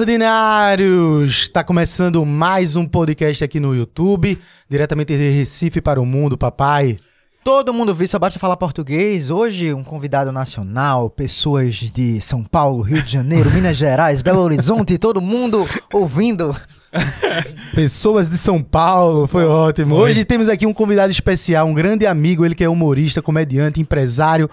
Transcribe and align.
Fala, 0.00 0.06
ordinários! 0.06 1.42
Está 1.42 1.62
começando 1.62 2.24
mais 2.24 2.74
um 2.74 2.86
podcast 2.86 3.44
aqui 3.44 3.60
no 3.60 3.74
YouTube, 3.74 4.38
diretamente 4.66 5.14
de 5.14 5.28
Recife 5.28 5.80
para 5.82 6.00
o 6.00 6.06
mundo, 6.06 6.38
papai. 6.38 6.96
Todo 7.44 7.74
mundo 7.74 7.94
viu, 7.94 8.08
só 8.08 8.18
basta 8.18 8.38
falar 8.38 8.56
português. 8.56 9.28
Hoje, 9.28 9.74
um 9.74 9.84
convidado 9.84 10.32
nacional, 10.32 11.10
pessoas 11.10 11.74
de 11.74 12.18
São 12.18 12.42
Paulo, 12.42 12.82
Rio 12.82 13.02
de 13.02 13.12
Janeiro, 13.12 13.50
Minas 13.52 13.76
Gerais, 13.76 14.22
Belo 14.22 14.40
Horizonte, 14.40 14.96
todo 14.96 15.20
mundo 15.20 15.68
ouvindo. 15.92 16.56
Pessoas 17.74 18.30
de 18.30 18.38
São 18.38 18.62
Paulo, 18.62 19.26
foi 19.26 19.44
ótimo. 19.44 19.96
Hoje 19.96 20.24
temos 20.24 20.48
aqui 20.48 20.66
um 20.66 20.72
convidado 20.72 21.10
especial, 21.10 21.66
um 21.66 21.74
grande 21.74 22.06
amigo, 22.06 22.44
ele 22.44 22.54
que 22.54 22.64
é 22.64 22.68
humorista, 22.68 23.20
comediante, 23.20 23.80
empresário. 23.80 24.48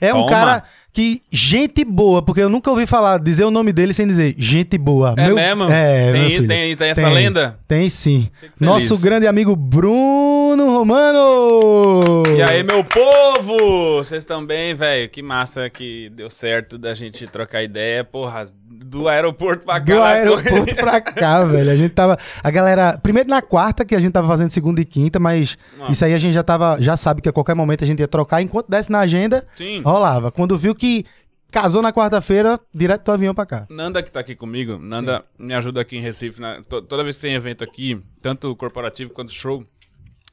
É 0.00 0.12
um 0.12 0.18
Toma. 0.18 0.28
cara 0.28 0.64
que, 0.92 1.22
gente 1.30 1.84
boa, 1.84 2.20
porque 2.22 2.40
eu 2.40 2.48
nunca 2.48 2.70
ouvi 2.70 2.86
falar, 2.86 3.18
dizer 3.20 3.44
o 3.44 3.50
nome 3.50 3.72
dele 3.72 3.92
sem 3.94 4.06
dizer 4.06 4.34
gente 4.36 4.76
boa. 4.76 5.14
É 5.16 5.28
mesmo? 5.30 5.64
É, 5.64 6.12
Tem- 6.12 6.20
meu 6.20 6.30
filho. 6.30 6.48
tem- 6.48 6.76
tem 6.76 6.88
essa 6.90 7.08
lenda? 7.08 7.58
Tem 7.68 7.88
sim. 7.88 8.28
Nosso 8.58 8.98
grande 8.98 9.26
amigo 9.26 9.54
Bruno 9.54 10.70
Romano. 10.78 12.22
E 12.36 12.42
aí, 12.42 12.62
meu 12.62 12.82
povo! 12.84 13.98
Vocês 13.98 14.22
estão 14.22 14.44
bem, 14.44 14.74
velho? 14.74 15.08
Que 15.08 15.22
massa 15.22 15.68
que 15.70 16.10
deu 16.10 16.28
certo 16.30 16.76
da 16.78 16.94
gente 16.94 17.26
trocar 17.26 17.62
ideia. 17.62 18.02
Porra, 18.04 18.46
do 18.88 19.06
aeroporto 19.08 19.64
pra 19.66 19.80
cá. 19.80 19.84
Do 19.94 19.98
lá, 19.98 20.08
aeroporto 20.08 20.74
pra 20.76 21.00
cá, 21.00 21.44
velho. 21.46 21.70
A 21.70 21.76
gente 21.76 21.92
tava. 21.94 22.16
A 22.42 22.50
galera. 22.50 22.98
Primeiro 23.02 23.28
na 23.28 23.42
quarta, 23.42 23.84
que 23.84 23.94
a 23.94 24.00
gente 24.00 24.12
tava 24.12 24.26
fazendo 24.28 24.50
segunda 24.50 24.80
e 24.80 24.84
quinta, 24.84 25.18
mas 25.18 25.56
Ah. 25.80 25.90
isso 25.90 26.04
aí 26.04 26.14
a 26.14 26.18
gente 26.18 26.32
já 26.34 26.42
tava. 26.42 26.76
Já 26.80 26.96
sabe 26.96 27.20
que 27.22 27.28
a 27.28 27.32
qualquer 27.32 27.54
momento 27.54 27.84
a 27.84 27.86
gente 27.86 28.00
ia 28.00 28.08
trocar. 28.08 28.40
Enquanto 28.42 28.68
desse 28.68 28.90
na 28.90 29.00
agenda, 29.00 29.46
Sim. 29.56 29.82
rolava. 29.82 30.30
Quando 30.32 30.56
viu 30.56 30.74
que 30.74 31.04
casou 31.50 31.80
na 31.82 31.92
quarta-feira, 31.92 32.58
direto 32.74 33.04
do 33.04 33.12
avião 33.12 33.34
pra 33.34 33.46
cá. 33.46 33.66
Nanda 33.70 34.02
que 34.02 34.12
tá 34.12 34.20
aqui 34.20 34.34
comigo, 34.34 34.78
Nanda 34.78 35.24
me 35.38 35.54
ajuda 35.54 35.80
aqui 35.80 35.96
em 35.96 36.00
Recife. 36.02 36.40
né? 36.40 36.62
To- 36.68 36.82
toda 36.82 37.02
vez 37.02 37.16
que 37.16 37.22
tem 37.22 37.34
evento 37.34 37.64
aqui, 37.64 38.00
tanto 38.20 38.54
corporativo 38.56 39.10
quanto 39.12 39.32
show, 39.32 39.64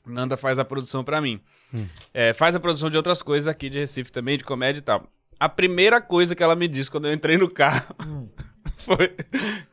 Nanda 0.05 0.37
faz 0.37 0.59
a 0.59 0.65
produção 0.65 1.03
pra 1.03 1.19
mim. 1.21 1.39
Hum. 1.73 1.85
É, 2.13 2.33
faz 2.33 2.55
a 2.55 2.59
produção 2.59 2.89
de 2.89 2.97
outras 2.97 3.21
coisas 3.21 3.47
aqui 3.47 3.69
de 3.69 3.79
Recife 3.79 4.11
também, 4.11 4.37
de 4.37 4.43
comédia 4.43 4.79
e 4.79 4.83
tal. 4.83 5.03
A 5.39 5.49
primeira 5.49 5.99
coisa 6.01 6.35
que 6.35 6.43
ela 6.43 6.55
me 6.55 6.67
disse 6.67 6.89
quando 6.89 7.07
eu 7.07 7.13
entrei 7.13 7.37
no 7.37 7.49
carro 7.49 7.95
Hum. 8.05 8.27
Foi: 8.85 9.11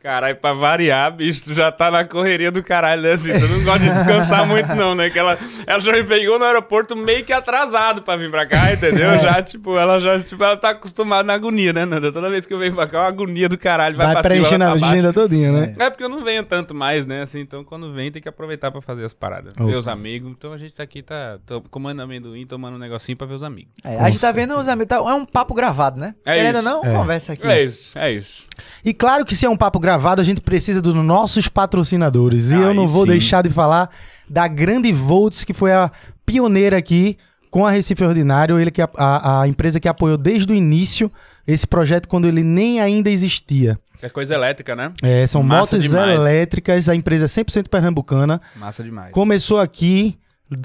Caralho, 0.03 0.37
pra 0.37 0.53
variar, 0.53 1.13
bicho, 1.13 1.45
tu 1.45 1.55
já 1.55 1.71
tá 1.71 1.91
na 1.91 2.05
correria 2.05 2.51
do 2.51 2.63
caralho, 2.63 3.03
né? 3.03 3.13
Assim, 3.13 3.33
tu 3.39 3.47
não 3.49 3.63
gosta 3.63 3.81
de 3.81 3.91
descansar 3.91 4.47
muito, 4.47 4.75
não, 4.75 4.95
né? 4.95 5.11
Que 5.11 5.19
ela, 5.19 5.39
ela 5.67 5.81
já 5.81 5.93
me 5.93 6.03
pegou 6.05 6.39
no 6.39 6.45
aeroporto 6.45 6.97
meio 6.97 7.25
que 7.25 7.33
atrasado 7.33 8.03
pra 8.03 8.17
vir 8.17 8.31
pra 8.31 8.47
cá, 8.47 8.73
entendeu? 8.73 9.19
Já, 9.21 9.41
tipo, 9.43 9.77
ela 9.79 10.01
já, 10.01 10.19
tipo, 10.21 10.43
ela 10.43 10.57
tá 10.57 10.71
acostumada 10.71 11.23
na 11.23 11.35
agonia, 11.35 11.73
né, 11.73 11.85
Nanda? 11.85 12.11
Toda 12.13 12.29
vez 12.31 12.47
que 12.47 12.53
eu 12.55 12.59
venho 12.59 12.75
pra 12.75 12.87
cá, 12.87 12.99
é 12.99 13.01
uma 13.03 13.09
agonia 13.09 13.49
do 13.49 13.57
caralho. 13.59 13.97
Vai, 13.97 14.13
Vai, 14.15 14.23
preenchendo 14.23 14.65
vai 14.65 14.73
a 14.81 14.87
agenda 14.87 15.13
todinha, 15.13 15.53
né? 15.53 15.75
É 15.79 15.91
porque 15.91 16.03
eu 16.05 16.09
não 16.09 16.25
venho 16.25 16.43
tanto 16.43 16.75
mais, 16.75 17.07
né? 17.07 17.23
Assim, 17.23 17.41
então 17.41 17.63
quando 17.65 17.93
vem 17.93 18.11
tem 18.11 18.21
que 18.21 18.29
aproveitar 18.29 18.71
pra 18.71 18.81
fazer 18.81 19.05
as 19.05 19.15
paradas. 19.15 19.53
Opa. 19.55 19.65
Ver 19.67 19.77
os 19.77 19.87
amigos. 19.89 20.31
Então 20.33 20.53
a 20.53 20.59
gente 20.59 20.75
tá 20.75 20.83
aqui, 20.83 21.03
tá 21.03 21.39
tô 21.47 21.61
comendo 21.63 22.03
amendoim, 22.03 22.47
tomando 22.47 22.75
um 22.75 22.79
negocinho 22.79 23.17
pra 23.17 23.27
ver 23.27 23.35
os 23.35 23.43
amigos. 23.43 23.73
É, 23.85 23.99
a 23.99 24.11
gente 24.11 24.21
tá 24.21 24.33
vendo 24.33 24.57
os 24.57 24.67
amigos. 24.69 24.89
tá- 24.89 24.97
é 24.97 25.15
um 25.15 25.25
papo 25.25 25.55
gravado, 25.55 25.99
né? 26.01 26.15
É 26.25 26.35
Querendo 26.37 26.57
ou 26.57 26.61
isso. 26.63 26.71
não, 26.71 26.85
É. 26.85 26.95
conversa 26.95 27.33
aqui. 27.35 27.47
É 27.47 27.63
isso, 27.63 27.99
é 27.99 28.11
isso. 28.13 28.47
E 28.85 28.93
claro 29.03 29.25
que 29.25 29.35
se 29.35 29.45
é 29.45 29.51
um 29.51 29.57
papo 29.57 29.81
gravado, 29.81 30.21
a 30.21 30.25
gente 30.25 30.41
precisa 30.41 30.81
dos 30.81 30.95
nossos 30.95 31.49
patrocinadores. 31.49 32.53
E 32.53 32.55
eu 32.55 32.69
Aí 32.69 32.75
não 32.77 32.87
vou 32.87 33.03
sim. 33.03 33.11
deixar 33.11 33.43
de 33.43 33.51
falar 33.51 33.91
da 34.31 34.47
Grande 34.47 34.93
Volts, 34.93 35.43
que 35.43 35.53
foi 35.53 35.73
a 35.73 35.91
pioneira 36.25 36.77
aqui 36.77 37.17
com 37.51 37.67
a 37.67 37.71
Recife 37.73 38.05
Ordinário. 38.05 38.61
Ele 38.61 38.71
que 38.71 38.81
a, 38.81 38.89
a- 38.97 39.43
a 39.43 39.49
empresa 39.49 39.81
que 39.81 39.89
apoiou 39.89 40.17
desde 40.17 40.53
o 40.53 40.55
início 40.55 41.11
esse 41.47 41.67
projeto 41.67 42.07
quando 42.09 42.27
ele 42.29 42.45
nem 42.45 42.81
ainda 42.81 43.11
existia. 43.11 43.77
É 44.01 44.09
coisa 44.09 44.35
elétrica, 44.35 44.75
né? 44.77 44.93
É, 45.03 45.27
são 45.27 45.43
Massa 45.43 45.77
motos 45.77 45.83
demais. 45.89 46.19
elétricas, 46.21 46.89
a 46.89 46.95
empresa 46.95 47.25
é 47.25 47.29
100% 47.29 47.69
pernambucana. 47.69 48.41
Massa 48.57 48.83
demais. 48.85 49.11
Começou 49.13 49.59
aqui 49.59 50.17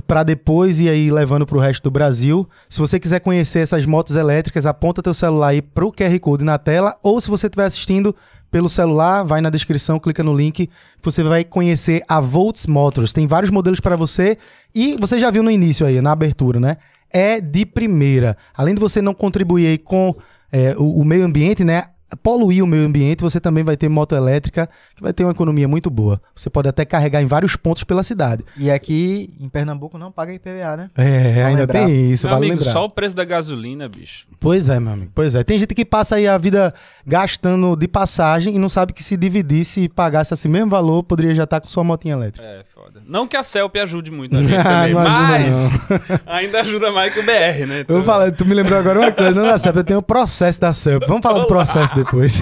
para 0.05 0.23
depois 0.23 0.79
ir 0.79 0.89
aí 0.89 1.11
levando 1.11 1.45
pro 1.45 1.59
resto 1.59 1.83
do 1.83 1.91
Brasil. 1.91 2.47
Se 2.69 2.79
você 2.79 2.99
quiser 2.99 3.19
conhecer 3.19 3.59
essas 3.59 3.85
motos 3.85 4.15
elétricas, 4.15 4.65
aponta 4.65 5.03
teu 5.03 5.13
celular 5.13 5.49
aí 5.49 5.61
pro 5.61 5.91
QR 5.91 6.19
Code 6.19 6.43
na 6.43 6.57
tela, 6.57 6.97
ou 7.01 7.19
se 7.19 7.29
você 7.29 7.47
estiver 7.47 7.65
assistindo 7.65 8.15
pelo 8.49 8.69
celular, 8.69 9.23
vai 9.23 9.41
na 9.41 9.49
descrição, 9.49 9.99
clica 9.99 10.23
no 10.23 10.35
link, 10.35 10.69
você 11.03 11.21
vai 11.21 11.43
conhecer 11.43 12.03
a 12.07 12.19
Volts 12.19 12.65
Motors. 12.67 13.11
Tem 13.11 13.27
vários 13.27 13.51
modelos 13.51 13.79
para 13.79 13.95
você 13.95 14.37
e 14.73 14.95
você 14.99 15.19
já 15.19 15.29
viu 15.29 15.43
no 15.43 15.51
início 15.51 15.85
aí, 15.85 16.01
na 16.01 16.11
abertura, 16.11 16.59
né? 16.59 16.77
É 17.11 17.41
de 17.41 17.65
primeira. 17.65 18.37
Além 18.55 18.73
de 18.73 18.79
você 18.79 19.01
não 19.01 19.13
contribuir 19.13 19.67
aí 19.67 19.77
com 19.77 20.15
é, 20.51 20.75
o, 20.77 21.01
o 21.01 21.05
meio 21.05 21.25
ambiente, 21.25 21.63
né? 21.63 21.83
Poluir 22.23 22.63
o 22.63 22.67
meio 22.67 22.85
ambiente, 22.85 23.21
você 23.21 23.39
também 23.39 23.63
vai 23.63 23.75
ter 23.75 23.89
moto 23.89 24.15
elétrica, 24.15 24.69
que 24.95 25.01
vai 25.03 25.11
ter 25.11 25.23
uma 25.25 25.31
economia 25.31 25.67
muito 25.67 25.89
boa. 25.89 26.21
Você 26.33 26.49
pode 26.49 26.69
até 26.69 26.85
carregar 26.85 27.21
em 27.21 27.25
vários 27.25 27.55
pontos 27.57 27.83
pela 27.83 28.01
cidade. 28.03 28.45
E 28.55 28.71
aqui 28.71 29.33
em 29.39 29.49
Pernambuco 29.49 29.97
não 29.97 30.11
paga 30.11 30.33
IPVA, 30.33 30.77
né? 30.77 30.89
É, 30.95 31.43
ainda 31.43 31.61
lembrar. 31.61 31.85
tem 31.85 32.11
isso, 32.11 32.25
Meu 32.27 32.35
vale 32.35 32.45
amigo, 32.47 32.59
lembrar. 32.59 32.73
só 32.73 32.85
o 32.85 32.89
preço 32.89 33.15
da 33.15 33.25
gasolina, 33.25 33.89
bicho. 33.89 34.25
Pois 34.39 34.69
é, 34.69 34.79
meu 34.79 34.93
amigo. 34.93 35.11
Pois 35.13 35.35
é. 35.35 35.43
Tem 35.43 35.57
gente 35.59 35.75
que 35.75 35.83
passa 35.83 36.15
aí 36.15 36.27
a 36.27 36.37
vida 36.37 36.73
gastando 37.05 37.75
de 37.75 37.87
passagem 37.87 38.55
e 38.55 38.59
não 38.59 38.69
sabe 38.69 38.93
que 38.93 39.03
se 39.03 39.17
dividisse 39.17 39.81
e 39.81 39.89
pagasse 39.89 40.33
esse 40.33 40.47
mesmo 40.47 40.69
valor, 40.69 41.03
poderia 41.03 41.35
já 41.35 41.43
estar 41.43 41.59
com 41.59 41.67
sua 41.67 41.83
motinha 41.83 42.13
elétrica. 42.13 42.47
É, 42.47 42.63
foda. 42.73 43.01
Não 43.05 43.27
que 43.27 43.35
a 43.35 43.43
Celp 43.43 43.75
ajude 43.77 44.11
muito 44.11 44.35
a 44.37 44.43
gente 44.43 44.55
Ah, 44.55 44.63
também, 44.63 44.93
não 44.93 45.01
ajuda, 45.01 45.39
mas 45.39 46.21
ainda 46.25 46.61
ajuda 46.61 46.91
mais 46.91 47.13
que 47.13 47.19
o 47.19 47.23
BR, 47.23 47.65
né? 47.67 47.85
Eu 47.87 47.95
vou 47.95 48.03
falar, 48.03 48.31
tu 48.31 48.45
me 48.45 48.53
lembrou 48.53 48.77
agora 48.79 48.99
uma 48.99 49.11
coisa, 49.11 49.31
não 49.33 49.43
da 49.43 49.57
CEP, 49.57 49.77
eu 49.77 49.83
tenho 49.83 49.99
o 49.99 50.03
processo 50.03 50.59
da 50.59 50.71
CEP. 50.73 51.05
Vamos 51.07 51.21
falar 51.21 51.39
do 51.41 51.47
processo 51.47 51.93
depois. 51.97 52.41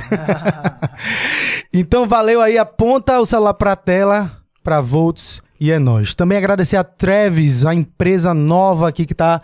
então, 1.74 2.08
valeu 2.08 2.42
aí, 2.42 2.58
aponta 2.58 3.20
o 3.20 3.26
celular 3.26 3.54
pra 3.54 3.76
tela, 3.76 4.32
pra 4.64 4.82
Volts 4.82 5.42
e 5.60 5.72
é 5.72 5.80
nóis. 5.80 6.14
Também 6.14 6.38
agradecer 6.38 6.78
a 6.78 6.84
Trevis, 6.84 7.66
a 7.66 7.74
empresa 7.74 8.34
nova 8.34 8.90
aqui 8.90 9.06
que 9.06 9.16
tá 9.16 9.42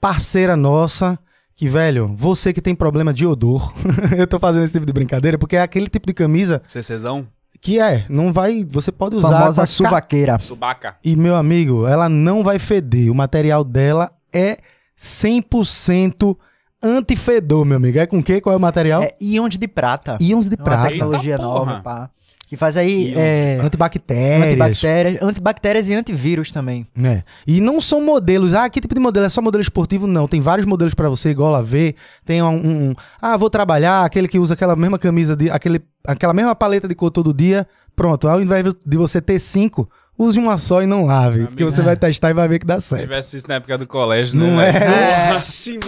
parceira 0.00 0.56
nossa. 0.56 1.18
Que, 1.54 1.68
velho, 1.68 2.10
você 2.14 2.52
que 2.52 2.60
tem 2.62 2.74
problema 2.74 3.12
de 3.12 3.26
odor, 3.26 3.72
eu 4.16 4.26
tô 4.26 4.38
fazendo 4.38 4.64
esse 4.64 4.72
tipo 4.72 4.86
de 4.86 4.92
brincadeira 4.92 5.38
porque 5.38 5.56
é 5.56 5.62
aquele 5.62 5.88
tipo 5.88 6.06
de 6.06 6.14
camisa 6.14 6.62
CCzão, 6.66 7.28
que 7.60 7.78
é, 7.78 8.04
não 8.08 8.32
vai, 8.32 8.66
você 8.68 8.90
pode 8.90 9.14
usar 9.14 9.28
Famosa 9.28 9.62
a 9.62 9.66
suvaqueira. 9.66 10.38
subaca. 10.40 10.96
e, 11.04 11.14
meu 11.14 11.36
amigo, 11.36 11.86
ela 11.86 12.08
não 12.08 12.42
vai 12.42 12.58
feder. 12.58 13.10
O 13.10 13.14
material 13.14 13.62
dela 13.62 14.10
é 14.32 14.58
100% 14.98 16.36
antifedor, 16.82 17.64
meu 17.64 17.76
amigo. 17.76 17.98
É 17.98 18.06
com 18.06 18.18
o 18.18 18.22
quê? 18.22 18.40
Qual 18.40 18.52
é 18.52 18.56
o 18.56 18.60
material? 18.60 19.02
É 19.02 19.14
íons 19.20 19.56
de 19.56 19.68
prata. 19.68 20.18
Íons 20.20 20.48
de 20.48 20.54
É 20.54 20.58
uma 20.58 20.64
prata. 20.64 20.88
tecnologia 20.88 21.34
Eita 21.34 21.42
nova, 21.42 21.64
porra. 21.70 21.80
pá. 21.82 22.10
Que 22.46 22.56
faz 22.56 22.76
aí 22.76 23.14
é, 23.16 23.58
Antibactérias. 23.62 24.42
antibactérias, 24.50 25.22
antibactérias 25.22 25.88
e 25.88 25.94
antivírus 25.94 26.52
também. 26.52 26.86
É. 27.02 27.22
E 27.46 27.62
não 27.62 27.80
são 27.80 28.04
modelos. 28.04 28.52
Ah, 28.52 28.68
que 28.68 28.78
tipo 28.78 28.92
de 28.94 29.00
modelo? 29.00 29.24
É 29.24 29.28
só 29.30 29.40
modelo 29.40 29.62
esportivo? 29.62 30.06
Não. 30.06 30.28
Tem 30.28 30.38
vários 30.38 30.66
modelos 30.66 30.92
pra 30.92 31.08
você, 31.08 31.30
igual 31.30 31.54
a 31.54 31.62
ver. 31.62 31.94
Tem 32.26 32.42
um, 32.42 32.50
um- 32.90 32.94
Ah, 33.22 33.38
vou 33.38 33.48
trabalhar. 33.48 34.04
Aquele 34.04 34.28
que 34.28 34.38
usa 34.38 34.52
aquela 34.52 34.76
mesma 34.76 34.98
camisa, 34.98 35.34
de, 35.34 35.48
aquele, 35.50 35.80
aquela 36.06 36.34
mesma 36.34 36.54
paleta 36.54 36.86
de 36.86 36.94
cor 36.94 37.10
todo 37.10 37.32
dia. 37.32 37.66
Pronto. 37.96 38.28
Ao 38.28 38.38
invés 38.42 38.66
de 38.84 38.96
você 38.98 39.22
ter 39.22 39.38
cinco, 39.38 39.88
use 40.18 40.38
uma 40.38 40.56
só 40.58 40.82
e 40.82 40.86
não 40.86 41.04
lave. 41.04 41.46
Porque 41.46 41.64
você 41.64 41.82
vai 41.82 41.96
testar 41.96 42.30
e 42.30 42.34
vai 42.34 42.46
ver 42.48 42.58
que 42.58 42.66
dá 42.66 42.80
Se 42.80 42.88
certo. 42.88 43.02
tivesse 43.02 43.36
isso 43.38 43.48
na 43.48 43.54
época 43.56 43.76
do 43.78 43.86
colégio, 43.86 44.38
né? 44.38 44.46
Não 44.46 44.56
velho? 44.56 44.76
é? 44.84 45.32
Oxi, 45.34 45.78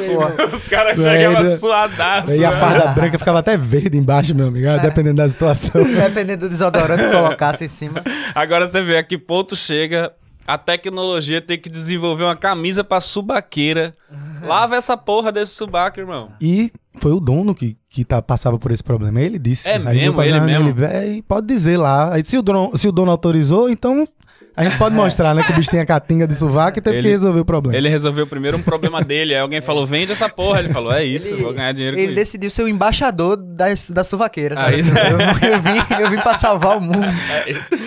Os 0.53 0.67
caras 0.67 0.99
É, 0.99 1.03
chegavam 1.03 1.39
ainda- 1.39 1.57
suadaços. 1.57 2.37
E 2.37 2.45
a 2.45 2.51
né? 2.51 2.57
farda 2.59 2.87
branca 2.93 3.19
ficava 3.19 3.39
até 3.39 3.57
verde 3.57 3.97
embaixo, 3.97 4.35
meu 4.35 4.49
amigo, 4.49 4.69
ah, 4.69 4.79
dependendo 4.79 5.17
da 5.17 5.29
situação. 5.29 5.83
Dependendo 5.85 6.41
do 6.47 6.49
desodorante 6.49 7.05
que 7.05 7.11
colocasse 7.11 7.65
em 7.65 7.69
cima. 7.69 8.03
Agora 8.35 8.67
você 8.67 8.81
vê 8.83 8.97
a 8.99 9.03
que 9.05 9.17
ponto 9.19 9.55
chega 9.55 10.13
a 10.47 10.59
tecnologia 10.59 11.41
ter 11.41 11.57
que 11.59 11.71
desenvolver 11.71 12.25
uma 12.25 12.37
camisa 12.37 12.83
pra 12.85 13.01
subaqueira. 13.01 13.95
Lava 14.47 14.77
essa 14.77 14.97
porra 14.97 15.33
desse 15.33 15.53
subaco, 15.53 15.99
irmão. 16.01 16.33
E 16.41 16.71
foi 16.99 17.13
o 17.13 17.21
dono 17.21 17.55
que, 17.55 17.77
que 17.95 18.05
tá, 18.05 18.21
passava 18.21 18.59
por 18.59 18.71
esse 18.73 18.83
problema. 18.83 19.21
Ele 19.21 19.39
disse. 19.39 19.69
É 19.69 19.79
mesmo? 19.79 20.21
Ele 20.23 20.41
mesmo? 20.41 20.65
Ele, 20.67 20.73
"Véi, 20.73 21.23
pode 21.27 21.47
dizer 21.47 21.77
lá. 21.77 22.13
Aí 22.13 22.25
se 22.25 22.37
o, 22.37 22.43
dono, 22.43 22.77
se 22.77 22.89
o 22.89 22.93
dono 22.93 23.11
autorizou, 23.11 23.71
então 23.71 24.05
a 24.57 24.65
gente 24.65 24.77
pode 24.77 24.95
mostrar, 24.97 25.33
né? 25.35 25.43
Que 25.45 25.53
o 25.53 25.55
bicho 25.55 25.71
tem 25.71 25.79
a 25.81 25.87
catinga 25.87 26.27
de 26.27 26.35
sovaco 26.35 26.79
e 26.79 26.83
teve 26.83 26.97
Ele- 26.97 27.03
que 27.05 27.09
resolver 27.11 27.41
o 27.41 27.45
problema. 27.45 27.77
Ele 27.77 27.89
resolveu 27.89 28.27
primeiro 28.27 28.57
um 28.57 28.63
problema 28.63 29.01
dele. 29.03 29.33
Aí 29.35 29.41
alguém 29.41 29.61
falou, 29.61 29.87
vende 29.87 30.11
essa 30.13 30.29
porra. 30.29 30.59
Ele 30.61 30.71
falou, 30.71 30.93
é 30.93 31.05
isso, 31.05 31.29
eu 31.29 31.39
vou 31.39 31.53
ganhar 31.55 31.73
dinheiro 31.73 31.97
com 31.97 32.03
Ele 32.03 32.09
isso. 32.13 32.17
decidiu 32.17 32.51
ser 32.51 32.63
o 32.65 32.69
embaixador 32.69 33.37
da, 33.37 33.67
da 33.91 34.03
suvaqueira. 34.05 34.57
sabe? 34.57 34.75
Aí- 34.75 34.81
eu, 34.81 34.85
eu 35.55 35.61
vim, 35.63 36.03
eu 36.03 36.11
vim 36.11 36.19
pra 36.19 36.35
salvar 36.37 36.77
o 36.77 36.81
mundo. 36.81 37.07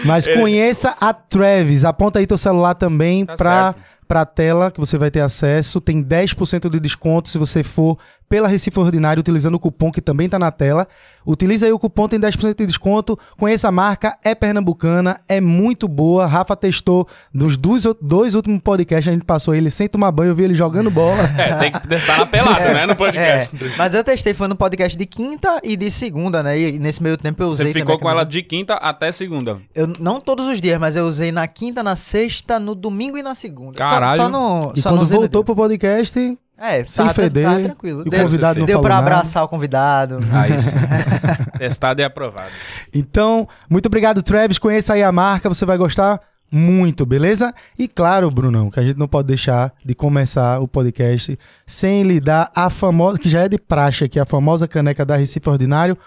Mas 0.05 0.25
Ele- 0.27 0.39
conheça 0.39 0.95
a 1.01 1.13
Travis. 1.13 1.83
Aponta 1.83 2.19
aí 2.19 2.25
teu 2.27 2.37
celular 2.37 2.75
também 2.75 3.25
Tá 3.25 3.35
pra 3.35 3.63
certo. 3.73 3.81
pra 4.07 4.25
tela 4.25 4.71
que 4.71 4.79
você 4.79 4.97
vai 4.97 5.11
ter 5.11 5.19
acesso. 5.21 5.81
Tem 5.81 6.01
10% 6.03 6.69
de 6.69 6.79
desconto 6.79 7.27
se 7.29 7.37
você 7.37 7.61
for 7.63 7.97
pela 8.29 8.47
Recife 8.47 8.79
Ordinário 8.79 9.21
utilizando 9.21 9.55
o 9.55 9.59
cupom 9.59 9.91
que 9.91 10.01
também 10.01 10.27
tá 10.27 10.37
na 10.37 10.51
tela. 10.51 10.87
Utiliza 11.25 11.65
aí 11.65 11.71
o 11.73 11.79
cupom, 11.79 12.07
tem 12.07 12.19
10% 12.19 12.55
de 12.55 12.65
desconto. 12.65 13.17
Conheça 13.37 13.67
a 13.67 13.71
marca, 13.71 14.17
é 14.23 14.33
pernambucana, 14.33 15.17
é 15.27 15.41
muito 15.41 15.87
boa. 15.87 16.25
Rafa 16.25 16.55
testou 16.55 17.05
nos 17.33 17.57
dois, 17.57 17.83
dois 18.01 18.33
últimos 18.33 18.61
podcasts, 18.61 19.09
a 19.09 19.13
gente 19.13 19.25
passou 19.25 19.53
ele 19.53 19.69
sem 19.69 19.87
tomar 19.89 20.11
banho, 20.11 20.29
eu 20.31 20.35
vi 20.35 20.43
ele 20.43 20.53
jogando 20.53 20.89
bola. 20.89 21.17
É, 21.37 21.55
tem 21.57 21.71
que 21.71 21.87
testar 21.87 22.17
na 22.17 22.25
pelada, 22.25 22.71
né? 22.73 22.85
No 22.85 22.95
podcast. 22.95 23.55
É, 23.55 23.69
mas 23.77 23.93
eu 23.93 24.03
testei, 24.03 24.33
foi 24.33 24.47
no 24.47 24.55
podcast 24.55 24.97
de 24.97 25.05
quinta 25.05 25.59
e 25.63 25.75
de 25.77 25.91
segunda, 25.91 26.41
né? 26.41 26.57
E 26.59 26.79
nesse 26.79 27.01
meio 27.03 27.15
tempo 27.17 27.41
eu 27.43 27.49
usei 27.49 27.67
Você 27.67 27.73
ficou 27.73 27.95
também, 27.95 27.99
com 27.99 28.09
ela 28.09 28.23
de 28.25 28.41
quinta 28.41 28.75
até 28.75 29.11
segunda. 29.11 29.57
Eu, 29.75 29.87
não 29.99 30.19
todos 30.19 30.47
os 30.47 30.59
dias, 30.61 30.79
mas 30.79 30.95
eu 30.95 31.05
usei 31.05 31.31
na 31.31 31.47
quinta, 31.47 31.83
na 31.83 31.95
sexta, 31.95 32.59
no 32.59 32.73
domingo 32.73 33.17
e 33.17 33.23
na 33.23 33.35
segunda. 33.35 33.77
Só- 33.77 33.89
Caralho. 33.89 34.21
Só, 34.21 34.29
no, 34.29 34.73
E 34.75 34.81
só 34.81 34.89
quando 34.89 35.05
voltou 35.05 35.41
dia. 35.41 35.43
pro 35.43 35.55
podcast, 35.55 36.37
É, 36.59 36.83
sem 36.85 37.05
tava, 37.05 37.13
feder, 37.13 37.43
tava 37.45 37.59
tranquilo. 37.61 37.99
e 38.03 38.07
o 38.07 38.09
Deu, 38.09 38.23
convidado 38.23 38.59
não 38.59 38.65
deu 38.65 38.77
falou 38.77 38.87
pra 38.87 38.95
nada. 38.95 39.07
abraçar 39.07 39.43
o 39.43 39.47
convidado. 39.47 40.19
Aí 40.31 40.59
sim. 40.59 40.75
Testado 41.59 42.01
e 42.01 42.03
aprovado. 42.03 42.49
Então, 42.93 43.47
muito 43.69 43.85
obrigado, 43.85 44.23
Travis. 44.23 44.57
Conheça 44.57 44.93
aí 44.93 45.03
a 45.03 45.11
marca, 45.11 45.47
você 45.49 45.65
vai 45.65 45.77
gostar 45.77 46.19
muito, 46.51 47.05
beleza? 47.05 47.53
E 47.77 47.87
claro, 47.87 48.31
Brunão, 48.31 48.71
que 48.71 48.79
a 48.79 48.83
gente 48.83 48.97
não 48.97 49.07
pode 49.07 49.27
deixar 49.27 49.73
de 49.85 49.93
começar 49.93 50.59
o 50.59 50.67
podcast 50.67 51.37
sem 51.65 52.03
lhe 52.03 52.19
dar 52.19 52.49
a 52.55 52.69
famosa, 52.69 53.19
que 53.19 53.29
já 53.29 53.41
é 53.41 53.49
de 53.49 53.57
praxe 53.57 54.05
aqui, 54.05 54.19
a 54.19 54.25
famosa 54.25 54.67
caneca 54.67 55.05
da 55.05 55.15
Recife 55.17 55.49
Ordinário 55.49 55.97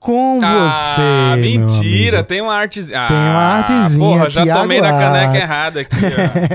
com 0.00 0.38
você. 0.38 1.00
Ah, 1.00 1.34
meu 1.36 1.44
mentira, 1.44 2.18
amigo. 2.18 2.28
tem 2.28 2.40
uma 2.40 2.54
artezinha. 2.54 3.06
Tem 3.08 3.16
uma 3.16 3.38
Ah, 3.38 3.56
artezinha, 3.58 3.98
Porra, 4.08 4.30
já 4.30 4.42
Thiago 4.44 4.60
tomei 4.60 4.80
na 4.80 4.92
caneca 4.92 5.36
errada 5.36 5.80
aqui, 5.80 5.96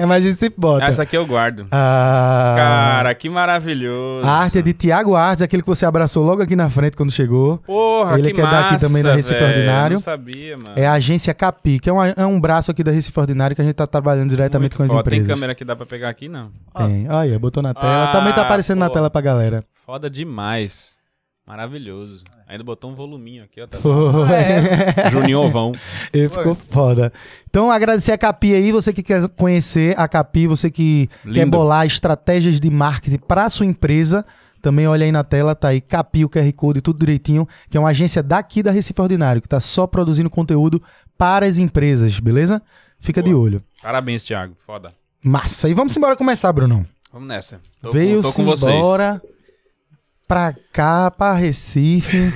ó. 0.02 0.08
Mas 0.08 0.26
a 0.26 0.28
gente 0.30 0.40
sempre 0.40 0.60
bota. 0.60 0.86
Essa 0.86 1.04
aqui 1.04 1.18
eu 1.18 1.26
guardo. 1.26 1.66
Ah, 1.70 2.54
Cara, 2.58 3.14
que 3.16 3.30
maravilhoso. 3.30 4.26
a 4.26 4.32
arte 4.32 4.60
é 4.60 4.62
de 4.62 4.72
Tiago 4.72 5.14
Artes, 5.16 5.42
aquele 5.42 5.62
que 5.62 5.68
você 5.68 5.86
abraçou 5.86 6.24
logo 6.24 6.42
aqui 6.42 6.56
na 6.56 6.70
frente 6.70 6.96
quando 6.96 7.12
chegou. 7.12 7.58
Porra, 7.60 8.18
Ele 8.18 8.32
que 8.32 8.40
é 8.40 8.44
daqui 8.44 8.74
massa, 8.74 8.88
também 8.88 9.04
da 9.04 9.14
Recife 9.14 9.38
velho. 9.40 9.48
Ordinário. 9.56 9.94
Não 9.96 10.02
sabia, 10.02 10.56
mano. 10.58 10.74
É 10.78 10.86
a 10.88 10.94
agência 10.94 11.34
Capi, 11.34 11.80
que 11.80 11.90
é, 11.90 11.94
uma- 11.94 12.08
é 12.10 12.26
um 12.26 12.40
braço 12.40 12.72
aqui 12.72 12.82
da 12.84 12.92
Recife 12.92 13.20
Ordinário 13.20 13.56
que 13.56 13.62
a 13.62 13.66
gente 13.66 13.76
tá 13.76 13.86
trabalhando 13.86 14.30
diretamente 14.30 14.72
Muito 14.72 14.78
com 14.78 14.84
as 14.84 14.90
foda. 14.90 15.02
empresas. 15.02 15.28
Tem 15.28 15.36
câmera 15.36 15.54
que 15.54 15.66
dá 15.66 15.76
pra 15.76 15.86
pegar 15.86 16.08
aqui, 16.10 16.30
não? 16.30 16.50
Tem. 16.78 17.10
Olha, 17.10 17.38
botou 17.38 17.62
na 17.62 17.74
tela. 17.74 18.06
Ah, 18.06 18.08
Também 18.14 18.32
tá 18.32 18.42
aparecendo 18.44 18.80
na 18.80 18.88
pô. 18.88 18.94
tela 18.94 19.10
pra 19.10 19.20
galera. 19.20 19.64
Foda 19.86 20.10
demais. 20.10 20.96
Maravilhoso. 21.46 22.24
Ainda 22.54 22.64
botou 22.64 22.92
um 22.92 22.94
voluminho 22.96 23.44
aqui, 23.44 23.60
ó. 23.60 23.66
Tá 23.66 23.80
Foi. 23.80 23.90
Juninho 25.10 25.40
Ovão. 25.40 25.72
Ele 26.14 26.30
ficou 26.30 26.54
foda. 26.54 27.12
Então, 27.50 27.72
agradecer 27.72 28.12
a 28.12 28.18
Capi 28.18 28.54
aí, 28.54 28.72
você 28.72 28.94
que 28.94 29.02
quer 29.02 29.28
conhecer 29.30 30.00
a 30.00 30.08
Capi, 30.08 30.46
você 30.46 30.70
que 30.70 31.10
quer 31.24 31.30
Lindo. 31.46 31.50
bolar 31.50 31.84
estratégias 31.88 32.60
de 32.60 32.70
marketing 32.70 33.18
para 33.18 33.50
sua 33.50 33.66
empresa. 33.66 34.24
Também 34.62 34.88
olha 34.88 35.04
aí 35.04 35.12
na 35.12 35.24
tela, 35.24 35.56
tá 35.56 35.70
aí 35.70 35.82
Capi, 35.82 36.24
o 36.24 36.30
QR 36.30 36.54
Code, 36.54 36.80
tudo 36.80 37.00
direitinho, 37.00 37.48
que 37.72 37.76
é 37.76 37.80
uma 37.80 37.90
agência 37.90 38.22
daqui 38.22 38.62
da 38.62 38.70
Recife 38.70 39.02
Ordinário, 39.02 39.42
que 39.42 39.50
tá 39.50 39.60
só 39.60 39.88
produzindo 39.88 40.30
conteúdo 40.30 40.80
para 41.18 41.48
as 41.48 41.58
empresas, 41.58 42.20
beleza? 42.20 42.62
Fica 43.00 43.24
de 43.24 43.34
olho. 43.34 43.64
Parabéns, 43.82 44.24
Thiago. 44.24 44.54
Foda. 44.64 44.92
Massa. 45.24 45.68
E 45.70 45.74
vamos 45.74 45.98
embora 45.98 46.16
começar, 46.16 46.54
Brunão. 46.54 46.86
Vamos 47.12 47.28
nessa. 47.28 47.60
Tô, 47.82 47.90
com- 47.90 47.98
Veio-se 47.98 48.30
tô 48.30 48.36
com 48.36 48.46
vocês. 48.46 48.80
Pra 50.34 50.52
cá, 50.72 51.12
pra 51.12 51.34
Recife. 51.34 52.34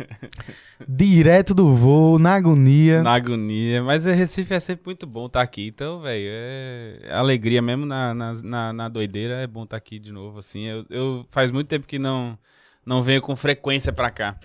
direto 0.88 1.52
do 1.52 1.68
voo, 1.74 2.18
na 2.18 2.32
agonia. 2.32 3.02
Na 3.02 3.12
agonia. 3.12 3.82
Mas 3.82 4.06
é, 4.06 4.14
Recife 4.14 4.54
é 4.54 4.58
sempre 4.58 4.86
muito 4.86 5.06
bom 5.06 5.26
estar 5.26 5.42
aqui. 5.42 5.66
Então, 5.66 6.00
velho, 6.00 6.26
é 6.26 7.10
alegria 7.10 7.60
mesmo 7.60 7.84
na, 7.84 8.14
na, 8.14 8.72
na, 8.72 8.88
doideira. 8.88 9.34
É 9.34 9.46
bom 9.46 9.64
estar 9.64 9.76
aqui 9.76 9.98
de 9.98 10.10
novo, 10.10 10.38
assim. 10.38 10.64
Eu, 10.64 10.86
eu 10.88 11.26
faz 11.30 11.50
muito 11.50 11.68
tempo 11.68 11.86
que 11.86 11.98
não, 11.98 12.38
não 12.84 13.02
venho 13.02 13.20
com 13.20 13.36
frequência 13.36 13.92
pra 13.92 14.10
cá. 14.10 14.38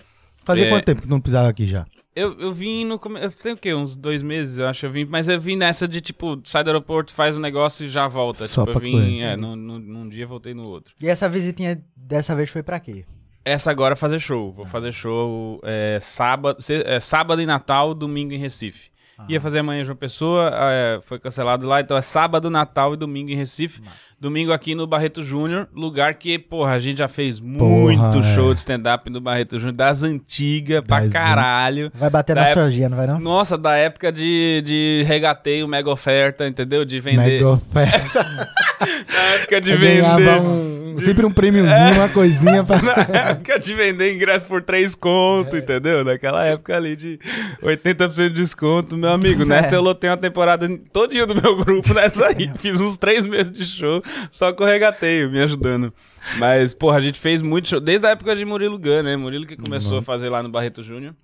Fazia 0.44 0.66
É. 0.66 0.68
quanto 0.70 0.84
tempo 0.84 1.02
que 1.02 1.08
não 1.08 1.20
pisava 1.20 1.48
aqui 1.48 1.66
já? 1.66 1.86
Eu, 2.14 2.38
eu 2.38 2.52
vim 2.52 2.84
no 2.84 2.98
come- 2.98 3.20
Eu 3.20 3.30
tenho 3.30 3.54
o 3.54 3.58
quê? 3.58 3.74
Uns 3.74 3.96
dois 3.96 4.22
meses, 4.22 4.58
eu 4.58 4.66
acho. 4.68 4.86
Eu 4.86 4.90
vim, 4.92 5.04
mas 5.04 5.26
eu 5.28 5.40
vim 5.40 5.56
nessa 5.56 5.88
de 5.88 6.00
tipo, 6.00 6.40
sai 6.44 6.62
do 6.62 6.68
aeroporto, 6.68 7.12
faz 7.12 7.36
um 7.36 7.40
negócio 7.40 7.86
e 7.86 7.88
já 7.88 8.06
volta. 8.06 8.46
Só 8.46 8.64
tipo, 8.64 8.78
pra 8.78 8.86
eu 8.88 8.92
vim, 8.92 9.20
é, 9.20 9.36
num, 9.36 9.56
num, 9.56 9.78
num 9.78 10.08
dia 10.08 10.26
voltei 10.26 10.54
no 10.54 10.66
outro. 10.68 10.94
E 11.02 11.06
essa 11.08 11.28
visitinha 11.28 11.82
dessa 11.96 12.36
vez 12.36 12.50
foi 12.50 12.62
pra 12.62 12.78
quê? 12.78 13.04
Essa 13.44 13.70
agora 13.70 13.92
é 13.92 13.96
fazer 13.96 14.18
show. 14.20 14.52
Vou 14.52 14.64
fazer 14.64 14.92
show 14.92 15.60
é, 15.64 15.98
sábado, 16.00 16.58
é, 16.86 16.98
sábado 17.00 17.42
em 17.42 17.46
Natal, 17.46 17.92
domingo 17.94 18.32
em 18.32 18.38
Recife. 18.38 18.90
Ia 19.28 19.40
fazer 19.40 19.60
amanhã 19.60 19.82
em 19.82 19.84
João 19.84 19.96
Pessoa, 19.96 20.50
é, 20.52 21.00
foi 21.02 21.18
cancelado 21.18 21.66
lá, 21.66 21.80
então 21.80 21.96
é 21.96 22.00
sábado, 22.00 22.50
Natal 22.50 22.94
e 22.94 22.96
domingo 22.96 23.30
em 23.30 23.36
Recife. 23.36 23.80
Domingo 24.20 24.52
aqui 24.52 24.74
no 24.74 24.86
Barreto 24.86 25.22
Júnior, 25.22 25.68
lugar 25.74 26.14
que, 26.14 26.38
porra, 26.38 26.72
a 26.72 26.78
gente 26.78 26.98
já 26.98 27.08
fez 27.08 27.38
muito 27.40 28.18
é. 28.18 28.34
show 28.34 28.52
de 28.52 28.60
stand-up 28.60 29.08
no 29.10 29.20
Barreto 29.20 29.58
Júnior, 29.58 29.74
das 29.76 30.02
antigas 30.02 30.80
pra 30.82 31.00
Das 31.00 31.12
caralho. 31.12 31.90
Vai 31.94 32.10
bater 32.10 32.34
Da 32.34 32.42
na 32.42 32.48
época- 32.48 32.88
não 32.88 32.96
vai 32.96 33.06
não? 33.06 33.18
Nossa, 33.20 33.56
da 33.58 33.74
época 33.76 34.10
de, 34.10 34.62
de 34.62 35.04
regateio, 35.06 35.68
mega 35.68 35.90
oferta, 35.90 36.46
entendeu? 36.46 36.84
De 36.84 36.98
vender. 37.00 37.18
Mega 37.18 37.48
oferta. 37.50 38.24
Na 39.08 39.22
época 39.36 39.60
de 39.60 39.74
vender. 39.76 40.40
um- 40.40 40.83
sempre 41.04 41.24
um 41.26 41.30
prêmiozinho, 41.30 41.94
uma 41.94 42.08
coisinha 42.08 42.62
pra... 42.64 42.80
Na 42.82 43.30
época 43.30 43.58
de 43.58 43.74
vender 43.74 44.14
ingresso 44.14 44.44
por 44.46 44.62
3 44.62 44.94
conto, 44.94 45.56
entendeu? 45.56 46.04
Naquela 46.04 46.44
época 46.44 46.76
ali 46.76 46.94
de 46.96 47.18
80% 47.62 48.28
de 48.28 48.30
desconto, 48.30 48.96
meu 48.96 49.10
amigo. 49.10 49.44
Nessa 49.44 49.74
eu 49.74 49.82
lotei 49.82 50.08
uma 50.10 50.16
temporada 50.16 50.68
todinha 50.92 51.26
do 51.26 51.34
meu 51.40 51.56
grupo 51.64 51.92
nessa 51.94 52.26
aí. 52.28 52.50
Fiz 52.56 52.80
uns 52.80 52.96
3 52.96 53.26
meses 53.26 53.52
de 53.52 53.64
show 53.64 54.02
só 54.30 54.52
com 54.52 54.64
regateio, 54.64 55.30
me 55.30 55.40
ajudando. 55.42 55.92
Mas, 56.38 56.72
porra, 56.74 56.98
a 56.98 57.00
gente 57.00 57.18
fez 57.20 57.42
muito 57.42 57.68
show. 57.68 57.80
Desde 57.80 58.06
a 58.06 58.10
época 58.10 58.34
de 58.34 58.44
Murilo 58.44 58.78
Gun, 58.78 59.02
né? 59.02 59.16
Murilo 59.16 59.46
que 59.46 59.56
começou 59.56 59.98
a 59.98 60.02
fazer 60.02 60.28
lá 60.28 60.42
no 60.42 60.48
Barreto 60.48 60.82
Júnior. 60.82 61.14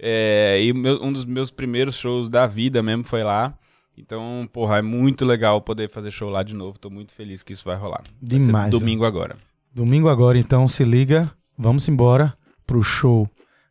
É, 0.00 0.60
e 0.62 0.72
meu- 0.72 1.02
um 1.02 1.12
dos 1.12 1.24
meus 1.24 1.50
primeiros 1.50 1.96
shows 1.96 2.28
da 2.28 2.46
vida 2.46 2.82
mesmo 2.82 3.04
foi 3.04 3.22
lá. 3.24 3.54
Então, 4.00 4.48
porra, 4.52 4.78
é 4.78 4.82
muito 4.82 5.24
legal 5.24 5.60
poder 5.60 5.88
fazer 5.90 6.10
show 6.10 6.28
lá 6.30 6.42
de 6.42 6.54
novo. 6.54 6.78
Tô 6.78 6.88
muito 6.90 7.12
feliz 7.12 7.42
que 7.42 7.52
isso 7.52 7.64
vai 7.64 7.76
rolar. 7.76 8.02
Vai 8.22 8.38
Demais, 8.40 8.70
Domingo 8.70 9.04
agora. 9.04 9.36
Domingo 9.74 10.08
agora, 10.08 10.38
então, 10.38 10.66
se 10.68 10.84
liga. 10.84 11.30
Vamos 11.56 11.88
embora 11.88 12.34
pro 12.66 12.82
show. 12.82 13.28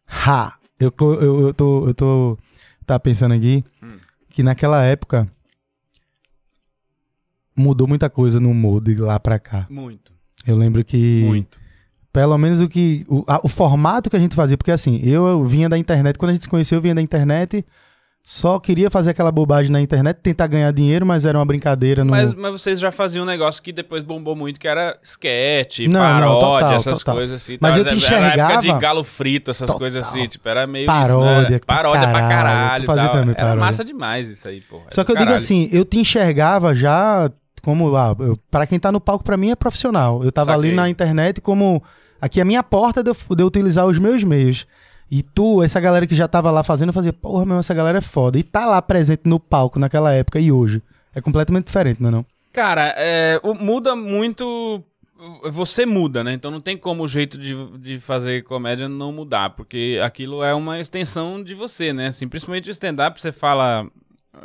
Ha! 0.07 0.53
Eu, 0.79 0.93
eu, 0.99 1.47
eu 1.47 1.53
tô... 1.53 1.87
Eu 1.87 1.93
tô... 1.93 2.37
Tá 2.85 2.97
pensando 2.99 3.33
aqui 3.33 3.65
que 4.29 4.41
naquela 4.41 4.81
época 4.83 5.25
mudou 7.55 7.87
muita 7.87 8.09
coisa 8.09 8.39
no 8.39 8.49
humor 8.51 8.81
de 8.81 8.95
lá 8.95 9.19
pra 9.19 9.39
cá. 9.39 9.65
Muito, 9.69 10.13
Eu 10.45 10.55
lembro 10.55 10.83
que... 10.83 11.23
muito. 11.25 11.59
Pelo 12.13 12.37
menos 12.37 12.61
o 12.61 12.67
que. 12.67 13.05
O, 13.07 13.23
a- 13.27 13.41
o 13.43 13.47
formato 13.47 14.09
que 14.09 14.15
a 14.15 14.19
gente 14.19 14.35
fazia, 14.35 14.57
porque 14.57 14.71
assim, 14.71 14.99
eu, 15.03 15.27
eu 15.27 15.43
vinha 15.43 15.69
da 15.69 15.77
internet, 15.77 16.17
quando 16.17 16.31
a 16.31 16.33
gente 16.33 16.43
se 16.43 16.49
conheceu, 16.49 16.77
eu 16.77 16.81
vinha 16.81 16.95
da 16.95 17.01
internet, 17.01 17.63
só 18.29 18.59
queria 18.59 18.91
fazer 18.91 19.11
aquela 19.11 19.31
bobagem 19.31 19.71
na 19.71 19.79
internet, 19.79 20.17
tentar 20.21 20.47
ganhar 20.47 20.69
dinheiro, 20.73 21.05
mas 21.05 21.25
era 21.25 21.37
uma 21.37 21.45
brincadeira 21.45 22.03
no. 22.03 22.11
Mas, 22.11 22.33
mas 22.33 22.51
vocês 22.51 22.77
já 22.77 22.91
faziam 22.91 23.23
um 23.23 23.25
negócio 23.25 23.63
que 23.63 23.71
depois 23.71 24.03
bombou 24.03 24.35
muito, 24.35 24.59
que 24.59 24.67
era 24.67 24.97
sketch, 25.01 25.79
Não, 25.89 25.93
não, 25.93 25.99
paródia, 26.01 26.39
total, 26.59 26.73
essas 26.73 26.99
total. 26.99 27.15
coisas 27.15 27.41
assim. 27.41 27.57
Mas 27.61 27.77
eu 27.77 27.85
te 27.85 27.87
Era 28.05 28.17
a 28.17 28.27
época 28.27 28.47
de 28.47 28.57
enxergava- 28.57 28.79
galo 28.81 29.03
frito, 29.05 29.49
essas 29.51 29.67
Total. 29.67 29.79
coisas 29.79 30.05
assim. 30.05 30.27
Tipo, 30.27 30.49
era 30.49 30.67
meio 30.67 30.85
Paródia 30.85 31.41
isso, 31.43 31.51
né? 31.51 31.59
pra 31.59 31.75
Paródia 31.77 32.01
pra 32.09 32.19
caralho, 32.19 32.27
caralho. 32.27 32.85
fazia 32.85 33.03
tal. 33.03 33.11
também 33.13 33.29
Era 33.29 33.35
paródia. 33.43 33.59
massa 33.61 33.85
demais 33.85 34.27
isso 34.27 34.49
aí, 34.49 34.59
porra. 34.59 34.83
Só 34.89 35.05
que 35.05 35.11
eu 35.11 35.15
digo 35.15 35.25
caralho. 35.27 35.35
assim, 35.37 35.69
eu 35.71 35.85
te 35.85 35.97
enxergava 35.97 36.75
já 36.75 37.31
como. 37.63 37.95
Ah, 37.95 38.13
pra 38.51 38.67
quem 38.67 38.77
tá 38.77 38.91
no 38.91 38.99
palco, 38.99 39.23
pra 39.23 39.37
mim 39.37 39.51
é 39.51 39.55
profissional. 39.55 40.21
Eu 40.21 40.33
tava 40.33 40.51
ali 40.51 40.63
Saquei. 40.63 40.75
na 40.75 40.89
internet 40.89 41.39
como. 41.39 41.81
Aqui 42.19 42.39
é 42.39 42.41
a 42.41 42.45
minha 42.45 42.61
porta 42.61 43.01
de 43.01 43.09
eu, 43.09 43.15
de 43.35 43.41
eu 43.41 43.47
utilizar 43.47 43.85
os 43.85 43.97
meus 43.97 44.21
meios. 44.25 44.67
E 45.09 45.23
tu, 45.23 45.63
essa 45.63 45.79
galera 45.79 46.05
que 46.05 46.15
já 46.15 46.27
tava 46.27 46.51
lá 46.51 46.63
fazendo, 46.63 46.91
fazia, 46.91 47.13
porra, 47.13 47.45
meu, 47.45 47.59
essa 47.59 47.73
galera 47.73 47.99
é 47.99 48.01
foda. 48.01 48.37
E 48.37 48.43
tá 48.43 48.65
lá 48.65 48.81
presente 48.81 49.21
no 49.25 49.39
palco 49.39 49.79
naquela 49.79 50.11
época 50.13 50.39
e 50.39 50.51
hoje. 50.51 50.81
É 51.15 51.21
completamente 51.21 51.65
diferente, 51.67 52.01
não 52.01 52.09
é 52.09 52.11
não? 52.11 52.25
Cara, 52.53 52.93
é, 52.97 53.39
o- 53.43 53.53
muda 53.53 53.95
muito. 53.95 54.83
Você 55.51 55.85
muda, 55.85 56.23
né? 56.23 56.33
Então 56.33 56.51
não 56.51 56.61
tem 56.61 56.77
como 56.77 57.03
o 57.03 57.07
jeito 57.07 57.37
de, 57.39 57.55
de 57.79 57.99
fazer 57.99 58.43
comédia 58.43 58.87
não 58.87 59.11
mudar, 59.11 59.51
porque 59.51 59.99
aquilo 60.03 60.43
é 60.43 60.53
uma 60.53 60.79
extensão 60.79 61.41
de 61.43 61.55
você, 61.55 61.91
né? 61.91 62.07
Assim, 62.07 62.27
principalmente 62.27 62.69
stand-up, 62.69 63.19
você 63.19 63.31
fala 63.31 63.87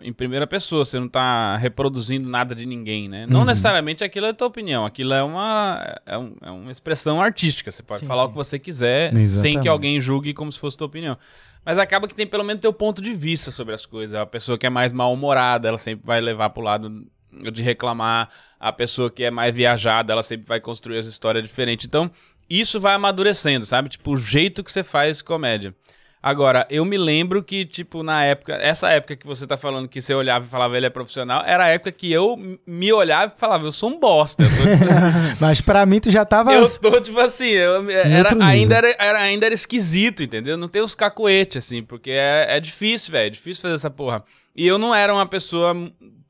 em 0.00 0.12
primeira 0.12 0.46
pessoa, 0.46 0.84
você 0.84 0.98
não 0.98 1.08
tá 1.08 1.56
reproduzindo 1.56 2.28
nada 2.28 2.54
de 2.54 2.64
ninguém, 2.64 3.08
né? 3.08 3.26
Não 3.28 3.44
necessariamente 3.44 4.02
aquilo 4.02 4.26
é 4.26 4.30
a 4.30 4.34
tua 4.34 4.46
opinião, 4.48 4.86
aquilo 4.86 5.12
é 5.12 5.22
uma, 5.22 6.00
é, 6.06 6.16
um- 6.16 6.34
é 6.40 6.50
uma 6.50 6.70
expressão 6.70 7.20
artística. 7.20 7.70
Você 7.70 7.82
pode 7.82 8.00
Sim, 8.00 8.06
falar 8.06 8.22
sim. 8.22 8.26
o 8.26 8.30
que 8.30 8.36
você 8.36 8.58
quiser 8.58 9.12
sem 9.12 9.20
Exatamente. 9.22 9.60
que 9.62 9.68
alguém 9.68 10.00
julgue 10.00 10.32
como 10.32 10.50
se 10.50 10.58
fosse 10.58 10.76
tua 10.76 10.86
opinião. 10.86 11.18
Mas 11.64 11.78
acaba 11.78 12.08
que 12.08 12.14
tem 12.14 12.26
pelo 12.26 12.42
menos 12.44 12.60
teu 12.60 12.72
ponto 12.72 13.00
de 13.02 13.12
vista 13.12 13.50
sobre 13.50 13.74
as 13.74 13.84
coisas. 13.86 14.14
A 14.18 14.26
pessoa 14.26 14.56
que 14.58 14.66
é 14.66 14.70
mais 14.70 14.92
mal-humorada, 14.92 15.68
ela 15.68 15.78
sempre 15.78 16.04
vai 16.04 16.20
levar 16.20 16.50
pro 16.50 16.62
lado 16.62 17.04
de 17.52 17.62
reclamar. 17.62 18.28
A 18.58 18.72
pessoa 18.72 19.10
que 19.10 19.22
é 19.24 19.30
mais 19.30 19.54
viajada, 19.54 20.12
ela 20.12 20.22
sempre 20.22 20.46
vai 20.46 20.60
construir 20.60 20.98
as 20.98 21.06
histórias 21.06 21.44
diferentes. 21.44 21.86
Então, 21.86 22.10
isso 22.50 22.80
vai 22.80 22.94
amadurecendo, 22.94 23.64
sabe? 23.64 23.88
Tipo, 23.88 24.12
o 24.12 24.16
jeito 24.16 24.64
que 24.64 24.72
você 24.72 24.82
faz 24.82 25.22
comédia. 25.22 25.74
Agora, 26.22 26.64
eu 26.70 26.84
me 26.84 26.96
lembro 26.96 27.42
que, 27.42 27.64
tipo, 27.64 28.04
na 28.04 28.22
época, 28.24 28.54
essa 28.54 28.88
época 28.90 29.16
que 29.16 29.26
você 29.26 29.44
tá 29.44 29.56
falando 29.56 29.88
que 29.88 30.00
você 30.00 30.14
olhava 30.14 30.44
e 30.46 30.48
falava 30.48 30.76
ele 30.76 30.86
é 30.86 30.90
profissional, 30.90 31.42
era 31.44 31.64
a 31.64 31.68
época 31.68 31.90
que 31.90 32.12
eu 32.12 32.36
me 32.64 32.92
olhava 32.92 33.32
e 33.36 33.40
falava, 33.40 33.64
eu 33.64 33.72
sou 33.72 33.90
um 33.90 33.98
bosta. 33.98 34.44
Tipo, 34.44 34.54
Mas 35.40 35.60
pra 35.60 35.84
mim 35.84 35.98
tu 35.98 36.12
já 36.12 36.24
tava. 36.24 36.52
eu 36.52 36.78
tô, 36.78 37.00
tipo 37.00 37.18
assim, 37.18 37.48
eu- 37.48 37.90
era, 37.90 38.28
ainda, 38.44 38.76
era, 38.76 38.96
era- 38.98 39.20
ainda 39.20 39.46
era 39.46 39.54
esquisito, 39.54 40.22
entendeu? 40.22 40.56
Não 40.56 40.68
tem 40.68 40.80
os 40.80 40.94
cacoetes, 40.94 41.56
assim, 41.64 41.82
porque 41.82 42.12
é, 42.12 42.46
é 42.56 42.60
difícil, 42.60 43.10
velho, 43.10 43.26
é 43.26 43.30
difícil 43.30 43.62
fazer 43.62 43.74
essa 43.74 43.90
porra. 43.90 44.22
E 44.54 44.64
eu 44.64 44.78
não 44.78 44.94
era 44.94 45.12
uma 45.12 45.26
pessoa 45.26 45.74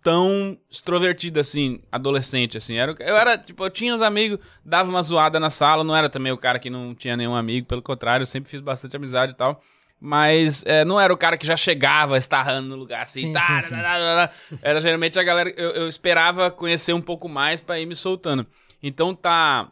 tão 0.02 0.56
extrovertida, 0.70 1.40
assim, 1.42 1.80
adolescente, 1.92 2.56
assim. 2.56 2.76
Era, 2.76 2.94
eu 3.00 3.16
era, 3.16 3.36
tipo, 3.38 3.62
eu 3.64 3.70
tinha 3.70 3.94
uns 3.94 4.02
amigos, 4.02 4.38
dava 4.64 4.88
uma 4.90 5.02
zoada 5.02 5.38
na 5.38 5.50
sala, 5.50 5.84
não 5.84 5.94
era 5.94 6.08
também 6.08 6.32
o 6.32 6.38
cara 6.38 6.58
que 6.58 6.70
não 6.70 6.94
tinha 6.94 7.16
nenhum 7.16 7.34
amigo, 7.36 7.66
pelo 7.66 7.82
contrário, 7.82 8.22
eu 8.22 8.26
sempre 8.26 8.50
fiz 8.50 8.60
bastante 8.60 8.96
amizade 8.96 9.32
e 9.32 9.36
tal. 9.36 9.60
Mas 10.04 10.64
é, 10.66 10.84
não 10.84 11.00
era 11.00 11.14
o 11.14 11.16
cara 11.16 11.38
que 11.38 11.46
já 11.46 11.56
chegava 11.56 12.18
estarrando 12.18 12.70
no 12.70 12.74
lugar 12.74 13.02
assim. 13.02 13.20
Sim, 13.20 13.32
tá, 13.32 13.40
sim, 13.40 13.46
tá, 13.46 13.62
sim. 13.62 13.74
tá, 13.76 14.28
tá. 14.28 14.58
Era 14.60 14.80
geralmente 14.80 15.16
a 15.16 15.22
galera. 15.22 15.48
Eu, 15.56 15.70
eu 15.70 15.88
esperava 15.88 16.50
conhecer 16.50 16.92
um 16.92 17.00
pouco 17.00 17.28
mais 17.28 17.60
pra 17.60 17.78
ir 17.78 17.86
me 17.86 17.94
soltando. 17.94 18.44
Então 18.82 19.14
tá 19.14 19.70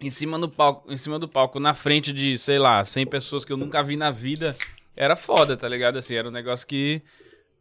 em 0.00 0.10
cima 0.10 0.40
do 0.40 0.48
palco, 0.48 0.92
em 0.92 0.96
cima 0.96 1.20
do 1.20 1.28
palco, 1.28 1.60
na 1.60 1.72
frente 1.72 2.12
de, 2.12 2.36
sei 2.36 2.58
lá, 2.58 2.84
100 2.84 3.06
pessoas 3.06 3.44
que 3.44 3.52
eu 3.52 3.56
nunca 3.56 3.80
vi 3.80 3.96
na 3.96 4.10
vida, 4.10 4.56
era 4.96 5.14
foda, 5.14 5.56
tá 5.56 5.68
ligado? 5.68 5.98
Assim, 5.98 6.16
era 6.16 6.26
um 6.26 6.32
negócio 6.32 6.66
que 6.66 7.00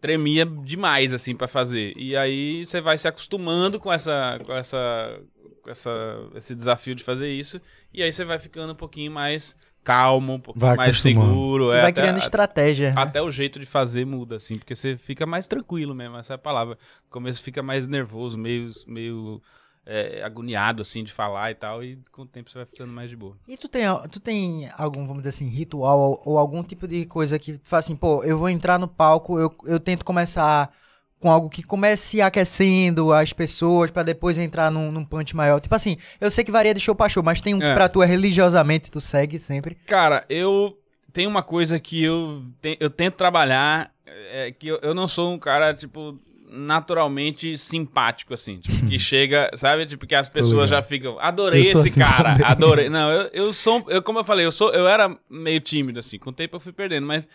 tremia 0.02 0.48
demais 0.48 1.14
assim 1.14 1.36
pra 1.36 1.48
fazer. 1.48 1.94
E 1.96 2.18
aí 2.18 2.66
você 2.66 2.82
vai 2.82 2.98
se 2.98 3.08
acostumando 3.08 3.80
com 3.80 3.94
essa 3.94 4.40
com 4.44 4.54
essa 4.56 5.22
com 5.62 5.70
essa 5.70 5.92
esse 6.34 6.56
desafio 6.56 6.96
de 6.96 7.04
fazer 7.04 7.30
isso 7.30 7.62
e 7.94 8.02
aí 8.02 8.12
você 8.12 8.26
vai 8.26 8.40
ficando 8.40 8.74
um 8.74 8.76
pouquinho 8.76 9.12
mais 9.12 9.56
calmo, 9.90 10.34
um 10.34 10.40
pouquinho 10.40 10.66
Vai 10.66 10.78
mais 10.78 10.90
acostumando. 10.96 11.32
seguro, 11.32 11.72
é, 11.72 11.82
vai 11.82 11.92
até- 11.92 12.02
criando 12.02 12.18
estratégia. 12.20 12.94
né? 12.94 13.02
até 13.02 13.22
o 13.22 13.32
jeito 13.32 13.60
de 13.60 13.66
fazer 13.66 14.06
muda, 14.06 14.36
assim, 14.36 14.58
porque 14.58 14.76
você 14.76 14.96
fica 14.98 15.26
mais 15.26 15.48
tranquilo 15.48 15.96
mesmo, 15.96 16.18
essa 16.18 16.34
é 16.34 16.36
a 16.36 16.38
palavra. 16.38 16.78
No 17.06 17.10
começo 17.10 17.42
fica 17.42 17.64
mais 17.64 17.88
nervoso, 17.88 18.38
meio, 18.38 18.70
meio 18.88 19.42
é, 19.86 20.22
agoniado, 20.24 20.82
assim, 20.84 21.04
de 21.04 21.12
falar 21.12 21.50
e 21.52 21.56
tal, 21.56 21.84
e 21.84 21.98
com 22.12 22.22
o 22.22 22.26
tempo 22.28 22.50
você 22.52 22.60
vai 22.60 22.66
ficando 22.68 22.94
mais 22.94 23.10
de 23.10 23.16
boa. 23.16 23.36
E 23.48 23.58
tu 23.58 23.68
tem, 23.68 23.84
tu 24.12 24.20
tem 24.20 24.70
algum, 24.78 25.08
vamos 25.08 25.24
dizer 25.24 25.30
assim, 25.30 25.48
ritual 25.50 26.00
ou, 26.00 26.22
ou 26.26 26.38
algum 26.38 26.62
tipo 26.64 26.88
de 26.88 27.06
coisa 27.06 27.40
que 27.40 27.58
tu 27.58 27.68
faz 27.68 27.86
assim, 27.86 27.96
pô, 27.96 28.24
eu 28.24 28.38
vou 28.38 28.50
entrar 28.50 28.78
no 28.78 28.88
palco, 28.88 29.40
eu, 29.40 29.52
eu 29.66 29.80
tento 29.80 30.06
começar 30.06 30.72
com 31.20 31.30
algo 31.30 31.50
que 31.50 31.62
comece 31.64 32.22
aquecendo 32.22 33.12
as 33.12 33.34
pessoas 33.34 33.92
pra 33.92 34.04
depois 34.04 34.38
entrar 34.38 34.72
num, 34.72 34.92
num 34.92 35.04
punch 35.04 35.36
maior. 35.36 35.60
Tipo 35.60 35.76
assim, 35.76 35.98
eu 36.22 36.32
sei 36.32 36.44
que 36.44 36.52
varia 36.52 36.74
de 36.74 36.80
show 36.80 36.96
pra 36.96 37.10
show, 37.10 37.22
mas 37.22 37.42
tem 37.42 37.54
um 37.54 37.60
que 37.60 37.66
É. 37.66 37.74
pra 37.74 37.90
tu 37.90 38.02
é 38.02 38.06
religiosamente, 38.06 38.90
tu 38.90 39.02
segue 39.02 39.38
sempre. 39.38 39.76
Cara, 39.86 40.24
eu 40.30 40.78
tenho 41.12 41.30
uma 41.30 41.44
coisa 41.44 41.80
que 41.80 42.02
eu, 42.04 42.42
te- 42.62 42.78
eu 42.80 42.90
tento 42.90 43.16
trabalhar, 43.16 43.92
é 44.06 44.52
que 44.58 44.68
eu, 44.68 44.80
eu 44.82 44.94
não 44.94 45.08
sou 45.08 45.34
um 45.34 45.38
cara, 45.40 45.74
tipo, 45.74 46.18
naturalmente 46.52 47.58
simpático, 47.58 48.34
assim, 48.34 48.58
tipo, 48.60 48.88
que 48.88 48.98
chega, 49.00 49.52
sabe, 49.56 49.86
tipo, 49.86 50.08
que 50.08 50.16
as 50.16 50.28
pessoas 50.30 50.70
já 50.70 50.82
ficam, 50.82 51.20
adorei 51.20 51.62
esse 51.62 51.76
assim 51.76 52.00
cara, 52.00 52.32
também. 52.34 52.46
adorei. 52.48 52.90
Não, 52.90 53.12
eu, 53.12 53.30
eu 53.34 53.54
sou, 53.54 53.84
eu, 53.90 54.02
como 54.02 54.20
eu 54.20 54.24
falei, 54.24 54.46
eu 54.46 54.52
sou, 54.52 54.72
eu 54.72 54.88
era 54.88 55.16
meio 55.30 55.60
tímido, 55.60 56.00
assim, 56.00 56.18
com 56.18 56.30
o 56.30 56.34
tempo 56.34 56.56
eu 56.56 56.60
fui 56.60 56.72
perdendo, 56.72 57.06
mas... 57.06 57.28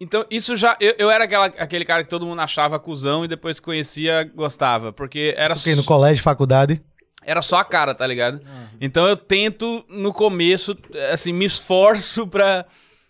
Então, 0.00 0.24
isso 0.30 0.56
já. 0.56 0.76
Eu, 0.80 0.94
eu 0.98 1.10
era 1.10 1.24
aquela, 1.24 1.46
aquele 1.46 1.84
cara 1.84 2.04
que 2.04 2.08
todo 2.08 2.24
mundo 2.24 2.40
achava 2.40 2.78
cuzão 2.78 3.24
e 3.24 3.28
depois 3.28 3.58
que 3.58 3.64
conhecia, 3.64 4.22
gostava. 4.34 4.92
Porque 4.92 5.34
era, 5.36 5.54
Isso 5.54 5.62
o 5.62 5.64
quê? 5.64 5.74
No 5.74 5.84
colégio, 5.84 6.22
faculdade. 6.22 6.80
era 7.24 7.42
só 7.42 7.58
a 7.58 7.64
cara, 7.64 7.94
tá 7.94 8.06
ligado? 8.06 8.40
Então 8.80 9.06
eu 9.08 9.16
tento, 9.16 9.84
no 9.88 10.12
começo, 10.12 10.74
assim, 11.12 11.32
me 11.32 11.44
esforço 11.44 12.26
pra 12.28 12.64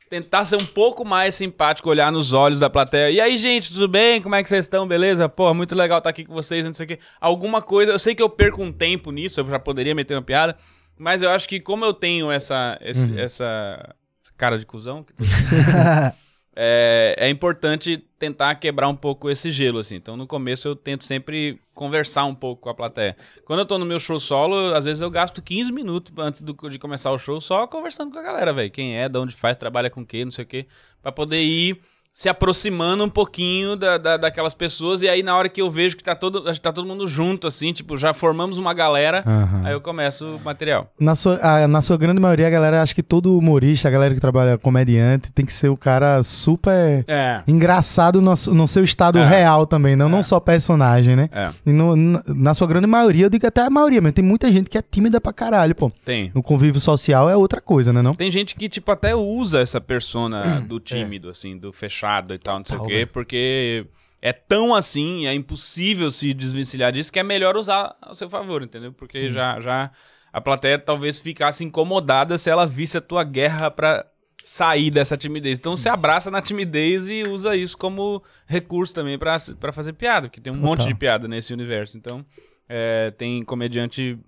tentar 0.09 0.47
ser 0.47 0.57
um 0.57 0.65
pouco 0.65 1.05
mais 1.05 1.35
simpático, 1.35 1.91
olhar 1.91 2.11
nos 2.11 2.33
olhos 2.33 2.59
da 2.61 2.71
plateia. 2.71 3.11
E 3.11 3.21
aí, 3.21 3.37
gente, 3.37 3.71
tudo 3.75 3.87
bem? 3.87 4.23
Como 4.23 4.35
é 4.35 4.43
que 4.43 4.49
vocês 4.49 4.65
estão? 4.65 4.89
Beleza? 4.89 5.29
Pô, 5.29 5.53
muito 5.53 5.75
legal 5.75 5.99
estar 5.99 6.09
aqui 6.09 6.25
com 6.25 6.33
vocês, 6.33 6.65
não 6.65 6.73
sei 6.73 6.85
o 6.85 6.89
quê. 6.89 6.99
Alguma 7.21 7.61
coisa. 7.61 7.93
Eu 7.93 7.99
sei 7.99 8.15
que 8.15 8.23
eu 8.23 8.31
perco 8.31 8.63
um 8.63 8.73
tempo 8.73 9.11
nisso, 9.13 9.39
eu 9.41 9.47
já 9.47 9.59
poderia 9.59 9.95
meter 9.95 10.15
uma 10.15 10.23
piada. 10.23 10.57
Mas 10.99 11.21
eu 11.21 11.29
acho 11.31 11.47
que 11.47 11.61
como 11.61 11.85
eu 11.85 11.93
tenho 11.93 12.31
essa, 12.31 12.79
esse- 12.81 13.21
essa 13.21 13.95
cara 14.39 14.59
de 14.59 14.65
cuzão, 14.65 15.05
que 15.05 15.13
é, 16.61 17.15
é 17.17 17.29
importante 17.31 17.97
tentar 18.19 18.57
quebrar 18.57 18.89
um 18.89 18.97
pouco 18.97 19.31
esse 19.31 19.49
gelo, 19.49 19.79
assim. 19.79 19.95
Então, 19.95 20.17
no 20.17 20.27
começo, 20.27 20.67
eu 20.67 20.75
tento 20.75 21.05
sempre 21.05 21.61
conversar 21.73 22.25
um 22.25 22.35
pouco 22.35 22.63
com 22.63 22.69
a 22.69 22.75
plateia. 22.75 23.17
Quando 23.45 23.61
eu 23.61 23.67
tô 23.67 23.79
no 23.79 23.87
meu 23.87 24.01
show 24.01 24.19
solo, 24.19 24.75
às 24.75 24.85
vezes 24.85 25.01
eu 25.01 25.09
gasto 25.09 25.41
15 25.41 25.71
minutos 25.71 26.13
antes 26.19 26.43
do- 26.43 26.69
de 26.69 26.79
começar 26.81 27.13
o 27.13 27.19
show 27.19 27.41
só 27.41 27.65
conversando 27.69 28.11
com 28.13 28.19
a 28.19 28.23
galera, 28.23 28.53
velho. 28.53 28.71
Quem 28.73 28.97
é, 28.99 29.09
de 29.09 29.17
onde 29.17 29.37
faz, 29.37 29.57
trabalha 29.57 29.89
com 29.89 30.05
quê, 30.05 30.25
não 30.25 30.33
sei 30.33 30.45
o 30.45 30.49
quê. 30.49 30.67
Pra 31.01 31.13
poder 31.13 31.41
ir 31.41 31.81
se 32.19 32.29
aproximando 32.29 33.05
um 33.05 33.09
pouquinho 33.09 33.77
da, 33.77 33.97
da- 33.97 34.17
daquelas 34.17 34.53
pessoas. 34.53 35.03
E 35.03 35.09
aí, 35.09 35.23
na 35.23 35.37
hora 35.37 35.49
que 35.49 35.63
eu 35.63 35.71
vejo 35.71 35.97
que 35.97 36.03
tá 36.03 36.17
todo, 36.17 36.43
tá 36.59 36.73
todo 36.73 36.85
mundo 36.85 37.07
junto, 37.07 37.47
assim, 37.47 37.73
tipo, 37.73 37.97
já 37.97 38.13
formamos 38.13 38.59
uma 38.59 38.75
galera, 38.75 39.23
Aham. 39.25 39.63
aí 39.65 39.73
eu 39.73 39.81
começo 39.81 40.27
o 40.27 40.41
material. 40.45 40.91
Na 40.99 41.15
sua, 41.15 41.39
a- 41.41 41.69
na 41.69 41.81
sua 41.81 41.97
grande 41.97 42.21
maioria, 42.21 42.49
a 42.49 42.51
galera 42.51 42.83
acha 42.83 42.93
que 42.93 43.05
todo 43.05 43.39
humorista, 43.39 43.87
a 43.87 43.91
galera 43.93 44.13
que 44.17 44.21
trabalha 44.21 44.59
comediante, 44.59 45.31
tem 45.31 45.47
que 45.47 45.53
ser 45.53 45.69
o 45.69 45.77
cara 45.77 46.21
super 46.25 47.05
É. 47.07 47.41
engraçado 47.47 48.21
no, 48.21 48.35
no 48.53 48.67
seu 48.67 48.83
estado 48.83 49.17
É. 49.21 49.25
real 49.25 49.65
também, 49.65 49.95
não, 49.95 50.09
não 50.09 50.19
É. 50.19 50.23
só 50.25 50.41
personagem, 50.41 51.15
né? 51.15 51.29
É, 51.31 51.51
E 51.65 51.71
no- 51.71 51.95
na, 51.95 52.25
na 52.27 52.53
sua 52.53 52.67
grande 52.67 52.89
maioria, 52.89 53.27
eu 53.27 53.31
digo 53.31 53.47
até 53.47 53.61
a 53.63 53.71
maioria, 53.71 54.01
mas 54.03 54.13
tem 54.13 54.25
muita 54.25 54.51
gente 54.51 54.69
que 54.69 54.77
é 54.77 54.83
tímida 54.83 55.21
pra 55.21 55.33
caralho, 55.33 55.73
pô. 55.73 55.89
tem. 56.05 56.33
No 56.35 56.43
convívio 56.43 56.81
social 56.81 57.31
é 57.31 57.37
outra 57.37 57.61
coisa, 57.61 57.93
né 57.93 58.03
não? 58.03 58.13
Tem 58.13 58.29
gente 58.29 58.57
que, 58.57 58.69
tipo, 58.69 58.91
até 58.91 59.15
usa 59.15 59.61
essa 59.61 59.81
persona 59.81 60.61
do 60.67 60.81
tímido, 60.81 61.29
assim, 61.29 61.57
do 61.57 61.73
fechado 61.73 62.08
e 62.35 62.39
tal, 62.39 62.59
não 62.59 62.65
sei 62.65 62.77
o 62.77 62.87
quê, 62.87 63.07
porque 63.07 63.87
é 64.21 64.33
tão 64.33 64.75
assim, 64.75 65.27
é 65.27 65.35
impossível 65.35 66.11
se 66.11 66.33
desvencilhar 66.35 66.93
disso, 66.93 67.13
que 67.13 67.19
é 67.19 67.23
melhor 67.23 67.57
usar 67.57 67.97
a 68.01 68.15
seu 68.15 68.29
favor, 68.29 68.63
entendeu? 68.63 68.93
Porque 68.93 69.31
já, 69.31 69.61
já 69.61 69.91
a 70.33 70.41
plateia 70.41 70.79
talvez 70.79 71.19
ficasse 71.19 71.65
incomodada 71.65 72.39
se 72.39 72.51
ela 72.51 72.67
visse 72.67 72.97
a 72.99 73.01
tua 73.01 73.25
guerra 73.25 73.71
pra 73.71 74.07
sair 74.43 74.91
dessa 74.91 75.17
timidez. 75.17 75.59
Então 75.59 75.77
se 75.77 75.89
abraça 75.89 76.31
na 76.31 76.41
timidez 76.41 77.09
e 77.09 77.23
usa 77.25 77.55
isso 77.57 77.77
como 77.77 78.23
recurso 78.47 78.95
também 78.95 79.19
pra 79.19 79.37
pra 79.59 79.73
fazer 79.73 79.93
piada, 79.93 80.29
porque 80.29 80.41
tem 80.41 80.51
um 80.51 80.57
Total. 80.57 80.69
monte 80.71 80.87
de 80.87 80.95
piada 80.95 81.29
nesse 81.29 81.53
universo. 81.53 81.97
Então, 81.97 82.25
é, 82.69 83.11
tem 83.13 83.45
comediante 83.45 84.19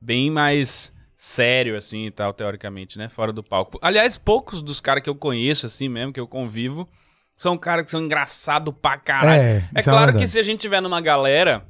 bem 0.00 0.30
mais 0.30 0.92
sério, 1.16 1.76
assim, 1.76 2.06
e 2.06 2.10
tal, 2.10 2.32
teoricamente, 2.32 2.98
né? 2.98 3.08
Fora 3.08 3.32
do 3.32 3.42
palco. 3.42 3.78
Aliás, 3.80 4.18
poucos 4.18 4.60
dos 4.60 4.80
caras 4.80 5.04
que 5.04 5.08
eu 5.08 5.14
conheço, 5.14 5.66
assim 5.66 5.88
mesmo, 5.88 6.12
que 6.12 6.18
eu 6.18 6.26
convivo, 6.26 6.88
são 7.42 7.58
caras 7.58 7.84
que 7.84 7.90
são 7.90 8.00
engraçados 8.00 8.72
pra 8.80 8.96
caralho. 8.96 9.42
É, 9.42 9.68
É, 9.74 9.80
é 9.80 9.82
claro 9.82 10.12
verdade. 10.12 10.18
que 10.18 10.28
se 10.28 10.38
a 10.38 10.42
gente 10.42 10.60
tiver 10.60 10.80
numa 10.80 11.00
galera, 11.00 11.64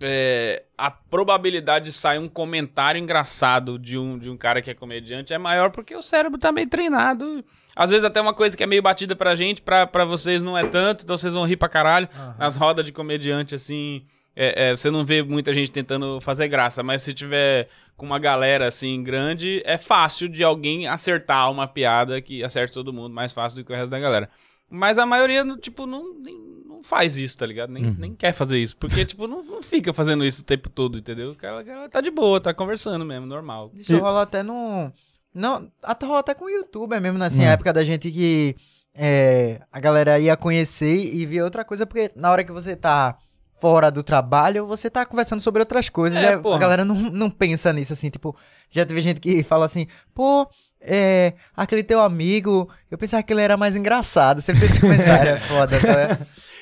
é, 0.00 0.62
a 0.78 0.90
probabilidade 0.90 1.86
de 1.86 1.92
sair 1.92 2.18
um 2.18 2.28
comentário 2.28 3.00
engraçado 3.00 3.78
de 3.78 3.98
um, 3.98 4.16
de 4.16 4.30
um 4.30 4.36
cara 4.36 4.62
que 4.62 4.70
é 4.70 4.74
comediante 4.74 5.32
é 5.34 5.38
maior 5.38 5.70
porque 5.70 5.94
o 5.96 6.02
cérebro 6.02 6.38
tá 6.38 6.52
meio 6.52 6.68
treinado. 6.68 7.44
Às 7.74 7.90
vezes 7.90 8.04
até 8.04 8.20
uma 8.20 8.32
coisa 8.32 8.56
que 8.56 8.62
é 8.62 8.66
meio 8.66 8.80
batida 8.82 9.16
pra 9.16 9.34
gente, 9.34 9.60
pra, 9.60 9.86
pra 9.86 10.04
vocês 10.04 10.42
não 10.42 10.56
é 10.56 10.64
tanto, 10.64 11.02
então 11.04 11.18
vocês 11.18 11.34
vão 11.34 11.44
rir 11.44 11.56
pra 11.56 11.68
caralho. 11.68 12.08
Nas 12.38 12.56
rodas 12.56 12.84
de 12.84 12.92
comediante, 12.92 13.54
assim, 13.54 14.04
é, 14.36 14.68
é, 14.68 14.76
você 14.76 14.90
não 14.90 15.04
vê 15.04 15.22
muita 15.22 15.52
gente 15.52 15.72
tentando 15.72 16.20
fazer 16.20 16.46
graça, 16.46 16.82
mas 16.82 17.02
se 17.02 17.12
tiver 17.12 17.68
com 17.96 18.06
uma 18.06 18.18
galera 18.18 18.66
assim 18.68 19.02
grande, 19.02 19.62
é 19.66 19.76
fácil 19.76 20.28
de 20.28 20.44
alguém 20.44 20.86
acertar 20.86 21.50
uma 21.50 21.66
piada 21.66 22.20
que 22.20 22.44
acerta 22.44 22.74
todo 22.74 22.92
mundo, 22.92 23.12
mais 23.12 23.32
fácil 23.32 23.58
do 23.58 23.64
que 23.66 23.72
o 23.72 23.76
resto 23.76 23.90
da 23.90 23.98
galera. 23.98 24.30
Mas 24.70 24.98
a 24.98 25.06
maioria, 25.06 25.44
não, 25.44 25.56
tipo, 25.58 25.86
não, 25.86 26.14
nem- 26.18 26.38
não 26.66 26.82
faz 26.82 27.16
isso, 27.16 27.36
tá 27.38 27.46
ligado? 27.46 27.70
Nem, 27.70 27.86
Uhum. 27.86 27.96
nem 27.98 28.14
quer 28.14 28.32
fazer 28.32 28.58
isso. 28.58 28.76
Porque, 28.76 29.04
tipo, 29.04 29.26
não, 29.26 29.42
não 29.42 29.62
fica 29.62 29.92
fazendo 29.92 30.24
isso 30.24 30.42
o 30.42 30.44
tempo 30.44 30.68
todo, 30.68 30.98
entendeu? 30.98 31.30
O 31.30 31.36
cara, 31.36 31.64
tá 31.88 32.00
de 32.00 32.10
boa, 32.10 32.40
tá 32.40 32.52
conversando 32.52 33.04
mesmo, 33.04 33.26
normal. 33.26 33.70
Isso 33.74 33.92
E- 33.92 33.98
rola 33.98 34.22
até 34.22 34.42
no. 34.42 34.90
Não, 35.34 35.70
até 35.82 36.06
rola 36.06 36.20
até 36.20 36.34
com 36.34 36.46
o 36.46 36.50
youtuber 36.50 37.00
mesmo, 37.00 37.18
né? 37.18 37.26
Assim, 37.26 37.42
Hum. 37.44 37.48
a 37.48 37.52
época 37.52 37.72
da 37.72 37.84
gente 37.84 38.10
que 38.10 38.56
é, 38.94 39.60
a 39.70 39.78
galera 39.78 40.18
ia 40.18 40.36
conhecer 40.36 41.14
e 41.14 41.26
via 41.26 41.44
outra 41.44 41.64
coisa, 41.64 41.84
porque 41.86 42.10
na 42.16 42.30
hora 42.30 42.42
que 42.42 42.50
você 42.52 42.74
tá 42.74 43.18
fora 43.60 43.90
do 43.90 44.02
trabalho, 44.02 44.66
você 44.66 44.88
tá 44.90 45.04
conversando 45.04 45.40
sobre 45.40 45.60
outras 45.60 45.88
coisas. 45.90 46.18
É, 46.18 46.32
e 46.32 46.54
a- 46.54 46.58
galera 46.58 46.84
não, 46.84 46.94
não 46.94 47.30
pensa 47.30 47.72
nisso, 47.72 47.92
assim, 47.92 48.08
tipo, 48.10 48.34
já 48.70 48.84
teve 48.86 49.00
gente 49.02 49.20
que 49.20 49.42
fala 49.42 49.66
assim, 49.66 49.86
pô. 50.14 50.48
É, 50.88 51.34
aquele 51.56 51.82
teu 51.82 52.00
amigo, 52.00 52.70
eu 52.90 52.96
pensava 52.96 53.22
que 53.22 53.32
ele 53.32 53.40
era 53.42 53.56
mais 53.56 53.74
engraçado. 53.74 54.40
Sempre 54.40 54.66
esse 54.66 54.80
comentário, 54.80 55.30
é 55.34 55.38
foda, 55.38 55.78
tá? 55.80 56.18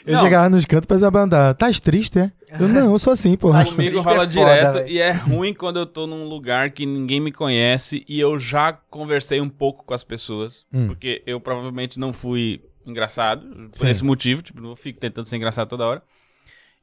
Eu 0.07 0.15
Não. 0.15 0.23
chegava 0.23 0.49
nos 0.51 0.65
cantos 0.65 0.87
pra 0.87 1.11
bandar. 1.11 1.55
Tá 1.55 1.71
triste, 1.83 2.19
é? 2.19 2.33
Eu 2.61 2.69
não, 2.69 2.93
eu 2.93 2.99
sou 2.99 3.13
assim. 3.13 3.37
Tá 3.37 3.65
Comigo 3.65 3.99
é 3.99 4.03
rola 4.03 4.17
foda, 4.17 4.27
direto 4.27 4.75
velho. 4.75 4.89
e 4.89 4.99
é 5.01 5.11
ruim 5.13 5.53
quando 5.55 5.79
eu 5.79 5.87
tô 5.87 6.07
num 6.07 6.25
lugar 6.25 6.71
que 6.71 6.85
ninguém 6.87 7.21
me 7.21 7.33
conhece 7.33 8.05
e 8.09 8.21
eu 8.21 8.39
já 8.39 8.73
conversei 8.73 9.41
um 9.41 9.49
pouco 9.49 9.85
com 9.85 9.95
as 9.95 10.05
pessoas, 10.05 10.65
Hum. 10.73 10.87
porque 10.89 11.23
eu 11.27 11.41
provavelmente 11.41 11.99
não 11.99 12.13
fui 12.13 12.63
engraçado, 12.87 13.47
por 13.71 13.79
Sim. 13.79 13.89
esse 13.89 14.05
motivo, 14.05 14.43
tipo, 14.43 14.61
não 14.61 14.77
fico 14.77 15.01
tentando 15.01 15.27
ser 15.27 15.37
engraçado 15.37 15.69
toda 15.69 15.87
hora. 15.87 16.03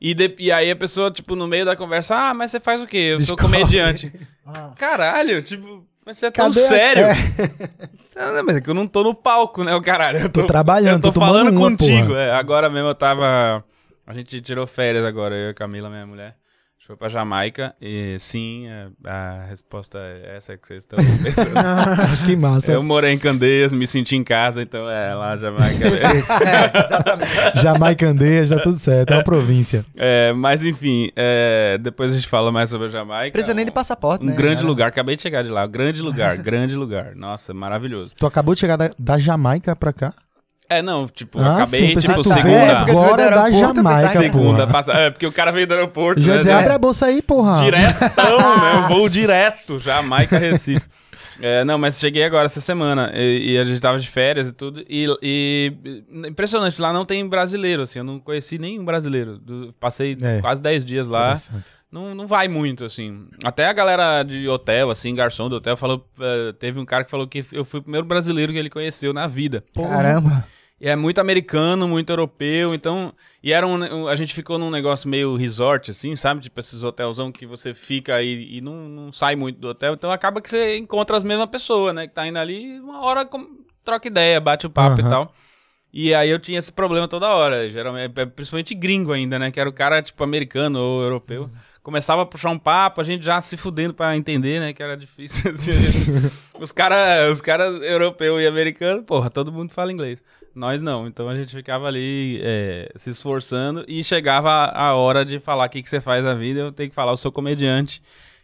E, 0.03 0.15
de- 0.15 0.35
e 0.39 0.51
aí 0.51 0.71
a 0.71 0.75
pessoa, 0.75 1.11
tipo, 1.11 1.35
no 1.35 1.47
meio 1.47 1.63
da 1.63 1.75
conversa, 1.75 2.15
ah, 2.15 2.33
mas 2.33 2.49
você 2.49 2.59
faz 2.59 2.81
o 2.81 2.87
quê? 2.87 2.97
Eu 3.13 3.21
sou 3.21 3.35
Descobre. 3.35 3.59
comediante. 3.59 4.11
Ah. 4.43 4.71
Caralho, 4.77 5.43
tipo, 5.43 5.85
Mas 6.05 6.17
você 6.17 6.25
é 6.27 6.31
tão 6.31 6.45
Cadê 6.49 6.59
a- 6.59 6.67
sério. 6.67 7.03
É. 7.05 8.41
Mas 8.43 8.55
é 8.57 8.61
que 8.61 8.69
eu 8.69 8.73
não 8.73 8.87
tô 8.87 9.03
no 9.03 9.13
palco, 9.13 9.63
né, 9.63 9.73
o 9.75 9.81
caralho? 9.81 10.19
Eu 10.19 10.29
Tô 10.29 10.45
trabalhando, 10.45 10.95
eu 10.95 11.01
tô, 11.01 11.11
tô 11.13 11.19
falando 11.19 11.51
uma, 11.51 11.59
contigo. 11.69 12.15
É, 12.15 12.31
agora 12.31 12.69
mesmo 12.69 12.89
eu 12.89 12.95
tava. 12.95 13.63
A 14.05 14.13
gente 14.13 14.41
tirou 14.41 14.65
férias 14.67 15.05
agora, 15.05 15.35
eu 15.35 15.47
e 15.47 15.49
a 15.51 15.53
Camila, 15.53 15.89
minha 15.89 16.05
mulher. 16.05 16.35
A 16.91 16.93
foi 16.93 16.97
pra 16.97 17.07
Jamaica 17.07 17.73
e 17.81 18.17
sim, 18.19 18.67
é, 18.67 18.87
a 19.05 19.45
resposta 19.49 19.97
é 19.97 20.35
essa 20.35 20.57
que 20.57 20.67
vocês 20.67 20.83
estão 20.83 20.99
pensando. 21.23 21.53
que 22.25 22.35
massa. 22.35 22.73
eu 22.73 22.83
morei 22.83 23.13
em 23.13 23.17
Candeias, 23.17 23.71
me 23.71 23.87
senti 23.87 24.17
em 24.17 24.23
casa, 24.25 24.61
então 24.61 24.89
é 24.89 25.13
lá 25.15 25.37
Jamaica. 25.37 25.85
É, 25.87 26.83
exatamente. 26.85 27.61
Jamaicandeia, 27.61 28.45
já 28.45 28.59
tudo 28.59 28.77
certo. 28.77 29.11
É 29.11 29.15
uma 29.15 29.23
província. 29.23 29.85
É, 29.95 30.33
mas 30.33 30.65
enfim, 30.65 31.09
é, 31.15 31.77
depois 31.81 32.11
a 32.11 32.15
gente 32.15 32.27
fala 32.27 32.51
mais 32.51 32.69
sobre 32.69 32.87
a 32.87 32.89
Jamaica. 32.89 33.31
Precisa 33.31 33.53
nem 33.53 33.63
de 33.65 33.71
passaporte, 33.71 34.25
Um 34.25 34.29
né? 34.29 34.35
grande 34.35 34.63
É. 34.63 34.65
lugar, 34.65 34.87
acabei 34.89 35.15
de 35.15 35.21
chegar 35.21 35.43
de 35.43 35.49
lá. 35.49 35.65
Grande 35.65 36.01
lugar, 36.01 36.35
grande 36.37 36.75
lugar. 36.75 37.15
Nossa, 37.15 37.53
maravilhoso. 37.53 38.11
Tu 38.17 38.25
acabou 38.25 38.53
de 38.53 38.59
chegar 38.59 38.75
da, 38.75 38.91
da 38.99 39.17
Jamaica 39.17 39.73
pra 39.77 39.93
cá? 39.93 40.13
É, 40.77 40.81
não, 40.81 41.07
tipo, 41.07 41.39
Ah, 41.39 41.55
acabei, 41.55 41.79
sim, 41.79 41.95
tipo, 41.99 42.23
segunda. 42.23 42.49
É, 42.49 42.71
agora 42.71 43.29
da 43.29 43.43
aeroporto, 43.43 43.75
Jamaica, 43.75 44.07
segunda 44.21 44.67
passa... 44.67 44.93
É, 44.93 45.09
porque 45.09 45.25
o 45.27 45.31
cara 45.31 45.51
veio 45.51 45.67
do 45.67 45.73
aeroporto, 45.73 46.21
Já 46.21 46.33
né? 46.33 46.37
dizer, 46.39 46.51
abre 46.51 46.73
a 46.73 46.77
bolsa 46.77 47.07
aí, 47.07 47.21
porra. 47.21 47.61
Diretão, 47.61 48.37
né? 48.61 48.75
Eu 48.75 48.87
vou 48.87 49.09
direto, 49.09 49.79
Jamaica, 49.79 50.37
Recife. 50.37 50.85
É, 51.43 51.63
não, 51.63 51.77
mas 51.77 51.99
cheguei 51.99 52.23
agora 52.23 52.45
essa 52.45 52.61
semana 52.61 53.11
e, 53.15 53.53
e 53.53 53.57
a 53.57 53.65
gente 53.65 53.81
tava 53.81 53.97
de 53.99 54.07
férias 54.07 54.47
e 54.47 54.51
tudo. 54.53 54.83
E, 54.87 55.07
e- 55.23 55.73
impressionante, 56.27 56.79
lá 56.79 56.93
não 56.93 57.03
tem 57.03 57.27
brasileiro, 57.27 57.81
assim. 57.81 57.97
Eu 57.99 58.05
não 58.05 58.19
conheci 58.19 58.59
nenhum 58.59 58.85
brasileiro. 58.85 59.39
Do- 59.39 59.73
passei 59.79 60.15
É. 60.21 60.39
quase 60.39 60.61
10 60.61 60.85
dias 60.85 61.07
lá. 61.07 61.33
Não, 61.91 62.13
não 62.15 62.27
vai 62.27 62.47
muito, 62.47 62.85
assim. 62.85 63.25
Até 63.43 63.65
a 63.67 63.73
galera 63.73 64.21
de 64.23 64.47
hotel, 64.47 64.89
assim, 64.91 65.13
garçom 65.15 65.49
do 65.49 65.55
hotel, 65.55 65.75
falou. 65.75 66.05
eh, 66.21 66.53
teve 66.59 66.79
um 66.79 66.85
cara 66.85 67.03
que 67.03 67.09
falou 67.11 67.27
que 67.27 67.43
eu 67.51 67.65
fui 67.65 67.79
o 67.79 67.83
primeiro 67.83 68.05
brasileiro 68.05 68.53
que 68.53 68.59
ele 68.59 68.69
conheceu 68.69 69.11
na 69.11 69.25
vida. 69.27 69.63
Caramba. 69.75 70.45
E 70.81 70.89
é 70.89 70.95
muito 70.95 71.21
americano, 71.21 71.87
muito 71.87 72.09
europeu, 72.09 72.73
então. 72.73 73.13
E 73.43 73.53
era 73.53 73.67
um, 73.67 74.07
a 74.07 74.15
gente 74.15 74.33
ficou 74.33 74.57
num 74.57 74.71
negócio 74.71 75.07
meio 75.07 75.35
resort, 75.35 75.91
assim, 75.91 76.15
sabe? 76.15 76.41
Tipo 76.41 76.59
esses 76.59 76.81
hotelzão 76.81 77.31
que 77.31 77.45
você 77.45 77.71
fica 77.71 78.19
e, 78.23 78.57
e 78.57 78.61
não, 78.61 78.89
não 78.89 79.11
sai 79.11 79.35
muito 79.35 79.59
do 79.59 79.67
hotel. 79.67 79.93
Então 79.93 80.11
acaba 80.11 80.41
que 80.41 80.49
você 80.49 80.77
encontra 80.77 81.15
as 81.15 81.23
mesmas 81.23 81.47
pessoas, 81.51 81.93
né? 81.93 82.07
Que 82.07 82.13
tá 82.15 82.25
indo 82.25 82.39
ali, 82.39 82.79
uma 82.79 83.01
hora 83.05 83.29
troca 83.85 84.07
ideia, 84.07 84.41
bate 84.41 84.65
o 84.65 84.71
papo 84.71 84.99
Aham. 84.99 85.07
e 85.07 85.11
tal. 85.11 85.33
E 85.93 86.15
aí 86.15 86.31
eu 86.31 86.39
tinha 86.39 86.57
esse 86.57 86.71
problema 86.71 87.07
toda 87.07 87.29
hora, 87.29 87.69
geralmente, 87.69 88.19
é, 88.19 88.25
principalmente 88.25 88.73
gringo 88.73 89.13
ainda, 89.13 89.37
né? 89.37 89.51
Que 89.51 89.59
era 89.59 89.69
o 89.69 89.73
cara, 89.73 90.01
tipo, 90.01 90.23
americano 90.23 90.79
ou 90.79 91.03
europeu. 91.03 91.47
Começava 91.83 92.21
a 92.21 92.25
puxar 92.25 92.51
um 92.51 92.59
papo, 92.59 93.01
a 93.01 93.03
gente 93.03 93.25
já 93.25 93.41
se 93.41 93.57
fudendo 93.57 93.93
pra 93.93 94.15
entender, 94.15 94.59
né? 94.59 94.71
Que 94.71 94.83
era 94.83 94.95
difícil. 94.95 95.49
assim, 95.55 95.73
gente- 95.73 96.31
os 96.59 96.71
caras 96.71 97.31
os 97.31 97.41
cara 97.41 97.63
europeu 97.63 98.39
e 98.39 98.45
americano, 98.45 99.01
porra, 99.03 99.29
todo 99.29 99.51
mundo 99.51 99.71
fala 99.73 99.91
inglês. 99.91 100.23
Nós 100.53 100.81
não. 100.81 101.07
Então 101.07 101.27
a 101.27 101.35
gente 101.35 101.55
ficava 101.55 101.87
ali 101.87 102.39
é, 102.43 102.91
se 102.95 103.09
esforçando 103.09 103.83
e 103.87 104.03
chegava 104.03 104.49
a, 104.51 104.87
a 104.89 104.95
hora 104.95 105.25
de 105.25 105.39
falar 105.39 105.65
o 105.65 105.69
que, 105.69 105.81
que 105.81 105.89
você 105.89 105.99
faz 106.01 106.23
na 106.23 106.33
vida. 106.35 106.59
Eu 106.59 106.71
tenho 106.71 106.89
que 106.89 106.95
falar, 106.95 107.13
eu 107.13 107.17
sou 107.17 107.31
comediante. 107.31 108.01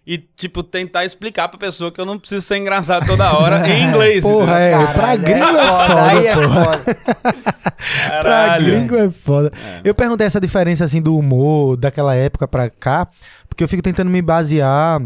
E, 0.09 0.17
tipo, 0.37 0.63
tentar 0.63 1.03
explicar 1.03 1.49
pra 1.49 1.59
pessoa 1.59 1.91
que 1.91 1.99
eu 1.99 2.05
não 2.05 2.17
preciso 2.17 2.39
ser 2.45 2.55
engraçado 2.55 3.05
toda 3.05 3.29
hora 3.37 3.61
em 3.67 3.89
inglês. 3.89 4.23
Porra, 4.23 4.57
é. 4.57 4.71
pra 4.71 4.93
Caralho, 4.93 5.21
gringo 5.21 5.45
é 5.45 5.67
foda, 5.67 5.87
foda, 5.87 6.09
aí 6.11 6.27
é 6.27 6.33
porra. 6.33 6.63
foda. 6.63 6.97
Pra 7.77 8.21
Caralho. 8.21 8.65
gringo 8.65 8.95
é 8.95 9.09
foda. 9.11 9.51
É. 9.53 9.81
Eu 9.83 9.93
perguntei 9.93 10.25
essa 10.25 10.39
diferença, 10.39 10.85
assim, 10.85 11.01
do 11.01 11.15
humor 11.17 11.75
daquela 11.75 12.15
época 12.15 12.47
pra 12.47 12.69
cá, 12.69 13.05
porque 13.49 13.61
eu 13.63 13.67
fico 13.67 13.83
tentando 13.83 14.09
me 14.09 14.21
basear 14.21 15.01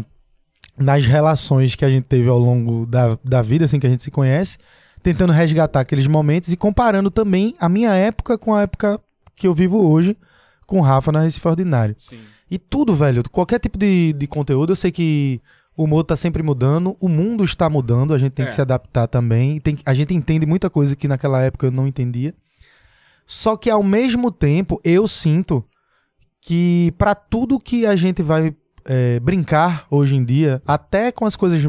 nas 0.78 1.04
relações 1.04 1.74
que 1.74 1.84
a 1.84 1.90
gente 1.90 2.04
teve 2.04 2.28
ao 2.28 2.38
longo 2.38 2.86
da, 2.86 3.18
da 3.24 3.42
vida, 3.42 3.64
assim, 3.64 3.80
que 3.80 3.86
a 3.86 3.90
gente 3.90 4.04
se 4.04 4.10
conhece, 4.10 4.56
tentando 5.02 5.32
resgatar 5.32 5.80
aqueles 5.80 6.06
momentos 6.06 6.52
e 6.52 6.56
comparando 6.56 7.10
também 7.10 7.56
a 7.58 7.68
minha 7.68 7.92
época 7.92 8.38
com 8.38 8.54
a 8.54 8.62
época 8.62 9.00
que 9.34 9.48
eu 9.48 9.52
vivo 9.52 9.84
hoje 9.90 10.16
com 10.64 10.78
o 10.78 10.80
Rafa 10.80 11.10
na 11.10 11.20
Recife 11.20 11.46
Ordinário. 11.48 11.96
Sim. 11.98 12.20
E 12.52 12.58
tudo, 12.58 12.94
velho, 12.94 13.22
qualquer 13.30 13.58
tipo 13.58 13.78
de, 13.78 14.12
de 14.12 14.26
conteúdo, 14.26 14.72
eu 14.72 14.76
sei 14.76 14.90
que 14.92 15.40
o 15.74 15.84
humor 15.84 16.04
tá 16.04 16.14
sempre 16.14 16.42
mudando, 16.42 16.94
o 17.00 17.08
mundo 17.08 17.42
está 17.44 17.70
mudando, 17.70 18.12
a 18.12 18.18
gente 18.18 18.32
tem 18.32 18.44
É. 18.44 18.48
que 18.48 18.52
se 18.54 18.60
adaptar 18.60 19.06
também. 19.06 19.58
Tem, 19.58 19.78
a 19.86 19.94
gente 19.94 20.12
entende 20.12 20.44
muita 20.44 20.68
coisa 20.68 20.94
que 20.94 21.08
naquela 21.08 21.40
época 21.40 21.66
eu 21.66 21.70
não 21.70 21.86
entendia. 21.86 22.34
Só 23.24 23.56
que 23.56 23.70
ao 23.70 23.82
mesmo 23.82 24.30
tempo, 24.30 24.78
eu 24.84 25.08
sinto 25.08 25.64
que 26.42 26.92
pra 26.98 27.14
tudo 27.14 27.58
que 27.58 27.86
a 27.86 27.96
gente 27.96 28.22
vai 28.22 28.54
é, 28.84 29.18
brincar 29.20 29.86
hoje 29.90 30.16
em 30.16 30.24
dia, 30.24 30.60
até 30.66 31.10
com 31.12 31.24
as 31.24 31.36
coisas 31.36 31.62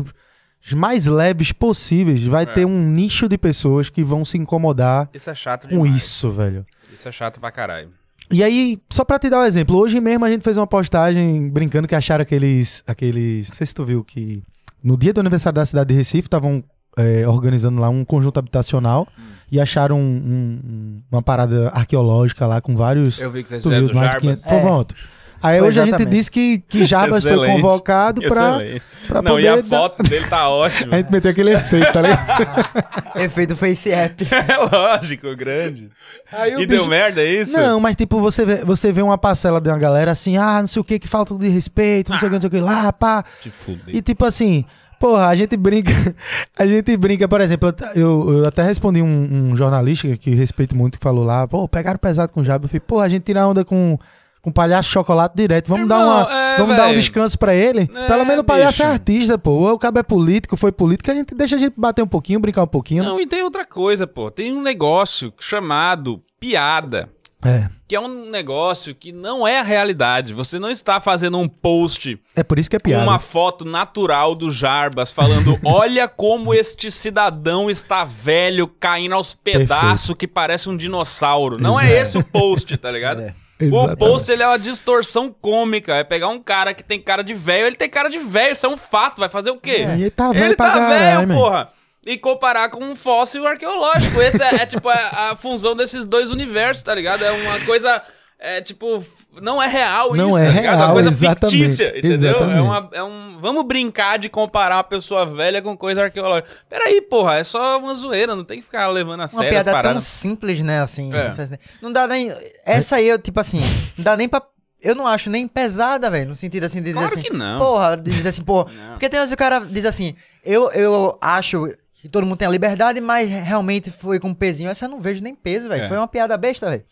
mais 0.76 1.06
leves 1.06 1.52
possíveis, 1.54 2.24
vai 2.24 2.44
É. 2.44 2.48
ter 2.48 2.66
um 2.66 2.82
nicho 2.82 3.30
de 3.30 3.38
pessoas 3.38 3.90
que 3.90 4.04
vão 4.04 4.26
se 4.26 4.38
incomodar 4.38 5.10
Isso 5.14 5.30
é 5.30 5.36
chato 5.36 5.68
com 5.70 5.84
demais. 5.84 6.04
isso, 6.04 6.30
velho. 6.32 6.66
Isso 6.92 7.08
é 7.08 7.12
chato 7.12 7.40
pra 7.40 7.52
caralho. 7.52 7.92
E 8.32 8.44
aí, 8.44 8.80
só 8.90 9.04
pra 9.04 9.20
te 9.20 9.30
dar 9.30 9.42
um 9.42 9.46
exemplo, 9.46 9.78
hoje 9.78 10.00
mesmo 10.02 10.26
a 10.26 10.30
gente 10.30 10.44
fez 10.44 10.58
uma 10.58 10.66
postagem 10.68 11.50
brincando 11.50 11.88
que 11.88 11.96
acharam 11.96 12.22
aqueles. 12.24 12.84
aqueles 12.88 13.50
não 13.50 13.56
sei 13.56 13.68
se 13.68 13.74
tu 13.76 13.84
viu 13.86 14.04
que 14.04 14.42
no 14.84 14.98
dia 14.98 15.14
do 15.14 15.20
aniversário 15.20 15.56
da 15.56 15.66
cidade 15.66 15.90
de 15.90 15.94
Recife 15.96 16.28
estavam 16.28 16.64
é, 16.98 17.28
organizando 17.28 17.82
lá 17.82 17.90
um 17.90 18.06
conjunto 18.06 18.38
habitacional 18.38 19.08
e 19.52 19.60
acharam 19.60 20.00
um- 20.00 20.60
um- 20.64 20.98
uma 21.12 21.24
parada 21.24 21.70
arqueológica 21.70 22.46
lá 22.46 22.62
com 22.62 22.76
vários. 22.76 23.20
Eu 23.20 23.32
vi 23.32 23.42
que 23.44 23.50
vocês 23.50 23.64
fizeram 23.64 23.86
viu, 23.88 23.94
do 23.96 24.00
Jarbas. 24.00 24.22
500 24.22 24.44
Foi 24.44 24.58
É. 24.58 24.62
pronto. 24.62 24.96
Aí 25.44 25.60
Foi 25.60 25.68
hoje 25.68 25.80
a 25.82 25.84
gente 25.86 25.96
exatamente. 25.96 26.16
disse 26.18 26.32
que, 26.32 26.60
que 26.70 26.86
Jarbas 26.86 27.22
foi 27.24 27.36
convocado 27.48 28.22
pra, 28.22 28.56
Excelente. 28.56 28.82
pra 29.08 29.22
Não, 29.22 29.32
poder. 29.32 29.44
e 29.44 29.48
a 29.50 29.56
dar- 29.58 29.64
foto 29.64 30.02
dele 30.04 30.26
tá 30.28 30.48
ótima. 30.50 30.96
A 30.96 30.98
gente 31.00 31.12
meteu 31.12 31.32
aquele 31.32 31.52
efeito, 31.52 31.92
tá 31.92 32.02
ligado? 32.02 33.14
Efeito 33.20 33.56
Face 33.58 33.92
App. 33.92 34.26
É 34.32 34.58
lógico, 34.76 35.36
grande. 35.36 35.90
Aí 36.32 36.56
o 36.56 36.62
E 36.62 36.66
deu 36.66 36.78
bicho- 36.80 36.90
merda, 36.90 37.22
é 37.22 37.26
isso? 37.42 37.58
Não, 37.58 37.80
mas 37.80 37.96
tipo, 37.96 38.20
você 38.22 38.46
vê, 38.46 38.64
você 38.64 38.92
vê 38.92 39.02
uma 39.02 39.18
parcela 39.18 39.60
de 39.60 39.70
uma 39.70 39.78
galera 39.78 40.12
assim, 40.12 40.38
ah, 40.38 40.62
não 40.62 40.68
sei 40.68 40.80
o 40.80 40.84
que, 40.84 40.98
que 40.98 41.08
falta 41.08 41.36
de 41.36 41.50
respeito, 41.50 42.12
não 42.12 42.20
sei 42.20 42.28
o 42.28 42.32
que, 42.32 42.36
não 42.36 42.42
sei 42.42 42.48
o 42.48 42.52
que, 42.52 42.60
lá, 42.62 42.92
pá. 42.94 43.24
Te 43.42 43.50
fudei. 43.50 43.96
E 43.96 44.02
tipo 44.02 44.24
assim, 44.26 44.64
porra, 45.00 45.28
a 45.28 45.36
gente 45.36 45.58
brinca, 45.58 45.92
a 46.58 46.66
gente 46.66 46.96
brinca, 46.96 47.28
por 47.28 47.42
exemplo, 47.42 47.74
eu, 47.96 48.38
eu 48.40 48.48
até 48.48 48.64
respondi 48.64 49.02
um, 49.02 49.50
um 49.52 49.56
jornalista 49.58 50.08
que 50.18 50.34
respeito 50.34 50.76
muito, 50.76 50.98
que 50.98 51.04
falou 51.04 51.24
lá, 51.26 51.46
pô, 51.48 51.68
pegaram 51.68 52.00
pesado 52.00 52.32
com 52.32 52.40
o 52.40 52.44
Jabo. 52.44 52.66
Eu 52.66 52.70
falei, 52.70 52.80
pô, 52.80 53.00
a 53.02 53.10
gente 53.10 53.24
tira 53.24 53.46
onda 53.46 53.66
com, 53.66 54.00
com 54.44 54.52
palhaço 54.52 54.90
chocolate 54.90 55.38
direto, 55.38 55.70
vamos 55.70 55.88
dar 55.88 56.02
Irmão, 56.02 56.22
uma, 56.26 56.38
é, 56.38 56.58
vamos 56.58 56.76
dar 56.76 56.88
um 56.90 56.94
descanso 56.94 57.40
pra 57.40 57.56
ele. 57.56 57.90
É, 57.96 58.08
Pelo 58.08 58.26
menos 58.26 58.42
o 58.42 58.44
palhaço 58.44 58.82
é 58.82 58.86
bicho. 58.86 58.94
artista, 58.94 59.38
pô. 59.38 59.72
O 59.72 59.80
cabo 59.80 60.00
é 60.00 60.04
político, 60.04 60.58
foi 60.58 60.70
político, 60.70 61.10
a 61.10 61.14
gente 61.14 61.34
deixa 61.34 61.56
a 61.56 61.60
gente 61.60 61.74
bater 61.78 62.02
um 62.04 62.08
pouquinho, 62.08 62.42
brincar 62.42 62.64
um 62.64 62.68
pouquinho. 62.68 63.06
Não, 63.06 63.22
e 63.22 63.26
tem 63.26 63.42
outra 63.42 63.66
coisa, 63.66 64.06
pô. 64.06 64.30
Tem 64.30 64.52
um 64.52 64.62
negócio 64.62 65.34
chamado 65.40 66.22
piada. 66.42 67.10
É, 67.46 67.70
Que 67.88 67.96
é 67.96 68.00
um 68.00 68.30
negócio 68.30 68.94
que 68.94 69.12
não 69.14 69.48
é 69.48 69.60
a 69.60 69.64
realidade. 69.64 70.34
Você 70.34 70.60
não 70.60 70.70
está 70.70 71.00
fazendo 71.00 71.38
um 71.38 71.48
post 71.48 72.20
é 72.36 72.44
por 72.44 72.60
isso 72.60 72.70
que 72.70 72.76
é 72.76 72.80
com 72.80 72.86
piada. 72.90 73.04
uma 73.04 73.20
foto 73.20 73.64
natural 73.66 74.36
do 74.36 74.52
Jarbas 74.52 75.10
falando: 75.12 75.58
olha 75.64 76.06
como 76.08 76.54
este 76.54 76.92
cidadão 76.92 77.70
está 77.70 78.04
velho, 78.04 78.68
caindo 78.68 79.16
aos 79.16 79.34
pedaços 79.34 80.16
que 80.18 80.28
parece 80.28 80.70
um 80.70 80.76
dinossauro. 80.76 81.62
Não 81.62 81.80
é 81.80 81.92
esse 81.92 82.18
o 82.18 82.24
post, 82.24 82.76
tá 82.78 82.92
ligado? 82.92 83.22
É. 83.22 83.34
O 83.60 83.66
Exatamente. 83.66 83.98
post 84.00 84.32
ele 84.32 84.44
é 84.44 84.48
uma 84.48 84.60
distorção 84.60 85.30
cômica. 85.30 85.96
É 85.96 86.04
pegar 86.04 86.28
um 86.28 86.40
cara 86.40 86.74
que 86.74 86.84
tem 86.84 87.00
cara 87.00 87.24
de 87.24 87.34
velho, 87.34 87.68
ele 87.68 87.76
tem 87.76 87.90
cara 87.90 88.10
de 88.10 88.20
velho, 88.20 88.54
isso 88.54 88.66
é 88.66 88.70
um 88.70 88.78
fato. 88.78 89.20
Vai 89.20 89.30
fazer 89.30 89.52
o 89.52 89.58
quê? 89.58 89.86
E 89.98 90.02
ele 90.02 90.12
tá 90.12 90.32
velho 90.32 90.46
ele 90.46 90.56
tá 90.56 90.90
velho, 90.90 91.28
man. 91.28 91.36
porra. 91.36 91.70
E 92.06 92.18
comparar 92.18 92.70
com 92.70 92.84
um 92.84 92.96
fóssil 92.96 93.48
arqueológico. 93.48 94.22
Esse 94.22 94.44
é, 94.44 94.56
é, 94.56 94.66
tipo 94.66 94.90
a, 94.90 95.32
a 95.32 95.36
fusão 95.40 95.76
desses 95.76 96.06
dois 96.06 96.32
universos, 96.32 96.84
tá 96.84 96.94
ligado? 96.94 97.24
É 97.24 97.32
uma 97.32 97.60
coisa. 97.62 98.02
É 98.46 98.62
tipo. 98.62 99.02
Não 99.42 99.64
é 99.64 99.68
real 99.68 100.14
Não 100.14 100.32
isso, 100.32 100.38
é 100.38 100.46
tá 100.48 100.52
ligado? 100.52 100.66
É 100.66 100.76
real, 100.76 100.88
uma 100.88 100.94
coisa 100.94 101.10
exatamente, 101.10 101.58
fictícia, 101.58 101.98
entendeu? 101.98 102.12
exatamente. 102.12 102.58
É, 102.58 102.62
uma, 102.62 102.90
é 102.92 103.04
um. 103.04 103.40
Vamos 103.40 103.66
brincar 103.66 104.20
de 104.20 104.28
comparar 104.28 104.76
uma 104.76 104.84
pessoa 104.84 105.26
velha 105.26 105.62
com 105.62 105.78
coisa 105.78 106.04
arqueológica. 106.04 106.50
Peraí, 106.70 107.02
porra, 107.02 107.36
é 107.36 107.44
só 107.46 107.80
uma 107.80 107.96
zoeira, 107.96 108.36
não 108.36 108.44
tem 108.44 108.60
que 108.60 108.66
ficar 108.66 108.90
levando 108.90 109.22
a 109.22 109.24
Uma 109.24 109.28
sério 109.30 109.58
as 109.58 109.64
piada 109.64 109.82
tão 109.82 110.00
simples, 110.02 110.62
né, 110.62 110.82
assim. 110.82 111.10
É. 111.14 111.58
Não 111.82 111.90
dá 111.90 112.06
nem... 112.06 112.36
Essa 112.66 112.98
aí, 112.98 113.08
eu, 113.08 113.18
tipo 113.18 113.40
assim, 113.40 113.62
não 113.98 114.04
dá 114.04 114.18
nem 114.18 114.28
pra... 114.28 114.42
Eu 114.82 114.94
não 114.94 115.08
acho 115.08 115.30
nem 115.30 115.48
pesada, 115.48 116.12
velho, 116.12 116.28
no 116.28 116.36
sentido 116.36 116.66
assim 116.66 116.80
de 116.80 116.92
dizer 116.92 117.00
Claro 117.00 117.14
assim... 117.14 117.22
que 117.22 117.32
não. 117.32 117.60
Porra, 117.60 117.96
de 117.96 118.12
dizer 118.12 118.28
assim, 118.28 118.42
pô... 118.42 118.66
Não. 118.66 118.92
Porque 118.92 119.08
tem 119.08 119.22
vezes 119.22 119.34
o 119.34 119.38
cara 119.38 119.60
diz 119.62 119.86
assim, 119.86 120.16
eu, 120.44 120.70
eu 120.72 121.18
acho 121.22 121.74
que 122.02 122.10
todo 122.10 122.26
mundo 122.26 122.40
tem 122.40 122.48
a 122.50 122.52
liberdade, 122.52 123.00
mas 123.00 123.30
realmente 123.30 123.90
foi 123.90 124.20
com 124.20 124.34
pezinho. 124.34 124.70
Essa 124.70 124.84
eu 124.84 124.90
não 124.90 125.00
vejo 125.00 125.24
nem 125.24 125.34
peso, 125.34 125.70
velho. 125.70 125.86
É. 125.86 125.88
Foi 125.88 125.96
uma 125.96 126.10
piada 126.10 126.36
besta, 126.36 126.70
velho. 126.70 126.84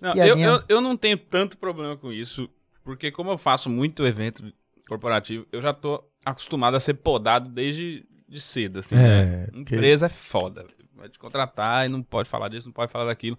Não, 0.00 0.10
eu, 0.10 0.14
Piadinha. 0.36 0.46
eu, 0.46 0.62
eu 0.68 0.80
não 0.80 0.96
tenho 0.96 1.16
tanto 1.18 1.56
problema 1.58 1.96
com 1.96 2.12
isso, 2.12 2.48
porque 2.84 3.10
como 3.10 3.30
eu 3.30 3.38
faço 3.38 3.68
muito 3.68 4.06
evento 4.06 4.52
corporativo, 4.88 5.46
eu 5.52 5.60
já 5.60 5.72
tô 5.72 6.02
acostumado 6.24 6.76
a 6.76 6.80
ser 6.80 6.94
podado 6.94 7.48
desde 7.50 8.04
de 8.28 8.40
cedo, 8.40 8.78
assim, 8.80 8.94
É, 8.94 8.98
né? 8.98 9.48
que- 9.52 9.58
Empresa 9.60 10.06
é 10.06 10.08
foda. 10.10 10.66
Vai 10.94 11.08
te 11.08 11.18
contratar 11.18 11.86
e 11.86 11.88
não 11.88 12.02
pode 12.02 12.28
falar 12.28 12.48
disso, 12.48 12.66
não 12.66 12.72
pode 12.72 12.90
falar 12.92 13.06
daquilo. 13.06 13.38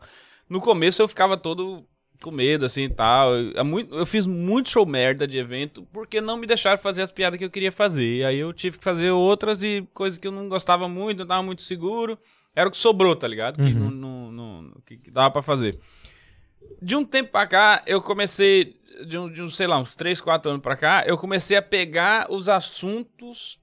No 0.50 0.60
começo 0.60 1.02
eu 1.02 1.08
ficava 1.08 1.38
todo 1.38 1.86
com 2.22 2.32
medo, 2.32 2.65
assim 2.65 2.84
e 2.84 2.89
tal. 2.89 3.34
Eu, 3.34 3.52
é 3.52 4.00
eu 4.00 4.06
fiz 4.06 4.26
muito 4.26 4.69
show 4.69 4.86
merda 4.86 5.28
de 5.28 5.38
evento 5.38 5.88
porque 5.93 6.19
não 6.22 6.38
me 6.38 6.48
deixaram 6.48 6.78
fazer 6.82 7.02
as 7.02 7.12
piadas 7.12 7.38
que 7.38 7.45
eu 7.45 7.50
queria 7.52 7.72
fazer. 7.72 8.17
E 8.17 8.24
aí 8.24 8.38
eu 8.39 8.52
tive 8.54 8.78
que 8.78 8.84
fazer 8.84 9.12
outras 9.12 9.62
e 9.63 9.88
coisas 9.93 10.17
que 10.17 10.28
eu 10.28 10.32
não 10.32 10.50
gostava 10.50 10.88
muito, 10.89 11.19
não 11.19 11.28
tava 11.28 11.43
muito 11.43 11.62
seguro. 11.62 12.17
Era 12.56 12.67
o 12.67 12.72
que 12.72 12.78
sobrou, 12.78 13.15
tá 13.15 13.28
ligado? 13.28 13.58
Que, 13.62 13.74
não, 13.74 13.91
não, 13.91 14.32
não- 14.32 14.72
que, 14.86 14.98
que 14.98 15.12
dava 15.12 15.30
pra 15.32 15.41
fazer. 15.43 15.80
De 16.82 16.96
um 16.96 17.04
tempo 17.06 17.32
pra 17.32 17.46
cá, 17.48 17.82
eu 17.86 18.02
comecei, 18.02 18.76
de, 19.06 19.18
um, 19.18 19.32
de 19.32 19.42
uns, 19.42 19.56
sei 19.56 19.68
lá, 19.68 19.78
uns 19.78 19.96
3, 19.96 20.20
4 20.22 20.50
anos 20.52 20.62
pra 20.63 20.76
cá, 20.76 21.04
eu 21.06 21.18
comecei 21.18 21.58
a 21.58 21.62
pegar 21.62 22.28
os 22.32 22.48
assuntos 22.50 23.60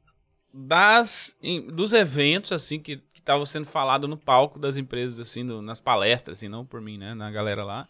das, 0.53 1.37
em- 1.43 1.67
dos 1.69 1.93
eventos, 1.93 2.53
assim, 2.53 2.79
que 2.81 3.03
estavam 3.15 3.45
sendo 3.45 3.67
falado 3.67 4.07
no 4.09 4.17
palco 4.17 4.59
das 4.59 4.77
empresas, 4.77 5.19
assim, 5.21 5.43
no- 5.43 5.61
nas 5.61 5.81
palestras, 5.81 6.39
assim, 6.39 6.49
não 6.49 6.65
por 6.65 6.81
mim, 6.81 6.97
né, 6.97 7.15
na 7.15 7.31
galera 7.31 7.63
lá, 7.65 7.87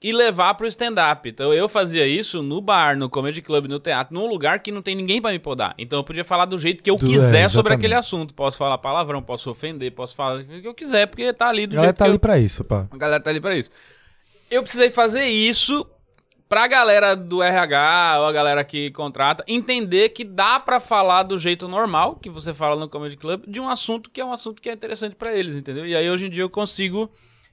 e 0.00 0.12
levar 0.12 0.54
pro 0.54 0.66
stand-up. 0.68 1.28
Então 1.28 1.52
eu 1.52 1.68
fazia 1.68 2.06
isso 2.06 2.40
no 2.42 2.60
bar, 2.60 2.96
no 2.96 3.08
comedy 3.10 3.42
club, 3.42 3.66
no 3.66 3.80
teatro, 3.80 4.14
num 4.14 4.28
lugar 4.28 4.60
que 4.60 4.70
não 4.70 4.80
tem 4.80 4.94
ninguém 4.94 5.20
pra 5.20 5.32
me 5.32 5.40
podar. 5.40 5.74
Então 5.76 5.98
eu 5.98 6.04
podia 6.04 6.22
falar 6.24 6.44
do 6.44 6.56
jeito 6.56 6.84
que 6.84 6.90
eu 6.90 6.94
Do- 6.96 7.06
é, 7.06 7.08
quiser 7.08 7.48
sobre 7.50 7.72
exatamente. 7.72 7.74
aquele 7.78 7.94
assunto. 7.94 8.32
Posso 8.34 8.56
falar 8.56 8.78
palavrão, 8.78 9.20
posso 9.20 9.50
ofender, 9.50 9.90
posso 9.90 10.14
falar 10.14 10.40
o 10.40 10.44
que 10.44 10.68
eu 10.68 10.74
quiser, 10.74 11.06
porque 11.06 11.32
tá 11.32 11.48
ali 11.48 11.66
do 11.66 11.72
A 11.72 11.76
galera 11.76 11.88
jeito 11.88 11.96
tá 11.98 12.04
que 12.04 12.08
eu 12.08 12.12
ali 12.12 12.18
pra 12.20 12.38
isso, 12.38 12.62
pá. 12.62 12.86
a 12.88 12.96
galera 12.96 13.20
tá 13.22 13.30
ali 13.30 13.40
pra 13.40 13.56
isso. 13.56 13.70
Eu 14.50 14.62
precisei 14.62 14.90
fazer 14.90 15.24
isso 15.26 15.86
pra 16.48 16.66
galera 16.66 17.14
do 17.14 17.42
RH 17.42 18.16
ou 18.20 18.26
a 18.26 18.32
galera 18.32 18.64
que 18.64 18.90
contrata 18.92 19.44
entender 19.46 20.08
que 20.10 20.24
dá 20.24 20.58
pra 20.58 20.80
falar 20.80 21.22
do 21.22 21.38
jeito 21.38 21.68
normal 21.68 22.16
que 22.16 22.30
você 22.30 22.54
fala 22.54 22.74
no 22.76 22.88
Comedy 22.88 23.16
Club 23.18 23.44
de 23.46 23.60
um 23.60 23.68
assunto 23.68 24.08
que 24.10 24.20
é 24.20 24.24
um 24.24 24.32
assunto 24.32 24.62
que 24.62 24.70
é 24.70 24.72
interessante 24.72 25.14
pra 25.14 25.34
eles, 25.34 25.56
entendeu? 25.56 25.86
E 25.86 25.94
aí 25.94 26.08
hoje 26.08 26.26
em 26.26 26.30
dia 26.30 26.42
eu 26.42 26.48
consigo 26.48 27.10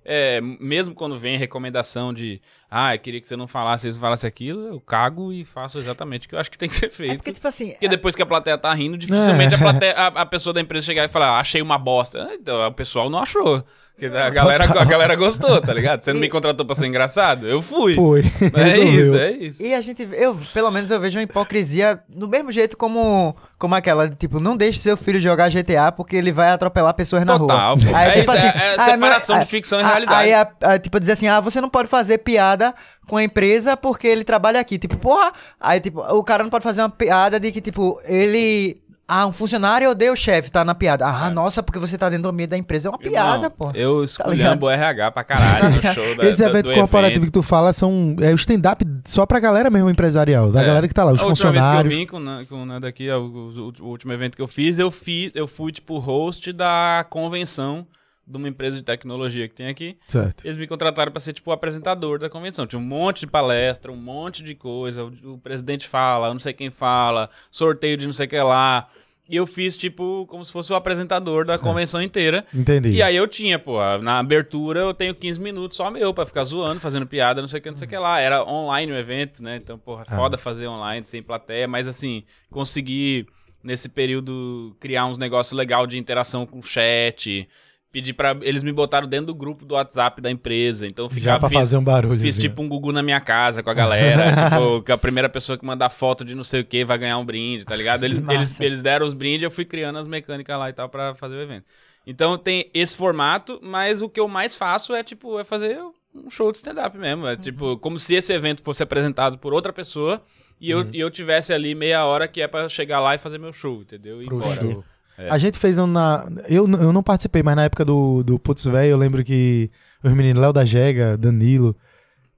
é, 0.07 0.39
mesmo 0.39 0.93
quando 0.93 1.17
vem 1.17 1.35
recomendação 1.35 2.13
de 2.13 2.39
ah, 2.71 2.95
eu 2.95 2.99
queria 2.99 3.19
que 3.19 3.27
você 3.27 3.35
não 3.35 3.47
falasse 3.47 3.87
isso, 3.89 3.99
falasse 3.99 4.25
aquilo, 4.25 4.67
eu 4.67 4.79
cago 4.79 5.33
e 5.33 5.43
faço 5.43 5.77
exatamente 5.79 6.27
o 6.27 6.29
que 6.29 6.35
eu 6.35 6.39
acho 6.39 6.51
que 6.51 6.57
tem 6.57 6.69
que 6.69 6.75
ser 6.75 6.85
É 6.85 6.89
feito. 6.89 7.15
porque, 7.17 7.33
tipo 7.33 7.47
assim, 7.47 7.71
Porque 7.71 7.87
depois 7.89 8.15
que 8.15 8.21
a 8.21 8.25
plateia 8.25 8.57
tá 8.57 8.71
rindo, 8.73 8.97
dificilmente 8.97 9.55
É. 9.55 9.57
a, 9.57 9.59
plateia- 9.59 9.93
a- 9.97 10.07
a 10.21 10.25
pessoa 10.25 10.53
da 10.53 10.61
empresa 10.61 10.85
chegar 10.85 11.03
e 11.05 11.07
falar, 11.09 11.29
"Ah, 11.31 11.39
achei 11.39 11.59
uma 11.61 11.77
bosta. 11.79 12.27
Ah, 12.29 12.35
Então, 12.35 12.65
o 12.67 12.71
pessoal 12.71 13.09
não 13.09 13.17
achou. 13.19 13.65
Porque 13.97 14.07
a 14.17 14.29
galera, 14.29 14.65
a 14.65 14.83
galera 14.83 15.15
gostou, 15.15 15.61
tá 15.61 15.73
ligado? 15.73 16.01
Você 16.01 16.11
não 16.11 16.19
me 16.19 16.27
contratou 16.27 16.65
pra 16.65 16.75
ser 16.75 16.85
engraçado? 16.85 17.47
Eu 17.47 17.61
fui. 17.61 17.93
Foi. 17.95 18.19
É 18.53 18.77
isso, 18.83 19.15
é 19.15 19.31
isso. 19.31 19.63
E 19.63 19.73
a 19.73 19.79
gente, 19.79 20.05
eu, 20.11 20.37
pelo 20.53 20.69
menos 20.69 20.91
eu 20.91 20.99
vejo 20.99 21.17
uma 21.17 21.23
hipocrisia 21.23 21.97
do 22.09 22.27
mesmo 22.27 22.51
jeito 22.51 22.75
como, 22.75 23.33
como 23.57 23.73
aquela, 23.73 24.09
tipo, 24.09 24.37
não 24.41 24.57
deixe 24.57 24.79
seu 24.79 24.97
filho 24.97 25.21
jogar 25.21 25.49
GTA 25.49 25.93
porque 25.93 26.17
ele 26.17 26.33
vai 26.33 26.49
atropelar 26.49 26.93
pessoas 26.93 27.23
na 27.23 27.39
Total, 27.39 27.75
rua. 27.77 27.85
pô. 27.89 27.97
É 27.97 28.19
isso, 28.19 28.31
é- 28.31 28.37
é 28.47 28.73
ah, 28.73 28.77
não 28.77 28.83
separação 28.85 29.39
de 29.39 29.45
ficção 29.45 29.79
e 29.79 29.83
ah, 29.83 29.87
realidade. 29.87 30.19
Aí, 30.23 30.33
a- 30.33 30.51
a, 30.61 30.77
tipo, 30.77 30.99
dizer 30.99 31.13
assim, 31.13 31.27
ah, 31.29 31.39
você 31.39 31.61
não 31.61 31.69
pode 31.69 31.87
fazer 31.87 32.17
piada 32.17 32.75
com 33.07 33.15
a 33.15 33.23
empresa 33.23 33.77
porque 33.77 34.07
ele 34.07 34.25
trabalha 34.25 34.59
aqui. 34.59 34.77
Tipo, 34.77 34.97
porra, 34.97 35.31
aí, 35.57 35.79
tipo, 35.79 36.01
o 36.01 36.21
cara 36.23 36.43
não 36.43 36.49
pode 36.49 36.63
fazer 36.63 36.81
uma 36.81 36.89
piada 36.89 37.39
de 37.39 37.49
que, 37.49 37.61
tipo, 37.61 37.97
ele... 38.03 38.81
Ah, 39.07 39.27
um 39.27 39.31
funcionário 39.31 39.87
odeia 39.89 40.11
o 40.11 40.15
chefe, 40.15 40.49
tá 40.49 40.65
na 40.65 40.73
piada. 40.73 41.05
Ah, 41.05 41.29
nossa, 41.29 41.61
porque 41.61 41.77
você 41.77 41.95
tá 41.95 42.09
dentro 42.09 42.23
do 42.23 42.29
ambiente 42.29 42.49
da 42.49 42.57
empresa. 42.57 42.87
É 42.87 42.91
uma 42.91 42.97
piada, 42.97 43.45
Irmão, 43.45 43.51
pô. 43.55 43.71
Eu 43.75 43.91
ligado? 43.91 44.03
esculhambo 44.05 44.65
o 44.65 44.69
RH 44.69 45.11
pra 45.11 45.23
caralho 45.23 45.69
no 45.75 45.81
show 45.93 46.15
da, 46.15 46.27
Esse 46.27 46.41
da- 46.41 46.49
evento 46.49 46.65
do 46.69 46.73
corporativo 46.73 47.17
evento. 47.19 47.25
que 47.27 47.31
tu 47.31 47.43
fala 47.43 47.71
são. 47.71 48.15
É 48.19 48.31
o 48.31 48.35
stand-up 48.35 48.83
só 49.05 49.25
pra 49.27 49.39
galera 49.39 49.69
mesmo 49.69 49.91
empresarial. 49.91 50.51
Da 50.51 50.61
É. 50.63 50.65
galera 50.65 50.87
que 50.87 50.93
tá 50.93 51.03
lá, 51.03 51.11
os 51.11 51.21
a 51.21 51.25
última 51.27 51.51
funcionários. 51.51 51.93
vez 51.95 52.09
que 52.09 52.15
eu 52.15 52.19
vim 52.19 52.25
com, 52.25 52.45
com 52.55 52.63
o 52.63 52.65
Nando 52.65 52.87
aqui, 52.87 53.07
é 53.07 53.15
o, 53.15 53.21
o- 53.21 53.73
o 53.81 53.87
último 53.89 54.11
evento 54.11 54.35
que 54.35 54.41
eu 54.41 54.47
fiz, 54.47 54.79
eu, 54.79 54.89
fi, 54.89 55.31
eu 55.35 55.47
fui, 55.47 55.71
tipo, 55.71 55.99
host 55.99 56.51
da 56.51 57.05
convenção 57.07 57.85
de 58.27 58.37
uma 58.37 58.47
empresa 58.49 58.77
de 58.77 58.83
tecnologia 58.83 59.47
que 59.47 59.53
tem 59.55 59.67
aqui. 59.67 59.97
Certo. 60.07 60.43
Eles 60.45 60.57
me 60.57 60.65
contrataram 60.67 61.11
pra 61.11 61.19
ser, 61.21 61.33
tipo, 61.33 61.51
o 61.51 61.53
apresentador 61.53 62.17
da 62.17 62.29
convenção. 62.29 62.65
Tinha 62.65 62.79
um 62.79 62.83
monte 62.83 63.21
de 63.21 63.27
palestra, 63.27 63.91
um 63.91 63.95
monte 63.97 64.41
de 64.41 64.55
coisa. 64.55 65.03
O, 65.05 65.33
o 65.33 65.37
presidente 65.37 65.87
fala, 65.87 66.31
não 66.33 66.39
sei 66.39 66.53
quem 66.53 66.71
fala, 66.71 67.29
sorteio 67.51 67.97
de 67.97 68.05
não 68.05 68.13
sei 68.13 68.25
o 68.25 68.29
que 68.29 68.39
lá. 68.39 68.87
E 69.27 69.35
eu 69.37 69.47
fiz, 69.47 69.75
tipo, 69.75 70.25
como 70.27 70.45
se 70.45 70.51
fosse 70.51 70.71
o 70.71 70.75
apresentador 70.75 71.45
da 71.45 71.57
convenção 71.57 71.99
inteira. 71.99 72.45
Entendi. 72.53 72.89
E 72.91 73.01
aí 73.01 73.15
eu 73.15 73.27
tinha, 73.27 73.57
pô, 73.57 73.79
na 73.99 74.19
abertura 74.19 74.81
eu 74.81 74.93
tenho 74.93 75.15
15 75.15 75.39
minutos 75.39 75.77
só 75.77 75.89
meu 75.89 76.13
pra 76.13 76.27
ficar 76.27 76.43
zoando, 76.43 76.79
fazendo 76.79 77.07
piada, 77.07 77.41
não 77.41 77.47
sei 77.47 77.59
o 77.59 77.63
que, 77.63 77.69
não 77.71 77.77
sei 77.77 77.87
o 77.87 77.89
que 77.89 77.97
lá. 77.97 78.19
Era 78.19 78.43
online 78.43 78.91
o 78.91 78.95
evento, 78.95 79.41
né? 79.41 79.55
Então, 79.57 79.79
porra, 79.79 80.03
Ah. 80.07 80.15
foda 80.15 80.37
fazer 80.37 80.67
online, 80.67 81.03
sem 81.05 81.23
plateia, 81.23 81.67
mas 81.67 81.87
assim, 81.87 82.23
consegui 82.51 83.25
nesse 83.63 83.89
período 83.89 84.75
criar 84.79 85.07
uns 85.07 85.17
negócios 85.17 85.57
legal 85.57 85.87
de 85.87 85.97
interação 85.97 86.45
com 86.45 86.59
o 86.59 86.63
chat. 86.63 87.47
Pedir 87.95 88.11
pra. 88.11 88.35
Eles 88.41 88.61
me 88.61 88.73
botaram 88.73 89.07
dentro 89.07 89.27
do 89.27 89.33
grupo 89.33 89.65
do 89.65 89.73
WhatsApp 89.75 90.19
da 90.21 90.29
empresa. 90.29 90.85
Então 90.85 91.07
Já 91.07 91.15
ficava. 91.15 91.39
pra 91.39 91.47
fiz- 91.47 91.57
fazer 91.59 91.77
um 91.77 91.83
barulho. 91.83 92.19
Fiz 92.19 92.37
tipo 92.37 92.61
um 92.61 92.67
Gugu 92.67 92.91
na 92.91 93.01
minha 93.01 93.21
casa 93.21 93.63
com 93.63 93.69
a 93.69 93.73
galera. 93.73 94.33
tipo, 94.49 94.81
que 94.81 94.91
a 94.91 94.97
primeira 94.97 95.29
pessoa 95.29 95.57
que 95.57 95.65
mandar 95.65 95.89
foto 95.89 96.25
de 96.25 96.35
não 96.35 96.43
sei 96.43 96.59
o 96.59 96.65
que 96.65 96.83
vai 96.83 96.97
ganhar 96.97 97.17
um 97.17 97.23
brinde, 97.23 97.63
tá 97.63 97.73
ligado? 97.73 98.03
Eles, 98.03 98.17
eles, 98.29 98.59
eles 98.59 98.83
deram 98.83 99.05
os 99.05 99.13
brindes 99.13 99.43
eu 99.43 99.49
fui 99.51 99.63
criando 99.63 99.97
as 99.97 100.07
mecânicas 100.07 100.59
lá 100.59 100.69
e 100.69 100.73
tal 100.73 100.89
pra 100.89 101.15
fazer 101.15 101.35
o 101.35 101.41
evento. 101.41 101.63
Então 102.05 102.37
tem 102.37 102.69
esse 102.73 102.93
formato, 102.93 103.61
mas 103.63 104.01
o 104.01 104.09
que 104.09 104.19
eu 104.19 104.27
mais 104.27 104.53
faço 104.53 104.93
é, 104.93 105.01
tipo, 105.01 105.39
é 105.39 105.45
fazer 105.45 105.79
um 106.13 106.29
show 106.29 106.51
de 106.51 106.57
stand-up 106.57 106.97
mesmo. 106.97 107.25
É 107.27 107.37
tipo, 107.37 107.77
como 107.77 107.97
se 107.97 108.13
esse 108.13 108.33
evento 108.33 108.61
fosse 108.61 108.83
apresentado 108.83 109.37
por 109.37 109.53
outra 109.53 109.71
pessoa 109.71 110.21
e 110.59 110.69
eu, 110.69 110.85
e 110.91 110.99
eu 110.99 111.09
tivesse 111.09 111.53
ali 111.53 111.73
meia 111.73 112.03
hora 112.03 112.27
que 112.27 112.41
é 112.41 112.47
pra 112.49 112.67
chegar 112.67 112.99
lá 112.99 113.15
e 113.15 113.17
fazer 113.17 113.37
meu 113.37 113.53
show, 113.53 113.81
entendeu? 113.83 114.21
E 114.21 114.25
ir 114.25 114.27
Pro 114.27 114.35
embora. 114.35 114.61
show. 114.61 114.83
É. 115.17 115.29
A 115.29 115.37
gente 115.37 115.57
fez 115.57 115.77
um 115.77 115.87
na. 115.87 116.27
Eu, 116.47 116.67
eu 116.69 116.91
não 116.91 117.01
participei, 117.03 117.41
mas 117.41 117.55
na 117.55 117.63
época 117.63 117.85
do, 117.85 118.23
do 118.23 118.37
Putz 118.39 118.65
Velho, 118.65 118.91
eu 118.91 118.97
lembro 118.97 119.23
que 119.23 119.69
os 120.03 120.13
meninos 120.13 120.41
Léo 120.41 120.51
da 120.53 120.65
Jega, 120.65 121.17
Danilo. 121.17 121.75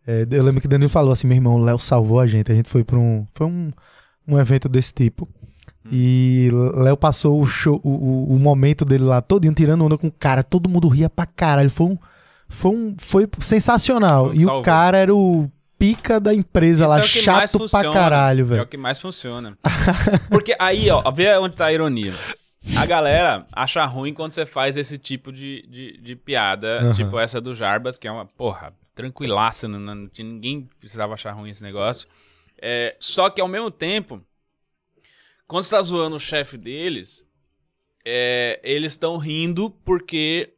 é, 0.06 0.28
eu 0.30 0.44
lembro 0.44 0.62
que 0.62 0.68
Danilo 0.68 0.90
falou 0.90 1.12
assim: 1.12 1.28
meu 1.28 1.36
irmão, 1.38 1.56
o 1.56 1.64
Léo 1.64 1.80
salvou 1.80 2.20
a 2.20 2.28
gente. 2.28 2.52
A 2.52 2.56
gente 2.56 2.70
foi 2.70 2.84
pra 2.84 2.98
um. 2.98 3.26
Foi 3.34 3.48
um, 3.48 3.72
um 4.28 4.38
evento 4.40 4.70
desse 4.70 4.94
tipo. 4.94 5.28
E 5.92 6.50
Léo 6.76 6.98
passou 6.98 7.42
o, 7.42 7.46
show, 7.48 7.80
o, 7.84 7.90
o, 7.90 8.36
o 8.36 8.40
momento 8.40 8.84
dele 8.84 9.06
lá 9.06 9.22
todinho 9.22 9.54
tirando 9.54 9.86
onda 9.86 9.98
com 9.98 10.08
o 10.08 10.12
cara. 10.12 10.44
Todo 10.44 10.70
mundo 10.70 10.88
ria 10.90 11.10
pra 11.10 11.26
caralho. 11.26 11.70
Foi 11.70 11.88
um. 11.88 11.98
Foi, 12.50 12.72
um, 12.72 12.96
foi 13.00 13.28
sensacional. 13.40 14.34
E 14.34 14.42
Salvou. 14.42 14.62
o 14.62 14.64
cara 14.64 14.98
era 14.98 15.16
o 15.16 15.50
pica 15.80 16.20
da 16.20 16.34
empresa 16.34 16.84
Isso 16.86 16.94
lá, 16.94 17.00
é 17.00 17.04
chato 17.04 17.70
pra 17.70 17.92
caralho, 17.94 18.42
É 18.42 18.44
o 18.44 18.46
velho. 18.48 18.68
que 18.68 18.78
mais 18.78 19.00
funciona. 19.00 19.58
Porque 20.30 20.56
aí, 20.60 20.90
ó, 20.90 21.10
vê 21.12 21.38
onde 21.38 21.56
tá 21.56 21.66
a 21.66 21.74
ironia. 21.74 22.14
A 22.76 22.86
galera 22.86 23.46
acha 23.52 23.86
ruim 23.86 24.14
quando 24.14 24.34
você 24.34 24.46
faz 24.46 24.78
esse 24.78 24.98
tipo 24.98 25.32
de, 25.32 25.66
de, 25.68 25.98
de 25.98 26.16
piada, 26.16 26.82
Aham. 26.82 26.92
tipo 26.94 27.20
essa 27.20 27.40
do 27.40 27.56
Jarbas, 27.56 27.98
que 27.98 28.08
é 28.08 28.12
uma, 28.12 28.26
porra, 28.26 28.74
tranquilaça, 28.94 29.68
não, 29.68 29.80
não 29.80 30.10
ninguém 30.18 30.68
precisava 30.80 31.14
achar 31.14 31.32
ruim 31.32 31.52
esse 31.52 31.64
negócio. 31.64 32.08
É, 32.60 32.96
só 33.00 33.30
que 33.30 33.40
ao 33.40 33.48
mesmo 33.48 33.70
tempo, 33.70 34.22
quando 35.48 35.64
você 35.64 35.72
tá 35.72 35.82
zoando 35.82 36.16
o 36.16 36.20
chefe 36.20 36.58
deles, 36.58 37.26
é, 38.04 38.60
eles 38.64 38.94
estão 38.94 39.18
rindo 39.18 39.70
porque, 39.84 40.54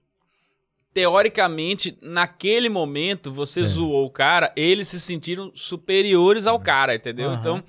teoricamente, 0.93 1.97
naquele 2.01 2.69
momento, 2.69 3.31
você 3.31 3.63
zoou 3.63 4.05
o 4.05 4.11
cara, 4.11 4.53
eles 4.55 4.87
se 4.87 4.99
sentiram 4.99 5.51
superiores 5.53 6.47
ao 6.47 6.59
cara, 6.59 6.95
entendeu? 6.95 7.29
Aham. 7.29 7.39
Então, 7.39 7.63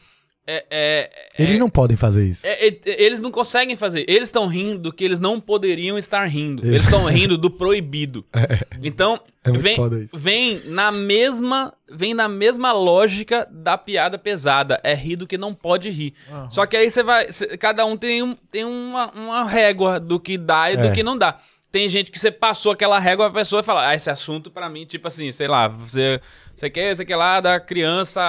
é- 0.56 0.64
é, 0.70 1.10
Eles 1.42 1.58
não 1.58 1.68
podem 1.70 1.96
fazer 1.96 2.24
isso. 2.26 2.46
é, 2.46 2.66
é, 2.68 2.78
eles 2.84 3.20
não 3.20 3.30
conseguem 3.30 3.76
fazer. 3.76 4.04
Eles 4.08 4.28
estão 4.28 4.46
rindo 4.46 4.78
do 4.78 4.92
que 4.92 5.04
eles 5.04 5.18
não 5.18 5.40
poderiam 5.40 5.96
estar 5.98 6.24
rindo. 6.26 6.66
Eles 6.66 6.82
estão 6.84 7.04
rindo 7.06 7.36
do 7.38 7.50
proibido. 7.50 8.24
Então, 8.82 9.20
É 9.44 9.52
vem, 9.52 9.76
isso. 10.02 10.16
vem 10.18 10.60
na 10.66 10.90
mesma 10.90 11.72
vem 11.92 12.14
na 12.14 12.28
mesma 12.28 12.72
lógica 12.72 13.46
da 13.50 13.76
piada 13.76 14.16
pesada. 14.18 14.80
É 14.82 14.94
rir 14.94 15.16
do 15.16 15.26
que 15.26 15.36
não 15.36 15.52
pode 15.52 15.90
rir. 15.90 16.14
Só 16.50 16.64
que 16.66 16.76
aí 16.76 16.90
você 16.90 17.02
vai. 17.02 17.30
cê- 17.32 17.56
cada 17.58 17.84
um 17.84 17.96
tem, 17.96 18.22
um, 18.22 18.34
tem 18.50 18.64
uma, 18.64 19.10
uma 19.12 19.44
régua 19.44 20.00
do 20.00 20.18
que 20.18 20.38
dá 20.38 20.70
e 20.70 20.74
É. 20.74 20.76
do 20.88 20.92
que 20.94 21.02
não 21.02 21.16
dá. 21.18 21.38
Tem 21.70 21.88
gente 21.88 22.11
que 22.11 22.18
você 22.18 22.33
passou 22.33 22.72
aquela 22.72 22.98
régua, 22.98 23.26
a 23.26 23.30
pessoa 23.30 23.62
fala, 23.62 23.88
ah, 23.88 23.94
esse 23.94 24.11
assunto 24.11 24.50
pra 24.50 24.68
mim, 24.68 24.85
tipo 24.85 25.06
assim, 25.06 25.30
sei 25.30 25.46
lá, 25.46 25.68
você, 25.68 26.20
você 26.54 26.68
quer, 26.68 26.96
você 26.96 27.04
quer 27.04 27.14
lá 27.16 27.40
da 27.40 27.61
criança 27.61 28.20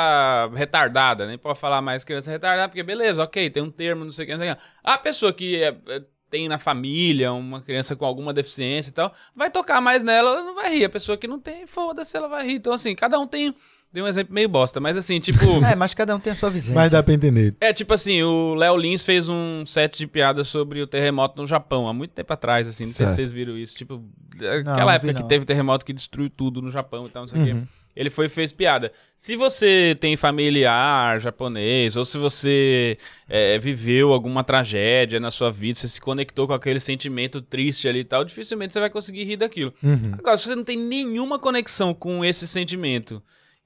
retardada, 0.53 1.25
nem 1.25 1.37
pode 1.37 1.59
falar 1.59 1.81
mais 1.81 2.03
criança 2.03 2.29
retardada, 2.29 2.69
porque 2.69 2.83
beleza, 2.83 3.23
ok, 3.23 3.49
tem 3.49 3.63
um 3.63 3.71
termo, 3.71 4.05
não 4.05 4.11
sei 4.11 4.25
o 4.25 4.27
que, 4.27 4.33
não 4.33 4.39
sei 4.41 4.51
o 4.51 4.55
que. 4.55 4.61
A 4.83 4.97
pessoa 4.97 5.33
que 5.33 5.55
é- 5.63 5.75
é- 5.87 6.03
tem 6.29 6.47
na 6.47 6.57
família 6.57 7.33
uma 7.33 7.61
criança 7.61 7.93
com 7.95 8.05
alguma 8.05 8.31
deficiência 8.31 8.89
e 8.89 8.93
tal, 8.93 9.13
vai 9.35 9.49
tocar 9.49 9.81
mais 9.81 10.01
nela, 10.03 10.29
ela 10.29 10.43
não 10.43 10.55
vai 10.55 10.73
rir. 10.73 10.85
A 10.85 10.89
pessoa 10.89 11.17
que 11.17 11.27
não 11.27 11.37
tem, 11.39 11.67
foda-se, 11.67 12.15
ela 12.15 12.29
vai 12.29 12.45
rir. 12.47 12.53
Então, 12.53 12.71
assim, 12.71 12.95
cada 12.95 13.19
um 13.19 13.27
tem. 13.27 13.53
Dei 13.93 14.01
um 14.01 14.07
exemplo 14.07 14.33
meio 14.33 14.47
bosta, 14.47 14.79
mas 14.79 14.95
assim, 14.95 15.19
tipo. 15.19 15.43
É, 15.69 15.75
mas 15.75 15.93
cada 15.93 16.15
um 16.15 16.19
tem 16.19 16.31
a 16.31 16.35
sua 16.35 16.49
visão. 16.49 16.73
Mas 16.73 16.91
dá 16.91 17.03
pra 17.03 17.13
entender. 17.13 17.55
É, 17.59 17.73
tipo 17.73 17.93
assim, 17.93 18.23
o 18.23 18.53
Léo 18.55 18.77
Lins 18.77 19.03
fez 19.03 19.27
um 19.27 19.65
set 19.65 19.97
de 19.97 20.07
piadas 20.07 20.47
sobre 20.47 20.81
o 20.81 20.87
terremoto 20.87 21.41
no 21.41 21.47
Japão, 21.47 21.87
há 21.87 21.93
muito 21.93 22.11
tempo 22.11 22.31
atrás, 22.31 22.67
assim, 22.67 22.85
não 22.85 22.91
sei 22.93 23.05
se 23.05 23.13
Certo. 23.13 23.15
vocês 23.17 23.31
viram 23.33 23.57
isso, 23.57 23.75
tipo, 23.75 24.01
não 24.39 24.73
aquela 24.73 24.91
vi 24.91 24.95
época 24.97 25.13
que 25.15 25.21
não. 25.21 25.27
teve 25.27 25.45
terremoto 25.45 25.85
que 25.85 25.91
destruiu 25.91 26.29
tudo 26.29 26.61
no 26.61 26.71
Japão 26.71 27.05
e 27.05 27.09
tal, 27.09 27.23
não 27.23 27.27
sei 27.27 27.41
o 27.41 27.43
Uhum. 27.45 27.61
quê. 27.61 27.67
Ele 27.93 28.09
foi 28.09 28.27
e 28.27 28.29
fez 28.29 28.53
piada. 28.53 28.89
Se 29.17 29.35
você 29.35 29.97
tem 29.99 30.15
familiar 30.15 31.19
japonês, 31.19 31.97
ou 31.97 32.05
se 32.05 32.17
você 32.17 32.97
é, 33.27 33.59
viveu 33.59 34.13
alguma 34.13 34.45
tragédia 34.45 35.19
na 35.19 35.29
sua 35.29 35.51
vida, 35.51 35.77
você 35.77 35.89
se 35.89 35.99
conectou 35.99 36.47
com 36.47 36.53
aquele 36.53 36.79
sentimento 36.79 37.41
triste 37.41 37.89
ali 37.89 37.99
e 37.99 38.03
tal, 38.05 38.23
dificilmente 38.23 38.71
você 38.71 38.79
vai 38.79 38.89
conseguir 38.89 39.25
rir 39.25 39.35
daquilo. 39.35 39.73
Uhum. 39.83 40.13
Agora, 40.17 40.37
se 40.37 40.43
você 40.47 40.55
não 40.55 40.63
tem 40.63 40.77
nenhuma 40.77 41.37
conexão 41.37 41.93
com 41.93 42.23
esse 42.23 42.47
sentimento 42.47 43.21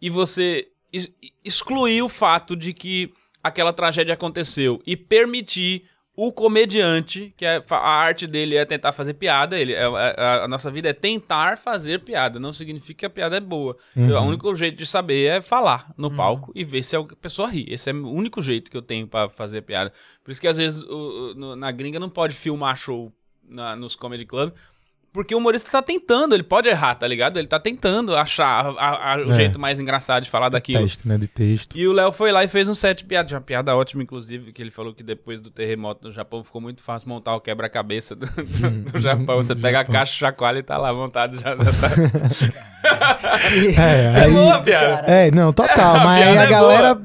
e 0.06 0.10
você 0.10 0.68
ex- 0.94 1.12
excluir 1.44 2.02
o 2.02 2.10
fato 2.10 2.56
de 2.56 2.72
que 2.74 3.12
aquela 3.44 3.74
tragédia 3.74 4.13
aconteceu 4.13 4.82
e 4.86 4.96
permitir 4.96 5.84
o 6.18 6.32
comediante, 6.32 7.34
que 7.36 7.46
é, 7.46 7.62
a 7.70 7.78
arte 7.89 8.26
dele 8.26 8.56
é 8.56 8.63
tentar 8.63 8.94
fazer 8.94 9.15
piada, 9.15 9.60
ele, 9.60 9.74
é- 9.74 9.82
é- 9.84 10.15
a, 10.18 10.44
a 10.46 10.48
nossa 10.48 10.72
vida 10.72 10.88
é 10.89 10.94
tentar 10.94 11.58
fazer 11.58 12.00
piada, 12.00 12.39
não 12.39 12.54
significa 12.54 13.00
que 13.00 13.06
a 13.06 13.10
piada 13.10 13.36
é 13.36 13.39
boa. 13.41 13.76
Eu- 14.10 14.18
O 14.22 14.22
único 14.28 14.56
jeito 14.56 14.78
de 14.78 14.86
saber 14.86 15.26
é 15.28 15.41
falar 15.41 15.94
no 15.98 16.10
palco 16.15 16.52
e 16.56 16.63
ver 16.63 16.84
se 16.84 16.96
a 16.96 17.04
pessoa 17.04 17.50
ri. 17.50 17.65
Esse 17.70 17.89
é 17.89 17.94
o 17.94 18.08
único 18.10 18.41
jeito 18.41 18.72
que 18.72 18.78
eu 18.78 18.82
tenho 18.82 19.06
pra 19.08 19.28
fazer 19.28 19.62
piada. 19.63 19.91
Por 20.24 20.32
isso 20.32 20.39
que 20.39 20.48
às 20.48 20.58
vezes 20.58 20.82
o- 20.84 21.34
o- 21.36 21.56
na 21.58 21.70
gringa 21.72 22.00
não 22.00 22.10
pode 22.10 22.34
filmar 22.34 22.78
show 22.78 23.12
na- 23.48 23.76
nos 23.76 23.94
comedy 23.96 24.26
club, 24.26 24.54
porque 25.15 25.34
o 25.34 25.38
humorista 25.38 25.71
tá 25.71 25.82
tentando, 25.82 26.36
ele 26.36 26.43
pode 26.43 26.67
errar, 26.67 26.93
tá 26.95 27.08
ligado? 27.08 27.38
Ele 27.39 27.47
tá 27.47 27.58
tentando 27.58 28.15
achar 28.15 28.65
a- 28.78 29.13
a- 29.13 29.17
o 29.25 29.32
É. 29.32 29.36
jeito 29.36 29.58
mais 29.58 29.80
engraçado 29.80 30.23
de 30.23 30.30
falar 30.30 30.49
daquilo. 30.49 30.84
Teste, 30.84 31.08
né? 31.08 31.17
De 31.17 31.28
texto. 31.28 31.75
E 31.78 31.88
o 31.88 31.93
Léo 31.93 32.12
foi 32.12 32.32
lá 32.32 32.43
e 32.43 32.47
fez 32.49 32.67
um 32.67 32.75
set 32.75 32.97
de 32.99 33.06
piada. 33.06 33.34
Uma 33.34 33.39
piada 33.41 33.75
ótima, 33.75 34.04
inclusive, 34.04 34.51
que 34.51 34.62
ele 34.62 34.71
falou 34.71 34.93
que 34.93 35.01
depois 35.01 35.39
do 35.39 35.49
terremoto 35.49 36.08
no 36.10 36.13
Japão 36.13 36.43
ficou 36.43 36.60
muito 36.62 36.82
fácil 36.84 37.08
montar 37.10 37.34
o 37.34 37.39
quebra-cabeça 37.39 38.13
do, 38.15 38.25
do- 38.28 38.91
do 38.91 38.99
Japão. 38.99 39.38
Você 39.41 39.56
pega 39.56 39.80
a 39.80 39.86
caixa, 39.86 40.13
chacoalha 40.13 40.60
e 40.60 40.63
tá 40.63 40.78
lá 40.78 40.93
montado 40.93 41.39
já. 41.39 41.51
já 41.51 41.56
tá. 41.80 42.65
É, 42.86 44.19
É 44.19 44.23
aí- 44.25 44.32
boa 44.32 44.56
a 44.56 44.62
piada. 44.62 45.12
É, 45.12 45.32
não, 45.32 45.51
total. 45.51 45.95
A 45.95 46.04
mas 46.04 46.23
a 46.38 46.43
é 46.43 46.47
galera. 46.47 47.01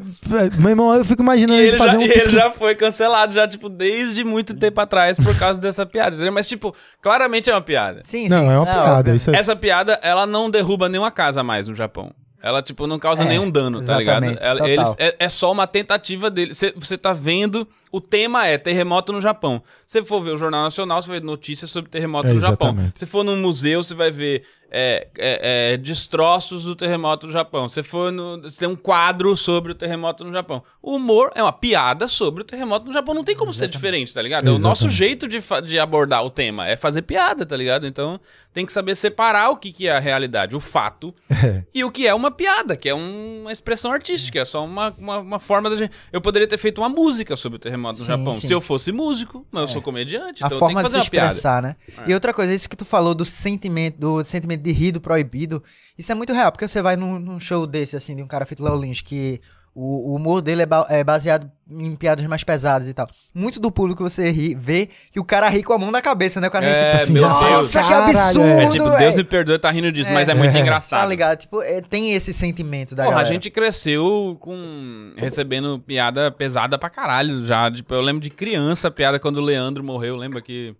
Meu 0.58 0.70
irmão, 0.70 0.94
eu 0.94 1.04
fico 1.04 1.22
imaginando 1.22 1.54
E 1.60 1.64
ele 1.64 1.68
ele, 1.68 1.78
já, 1.78 1.84
fazer 1.84 1.96
um. 1.96 2.02
e 2.02 2.10
ele 2.10 2.28
já 2.30 2.50
foi 2.50 2.74
cancelado, 2.74 3.32
já, 3.34 3.48
tipo, 3.48 3.68
desde 3.68 4.22
muito 4.22 4.54
tempo 4.54 4.80
atrás 4.80 5.16
por 5.18 5.36
causa 5.38 5.58
dessa 5.60 5.84
piada. 5.86 6.14
entendeu? 6.14 6.32
Mas, 6.32 6.46
tipo, 6.46 6.74
claramente 7.00 7.50
é 7.50 7.54
uma 7.54 7.60
piada. 7.62 7.99
Sim, 8.04 8.22
sim. 8.24 8.28
Não, 8.28 8.50
é 8.50 8.56
uma 8.58 8.66
piada. 8.66 9.14
Isso 9.14 9.30
é... 9.30 9.36
Essa 9.36 9.54
piada, 9.56 9.98
ela 10.02 10.26
não 10.26 10.50
derruba 10.50 10.88
nenhuma 10.88 11.10
casa 11.10 11.42
mais 11.42 11.68
no 11.68 11.74
Japão. 11.74 12.12
Ela, 12.42 12.62
tipo, 12.62 12.86
não 12.86 12.98
causa 12.98 13.22
É, 13.22 13.26
nenhum 13.26 13.50
dano, 13.50 13.84
tá 13.84 13.98
ligado? 13.98 14.24
Ela- 14.40 14.66
eles, 14.70 14.94
é, 14.98 15.14
é 15.18 15.28
só 15.28 15.52
uma 15.52 15.66
tentativa 15.66 16.30
dele. 16.30 16.52
Você 16.54 16.96
tá 16.96 17.12
vendo, 17.12 17.68
o 17.92 18.00
tema 18.00 18.46
é 18.46 18.56
terremoto 18.56 19.12
no 19.12 19.20
Japão. 19.20 19.62
Se 19.86 20.02
for 20.02 20.22
ver 20.22 20.30
o 20.30 20.38
Jornal 20.38 20.62
Nacional, 20.62 21.02
você 21.02 21.08
vai 21.08 21.20
ver 21.20 21.26
notícias 21.26 21.70
sobre 21.70 21.90
terremoto 21.90 22.28
É, 22.28 22.32
no 22.32 22.40
Japão. 22.40 22.68
exatamente. 22.68 22.98
Se 22.98 23.04
for 23.04 23.22
num 23.22 23.36
museu, 23.36 23.82
você 23.82 23.94
vai 23.94 24.10
ver 24.10 24.44
é, 24.70 25.08
é, 25.18 25.72
é, 25.72 25.76
destroços 25.76 26.64
do 26.64 26.74
terremoto 26.76 27.26
no 27.26 27.32
Japão. 27.32 27.68
Se 27.68 27.82
for 27.82 28.12
no. 28.12 28.40
Você 28.42 28.58
tem 28.58 28.68
um 28.68 28.76
quadro 28.76 29.36
sobre 29.36 29.72
o 29.72 29.74
terremoto 29.74 30.24
no 30.24 30.32
Japão. 30.32 30.62
O 30.82 30.96
humor 30.96 31.30
é 31.34 31.42
uma 31.42 31.52
piada 31.52 32.06
sobre 32.08 32.42
o 32.42 32.44
terremoto 32.44 32.86
no 32.86 32.92
Japão. 32.92 33.14
Não 33.14 33.24
tem 33.24 33.36
como 33.36 33.52
ser 33.52 33.68
diferente, 33.68 34.12
tá 34.14 34.22
ligado? 34.22 34.46
É 34.46 34.50
o 34.50 34.58
nosso 34.58 34.86
Exatamente. 34.86 34.96
jeito 34.96 35.28
de, 35.28 35.40
de 35.68 35.78
abordar 35.78 36.24
o 36.24 36.30
tema. 36.30 36.68
É 36.68 36.76
fazer 36.76 37.02
piada, 37.02 37.44
tá 37.44 37.56
ligado? 37.56 37.86
Então 37.86 38.20
tem 38.52 38.66
que 38.66 38.72
saber 38.72 38.96
separar 38.96 39.50
o 39.50 39.56
que, 39.56 39.72
que 39.72 39.86
é 39.86 39.92
a 39.96 40.00
realidade, 40.00 40.56
o 40.56 40.60
fato, 40.60 41.14
É. 41.30 41.62
e 41.72 41.84
o 41.84 41.90
que 41.90 42.06
é 42.06 42.12
uma 42.14 42.30
piada, 42.32 42.76
que 42.76 42.88
é 42.88 42.94
um- 42.94 43.42
uma 43.42 43.52
expressão 43.52 43.92
artística, 43.92 44.38
é 44.40 44.44
só 44.44 44.64
uma, 44.64 44.92
uma, 44.98 45.18
uma 45.18 45.38
forma 45.38 45.70
da 45.70 45.76
gente. 45.76 45.92
Eu 46.12 46.20
poderia 46.20 46.48
ter 46.48 46.58
feito 46.58 46.80
uma 46.80 46.88
música 46.88 47.36
sobre 47.36 47.56
o 47.56 47.58
terremoto 47.60 47.98
no 48.00 48.04
Sim, 48.04 48.10
Japão. 48.10 48.34
sim. 48.34 48.46
Se 48.48 48.52
eu 48.52 48.60
fosse 48.60 48.90
músico, 48.92 49.46
mas 49.52 49.62
eu 49.62 49.68
sou 49.68 49.82
comediante, 49.82 50.42
A 50.42 50.46
então 50.46 50.56
eu 50.56 50.58
tenho 50.58 50.58
forma 50.60 50.80
que 50.82 50.86
de 50.88 50.92
fazer 50.92 51.04
se 51.04 51.10
piada. 51.10 51.26
É. 51.26 51.28
expressar, 51.30 51.62
né? 51.62 51.76
E 52.06 52.12
outra 52.14 52.34
coisa, 52.34 52.52
isso 52.54 52.68
que 52.68 52.76
tu 52.76 52.84
falou 52.84 53.14
do 53.14 53.24
sentimento, 53.24 53.98
do 53.98 54.24
sentimento 54.24 54.59
de 54.60 54.72
rir 54.72 54.92
do 54.92 55.00
proibido, 55.00 55.62
isso 55.98 56.12
é 56.12 56.14
muito 56.14 56.32
real, 56.32 56.52
porque 56.52 56.68
você 56.68 56.80
vai 56.82 56.96
num, 56.96 57.18
num 57.18 57.40
show 57.40 57.66
desse, 57.66 57.96
assim, 57.96 58.14
de 58.14 58.22
um 58.22 58.26
cara 58.26 58.44
feito 58.46 58.62
Léo 58.62 58.80
Lins, 58.80 59.00
que 59.00 59.40
o, 59.72 60.10
o 60.10 60.16
humor 60.16 60.42
dele 60.42 60.62
é, 60.62 60.66
ba- 60.66 60.86
é 60.90 61.04
baseado 61.04 61.48
em 61.70 61.94
piadas 61.94 62.26
mais 62.26 62.42
pesadas 62.42 62.88
e 62.88 62.92
tal. 62.92 63.06
Muito 63.32 63.60
do 63.60 63.70
público 63.70 64.02
você 64.02 64.28
ri, 64.28 64.52
vê 64.52 64.88
que 65.12 65.20
o 65.20 65.24
cara 65.24 65.48
ri 65.48 65.62
com 65.62 65.72
a 65.72 65.78
mão 65.78 65.92
na 65.92 66.02
cabeça, 66.02 66.40
né? 66.40 66.48
O 66.48 66.50
cara 66.50 66.66
ri 66.66 66.72
É, 66.72 66.92
assim, 66.96 67.12
meu 67.12 67.22
nossa, 67.22 67.48
Deus. 67.48 67.66
que 67.68 67.72
Caralho, 67.78 68.18
absurdo! 68.18 68.48
é. 68.48 68.64
É 68.64 68.68
tipo, 68.70 68.90
Deus 68.98 69.14
é." 69.14 69.18
me 69.18 69.24
perdoe, 69.24 69.58
tá 69.60 69.70
rindo 69.70 69.92
disso, 69.92 70.10
É. 70.10 70.12
mas 70.14 70.28
é 70.28 70.34
muito 70.34 70.56
É. 70.56 70.60
engraçado. 70.60 71.00
Tá 71.00 71.06
ligado? 71.06 71.38
Tipo, 71.38 71.62
é, 71.62 71.80
tem 71.80 72.12
esse 72.14 72.32
sentimento 72.32 72.96
da 72.96 73.04
Porra, 73.04 73.14
a 73.14 73.18
galera. 73.20 73.32
gente 73.32 73.48
cresceu 73.48 74.36
com. 74.40 75.12
recebendo 75.16 75.78
piada 75.78 76.32
pesada 76.32 76.76
pra 76.76 76.90
caralho 76.90 77.44
já. 77.46 77.70
Tipo, 77.70 77.94
eu 77.94 78.00
lembro 78.00 78.20
de 78.22 78.30
criança, 78.30 78.88
a 78.88 78.90
piada 78.90 79.20
quando 79.20 79.36
o 79.36 79.40
Leandro 79.40 79.84
morreu. 79.84 80.16
Lembra 80.16 80.40
que. 80.42 80.74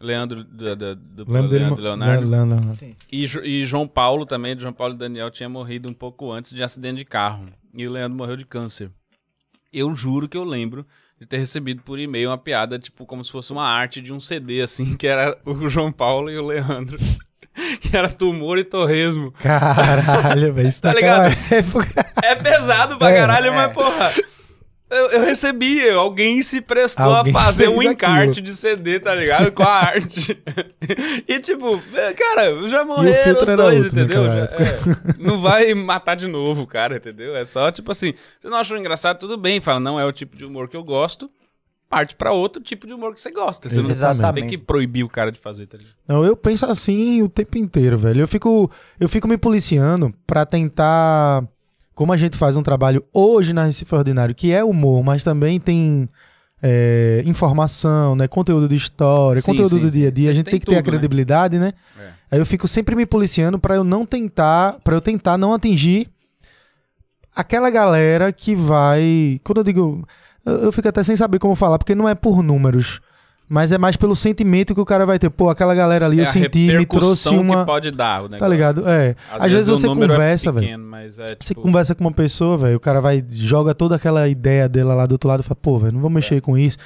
Leandro 0.00 0.42
do, 0.42 0.74
do, 0.76 0.96
do 0.96 1.24
dele. 1.24 1.64
Leandro 1.64 1.82
Leonardo. 1.82 2.28
Não, 2.30 2.46
não. 2.46 2.76
E, 3.12 3.24
e 3.44 3.66
João 3.66 3.86
Paulo 3.86 4.24
também, 4.24 4.58
João 4.58 4.72
Paulo 4.72 4.94
e 4.94 4.96
Daniel, 4.96 5.30
tinha 5.30 5.48
morrido 5.48 5.88
um 5.90 5.94
pouco 5.94 6.32
antes 6.32 6.54
de 6.54 6.62
acidente 6.62 6.98
de 6.98 7.04
carro. 7.04 7.46
E 7.74 7.86
o 7.86 7.90
Leandro 7.92 8.16
morreu 8.16 8.36
de 8.36 8.44
câncer. 8.46 8.90
Eu 9.72 9.94
juro 9.94 10.28
que 10.28 10.36
eu 10.36 10.44
lembro 10.44 10.86
de 11.20 11.26
ter 11.26 11.36
recebido 11.36 11.82
por 11.82 11.98
e-mail 11.98 12.30
uma 12.30 12.38
piada, 12.38 12.78
tipo, 12.78 13.04
como 13.04 13.22
se 13.24 13.30
fosse 13.30 13.52
uma 13.52 13.64
arte 13.68 14.00
de 14.00 14.10
um 14.12 14.18
CD, 14.18 14.62
assim, 14.62 14.96
que 14.98 15.06
era 15.06 15.36
o 15.44 15.68
João 15.68 15.92
Paulo 15.92 16.30
e 16.30 16.38
o 16.38 16.46
Leandro. 16.46 16.96
que 17.82 17.94
era 17.94 18.08
tumor 18.10 18.58
e 18.58 18.64
torresmo. 18.64 19.32
Caralho, 19.32 20.52
velho. 20.54 20.68
Isso 20.68 20.80
Tá 20.82 20.94
ligado? 20.94 21.30
época. 21.52 22.06
É 22.22 22.34
pesado 22.34 22.96
pra 22.96 23.10
É, 23.10 23.16
caralho, 23.16 23.48
é. 23.48 23.50
mas, 23.50 23.72
porra. 23.72 24.10
Eu, 24.90 25.10
eu 25.10 25.20
recebi, 25.24 25.88
alguém 25.90 26.42
se 26.42 26.60
prestou 26.60 27.04
Alguém 27.14 27.32
a 27.34 27.38
fazer 27.44 27.68
um 27.68 27.80
encarte 27.80 28.30
aquilo. 28.40 28.46
de 28.46 28.52
CD, 28.52 28.98
tá 28.98 29.14
ligado? 29.14 29.52
Com 29.52 29.62
a 29.62 29.68
arte. 29.68 30.36
e 31.28 31.38
tipo, 31.38 31.80
é, 31.94 32.12
cara, 32.12 32.68
já 32.68 32.84
morreram 32.84 33.40
os 33.40 33.46
dois, 33.56 33.84
outro 33.84 33.98
entendeu? 34.00 34.24
Já- 34.24 34.32
é, 34.46 35.16
não 35.16 35.40
vai 35.40 35.72
matar 35.74 36.16
de 36.16 36.26
novo, 36.26 36.66
cara, 36.66 36.96
entendeu? 36.96 37.36
É 37.36 37.44
só, 37.44 37.70
tipo 37.70 37.92
assim, 37.92 38.14
você 38.40 38.48
não 38.48 38.56
achou 38.58 38.76
engraçado, 38.76 39.18
tudo 39.18 39.36
bem. 39.36 39.60
Fala, 39.60 39.78
não 39.78 39.98
é 39.98 40.04
o 40.04 40.12
tipo 40.12 40.36
de 40.36 40.44
humor 40.44 40.68
que 40.68 40.76
eu 40.76 40.82
gosto. 40.82 41.30
Parte 41.88 42.14
pra 42.14 42.30
outro 42.32 42.62
tipo 42.62 42.86
de 42.86 42.92
humor 42.94 43.14
que 43.14 43.20
você 43.20 43.32
gosta. 43.32 43.68
Você 43.68 43.80
não 43.80 43.90
Exatamente. 43.90 44.42
tem 44.42 44.50
que 44.50 44.58
proibir 44.58 45.02
o 45.04 45.08
cara 45.08 45.32
de 45.32 45.40
fazer, 45.40 45.66
tá 45.66 45.76
ligado? 45.76 45.94
Não, 46.06 46.24
eu 46.24 46.36
penso 46.36 46.64
assim 46.66 47.20
o 47.20 47.28
tempo 47.28 47.58
inteiro, 47.58 47.98
velho. 47.98 48.20
Eu 48.22 48.28
fico, 48.28 48.70
eu 48.98 49.08
fico 49.08 49.26
me 49.26 49.36
policiando 49.36 50.12
pra 50.26 50.46
tentar. 50.46 51.44
Como 52.00 52.14
a 52.14 52.16
gente 52.16 52.38
faz 52.38 52.56
um 52.56 52.62
trabalho 52.62 53.04
hoje 53.12 53.52
na 53.52 53.64
Recife 53.66 53.94
Ordinário, 53.94 54.34
que 54.34 54.50
é 54.50 54.64
humor, 54.64 55.04
mas 55.04 55.22
também 55.22 55.60
tem 55.60 56.08
é, 56.62 57.22
informação, 57.26 58.16
né? 58.16 58.26
Conteúdo 58.26 58.66
de 58.66 58.74
história, 58.74 59.42
Sim, 59.42 59.50
conteúdo 59.50 59.68
sim, 59.76 59.80
do 59.80 59.90
dia 59.90 60.08
a 60.08 60.10
dia. 60.10 60.24
sim. 60.24 60.30
A 60.30 60.32
gente 60.32 60.46
Tem 60.46 60.52
tem 60.52 60.60
que 60.60 60.64
ter 60.64 60.76
a 60.76 60.78
tudo, 60.78 60.86
né? 60.86 60.92
credibilidade, 60.92 61.58
né? 61.58 61.74
É. 62.00 62.08
Aí 62.30 62.38
eu 62.38 62.46
fico 62.46 62.66
sempre 62.66 62.96
me 62.96 63.04
policiando 63.04 63.58
pra 63.58 63.74
eu 63.74 63.84
não 63.84 64.06
tentar, 64.06 64.78
para 64.82 64.94
eu 64.96 65.00
tentar 65.02 65.36
não 65.36 65.52
atingir 65.52 66.08
aquela 67.36 67.68
galera 67.68 68.32
que 68.32 68.54
vai. 68.54 69.38
Quando 69.44 69.58
eu 69.58 69.64
digo, 69.64 70.08
eu, 70.46 70.54
eu 70.54 70.72
fico 70.72 70.88
até 70.88 71.02
sem 71.02 71.14
saber 71.16 71.38
como 71.38 71.54
falar, 71.54 71.76
porque 71.76 71.94
não 71.94 72.08
é 72.08 72.14
por 72.14 72.42
números, 72.42 73.02
mas 73.50 73.72
é 73.72 73.78
mais 73.78 73.96
pelo 73.96 74.14
sentimento 74.14 74.76
que 74.76 74.80
o 74.80 74.84
cara 74.84 75.04
vai 75.04 75.18
ter. 75.18 75.28
Pô, 75.28 75.50
aquela 75.50 75.74
galera 75.74 76.06
ali 76.06 76.20
é 76.20 76.22
eu 76.22 76.26
senti, 76.26 76.68
me 76.68 76.86
trouxe 76.86 77.30
uma, 77.30 77.60
que 77.60 77.66
pode 77.66 77.90
dar 77.90 78.22
o 78.22 78.28
tá 78.28 78.34
negócio. 78.34 78.52
ligado? 78.52 78.88
É. 78.88 79.16
Às, 79.28 79.50
vezes, 79.50 79.68
o 79.68 79.76
você 79.76 79.86
é 79.86 79.88
conversa, 79.88 80.52
velho. 80.52 80.68
é, 81.18 81.36
Você 81.40 81.48
tipo, 81.48 81.60
conversa 81.60 81.92
com 81.92 82.04
uma 82.04 82.12
pessoa, 82.12 82.56
velho, 82.56 82.76
o 82.76 82.80
cara 82.80 83.00
vai 83.00 83.24
joga 83.28 83.74
toda 83.74 83.96
aquela 83.96 84.28
ideia 84.28 84.68
dela 84.68 84.94
lá 84.94 85.04
do 85.04 85.12
outro 85.12 85.28
lado 85.28 85.40
e 85.40 85.42
fala, 85.42 85.58
pô, 85.60 85.80
velho, 85.80 85.94
não 85.94 86.00
vou 86.00 86.08
mexer 86.08 86.40
com 86.40 86.56
isso. 86.56 86.78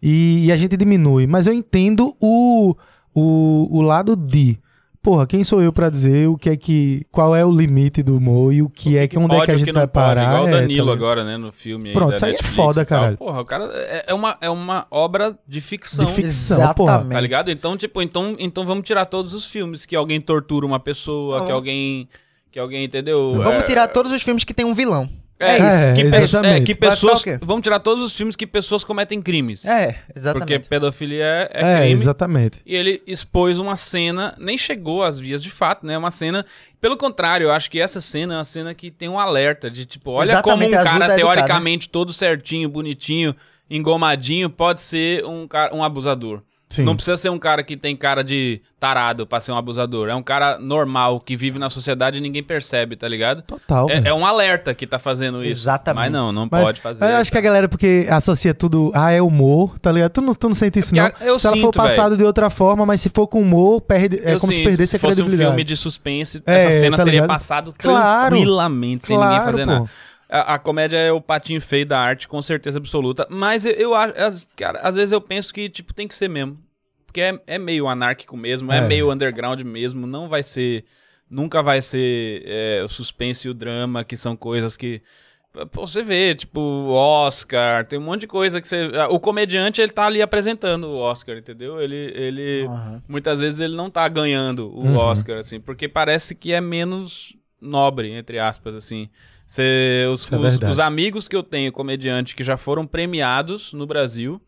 E, 0.00 0.46
e 0.46 0.52
a 0.52 0.56
gente 0.56 0.76
diminui, 0.76 1.26
mas 1.26 1.48
eu 1.48 1.52
entendo 1.52 2.14
o, 2.20 2.76
o, 3.12 3.78
o 3.78 3.82
lado 3.82 4.14
de 4.14 4.56
Porra, 5.04 5.26
quem 5.26 5.44
sou 5.44 5.60
eu 5.60 5.70
pra 5.70 5.90
dizer 5.90 6.30
o 6.30 6.38
que 6.38 6.48
é 6.48 6.56
que. 6.56 7.06
Qual 7.12 7.36
é 7.36 7.44
o 7.44 7.52
limite 7.52 8.02
do 8.02 8.16
humor 8.16 8.54
e 8.54 8.62
o 8.62 8.70
que, 8.70 8.96
é 8.96 9.06
que 9.06 9.18
onde 9.18 9.34
é 9.34 9.36
pode, 9.36 9.44
que 9.44 9.52
a 9.52 9.54
o 9.54 9.58
gente 9.58 9.66
que 9.66 9.72
vai 9.74 9.82
não 9.82 9.88
pode, 9.88 10.06
parar? 10.06 10.22
Igual 10.28 10.44
o 10.44 10.48
é, 10.48 10.50
tá 10.50 10.60
Danilo 10.60 10.84
ligado? 10.86 11.04
agora, 11.04 11.24
né, 11.24 11.36
no 11.36 11.52
filme. 11.52 11.88
aí 11.90 11.92
Pronto, 11.92 12.08
da 12.12 12.16
isso 12.16 12.24
aí 12.24 12.34
é 12.34 12.42
foda, 12.42 12.86
caralho. 12.86 13.18
Porra, 13.18 13.40
o 13.42 13.44
cara 13.44 13.70
é, 13.74 14.04
é 14.08 14.14
uma, 14.14 14.38
é 14.40 14.48
uma 14.48 14.86
obra 14.90 15.38
de 15.46 15.60
ficção. 15.60 16.06
De 16.06 16.10
ficção, 16.10 16.56
porra. 16.72 16.92
Exatamente. 16.92 17.12
Tá 17.12 17.20
ligado? 17.20 17.50
Então, 17.50 17.76
tipo, 17.76 18.00
então, 18.00 18.34
então 18.38 18.64
vamos 18.64 18.86
tirar 18.86 19.04
todos 19.04 19.34
os 19.34 19.44
filmes 19.44 19.84
que 19.84 19.94
alguém 19.94 20.22
tortura 20.22 20.64
uma 20.64 20.80
pessoa, 20.80 21.44
que 21.44 21.52
alguém. 21.52 22.08
Que 22.50 22.58
alguém, 22.58 22.84
entendeu? 22.84 23.34
Vamos 23.42 23.62
É- 23.62 23.66
tirar 23.66 23.88
todos 23.88 24.10
os 24.10 24.22
filmes 24.22 24.42
que 24.42 24.54
tem 24.54 24.64
um 24.64 24.72
vilão. 24.74 25.06
É, 25.38 25.56
É, 25.56 25.56
isso. 25.58 25.94
Que, 25.94 26.40
pe- 26.40 26.46
é, 26.46 26.60
que 26.60 26.74
pessoas. 26.74 27.24
Vamos 27.42 27.62
tirar 27.62 27.80
todos 27.80 28.02
os 28.02 28.14
filmes 28.16 28.36
que 28.36 28.46
pessoas 28.46 28.84
cometem 28.84 29.20
crimes. 29.20 29.64
É, 29.66 29.92
porque 29.92 30.12
exatamente. 30.18 30.68
pedofilia 30.68 31.24
é, 31.24 31.50
é 31.52 31.72
É, 31.74 31.78
crime. 31.80 31.92
exatamente. 31.92 32.60
E 32.64 32.74
ele 32.76 33.02
expôs 33.06 33.58
uma 33.58 33.74
cena, 33.74 34.34
nem 34.38 34.56
chegou 34.56 35.02
às 35.02 35.18
vias 35.18 35.42
de 35.42 35.50
fato, 35.50 35.84
né? 35.84 35.98
Uma 35.98 36.10
cena. 36.12 36.46
Pelo 36.80 36.96
contrário, 36.96 37.46
eu 37.48 37.52
acho 37.52 37.70
que 37.70 37.80
essa 37.80 38.00
cena 38.00 38.34
é 38.34 38.36
uma 38.38 38.44
cena 38.44 38.74
que 38.74 38.90
tem 38.90 39.08
um 39.08 39.18
alerta 39.18 39.68
de 39.70 39.84
tipo, 39.84 40.12
olha 40.12 40.26
Exatamente, 40.30 40.70
como 40.70 40.80
um 40.80 40.84
cara 40.84 41.04
educar, 41.06 41.16
teoricamente 41.16 41.88
todo 41.88 42.12
certinho, 42.12 42.68
bonitinho, 42.68 43.34
engomadinho, 43.68 44.48
pode 44.48 44.80
ser 44.80 45.24
um, 45.24 45.46
cara, 45.48 45.74
um 45.74 45.82
abusador. 45.82 46.42
Sim. 46.74 46.82
Não 46.82 46.94
precisa 46.96 47.16
ser 47.16 47.28
um 47.30 47.38
cara 47.38 47.62
que 47.62 47.76
tem 47.76 47.94
cara 47.96 48.22
de 48.24 48.60
tarado 48.80 49.26
pra 49.26 49.40
ser 49.40 49.52
um 49.52 49.56
abusador. 49.56 50.08
É 50.08 50.14
um 50.14 50.22
cara 50.22 50.58
normal 50.58 51.20
que 51.20 51.36
vive 51.36 51.58
na 51.58 51.70
sociedade 51.70 52.18
e 52.18 52.20
ninguém 52.20 52.42
percebe, 52.42 52.96
tá 52.96 53.08
ligado? 53.08 53.42
Total. 53.42 53.88
É, 53.88 54.08
é 54.08 54.14
um 54.14 54.26
alerta 54.26 54.74
que 54.74 54.86
tá 54.86 54.98
fazendo 54.98 55.42
isso. 55.42 55.52
Exatamente. 55.62 56.02
Mas 56.02 56.12
não, 56.12 56.32
não 56.32 56.48
Mas- 56.50 56.62
pode 56.64 56.80
fazer. 56.80 57.04
Eu 57.04 57.16
acho 57.16 57.30
que 57.30 57.38
a 57.38 57.40
galera, 57.40 57.68
porque 57.68 58.06
associa 58.10 58.52
tudo. 58.52 58.90
Ah, 58.94 59.12
é 59.12 59.22
humor, 59.22 59.78
tá 59.78 59.90
ligado? 59.92 60.10
Tu 60.12 60.20
não, 60.20 60.34
tu 60.34 60.48
não 60.48 60.54
sente 60.54 60.78
isso, 60.78 60.94
É 60.94 60.98
não. 61.02 61.12
eu 61.26 61.38
se 61.38 61.46
ela 61.46 61.56
for 61.56 61.62
sinto, 61.66 61.76
passado 61.76 62.16
de 62.16 62.24
outra 62.24 62.50
forma, 62.50 62.84
mas 62.84 63.00
se 63.00 63.08
for 63.08 63.26
com 63.26 63.40
humor, 63.40 63.80
perde, 63.80 64.20
é 64.24 64.34
Eu 64.34 64.40
como 64.40 64.52
se 64.52 64.58
sinto, 64.58 64.68
perdesse 64.68 64.96
a 64.96 64.98
fosse 64.98 65.12
um 65.22 65.24
credibilidade. 65.24 65.50
filme 65.50 65.64
de 65.64 65.76
suspense, 65.76 66.42
É, 66.46 66.56
essa 66.56 66.72
cena 66.72 66.96
tá 66.96 67.04
teria 67.04 67.26
passado 67.26 67.72
Claro. 67.78 68.30
tranquilamente, 68.36 69.06
sem 69.06 69.16
ninguém 69.16 69.30
Claro, 69.36 69.50
fazer 69.52 69.64
pô. 69.64 69.70
nada. 69.72 69.90
A, 70.34 70.54
a 70.54 70.58
comédia 70.58 70.96
é 70.96 71.12
o 71.12 71.20
patinho 71.20 71.60
feio 71.60 71.86
da 71.86 71.98
arte, 71.98 72.26
com 72.26 72.40
certeza 72.42 72.78
absoluta. 72.78 73.26
Mas 73.30 73.64
eu, 73.64 73.72
eu 73.72 73.94
acho, 73.94 74.14
às- 74.18 74.44
cara, 74.56 74.80
às 74.80 74.96
vezes 74.96 75.12
eu 75.12 75.20
penso 75.20 75.52
que, 75.54 75.68
tipo, 75.68 75.94
tem 75.94 76.08
que 76.08 76.14
ser 76.14 76.28
mesmo. 76.28 76.58
Porque 77.06 77.20
é, 77.20 77.38
é 77.46 77.58
meio 77.58 77.86
anárquico 77.86 78.36
mesmo, 78.36 78.72
é. 78.72 78.78
É. 78.78 78.80
meio 78.80 79.12
underground 79.12 79.60
mesmo, 79.60 80.06
não 80.06 80.28
vai 80.28 80.42
ser 80.42 80.84
nunca 81.30 81.62
vai 81.62 81.80
ser 81.80 82.42
é, 82.44 82.82
o 82.84 82.88
suspense 82.88 83.46
e 83.46 83.50
o 83.50 83.54
drama, 83.54 84.04
que 84.04 84.16
são 84.16 84.36
coisas 84.36 84.76
que 84.76 85.00
Pô, 85.70 85.86
Você 85.86 86.02
vê, 86.02 86.34
tipo, 86.34 86.60
Oscar, 86.90 87.86
tem 87.86 87.96
um 87.96 88.02
monte 88.02 88.22
de 88.22 88.26
coisa 88.26 88.60
que 88.60 88.66
você. 88.66 88.88
O 89.08 89.20
comediante, 89.20 89.80
ele 89.80 89.92
tá 89.92 90.04
ali 90.06 90.20
apresentando 90.20 90.88
o 90.88 90.96
Oscar, 90.98 91.36
entendeu? 91.36 91.80
Ele. 91.80 91.94
ele 91.94 92.66
Aham. 92.66 93.02
Muitas 93.06 93.38
vezes 93.38 93.60
ele 93.60 93.76
não 93.76 93.88
tá 93.88 94.08
ganhando 94.08 94.66
o 94.76 94.80
Uhum. 94.82 94.96
Oscar, 94.96 95.38
assim, 95.38 95.60
porque 95.60 95.88
parece 95.88 96.34
que 96.34 96.52
é 96.52 96.60
menos 96.60 97.36
nobre, 97.60 98.10
entre 98.10 98.40
aspas, 98.40 98.74
assim. 98.74 99.08
Você, 99.54 100.06
os, 100.10 100.32
é 100.32 100.36
os- 100.36 100.58
os 100.70 100.78
amigos 100.80 101.28
que 101.28 101.36
eu 101.36 101.42
tenho, 101.42 101.70
comediante, 101.70 102.34
que 102.34 102.42
já 102.42 102.56
foram 102.56 102.84
premiados 102.86 103.72
no 103.72 103.86
Brasil, 103.86 104.40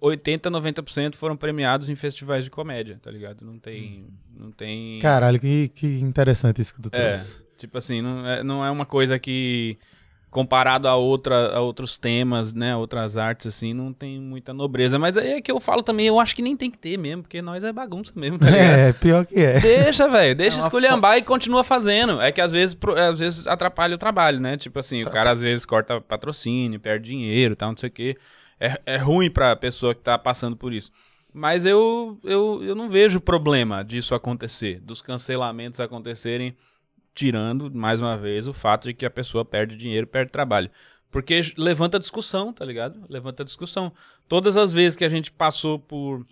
80, 0.00 0.50
90% 0.50 1.14
foram 1.14 1.36
premiados 1.36 1.88
em 1.88 1.94
festivais 1.94 2.42
de 2.42 2.50
comédia, 2.50 2.98
tá 3.00 3.08
ligado? 3.08 3.44
Não 3.44 3.56
tem. 3.56 4.06
Não 4.36 4.50
tem. 4.50 4.98
Caralho, 4.98 5.38
que, 5.38 5.68
que 5.68 5.86
interessante 6.00 6.60
isso 6.60 6.74
que 6.74 6.82
tu 6.82 6.88
É, 6.92 7.12
trouxe. 7.12 7.44
tipo 7.56 7.78
assim, 7.78 8.02
não 8.02 8.26
é, 8.26 8.42
não 8.42 8.64
é 8.64 8.70
uma 8.72 8.84
coisa 8.84 9.16
que, 9.16 9.78
comparado 10.32 10.88
a, 10.88 10.96
outra, 10.96 11.54
a 11.54 11.60
outros 11.60 11.98
temas, 11.98 12.54
né, 12.54 12.74
outras 12.74 13.18
artes, 13.18 13.46
assim, 13.46 13.74
não 13.74 13.92
tem 13.92 14.18
muita 14.18 14.54
nobreza. 14.54 14.98
Mas 14.98 15.18
aí 15.18 15.34
é 15.34 15.40
que 15.42 15.52
eu 15.52 15.60
falo 15.60 15.82
também, 15.82 16.06
eu 16.06 16.18
acho 16.18 16.34
que 16.34 16.40
nem 16.40 16.56
tem 16.56 16.70
que 16.70 16.78
ter 16.78 16.96
mesmo, 16.96 17.22
porque 17.22 17.42
nós 17.42 17.62
é 17.62 17.70
bagunça 17.70 18.12
mesmo, 18.16 18.38
tá? 18.38 18.46
É, 18.50 18.92
pior 18.94 19.26
que 19.26 19.38
é. 19.38 19.60
Deixa, 19.60 20.08
velho, 20.08 20.34
deixa 20.34 20.56
É 20.56 20.60
esculhambar 20.62 21.18
e 21.18 21.22
continua 21.22 21.62
fazendo. 21.62 22.18
É 22.18 22.32
que 22.32 22.40
às 22.40 22.50
vezes, 22.50 22.74
pro- 22.74 22.98
às 22.98 23.18
vezes 23.18 23.46
atrapalha 23.46 23.94
o 23.94 23.98
trabalho, 23.98 24.40
né? 24.40 24.56
Tipo 24.56 24.78
assim, 24.78 25.02
o 25.02 25.10
cara 25.10 25.30
às 25.30 25.42
vezes 25.42 25.66
corta 25.66 26.00
patrocínio, 26.00 26.80
perde 26.80 27.10
dinheiro 27.10 27.52
e 27.52 27.56
tal, 27.56 27.68
não 27.70 27.76
sei 27.76 27.90
o 27.90 27.92
quê. 27.92 28.16
É, 28.58 28.80
é 28.86 28.96
ruim 28.96 29.30
pra 29.30 29.54
pessoa 29.54 29.94
que 29.94 30.00
tá 30.00 30.16
passando 30.16 30.56
por 30.56 30.72
isso. 30.72 30.90
Mas 31.34 31.66
eu, 31.66 32.18
eu, 32.24 32.60
eu 32.62 32.74
não 32.74 32.88
vejo 32.88 33.20
problema 33.20 33.84
disso 33.84 34.14
acontecer, 34.14 34.80
dos 34.80 35.02
cancelamentos 35.02 35.78
acontecerem, 35.78 36.54
tirando, 37.14 37.70
mais 37.74 38.00
uma 38.00 38.16
vez, 38.16 38.46
o 38.48 38.52
fato 38.52 38.84
de 38.88 38.94
que 38.94 39.04
a 39.06 39.10
pessoa 39.10 39.44
perde 39.44 39.76
dinheiro, 39.76 40.06
perde 40.06 40.30
trabalho. 40.32 40.70
Porque 41.10 41.40
levanta 41.58 41.98
discussão, 41.98 42.52
tá 42.52 42.64
ligado? 42.64 43.04
Levanta 43.08 43.44
discussão. 43.44 43.92
Todas 44.26 44.56
as 44.56 44.72
vezes 44.72 44.96
que 44.96 45.04
a 45.04 45.08
gente 45.08 45.30
passou 45.30 45.78
por 45.78 46.22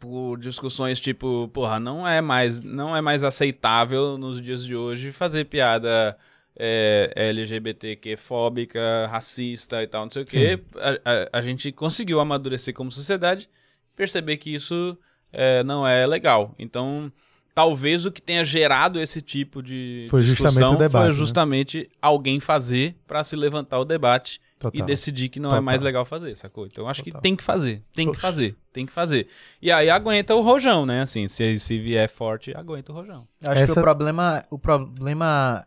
por 0.00 0.36
discussões 0.38 0.98
tipo, 1.00 1.48
porra, 1.54 1.78
não 1.78 2.06
é 2.06 2.20
mais, 2.20 2.60
não 2.60 2.94
é 2.96 3.00
mais 3.00 3.22
aceitável 3.22 4.18
nos 4.18 4.40
dias 4.42 4.64
de 4.64 4.74
hoje 4.74 5.12
fazer 5.12 5.44
piada 5.44 6.16
é, 6.58 7.12
LGBTQ 7.14 8.16
fóbica, 8.16 9.06
racista 9.06 9.82
e 9.82 9.86
tal, 9.86 10.04
não 10.04 10.10
sei 10.10 10.22
o 10.22 10.26
quê. 10.26 10.60
A, 10.76 10.90
a- 11.10 11.28
a 11.34 11.40
gente 11.40 11.70
conseguiu 11.70 12.18
amadurecer 12.20 12.74
como 12.74 12.90
sociedade, 12.90 13.48
perceber 13.94 14.38
que 14.38 14.52
isso 14.52 14.98
é, 15.32 15.62
não 15.62 15.86
é 15.86 16.04
legal. 16.06 16.54
Então, 16.58 17.10
talvez 17.56 18.04
o 18.04 18.12
que 18.12 18.20
tenha 18.20 18.44
gerado 18.44 19.00
esse 19.00 19.22
tipo 19.22 19.62
de 19.62 20.04
Foi 20.10 20.22
justamente 20.22 20.52
discussão 20.52 20.74
o 20.74 20.78
debate, 20.78 21.02
foi 21.04 21.10
né? 21.10 21.16
justamente 21.16 21.90
alguém 22.02 22.38
fazer 22.38 22.94
pra 23.06 23.24
se 23.24 23.34
levantar 23.34 23.78
o 23.78 23.84
debate 23.86 24.38
e 24.56 24.58
Total. 24.58 24.86
decidir 24.86 25.30
que 25.30 25.40
não 25.40 25.48
é 25.48 25.52
Total. 25.52 25.62
mais 25.62 25.80
legal 25.80 26.04
fazer, 26.04 26.36
sacou? 26.36 26.66
Então 26.66 26.84
eu 26.84 26.88
acho 26.90 27.02
Total. 27.02 27.18
que 27.18 27.22
tem 27.22 27.34
que 27.34 27.42
fazer, 27.42 27.82
tem 27.94 28.04
que 28.08 28.10
Poxa. 28.12 28.20
fazer, 28.20 28.56
tem 28.74 28.84
que 28.84 28.92
fazer. 28.92 29.26
E 29.62 29.72
aí 29.72 29.88
aguenta 29.88 30.34
o 30.34 30.42
rojão, 30.42 30.84
né? 30.84 31.00
Assim, 31.00 31.26
se, 31.28 31.58
se 31.58 31.78
vier 31.78 32.10
forte, 32.10 32.54
aguenta 32.54 32.92
o 32.92 32.94
rojão. 32.94 33.26
Eu 33.42 33.50
acho 33.50 33.64
que 33.64 33.70
Essa- 33.70 33.80
o 33.80 33.82
problema, 33.82 34.42
o 34.50 34.58
problema 34.58 35.66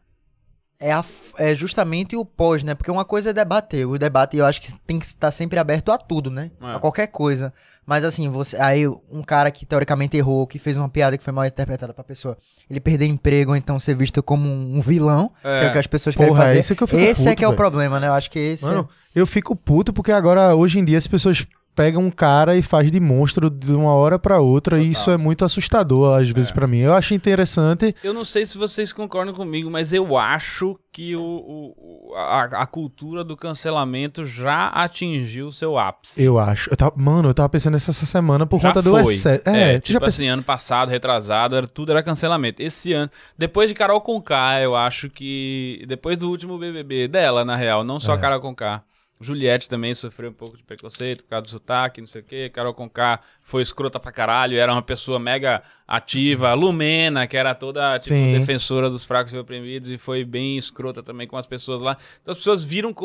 é, 0.80 0.91
a 0.91 1.04
é 1.39 1.56
justamente 1.56 2.15
o 2.15 2.23
pós, 2.23 2.63
né? 2.63 2.75
Porque 2.75 2.91
uma 2.91 3.04
coisa 3.04 3.32
é 3.32 3.34
debater. 3.34 3.88
O 3.88 3.97
debate 3.97 4.38
eu 4.38 4.45
acho 4.45 4.62
que 4.62 4.71
tem 4.82 4.99
que 4.99 5.06
estar 5.08 5.32
sempre 5.32 5.58
aberto 5.58 5.91
a 5.91 5.97
tudo, 5.97 6.30
né? 6.30 6.52
É. 6.62 6.75
A 6.75 6.80
qualquer 6.80 7.08
coisa. 7.08 7.52
Mas 7.85 8.03
assim, 8.03 8.29
você 8.29 8.55
aí 8.57 8.87
um 8.87 9.23
cara 9.25 9.49
que 9.49 9.65
teoricamente 9.65 10.15
errou, 10.15 10.45
que 10.45 10.59
fez 10.59 10.77
uma 10.77 10.87
piada 10.87 11.17
que 11.17 11.23
foi 11.23 11.33
mal 11.33 11.45
interpretada 11.45 11.93
pra 11.93 12.03
pessoa, 12.03 12.37
ele 12.69 12.79
perder 12.79 13.07
emprego 13.07 13.51
ou 13.51 13.57
então 13.57 13.79
ser 13.79 13.95
visto 13.95 14.21
como 14.21 14.47
um 14.47 14.79
vilão, 14.79 15.31
que 15.41 15.47
é 15.47 15.69
o 15.69 15.71
que 15.71 15.77
as 15.77 15.87
pessoas 15.87 16.15
querem 16.15 16.31
Porra, 16.31 16.43
é 16.43 16.47
fazer. 16.47 16.59
isso 16.59 16.75
que 16.75 16.83
eu 16.83 16.87
fico 16.87 17.01
esse 17.01 17.21
é 17.21 17.31
puto, 17.31 17.37
que 17.37 17.43
é 17.43 17.47
o 17.47 17.55
problema, 17.55 17.99
né? 17.99 18.07
Eu 18.07 18.13
acho 18.13 18.29
que 18.29 18.37
esse 18.37 18.63
Mano, 18.65 18.87
eu 19.15 19.25
fico 19.25 19.55
puto 19.55 19.91
porque 19.91 20.11
agora, 20.11 20.53
hoje 20.55 20.77
em 20.79 20.85
dia, 20.85 20.97
as 20.97 21.07
pessoas 21.07 21.47
pegam 21.79 22.03
um 22.03 22.11
cara 22.11 22.57
e 22.57 22.61
faz 22.61 22.91
de 22.91 22.99
monstro 22.99 23.49
de 23.49 23.71
uma 23.71 23.93
hora 23.93 24.19
pra 24.19 24.41
outra 24.41 24.75
e 24.77 24.79
Total. 24.81 24.91
isso 24.91 25.11
é 25.11 25.15
muito 25.15 25.45
assustador, 25.45 26.19
às 26.19 26.29
vezes, 26.29 26.51
É. 26.51 26.53
pra 26.53 26.67
mim. 26.67 26.79
Eu 26.79 26.93
acho 26.93 27.13
interessante. 27.13 27.95
Eu 28.03 28.13
não 28.13 28.25
sei 28.25 28.45
se 28.45 28.57
vocês 28.57 28.91
concordam 28.91 29.33
comigo, 29.33 29.71
mas 29.71 29.93
eu 29.93 30.17
acho 30.17 30.77
que 30.91 31.15
o, 31.15 31.21
o- 31.21 32.13
a, 32.17 32.43
a 32.43 32.65
cultura 32.65 33.23
do 33.23 33.37
cancelamento 33.37 34.25
já 34.25 34.67
atingiu 34.67 35.47
o 35.47 35.51
seu 35.53 35.77
ápice. 35.77 36.21
Eu 36.21 36.37
acho. 36.37 36.69
Eu 36.69 36.75
tava- 36.75 36.93
mano, 36.97 37.29
eu 37.29 37.33
tava 37.33 37.47
pensando 37.47 37.75
nisso 37.75 37.89
essa 37.91 38.05
semana 38.05 38.45
por 38.45 38.59
Já 38.59 38.67
conta 38.67 38.81
do 38.81 38.89
foi. 38.91 39.13
excesso. 39.13 39.47
É, 39.47 39.75
É, 39.75 39.79
tipo 39.79 40.01
já 40.01 40.05
assim, 40.05 40.27
ano 40.27 40.43
passado, 40.43 40.89
retrasado, 40.89 41.55
era, 41.55 41.65
tudo 41.65 41.93
era 41.93 42.03
cancelamento. 42.03 42.61
Esse 42.61 42.91
ano, 42.91 43.09
depois 43.37 43.69
de 43.69 43.73
Carol 43.73 44.01
Conká, 44.01 44.59
eu 44.59 44.75
acho 44.75 45.09
que. 45.09 45.85
Depois 45.87 46.17
do 46.17 46.29
último 46.29 46.57
BBB 46.57 47.07
dela, 47.07 47.45
na 47.45 47.55
real, 47.55 47.85
não 47.85 48.01
só 48.01 48.15
É. 48.15 48.17
Carol 48.17 48.41
Conká. 48.41 48.83
Juliette 49.21 49.67
também 49.67 49.93
sofreu 49.93 50.29
um 50.29 50.34
pouco 50.34 50.55
de 50.55 50.63
preconceito 50.63 51.23
por 51.23 51.29
causa 51.29 51.41
do 51.43 51.49
sotaque, 51.49 51.99
não 51.99 52.08
sei 52.08 52.21
o 52.21 52.23
quê. 52.23 52.49
Carol 52.49 52.73
Conká 52.73 53.19
foi 53.41 53.62
escrota 53.62 53.99
pra 53.99 54.13
caralho, 54.13 54.58
era 54.58 54.71
uma 54.71 54.82
pessoa 54.82 55.19
mega 55.19 55.62
ativa. 55.86 56.53
Lumena, 56.53 57.27
que 57.27 57.36
era 57.36 57.53
toda 57.53 57.99
tipo, 57.99 58.15
Sim. 58.15 58.39
defensora 58.39 58.89
dos 58.89 59.03
fracos 59.03 59.34
e 59.34 59.38
oprimidos, 59.38 59.91
e 59.91 59.97
foi 59.97 60.23
bem 60.23 60.58
escrota 60.58 61.03
também 61.03 61.27
com 61.27 61.36
as 61.36 61.45
pessoas 61.45 61.82
lá. 61.82 61.97
Então 62.21 62.32
as 62.32 62.38
pessoas 62.38 62.63
viram 62.63 62.95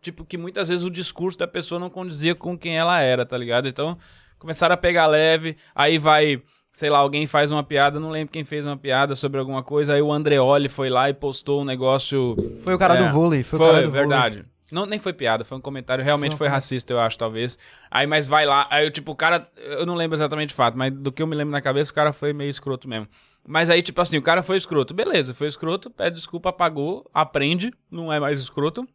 tipo, 0.00 0.24
que 0.24 0.36
muitas 0.36 0.68
vezes 0.68 0.84
o 0.84 0.90
discurso 0.90 1.38
da 1.38 1.46
pessoa 1.46 1.78
não 1.78 1.88
condizia 1.88 2.34
com 2.34 2.58
quem 2.58 2.76
ela 2.76 3.00
era, 3.00 3.24
tá 3.24 3.38
ligado? 3.38 3.68
Então 3.68 3.96
começaram 4.40 4.74
a 4.74 4.78
pegar 4.78 5.06
leve, 5.06 5.56
aí 5.74 5.98
vai. 5.98 6.42
Sei 6.72 6.90
lá, 6.90 6.98
alguém 6.98 7.24
faz 7.28 7.52
uma 7.52 7.62
piada, 7.62 8.00
não 8.00 8.10
lembro 8.10 8.32
quem 8.32 8.44
fez 8.44 8.66
uma 8.66 8.76
piada 8.76 9.14
sobre 9.14 9.38
alguma 9.38 9.62
coisa, 9.62 9.94
aí 9.94 10.02
o 10.02 10.12
Andreoli 10.12 10.68
foi 10.68 10.90
lá 10.90 11.08
e 11.08 11.14
postou 11.14 11.62
um 11.62 11.64
negócio 11.64 12.34
foi 12.64 12.74
o 12.74 12.78
cara 12.78 12.94
É, 12.94 13.04
do 13.04 13.12
vôlei, 13.12 13.44
foi, 13.44 13.56
foi, 13.60 13.68
o 13.68 13.70
cara 13.70 13.82
do 13.84 13.92
vôlei. 13.92 14.44
Não, 14.72 14.86
nem 14.86 14.98
foi 14.98 15.12
piada, 15.12 15.44
foi 15.44 15.58
um 15.58 15.60
comentário, 15.60 16.02
realmente 16.02 16.36
Foi 16.36 16.48
racista, 16.48 16.92
eu 16.92 16.98
acho, 16.98 17.18
talvez. 17.18 17.58
Aí, 17.90 18.06
mas 18.06 18.26
vai 18.26 18.46
lá, 18.46 18.66
aí, 18.70 18.90
tipo, 18.90 19.12
o 19.12 19.16
cara, 19.16 19.46
eu 19.56 19.84
não 19.84 19.94
lembro 19.94 20.16
exatamente 20.16 20.52
o 20.52 20.56
fato, 20.56 20.76
mas 20.76 20.92
do 20.92 21.12
que 21.12 21.22
eu 21.22 21.26
me 21.26 21.36
lembro 21.36 21.52
na 21.52 21.60
cabeça, 21.60 21.90
o 21.90 21.94
cara 21.94 22.12
foi 22.12 22.32
meio 22.32 22.50
escroto 22.50 22.88
mesmo. 22.88 23.06
Mas 23.46 23.68
aí, 23.68 23.82
tipo 23.82 24.00
assim, 24.00 24.16
o 24.16 24.22
cara 24.22 24.42
foi 24.42 24.56
escroto, 24.56 24.94
beleza, 24.94 25.34
foi 25.34 25.48
escroto, 25.48 25.90
pede 25.90 26.16
desculpa, 26.16 26.48
apagou, 26.48 27.08
aprende, 27.12 27.72
não 27.90 28.10
é 28.10 28.18
mais 28.18 28.40
escroto, 28.40 28.88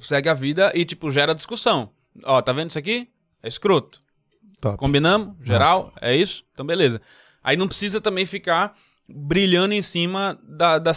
segue 0.00 0.28
a 0.28 0.34
vida 0.34 0.72
e, 0.74 0.84
tipo, 0.84 1.10
gera 1.12 1.34
discussão. 1.34 1.90
Ó, 2.24 2.42
tá 2.42 2.52
vendo 2.52 2.70
isso 2.70 2.78
aqui? 2.78 3.08
É 3.42 3.48
escroto. 3.48 4.00
Top. 4.60 4.76
Combinamos? 4.76 5.34
Geral? 5.40 5.92
É 6.00 6.14
isso? 6.14 6.44
Então, 6.52 6.66
beleza. 6.66 7.00
Aí 7.42 7.56
não 7.56 7.68
precisa 7.68 8.00
também 8.00 8.26
ficar 8.26 8.76
brilhando 9.14 9.74
em 9.74 9.82
cima 9.82 10.38
da, 10.42 10.78
da 10.78 10.92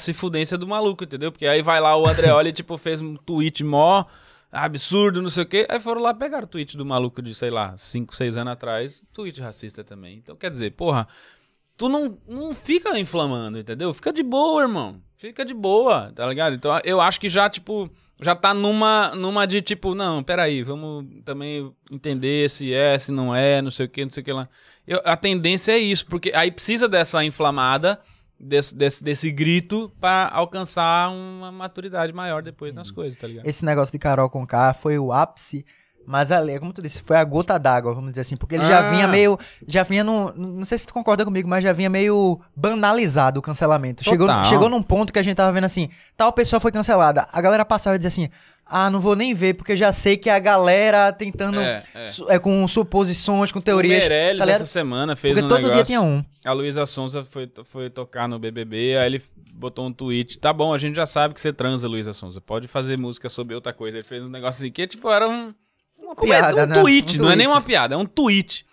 do 0.57 0.67
maluco, 0.67 1.03
entendeu? 1.03 1.31
Porque 1.31 1.45
aí 1.45 1.61
vai 1.61 1.79
lá 1.79 1.95
o 1.95 2.07
Andreoli, 2.07 2.51
tipo, 2.53 2.77
fez 2.77 3.01
um 3.01 3.15
tweet 3.15 3.63
mó 3.63 4.05
absurdo, 4.51 5.21
não 5.21 5.29
sei 5.29 5.43
o 5.43 5.45
quê. 5.45 5.65
Aí 5.69 5.79
foram 5.79 6.01
lá 6.01 6.13
pegar 6.13 6.43
o 6.43 6.47
tweet 6.47 6.77
do 6.77 6.85
maluco 6.85 7.21
de, 7.21 7.35
sei 7.35 7.49
lá, 7.49 7.75
5, 7.75 8.15
6 8.15 8.37
anos 8.37 8.53
atrás. 8.53 9.03
Tweet 9.13 9.41
racista 9.41 9.83
também. 9.83 10.17
Então, 10.17 10.35
quer 10.35 10.49
dizer, 10.49 10.71
porra, 10.71 11.07
tu 11.77 11.89
não, 11.89 12.17
não 12.27 12.53
fica 12.53 12.97
inflamando, 12.97 13.59
entendeu? 13.59 13.93
Fica 13.93 14.13
de 14.13 14.23
boa, 14.23 14.61
irmão. 14.61 15.01
Fica 15.17 15.45
de 15.45 15.53
boa, 15.53 16.11
tá 16.13 16.27
ligado? 16.27 16.55
Então 16.55 16.79
eu 16.83 16.99
acho 17.01 17.19
que 17.19 17.29
já, 17.29 17.49
tipo, 17.49 17.89
já 18.21 18.35
tá 18.35 18.53
numa, 18.53 19.13
numa 19.15 19.45
de 19.45 19.61
tipo, 19.61 19.93
não, 19.95 20.23
peraí, 20.23 20.63
vamos 20.63 21.05
também 21.23 21.71
entender 21.91 22.49
se 22.49 22.73
é, 22.73 22.97
se 22.97 23.11
não 23.11 23.35
é, 23.35 23.61
não 23.61 23.69
sei 23.71 23.85
o 23.85 23.89
que, 23.89 24.03
não 24.05 24.11
sei 24.11 24.21
o 24.21 24.23
que 24.25 24.31
lá. 24.33 24.47
Eu- 24.87 25.01
a 25.03 25.17
tendência 25.17 25.71
é 25.73 25.77
isso, 25.77 26.05
porque 26.05 26.31
aí 26.35 26.51
precisa 26.51 26.87
dessa 26.87 27.23
inflamada, 27.23 27.99
desse, 28.39 28.75
desse, 28.77 29.03
desse 29.03 29.31
grito, 29.31 29.91
pra 29.99 30.29
alcançar 30.31 31.09
uma 31.09 31.51
maturidade 31.51 32.13
maior 32.13 32.41
depois 32.43 32.73
nas 32.73 32.91
coisas, 32.91 33.17
tá 33.19 33.27
ligado? 33.27 33.45
Esse 33.47 33.65
negócio 33.65 33.91
de 33.91 33.99
Carol 33.99 34.29
com 34.29 34.45
K 34.45 34.73
foi 34.73 34.97
o 34.99 35.11
ápice, 35.11 35.65
mas 36.05 36.31
ali, 36.31 36.57
como 36.59 36.71
tu 36.73 36.81
disse, 36.81 37.01
foi 37.03 37.17
a 37.17 37.23
gota 37.23 37.57
d'água, 37.57 37.93
vamos 37.93 38.11
dizer 38.11 38.21
assim, 38.21 38.37
porque 38.37 38.55
ele 38.55 38.65
já 38.65 38.79
Ah. 38.79 38.89
vinha 38.89 39.07
meio, 39.07 39.37
já 39.67 39.83
vinha 39.83 40.03
no, 40.03 40.33
não 40.35 40.65
sei 40.65 40.77
se 40.77 40.87
tu 40.87 40.93
concorda 40.93 41.25
comigo, 41.25 41.47
mas 41.49 41.63
já 41.63 41.73
vinha 41.73 41.89
meio 41.89 42.39
banalizado 42.55 43.39
o 43.39 43.43
cancelamento. 43.43 44.03
Chegou, 44.03 44.27
Total. 44.27 44.45
chegou 44.45 44.69
num 44.69 44.81
ponto 44.83 45.11
que 45.13 45.19
a 45.19 45.23
gente 45.23 45.35
tava 45.35 45.51
vendo 45.51 45.65
assim, 45.65 45.89
tal 46.15 46.31
pessoa 46.33 46.59
foi 46.59 46.71
cancelada, 46.71 47.27
a 47.31 47.41
galera 47.41 47.63
passava 47.65 47.95
e 47.95 47.99
dizia 47.99 48.07
assim, 48.07 48.29
ah, 48.67 48.89
não 48.89 48.99
vou 48.99 49.15
nem 49.15 49.31
ver, 49.33 49.53
porque 49.53 49.77
já 49.77 49.91
sei 49.91 50.17
que 50.17 50.27
a 50.29 50.39
galera 50.39 51.11
tentando, 51.13 51.59
É, 51.59 51.83
é. 51.93 52.05
su- 52.07 52.25
é, 52.29 52.39
com 52.39 52.67
suposições, 52.67 53.51
com 53.51 53.59
O 53.59 53.61
teorias, 53.61 53.99
Meirelles, 53.99 54.39
tá 54.39 54.45
ligado? 54.45 54.61
essa 54.61 54.65
semana, 54.65 55.15
fez 55.15 55.33
porque 55.35 55.45
um 55.45 55.47
todo 55.49 55.57
negócio... 55.57 55.75
dia 55.75 55.83
tinha 55.83 56.01
um. 56.01 56.23
A 56.43 56.51
Luísa 56.51 56.85
Sonza 56.87 57.23
foi, 57.23 57.51
foi 57.65 57.89
tocar 57.91 58.27
no 58.27 58.39
BBB, 58.39 58.97
aí 58.97 59.05
ele 59.05 59.23
botou 59.53 59.85
um 59.85 59.93
tweet. 59.93 60.39
Tá 60.39 60.51
bom, 60.51 60.73
a 60.73 60.77
gente 60.79 60.95
já 60.95 61.05
sabe 61.05 61.33
que 61.35 61.41
você 61.41 61.53
transa, 61.53 61.87
Luísa 61.87 62.11
Sonza. 62.11 62.41
Pode 62.41 62.67
fazer 62.67 62.97
música 62.97 63.29
sobre 63.29 63.53
outra 63.55 63.71
coisa. 63.71 63.97
Ele 63.99 64.05
fez 64.05 64.23
um 64.23 64.29
negócio 64.29 64.61
assim 64.63 64.71
que, 64.71 64.85
tipo, 64.87 65.09
era 65.11 65.27
um, 65.29 65.53
uma 66.05 66.15
Piada, 66.15 66.53
piada, 66.53 66.63
um 66.63 66.75
né? 66.75 66.81
tweet. 66.81 67.19
Um 67.19 67.23
não 67.23 67.31
é 67.31 67.35
nem 67.35 67.47
uma 67.47 67.61
piada, 67.61 67.95
é 67.95 67.97
um 67.97 68.05
tweet. 68.05 68.65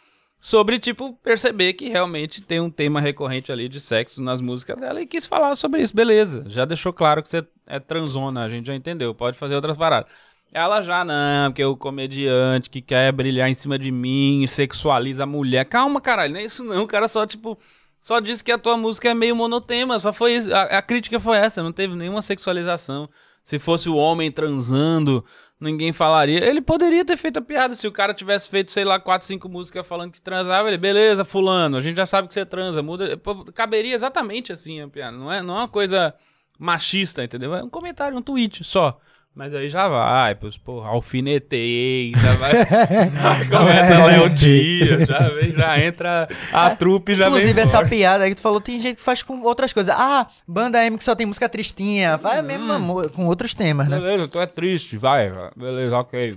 Sobre, 0.45 0.79
tipo, 0.81 1.13
perceber 1.23 1.75
que 1.75 1.89
realmente 1.89 2.41
tem 2.43 2.59
um 2.61 2.69
tema 2.69 3.01
recorrente 3.01 3.53
ali 3.53 3.69
de 3.69 3.79
sexo 3.79 4.21
nas 4.21 4.41
músicas 4.41 4.77
dela 4.77 5.01
e 5.01 5.07
quis 5.07 5.25
falar 5.25 5.55
sobre 5.55 5.81
isso. 5.83 5.95
Beleza, 5.95 6.43
já 6.49 6.65
deixou 6.65 6.93
claro 6.93 7.23
que 7.23 7.29
você 7.31 7.47
é 7.67 7.79
transona, 7.79 8.43
a 8.45 8.49
gente 8.49 8.67
já 8.67 8.75
entendeu. 8.75 9.15
Pode 9.15 9.39
fazer 9.39 9.55
outras 9.55 9.77
paradas. 9.77 10.11
Ela 10.53 10.83
já 10.83 11.05
não, 11.05 11.51
porque 11.51 11.65
o 11.65 11.77
comediante 11.77 12.69
que 12.69 12.83
quer 12.83 13.13
brilhar 13.13 13.49
em 13.49 13.55
cima 13.55 13.79
de 13.79 13.91
mim, 13.93 14.45
sexualiza 14.49 15.23
a 15.23 15.27
mulher. 15.27 15.65
Calma, 15.65 16.01
caralho, 16.01 16.33
não 16.35 16.41
é 16.41 16.45
isso 16.45 16.65
não. 16.65 16.83
O 16.83 16.87
cara 16.89 17.07
só, 17.07 17.25
tipo, 17.25 17.57
Só 18.01 18.19
disse 18.19 18.43
que 18.43 18.51
a 18.51 18.59
tua 18.59 18.77
música 18.77 19.09
é 19.11 19.15
meio 19.15 19.37
monotema, 19.37 19.97
só 20.01 20.13
foi 20.13 20.35
isso. 20.35 20.53
A, 20.53 20.63
a 20.63 20.83
crítica 20.83 21.21
foi 21.21 21.37
essa, 21.37 21.63
não 21.63 21.73
teve 21.73 21.95
nenhuma 21.95 22.21
sexualização. 22.21 23.09
Se 23.45 23.61
fosse 23.61 23.89
o 23.89 23.95
homem 23.97 24.31
transando, 24.31 25.25
ninguém 25.63 25.93
falaria. 25.93 26.45
Ele 26.45 26.61
poderia 26.61 27.05
ter 27.05 27.17
feito 27.17 27.39
a 27.39 27.43
piada 27.43 27.75
se 27.75 27.87
o 27.87 27.93
cara 27.93 28.13
tivesse 28.13 28.51
feito, 28.51 28.71
sei 28.71 28.85
lá, 28.85 28.99
quatro, 28.99 29.27
cinco 29.27 29.49
músicas 29.49 29.87
falando 29.87 30.13
que 30.13 30.21
transava. 30.21 30.69
Ele, 30.69 30.77
beleza, 30.77 31.25
fulano, 31.25 31.77
a 31.77 31.81
gente 31.81 31.97
já 31.97 32.07
sabe 32.07 32.29
que 32.29 32.35
você 32.35 32.45
transa, 32.45 32.83
muda. 32.83 33.21
Caberia 33.55 33.95
exatamente 33.95 34.53
assim 34.53 34.81
a 34.81 34.89
piada. 34.89 35.17
Não 35.17 35.33
é, 35.33 35.43
não 35.43 35.55
é 35.55 35.59
uma 35.59 35.69
coisa 35.69 36.15
machista, 36.59 37.25
entendeu? 37.25 37.55
É 37.55 37.63
um 37.63 37.71
comentário, 37.71 38.19
um 38.19 38.23
tweet 38.23 38.65
só. 38.65 38.99
Mas 39.35 39.55
aí 39.55 39.69
já 39.71 39.89
vai, 39.89 40.35
pois, 40.35 40.59
porra, 40.59 40.91
alfinetei, 40.91 42.13
já 42.15 42.33
vai. 42.35 42.53
já 42.53 43.49
começa 43.59 44.05
Léo 44.07 44.29
Dias, 44.29 45.09
já, 45.09 45.29
vem, 45.31 45.51
já 45.57 45.79
entra 45.83 46.29
a 46.53 46.71
trupe, 46.77 47.15
já 47.15 47.29
Inclusive, 47.29 47.53
vem 47.55 47.63
essa 47.63 47.79
forte. 47.79 47.91
piada 47.91 48.25
aí 48.25 48.31
que 48.31 48.37
tu 48.37 48.43
falou, 48.43 48.61
tem 48.61 48.79
gente 48.79 48.97
que 48.97 49.03
faz 49.03 49.23
com 49.23 49.41
outras 49.43 49.73
coisas. 49.73 49.95
Ah, 49.97 50.27
banda 50.47 50.85
M 50.85 50.99
que 50.99 51.05
só 51.05 51.15
tem 51.15 51.27
música 51.27 51.49
tristinha. 51.49 52.19
Vai 52.19 52.43
mesmo 52.43 52.79
mo- 52.79 53.09
com 53.09 53.27
outros 53.27 53.55
temas, 53.55 53.89
né? 53.89 53.99
Beleza, 53.99 54.29
tu 54.29 54.39
é 54.39 54.47
triste, 54.47 54.99
vai, 54.99 55.33
beleza, 55.57 55.97
ok. 55.97 56.37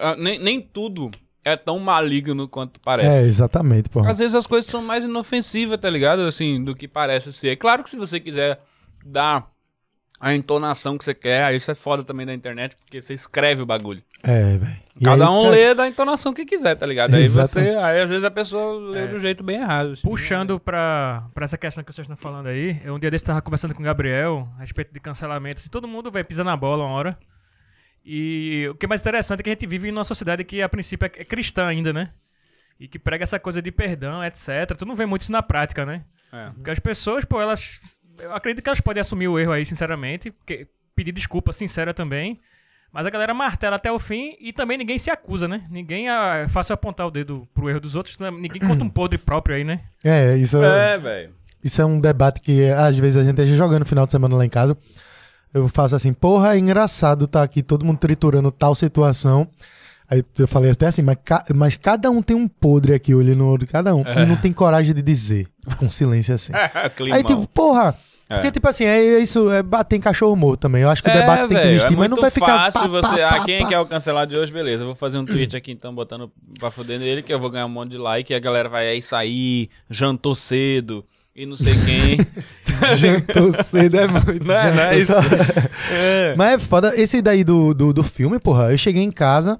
Ah, 0.00 0.14
Nem, 0.18 0.38
nem 0.38 0.60
tudo 0.60 1.10
é 1.44 1.56
tão 1.56 1.78
maligno 1.78 2.46
quanto 2.46 2.76
É, 2.78 2.80
parece. 2.84 3.26
exatamente, 3.26 3.88
porra. 3.88 4.10
Às 4.10 4.18
vezes 4.18 4.34
as 4.34 4.46
coisas 4.46 4.70
são 4.70 4.82
mais 4.82 5.02
inofensivas, 5.02 5.80
tá 5.80 5.88
ligado? 5.88 6.20
Assim, 6.22 6.62
do 6.62 6.74
que 6.74 6.86
parece 6.86 7.32
ser. 7.32 7.56
Claro 7.56 7.82
que 7.82 7.88
se 7.88 7.96
você 7.96 8.20
quiser 8.20 8.60
dar 9.02 9.46
a 10.20 10.34
entonação 10.34 10.98
que 10.98 11.04
você 11.04 11.14
quer, 11.14 11.44
aí 11.44 11.56
isso 11.56 11.70
é 11.70 11.74
foda 11.74 12.02
também 12.02 12.26
da 12.26 12.34
internet, 12.34 12.76
porque 12.76 13.00
você 13.00 13.14
escreve 13.14 13.62
o 13.62 13.66
bagulho. 13.66 14.02
É, 14.22 14.56
velho. 14.56 14.76
Cada 15.02 15.24
aí, 15.24 15.30
um 15.30 15.42
cara, 15.44 15.54
lê 15.54 15.74
da 15.74 15.88
entonação 15.88 16.34
que 16.34 16.44
quiser, 16.44 16.74
tá 16.74 16.84
ligado? 16.84 17.14
Aí 17.14 17.22
Exatamente. 17.22 17.70
você, 17.70 17.76
aí 17.78 18.00
às 18.00 18.10
vezes 18.10 18.24
a 18.24 18.30
pessoa 18.30 18.90
lê 18.90 19.06
do 19.06 19.20
jeito 19.20 19.44
bem 19.44 19.60
errado. 19.60 19.92
assim. 19.92 20.02
Puxando 20.02 20.58
pra, 20.58 21.28
pra 21.32 21.44
essa 21.44 21.56
questão 21.56 21.84
que 21.84 21.92
vocês 21.92 22.04
estão 22.04 22.16
falando 22.16 22.48
aí, 22.48 22.80
eu 22.84 22.94
um 22.94 22.98
dia 22.98 23.10
desse 23.10 23.24
tava 23.24 23.40
conversando 23.40 23.74
com 23.74 23.80
o 23.80 23.84
Gabriel 23.84 24.48
a 24.56 24.60
respeito 24.60 24.92
de 24.92 24.98
cancelamento. 24.98 25.60
Se 25.60 25.70
todo 25.70 25.86
mundo 25.86 26.10
vai 26.10 26.24
pisar 26.24 26.44
na 26.44 26.56
bola 26.56 26.84
uma 26.84 26.94
hora. 26.94 27.18
E 28.04 28.66
o 28.70 28.74
que 28.74 28.86
é 28.86 28.88
mais 28.88 29.00
interessante 29.00 29.40
é 29.40 29.42
que 29.42 29.50
a 29.50 29.52
gente 29.52 29.66
vive 29.66 29.92
numa 29.92 30.04
sociedade 30.04 30.42
que 30.42 30.62
a 30.62 30.68
princípio 30.68 31.06
é 31.06 31.20
é 31.20 31.24
cristã 31.24 31.66
ainda, 31.66 31.92
né? 31.92 32.10
E 32.80 32.88
que 32.88 32.98
prega 32.98 33.22
essa 33.22 33.38
coisa 33.38 33.60
de 33.60 33.70
perdão, 33.70 34.24
etc. 34.24 34.76
Tu 34.76 34.86
não 34.86 34.96
vê 34.96 35.04
muito 35.04 35.22
isso 35.22 35.32
na 35.32 35.42
prática, 35.42 35.84
né? 35.84 36.04
É. 36.32 36.50
Porque 36.50 36.70
as 36.70 36.78
pessoas, 36.78 37.24
pô, 37.24 37.40
elas. 37.40 38.00
Eu 38.20 38.34
acredito 38.34 38.62
que 38.62 38.68
elas 38.68 38.80
podem 38.80 39.00
assumir 39.00 39.28
o 39.28 39.38
erro 39.38 39.52
aí, 39.52 39.64
sinceramente. 39.64 40.30
Porque 40.30 40.66
pedir 40.94 41.12
desculpa 41.12 41.52
sincera 41.52 41.92
também. 41.94 42.38
Mas 42.92 43.06
a 43.06 43.10
galera 43.10 43.34
martela 43.34 43.76
até 43.76 43.92
o 43.92 43.98
fim 43.98 44.34
e 44.40 44.50
também 44.52 44.78
ninguém 44.78 44.98
se 44.98 45.10
acusa, 45.10 45.46
né? 45.46 45.62
Ninguém 45.70 46.08
ah, 46.08 46.36
é 46.44 46.48
fácil 46.48 46.72
apontar 46.72 47.06
o 47.06 47.10
dedo 47.10 47.46
pro 47.52 47.68
erro 47.68 47.80
dos 47.80 47.94
outros. 47.94 48.18
né? 48.18 48.30
Ninguém 48.30 48.62
conta 48.62 48.82
um 48.82 48.88
podre 48.88 49.18
próprio 49.18 49.56
aí, 49.56 49.62
né? 49.64 49.80
É, 50.02 50.34
isso 50.36 50.56
é, 50.62 50.94
É, 50.94 50.98
velho. 50.98 51.32
isso 51.62 51.82
é 51.82 51.84
um 51.84 52.00
debate 52.00 52.40
que 52.40 52.66
às 52.70 52.96
vezes 52.96 53.18
a 53.18 53.20
gente 53.24 53.32
esteja 53.34 53.54
jogando 53.56 53.80
no 53.80 53.86
final 53.86 54.06
de 54.06 54.12
semana 54.12 54.34
lá 54.36 54.44
em 54.44 54.48
casa. 54.48 54.76
Eu 55.52 55.68
faço 55.68 55.94
assim, 55.96 56.12
porra, 56.14 56.54
é 56.54 56.58
engraçado 56.58 57.26
tá 57.26 57.42
aqui 57.42 57.62
todo 57.62 57.84
mundo 57.84 57.98
triturando 57.98 58.50
tal 58.50 58.74
situação. 58.74 59.46
Aí 60.10 60.24
eu 60.38 60.48
falei 60.48 60.70
até 60.70 60.86
assim, 60.86 61.02
mas, 61.02 61.18
ca- 61.22 61.44
mas 61.54 61.76
cada 61.76 62.10
um 62.10 62.22
tem 62.22 62.34
um 62.34 62.48
podre 62.48 62.94
aqui, 62.94 63.14
olhando 63.14 63.38
no 63.38 63.48
olho 63.50 63.58
de 63.60 63.66
cada 63.66 63.94
um. 63.94 64.00
E 64.00 64.24
não 64.24 64.36
tem 64.36 64.50
coragem 64.52 64.94
de 64.94 65.02
dizer. 65.02 65.46
Fica 65.68 65.84
um 65.84 65.90
silêncio 65.90 66.34
assim. 66.34 66.52
Aí, 67.12 67.22
tipo, 67.22 67.46
porra. 67.48 67.94
É. 68.30 68.34
Porque, 68.34 68.50
tipo 68.50 68.68
assim, 68.68 68.84
é 68.84 69.18
isso, 69.20 69.50
é 69.50 69.62
bater 69.62 69.96
em 69.96 70.00
cachorro 70.00 70.36
morto 70.36 70.60
também. 70.60 70.82
Eu 70.82 70.90
acho 70.90 71.02
que 71.02 71.08
o 71.08 71.12
É, 71.12 71.20
debate 71.20 71.48
tem 71.48 71.58
que 71.60 71.66
existir, 71.68 71.94
é 71.94 71.96
mas 71.96 72.10
não 72.10 72.16
vai 72.18 72.30
ficar. 72.30 72.70
fácil 72.70 72.80
pá, 72.82 72.88
você. 72.88 73.16
pá, 73.16 73.28
ah, 73.28 73.38
pá, 73.38 73.44
quem 73.46 73.62
pá. 73.62 73.68
quer 73.68 73.78
o 73.78 73.86
cancelado 73.86 74.32
de 74.32 74.38
hoje, 74.38 74.52
beleza. 74.52 74.82
Eu 74.82 74.86
vou 74.88 74.94
fazer 74.94 75.16
um 75.18 75.24
tweet 75.24 75.56
aqui 75.56 75.72
então, 75.72 75.94
botando 75.94 76.30
pra 76.58 76.70
fuder 76.70 76.98
nele, 76.98 77.22
que 77.22 77.32
eu 77.32 77.38
vou 77.38 77.48
ganhar 77.48 77.64
um 77.64 77.70
monte 77.70 77.92
de 77.92 77.98
like 77.98 78.30
e 78.30 78.36
a 78.36 78.38
galera 78.38 78.68
vai 78.68 78.86
aí 78.86 79.00
sair, 79.00 79.70
jantou 79.88 80.34
cedo 80.34 81.04
e 81.34 81.46
não 81.46 81.56
sei 81.56 81.72
quem. 81.86 82.18
Jantou 82.96 83.52
cedo 83.64 83.96
é 83.96 84.06
muito. 84.06 84.44
Não 84.46 84.54
é, 84.54 84.74
não 84.74 84.82
é 84.82 84.98
isso? 84.98 85.12
É. 85.90 86.34
Mas 86.36 86.52
é 86.54 86.58
foda. 86.58 86.92
Esse 87.00 87.22
daí 87.22 87.42
do, 87.42 87.72
do, 87.72 87.92
do 87.94 88.02
filme, 88.02 88.38
porra, 88.38 88.70
eu 88.72 88.76
cheguei 88.78 89.02
em 89.02 89.10
casa, 89.10 89.58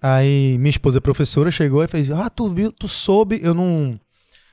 aí 0.00 0.56
minha 0.58 0.70
esposa 0.70 0.98
é 0.98 1.00
professora 1.00 1.50
chegou 1.50 1.84
e 1.84 1.88
fez: 1.88 2.10
Ah, 2.10 2.30
tu 2.30 2.48
viu, 2.48 2.72
tu 2.72 2.88
soube, 2.88 3.38
eu 3.42 3.52
não. 3.52 4.00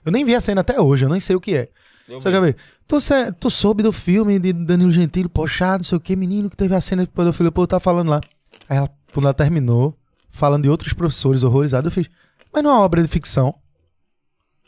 Eu 0.05 0.11
nem 0.11 0.25
vi 0.25 0.35
a 0.35 0.41
cena 0.41 0.61
até 0.61 0.79
hoje, 0.79 1.05
eu 1.05 1.09
nem 1.09 1.19
sei 1.19 1.35
o 1.35 1.39
que 1.39 1.55
é. 1.55 1.69
Eu 2.07 2.21
Só 2.21 2.29
vi. 2.29 2.39
ver? 2.39 2.55
Tu, 2.87 2.97
tu 3.39 3.49
soube 3.49 3.81
do 3.81 3.91
filme 3.91 4.37
de 4.37 4.53
Danilo 4.53 4.91
Gentili, 4.91 5.27
poxa, 5.27 5.77
não 5.77 5.83
sei 5.83 5.97
o 5.97 6.01
que, 6.01 6.15
menino 6.15 6.49
que 6.49 6.57
teve 6.57 6.75
a 6.75 6.81
cena 6.81 7.03
de 7.03 7.09
pedofilia, 7.09 7.51
pô, 7.51 7.63
eu 7.63 7.67
tava 7.67 7.79
falando 7.79 8.09
lá. 8.09 8.21
Aí 8.69 8.77
ela, 8.77 8.89
quando 9.13 9.25
ela 9.25 9.33
terminou, 9.33 9.97
falando 10.29 10.63
de 10.63 10.69
outros 10.69 10.93
professores 10.93 11.43
horrorizados, 11.43 11.85
eu 11.85 11.91
fiz, 11.91 12.09
mas 12.53 12.63
não 12.63 12.69
é 12.69 12.73
uma 12.73 12.81
obra 12.81 13.01
de 13.01 13.07
ficção. 13.07 13.55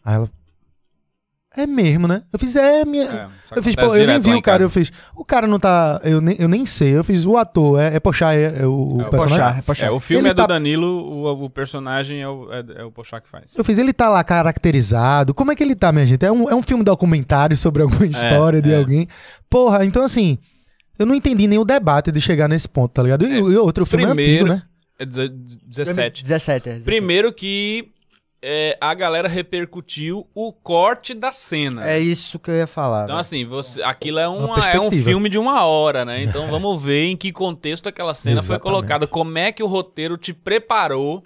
Aí 0.04 0.16
ela, 0.16 0.30
é 1.58 1.68
mesmo, 1.68 2.08
né? 2.08 2.24
Eu 2.32 2.38
fiz, 2.40 2.56
é, 2.56 2.86
minha. 2.86 3.04
É, 3.06 3.28
eu 3.58 3.64
fiz, 3.64 3.76
pô, 3.76 3.96
eu 3.96 4.06
nem 4.08 4.20
vi 4.20 4.34
o 4.34 4.42
cara, 4.42 4.62
eu 4.64 4.70
fiz, 4.70 4.92
o 5.16 5.26
cara 5.26 5.48
não 5.48 5.60
tá, 5.60 6.00
eu 6.04 6.22
nem, 6.22 6.36
eu 6.40 6.48
nem 6.48 6.66
sei, 6.66 6.96
eu 6.96 7.04
fiz, 7.04 7.26
o 7.26 7.36
ator, 7.38 7.80
é, 7.80 7.96
é 7.96 8.00
Pochá, 8.00 8.34
é, 8.34 8.62
é 8.62 8.66
o, 8.66 8.98
o 8.98 9.02
É 9.02 9.06
o 9.06 9.10
personagem. 9.10 9.38
Pochá, 9.38 9.58
é 9.58 9.62
Pochá. 9.62 9.86
É, 9.88 9.92
o 9.92 10.00
filme 10.00 10.22
Ele 10.22 10.30
é 10.30 10.34
do 10.34 10.38
tá- 10.38 10.48
Danilo, 10.48 10.88
o, 10.88 11.46
o 11.46 11.50
personagem 11.50 12.22
é 12.22 12.28
o, 12.28 12.52
é, 12.54 12.64
é 12.78 12.84
o 12.84 12.92
Pochá 12.92 13.20
que 13.20 13.28
faz. 13.28 13.56
Eu 13.58 13.64
fiz, 13.64 13.78
ele 13.78 13.92
tá 13.94 14.08
lá 14.10 14.24
caracterizado. 14.24 15.34
Como 15.34 15.52
é 15.52 15.56
que 15.56 15.64
ele 15.64 15.76
tá, 15.76 15.92
minha 15.92 16.06
gente? 16.06 16.24
É 16.26 16.32
um, 16.32 16.50
é 16.50 16.56
um 16.56 16.62
filme 16.64 16.84
documentário 16.84 17.56
sobre 17.58 17.82
alguma 17.84 18.06
história 18.08 18.62
de 18.62 18.72
é. 18.74 18.78
alguém. 18.78 19.08
Porra, 19.50 19.86
então 19.86 20.04
assim, 20.04 20.38
eu 21.00 21.06
não 21.06 21.16
entendi 21.16 21.48
nem 21.48 21.58
o 21.60 21.66
debate 21.66 22.12
de 22.12 22.20
chegar 22.22 22.48
nesse 22.48 22.68
ponto, 22.68 22.92
tá 22.92 23.04
ligado? 23.04 23.26
E, 23.26 23.36
e 23.38 23.42
outro 23.58 23.86
filme 23.86 24.04
é 24.06 24.08
Primeiro- 24.08 24.46
antigo, 24.46 24.56
né? 24.56 24.64
É 25.00 25.06
deze- 25.06 25.30
17. 25.68 26.24
17, 26.24 26.70
é. 26.70 26.72
17. 26.74 26.84
Primeiro 26.86 27.32
que 27.32 27.90
é, 28.42 28.78
a 28.80 28.94
galera 28.94 29.28
repercutiu 29.28 30.28
o 30.34 30.54
corte 30.54 31.14
da 31.14 31.32
cena. 31.32 31.90
É 31.90 32.00
isso 32.00 32.38
que 32.40 32.52
eu 32.52 32.56
ia 32.56 32.68
falar. 32.68 33.04
Então, 33.04 33.16
velho. 33.16 33.20
assim, 33.20 33.46
você, 33.46 33.82
aquilo 33.82 34.20
é, 34.20 34.28
Uma 34.28 34.56
uma, 34.56 34.70
é 34.70 34.80
um 34.80 34.92
filme 34.92 35.30
de 35.30 35.38
uma 35.38 35.64
hora, 35.66 36.06
né? 36.06 36.24
Então 36.24 36.48
vamos 36.52 36.82
ver 36.82 37.06
em 37.06 37.18
que 37.18 37.32
contexto 37.32 37.88
aquela 37.90 38.14
cena 38.14 38.38
foi 38.38 38.56
Exatamente. 38.56 38.64
colocada. 38.64 39.08
Como 39.08 39.38
é 39.38 39.52
que 39.52 39.64
o 39.64 39.68
roteiro 39.68 40.18
te 40.18 40.34
preparou 40.34 41.24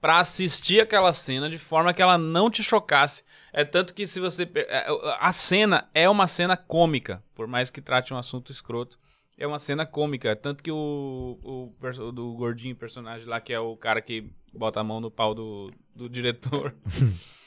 pra 0.00 0.20
assistir 0.20 0.80
aquela 0.80 1.12
cena 1.12 1.50
de 1.50 1.58
forma 1.58 1.92
que 1.92 2.02
ela 2.02 2.16
não 2.16 2.50
te 2.50 2.62
chocasse. 2.62 3.22
É 3.52 3.64
tanto 3.64 3.94
que 3.94 4.06
se 4.06 4.20
você. 4.20 4.48
é, 4.54 4.86
A 5.18 5.32
cena 5.32 5.88
é 5.92 6.08
uma 6.08 6.26
cena 6.26 6.56
cômica, 6.56 7.22
por 7.34 7.46
mais 7.46 7.70
que 7.70 7.80
trate 7.80 8.14
um 8.14 8.18
assunto 8.18 8.52
escroto. 8.52 8.98
É 9.38 9.46
uma 9.46 9.58
cena 9.58 9.86
cômica. 9.86 10.34
Tanto 10.34 10.62
que 10.62 10.70
o, 10.70 11.38
o, 11.42 12.12
do 12.12 12.32
gordinho 12.34 12.74
personagem 12.74 13.26
lá, 13.26 13.40
que 13.40 13.52
é 13.52 13.60
o 13.60 13.76
cara 13.76 14.00
que 14.02 14.24
bota 14.52 14.80
a 14.80 14.84
mão 14.84 15.00
no 15.00 15.10
pau 15.10 15.34
do, 15.34 15.70
do 15.94 16.08
diretor. 16.08 16.74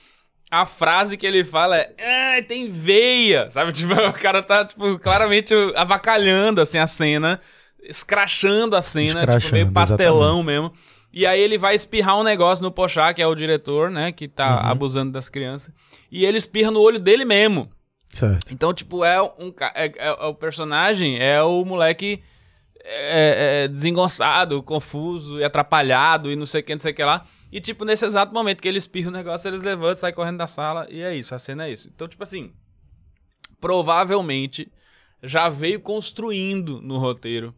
A 0.53 0.65
frase 0.65 1.15
que 1.15 1.25
ele 1.25 1.45
fala 1.45 1.77
é, 1.77 1.93
ah, 2.37 2.43
tem 2.45 2.69
veia, 2.69 3.49
sabe? 3.49 3.71
Tipo, 3.73 3.93
o 3.93 4.11
cara 4.11 4.43
tá, 4.43 4.65
tipo, 4.65 4.99
claramente 4.99 5.53
avacalhando, 5.77 6.59
assim, 6.59 6.77
a 6.77 6.85
cena, 6.85 7.39
escrachando 7.81 8.75
a 8.75 8.81
cena, 8.81 9.07
tipo, 9.07 9.19
Escrachando, 9.19 9.53
meio 9.53 9.71
pastelão 9.71 10.43
mesmo. 10.43 10.73
E 11.13 11.25
aí 11.25 11.39
ele 11.39 11.57
vai 11.57 11.73
espirrar 11.73 12.19
um 12.19 12.23
negócio 12.23 12.63
no 12.63 12.69
Pochá, 12.71 13.13
que 13.13 13.21
é 13.21 13.27
o 13.27 13.33
diretor, 13.33 13.89
né, 13.89 14.11
que 14.11 14.27
tá 14.27 14.61
Uhum. 14.63 14.71
abusando 14.71 15.11
das 15.13 15.29
crianças, 15.29 15.73
e 16.11 16.25
ele 16.25 16.37
espirra 16.37 16.69
no 16.69 16.81
olho 16.81 16.99
dele 16.99 17.23
mesmo. 17.23 17.71
Certo. 18.11 18.53
Então, 18.53 18.73
tipo, 18.73 19.03
é 19.05 19.21
um 19.21 19.53
é, 19.73 19.85
é- 19.85 19.93
é 19.97 20.25
o 20.25 20.33
personagem 20.35 21.17
é 21.19 21.41
o 21.41 21.63
moleque 21.63 22.21
é, 22.83 23.63
é, 23.63 23.67
desengonçado, 23.67 24.61
confuso 24.63 25.39
e 25.39 25.43
atrapalhado 25.43 26.31
e 26.31 26.35
não 26.35 26.45
sei 26.47 26.61
o 26.61 26.63
que, 26.63 26.73
não 26.73 26.79
sei 26.79 26.91
o 26.91 26.95
que 26.95 27.03
lá. 27.03 27.23
E, 27.51 27.61
tipo, 27.61 27.85
nesse 27.85 28.05
exato 28.05 28.33
momento 28.33 28.59
que 28.61 28.67
ele 28.67 28.79
espirra 28.79 29.09
o 29.09 29.13
negócio, 29.13 29.47
eles 29.47 29.61
levantam, 29.61 29.97
saem 29.97 30.13
correndo 30.15 30.37
da 30.37 30.47
sala 30.47 30.87
e 30.89 31.01
é 31.01 31.15
isso, 31.15 31.35
a 31.35 31.39
cena 31.39 31.67
é 31.67 31.71
isso. 31.71 31.89
Então, 31.93 32.07
tipo 32.07 32.23
assim, 32.23 32.51
provavelmente 33.59 34.71
já 35.23 35.47
veio 35.49 35.79
construindo 35.79 36.81
no 36.81 36.97
roteiro 36.97 37.53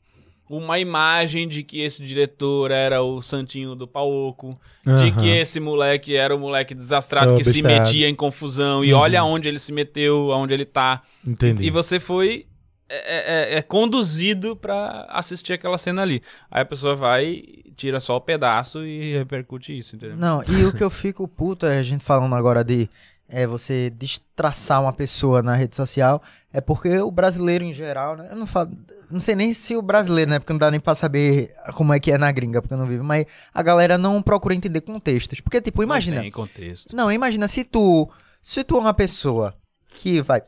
uma 0.57 0.79
imagem 0.79 1.47
de 1.47 1.63
que 1.63 1.81
esse 1.81 2.01
diretor 2.03 2.71
era 2.71 3.01
o 3.01 3.21
santinho 3.21 3.75
do 3.75 3.87
pauoco, 3.87 4.59
de 4.85 4.91
Aham. 4.91 5.11
que 5.11 5.29
esse 5.29 5.59
moleque 5.59 6.15
era 6.15 6.35
o 6.35 6.39
moleque 6.39 6.73
desastrado 6.75 7.31
É 7.31 7.33
o 7.33 7.37
que 7.37 7.43
se 7.43 7.53
besteirado. 7.53 7.85
metia 7.89 8.07
em 8.09 8.15
confusão 8.15 8.83
e 8.83 8.93
olha 8.93 9.23
onde 9.23 9.47
ele 9.47 9.59
se 9.59 9.71
meteu, 9.71 10.31
aonde 10.31 10.53
ele 10.53 10.65
tá. 10.65 11.01
Entendi. 11.25 11.63
E 11.65 11.69
você 11.69 11.99
foi 11.99 12.45
é, 12.89 13.53
é- 13.55 13.57
é 13.57 13.61
conduzido 13.61 14.55
pra 14.55 15.07
assistir 15.09 15.53
aquela 15.53 15.77
cena 15.79 16.01
ali. 16.03 16.21
Aí 16.51 16.61
a 16.61 16.65
pessoa 16.65 16.95
vai, 16.95 17.41
tira 17.75 17.99
só 17.99 18.17
o 18.17 18.21
pedaço 18.21 18.85
e 18.85 19.13
repercute 19.17 19.75
isso, 19.75 19.95
entendeu? 19.95 20.15
Não, 20.17 20.43
e 20.43 20.65
o 20.65 20.71
que 20.71 20.83
eu 20.83 20.89
fico 20.91 21.27
puto 21.27 21.65
é 21.65 21.79
a 21.79 21.83
gente 21.83 22.03
falando 22.03 22.35
agora 22.35 22.63
de 22.63 22.87
é, 23.33 23.47
você 23.47 23.89
destraçar 23.89 24.79
uma 24.79 24.93
pessoa 24.93 25.41
na 25.41 25.55
rede 25.55 25.75
social, 25.75 26.21
é 26.53 26.61
porque 26.61 26.99
o 26.99 27.09
brasileiro 27.09 27.63
em 27.63 27.73
geral, 27.73 28.15
né? 28.15 28.27
Eu 28.29 28.35
não 28.35 28.45
falo. 28.45 28.69
Não 29.09 29.19
sei 29.19 29.35
nem 29.35 29.51
se 29.53 29.75
o 29.75 29.81
brasileiro, 29.81 30.29
né? 30.29 30.37
Porque 30.37 30.53
não 30.53 30.59
dá 30.59 30.69
nem 30.69 30.79
pra 30.79 30.93
saber 30.93 31.51
como 31.73 31.91
é 31.93 31.99
que 31.99 32.11
é 32.11 32.17
na 32.17 32.31
gringa, 32.31 32.61
porque 32.61 32.75
eu 32.75 32.77
não 32.77 32.85
vivo, 32.85 33.03
mas 33.03 33.25
a 33.51 33.63
galera 33.63 33.97
não 33.97 34.21
procura 34.21 34.53
entender 34.53 34.81
contextos. 34.81 35.41
Porque, 35.41 35.59
tipo, 35.59 35.81
imagina. 35.81 36.17
Não 36.17 36.23
tem 36.23 36.31
contexto. 36.31 36.95
Não, 36.95 37.11
imagina 37.11 37.47
se 37.47 37.63
tu. 37.63 38.07
Se 38.39 38.63
tu 38.63 38.77
é 38.77 38.79
uma 38.81 38.93
pessoa 38.93 39.51
que 39.95 40.21
vai 40.21 40.43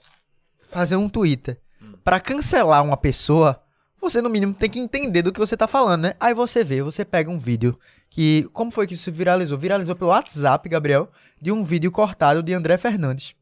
fazer 0.69 0.95
um 0.95 1.09
Twitter 1.09 1.59
pra 2.03 2.19
cancelar 2.19 2.83
uma 2.83 2.97
pessoa, 2.97 3.59
você 3.99 4.21
no 4.21 4.29
mínimo 4.29 4.53
tem 4.53 4.69
que 4.69 4.79
entender 4.79 5.23
do 5.23 5.33
que 5.33 5.39
você 5.39 5.57
tá 5.57 5.67
falando, 5.67 6.03
né? 6.03 6.13
Aí 6.19 6.35
você 6.35 6.63
vê, 6.63 6.83
você 6.83 7.03
pega 7.03 7.31
um 7.31 7.39
vídeo 7.39 7.79
que. 8.09 8.47
Como 8.53 8.71
foi 8.71 8.87
que 8.87 8.93
isso 8.93 9.11
viralizou? 9.11 9.57
Viralizou 9.57 9.95
pelo 9.95 10.09
WhatsApp, 10.11 10.67
Gabriel, 10.69 11.09
de 11.41 11.51
um 11.51 11.63
vídeo 11.63 11.91
cortado 11.91 12.41
de 12.43 12.53
André 12.53 12.77
Fernandes. 12.77 13.33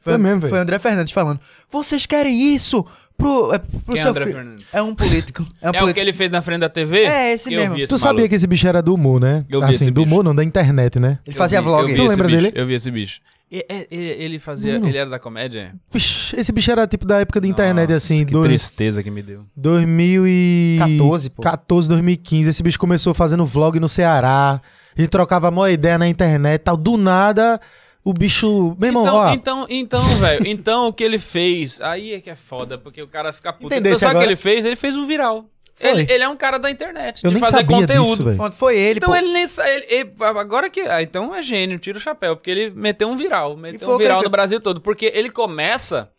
Foi 0.00 0.16
mesmo, 0.18 0.40
velho. 0.40 0.50
Foi 0.50 0.58
André 0.58 0.78
Fernandes 0.78 1.12
falando. 1.12 1.40
Vocês 1.68 2.06
querem 2.06 2.54
isso 2.54 2.86
pro, 3.18 3.52
é, 3.52 3.58
pro 3.58 3.80
Quem 3.86 3.94
é 3.94 4.02
seu 4.02 4.10
André 4.10 4.24
filho? 4.26 4.36
Fernandes? 4.36 4.66
É 4.72 4.80
um 4.82 4.94
político. 4.94 5.42
É 5.60 5.66
um 5.66 5.68
É 5.68 5.70
o 5.70 5.72
que 5.72 5.78
político. 5.80 6.00
ele 6.00 6.12
fez 6.12 6.30
na 6.30 6.42
frente 6.42 6.60
da 6.60 6.68
TV? 6.68 7.02
É, 7.04 7.32
esse 7.32 7.52
Eu 7.52 7.60
mesmo. 7.60 7.74
vi 7.74 7.82
esse 7.82 7.92
Tu 7.92 7.98
sabia 7.98 8.12
maluco. 8.12 8.28
que 8.28 8.34
esse 8.36 8.46
bicho 8.46 8.68
era 8.68 8.80
do 8.80 8.94
humor, 8.94 9.20
né? 9.20 9.44
Eu 9.48 9.60
vi 9.60 9.66
assim, 9.66 9.74
esse 9.74 9.90
do 9.90 10.02
bicho. 10.02 10.06
humor, 10.06 10.22
não, 10.22 10.32
da 10.34 10.44
internet, 10.44 11.00
né? 11.00 11.18
Ele 11.26 11.34
fazia 11.36 11.58
Eu 11.58 11.62
vi- 11.62 11.68
vlog. 11.68 11.82
eu 11.82 11.88
vi 11.88 11.94
Tu 11.96 12.06
lembra 12.06 12.28
bicho, 12.28 12.40
dele? 12.40 12.52
Eu 12.54 12.66
vi 12.68 12.74
esse 12.74 12.90
bicho. 12.90 13.20
E- 13.50 13.64
é- 13.68 13.86
Ele, 13.90 14.08
ele 14.08 14.38
fazia. 14.38 14.74
Mano. 14.74 14.88
Ele 14.88 14.98
era 14.98 15.08
da 15.08 15.18
comédia? 15.18 15.74
Esse 15.94 16.50
bicho 16.52 16.70
era 16.70 16.86
tipo 16.86 17.06
da 17.06 17.20
época 17.20 17.40
da 17.40 17.46
internet, 17.46 17.88
Nossa, 17.90 17.98
assim, 17.98 18.24
Que 18.26 18.32
dois- 18.32 18.48
tristeza 18.48 19.02
que 19.02 19.10
me 19.10 19.22
deu. 19.22 19.44
2014, 19.56 20.96
14, 20.98 21.30
pô. 21.30 21.42
14, 21.42 21.88
2015. 21.88 22.50
Esse 22.50 22.62
bicho 22.62 22.78
começou 22.78 23.14
fazendo 23.14 23.44
vlog 23.44 23.78
no 23.78 23.88
Ceará. 23.88 24.60
A 24.96 25.00
gente 25.00 25.10
trocava 25.10 25.48
uma 25.48 25.70
ideia 25.70 25.98
na 25.98 26.08
internet 26.08 26.62
tal. 26.62 26.76
Do 26.76 26.96
nada, 26.96 27.60
o 28.04 28.12
bicho. 28.12 28.74
Meu 28.78 28.88
irmão, 28.88 29.02
então, 29.04 29.16
ó. 29.16 29.32
então, 29.32 29.66
então, 29.68 30.04
velho, 30.18 30.46
então 30.46 30.88
o 30.88 30.92
que 30.92 31.04
ele 31.04 31.18
fez, 31.18 31.80
aí 31.80 32.14
é 32.14 32.20
que 32.20 32.30
é 32.30 32.36
foda, 32.36 32.76
porque 32.78 33.02
o 33.02 33.08
cara 33.08 33.32
fica 33.32 33.52
puto. 33.52 33.66
Entendesse 33.66 33.98
Então, 33.98 34.08
sabe 34.08 34.16
o 34.16 34.18
que 34.20 34.26
ele 34.26 34.36
fez? 34.36 34.64
Ele 34.64 34.76
fez 34.76 34.96
um 34.96 35.06
viral. 35.06 35.44
Ele, 35.78 36.06
ele 36.10 36.24
é 36.24 36.28
um 36.28 36.36
cara 36.36 36.58
da 36.58 36.70
internet, 36.70 37.22
eu 37.22 37.28
de 37.28 37.34
nem 37.34 37.44
fazer 37.44 37.56
sabia 37.58 37.76
conteúdo. 37.76 38.34
disso, 38.34 38.52
foi 38.52 38.78
ele, 38.78 38.98
então 38.98 39.10
pô. 39.10 39.16
ele 39.16 39.30
nem 39.30 39.44
ele, 39.44 39.86
ele- 39.90 40.12
Agora 40.20 40.70
que. 40.70 40.80
ah, 40.80 41.02
então 41.02 41.34
é 41.34 41.42
gênio, 41.42 41.78
tira 41.78 41.98
o 41.98 42.00
chapéu, 42.00 42.34
porque 42.34 42.50
ele 42.50 42.70
meteu 42.70 43.08
um 43.08 43.16
viral. 43.16 43.56
Meteu 43.56 43.90
um 43.90 43.98
viral 43.98 44.22
no. 44.22 44.30
Brasil 44.30 44.58
todo. 44.60 44.80
Porque 44.80 45.10
ele 45.14 45.28
começa 45.28 46.10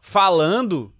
falando, 0.00 0.92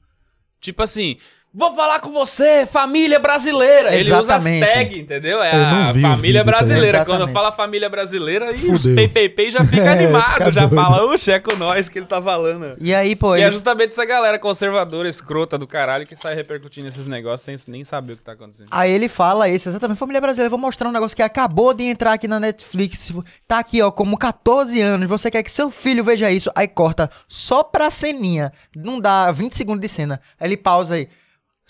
tipo 0.61 0.83
assim. 0.83 1.17
Vou 1.55 1.77
falar 1.77 2.01
com 2.01 2.11
você, 2.11 2.65
família 2.65 3.19
brasileira. 3.21 3.95
Ele 3.95 4.05
usa 4.11 4.21
as 4.37 4.47
Exatamente. 4.47 4.67
tags, 4.67 4.97
entendeu? 4.97 5.43
É 5.43 5.51
a 5.53 5.93
família 6.01 6.43
brasileira. 6.43 7.05
Quando 7.05 7.17
Exatamente. 7.29 7.35
fala 7.35 7.53
família 7.53 7.91
brasileira, 7.91 8.47
aí 8.49 8.71
os. 8.71 8.87
PPP 8.87 9.51
já 9.51 9.63
fica 9.67 9.83
É, 9.83 9.89
animado, 9.93 10.33
fica 10.39 10.51
já 10.53 10.65
doido. 10.65 10.75
fala, 10.83 11.05
oxe, 11.05 11.31
é 11.31 11.39
com 11.39 11.55
nós 11.57 11.91
que 11.91 11.99
ele 11.99 12.07
tá 12.07 12.23
falando. 12.23 12.75
E 12.81 12.95
aí, 12.95 13.15
pô, 13.15 13.37
E 13.37 13.41
ele 13.41 13.49
é 13.49 13.53
justamente 13.53 13.91
essa 13.91 14.05
galera 14.07 14.39
conservadora, 14.39 15.07
escrota 15.07 15.59
do 15.59 15.67
caralho, 15.67 16.07
que 16.07 16.17
sai 16.17 16.35
repercutindo 16.35 16.87
esses 16.89 17.07
negócios 17.07 17.43
sem 17.43 17.73
nem 17.73 17.85
saber 17.85 18.15
o 18.15 18.17
que 18.17 18.23
tá 18.23 18.33
acontecendo. 18.33 18.69
Aí 18.71 18.91
ele 18.91 19.07
fala 19.09 19.47
isso, 19.47 19.69
exatamente. 19.69 19.99
Família 19.99 20.23
brasileira, 20.23 20.49
vou 20.49 20.59
mostrar 20.59 20.89
um 20.89 20.93
negócio 20.93 21.15
que 21.15 21.23
acabou 21.23 21.75
de 21.75 21.85
entrar 21.85 22.15
aqui 22.15 22.27
na 22.27 22.41
Netflix. 22.41 23.13
Tá 23.47 23.59
aqui, 23.59 23.83
ó, 23.83 23.91
como 23.91 24.17
14 24.17 24.81
anos. 24.81 25.07
Você 25.07 25.31
quer 25.31 25.43
que 25.43 25.51
seu 25.53 25.71
filho 25.71 26.03
veja 26.03 26.31
isso? 26.31 26.51
Aí 26.55 26.67
corta 26.67 27.11
só 27.29 27.63
pra 27.63 27.91
ceninha. 27.91 28.51
Não 28.75 28.99
dá 28.99 29.31
20 29.31 29.55
segundos 29.55 29.83
de 29.83 29.89
cena. 29.91 30.19
Aí 30.41 30.49
ele 30.49 30.57
pausa 30.57 30.95
aí. 30.95 31.09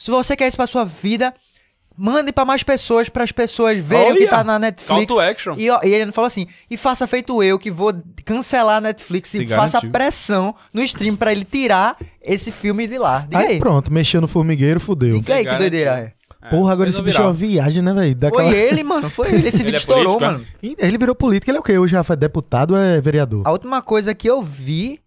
Se 0.03 0.11
você 0.11 0.35
quer 0.35 0.49
isso 0.49 0.57
pra 0.57 0.67
sua 0.67 0.85
vida, 0.85 1.33
mande 1.97 2.33
pra 2.33 2.45
mais 2.45 2.65
pessoas, 2.65 3.09
para 3.09 3.23
as 3.23 3.31
pessoas 3.31 3.79
verem 3.81 4.15
o 4.15 4.17
que 4.17 4.27
tá 4.27 4.43
na 4.43 4.59
Netflix. 4.59 5.07
Call 5.07 5.07
to 5.07 5.21
action. 5.21 5.55
E, 5.57 5.67
e 5.69 5.95
ele 5.95 6.11
falou 6.11 6.27
assim: 6.27 6.49
e 6.69 6.77
faça 6.77 7.07
feito 7.07 7.41
eu, 7.41 7.57
que 7.57 7.71
vou 7.71 7.95
cancelar 8.25 8.79
a 8.79 8.81
Netflix 8.81 9.31
Se 9.31 9.45
e 9.45 9.47
faça 9.47 9.75
garantiu. 9.79 9.93
pressão 9.93 10.55
no 10.75 10.83
stream 10.83 11.15
pra 11.15 11.31
ele 11.31 11.45
tirar 11.45 11.97
esse 12.21 12.51
filme 12.51 12.89
de 12.89 12.99
lá. 12.99 13.21
Diga 13.21 13.39
Aí 13.39 13.47
aí. 13.47 13.59
pronto, 13.61 13.93
mexeu 13.93 14.21
no 14.21 14.27
formigueiro, 14.27 14.81
fudeu. 14.81 15.13
Diga 15.21 15.35
aí 15.35 15.43
que 15.43 15.45
Garantiu. 15.45 15.71
doideira 15.71 16.01
é. 16.01 16.13
É, 16.45 16.51
Porra, 16.51 16.73
agora 16.73 16.91
esse 16.91 17.01
bicho 17.01 17.19
é 17.19 17.25
uma 17.25 17.33
viagem, 17.33 17.81
né, 17.81 17.95
velho? 17.95 18.17
Daquela... 18.17 18.51
Foi 18.51 18.59
ele, 18.59 18.83
mano. 18.83 19.09
Foi 19.09 19.29
ele. 19.29 19.47
Esse 19.47 19.59
Ele 19.63 19.65
vídeo 19.67 19.77
é 19.77 19.79
estourou, 19.79 20.19
político, 20.19 20.25
é? 20.25 20.31
mano. 20.33 20.47
Ih, 20.61 20.77
Ele 20.81 20.99
virou 20.99 21.15
político, 21.15 21.49
ele 21.49 21.59
é 21.59 21.61
o 21.61 21.63
quê? 21.63 21.79
Hoje 21.79 21.93
já 21.93 22.03
foi 22.03 22.17
deputado 22.17 22.73
ou 22.73 22.77
é 22.77 23.01
vereador? 23.01 23.43
A 23.47 23.53
última 23.53 23.81
coisa 23.81 24.13
que 24.17 24.29
eu 24.29 24.43
vi, 24.43 24.99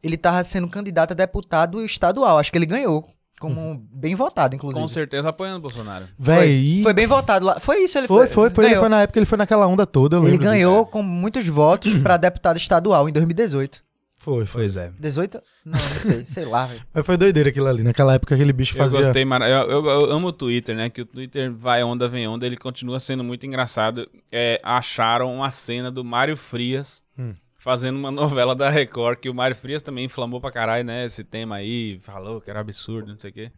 ele 0.00 0.16
tava 0.16 0.44
sendo 0.44 0.68
candidato 0.68 1.10
a 1.10 1.14
deputado 1.14 1.84
estadual. 1.84 2.38
Acho 2.38 2.52
que 2.52 2.58
ele 2.58 2.66
ganhou. 2.66 3.04
Como 3.44 3.86
bem 3.92 4.14
votado, 4.14 4.54
inclusive. 4.54 4.80
Com 4.80 4.88
certeza 4.88 5.28
apoiando 5.28 5.58
o 5.58 5.62
Bolsonaro. 5.62 6.06
Véi, 6.18 6.80
Foi 6.82 6.92
bem 6.92 7.06
votado 7.06 7.44
lá. 7.46 7.60
Foi 7.60 7.84
isso, 7.84 7.98
ele 7.98 8.06
foi, 8.08 8.26
foi, 8.26 8.50
foi, 8.50 8.64
ele 8.64 8.70
ganhou. 8.70 8.82
foi 8.82 8.88
na 8.88 9.02
época, 9.02 9.18
ele 9.18 9.26
foi 9.26 9.38
naquela 9.38 9.66
onda 9.66 9.86
toda, 9.86 10.16
eu 10.16 10.22
Ele 10.22 10.32
lembro 10.32 10.46
ganhou 10.46 10.86
com 10.86 11.02
muitos 11.02 11.46
votos 11.48 11.94
pra 11.96 12.16
deputado 12.18 12.56
estadual 12.56 13.08
em 13.08 13.12
2018. 13.12 13.70
disso. 13.72 13.84
Foi, 14.16 14.46
foi. 14.46 14.62
Pois 14.62 14.76
é. 14.78 14.90
18? 14.98 15.38
Não, 15.66 15.72
não 15.72 15.78
sei. 15.78 16.24
sei 16.26 16.44
lá, 16.46 16.64
velho. 16.64 16.80
Mas 16.94 17.04
foi 17.04 17.14
doideira 17.18 17.50
aquilo 17.50 17.66
ali. 17.66 17.82
Naquela 17.82 18.14
época 18.14 18.34
aquele 18.34 18.54
bicho 18.54 18.72
Eu 18.72 18.78
fazia... 18.78 18.98
gostei, 19.00 19.22
mano. 19.22 19.44
Eu, 19.44 19.70
eu- 19.70 19.84
eu 19.86 20.12
amo 20.12 20.28
o 20.28 20.32
Twitter, 20.32 20.74
né? 20.74 20.88
Que 20.88 21.02
o 21.02 21.04
Twitter 21.04 21.52
vai 21.52 21.82
onda, 21.84 22.08
vem 22.08 22.26
onda. 22.26 22.46
Ele 22.46 22.56
continua 22.56 22.98
sendo 22.98 23.22
muito 23.22 23.44
engraçado. 23.44 24.08
É, 24.32 24.58
acharam 24.64 25.34
uma 25.34 25.50
cena 25.50 25.90
do 25.90 26.02
Mário 26.02 26.38
Frias 26.38 27.02
Hum. 27.18 27.34
Fazendo 27.64 27.96
uma 27.96 28.10
novela 28.12 28.54
da 28.54 28.68
Record. 28.68 29.18
Que 29.18 29.30
o 29.30 29.34
Mário 29.34 29.56
Frias 29.56 29.82
também 29.82 30.04
inflamou 30.04 30.40
pra 30.40 30.52
caralho, 30.52 30.84
né? 30.84 31.06
Esse 31.06 31.24
tema 31.24 31.56
aí. 31.56 31.98
Falou 32.02 32.40
que 32.40 32.50
era 32.50 32.60
absurdo, 32.60 33.12
não 33.12 33.18
sei 33.18 33.30
o 33.30 33.32
quê. 33.32 33.50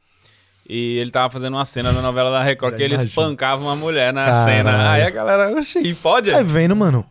E 0.69 0.99
ele 0.99 1.11
tava 1.11 1.31
fazendo 1.31 1.55
uma 1.55 1.65
cena 1.65 1.93
da 1.93 2.01
novela 2.01 2.31
da 2.31 2.43
Record 2.43 2.77
que 2.77 2.83
ele 2.83 2.95
espancava 2.95 3.63
uma 3.63 3.77
mulher 3.77 4.13
na 4.13 4.27
Caralho. 4.27 4.45
cena. 4.45 4.91
Aí 4.93 5.03
a 5.03 5.11
galera, 5.11 5.53
oxi, 5.57 5.95
pode? 5.95 6.31
É 6.31 6.43
vendo, 6.43 6.75
mano. 6.75 7.05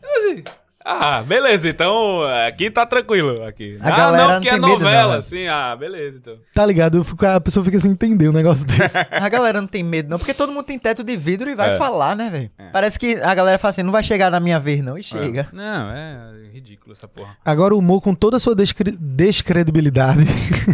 Ah, 0.87 1.23
beleza, 1.23 1.67
então 1.67 2.21
aqui 2.47 2.69
tá 2.69 2.85
tranquilo. 2.85 3.43
Aqui. 3.43 3.75
A 3.81 3.87
ah, 3.87 3.97
galera 3.97 4.17
não, 4.17 4.27
não 4.27 4.33
porque 4.35 4.49
é 4.49 4.51
tem 4.51 4.61
medo, 4.61 4.73
novela, 4.73 5.15
não. 5.15 5.21
sim. 5.23 5.47
Ah, 5.47 5.75
beleza, 5.75 6.17
então. 6.17 6.37
Tá 6.53 6.63
ligado? 6.63 6.97
Eu 6.99 7.03
fico- 7.03 7.25
a 7.25 7.41
pessoa 7.41 7.65
fica 7.65 7.79
sem 7.79 7.89
entender 7.89 8.29
um 8.29 8.31
negócio 8.31 8.67
desse. 8.67 8.95
A 9.09 9.27
galera 9.27 9.59
não 9.59 9.67
tem 9.67 9.81
medo, 9.81 10.09
não, 10.09 10.19
porque 10.19 10.33
todo 10.33 10.51
mundo 10.51 10.63
tem 10.65 10.77
teto 10.77 11.03
de 11.03 11.17
vidro 11.17 11.49
e 11.49 11.55
vai 11.55 11.73
É. 11.73 11.77
falar, 11.77 12.15
né, 12.15 12.29
velho? 12.29 12.51
É. 12.59 12.69
Parece 12.69 12.99
que 12.99 13.15
a 13.15 13.33
galera 13.33 13.57
fala 13.57 13.71
assim: 13.71 13.81
não 13.81 13.91
vai 13.91 14.03
chegar 14.03 14.29
na 14.29 14.39
minha 14.39 14.59
vez, 14.59 14.83
não. 14.83 14.95
E 14.95 15.01
chega. 15.01 15.49
Não, 15.51 15.89
é 15.89 16.29
ridículo 16.53 16.93
essa 16.93 17.07
porra. 17.07 17.35
Agora 17.43 17.73
o 17.73 17.79
humor 17.79 17.99
com 17.99 18.13
toda 18.13 18.37
a 18.37 18.39
sua 18.39 18.53
descre- 18.53 18.95
descredibilidade, 18.99 20.23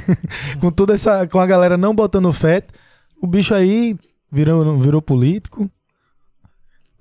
com 0.59 0.69
toda 0.71 0.93
essa, 0.93 1.25
com 1.25 1.39
a 1.39 1.45
galera 1.47 1.77
não 1.77 1.95
botando 1.95 2.31
fé, 2.33 2.63
o 3.21 3.27
bicho 3.27 3.53
aí 3.53 3.95
virou, 4.29 4.77
virou 4.77 5.01
político. 5.01 5.69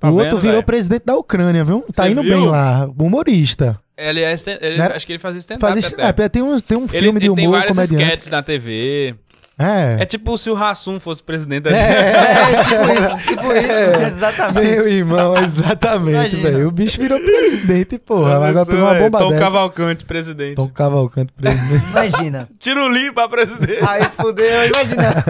Tá 0.01 0.09
o 0.11 0.15
outro 0.15 0.31
vendo, 0.31 0.41
virou 0.41 0.55
velho? 0.57 0.67
presidente 0.67 1.05
da 1.05 1.15
Ucrânia, 1.17 1.63
viu? 1.63 1.85
Tá 1.95 2.05
Você 2.05 2.11
indo 2.11 2.23
viu? 2.23 2.39
bem 2.41 2.49
lá, 2.49 2.89
humorista. 2.99 3.79
Ele 3.97 4.21
é, 4.23 4.35
ele- 4.63 4.81
era- 4.81 4.97
acho 4.97 5.07
que 5.07 5.13
ele 5.13 5.19
fazia 5.19 5.39
stand-up 5.41 5.61
Faz, 5.75 5.93
é, 5.99 6.29
tem 6.31 6.43
um, 6.43 6.59
tem 6.59 6.79
um 6.79 6.85
Ele, 6.85 6.89
filme 6.89 7.21
de 7.21 7.27
ele 7.27 7.35
tem 7.35 7.47
humor 7.47 7.59
vários 7.61 7.77
sketches 7.79 8.29
na 8.29 8.43
TV. 8.43 9.15
É. 9.61 10.03
É 10.03 10.07
tipo 10.07 10.37
se 10.39 10.49
o 10.51 10.55
Rassum 10.55 10.99
fosse 10.99 11.23
presidente 11.23 11.65
da 11.65 11.71
É, 11.71 12.65
tipo 12.65 12.93
isso, 12.93 13.17
tipo 13.29 13.53
isso. 13.53 14.07
Exatamente. 14.07 14.67
Meu 14.67 14.89
irmão, 14.89 15.37
exatamente, 15.37 16.37
Imagina. 16.37 16.51
velho. 16.51 16.69
O 16.69 16.71
bicho 16.71 17.01
virou 17.01 17.21
presidente, 17.21 17.99
porra. 17.99 18.37
Agora 18.37 18.53
Rassum, 18.53 18.71
pegou 18.71 18.85
uma 18.87 18.97
é, 18.97 19.01
bomba 19.01 19.19
Tom 19.19 19.29
dessa. 19.31 19.45
Cavalcante, 19.45 20.05
presidente. 20.05 20.55
Tom 20.57 20.69
Cavalcante, 20.69 21.33
presidente. 21.33 21.85
Imagina. 21.91 22.49
Tiruli 22.59 23.13
pra 23.13 23.29
presidente. 23.29 23.85
Aí 23.87 24.05
fudeu, 24.17 24.67
imagina. 24.67 25.25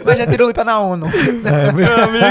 imagina 0.00 0.26
tirou 0.32 0.48
lipa 0.48 0.64
na 0.64 0.80
ONU. 0.80 1.06
É, 1.06 1.72
meu- 1.72 1.84
Meu 1.84 2.04
amigo. 2.04 2.24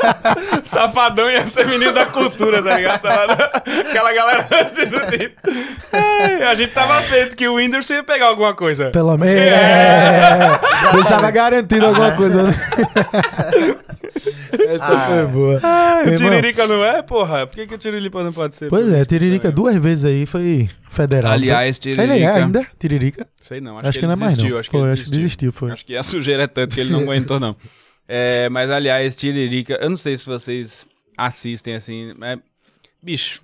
Safadão 0.64 1.30
ia 1.30 1.46
ser 1.46 1.66
ministro 1.66 1.94
da 1.94 2.06
cultura, 2.06 2.62
tá 2.62 2.76
ligado? 2.76 3.00
Safadão. 3.02 3.36
Aquela 3.88 4.12
galera 4.12 4.46
Tiruli. 4.72 5.34
Ai, 5.92 6.42
A 6.44 6.54
gente 6.54 6.72
tava 6.72 7.00
feito 7.02 7.36
que 7.36 7.46
o 7.48 7.54
Whindersson 7.56 7.94
ia 7.94 8.02
pegar 8.04 8.26
alguma 8.26 8.54
coisa. 8.54 8.90
Pelo 8.90 9.16
menos. 9.18 9.42
É. 9.42 9.89
Deixava 10.94 11.30
garantido 11.30 11.86
alguma 11.86 12.12
coisa. 12.16 12.42
né? 12.44 12.54
Essa 14.68 14.86
Ah. 14.86 15.00
foi 15.06 15.26
boa. 15.26 15.60
Ai, 15.62 16.04
Meu 16.04 16.12
o 16.12 16.14
irmão, 16.16 16.30
Tiririca 16.30 16.66
não 16.66 16.84
é, 16.84 17.02
porra? 17.02 17.46
Por 17.46 17.54
que, 17.56 17.66
que 17.66 17.74
o 17.74 17.78
Tiririca 17.78 18.22
não 18.22 18.32
pode 18.32 18.54
ser? 18.54 18.68
Pois 18.68 18.90
é, 18.92 19.04
Tiririca 19.04 19.50
duas 19.52 19.76
vezes 19.76 20.04
aí 20.04 20.26
foi 20.26 20.68
federal. 20.88 21.32
Aliás, 21.32 21.78
Ele 21.84 22.00
é 22.00 22.06
Tiririca. 22.06 22.34
ainda? 22.34 22.66
Tiririca? 22.78 23.26
Sei 23.40 23.60
não, 23.60 23.78
acho, 23.78 23.88
Acho 23.88 23.92
que, 23.92 23.98
que 24.00 24.04
ele 24.04 24.06
não 24.08 24.14
é 24.14 24.16
mais, 24.20 24.36
desistiu. 24.36 24.50
não. 24.54 24.58
Acho 24.60 24.68
que 24.68 24.76
Foi, 24.76 24.80
ele 24.86 24.92
acho 24.92 25.04
que 25.04 25.10
desistiu, 25.10 25.52
foi. 25.52 25.70
Acho 25.72 25.84
que 25.84 25.96
a 25.96 26.02
sujeira 26.02 26.42
é 26.42 26.46
tanto 26.46 26.74
que 26.74 26.80
ele 26.80 26.90
não 26.90 27.00
aguentou, 27.00 27.38
não. 27.40 27.54
É, 28.12 28.48
mas, 28.48 28.68
aliás, 28.72 29.14
Tiririca, 29.14 29.74
eu 29.80 29.88
não 29.88 29.96
sei 29.96 30.16
se 30.16 30.26
vocês 30.26 30.84
assistem 31.16 31.76
assim, 31.76 32.12
mas, 32.18 32.40
bicho, 33.00 33.40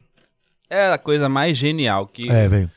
é 0.69 0.91
a 0.91 0.99
coisa 0.99 1.29
mais 1.29 1.57
genial 1.57 2.05
que. 2.09 2.29
É, 2.29 2.49
velho. 2.49 2.69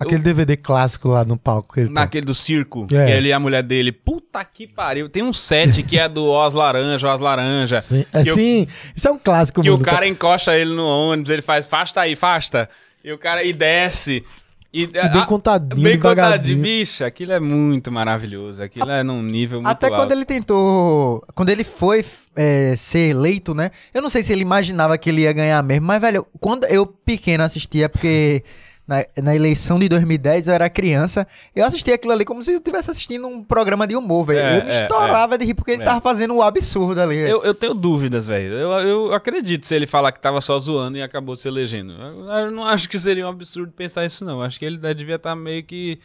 Aquele 0.00 0.22
DVD 0.22 0.56
clássico 0.56 1.08
lá 1.08 1.24
no 1.24 1.36
palco 1.36 1.74
que 1.74 1.80
ele 1.80 1.88
tá. 1.88 1.94
Naquele 1.94 2.24
do 2.24 2.34
circo, 2.34 2.86
É. 2.92 3.06
que 3.06 3.10
ele 3.12 3.28
e 3.28 3.32
a 3.32 3.38
mulher 3.40 3.62
dele, 3.64 3.90
puta 3.90 4.44
que 4.44 4.66
pariu. 4.72 5.08
Tem 5.08 5.22
um 5.24 5.32
set 5.32 5.82
que 5.82 5.98
é 5.98 6.08
do 6.08 6.30
Os 6.30 6.54
Laranja, 6.54 7.12
Os 7.12 7.20
Laranja. 7.20 7.80
Sim, 7.82 8.04
é, 8.12 8.20
o- 8.20 8.34
sim, 8.34 8.66
isso 8.94 9.08
é 9.08 9.10
um 9.10 9.18
clássico, 9.18 9.60
que 9.60 9.70
o 9.70 9.78
cara 9.78 10.06
encosta 10.06 10.56
ele 10.56 10.72
no 10.72 10.86
ônibus, 10.86 11.30
ele 11.30 11.42
faz 11.42 11.66
fasta 11.66 12.00
aí, 12.02 12.14
fasta. 12.14 12.68
E 13.02 13.10
o 13.12 13.18
cara 13.18 13.42
e 13.42 13.52
desce. 13.52 14.24
E, 14.72 14.86
bem 14.86 15.24
contadinho, 15.26 15.82
Bem 15.82 15.98
contadinho. 15.98 16.60
Bicho, 16.60 17.02
aquilo 17.02 17.32
é 17.32 17.40
muito 17.40 17.90
maravilhoso. 17.90 18.62
Aquilo 18.62 18.90
é 18.90 19.02
num 19.02 19.22
nível 19.22 19.60
muito 19.62 19.70
Até 19.70 19.86
alto. 19.86 19.96
quando 19.96 20.12
ele 20.12 20.26
tentou. 20.26 21.24
Quando 21.34 21.48
ele 21.48 21.64
foi 21.64 22.04
é, 22.36 22.76
ser 22.76 23.10
eleito, 23.10 23.54
né? 23.54 23.70
Eu 23.94 24.02
não 24.02 24.10
sei 24.10 24.22
se 24.22 24.30
ele 24.32 24.42
imaginava 24.42 24.98
que 24.98 25.08
ele 25.08 25.22
ia 25.22 25.32
ganhar 25.32 25.62
mesmo, 25.62 25.86
mas, 25.86 26.00
velho, 26.00 26.26
quando 26.38 26.64
eu 26.66 26.86
pequeno 26.86 27.42
assistia, 27.44 27.88
porque 27.88 28.44
na, 28.88 29.04
na 29.22 29.36
eleição 29.36 29.78
de 29.78 29.86
2010 29.88 30.48
eu 30.48 30.54
era 30.54 30.68
criança, 30.70 31.26
eu 31.54 31.64
assistia 31.64 31.94
aquilo 31.94 32.12
ali 32.14 32.24
como 32.24 32.42
se 32.42 32.50
eu 32.50 32.56
estivesse 32.56 32.90
assistindo 32.90 33.26
um 33.28 33.44
programa 33.44 33.86
de 33.86 33.94
humor, 33.94 34.24
velho. 34.24 34.40
É, 34.40 34.58
eu 34.60 34.64
me 34.64 34.70
é, 34.70 34.82
estourava 34.82 35.36
de 35.36 35.44
rir 35.44 35.52
porque 35.54 35.72
ele 35.72 35.82
É. 35.82 35.84
tava 35.84 36.00
fazendo 36.00 36.34
o 36.34 36.42
absurdo 36.42 36.98
ali. 37.00 37.18
Eu, 37.18 37.44
eu 37.44 37.52
tenho 37.54 37.74
dúvidas, 37.74 38.26
velho. 38.26 38.54
Eu, 38.54 38.70
eu 38.80 39.14
acredito 39.14 39.66
se 39.66 39.74
ele 39.74 39.86
falar 39.86 40.10
que 40.10 40.20
tava 40.20 40.40
só 40.40 40.58
zoando 40.58 40.96
e 40.96 41.02
acabou 41.02 41.36
se 41.36 41.46
elegendo. 41.46 41.92
Eu, 41.92 42.24
eu 42.30 42.50
não 42.50 42.64
acho 42.64 42.88
que 42.88 42.98
seria 42.98 43.26
um 43.26 43.30
absurdo 43.30 43.70
pensar 43.72 44.06
isso, 44.06 44.24
não. 44.24 44.40
Acho 44.40 44.58
que 44.58 44.64
ele 44.64 44.78
devia 44.94 45.16
estar 45.16 45.36
meio 45.36 45.62
que 45.62 45.98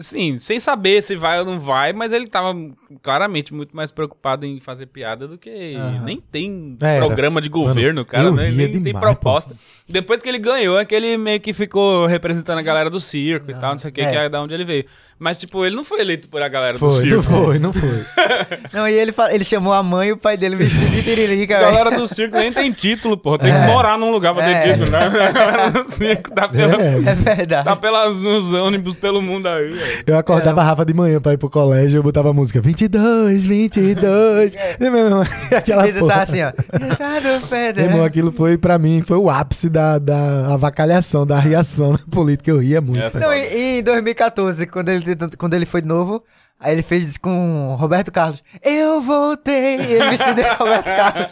Sim, 0.00 0.38
sem 0.38 0.58
saber 0.58 1.02
se 1.02 1.14
vai 1.14 1.38
ou 1.40 1.44
não 1.44 1.58
vai, 1.58 1.92
mas 1.92 2.12
ele 2.12 2.26
tava 2.26 2.54
claramente 3.02 3.52
muito 3.52 3.76
mais 3.76 3.90
preocupado 3.92 4.46
em 4.46 4.58
fazer 4.60 4.86
piada 4.86 5.28
do 5.28 5.36
que. 5.36 5.74
Aham. 5.74 6.04
Nem 6.04 6.22
tem 6.32 6.76
Era. 6.80 7.04
programa 7.04 7.40
de 7.40 7.50
governo, 7.50 8.04
cara, 8.04 8.24
eu 8.24 8.34
né? 8.34 8.50
nem 8.50 8.72
tem 8.72 8.82
demais, 8.82 9.04
proposta. 9.04 9.54
Depois 9.86 10.22
que 10.22 10.28
ele 10.28 10.38
ganhou, 10.38 10.78
é 10.78 10.84
que 10.86 10.94
ele 10.94 11.16
meio 11.18 11.38
que 11.40 11.52
ficou 11.52 12.06
representando 12.06 12.58
a 12.58 12.62
galera 12.62 12.88
do 12.88 12.98
circo 13.00 13.50
e 13.50 13.54
tal, 13.54 13.72
não 13.72 13.78
sei 13.78 13.90
o 13.90 13.92
que, 13.92 14.00
É. 14.00 14.10
que 14.10 14.16
é 14.16 14.28
da 14.28 14.40
onde 14.40 14.54
ele 14.54 14.64
veio. 14.64 14.84
Mas, 15.18 15.36
tipo, 15.36 15.64
ele 15.64 15.74
não 15.74 15.82
foi 15.84 16.00
eleito 16.00 16.28
por 16.28 16.40
a 16.40 16.48
galera 16.48 16.74
do 16.74 16.78
Foi, 16.78 17.00
circo. 17.00 17.16
não 17.16 17.22
foi, 17.22 17.58
não 17.58 17.72
foi. 17.72 18.04
Não, 18.72 18.86
e 18.86 18.92
ele, 18.92 19.12
ele 19.30 19.44
chamou 19.44 19.72
a 19.72 19.82
mãe 19.82 20.08
e 20.10 20.12
o 20.12 20.16
pai 20.16 20.36
dele 20.36 20.54
vestido 20.54 20.90
de 20.90 21.02
tiririca, 21.02 21.56
A 21.58 21.60
galera 21.62 21.90
do 21.90 22.06
circo 22.06 22.36
nem 22.36 22.52
tem 22.52 22.70
título, 22.70 23.16
pô. 23.16 23.36
Tem 23.38 23.52
que 23.52 23.58
morar 23.66 23.98
num 23.98 24.10
lugar 24.12 24.32
pra 24.34 24.44
ter 24.44 24.50
É. 24.68 24.72
título, 24.74 24.90
né? 24.92 24.98
A 25.28 25.32
galera 25.32 25.70
do 25.70 25.90
circo 25.90 26.30
tá, 26.32 26.48
pela, 26.48 26.80
É, 26.80 26.94
É 26.98 27.14
verdade. 27.34 27.64
tá 27.64 27.74
pelas, 27.74 28.16
nos 28.18 28.52
ônibus 28.52 28.94
pelo 28.94 29.20
mundo 29.20 29.48
aí. 29.48 29.57
Eu 30.06 30.18
acordava 30.18 30.60
a 30.60 30.64
Rafa 30.64 30.84
de 30.84 30.94
manhã 30.94 31.20
pra 31.20 31.32
ir 31.32 31.38
pro 31.38 31.50
colégio, 31.50 31.98
eu 31.98 32.02
botava 32.02 32.30
a 32.30 32.32
música 32.32 32.60
22, 32.60 33.44
22. 33.44 34.54
E, 34.80 34.90
meu 34.90 35.04
irmão, 35.04 35.22
Aquela 35.56 35.88
Ele 35.88 35.98
porra. 35.98 36.22
assim, 36.22 36.42
ó. 36.42 36.52
Tá 36.96 37.82
irmão, 37.82 38.04
aquilo 38.04 38.32
foi 38.32 38.56
pra 38.58 38.78
mim, 38.78 39.02
foi 39.06 39.16
o 39.16 39.30
ápice 39.30 39.68
da, 39.68 39.98
da 39.98 40.54
avacalhação, 40.54 41.26
da 41.26 41.38
riação 41.38 41.92
na 41.92 41.98
política. 42.10 42.50
Eu 42.50 42.58
ria 42.58 42.80
muito. 42.80 43.00
É. 43.00 43.20
Não, 43.20 43.32
e, 43.32 43.54
e 43.54 43.78
em 43.80 43.82
2014, 43.82 44.66
quando 44.66 44.88
ele, 44.88 45.04
quando 45.36 45.54
ele 45.54 45.66
foi 45.66 45.80
de 45.82 45.88
novo, 45.88 46.22
aí 46.60 46.72
ele 46.72 46.82
fez 46.82 47.06
isso 47.06 47.20
com 47.20 47.76
Roberto 47.78 48.10
Carlos. 48.10 48.42
Eu 48.62 49.00
voltei, 49.00 49.76
ele 49.76 50.10
vestido 50.10 50.34
de 50.34 50.42
Roberto 50.42 50.84
Carlos. 50.84 51.28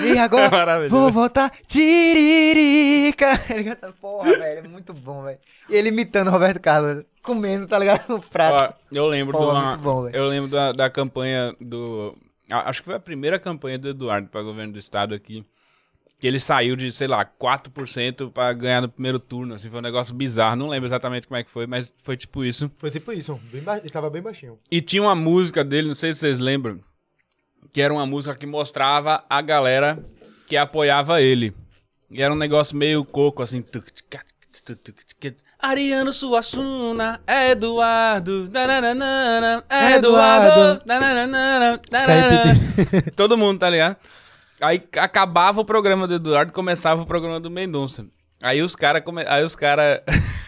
E 0.00 0.12
É 0.16 0.18
agora 0.20 0.50
maravilhoso. 0.50 0.94
vou 0.94 1.10
voltar, 1.10 1.52
tiririca. 1.66 3.30
Ele 3.50 3.64
canta, 3.64 3.92
porra, 4.00 4.30
velho, 4.38 4.64
é 4.64 4.68
muito 4.68 4.92
bom, 4.94 5.22
velho. 5.22 5.38
E 5.68 5.74
ele 5.74 5.88
imitando 5.88 6.28
o 6.28 6.30
Roberto 6.30 6.60
Carlos, 6.60 7.04
comendo, 7.22 7.66
tá 7.66 7.78
ligado, 7.78 8.08
no 8.08 8.20
prato. 8.20 8.74
Ó, 8.74 8.94
eu 8.94 9.06
lembro 9.06 9.36
de 9.38 9.44
uma, 9.44 9.66
muito 9.70 9.82
bom, 9.82 10.02
velho. 10.04 10.16
eu 10.16 10.24
lembro 10.26 10.50
da, 10.50 10.72
da 10.72 10.90
campanha 10.90 11.54
do 11.60 12.16
a- 12.50 12.68
acho 12.68 12.80
que 12.80 12.86
foi 12.86 12.94
a 12.94 13.00
primeira 13.00 13.38
campanha 13.38 13.78
do 13.78 13.88
Eduardo 13.88 14.28
para 14.28 14.42
governo 14.42 14.72
do 14.72 14.78
estado 14.78 15.14
aqui 15.14 15.44
que 16.20 16.26
ele 16.28 16.38
saiu 16.38 16.76
de, 16.76 16.92
sei 16.92 17.08
lá, 17.08 17.24
4% 17.24 18.30
pra 18.30 18.52
ganhar 18.52 18.80
no 18.80 18.88
primeiro 18.88 19.18
turno, 19.18 19.54
assim, 19.54 19.68
foi 19.68 19.80
um 19.80 19.82
negócio 19.82 20.14
bizarro, 20.14 20.54
não 20.54 20.68
lembro 20.68 20.86
exatamente 20.88 21.26
como 21.26 21.36
é 21.36 21.42
que 21.42 21.50
foi, 21.50 21.66
mas 21.66 21.92
foi 22.04 22.16
tipo 22.16 22.44
isso. 22.44 22.70
Foi 22.76 22.92
tipo 22.92 23.12
isso, 23.12 23.40
ele 23.52 23.90
tava 23.90 24.08
bem 24.08 24.22
baixinho. 24.22 24.56
E 24.70 24.80
tinha 24.80 25.02
uma 25.02 25.16
música 25.16 25.64
dele, 25.64 25.88
não 25.88 25.96
sei 25.96 26.12
se 26.12 26.20
vocês 26.20 26.38
lembram, 26.38 26.78
que 27.72 27.80
era 27.80 27.92
uma 27.92 28.06
música 28.06 28.34
que 28.34 28.46
mostrava 28.46 29.24
a 29.28 29.40
galera 29.40 29.98
que 30.46 30.56
apoiava 30.56 31.22
ele. 31.22 31.54
E 32.10 32.22
era 32.22 32.32
um 32.32 32.36
negócio 32.36 32.76
meio 32.76 33.04
coco, 33.04 33.42
assim. 33.42 33.64
Ariano 35.58 36.12
Suassuna, 36.12 37.20
Eduardo, 37.26 38.50
nananana, 38.50 39.64
Eduardo, 39.94 40.82
nananana, 40.84 41.80
nananana. 41.90 42.60
Todo 43.16 43.38
mundo, 43.38 43.60
tá 43.60 43.70
ligado? 43.70 43.96
Aí 44.60 44.82
acabava 44.98 45.60
o 45.60 45.64
programa 45.64 46.06
do 46.06 46.14
Eduardo 46.14 46.50
e 46.50 46.54
começava 46.54 47.02
o 47.02 47.06
programa 47.06 47.40
do 47.40 47.50
Mendonça. 47.50 48.04
Aí 48.42 48.60
os 48.60 48.76
caras. 48.76 49.02
Come... 49.02 49.24
Aí 49.26 49.44
os 49.44 49.56
caras. 49.56 50.00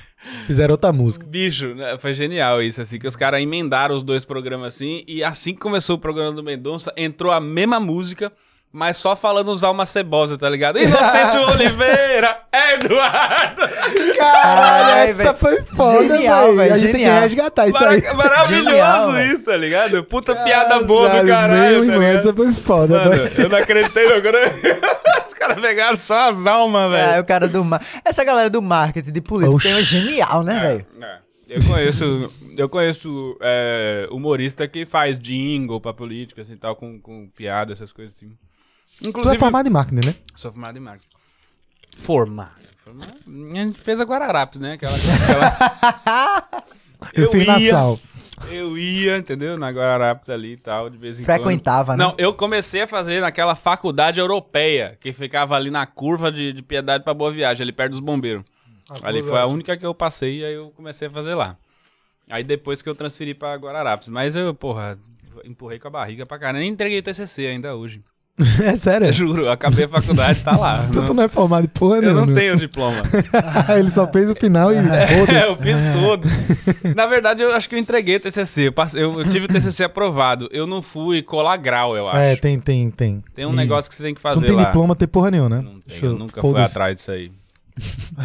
Fizeram 0.47 0.73
outra 0.73 0.93
música. 0.93 1.27
Bicho, 1.27 1.75
né, 1.75 1.97
foi 1.99 2.15
genial 2.15 2.63
isso, 2.63 2.81
assim, 2.81 2.99
que 2.99 3.07
os 3.07 3.17
caras 3.17 3.41
emendaram 3.41 3.95
os 3.95 4.03
dois 4.03 4.25
programas 4.25 4.75
assim, 4.75 5.05
e 5.07 5.23
assim 5.23 5.55
que 5.55 5.61
começou 5.61 5.97
o 5.97 5.99
programa 5.99 6.33
do 6.33 6.43
Mendonça, 6.43 6.93
entrou 6.97 7.33
a 7.33 7.41
mesma 7.41 7.81
música, 7.81 8.33
mas 8.77 8.97
só 8.97 9.15
falando 9.15 9.49
usar 9.53 9.71
uma 9.71 9.87
cebosa, 9.87 10.37
tá 10.37 10.49
ligado? 10.51 10.81
Inocêncio 10.81 11.41
Oliveira, 11.49 12.41
Eduardo! 12.53 13.63
Caralho, 14.19 14.95
Ai, 14.95 15.09
essa 15.11 15.23
velho. 15.33 15.37
foi 15.39 15.63
foda, 15.77 16.17
Genial, 16.17 16.45
velho. 16.47 16.57
velho, 16.57 16.75
A 16.75 16.79
gente 16.79 16.87
tem 16.91 17.01
que 17.01 17.07
genial. 17.07 17.21
resgatar 17.23 17.69
isso 17.69 17.79
aí. 17.85 18.03
Mara- 18.03 18.15
maravilhoso 18.15 18.71
Genial, 18.71 19.21
isso, 19.27 19.45
tá 19.45 19.57
ligado? 19.57 20.03
Puta 20.05 20.35
piada 20.35 20.83
boa 20.83 21.09
do 21.09 21.27
caralho, 21.29 21.85
meu 21.85 21.87
tá 21.87 21.93
irmão, 21.93 22.03
essa 22.03 22.33
foi 22.35 22.53
foda, 22.53 23.09
velho. 23.09 23.33
eu 23.43 23.49
não 23.49 23.59
acreditei, 23.59 24.09
não. 24.09 24.17
Agora... 24.17 24.41
Os 25.25 25.35
caras 25.35 25.61
pegaram 25.61 25.97
só 25.97 26.31
as 26.31 26.45
almas, 26.47 26.93
É, 26.95 27.07
velho. 27.11 27.23
o 27.23 27.25
cara 27.25 27.47
do 27.49 27.65
mar... 27.65 27.81
Essa 28.05 28.25
galera 28.25 28.51
do 28.51 28.61
marketing 28.61 29.13
de 29.13 29.21
política 29.21 29.57
Oxi. 29.57 29.69
tem 29.69 29.77
um 29.77 29.83
genial, 29.83 30.43
né, 30.43 30.61
velho? 30.61 30.87
É. 31.01 31.19
Eu 31.47 31.63
conheço, 31.69 32.33
eu 32.57 32.69
conheço 32.69 33.37
é, 33.41 34.09
humorista 34.11 34.67
que 34.67 34.85
faz 34.87 35.19
jingle 35.19 35.81
pra 35.81 35.93
política, 35.93 36.43
assim, 36.43 36.57
tal, 36.57 36.75
com, 36.75 36.99
com 37.01 37.29
piada, 37.37 37.73
essas 37.73 37.93
coisas 37.93 38.15
assim. 38.17 38.33
Tu 39.03 39.29
é 39.31 39.39
formado 39.39 39.67
em 39.69 39.71
marketing, 39.73 40.07
né? 40.07 40.15
Sou 40.37 40.51
formado 40.53 40.77
em 40.77 40.81
marketing. 40.81 41.09
Formado. 41.97 42.53
Formado. 42.85 43.15
A 43.27 43.57
gente 43.57 43.79
fez 43.81 44.01
a 44.01 44.05
Guararapes, 44.05 44.59
né? 44.61 44.73
Aquela, 44.75 44.97
aquela- 44.97 46.65
Eu, 47.13 47.31
fiz 47.31 47.47
na 47.47 47.59
ia, 47.59 47.71
sal. 47.71 48.01
Eu 48.51 48.77
ia, 48.79 49.17
entendeu? 49.17 49.57
Na 49.59 49.71
Guararapes 49.71 50.29
ali 50.31 50.53
e 50.53 50.57
tal, 50.57 50.89
de 50.91 50.99
vez 50.99 51.21
em 51.21 51.25
Frequentava, 51.25 51.93
quando. 51.93 51.99
né? 51.99 52.05
Não, 52.05 52.15
eu 52.19 52.35
comecei 52.35 52.83
a 52.83 52.87
fazer 52.87 53.21
naquela 53.21 53.55
faculdade 53.55 54.19
europeia, 54.21 54.97
que 55.01 55.13
ficava 55.13 55.55
ali 55.55 55.71
na 55.71 55.87
curva 55.87 56.31
de, 56.33 56.53
de 56.53 56.63
Piedade 56.63 57.05
pra 57.05 57.15
Boa 57.15 57.31
Viagem, 57.31 57.63
ali 57.63 57.73
perto 57.73 57.93
dos 57.93 58.01
bombeiros. 58.01 58.45
ali 59.03 59.23
foi 59.23 59.39
a 59.39 59.47
única 59.47 59.77
que 59.77 59.87
eu 59.87 59.95
passei 59.95 60.41
e 60.41 60.45
aí 60.45 60.55
eu 60.55 60.71
comecei 60.71 61.09
a 61.09 61.11
fazer 61.11 61.35
lá. 61.35 61.57
Aí 62.29 62.43
depois 62.43 62.81
que 62.83 62.89
eu 62.89 62.95
transferi 62.95 63.35
pra 63.35 63.55
Guararapes. 63.57 64.09
Mas 64.09 64.35
eu, 64.35 64.55
porra, 64.55 64.99
empurrei 65.45 65.79
com 65.79 65.89
a 65.89 65.91
barriga 65.91 66.25
pra 66.27 66.39
caramba. 66.39 66.61
Nem 66.61 66.71
entreguei 66.71 66.99
o 66.99 67.03
TCC 67.03 67.47
ainda 67.47 67.75
hoje. 67.77 68.03
É 68.65 68.75
sério? 68.75 69.07
Eu 69.07 69.13
juro, 69.13 69.49
acabei 69.49 69.85
a 69.85 69.89
faculdade, 69.89 70.41
tá 70.41 70.57
lá. 70.57 70.87
Tu, 70.93 70.99
Não- 70.99 71.07
tu 71.07 71.15
não 71.15 71.23
é 71.23 71.29
formado 71.29 71.65
em 71.65 71.69
porra 71.69 71.99
eu 71.99 72.15
não 72.15 72.35
tenho 72.35 72.57
diploma. 72.57 73.01
Ele 73.79 73.91
só 73.93 74.07
fez 74.11 74.29
o 74.29 74.35
final 74.35 74.73
e 74.73 74.77
É, 74.77 75.45
eu 75.49 75.57
fiz 75.57 75.81
tudo. 75.93 76.29
Na 76.97 77.07
verdade, 77.07 77.43
eu 77.45 77.53
acho 77.55 77.69
que 77.69 77.77
eu 77.77 77.79
entreguei 77.79 78.17
o 78.17 78.21
TCC. 78.21 78.69
Eu, 78.69 78.73
passei- 78.73 79.03
eu- 79.03 79.25
tive 79.29 79.45
o 79.47 79.49
TCC 79.49 79.85
aprovado. 79.85 80.49
Eu 80.51 80.67
não 80.67 80.83
fui 80.83 81.23
colar 81.23 81.57
grau, 81.59 81.97
eu 81.97 82.07
acho. 82.07 82.17
É, 82.17 82.35
tem, 82.35 82.59
tem, 82.59 82.91
tem. 82.91 83.23
Tem 83.35 83.47
um 83.47 83.53
E 83.53 83.57
negócio 83.57 83.89
que 83.89 83.95
você 83.97 84.03
tem 84.03 84.13
que 84.15 84.21
Tu 84.21 84.23
fazer 84.23 84.41
não 84.41 84.47
tem 84.49 84.57
lá. 84.57 84.65
diploma, 84.65 84.97
tem 84.97 85.07
porra 85.07 85.31
nenhuma, 85.31 85.49
né? 85.51 85.57
Não 85.63 85.79
tem, 85.79 85.99
eu 86.03 86.19
nunca 86.19 86.41
fui 86.41 86.61
atrás 86.61 86.97
disso 86.97 87.13
aí. 87.13 87.31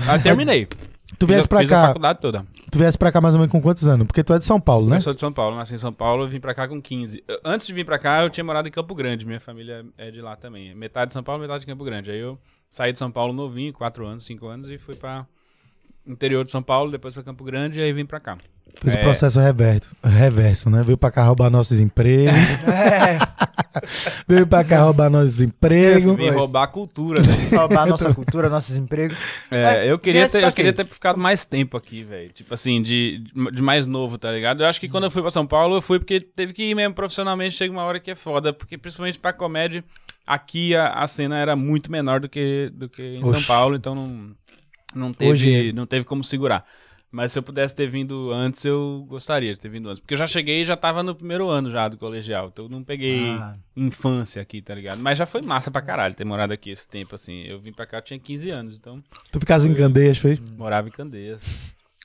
Mas 0.08 0.24
terminei. 0.24 0.68
Tu 1.20 1.26
a- 1.26 1.28
viesse 1.28 1.48
pra 1.48 1.60
fiz 1.60 1.72
a 1.72 1.76
cá, 1.76 1.88
faculdade 1.88 2.20
toda. 2.20 2.46
tu 2.72 2.80
viesse 2.80 2.98
pra 2.98 3.12
cá 3.12 3.20
mais 3.22 3.36
ou 3.36 3.40
menos 3.40 3.52
com 3.52 3.62
quantos 3.62 3.88
anos? 3.88 4.08
Porque 4.08 4.24
tu 4.24 4.34
é 4.34 4.40
de 4.40 4.46
São 4.46 4.60
Paulo, 4.60 4.88
né? 4.90 4.98
Eu 4.98 5.02
sou 5.02 5.14
de 5.14 5.20
São 5.20 5.32
Paulo, 5.34 5.56
nasci 5.56 5.76
em 5.76 5.78
São 5.78 5.92
Paulo, 5.94 6.24
eu 6.24 6.30
vim 6.30 6.40
pra 6.40 6.54
cá 6.54 6.68
com 6.68 6.82
15. 6.82 7.24
Eu- 7.28 7.40
Antes 7.46 7.68
de 7.68 7.74
vir 7.74 7.86
pra 7.86 8.00
cá, 8.00 8.24
eu 8.24 8.30
tinha 8.30 8.44
morado 8.44 8.68
em 8.68 8.72
Campo 8.72 8.96
Grande. 8.96 9.26
Minha 9.26 9.40
família 9.40 9.86
é 9.98 10.10
de 10.10 10.22
lá 10.22 10.36
também. 10.36 10.74
Metade 10.74 11.10
de 11.10 11.14
São 11.14 11.24
Paulo, 11.24 11.42
metade 11.42 11.62
de 11.62 11.68
Campo 11.68 11.84
Grande. 11.84 12.10
Aí 12.10 12.20
eu 12.20 12.40
saí 12.70 12.92
de 12.94 13.00
São 13.00 13.12
Paulo 13.12 13.34
novinho, 13.34 13.74
4 13.74 14.08
anos, 14.08 14.24
5 14.26 14.48
anos, 14.48 14.70
e 14.72 14.78
fui 14.78 14.96
pra 14.96 15.26
interior 16.08 16.44
de 16.44 16.52
São 16.52 16.64
Paulo, 16.64 16.90
depois 16.92 17.14
pra 17.14 17.22
Campo 17.24 17.44
Grande, 17.44 17.80
e 17.80 17.84
aí 17.84 17.92
vim 17.94 18.06
pra 18.06 18.20
cá. 18.20 18.38
Fez 18.82 18.96
É. 18.96 19.00
o 19.00 19.02
processo 19.02 19.40
reverso, 19.40 19.96
reverso, 20.04 20.70
né? 20.70 20.82
Veio 20.84 20.98
pra 20.98 21.12
cá 21.12 21.24
roubar 21.24 21.50
nossos 21.50 21.80
empregos. 21.80 22.34
É, 22.68 23.18
Veio 24.28 24.48
pra 24.48 24.64
cá 24.64 24.84
roubar 24.84 25.10
nossos 25.10 25.42
empregos. 25.42 26.16
Vim 26.16 26.30
roubar 26.30 26.64
a 26.64 26.68
cultura, 26.68 27.22
né? 27.22 27.58
roubar 27.58 27.84
a 27.84 27.86
nossa 27.88 28.14
cultura, 28.14 28.50
nossos 28.50 28.76
empregos. 28.78 29.18
É, 29.52 29.90
eu 29.90 30.00
queria, 30.00 30.28
ter, 30.30 30.44
eu 30.44 30.52
queria 30.52 30.74
ter 30.74 30.86
ficado 30.88 31.18
mais 31.20 31.46
tempo 31.46 31.76
aqui, 31.78 32.04
velho. 32.04 32.30
Tipo 32.32 32.54
assim, 32.54 32.82
de, 32.82 33.24
de 33.54 33.62
mais 33.62 33.86
novo, 33.86 34.18
tá 34.18 34.32
ligado? 34.32 34.62
Eu 34.64 34.68
acho 34.68 34.80
que 34.80 34.88
quando 34.90 35.04
eu 35.06 35.12
fui 35.12 35.22
pra 35.22 35.32
São 35.32 35.46
Paulo, 35.46 35.76
eu 35.78 35.82
fui 35.82 36.00
porque 36.00 36.20
teve 36.22 36.54
que 36.54 36.64
ir 36.64 36.76
mesmo 36.76 36.94
profissionalmente. 36.94 37.56
Chega 37.56 37.72
uma 37.74 37.84
hora 37.84 38.00
que 38.00 38.12
é 38.12 38.16
foda. 38.16 38.54
Porque 38.54 38.78
principalmente 38.78 39.20
pra 39.20 39.34
comédia, 39.34 39.84
aqui 40.26 40.76
a, 40.76 40.90
a 40.94 41.08
cena 41.08 41.38
era 41.38 41.56
muito 41.56 41.92
menor 41.92 42.20
do 42.22 42.30
que, 42.30 42.72
do 42.74 42.88
que 42.88 43.16
em 43.16 43.20
São 43.20 43.32
Oxi. 43.32 43.46
Paulo. 43.46 43.76
Então 43.76 43.94
não, 43.94 44.32
não, 44.96 45.14
teve, 45.14 45.32
Hoje- 45.32 45.74
não 45.74 45.86
teve 45.86 46.06
como 46.06 46.24
segurar. 46.24 46.64
Mas 47.12 47.32
se 47.32 47.40
eu 47.40 47.44
pudesse 47.44 47.76
ter 47.76 47.90
vindo 47.90 48.32
antes, 48.32 48.64
eu 48.64 49.04
gostaria 49.10 49.52
de 49.54 49.60
ter 49.60 49.68
vindo 49.70 49.90
antes. 49.90 50.00
Porque 50.00 50.14
eu 50.14 50.18
já 50.18 50.28
cheguei 50.28 50.62
e 50.62 50.66
já 50.66 50.78
tava 50.78 51.02
no 51.02 51.16
primeiro 51.16 51.50
ano 51.50 51.72
já 51.72 51.88
do 51.88 51.98
colegial. 51.98 52.50
Então 52.54 52.66
eu 52.66 52.70
não 52.70 52.84
peguei 52.84 53.32
Ah. 53.32 53.56
infância 53.76 54.40
aqui, 54.42 54.62
tá 54.62 54.76
ligado? 54.76 55.00
Mas 55.00 55.18
já 55.18 55.26
foi 55.26 55.42
massa 55.42 55.72
pra 55.72 55.82
caralho 55.82 56.14
ter 56.14 56.24
morado 56.24 56.54
aqui 56.54 56.70
esse 56.70 56.88
tempo, 56.88 57.16
assim. 57.16 57.42
Eu 57.46 57.60
vim 57.60 57.72
pra 57.72 57.88
cá, 57.88 57.98
eu 57.98 58.02
tinha 58.04 58.20
15 58.20 58.52
anos, 58.52 58.78
então... 58.78 59.02
Tu 59.32 59.40
ficas 59.40 59.66
em 59.66 59.74
Candeias, 59.74 60.20
fez? 60.20 60.40
Morava 60.52 60.88
em 60.88 60.92
Candeias. 60.92 61.42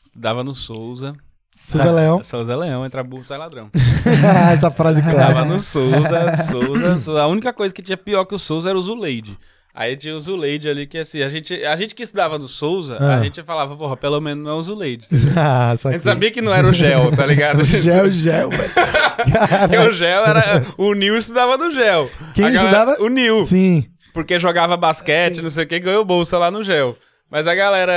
Estudava 0.02 0.42
no 0.42 0.54
Souza. 0.54 1.12
Souza 1.52 1.92
Leão. 1.92 2.22
Souza 2.24 2.56
Leão, 2.56 2.84
entra 2.86 3.02
burro, 3.04 3.24
sai 3.24 3.38
ladrão. 3.38 3.70
Essa 4.52 4.70
frase 4.70 5.00
Tava 5.02 5.14
clássica. 5.14 5.44
no 5.44 5.60
Souza, 5.60 6.36
Souza, 6.36 6.98
Souza. 6.98 7.22
A 7.22 7.26
única 7.28 7.52
coisa 7.52 7.72
que 7.74 7.82
tinha 7.82 7.96
pior 7.96 8.24
que 8.24 8.34
o 8.34 8.38
Souza 8.38 8.70
era 8.70 8.78
o 8.78 8.82
Zuleide. 8.82 9.38
Aí 9.76 9.96
tinha 9.96 10.14
o 10.16 10.20
Zuleide 10.20 10.68
ali 10.68 10.86
que 10.86 10.98
assim, 10.98 11.20
a 11.20 11.28
gente, 11.28 11.52
a 11.64 11.74
gente 11.74 11.96
que 11.96 12.04
estudava 12.04 12.38
no 12.38 12.46
Souza, 12.46 12.96
Ah. 13.00 13.16
a 13.18 13.22
gente 13.24 13.42
falava, 13.42 13.74
porra, 13.76 13.96
pelo 13.96 14.20
menos 14.20 14.44
não 14.44 14.52
é 14.52 14.54
o 14.54 14.62
Zuleide. 14.62 15.06
entendeu? 15.10 15.34
Ah, 15.36 15.72
A 15.72 15.74
gente 15.92 16.04
sabia 16.04 16.30
que 16.30 16.40
não 16.40 16.54
era 16.54 16.66
o 16.68 16.72
Gel, 16.72 17.10
tá 17.10 17.26
ligado? 17.26 17.62
Gel, 17.66 18.10
gel, 18.12 18.50
velho. 18.50 18.70
Porque 19.68 19.78
o 19.78 19.92
Gel 19.92 20.24
era. 20.24 20.64
O 20.78 20.94
Nil 20.94 21.16
estudava 21.16 21.56
no 21.58 21.70
Gel. 21.72 22.08
Quem 22.34 22.44
galera- 22.52 22.54
estudava? 22.92 23.02
O 23.02 23.08
Nil. 23.08 23.44
Sim. 23.44 23.84
Porque 24.12 24.38
jogava 24.38 24.76
basquete, 24.76 25.42
não 25.42 25.50
sei 25.50 25.64
o 25.64 25.66
que, 25.66 25.80
ganhou 25.80 26.04
bolsa 26.04 26.38
lá 26.38 26.50
no 26.52 26.62
Gel. 26.62 26.96
Mas 27.28 27.48
a 27.48 27.54
galera, 27.54 27.92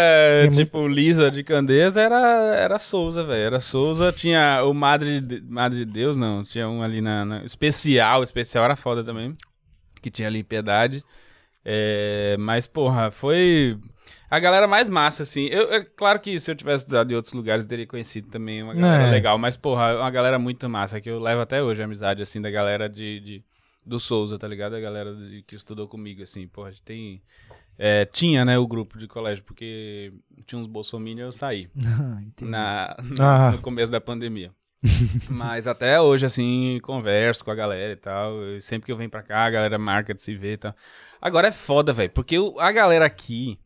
Tinha 0.50 0.66
tipo, 0.66 0.88
Lisa 0.88 1.30
de 1.30 1.44
Candeias 1.44 1.96
era, 1.96 2.18
era 2.56 2.80
Souza, 2.80 3.24
velho. 3.24 3.44
Era 3.44 3.60
Souza, 3.60 4.12
tinha 4.12 4.64
o 4.64 4.74
Madre 4.74 5.22
de, 5.22 5.42
Madre 5.48 5.86
de 5.86 5.92
Deus, 5.92 6.18
não. 6.18 6.44
Tinha 6.44 6.68
um 6.68 6.82
ali 6.82 7.02
na, 7.02 7.24
na- 7.24 7.44
Especial, 7.46 8.24
especial 8.24 8.64
era 8.66 8.76
foda 8.76 9.04
também. 9.04 9.36
Que 10.02 10.10
tinha 10.10 10.28
ali 10.28 10.40
em 10.40 10.44
Piedade. 10.44 11.04
É, 11.70 12.38
mas, 12.40 12.66
porra, 12.66 13.12
foi. 13.12 13.76
A 14.30 14.40
galera 14.40 14.68
mais 14.68 14.88
massa, 14.88 15.24
assim. 15.24 15.48
Eu, 15.48 15.74
é 15.74 15.84
claro 15.84 16.20
que 16.20 16.40
se 16.40 16.50
eu 16.50 16.56
tivesse 16.56 16.84
estudado 16.84 17.12
em 17.12 17.16
outros 17.16 17.34
lugares, 17.34 17.66
eu 17.66 17.70
teria 17.70 17.86
conhecido 17.86 18.30
também 18.30 18.64
uma 18.64 18.74
galera 18.74 19.08
É. 19.08 19.12
legal. 19.12 19.38
Mas, 19.38 19.58
porra, 19.58 19.90
é 19.90 19.96
uma 19.98 20.10
galera 20.10 20.40
muito 20.40 20.68
massa, 20.70 21.02
que 21.02 21.10
eu 21.10 21.20
levo 21.20 21.42
até 21.42 21.62
hoje 21.62 21.82
a 21.82 21.86
amizade, 21.86 22.22
assim, 22.22 22.42
da 22.42 22.50
galera 22.50 22.88
de, 22.88 23.20
de- 23.20 23.44
do 23.86 24.00
Souza, 24.00 24.38
tá 24.40 24.48
ligado? 24.48 24.76
A 24.76 24.80
galera 24.80 25.14
de- 25.14 25.44
que 25.44 25.56
estudou 25.56 25.88
comigo, 25.90 26.24
assim. 26.24 26.48
Porra, 26.48 26.70
a 26.70 26.72
gente 26.72 26.84
tem... 26.84 27.22
é, 27.78 28.06
tinha, 28.06 28.44
né, 28.46 28.58
o 28.58 28.66
grupo 28.68 28.98
de 28.98 29.08
colégio, 29.08 29.44
porque 29.44 30.14
tinha 30.46 30.60
uns 30.60 30.68
bolsominions 30.68 31.26
eu 31.28 31.32
saí 31.34 31.70
Entendi. 32.26 32.50
na, 32.52 32.96
Ah. 33.20 33.52
no 33.52 33.60
começo 33.62 33.92
da 33.92 34.00
pandemia. 34.02 34.52
Mas 35.30 35.68
até 35.68 36.00
hoje, 36.00 36.26
assim, 36.26 36.80
converso 36.84 37.44
com 37.44 37.52
a 37.52 37.56
galera 37.56 37.94
e 37.94 37.96
tal. 37.96 38.34
Eu- 38.42 38.62
sempre 38.62 38.86
que 38.86 38.92
eu 38.92 38.98
venho 38.98 39.10
pra 39.10 39.24
cá, 39.24 39.46
a 39.46 39.50
galera 39.50 39.78
marca 39.78 40.14
de 40.14 40.22
se 40.22 40.36
ver 40.36 40.54
e 40.54 40.58
tal. 40.58 40.76
Agora 41.22 41.48
é 41.48 41.52
foda, 41.52 41.92
velho, 41.94 42.12
porque 42.12 42.38
o- 42.38 42.60
a 42.60 42.72
galera 42.72 43.06
aqui 43.06 43.60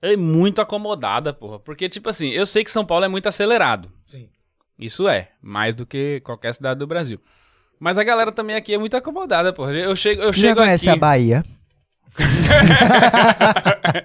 é 0.00 0.16
muito 0.16 0.60
acomodada, 0.60 1.32
porra. 1.32 1.58
Porque, 1.58 1.88
tipo 1.88 2.08
assim, 2.08 2.28
eu 2.30 2.44
sei 2.44 2.62
que 2.64 2.70
São 2.70 2.84
Paulo 2.84 3.04
é 3.04 3.08
muito 3.08 3.26
acelerado. 3.28 3.90
Sim. 4.06 4.28
Isso 4.78 5.08
é, 5.08 5.28
mais 5.40 5.74
do 5.74 5.86
que 5.86 6.20
qualquer 6.20 6.52
cidade 6.54 6.78
do 6.78 6.86
Brasil. 6.86 7.20
Mas 7.78 7.98
a 7.98 8.04
galera 8.04 8.30
também 8.30 8.54
aqui 8.56 8.74
é 8.74 8.78
muito 8.78 8.96
acomodada, 8.96 9.52
porra. 9.52 9.72
Eu 9.72 9.94
chego, 9.96 10.22
eu 10.22 10.32
Tu 10.32 10.40
já 10.40 10.48
chego 10.48 10.60
conhece 10.60 10.88
aqui... 10.88 10.96
a 10.98 11.00
Bahia? 11.00 11.44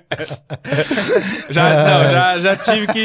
Já, 1.49 1.84
não, 1.84 2.10
já, 2.10 2.39
já 2.39 2.55
tive 2.55 2.88
que. 2.88 3.03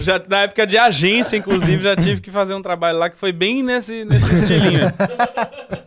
Já, 0.00 0.20
na 0.28 0.42
época 0.42 0.66
de 0.66 0.76
agência, 0.76 1.36
inclusive, 1.36 1.82
já 1.82 1.96
tive 1.96 2.20
que 2.20 2.30
fazer 2.30 2.54
um 2.54 2.60
trabalho 2.60 2.98
lá 2.98 3.08
que 3.08 3.16
foi 3.16 3.32
bem 3.32 3.62
nesse, 3.62 4.04
nesse 4.04 4.34
estilinho. 4.34 4.80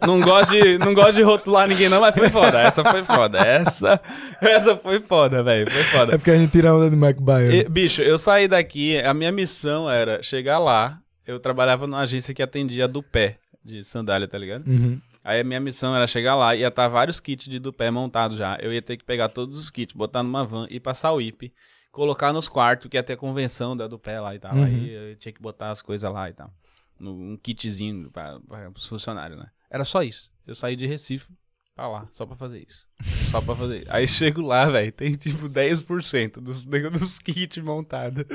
Não 0.06 0.20
gosto, 0.20 0.50
de, 0.50 0.78
não 0.80 0.94
gosto 0.94 1.14
de 1.14 1.22
rotular 1.22 1.68
ninguém, 1.68 1.90
não, 1.90 2.02
mas 2.02 2.16
foi 2.16 2.30
foda. 2.30 2.60
Essa 2.60 2.84
foi 2.84 3.04
foda. 3.04 3.40
Essa, 3.40 4.02
essa 4.42 4.76
foi 4.76 5.00
foda, 5.00 5.44
velho. 5.44 5.70
Foi 5.70 5.84
foda. 5.84 6.16
É 6.16 6.18
porque 6.18 6.32
a 6.32 6.38
gente 6.38 6.52
tira 6.52 6.72
a 6.72 6.76
onda 6.76 6.90
de 6.90 6.96
Mike 6.96 7.70
bicho, 7.70 8.02
eu 8.02 8.18
saí 8.18 8.48
daqui, 8.48 9.00
a 9.00 9.14
minha 9.14 9.32
missão 9.32 9.90
era 9.90 10.24
chegar 10.24 10.58
lá. 10.58 10.98
Eu 11.26 11.40
trabalhava 11.40 11.86
numa 11.86 12.00
agência 12.00 12.34
que 12.34 12.42
atendia 12.42 12.88
do 12.88 13.04
pé 13.04 13.38
de 13.64 13.84
sandália, 13.84 14.28
tá 14.28 14.38
ligado? 14.38 14.68
Uhum. 14.68 15.00
Aí 15.30 15.42
a 15.42 15.44
minha 15.44 15.60
missão 15.60 15.96
era 15.96 16.08
chegar 16.08 16.36
lá, 16.36 16.56
ia 16.56 16.70
estar 16.70 16.88
vários 16.88 17.20
kits 17.20 17.48
de 17.48 17.60
do 17.60 17.72
pé 17.72 17.92
montados 17.92 18.36
já. 18.36 18.58
Eu 18.60 18.74
ia 18.74 18.82
ter 18.82 18.98
que 18.98 19.04
pegar 19.06 19.30
todos 19.30 19.60
os 19.60 19.70
kits, 19.70 19.94
botar 19.94 20.24
numa 20.24 20.44
van, 20.44 20.66
ir 20.72 20.80
pra 20.80 20.96
Sauípe, 20.96 21.54
colocar 21.92 22.34
nos 22.34 22.50
quartos, 22.50 22.90
que 22.90 22.98
ia 22.98 23.04
ter 23.04 23.16
convenção 23.16 23.78
da 23.78 23.86
do 23.86 24.00
pé 24.00 24.20
lá 24.20 24.34
e 24.34 24.40
tal. 24.40 24.56
Uhum. 24.56 24.64
Aí 24.64 24.90
eu 24.90 25.16
tinha 25.18 25.32
que 25.32 25.40
botar 25.40 25.70
as 25.70 25.84
coisas 25.84 26.12
lá 26.12 26.32
e 26.32 26.34
tal. 26.34 26.52
Um 27.00 27.38
kitzinho 27.38 28.10
para 28.10 28.40
os 28.76 28.88
funcionários, 28.88 29.38
né? 29.38 29.52
Era 29.70 29.86
só 29.86 30.02
isso. 30.02 30.32
Eu 30.48 30.56
saí 30.56 30.76
de 30.76 30.88
Recife 30.88 31.32
pra 31.80 31.88
lá, 31.88 32.06
só 32.12 32.26
pra 32.26 32.36
fazer 32.36 32.66
isso. 32.68 32.86
Só 33.32 33.40
pra 33.40 33.56
fazer 33.56 33.76
isso. 33.76 33.88
Aí 33.90 34.06
chego 34.06 34.42
lá, 34.42 34.66
velho, 34.66 34.92
tem 34.92 35.14
tipo 35.14 35.48
10% 35.48 36.42
dos, 36.42 36.66
dos 36.68 37.20
kits 37.20 37.64
montados. 37.64 38.26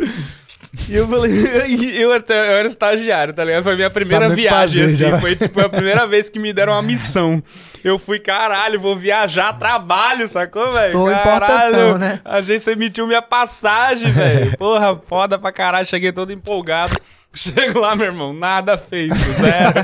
E 0.88 0.94
eu 0.94 1.06
falei, 1.06 1.30
eu, 2.02 2.10
até, 2.10 2.38
eu 2.38 2.56
era 2.56 2.66
estagiário, 2.66 3.34
tá 3.34 3.44
ligado? 3.44 3.64
Foi 3.64 3.76
minha 3.76 3.90
primeira 3.90 4.28
Sabe 4.28 4.40
viagem, 4.40 4.84
fazer, 4.84 5.06
assim. 5.06 5.20
Foi 5.20 5.36
tipo 5.36 5.60
a 5.60 5.68
primeira 5.68 6.06
vez 6.06 6.30
que 6.30 6.38
me 6.38 6.54
deram 6.54 6.72
uma 6.72 6.80
missão. 6.80 7.42
Eu 7.82 7.98
fui, 7.98 8.18
caralho, 8.18 8.80
vou 8.80 8.96
viajar, 8.96 9.52
trabalho, 9.58 10.26
sacou, 10.26 10.72
velho? 10.72 11.04
Caralho, 11.22 11.98
né? 11.98 12.20
a 12.24 12.36
agência 12.36 12.70
emitiu 12.70 13.06
minha 13.06 13.20
passagem, 13.20 14.10
velho. 14.10 14.56
Porra, 14.56 14.98
foda 15.06 15.38
pra 15.38 15.52
caralho, 15.52 15.86
cheguei 15.86 16.12
todo 16.12 16.32
empolgado. 16.32 16.96
Chego 17.34 17.80
lá, 17.80 17.94
meu 17.94 18.06
irmão, 18.06 18.32
nada 18.32 18.78
feito, 18.78 19.16
zero. 19.16 19.74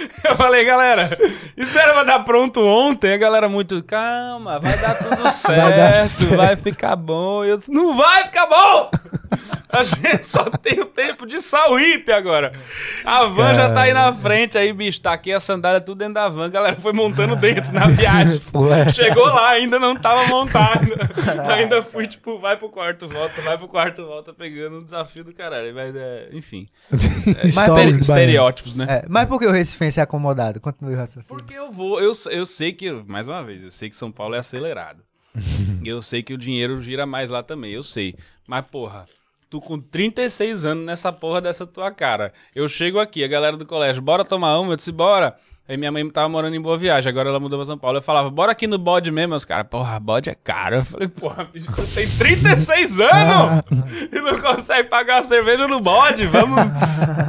Eu 0.24 0.36
falei, 0.36 0.64
galera, 0.64 1.08
isso 1.56 1.72
não 1.72 1.80
era 1.80 1.92
pra 1.92 2.04
dar 2.04 2.20
pronto 2.20 2.60
ontem. 2.64 3.12
A 3.12 3.18
galera 3.18 3.48
muito, 3.48 3.82
calma, 3.82 4.58
vai 4.58 4.76
dar 4.78 4.94
tudo 4.94 5.28
certo, 5.30 5.76
dar 6.26 6.36
vai, 6.36 6.46
certo. 6.48 6.62
ficar 6.62 6.96
bom. 6.96 7.44
Eu 7.44 7.56
disse, 7.56 7.70
não 7.70 7.96
vai 7.96 8.24
ficar 8.24 8.46
bom! 8.46 8.90
A 9.70 9.82
gente 9.84 10.26
só 10.26 10.44
tem 10.44 10.80
o 10.80 10.86
tempo 10.86 11.24
de 11.24 11.40
Sauípe 11.40 12.10
agora. 12.10 12.52
A 13.04 13.24
van 13.26 13.54
já 13.54 13.72
tá 13.72 13.82
aí 13.82 13.94
na 13.94 14.12
frente, 14.12 14.58
aí, 14.58 14.72
bicho, 14.72 15.00
tá 15.00 15.12
aqui 15.12 15.32
a 15.32 15.38
sandália 15.38 15.80
tudo 15.80 15.98
dentro 15.98 16.14
da 16.14 16.28
van. 16.28 16.46
A 16.46 16.48
galera 16.48 16.76
foi 16.76 16.92
montando 16.92 17.36
dentro 17.36 17.72
na 17.72 17.86
viagem. 17.86 18.40
Ué. 18.52 18.90
Chegou 18.90 19.24
lá, 19.26 19.50
ainda 19.50 19.78
não 19.78 19.94
tava 19.94 20.26
montado. 20.26 20.88
ainda 21.56 21.82
fui, 21.82 22.06
tipo, 22.06 22.38
vai 22.38 22.56
pro 22.56 22.68
quarto, 22.68 23.08
volta, 23.08 23.40
vai 23.42 23.56
pro 23.56 23.68
quarto, 23.68 24.04
volta, 24.04 24.34
pegando 24.34 24.78
um 24.78 24.82
desafio 24.82 25.22
do 25.22 25.32
caralho. 25.32 25.72
Mas, 25.72 25.94
é, 25.94 26.30
enfim. 26.32 26.66
Do 26.90 27.54
Baiano. 27.54 27.90
estereótipos, 27.90 28.74
né? 28.74 28.86
É, 28.88 29.04
mas 29.08 29.26
por 29.26 29.38
que 29.38 29.46
o 29.46 29.52
Recifense 29.52 30.00
é 30.00 30.02
acomodado? 30.02 30.60
Continue 30.60 30.94
o 30.94 30.96
raciocínio. 30.96 31.28
Porque 31.28 31.54
eu 31.54 31.70
vou, 31.70 32.00
eu, 32.00 32.12
eu 32.30 32.44
sei 32.44 32.72
que, 32.72 32.90
mais 33.06 33.28
uma 33.28 33.42
vez, 33.44 33.62
eu 33.62 33.70
sei 33.70 33.88
que 33.88 33.96
São 33.96 34.10
Paulo 34.10 34.34
é 34.34 34.38
acelerado. 34.38 35.04
E 35.82 35.88
eu 35.88 36.02
sei 36.02 36.22
que 36.22 36.34
o 36.34 36.38
dinheiro 36.38 36.82
gira 36.82 37.06
mais 37.06 37.30
lá 37.30 37.42
também, 37.42 37.72
eu 37.72 37.84
sei. 37.84 38.16
Mas, 38.46 38.64
porra, 38.66 39.06
tu 39.50 39.60
com 39.60 39.80
36 39.80 40.64
anos 40.64 40.86
nessa 40.86 41.12
porra 41.12 41.40
dessa 41.40 41.66
tua 41.66 41.90
cara. 41.90 42.32
Eu 42.54 42.68
chego 42.68 43.00
aqui, 43.00 43.24
a 43.24 43.28
galera 43.28 43.56
do 43.56 43.66
colégio, 43.66 44.00
bora 44.00 44.24
tomar 44.24 44.58
uma? 44.60 44.72
Eu 44.72 44.76
disse, 44.76 44.92
bora. 44.92 45.34
Aí 45.70 45.76
minha 45.76 45.92
mãe 45.92 46.10
tava 46.10 46.28
morando 46.28 46.56
em 46.56 46.60
Boa 46.60 46.76
Viagem, 46.76 47.08
agora 47.08 47.28
ela 47.28 47.38
mudou 47.38 47.56
pra 47.56 47.64
São 47.64 47.78
Paulo. 47.78 47.98
Eu 47.98 48.02
falava, 48.02 48.28
bora 48.28 48.50
aqui 48.50 48.66
no 48.66 48.76
bode 48.76 49.12
mesmo. 49.12 49.36
Os 49.36 49.44
caras, 49.44 49.68
porra, 49.70 50.00
bode 50.00 50.28
é 50.28 50.34
caro. 50.34 50.74
Eu 50.74 50.84
falei, 50.84 51.06
porra, 51.06 51.44
bicho, 51.44 51.72
tu 51.72 51.86
tem 51.94 52.08
36 52.08 52.98
anos 52.98 53.62
e 54.12 54.20
não 54.20 54.36
consegue 54.40 54.88
pagar 54.88 55.18
uma 55.18 55.22
cerveja 55.22 55.68
no 55.68 55.78
bode. 55.78 56.26
Vamos, 56.26 56.56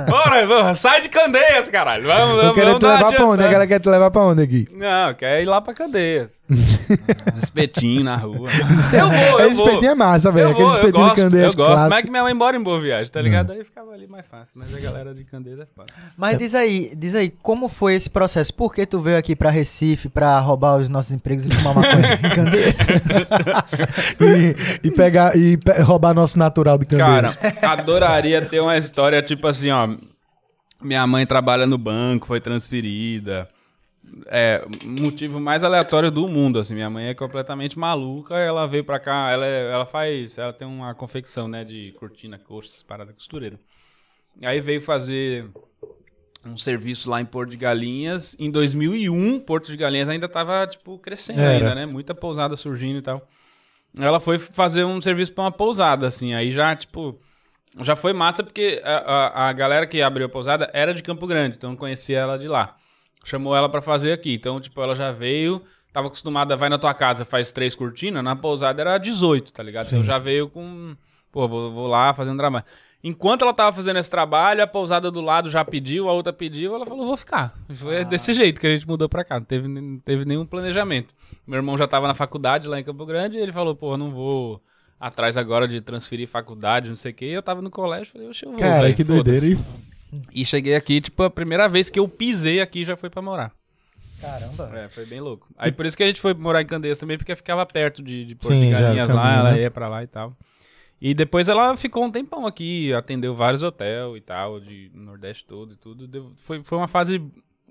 bora, 0.10 0.48
vamos, 0.48 0.80
sai 0.80 1.02
de 1.02 1.10
Candeias, 1.10 1.70
caralho. 1.70 2.04
Vamos, 2.08 2.36
vamos, 2.36 2.56
vamos 2.56 2.80
te 2.80 2.86
levar 2.88 3.14
pra 3.14 3.26
onde? 3.28 3.44
A 3.44 3.48
galera 3.48 3.68
quer 3.68 3.80
te 3.80 3.90
levar 3.90 4.10
pra 4.10 4.22
onde 4.24 4.42
aqui? 4.42 4.68
Não, 4.72 5.14
quer 5.14 5.44
ir 5.44 5.46
lá 5.46 5.62
pra 5.62 5.76
Candeias. 5.76 6.36
Os 6.50 7.44
espetinhos 7.44 8.04
na 8.04 8.16
rua. 8.16 8.50
Eu 8.92 9.08
vou, 9.08 9.40
eu 9.40 9.48
Esse 9.48 9.56
vou. 9.58 9.68
espetinho 9.68 9.92
é 9.92 9.96
massa, 9.96 10.32
velho. 10.32 10.48
Eu 10.48 10.52
Aquele 10.52 10.68
espetinho 10.68 10.92
de 10.94 11.00
gosto, 11.00 11.16
Candeias 11.16 11.46
eu 11.46 11.54
gosto. 11.54 11.68
clássico. 11.68 11.90
Mas 11.92 12.00
é 12.00 12.02
que 12.02 12.10
minha 12.10 12.24
mãe 12.24 12.34
mora 12.34 12.58
em 12.58 12.64
Boa 12.64 12.82
Viagem, 12.82 13.12
tá 13.12 13.22
ligado? 13.22 13.52
Aí 13.52 13.64
ficava 13.64 13.92
ali 13.92 14.08
mais 14.08 14.26
fácil. 14.26 14.54
Mas 14.56 14.76
a 14.76 14.80
galera 14.80 15.14
de 15.14 15.24
Candeias 15.26 15.60
é 15.60 15.68
foda. 15.76 15.94
Mas 16.18 16.40
diz 16.40 16.56
aí, 16.56 16.92
diz 16.98 17.14
aí, 17.14 17.30
como 17.30 17.70
foi 17.70 17.94
esse 17.94 18.10
processo? 18.10 18.31
Por 18.56 18.74
que 18.74 18.86
tu 18.86 19.00
veio 19.00 19.18
aqui 19.18 19.36
pra 19.36 19.50
Recife 19.50 20.10
pra 20.10 20.40
roubar 20.40 20.78
os 20.78 20.90
nossos 20.90 21.12
empregos 21.12 21.46
e 21.46 21.50
fumar 21.50 21.76
maconha 21.76 22.14
em 22.16 22.36
Candeias? 22.36 22.76
e, 24.84 24.88
e 24.88 24.92
pegar 24.92 25.36
e 25.36 25.58
pe- 25.58 25.82
roubar 25.82 26.14
nosso 26.14 26.38
natural 26.40 26.78
de 26.78 26.86
Cara, 26.86 27.34
Candeias. 27.34 27.64
adoraria 27.64 28.46
ter 28.46 28.60
uma 28.60 28.78
história 28.78 29.22
tipo 29.22 29.48
assim, 29.48 29.70
ó. 29.72 29.90
Minha 30.82 31.06
mãe 31.06 31.26
trabalha 31.28 31.68
no 31.68 31.78
banco, 31.78 32.26
foi 32.26 32.40
transferida. 32.42 33.48
É, 34.28 34.66
motivo 34.84 35.40
mais 35.40 35.64
aleatório 35.64 36.10
do 36.10 36.28
mundo, 36.28 36.60
assim. 36.60 36.74
Minha 36.74 36.90
mãe 36.90 37.08
é 37.08 37.14
completamente 37.14 37.78
maluca, 37.78 38.36
ela 38.36 38.68
veio 38.68 38.84
pra 38.84 39.00
cá, 39.00 39.30
ela, 39.32 39.46
é- 39.46 39.72
ela 39.72 39.86
faz, 39.86 40.38
ela 40.38 40.52
tem 40.52 40.68
uma 40.68 40.94
confecção, 40.96 41.48
né, 41.48 41.64
de 41.64 41.94
cortina, 42.00 42.38
coxas, 42.40 42.82
parada 42.84 43.14
costureira. 43.14 43.60
Aí 44.42 44.60
veio 44.60 44.82
fazer 44.82 45.46
um 46.46 46.58
serviço 46.58 47.10
lá 47.10 47.22
em 47.22 47.26
Porto 47.26 47.52
de 47.52 47.58
Galinhas. 47.58 48.36
Em 48.40 48.50
2001, 48.50 49.40
Porto 49.42 49.68
de 49.68 49.78
Galinhas 49.78 50.10
ainda 50.10 50.28
tava, 50.28 50.66
tipo, 50.68 50.98
crescendo 50.98 51.42
Era. 51.42 51.52
ainda, 51.52 51.76
né? 51.76 51.86
Muita 51.86 52.16
pousada 52.16 52.56
surgindo 52.58 53.00
e 53.00 53.02
tal. 53.02 53.28
Ela 53.98 54.20
foi 54.20 54.40
fazer 54.40 54.84
um 54.86 55.02
serviço 55.02 55.34
pra 55.34 55.44
uma 55.44 55.52
pousada, 55.52 56.08
assim. 56.08 56.34
Aí 56.34 56.52
já, 56.52 56.76
tipo, 56.76 57.20
já 57.80 57.96
foi 57.96 58.14
massa 58.14 58.44
porque 58.44 58.82
a, 58.84 58.98
a, 58.98 59.50
a 59.50 59.54
galera 59.54 59.86
que 59.86 60.02
abriu 60.02 60.26
a 60.26 60.30
pousada 60.30 60.70
era 60.74 60.94
de 60.94 61.04
Campo 61.04 61.28
Grande, 61.28 61.58
então 61.58 61.72
eu 61.72 61.78
conhecia 61.78 62.20
ela 62.20 62.38
de 62.38 62.48
lá. 62.48 62.78
Chamou 63.24 63.56
ela 63.56 63.70
pra 63.70 63.82
fazer 63.82 64.12
aqui. 64.14 64.34
Então, 64.34 64.60
tipo, 64.60 64.82
ela 64.82 64.96
já 64.96 65.12
veio, 65.12 65.62
tava 65.94 66.08
acostumada, 66.08 66.58
vai 66.58 66.70
na 66.70 66.78
tua 66.78 66.94
casa, 66.94 67.24
faz 67.24 67.52
três 67.52 67.76
cortinas, 67.76 68.24
na 68.24 68.36
pousada 68.36 68.82
era 68.82 68.98
18, 68.98 69.54
tá 69.54 69.62
ligado? 69.62 69.88
Então 69.88 70.04
já 70.04 70.18
veio 70.18 70.50
com, 70.50 70.96
pô, 71.32 71.48
vou, 71.48 71.72
vou 71.72 71.88
lá 71.88 72.14
fazer 72.14 72.32
um 72.32 72.38
trabalho. 72.38 72.66
Enquanto 73.04 73.42
ela 73.42 73.54
tava 73.54 73.76
fazendo 73.76 73.98
esse 73.98 74.10
trabalho, 74.10 74.64
a 74.64 74.68
pousada 74.68 75.10
do 75.10 75.22
lado 75.22 75.50
já 75.50 75.66
pediu, 75.66 76.08
a 76.08 76.14
outra 76.14 76.32
pediu, 76.32 76.76
ela 76.76 76.86
falou, 76.86 77.08
vou 77.08 77.18
ficar. 77.18 77.58
Foi 77.74 78.06
desse 78.06 78.34
jeito 78.34 78.62
que 78.62 78.68
a 78.68 78.70
gente 78.72 78.88
mudou 78.88 79.10
pra 79.10 79.24
cá, 79.24 79.40
não 79.40 79.46
teve, 79.46 79.68
não 79.68 79.98
teve 80.00 80.24
nenhum 80.24 80.46
planejamento. 80.46 81.14
Meu 81.48 81.58
irmão 81.58 81.78
já 81.78 81.88
tava 81.88 82.08
na 82.08 82.14
faculdade 82.14 82.68
lá 82.68 82.80
em 82.80 82.84
Campo 82.84 83.06
Grande 83.06 83.38
e 83.38 83.42
ele 83.42 83.52
falou, 83.52 83.76
pô, 83.76 83.98
não 83.98 84.12
vou 84.12 84.62
atrás 85.00 85.36
agora 85.36 85.68
de 85.68 85.82
transferir 85.82 86.28
faculdade, 86.28 86.90
não 86.90 86.96
sei 86.96 87.12
o 87.12 87.16
quê. 87.16 87.26
Eu 87.26 87.42
tava 87.42 87.62
no 87.62 87.72
colégio, 87.72 88.14
falei, 88.14 88.28
oxe, 88.28 88.46
eu 88.46 88.52
vou, 88.52 88.60
Cara, 88.60 88.84
véi, 88.84 88.94
que 88.94 89.04
doideira. 89.04 89.46
E 89.48 89.58
E 90.32 90.46
cheguei 90.46 90.76
aqui, 90.76 91.02
tipo, 91.02 91.24
a 91.24 91.30
primeira 91.30 91.68
vez 91.68 91.90
que 91.90 92.00
eu 92.00 92.08
pisei 92.08 92.62
aqui 92.62 92.86
já 92.86 92.96
foi 92.96 93.10
pra 93.10 93.22
morar. 93.22 93.52
Caramba. 94.20 94.72
É, 94.76 94.88
foi 94.90 95.06
bem 95.06 95.20
louco. 95.20 95.48
Aí 95.58 95.72
por 95.72 95.86
isso 95.86 95.98
que 95.98 96.04
a 96.04 96.08
gente 96.08 96.22
foi 96.22 96.34
morar 96.36 96.62
em 96.62 96.66
Candeias 96.66 96.98
também, 97.00 97.18
porque 97.18 97.36
ficava 97.36 97.66
perto 97.66 98.04
de, 98.04 98.26
de 98.26 98.36
Porto 98.36 98.54
Sim, 98.54 98.66
de 98.66 98.70
Galinhas 98.72 99.10
lá, 99.10 99.36
ela 99.36 99.52
né? 99.54 99.62
ia 99.62 99.72
pra 99.72 99.88
lá 99.88 100.04
e 100.04 100.08
tal. 100.08 100.36
E 101.02 101.14
depois 101.16 101.48
ela 101.48 101.76
ficou 101.76 102.06
um 102.06 102.12
tempão 102.12 102.46
aqui, 102.46 102.94
atendeu 102.94 103.34
vários 103.34 103.64
hotéis 103.64 104.16
e 104.18 104.22
tal, 104.22 104.60
de 104.60 104.92
Nordeste 104.94 105.44
todo 105.46 105.74
e 105.74 105.76
tudo. 105.76 106.08
Deu- 106.08 106.32
foi, 106.38 106.62
foi 106.62 106.78
uma 106.78 106.88
fase 106.88 107.20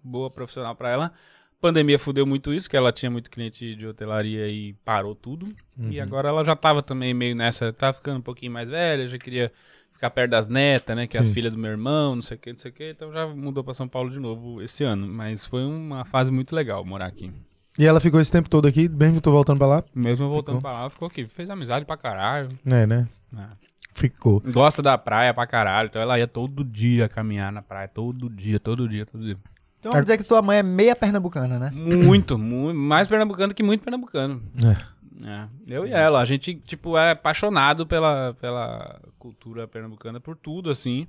boa 0.02 0.28
profissional 0.28 0.74
pra 0.74 0.90
ela. 0.90 1.12
Pandemia 1.60 1.98
fudeu 1.98 2.26
muito 2.26 2.52
isso, 2.52 2.68
que 2.68 2.76
ela 2.76 2.90
tinha 2.90 3.10
muito 3.10 3.30
cliente 3.30 3.76
de 3.76 3.86
hotelaria 3.86 4.48
e 4.48 4.72
parou 4.84 5.14
tudo. 5.14 5.46
Uhum. 5.78 5.92
E 5.92 6.00
agora 6.00 6.28
ela 6.30 6.42
já 6.42 6.56
tava 6.56 6.82
também 6.82 7.14
meio 7.14 7.36
nessa, 7.36 7.72
tava 7.72 7.92
ficando 7.92 8.18
um 8.18 8.22
pouquinho 8.22 8.50
mais 8.50 8.68
velha, 8.70 9.06
já 9.06 9.18
queria 9.18 9.52
ficar 9.92 10.10
perto 10.10 10.30
das 10.30 10.46
netas, 10.48 10.96
né? 10.96 11.06
Que 11.06 11.18
é 11.18 11.20
as 11.20 11.30
filhas 11.30 11.52
do 11.52 11.60
meu 11.60 11.70
irmão, 11.70 12.16
não 12.16 12.22
sei 12.22 12.36
o 12.36 12.40
que, 12.40 12.50
não 12.50 12.58
sei 12.58 12.70
o 12.70 12.74
que. 12.74 12.90
Então 12.90 13.12
já 13.12 13.26
mudou 13.28 13.62
pra 13.62 13.74
São 13.74 13.86
Paulo 13.86 14.10
de 14.10 14.18
novo 14.18 14.60
esse 14.62 14.82
ano. 14.82 15.06
Mas 15.06 15.46
foi 15.46 15.62
uma 15.62 16.04
fase 16.04 16.32
muito 16.32 16.56
legal 16.56 16.84
morar 16.84 17.06
aqui. 17.06 17.30
E 17.78 17.86
ela 17.86 18.00
ficou 18.00 18.20
esse 18.20 18.32
tempo 18.32 18.48
todo 18.50 18.66
aqui, 18.66 18.88
mesmo 18.88 19.12
que 19.12 19.18
eu 19.18 19.22
tô 19.22 19.30
voltando 19.30 19.58
pra 19.58 19.66
lá? 19.66 19.84
Mesmo 19.94 20.28
voltando 20.28 20.56
Ficou. 20.56 20.70
pra 20.70 20.80
lá, 20.82 20.90
ficou 20.90 21.06
aqui. 21.06 21.26
Fez 21.28 21.48
amizade 21.48 21.84
pra 21.84 21.96
caralho. 21.96 22.48
É, 22.64 22.86
né? 22.86 23.06
Né? 23.32 23.50
Ficou. 23.94 24.40
Gosta 24.40 24.80
da 24.82 24.96
praia 24.96 25.34
pra 25.34 25.46
caralho. 25.46 25.88
Então 25.88 26.00
ela 26.00 26.18
ia 26.18 26.26
todo 26.28 26.64
dia 26.64 27.08
caminhar 27.08 27.50
na 27.52 27.60
praia. 27.62 27.88
Todo 27.88 28.30
dia, 28.30 28.58
todo 28.60 28.88
dia, 28.88 29.04
todo 29.04 29.22
dia. 29.24 29.36
Então 29.78 29.92
vamos 29.92 30.04
dizer 30.04 30.16
que 30.16 30.22
sua 30.22 30.40
mãe 30.42 30.58
é 30.58 30.62
meia 30.62 30.94
pernambucana, 30.94 31.58
né? 31.58 31.70
Muito, 31.72 32.38
muito. 32.38 32.76
Mais 32.78 33.08
pernambucano 33.08 33.52
que 33.54 33.62
muito 33.62 33.82
pernambucano. 33.82 34.42
É. 34.64 35.00
É, 35.22 35.48
eu 35.66 35.86
e 35.86 35.90
ela, 35.90 36.20
a 36.20 36.24
gente, 36.24 36.54
tipo, 36.54 36.96
é 36.96 37.10
apaixonado 37.10 37.86
pela, 37.86 38.32
pela 38.40 39.00
cultura 39.18 39.68
pernambucana, 39.68 40.18
por 40.18 40.34
tudo, 40.34 40.70
assim. 40.70 41.06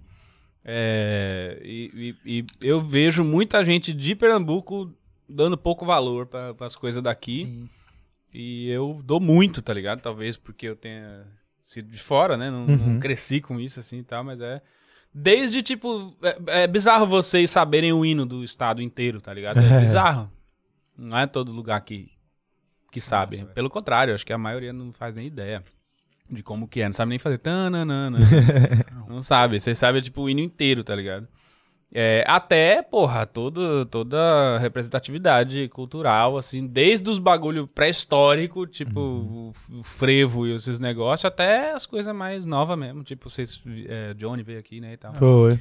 É, 0.65 1.59
e, 1.63 2.15
e- 2.25 2.37
e 2.39 2.45
eu 2.61 2.81
vejo 2.81 3.23
muita 3.23 3.63
gente 3.63 3.93
de 3.93 4.13
Pernambuco 4.15 4.91
dando 5.27 5.57
pouco 5.57 5.85
valor 5.85 6.25
para 6.27 6.53
as 6.65 6.75
coisas 6.75 7.01
daqui. 7.01 7.41
Sim. 7.41 7.69
E 8.33 8.69
eu 8.69 9.01
dou 9.03 9.19
muito, 9.19 9.61
tá 9.61 9.73
ligado? 9.73 10.01
Talvez 10.01 10.37
porque 10.37 10.67
eu 10.67 10.75
tenha 10.75 11.25
sido 11.63 11.89
de 11.89 11.97
fora, 11.97 12.35
né? 12.37 12.49
Não, 12.49 12.65
não 12.65 12.87
Uhum. 12.93 12.99
cresci 12.99 13.39
com 13.41 13.59
isso, 13.59 13.79
assim 13.79 13.99
e 13.99 14.03
tal, 14.03 14.23
mas 14.23 14.39
é. 14.41 14.61
Desde, 15.13 15.61
tipo. 15.61 16.15
É, 16.47 16.63
é 16.63 16.67
bizarro 16.67 17.05
vocês 17.05 17.49
saberem 17.49 17.91
o 17.91 18.05
hino 18.05 18.25
do 18.25 18.43
estado 18.43 18.81
inteiro, 18.81 19.19
tá 19.21 19.33
ligado? 19.33 19.59
É, 19.59 19.63
É. 19.77 19.81
bizarro. 19.81 20.31
Não 20.97 21.17
é 21.17 21.25
todo 21.27 21.51
lugar 21.51 21.81
que, 21.81 22.09
que 22.91 23.01
sabe. 23.01 23.43
Pelo 23.53 23.69
contrário, 23.69 24.13
acho 24.15 24.25
que 24.25 24.33
a 24.33 24.37
maioria 24.37 24.71
não 24.71 24.93
faz 24.93 25.15
nem 25.15 25.27
ideia 25.27 25.63
de 26.29 26.41
como 26.43 26.67
que 26.67 26.81
é. 26.81 26.85
Não 26.85 26.93
sabe 26.93 27.09
nem 27.09 27.19
fazer. 27.19 27.39
Tananana. 27.39 28.19
não 29.07 29.21
sabe. 29.21 29.59
Vocês 29.59 29.77
sabem, 29.77 30.01
tipo, 30.01 30.21
o 30.21 30.29
hino 30.29 30.39
inteiro, 30.39 30.83
tá 30.83 30.95
ligado? 30.95 31.27
É, 31.93 32.23
até, 32.25 32.81
porra, 32.81 33.25
todo, 33.25 33.85
toda 33.85 34.57
representatividade 34.59 35.67
cultural, 35.67 36.37
assim, 36.37 36.65
desde 36.65 37.09
os 37.09 37.19
bagulho 37.19 37.67
pré-histórico, 37.67 38.65
tipo 38.65 38.99
o, 38.99 39.53
o 39.73 39.83
frevo 39.83 40.47
e 40.47 40.55
esses 40.55 40.79
negócios, 40.79 41.25
até 41.25 41.73
as 41.73 41.85
coisas 41.85 42.15
mais 42.15 42.45
novas 42.45 42.77
mesmo, 42.77 43.03
tipo, 43.03 43.29
vocês, 43.29 43.61
é, 43.89 44.13
Johnny 44.13 44.41
veio 44.41 44.59
aqui, 44.59 44.79
né, 44.79 44.93
e 44.93 44.97
tal. 44.97 45.13
Foi. 45.15 45.59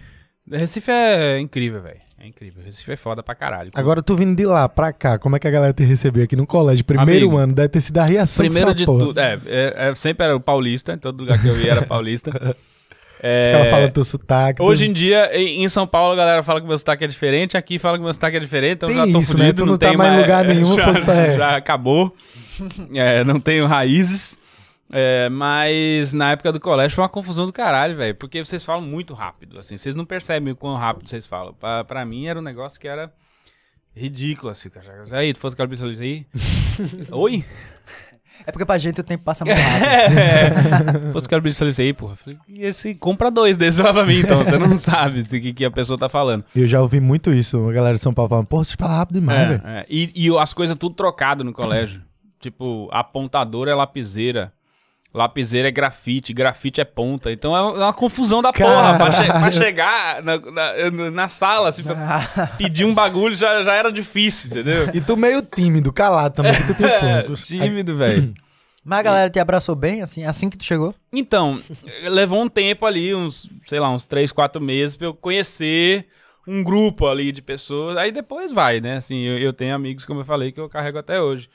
Recife 0.48 0.90
é 0.90 1.38
incrível, 1.40 1.82
velho, 1.82 2.00
é 2.16 2.26
incrível, 2.28 2.62
Recife 2.64 2.92
é 2.92 2.96
foda 2.96 3.24
pra 3.24 3.34
caralho. 3.34 3.70
Agora 3.74 4.00
tu 4.00 4.14
vindo 4.14 4.36
de 4.36 4.46
lá 4.46 4.68
pra 4.68 4.92
cá, 4.92 5.18
como 5.18 5.34
é 5.34 5.38
que 5.40 5.48
a 5.48 5.50
galera 5.50 5.72
te 5.72 5.82
recebeu 5.82 6.22
aqui 6.22 6.36
no 6.36 6.46
colégio? 6.46 6.84
Primeiro 6.84 7.26
Amigo, 7.26 7.38
ano, 7.38 7.52
deve 7.52 7.70
ter 7.70 7.80
sido 7.80 7.98
a 7.98 8.06
reação 8.06 8.44
Primeiro 8.44 8.72
de 8.72 8.86
porra. 8.86 9.04
tudo, 9.04 9.18
é, 9.18 9.38
é, 9.46 9.88
é, 9.88 9.94
sempre 9.96 10.26
era 10.26 10.36
o 10.36 10.40
paulista, 10.40 10.92
em 10.92 10.98
todo 10.98 11.20
lugar 11.20 11.40
que 11.40 11.48
eu 11.48 11.60
ia 11.60 11.72
era 11.72 11.82
paulista. 11.82 12.30
É, 13.22 13.52
Ela 13.54 13.70
falando 13.70 13.92
teu 13.92 14.04
sotaque. 14.04 14.62
Hoje 14.62 14.86
em 14.86 14.92
dia, 14.92 15.30
em 15.38 15.68
São 15.68 15.86
Paulo, 15.86 16.12
a 16.12 16.16
galera 16.16 16.42
fala 16.42 16.60
que 16.60 16.66
meu 16.66 16.78
sotaque 16.78 17.04
é 17.04 17.06
diferente, 17.06 17.56
aqui 17.56 17.78
fala 17.78 17.98
que 17.98 18.04
meu 18.04 18.12
sotaque 18.12 18.36
é 18.36 18.40
diferente, 18.40 18.72
então 18.74 18.88
Tem 18.88 18.96
já 18.98 19.02
tô 19.04 19.20
isso, 19.20 19.36
né? 19.36 19.44
fudido, 19.46 19.62
Tu 19.62 19.66
não 19.66 19.76
tá 19.78 19.86
tenho 19.88 19.98
mais 19.98 20.14
em 20.14 20.20
lugar 20.20 20.44
nenhum, 20.44 20.74
já, 20.76 20.92
pra- 21.02 21.36
já 21.36 21.56
acabou, 21.56 22.14
É, 22.94 23.22
não 23.24 23.38
tenho 23.40 23.66
raízes, 23.66 24.38
É, 24.92 25.28
mas 25.28 26.12
na 26.12 26.32
época 26.32 26.50
do 26.50 26.58
colégio 26.58 26.94
foi 26.96 27.02
uma 27.04 27.08
confusão 27.10 27.46
do 27.46 27.52
caralho, 27.52 27.94
velho, 27.94 28.14
porque 28.14 28.42
vocês 28.44 28.64
falam 28.64 28.82
muito 28.82 29.12
rápido, 29.14 29.58
assim, 29.58 29.76
vocês 29.78 29.94
não 29.94 30.04
percebem 30.04 30.52
o 30.52 30.56
quão 30.56 30.76
rápido 30.76 31.08
vocês 31.08 31.26
falam. 31.26 31.52
Pra, 31.54 31.84
pra 31.84 32.04
mim 32.04 32.26
era 32.26 32.38
um 32.38 32.42
negócio 32.42 32.80
que 32.80 32.88
era 32.88 33.12
ridículo, 33.94 34.50
assim. 34.50 34.68
Aí, 35.12 35.32
tu 35.32 35.38
fosse 35.40 35.54
aquela 35.54 35.68
pessoa 35.68 35.92
aí, 35.92 36.24
oi? 37.12 37.44
É 38.46 38.52
porque 38.52 38.64
pra 38.64 38.78
gente 38.78 39.00
o 39.00 39.04
tempo 39.04 39.24
passa 39.24 39.44
muito 39.44 39.56
rápido. 39.60 40.18
É. 40.18 41.12
Fosse 41.12 41.28
quero 41.28 41.42
pedir 41.42 41.68
isso 41.68 41.80
aí, 41.80 41.92
porra. 41.92 42.16
Falei, 42.16 42.38
E 42.48 42.64
esse 42.64 42.94
compra 42.94 43.30
dois 43.30 43.56
desses 43.56 43.80
lá 43.80 43.92
pra 43.92 44.04
mim, 44.04 44.20
então. 44.20 44.44
Você 44.44 44.58
não 44.58 44.78
sabe 44.80 45.20
o 45.20 45.24
que, 45.26 45.52
que 45.52 45.64
a 45.64 45.70
pessoa 45.70 45.98
tá 45.98 46.08
falando. 46.08 46.44
Eu 46.54 46.66
já 46.66 46.80
ouvi 46.80 47.00
muito 47.00 47.30
isso, 47.32 47.68
a 47.68 47.72
galera 47.72 47.96
de 47.96 48.02
São 48.02 48.12
Paulo 48.12 48.28
falando, 48.28 48.46
pô, 48.46 48.62
você 48.64 48.74
fala 48.78 48.96
rápido 48.96 49.20
demais, 49.20 49.48
velho. 49.48 49.62
É, 49.64 49.78
é. 49.80 49.86
E, 49.88 50.10
e 50.14 50.38
as 50.38 50.52
coisas 50.52 50.76
tudo 50.76 50.94
trocado 50.94 51.44
no 51.44 51.52
colégio. 51.52 52.02
Tipo, 52.38 52.88
apontador 52.90 53.68
é 53.68 53.74
lapiseira. 53.74 54.52
Lapiseira 55.12 55.66
é 55.68 55.70
grafite, 55.72 56.32
grafite 56.32 56.80
é 56.80 56.84
ponta. 56.84 57.32
Então 57.32 57.56
é 57.56 57.60
uma 57.62 57.92
confusão 57.92 58.40
da 58.40 58.52
porra. 58.52 58.96
Pra, 58.96 59.10
che- 59.10 59.26
pra 59.26 59.50
chegar 59.50 60.22
na, 60.22 60.38
na, 60.38 61.10
na 61.10 61.28
sala, 61.28 61.68
assim, 61.70 61.82
pra 61.82 62.46
pedir 62.56 62.84
um 62.84 62.94
bagulho 62.94 63.34
já, 63.34 63.62
já 63.64 63.74
era 63.74 63.90
difícil, 63.90 64.50
entendeu? 64.50 64.88
E 64.94 65.00
tu 65.00 65.16
meio 65.16 65.42
tímido, 65.42 65.92
calado 65.92 66.36
também, 66.36 66.54
que 66.54 66.66
tu 66.68 66.74
tem 66.76 66.86
É, 66.86 67.22
poucos. 67.22 67.46
tímido, 67.46 67.96
velho. 67.96 68.32
Mas 68.84 69.00
a 69.00 69.02
galera 69.02 69.30
te 69.30 69.38
abraçou 69.38 69.74
bem, 69.74 70.00
assim, 70.00 70.24
assim 70.24 70.48
que 70.48 70.56
tu 70.56 70.64
chegou? 70.64 70.94
Então, 71.12 71.60
levou 72.08 72.40
um 72.42 72.48
tempo 72.48 72.86
ali, 72.86 73.14
uns, 73.14 73.50
sei 73.66 73.78
lá, 73.80 73.90
uns 73.90 74.06
três, 74.06 74.30
quatro 74.32 74.60
meses 74.62 74.96
pra 74.96 75.06
eu 75.08 75.14
conhecer 75.14 76.06
um 76.48 76.62
grupo 76.64 77.06
ali 77.06 77.30
de 77.30 77.42
pessoas. 77.42 77.96
Aí 77.98 78.10
depois 78.10 78.50
vai, 78.52 78.80
né? 78.80 78.96
Assim, 78.96 79.18
eu, 79.20 79.38
eu 79.38 79.52
tenho 79.52 79.74
amigos, 79.74 80.04
como 80.06 80.20
eu 80.20 80.24
falei, 80.24 80.50
que 80.52 80.58
eu 80.60 80.68
carrego 80.68 80.98
até 80.98 81.20
hoje. 81.20 81.48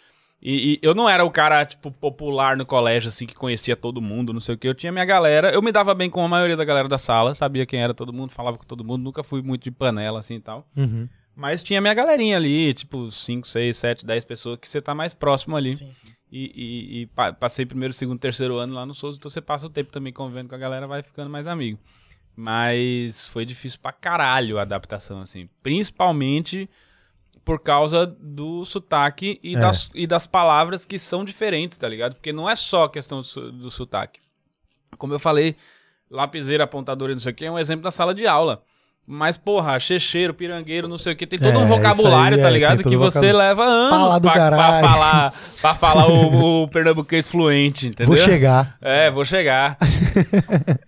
E, 0.47 0.73
e 0.73 0.79
eu 0.83 0.93
não 0.93 1.09
era 1.09 1.25
o 1.25 1.31
cara, 1.31 1.65
tipo, 1.65 1.89
popular 1.89 2.55
no 2.55 2.67
colégio, 2.67 3.09
assim, 3.09 3.25
que 3.25 3.33
conhecia 3.33 3.75
todo 3.75 3.99
mundo, 3.99 4.31
não 4.31 4.39
sei 4.39 4.53
o 4.53 4.57
que. 4.59 4.67
Eu 4.67 4.75
tinha 4.75 4.91
minha 4.91 5.03
galera, 5.03 5.51
eu 5.51 5.59
me 5.59 5.71
dava 5.71 5.95
bem 5.95 6.07
com 6.07 6.23
a 6.23 6.27
maioria 6.27 6.55
da 6.55 6.63
galera 6.63 6.87
da 6.87 6.99
sala, 6.99 7.33
sabia 7.33 7.65
quem 7.65 7.81
era 7.81 7.95
todo 7.95 8.13
mundo, 8.13 8.29
falava 8.31 8.55
com 8.55 8.63
todo 8.63 8.83
mundo, 8.83 9.01
nunca 9.01 9.23
fui 9.23 9.41
muito 9.41 9.63
de 9.63 9.71
panela, 9.71 10.19
assim 10.19 10.35
e 10.35 10.39
tal. 10.39 10.67
Uhum. 10.77 11.09
Mas 11.35 11.63
tinha 11.63 11.81
minha 11.81 11.95
galerinha 11.95 12.37
ali, 12.37 12.75
tipo, 12.75 13.09
5, 13.11 13.47
6, 13.47 13.75
7, 13.75 14.05
10 14.05 14.23
pessoas 14.23 14.59
que 14.59 14.67
você 14.67 14.79
tá 14.79 14.93
mais 14.93 15.15
próximo 15.15 15.55
ali. 15.57 15.75
Sim, 15.77 15.91
sim. 15.93 16.07
E, 16.31 16.51
e- 16.55 17.01
e 17.01 17.05
pa- 17.07 17.33
passei 17.33 17.65
primeiro, 17.65 17.93
segundo, 17.93 18.19
terceiro 18.19 18.57
ano 18.57 18.75
lá 18.75 18.85
no 18.85 18.93
Souza, 18.93 19.17
então 19.17 19.31
você 19.31 19.41
passa 19.41 19.65
o 19.65 19.69
tempo 19.69 19.91
também 19.91 20.13
convivendo 20.13 20.47
com 20.49 20.55
a 20.55 20.59
galera, 20.59 20.85
vai 20.85 21.01
ficando 21.01 21.29
mais 21.29 21.47
amigo. 21.47 21.79
Mas 22.35 23.27
foi 23.27 23.45
difícil 23.45 23.79
pra 23.81 23.91
caralho 23.91 24.59
a 24.59 24.61
adaptação, 24.61 25.21
assim. 25.21 25.49
Principalmente 25.63 26.69
por 27.45 27.59
causa 27.59 28.05
do 28.07 28.65
sotaque 28.65 29.39
e, 29.43 29.55
É. 29.55 29.59
das, 29.59 29.89
e 29.93 30.07
das 30.07 30.25
palavras 30.25 30.83
que 30.83 30.97
são 30.97 31.23
diferentes, 31.23 31.77
tá 31.77 31.87
ligado? 31.87 32.15
Porque 32.15 32.33
não 32.33 32.49
é 32.49 32.55
só 32.55 32.87
questão 32.87 33.21
do, 33.21 33.51
do 33.51 33.71
sotaque. 33.71 34.19
Como 34.97 35.13
eu 35.13 35.19
falei, 35.19 35.55
lapiseira, 36.09 36.63
apontadora 36.63 37.11
e 37.11 37.15
não 37.15 37.21
sei 37.21 37.31
o 37.31 37.35
que, 37.35 37.45
é 37.45 37.51
um 37.51 37.59
exemplo 37.59 37.83
da 37.83 37.91
sala 37.91 38.15
de 38.15 38.25
aula. 38.25 38.63
Mas, 39.07 39.37
porra, 39.37 39.79
checheiro, 39.79 40.33
pirangueiro, 40.33 40.87
não 40.87 40.97
sei 40.97 41.13
o 41.13 41.15
que, 41.15 41.27
tem 41.27 41.37
todo 41.37 41.53
É, 41.53 41.57
um 41.57 41.65
isso 41.65 41.67
vocabulário, 41.67 42.37
aí, 42.37 42.41
tá 42.41 42.49
é, 42.49 42.51
ligado? 42.51 42.83
Que 42.83 42.97
você 42.97 43.31
leva 43.31 43.63
anos 43.63 44.17
pra, 44.17 44.31
pra 44.33 44.79
falar, 44.81 45.33
pra 45.61 45.75
falar 45.75 46.07
o, 46.07 46.63
o 46.63 46.67
pernambuquês 46.67 47.27
fluente, 47.27 47.85
entendeu? 47.85 48.07
Vou 48.07 48.17
chegar. 48.17 48.75
É, 48.81 49.11
vou 49.11 49.23
chegar. 49.23 49.77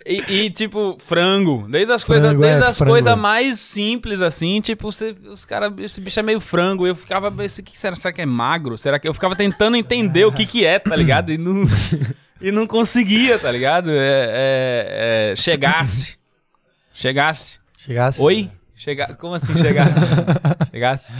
E, 0.06 0.46
e, 0.46 0.50
tipo, 0.50 0.98
frango. 1.00 1.68
Desde 1.70 1.92
as 1.94 2.04
coisas 2.04 2.28
Frango, 2.30 2.42
desde 2.42 2.64
é, 2.64 2.68
as 2.68 2.78
é. 2.78 3.16
mais 3.16 3.60
simples, 3.60 4.22
assim, 4.22 4.62
tipo, 4.62 4.92
você- 4.92 5.16
os 5.30 5.46
caras, 5.46 5.74
esse 5.80 6.00
bicho 6.02 6.20
é 6.20 6.24
meio 6.24 6.40
frango. 6.40 6.86
Eu 6.88 6.96
ficava, 6.96 7.34
esse 7.44 7.62
que 7.64 7.78
será, 7.78 7.96
será 7.96 8.12
que 8.14 8.22
é 8.22 8.26
magro? 8.26 8.78
Será 8.78 9.00
que 9.00 9.08
eu 9.08 9.14
ficava 9.14 9.36
tentando 9.36 9.76
entender 9.78 10.26
o 10.26 10.32
que 10.32 10.46
que 10.46 10.66
é, 10.66 10.80
tá 10.80 10.96
ligado? 10.96 11.32
E 11.32 11.38
não, 11.38 11.66
e 12.42 12.52
não 12.52 12.66
conseguia, 12.68 13.38
tá 13.40 13.52
ligado? 13.52 13.90
É, 13.92 13.96
é- 13.98 15.32
é, 15.32 15.36
chegasse. 15.36 16.18
Chegasse. 16.94 17.60
Chegasse. 17.78 18.22
Oi? 18.22 18.50
Chega... 18.76 19.16
Como 19.16 19.34
assim 19.34 19.58
chegasse? 19.58 20.16
chegasse? 20.72 21.14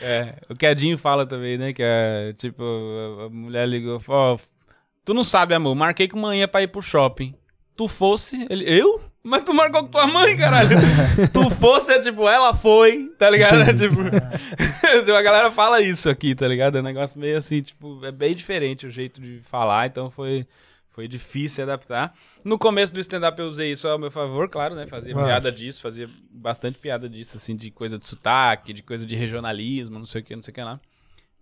É, 0.00 0.34
o 0.48 0.54
Quedinho 0.54 0.96
fala 0.96 1.26
também, 1.26 1.58
né? 1.58 1.72
Que 1.72 1.82
é 1.82 2.32
tipo, 2.38 2.62
a- 3.26 3.28
mulher 3.28 3.66
ligou, 3.68 4.00
ó, 4.08 4.38
tu 5.06 5.14
não 5.14 5.22
sabe, 5.24 5.54
amor, 5.54 5.74
marquei 5.76 6.08
com 6.08 6.18
manhã 6.18 6.46
pra 6.48 6.60
ir 6.62 6.66
pro 6.66 6.82
shopping. 6.82 7.32
Tu 7.76 7.86
fosse, 7.88 8.44
ele, 8.50 8.64
eu? 8.68 9.02
Mas 9.22 9.44
tu 9.44 9.54
marcou 9.54 9.82
com 9.84 9.88
tua 9.88 10.06
mãe, 10.06 10.36
caralho. 10.36 10.68
tu 11.32 11.48
fosse, 11.50 11.92
é 11.92 12.00
tipo, 12.00 12.28
ela 12.28 12.52
foi, 12.54 13.08
tá 13.18 13.30
ligado? 13.30 13.60
É, 13.60 13.72
tipo, 13.72 14.00
a 15.12 15.22
galera 15.22 15.50
fala 15.50 15.80
isso 15.80 16.10
aqui, 16.10 16.34
tá 16.34 16.48
ligado? 16.48 16.76
É 16.76 16.80
um 16.80 16.84
negócio 16.84 17.18
meio 17.20 17.36
assim, 17.36 17.62
tipo, 17.62 18.04
é 18.04 18.10
bem 18.10 18.34
diferente 18.34 18.86
o 18.86 18.90
jeito 18.90 19.20
de 19.20 19.40
falar, 19.44 19.86
então 19.86 20.10
foi, 20.10 20.46
foi 20.90 21.06
difícil 21.06 21.62
adaptar. 21.64 22.12
No 22.42 22.58
começo 22.58 22.92
do 22.92 22.98
stand-up 23.00 23.38
eu 23.40 23.46
usei 23.48 23.70
isso 23.72 23.86
ao 23.86 23.98
meu 23.98 24.10
favor, 24.10 24.48
claro, 24.48 24.74
né? 24.74 24.86
Fazia 24.86 25.12
Claro. 25.12 25.28
piada 25.28 25.52
disso, 25.52 25.80
fazia 25.82 26.08
bastante 26.30 26.78
piada 26.78 27.08
disso, 27.08 27.36
assim, 27.36 27.54
de 27.54 27.70
coisa 27.70 27.96
de 27.98 28.06
sotaque, 28.06 28.72
de 28.72 28.82
coisa 28.82 29.06
de 29.06 29.14
regionalismo, 29.14 29.98
não 30.00 30.06
sei 30.06 30.20
o 30.22 30.24
que, 30.24 30.34
não 30.34 30.42
sei 30.42 30.50
o 30.52 30.54
que 30.54 30.62
lá. 30.62 30.80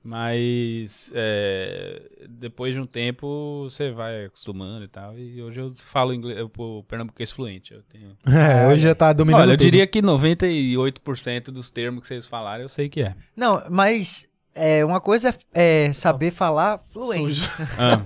Mas 0.05 1.11
é, 1.15 2.03
depois 2.29 2.75
de 2.75 2.81
um 2.81 2.87
tempo 2.87 3.65
você 3.65 3.91
vai 3.91 4.27
acostumando 4.27 4.85
e 4.85 4.89
tal. 4.89 5.19
E 5.19 5.43
hoje 5.43 5.61
eu 5.61 5.75
falo 5.75 6.13
inglês, 6.13 6.39
eu, 6.39 6.51
o 6.55 6.83
pernambuquês 6.85 7.31
fluente. 7.31 7.73
Eu 7.73 7.83
tenho... 7.85 8.15
É, 8.45 8.69
hoje 8.69 8.83
já 8.83 8.95
tá 8.95 9.13
dominando 9.15 9.41
Olha, 9.41 9.53
eu 9.53 9.57
tudo. 9.57 9.65
diria 9.65 9.87
que 9.87 10.03
98% 10.03 11.45
dos 11.47 11.71
termos 11.71 12.03
que 12.03 12.09
vocês 12.09 12.27
falaram 12.27 12.63
eu 12.65 12.69
sei 12.69 12.91
que 12.91 13.01
é. 13.01 13.15
Não, 13.35 13.63
mas 13.71 14.29
é, 14.55 14.85
uma 14.85 15.01
coisa 15.01 15.35
é, 15.55 15.87
é 15.89 15.93
saber 15.93 16.31
falar 16.31 16.79
fluente. 16.93 17.43
Ah, 17.79 18.01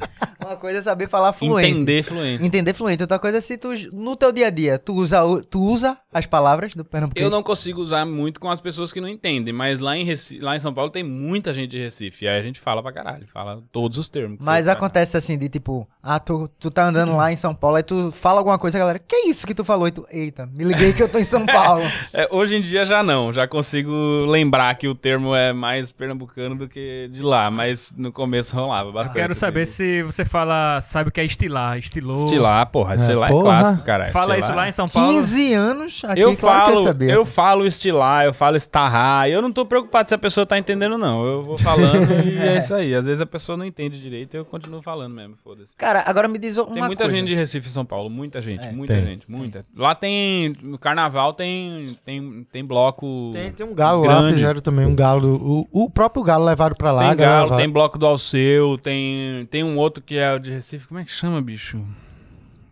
Uma 0.46 0.56
coisa 0.56 0.78
é 0.78 0.82
saber 0.82 1.08
falar 1.08 1.32
fluente. 1.32 1.68
Entender 1.70 2.02
fluente. 2.02 2.44
Entender 2.44 2.72
fluente. 2.72 3.02
Outra 3.02 3.18
coisa 3.18 3.38
é 3.38 3.40
se 3.40 3.58
tu, 3.58 3.68
no 3.92 4.16
teu 4.16 4.32
dia 4.32 4.46
a 4.46 4.50
dia, 4.50 4.78
tu 4.78 4.94
usa, 4.94 5.20
tu 5.50 5.60
usa 5.62 5.98
as 6.12 6.24
palavras 6.26 6.74
do 6.74 6.84
pernambuquês. 6.84 7.22
Eu 7.22 7.30
não 7.30 7.42
consigo 7.42 7.82
usar 7.82 8.06
muito 8.06 8.40
com 8.40 8.50
as 8.50 8.60
pessoas 8.60 8.90
que 8.92 9.00
não 9.00 9.08
entendem, 9.08 9.52
mas 9.52 9.78
lá 9.78 9.96
em, 9.96 10.04
Reci- 10.04 10.38
lá 10.38 10.56
em 10.56 10.58
São 10.58 10.72
Paulo 10.72 10.90
tem 10.90 11.02
muita 11.02 11.52
gente 11.52 11.70
de 11.72 11.78
Recife. 11.78 12.24
E 12.24 12.28
aí 12.28 12.38
a 12.38 12.42
gente 12.42 12.58
fala 12.60 12.82
pra 12.82 12.92
caralho, 12.92 13.26
fala 13.32 13.62
todos 13.70 13.98
os 13.98 14.08
termos. 14.08 14.38
Mas 14.42 14.68
acontece 14.68 15.16
assim, 15.18 15.36
de 15.36 15.48
tipo, 15.50 15.86
ah, 16.02 16.18
tu, 16.18 16.48
tu 16.58 16.70
tá 16.70 16.84
andando 16.86 17.14
lá 17.14 17.30
em 17.30 17.36
São 17.36 17.54
Paulo, 17.54 17.76
aí 17.76 17.82
tu 17.82 18.10
fala 18.12 18.38
alguma 18.40 18.58
coisa, 18.58 18.78
a 18.78 18.80
galera, 18.80 18.98
que 18.98 19.16
isso 19.28 19.46
que 19.46 19.54
tu 19.54 19.64
falou? 19.64 19.86
E 19.88 19.92
tu, 19.92 20.06
eita, 20.10 20.46
me 20.46 20.64
liguei 20.64 20.92
que 20.94 21.02
eu 21.02 21.08
tô 21.10 21.18
em 21.18 21.24
São 21.24 21.44
Paulo. 21.46 21.82
É, 22.12 22.26
hoje 22.30 22.56
em 22.56 22.62
dia 22.62 22.86
já 22.86 23.02
não, 23.02 23.32
já 23.34 23.46
consigo 23.46 23.92
lembrar 24.26 24.74
que 24.76 24.88
o 24.88 24.94
termo 24.94 25.34
é 25.34 25.52
mais 25.52 25.92
pernambucano 25.92 26.37
do 26.56 26.68
que 26.68 27.08
de 27.10 27.20
lá, 27.22 27.50
mas 27.50 27.94
no 27.96 28.12
começo 28.12 28.54
rolava 28.54 28.92
bastante. 28.92 29.16
Quero 29.16 29.34
saber 29.34 29.62
assim. 29.62 29.72
se 29.72 30.02
você 30.02 30.24
fala, 30.24 30.80
sabe 30.80 31.08
o 31.08 31.12
que 31.12 31.20
é 31.20 31.24
estilar, 31.24 31.76
estilou. 31.78 32.16
Estilar, 32.16 32.66
porra, 32.66 32.94
estilar 32.94 33.28
é, 33.30 33.32
porra. 33.32 33.44
clássico, 33.44 33.84
cara. 33.84 34.06
Fala 34.12 34.38
estilar. 34.38 34.38
isso 34.50 34.56
lá 34.56 34.68
em 34.68 34.72
São 34.72 34.88
Paulo. 34.88 35.08
15 35.12 35.54
anos 35.54 36.02
aqui, 36.04 36.20
Eu 36.20 36.36
claro 36.36 36.66
que 36.66 36.72
falo, 36.72 36.82
saber. 36.84 37.10
eu 37.10 37.24
falo 37.24 37.66
estilar, 37.66 38.24
eu 38.24 38.32
falo 38.34 38.56
estarrar, 38.56 39.28
eu 39.28 39.42
não 39.42 39.50
tô 39.52 39.64
preocupado 39.66 40.08
se 40.08 40.14
a 40.14 40.18
pessoa 40.18 40.46
tá 40.46 40.58
entendendo 40.58 40.96
não, 40.96 41.26
eu 41.26 41.42
vou 41.42 41.58
falando 41.58 42.10
e 42.24 42.38
é 42.38 42.58
isso 42.58 42.74
aí. 42.74 42.94
Às 42.94 43.04
vezes 43.06 43.20
a 43.20 43.26
pessoa 43.26 43.56
não 43.56 43.64
entende 43.64 44.00
direito 44.00 44.34
e 44.34 44.36
eu 44.36 44.44
continuo 44.44 44.80
falando 44.82 45.14
mesmo, 45.14 45.34
foda-se. 45.42 45.74
Cara, 45.76 46.02
agora 46.06 46.28
me 46.28 46.38
diz 46.38 46.56
uma 46.56 46.66
Tem 46.72 46.82
muita 46.82 47.04
coisa. 47.04 47.16
gente 47.16 47.28
de 47.28 47.34
Recife 47.34 47.66
e 47.68 47.70
São 47.70 47.84
Paulo, 47.84 48.08
muita 48.10 48.40
gente, 48.40 48.62
É. 48.64 48.72
muita 48.72 48.94
Tem. 48.94 49.04
gente, 49.04 49.30
muita. 49.30 49.64
Lá 49.76 49.94
tem, 49.94 50.52
no 50.62 50.78
carnaval 50.78 51.32
tem, 51.32 51.96
tem, 52.04 52.46
tem 52.52 52.64
bloco... 52.64 53.30
Tem, 53.32 53.52
tem 53.52 53.66
um 53.66 53.74
galo 53.74 54.04
lá, 54.04 54.20
grande. 54.20 54.34
fizeram 54.34 54.60
também 54.60 54.86
um 54.86 54.94
galo. 54.94 55.66
O, 55.72 55.84
o 55.84 55.90
próprio 55.90 56.22
galo 56.28 56.44
levaram 56.44 56.74
pra 56.76 56.92
lá. 56.92 57.08
Tem 57.08 57.16
galo, 57.16 57.48
vai- 57.50 57.58
tem 57.58 57.68
bloco 57.70 57.98
do 57.98 58.06
Alceu, 58.06 58.78
tem, 58.78 59.46
tem 59.46 59.64
um 59.64 59.76
outro 59.76 60.02
que 60.02 60.16
é 60.16 60.32
o 60.34 60.38
de 60.38 60.50
Recife. 60.50 60.86
Como 60.86 61.00
é 61.00 61.04
que 61.04 61.10
chama, 61.10 61.40
bicho? 61.42 61.82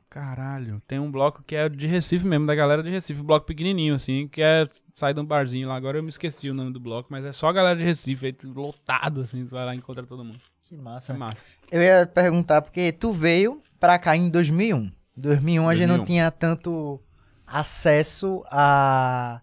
Caralho, 0.08 0.80
tem 0.88 0.98
um 0.98 1.10
bloco 1.10 1.42
que 1.46 1.54
é 1.54 1.68
de 1.68 1.86
Recife 1.86 2.26
mesmo, 2.26 2.46
da 2.46 2.54
galera 2.54 2.82
de 2.82 2.88
Recife, 2.88 3.20
um 3.20 3.24
bloco 3.24 3.44
pequenininho, 3.44 3.94
assim, 3.94 4.26
que 4.28 4.40
é 4.40 4.62
sai 4.94 5.12
de 5.12 5.20
um 5.20 5.24
barzinho 5.24 5.68
lá. 5.68 5.76
Agora 5.76 5.98
eu 5.98 6.02
me 6.02 6.08
esqueci 6.08 6.48
o 6.48 6.54
nome 6.54 6.72
do 6.72 6.80
bloco, 6.80 7.08
mas 7.10 7.24
é 7.24 7.32
só 7.32 7.48
a 7.48 7.52
galera 7.52 7.76
de 7.76 7.84
Recife, 7.84 8.26
aí 8.26 8.32
tu- 8.32 8.50
lotado, 8.54 9.20
assim, 9.22 9.44
tu 9.44 9.50
vai 9.50 9.66
lá 9.66 9.74
e 9.74 9.78
encontra 9.78 10.04
todo 10.04 10.24
mundo. 10.24 10.38
Que 10.66 10.74
É 10.74 10.78
massa. 10.78 11.12
massa. 11.14 11.44
Eu 11.70 11.82
ia 11.82 12.06
perguntar, 12.06 12.62
porque 12.62 12.92
tu 12.92 13.12
veio 13.12 13.60
pra 13.78 13.98
cá 13.98 14.16
em 14.16 14.30
2001. 14.30 14.90
2001 15.16 15.68
a 15.68 15.74
gente 15.74 15.86
não 15.88 15.96
2001. 15.98 16.06
tinha 16.06 16.30
tanto 16.30 16.98
acesso 17.46 18.42
a, 18.50 19.40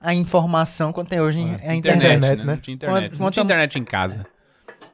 a 0.00 0.14
informação 0.14 0.92
quanto 0.92 1.08
tem 1.08 1.20
hoje 1.20 1.38
em- 1.40 1.54
a 1.54 1.74
internet. 1.74 2.16
Internet, 2.16 2.20
né? 2.38 2.44
né? 2.44 2.44
Não 2.44 2.56
tinha 2.58 2.74
internet. 2.74 3.10
Quanto- 3.10 3.20
não 3.22 3.30
tinha 3.30 3.42
a- 3.42 3.44
internet 3.44 3.78
em 3.78 3.84
casa. 3.84 4.24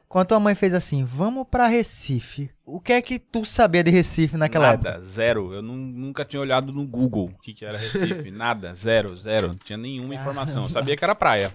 Quando 0.07 0.27
tua 0.27 0.39
mãe 0.39 0.55
fez 0.55 0.73
assim, 0.73 1.03
vamos 1.03 1.45
pra 1.49 1.67
Recife, 1.67 2.49
o 2.65 2.79
que 2.79 2.93
é 2.93 3.01
que 3.01 3.19
tu 3.19 3.43
sabia 3.43 3.83
de 3.83 3.91
Recife 3.91 4.37
naquela 4.37 4.67
Nada, 4.67 4.89
época? 4.89 5.01
zero. 5.05 5.53
Eu 5.53 5.61
nu- 5.61 5.75
nunca 5.75 6.23
tinha 6.23 6.39
olhado 6.39 6.71
no 6.71 6.85
Google 6.87 7.31
o 7.37 7.41
que, 7.41 7.53
que 7.53 7.65
era 7.65 7.77
Recife. 7.77 8.31
Nada, 8.31 8.73
zero, 8.73 9.15
zero. 9.17 9.47
Não 9.49 9.55
tinha 9.55 9.75
nenhuma 9.77 10.15
informação. 10.15 10.63
Eu 10.63 10.69
sabia 10.69 10.95
que 10.95 11.03
era 11.03 11.13
praia. 11.13 11.53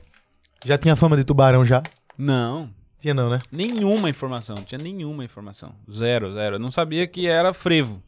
Já 0.64 0.76
tinha 0.76 0.94
fama 0.94 1.16
de 1.16 1.24
tubarão 1.24 1.64
já? 1.64 1.82
Não, 2.18 2.68
Tinha 2.98 3.14
não, 3.14 3.30
né? 3.30 3.38
Nenhuma 3.50 4.10
informação, 4.10 4.54
não 4.56 4.62
tinha 4.62 4.78
nenhuma 4.78 5.24
informação. 5.24 5.74
Zero, 5.90 6.34
zero. 6.34 6.56
Eu 6.56 6.60
não 6.60 6.70
sabia 6.70 7.06
que 7.06 7.26
era 7.26 7.54
frevo. 7.54 8.02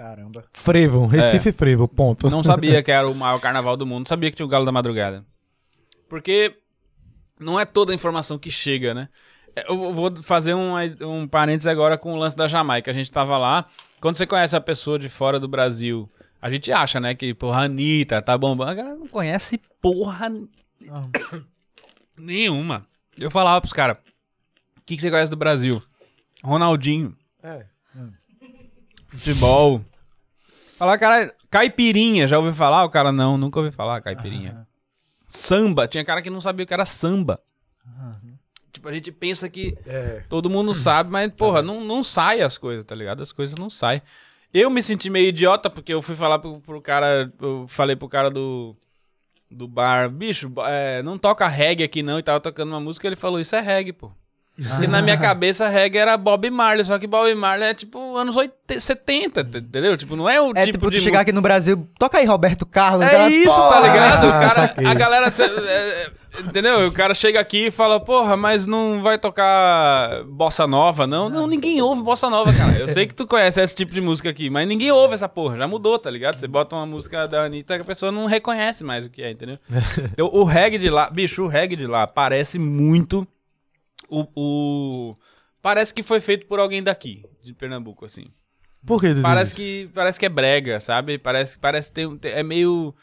Caramba. 0.00 0.46
Frevo, 0.54 1.04
Recife 1.04 1.52
Frevo, 1.52 1.86
ponto. 1.86 2.30
Não 2.30 2.42
sabia 2.42 2.80
que 2.82 2.90
era 2.90 3.06
o 3.06 3.14
maior 3.14 3.38
carnaval 3.38 3.76
do 3.76 3.84
mundo. 3.84 3.98
Não 3.98 4.06
sabia 4.06 4.30
que 4.30 4.36
tinha 4.36 4.46
o 4.46 4.48
Galo 4.48 4.64
da 4.64 4.72
Madrugada. 4.72 5.26
Porque 6.08 6.56
não 7.38 7.60
é 7.60 7.66
toda 7.66 7.92
a 7.92 7.94
informação 7.94 8.38
que 8.38 8.50
chega, 8.50 8.94
né? 8.94 9.10
É, 9.54 9.70
Eu 9.70 9.92
vou 9.92 10.22
fazer 10.22 10.54
um, 10.54 10.72
um 11.02 11.28
parênteses 11.28 11.66
agora 11.66 11.98
com 11.98 12.14
o 12.14 12.16
lance 12.16 12.34
da 12.34 12.48
Jamaica. 12.48 12.90
A 12.90 12.94
gente 12.94 13.12
tava 13.12 13.36
lá. 13.36 13.66
Quando 14.00 14.16
você 14.16 14.26
conhece 14.26 14.56
a 14.56 14.60
pessoa 14.60 14.98
de 14.98 15.10
fora 15.10 15.38
do 15.38 15.46
Brasil, 15.46 16.10
a 16.40 16.48
gente 16.48 16.72
acha, 16.72 16.98
né, 16.98 17.14
que, 17.14 17.34
porra, 17.34 17.64
Anitta, 17.64 18.22
tá 18.22 18.38
bombando. 18.38 18.70
A 18.70 18.74
galera 18.74 18.96
não 18.96 19.06
conhece 19.06 19.60
porra 19.82 20.32
nenhuma. 22.16 22.86
Eu 23.18 23.30
falava 23.30 23.60
pros 23.60 23.74
caras, 23.74 23.98
o 23.98 24.82
que, 24.86 24.96
que 24.96 25.02
você 25.02 25.10
conhece 25.10 25.30
do 25.30 25.36
Brasil? 25.36 25.82
Ronaldinho. 26.42 27.14
É. 27.42 27.66
Futebol. 29.08 29.84
Falar, 30.80 30.96
cara, 30.96 31.34
caipirinha, 31.50 32.26
já 32.26 32.38
ouviu 32.38 32.54
falar? 32.54 32.82
O 32.84 32.88
cara, 32.88 33.12
não, 33.12 33.36
nunca 33.36 33.58
ouvi 33.60 33.70
falar 33.70 34.00
caipirinha. 34.00 34.66
Samba, 35.28 35.86
tinha 35.86 36.02
cara 36.02 36.22
que 36.22 36.30
não 36.30 36.40
sabia 36.40 36.64
o 36.64 36.66
que 36.66 36.72
era 36.72 36.86
samba. 36.86 37.38
Tipo, 38.72 38.88
a 38.88 38.92
gente 38.94 39.12
pensa 39.12 39.46
que 39.50 39.76
É. 39.84 40.24
todo 40.26 40.48
mundo 40.48 40.72
sabe, 40.72 41.10
mas, 41.10 41.30
porra, 41.32 41.60
não, 41.60 41.84
não 41.84 42.02
sai 42.02 42.40
as 42.40 42.56
coisas, 42.56 42.82
tá 42.82 42.94
ligado? 42.94 43.20
As 43.22 43.30
coisas 43.30 43.56
não 43.58 43.68
saem. 43.68 44.00
Eu 44.54 44.70
me 44.70 44.82
senti 44.82 45.10
meio 45.10 45.28
idiota 45.28 45.68
porque 45.68 45.92
eu 45.92 46.00
fui 46.00 46.16
falar 46.16 46.38
pro, 46.38 46.58
pro 46.62 46.80
cara, 46.80 47.30
eu 47.42 47.66
falei 47.68 47.94
pro 47.94 48.08
cara 48.08 48.30
do, 48.30 48.74
do 49.50 49.68
bar, 49.68 50.08
bicho, 50.08 50.50
é, 50.66 51.02
não 51.02 51.18
toca 51.18 51.46
reggae 51.46 51.84
aqui 51.84 52.02
não, 52.02 52.18
e 52.18 52.22
tava 52.22 52.40
tocando 52.40 52.70
uma 52.70 52.80
música, 52.80 53.06
ele 53.06 53.16
falou, 53.16 53.38
isso 53.38 53.54
é 53.54 53.60
reggae, 53.60 53.92
pô. 53.92 54.10
Porque 54.68 54.86
na 54.86 55.00
minha 55.02 55.16
cabeça 55.16 55.68
reggae 55.68 55.98
era 55.98 56.16
Bob 56.16 56.50
Marley, 56.50 56.84
só 56.84 56.98
que 56.98 57.06
Bob 57.06 57.34
Marley 57.34 57.68
é 57.70 57.74
tipo 57.74 58.16
anos 58.16 58.36
80, 58.36 58.80
70, 58.80 59.44
t- 59.44 59.58
entendeu? 59.58 59.96
Tipo, 59.96 60.16
não 60.16 60.28
é 60.28 60.40
o 60.40 60.50
É 60.54 60.66
tipo, 60.66 60.78
tipo, 60.78 60.90
de 60.90 60.98
tu 60.98 61.02
chegar 61.02 61.20
aqui 61.20 61.32
no 61.32 61.40
Brasil, 61.42 61.88
toca 61.98 62.18
aí 62.18 62.24
Roberto 62.26 62.64
Carlos. 62.66 63.06
é 63.06 63.10
cara, 63.10 63.30
isso, 63.30 63.56
tá 63.68 63.80
ligado? 63.80 64.24
O 64.26 64.30
Ah, 64.30 64.48
cara, 64.48 64.74
a 64.90 64.94
galera. 64.94 65.30
cê- 65.30 65.44
é, 65.44 65.48
é, 66.38 66.40
entendeu? 66.40 66.86
O 66.86 66.92
cara 66.92 67.14
chega 67.14 67.40
aqui 67.40 67.66
e 67.66 67.70
fala, 67.70 67.98
porra, 67.98 68.36
mas 68.36 68.66
não 68.66 69.00
vai 69.02 69.18
tocar 69.18 70.22
bossa 70.24 70.66
nova, 70.66 71.06
não? 71.06 71.28
Não, 71.28 71.46
ninguém 71.46 71.80
ouve 71.82 72.02
bossa 72.02 72.28
nova, 72.30 72.52
cara. 72.52 72.78
Eu 72.78 72.86
sei 72.88 73.06
que 73.06 73.14
tu 73.14 73.26
conhece 73.26 73.60
esse 73.60 73.74
tipo 73.74 73.92
de 73.92 74.00
música 74.00 74.28
aqui, 74.30 74.48
mas 74.50 74.68
ninguém 74.68 74.90
ouve 74.92 75.14
essa 75.14 75.28
porra. 75.28 75.56
Já 75.56 75.66
mudou, 75.66 75.98
tá 75.98 76.10
ligado? 76.10 76.38
Você 76.38 76.46
bota 76.46 76.76
uma 76.76 76.86
música 76.86 77.26
da 77.26 77.42
Anitta 77.44 77.76
que 77.76 77.82
a 77.82 77.84
pessoa 77.84 78.12
não 78.12 78.26
reconhece 78.26 78.84
mais 78.84 79.04
o 79.04 79.10
que 79.10 79.22
é, 79.22 79.30
entendeu? 79.30 79.58
Então, 80.12 80.28
o 80.32 80.44
reggae 80.44 80.78
de 80.78 80.90
lá, 80.90 81.08
bicho, 81.10 81.42
o 81.44 81.48
reggae 81.48 81.76
de 81.76 81.86
lá 81.86 82.06
parece 82.06 82.58
muito 82.58 83.26
o. 84.10 84.26
o- 84.34 85.16
Parece 85.62 85.92
que 85.92 86.02
foi 86.02 86.20
feito 86.20 86.46
por 86.46 86.58
alguém 86.58 86.82
daqui, 86.82 87.22
de 87.44 87.52
Pernambuco, 87.52 88.04
assim. 88.06 88.24
Por 88.86 88.98
que, 88.98 89.08
Dudu? 89.08 89.20
Parece 89.20 89.54
que, 89.54 89.90
parece 89.94 90.18
que 90.18 90.24
é 90.24 90.28
brega, 90.30 90.80
sabe? 90.80 91.18
Parece, 91.18 91.58
parece 91.58 91.92
ter, 91.92 92.08
ter- 92.16 92.30
é 92.30 92.42
meio... 92.42 92.94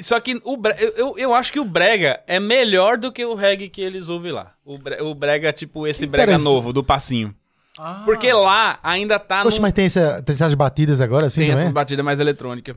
Só 0.00 0.18
que 0.18 0.40
o 0.44 0.56
bre- 0.56 0.74
eu, 0.80 0.90
eu, 0.96 1.18
eu 1.18 1.34
acho 1.34 1.52
que 1.52 1.60
o 1.60 1.64
brega 1.64 2.20
é 2.26 2.40
melhor 2.40 2.98
do 2.98 3.12
que 3.12 3.24
o 3.24 3.36
reggae 3.36 3.68
que 3.68 3.80
eles 3.80 4.08
ouvem 4.08 4.32
lá. 4.32 4.52
O, 4.64 4.76
bre- 4.78 5.00
o 5.00 5.14
brega, 5.14 5.52
tipo, 5.52 5.86
esse 5.86 6.06
brega 6.08 6.36
novo, 6.38 6.72
do 6.72 6.82
passinho. 6.82 7.32
Ah, 7.78 8.02
Porque 8.04 8.32
lá 8.32 8.80
ainda 8.82 9.16
tá 9.18 9.42
Poxa, 9.44 9.56
num- 9.56 9.62
mas 9.62 9.72
tem, 9.72 9.86
essa, 9.86 10.20
tem 10.22 10.34
essas 10.34 10.54
batidas 10.54 11.00
agora, 11.00 11.26
assim, 11.26 11.40
tem 11.42 11.50
essas 11.52 11.70
é? 11.70 11.72
batidas 11.72 12.04
mais 12.04 12.18
eletrônicas. 12.18 12.74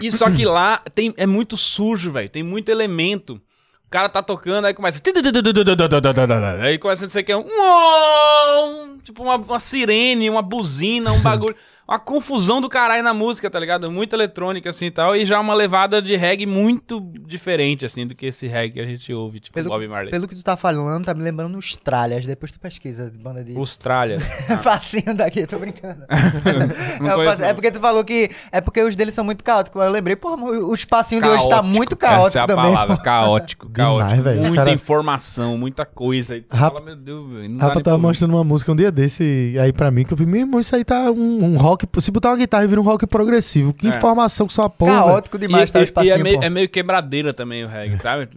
E 0.00 0.10
só 0.12 0.30
que 0.30 0.44
lá 0.46 0.78
tem, 0.94 1.12
é 1.16 1.26
muito 1.26 1.56
sujo, 1.56 2.12
velho. 2.12 2.28
Tem 2.30 2.44
muito 2.44 2.70
elemento. 2.70 3.42
O 3.86 3.90
cara 3.90 4.08
tá 4.08 4.20
tocando, 4.22 4.64
aí 4.64 4.74
começa. 4.74 5.00
Aí 6.60 6.76
começa 6.78 7.04
a 7.04 7.06
dizer 7.06 7.22
que 7.22 7.30
é 7.30 7.36
um. 7.36 8.98
Tipo 9.04 9.22
uma, 9.22 9.36
uma 9.36 9.60
sirene, 9.60 10.28
uma 10.28 10.42
buzina, 10.42 11.12
um 11.12 11.20
bagulho. 11.20 11.54
Uma 11.88 12.00
confusão 12.00 12.60
do 12.60 12.68
caralho 12.68 13.02
na 13.02 13.14
música, 13.14 13.48
tá 13.48 13.60
ligado? 13.60 13.88
Muito 13.92 14.12
eletrônica, 14.12 14.68
assim 14.68 14.86
e 14.86 14.90
tal. 14.90 15.14
E 15.14 15.24
já 15.24 15.38
uma 15.38 15.54
levada 15.54 16.02
de 16.02 16.16
reggae 16.16 16.44
muito 16.44 17.00
diferente, 17.26 17.84
assim, 17.86 18.04
do 18.04 18.12
que 18.14 18.26
esse 18.26 18.48
reggae 18.48 18.74
que 18.74 18.80
a 18.80 18.84
gente 18.84 19.12
ouve, 19.14 19.38
tipo 19.38 19.54
Pelo, 19.54 19.68
Bob 19.68 19.86
Marley. 19.86 20.10
pelo 20.10 20.26
que 20.26 20.34
tu 20.34 20.42
tá 20.42 20.56
falando, 20.56 21.04
tá 21.04 21.14
me 21.14 21.22
lembrando 21.22 21.54
Austrália. 21.54 22.20
Depois 22.20 22.50
tu 22.50 22.58
pesquisa 22.58 23.08
de 23.08 23.16
banda 23.18 23.44
de. 23.44 23.56
Austrália. 23.56 24.18
Facinho 24.62 25.14
daqui, 25.14 25.46
tô 25.46 25.58
brincando. 25.60 26.02
Não 27.00 27.22
É, 27.22 27.50
é 27.50 27.54
porque 27.54 27.70
tu 27.70 27.78
falou 27.78 28.02
que. 28.04 28.30
É 28.50 28.60
porque 28.60 28.82
os 28.82 28.96
deles 28.96 29.14
são 29.14 29.24
muito 29.24 29.44
caóticos. 29.44 29.80
Eu 29.80 29.90
lembrei, 29.90 30.16
porra, 30.16 30.42
o 30.44 30.74
espacinho 30.74 31.22
de 31.22 31.28
hoje 31.28 31.48
tá 31.48 31.62
muito 31.62 31.96
caótico 31.96 32.28
Essa 32.28 32.40
é 32.40 32.42
a 32.42 32.46
também. 32.46 32.64
palavra, 32.72 32.96
caótico, 32.96 33.68
Demais, 33.70 33.98
caótico. 33.98 34.22
velho. 34.22 34.40
Muita 34.40 34.56
Cara- 34.56 34.72
informação, 34.72 35.56
muita 35.56 35.86
coisa. 35.86 36.42
Rapa- 36.50 36.78
fala, 36.78 36.84
meu 36.84 36.96
Deus, 36.96 37.28
velho, 37.30 37.48
nem 37.48 37.58
tava 37.58 37.78
ouvir. 37.92 38.02
mostrando 38.02 38.34
uma 38.34 38.42
música 38.44 38.72
um 38.72 38.76
dia 38.76 38.90
desse 38.90 39.56
aí 39.60 39.72
pra 39.72 39.88
mim, 39.90 40.04
que 40.04 40.12
eu 40.12 40.16
vi, 40.16 40.26
meu 40.26 40.40
irmão, 40.40 40.58
isso 40.58 40.74
aí 40.74 40.84
tá 40.84 41.10
um, 41.12 41.44
um 41.44 41.56
rock. 41.56 41.75
Se 42.00 42.10
botar 42.10 42.30
uma 42.30 42.36
guitarra 42.36 42.64
e 42.64 42.66
vira 42.68 42.80
um 42.80 42.84
rock 42.84 43.06
progressivo. 43.06 43.72
Que 43.72 43.86
É. 43.86 43.90
informação 43.90 44.46
que 44.46 44.52
só 44.54 44.62
a 44.62 44.70
porra. 44.70 44.92
Caótico 44.92 45.38
demais, 45.38 45.70
e, 45.70 45.72
tá 45.72 45.78
e- 45.80 45.82
e 45.82 45.84
espacinho, 45.84 46.14
é, 46.14 46.22
meio, 46.22 46.42
é 46.42 46.50
meio 46.50 46.68
quebradeira 46.68 47.32
também 47.34 47.64
o 47.64 47.68
reggae, 47.68 47.98
sabe? 47.98 48.28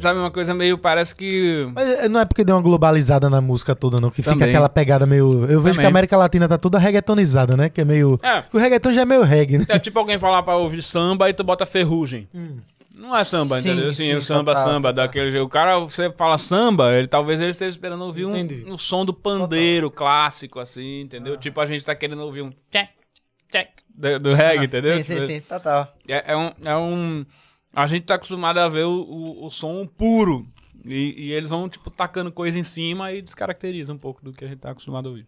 sabe, 0.00 0.18
uma 0.18 0.30
coisa 0.30 0.54
meio, 0.54 0.78
parece 0.78 1.14
que... 1.14 1.68
Mas 1.74 1.88
é, 1.90 2.08
não 2.08 2.18
é 2.20 2.24
porque 2.24 2.42
deu 2.42 2.56
uma 2.56 2.62
globalizada 2.62 3.28
na 3.28 3.40
música 3.42 3.74
toda, 3.74 4.00
não. 4.00 4.08
Que 4.08 4.22
fica 4.22 4.32
Também. 4.34 4.48
aquela 4.48 4.68
pegada 4.68 5.04
meio. 5.06 5.42
Eu 5.44 5.60
vejo 5.60 5.62
que 5.62 5.70
Também. 5.72 5.84
a 5.84 5.88
América 5.88 6.16
Latina 6.16 6.48
tá 6.48 6.56
toda 6.56 6.78
reggaetonizada, 6.78 7.56
né? 7.58 7.68
Que 7.68 7.82
é 7.82 7.84
meio. 7.84 8.18
É, 8.22 8.44
O 8.52 8.58
reggaeton 8.58 8.92
já 8.92 9.02
é 9.02 9.04
meio 9.04 9.22
reggae, 9.24 9.58
né? 9.58 9.66
é 9.68 9.78
tipo 9.78 9.98
alguém 9.98 10.18
falar 10.18 10.42
pra 10.42 10.56
ouvir 10.56 10.82
samba 10.82 11.28
e 11.28 11.34
tu 11.34 11.44
bota 11.44 11.66
ferrugem. 11.66 12.26
Não 13.00 13.16
é 13.16 13.24
samba, 13.24 13.58
Sim, 13.60 13.70
entendeu? 13.70 13.88
Assim, 13.88 14.06
sim, 14.08 14.14
o 14.14 14.22
samba, 14.22 14.52
total, 14.52 14.72
samba, 14.72 14.88
total. 14.90 15.06
daquele 15.06 15.30
jeito. 15.30 15.44
O 15.44 15.48
cara, 15.48 15.78
você 15.78 16.12
fala 16.12 16.36
samba, 16.36 16.92
ele 16.92 17.08
talvez 17.08 17.40
ele 17.40 17.50
esteja 17.50 17.70
esperando 17.70 18.04
ouvir 18.04 18.26
um, 18.26 18.34
um 18.66 18.76
som 18.76 19.06
do 19.06 19.14
pandeiro 19.14 19.90
clássico, 19.90 20.60
assim, 20.60 21.00
entendeu? 21.00 21.38
Tipo, 21.38 21.62
a 21.62 21.66
gente 21.66 21.82
tá 21.82 21.94
querendo 21.94 22.20
ouvir 22.20 22.42
um 22.42 22.52
check, 22.70 22.90
check 23.50 23.70
do, 23.88 24.18
do 24.20 24.34
reggae, 24.34 24.66
entendeu? 24.66 25.02
Sim, 25.02 25.02
sim, 25.02 25.26
sim, 25.26 25.40
total. 25.40 25.90
É, 26.06 26.32
é 26.32 26.36
um, 26.36 26.52
é 26.62 26.76
um. 26.76 27.24
A 27.74 27.86
gente 27.86 28.04
tá 28.04 28.16
acostumado 28.16 28.58
a 28.58 28.68
ver 28.68 28.84
o, 28.84 29.02
o, 29.02 29.46
o 29.46 29.50
som 29.50 29.86
puro 29.86 30.46
E, 30.84 31.14
e 31.16 31.32
eles 31.32 31.48
vão, 31.48 31.70
tipo, 31.70 31.90
tacando 31.90 32.30
coisa 32.30 32.58
em 32.58 32.64
cima 32.64 33.12
e 33.12 33.22
descaracteriza 33.22 33.94
um 33.94 33.98
pouco 33.98 34.22
do 34.22 34.32
que 34.32 34.44
a 34.44 34.48
gente 34.48 34.60
tá 34.60 34.70
acostumado 34.72 35.06
a 35.06 35.10
ouvir. 35.10 35.26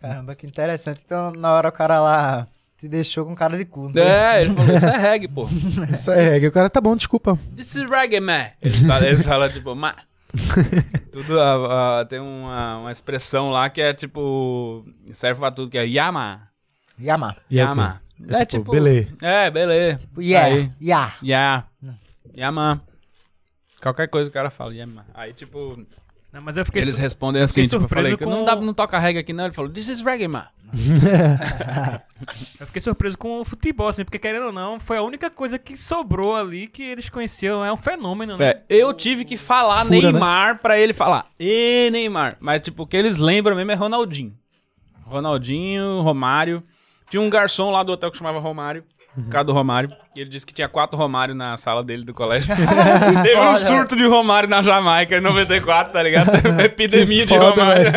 Caramba, 0.00 0.34
que 0.36 0.46
interessante. 0.46 1.02
Então, 1.04 1.32
na 1.32 1.52
hora 1.52 1.70
o 1.70 1.72
cara 1.72 2.00
lá 2.00 2.48
te 2.78 2.88
deixou 2.88 3.24
com 3.24 3.34
cara 3.34 3.56
de 3.56 3.64
cu. 3.64 3.88
né? 3.88 4.02
É, 4.02 4.42
ele 4.42 4.54
falou, 4.54 4.74
isso 4.74 4.86
é 4.86 4.96
reggae, 4.98 5.28
pô. 5.28 5.48
Isso 5.90 6.10
é 6.10 6.30
reggae. 6.30 6.48
O 6.48 6.52
cara 6.52 6.68
tá 6.68 6.80
bom, 6.80 6.96
desculpa. 6.96 7.38
This 7.56 7.74
is 7.76 7.88
reggae, 7.88 8.20
man. 8.20 8.46
Eles 8.60 8.82
falam, 8.82 9.08
eles 9.08 9.22
falam 9.24 9.48
tipo, 9.48 9.74
ma. 9.74 9.94
Tudo, 11.12 11.40
ah, 11.40 12.00
ah, 12.00 12.04
tem 12.04 12.18
uma, 12.18 12.78
uma 12.78 12.92
expressão 12.92 13.50
lá 13.50 13.70
que 13.70 13.80
é 13.80 13.94
tipo, 13.94 14.84
serve 15.12 15.38
pra 15.38 15.50
tudo, 15.52 15.70
que 15.70 15.78
é 15.78 15.86
yama. 15.86 16.48
Yama. 17.00 17.36
É 17.50 17.54
Yama. 17.54 18.00
quê? 18.16 18.34
É 18.34 18.44
tipo, 18.44 18.72
belê. 18.72 19.06
É, 19.22 19.48
beleza. 19.50 19.98
Tipo, 19.98 20.20
yeah. 20.20 20.54
Aí. 20.54 20.72
Yeah. 20.80 21.14
Yeah. 21.22 21.66
Yama. 22.36 22.82
Qualquer 23.80 24.08
coisa 24.08 24.28
o 24.28 24.32
cara 24.32 24.50
fala, 24.50 24.74
yama. 24.74 25.06
Aí, 25.14 25.32
tipo, 25.32 25.78
Não, 26.34 26.42
mas 26.42 26.56
eu 26.56 26.64
fiquei 26.66 26.82
eles 26.82 26.96
su- 26.96 27.00
respondem 27.00 27.40
assim, 27.42 27.62
fiquei 27.62 27.64
tipo, 27.64 27.76
eu 27.76 27.80
surpreso 27.82 28.02
falei, 28.08 28.16
que 28.18 28.26
não, 28.26 28.38
com- 28.40 28.44
dá, 28.44 28.56
não 28.56 28.74
toca 28.74 28.98
reggae 28.98 29.20
aqui 29.20 29.32
não. 29.32 29.44
Ele 29.44 29.54
falou, 29.54 29.70
this 29.70 29.88
is 29.88 30.00
reggae, 30.02 30.26
man. 30.28 30.46
Eu 32.60 32.66
fiquei 32.66 32.80
surpreso 32.80 33.16
com 33.18 33.40
o 33.40 33.44
futebol, 33.44 33.88
assim, 33.88 34.04
porque 34.04 34.18
querendo 34.18 34.46
ou 34.46 34.52
não, 34.52 34.80
foi 34.80 34.96
a 34.96 35.02
única 35.02 35.30
coisa 35.30 35.58
que 35.58 35.76
sobrou 35.76 36.34
ali 36.34 36.66
que 36.66 36.82
eles 36.82 37.08
conheciam. 37.08 37.64
É 37.64 37.72
um 37.72 37.76
fenômeno, 37.76 38.36
né? 38.36 38.48
É, 38.50 38.62
eu 38.68 38.92
tive 38.92 39.24
que 39.24 39.36
falar 39.36 39.84
Fura, 39.84 39.96
né? 40.00 40.12
Neymar 40.12 40.58
pra 40.60 40.78
ele 40.78 40.92
falar. 40.92 41.26
E 41.38 41.88
Neymar. 41.92 42.36
Mas, 42.40 42.62
tipo, 42.62 42.82
o 42.82 42.86
que 42.86 42.96
eles 42.96 43.16
lembram 43.18 43.54
mesmo 43.54 43.70
é 43.70 43.74
Ronaldinho. 43.74 44.34
Ronaldinho, 45.04 46.00
Romário. 46.00 46.62
Tinha 47.10 47.20
um 47.20 47.30
garçom 47.30 47.70
lá 47.70 47.82
do 47.82 47.92
hotel 47.92 48.10
que 48.10 48.18
chamava 48.18 48.38
Romário. 48.38 48.84
Por 49.14 49.28
causa 49.28 49.44
do 49.44 49.52
Romário. 49.52 49.92
E 50.16 50.20
ele 50.20 50.30
disse 50.30 50.46
que 50.46 50.54
tinha 50.54 50.68
quatro 50.68 50.96
Romário 50.96 51.34
na 51.34 51.56
sala 51.56 51.82
dele 51.82 52.04
do 52.04 52.14
colégio. 52.14 52.54
Teve 53.24 53.40
um 53.40 53.56
surto 53.56 53.96
de 53.96 54.06
Romário 54.06 54.48
na 54.48 54.62
Jamaica 54.62 55.16
em 55.16 55.20
94, 55.20 55.92
tá 55.92 56.00
ligado? 56.00 56.30
Teve 56.40 56.50
uma 56.50 56.62
epidemia 56.62 57.26
de 57.26 57.36
Romário. 57.36 57.92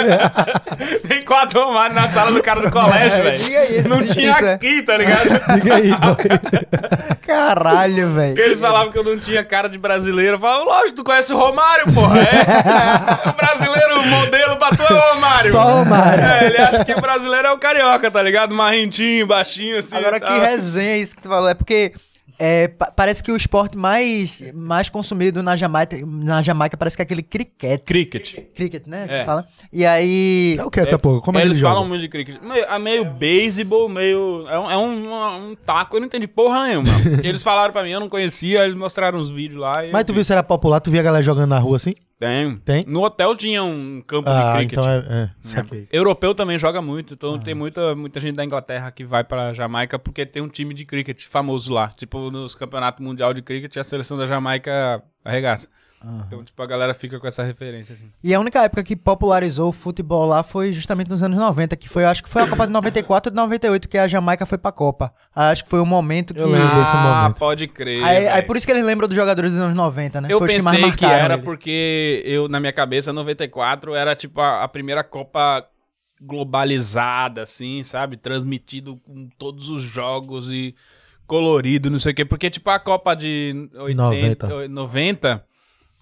Tem 1.07 1.21
quatro 1.21 1.63
Romário 1.63 1.95
na 1.95 2.09
sala 2.09 2.31
do 2.31 2.41
cara 2.41 2.61
do 2.61 2.71
colégio, 2.71 3.21
velho. 3.21 3.43
Diga 3.43 3.59
aí, 3.59 3.87
Não 3.87 4.07
tinha 4.07 4.31
isso, 4.31 4.45
é? 4.45 4.53
aqui, 4.53 4.81
tá 4.81 4.97
ligado? 4.97 5.29
Diga 5.61 5.75
aí, 5.75 5.89
boy. 5.91 7.17
Caralho, 7.21 8.09
velho. 8.15 8.39
Eles 8.39 8.61
falavam 8.61 8.91
que 8.91 8.97
eu 8.97 9.03
não 9.03 9.19
tinha 9.19 9.43
cara 9.43 9.69
de 9.69 9.77
brasileiro. 9.77 10.37
Eu 10.37 10.39
falava, 10.39 10.63
lógico, 10.63 10.95
tu 10.95 11.03
conhece 11.03 11.31
o 11.31 11.37
Romário, 11.37 11.93
porra. 11.93 12.17
É. 12.19 13.29
o 13.29 13.33
brasileiro, 13.33 14.01
o 14.01 14.07
modelo 14.07 14.57
pra 14.57 14.69
tu 14.71 14.81
é 14.81 14.93
o 14.93 15.13
Romário. 15.13 15.51
Só 15.51 15.59
o 15.59 15.83
Romário. 15.83 16.23
É, 16.23 16.45
ele 16.47 16.57
acha 16.57 16.83
que 16.83 16.93
o 16.93 17.01
brasileiro 17.01 17.47
é 17.47 17.51
o 17.51 17.59
carioca, 17.59 18.09
tá 18.09 18.23
ligado? 18.23 18.55
Marrentinho, 18.55 19.27
baixinho, 19.27 19.77
assim. 19.77 19.95
Agora 19.95 20.19
que 20.19 20.31
resenha 20.31 20.97
isso 20.97 21.15
que 21.15 21.21
tu 21.21 21.29
falou. 21.29 21.49
É 21.49 21.53
porque 21.53 21.93
é, 22.39 22.67
pa- 22.67 22.91
parece 22.95 23.23
que 23.23 23.31
o 23.31 23.35
esporte 23.35 23.77
mais, 23.77 24.41
mais 24.53 24.89
consumido 24.89 25.41
na 25.41 25.55
Jamaica, 25.57 25.97
na 26.05 26.41
Jamaica 26.41 26.77
parece 26.77 26.95
que 26.95 27.01
é 27.01 27.05
aquele 27.05 27.23
cricket. 27.23 27.81
Cricket. 27.83 28.35
Cricket, 28.55 28.87
né? 28.87 29.07
Você 29.07 29.13
É. 29.15 29.25
fala. 29.25 29.47
E 29.73 29.85
aí. 29.85 30.55
É 30.59 30.63
o 30.63 30.69
que 30.71 30.79
essa 30.79 30.97
porra? 30.99 31.21
Como 31.21 31.37
é 31.37 31.41
eles 31.41 31.57
ele 31.57 31.63
falam 31.63 31.77
joga? 31.79 31.89
muito 31.89 32.01
de 32.01 32.07
cricket. 32.09 32.41
Meio, 32.41 32.63
é 32.65 32.79
meio 32.79 33.05
beisebol, 33.05 33.89
meio. 33.89 34.47
É 34.47 34.59
um, 34.59 34.71
é 34.71 34.77
um, 34.77 35.49
um 35.51 35.55
taco, 35.55 35.95
eu 35.95 35.99
não 35.99 36.07
entendi 36.07 36.27
porra 36.27 36.67
nenhuma. 36.67 36.87
eles 37.23 37.41
falaram 37.43 37.73
pra 37.73 37.83
mim, 37.83 37.89
eu 37.89 37.99
não 37.99 38.09
conhecia, 38.09 38.63
eles 38.63 38.75
mostraram 38.75 39.19
uns 39.19 39.29
vídeos 39.29 39.59
lá. 39.59 39.85
e 39.85 39.91
Mas 39.91 40.03
tu 40.03 40.09
vi. 40.13 40.15
viu 40.15 40.23
se 40.25 40.31
era 40.31 40.43
popular? 40.43 40.79
Tu 40.79 40.91
via 40.91 41.01
a 41.01 41.03
galera 41.03 41.23
jogando 41.23 41.49
na 41.49 41.59
rua 41.59 41.77
assim? 41.77 41.93
Tem. 42.19 42.57
Tem? 42.57 42.83
No 42.87 43.03
hotel 43.03 43.35
tinha 43.35 43.63
um 43.63 44.01
campo 44.01 44.27
Ah, 44.27 44.53
de 44.53 44.57
cricket. 44.57 44.71
então 44.73 44.89
é. 44.89 44.97
é 44.97 45.29
saquei. 45.39 45.87
Europeu 45.91 46.33
também 46.33 46.57
joga 46.57 46.81
muito, 46.81 47.13
então 47.13 47.37
tem 47.37 47.53
muita, 47.53 47.95
muita 47.95 48.19
gente 48.19 48.35
da 48.35 48.43
Inglaterra 48.43 48.89
que 48.91 49.03
vai 49.05 49.23
pra 49.23 49.53
Jamaica 49.53 49.99
porque 49.99 50.25
tem 50.25 50.41
um 50.41 50.47
time 50.47 50.73
de 50.73 50.83
cricket 50.83 51.25
famoso 51.27 51.71
lá. 51.73 51.89
Tipo, 51.89 52.31
nos 52.31 52.55
campeonatos 52.55 53.05
mundial 53.05 53.33
de 53.33 53.41
cricket, 53.43 53.77
a 53.77 53.83
seleção 53.83 54.17
da 54.17 54.25
Jamaica 54.25 55.03
arregaça. 55.23 55.67
Então, 56.27 56.43
tipo, 56.43 56.61
a 56.61 56.65
galera 56.65 56.93
fica 56.93 57.19
com 57.19 57.25
essa 57.25 57.43
referência, 57.43 57.93
assim. 57.93 58.11
E 58.23 58.33
a 58.33 58.39
única 58.39 58.61
época 58.63 58.83
que 58.83 58.95
popularizou 58.95 59.69
o 59.69 59.71
futebol 59.71 60.27
lá 60.27 60.43
foi 60.43 60.71
justamente 60.71 61.09
nos 61.09 61.23
anos 61.23 61.37
90, 61.37 61.75
que 61.75 61.89
foi, 61.89 62.05
acho 62.05 62.23
que 62.23 62.29
foi 62.29 62.43
a 62.43 62.47
Copa 62.47 62.67
de 62.67 62.73
94 62.73 63.29
e 63.29 63.31
de 63.31 63.35
98, 63.35 63.89
que 63.89 63.97
a 63.97 64.07
Jamaica 64.07 64.45
foi 64.45 64.59
pra 64.59 64.71
Copa. 64.71 65.11
Acho 65.35 65.63
que 65.63 65.69
foi 65.69 65.79
o 65.79 65.85
momento 65.85 66.35
que. 66.35 66.41
Eu 66.41 66.49
lembro 66.49 66.67
desse 66.67 66.91
ah, 66.93 67.21
momento. 67.21 67.39
pode 67.39 67.67
crer. 67.67 68.03
Aí, 68.03 68.27
aí 68.27 68.41
por 68.43 68.55
isso 68.55 68.65
que 68.65 68.71
eles 68.71 68.85
lembram 68.85 69.07
dos 69.07 69.15
jogadores 69.15 69.51
dos 69.51 69.59
anos 69.59 69.75
90, 69.75 70.21
né? 70.21 70.27
Eu 70.31 70.37
foi 70.37 70.49
que 70.49 70.53
pensei 70.55 70.75
que 70.75 70.81
marcaram 70.81 71.15
era 71.15 71.33
eles. 71.33 71.45
porque 71.45 72.21
eu, 72.25 72.47
na 72.47 72.59
minha 72.59 72.73
cabeça, 72.73 73.11
94 73.11 73.95
era 73.95 74.15
tipo 74.15 74.39
a, 74.39 74.63
a 74.63 74.67
primeira 74.67 75.03
Copa 75.03 75.65
globalizada, 76.21 77.41
assim, 77.41 77.83
sabe? 77.83 78.17
Transmitido 78.17 78.97
com 78.97 79.29
todos 79.37 79.69
os 79.69 79.81
jogos 79.81 80.51
e 80.51 80.75
colorido, 81.25 81.89
não 81.89 81.99
sei 81.99 82.11
o 82.11 82.15
quê. 82.15 82.23
Porque, 82.23 82.51
tipo, 82.51 82.69
a 82.69 82.79
Copa 82.79 83.15
de 83.15 83.69
80, 83.75 84.47
90. 84.47 84.67
90 84.67 85.46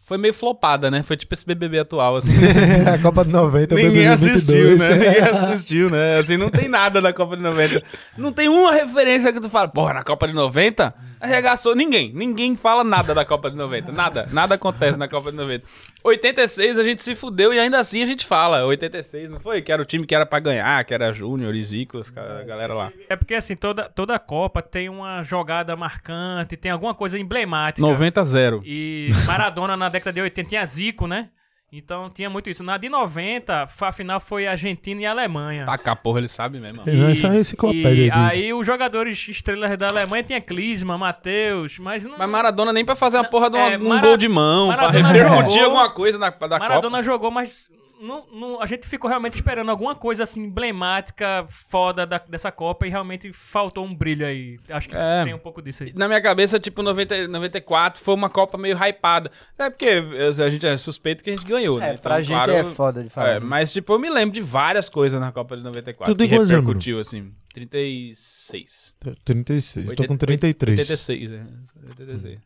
foi 0.06 0.20
meio 0.20 0.36
flopada, 0.36 0.92
né? 0.92 1.02
Foi 1.02 1.18
tipo 1.18 1.34
esse 1.34 1.44
BBB 1.44 1.80
atual, 1.80 2.18
assim. 2.18 2.32
a 2.88 3.00
Copa 3.00 3.26
de 3.26 3.32
90, 3.32 3.74
o 3.74 3.78
Ninguém 3.78 3.92
BBB 3.92 4.08
assistiu, 4.08 4.70
22. 4.70 4.80
né? 4.80 4.96
Ninguém 4.96 5.22
assistiu, 5.22 5.90
né? 5.90 6.20
Assim, 6.20 6.38
não 6.38 6.52
tem 6.52 6.70
nada 6.70 7.02
da 7.02 7.12
Copa 7.12 7.36
de 7.36 7.42
90. 7.42 7.84
Não 8.16 8.32
tem 8.32 8.48
uma 8.48 8.72
referência 8.72 9.34
que 9.34 9.42
tu 9.42 9.50
fala, 9.50 9.68
porra, 9.68 9.96
na 9.96 10.04
Copa 10.04 10.28
de 10.28 10.34
90 10.34 10.94
arregaçou. 11.20 11.76
Ninguém. 11.76 12.12
Ninguém 12.14 12.56
fala 12.56 12.84
nada 12.84 13.14
da 13.14 13.26
Copa 13.26 13.50
de 13.50 13.58
90. 13.58 13.92
Nada. 13.92 14.28
Nada 14.32 14.56
acontece 14.56 14.98
na 14.98 15.08
Copa 15.08 15.32
de 15.32 15.38
90. 15.38 15.66
86 16.04 16.78
a 16.78 16.84
gente 16.84 17.02
se 17.02 17.16
fudeu 17.16 17.52
e 17.52 17.60
ainda 17.60 17.80
assim 17.80 18.02
a 18.04 18.06
gente 18.06 18.26
fala. 18.26 18.64
86, 18.66 19.30
não 19.30 19.40
foi? 19.40 19.62
Que 19.62 19.72
era 19.72 19.82
o 19.82 19.86
time 19.86 20.06
que 20.06 20.14
era 20.14 20.26
pra 20.26 20.40
ganhar, 20.40 20.84
que 20.84 20.94
era 20.94 21.12
Júnior, 21.12 21.56
Isicos, 21.56 22.14
a 22.16 22.44
galera 22.44 22.74
lá. 22.74 22.92
É 23.10 23.16
porque, 23.16 23.34
assim, 23.34 23.56
toda, 23.56 23.86
toda 23.86 24.18
Copa 24.20 24.62
tem 24.62 24.88
uma 24.88 25.24
jogada 25.24 25.76
marcante, 25.76 26.56
tem 26.56 26.72
alguma 26.72 26.94
coisa 26.94 27.18
emblemática. 27.18 27.82
90 27.86 28.22
a 28.22 28.24
0. 28.24 28.62
E 28.64 29.10
Maradona 29.26 29.76
na 29.76 29.90
década 29.96 30.14
de 30.14 30.22
80 30.22 30.50
tinha 30.50 30.66
Zico, 30.66 31.08
né? 31.08 31.30
Então 31.72 32.10
tinha 32.10 32.30
muito 32.30 32.50
isso. 32.50 32.64
Na 32.64 32.78
de 32.78 32.88
90, 32.88 33.68
a 33.82 33.92
final 33.92 34.20
foi 34.20 34.48
Argentina 34.48 35.02
e 35.02 35.06
Alemanha. 35.06 35.66
Taca 35.66 35.92
a 35.92 35.96
porra, 35.96 36.20
ele 36.20 36.28
sabe 36.30 36.58
mesmo. 36.60 36.84
Não, 36.86 37.10
Isso 37.12 37.26
é 37.26 37.30
uma 37.30 37.40
enciclopédia. 37.40 38.06
E 38.06 38.06
de- 38.06 38.12
aí 38.12 38.54
os 38.54 38.66
jogadores 38.66 39.28
estrelas 39.28 39.78
da 39.78 39.90
Alemanha 39.90 40.24
tinha 40.24 40.40
Klinsmann, 40.40 40.98
Matheus, 40.98 41.78
mas 41.80 42.06
não... 42.06 42.18
Mas 42.18 42.30
Maradona 42.30 42.72
nem 42.72 42.86
pra 42.86 42.96
fazer 42.96 43.18
uma 43.18 43.26
porra 43.26 43.50
de 43.50 43.58
uma- 43.58 43.72
É, 43.72 43.78
um 43.78 43.90
Mara- 43.90 44.02
gol 44.08 44.16
de 44.16 44.30
mão, 44.30 44.68
pra 44.68 44.78
Maradona 44.84 45.08
repercutir 45.12 45.52
jogou- 45.60 45.66
alguma 45.66 45.90
coisa 45.90 46.18
na, 46.18 46.30
da 46.30 46.60
Maradona 46.60 46.98
Copa. 46.98 47.04
jogou, 47.04 47.32
mas 47.32 47.68
não, 48.06 48.26
não- 48.32 48.62
a 48.62 48.66
gente 48.66 48.88
ficou 48.88 49.10
realmente 49.10 49.34
esperando 49.34 49.70
alguma 49.70 49.96
coisa 49.96 50.24
assim 50.24 50.44
emblemática, 50.44 51.46
foda 51.50 52.06
da- 52.06 52.18
dessa 52.30 52.52
Copa 52.52 52.86
e 52.86 52.90
realmente 52.90 53.34
faltou 53.34 53.84
um 53.86 53.94
brilho 53.96 54.26
aí. 54.26 54.58
Acho 54.70 54.88
que 54.90 54.96
É. 54.96 55.24
tem 55.26 55.34
um 55.34 55.40
pouco 55.40 55.62
disso 55.62 55.84
aí. 55.84 55.94
Na 55.96 56.08
minha 56.08 56.22
cabeça, 56.22 56.60
tipo, 56.60 56.82
90, 56.84 57.28
94 57.28 58.02
foi 58.04 58.14
uma 58.14 58.30
Copa 58.30 58.58
meio 58.58 58.78
hypada. 58.78 59.32
É 59.58 59.70
porque 59.70 59.90
a 59.90 60.50
gente 60.50 60.66
é 60.66 60.78
suspeito 60.78 61.24
que 61.24 61.30
a 61.32 61.36
gente 61.36 61.46
ganhou, 61.46 61.80
né? 61.80 61.94
É, 61.96 61.98
pra 61.98 62.22
gente 62.22 62.50
é 62.52 62.64
foda 62.64 63.04
de 63.04 63.10
falar. 63.10 63.36
É, 63.36 63.40
mas, 63.40 63.74
tipo, 63.74 63.92
eu 63.94 64.00
me 64.00 64.10
lembro 64.10 64.34
de 64.34 64.42
várias 64.42 64.88
coisas 64.88 65.20
na 65.20 65.32
Copa 65.32 65.58
de 65.58 65.64
94 65.64 66.14
Tu 66.14 66.18
tem 66.18 66.30
que 66.30 66.38
repercutiu, 66.38 67.00
assim. 67.00 67.34
36. 67.54 68.94
36. 69.24 69.86
Tô 69.86 69.96
com 70.06 70.14
80, 70.14 70.26
33. 70.26 70.80
86, 70.80 71.32
é. 71.32 71.44
86. 71.90 72.40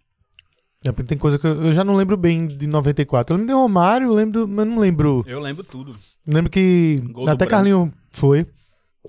É, 0.86 0.92
porque 0.92 1.04
Tem 1.10 1.18
coisa 1.18 1.38
que 1.38 1.46
eu 1.46 1.66
eu 1.66 1.74
já 1.74 1.84
não 1.84 1.96
lembro 1.96 2.16
bem 2.16 2.48
de 2.48 2.68
94. 2.68 3.34
Eu 3.34 3.38
lembro 3.38 3.54
de 3.54 3.60
Romário, 3.60 4.08
eu 4.08 4.14
lembro, 4.14 4.48
mas 4.48 4.66
não 4.68 4.80
lembro. 4.80 5.24
Eu 5.28 5.40
lembro 5.40 5.64
tudo. 5.64 5.96
Lembro 6.28 6.50
que 6.50 7.02
Gol 7.12 7.30
até. 7.30 7.46
Carlinho 7.46 7.92
foi. 8.12 8.46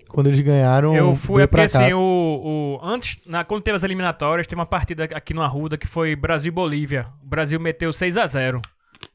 Quando 0.09 0.29
eles 0.29 0.41
ganharam. 0.41 0.95
Eu 0.97 1.15
fui, 1.15 1.43
é 1.43 1.47
porque 1.47 1.63
pra 1.69 1.69
cá. 1.69 1.85
assim, 1.85 1.93
o, 1.95 1.99
o, 2.01 2.81
antes, 2.83 3.19
na, 3.27 3.45
quando 3.45 3.63
teve 3.63 3.77
as 3.77 3.83
eliminatórias, 3.85 4.47
teve 4.47 4.59
uma 4.59 4.67
partida 4.67 5.05
aqui 5.05 5.35
no 5.35 5.43
Arruda 5.43 5.77
que 5.77 5.87
foi 5.87 6.15
Brasil 6.17 6.49
e 6.49 6.55
Bolívia. 6.55 7.07
O 7.23 7.27
Brasil 7.29 7.59
meteu 7.61 7.93
6 7.93 8.17
a 8.17 8.27
0 8.27 8.63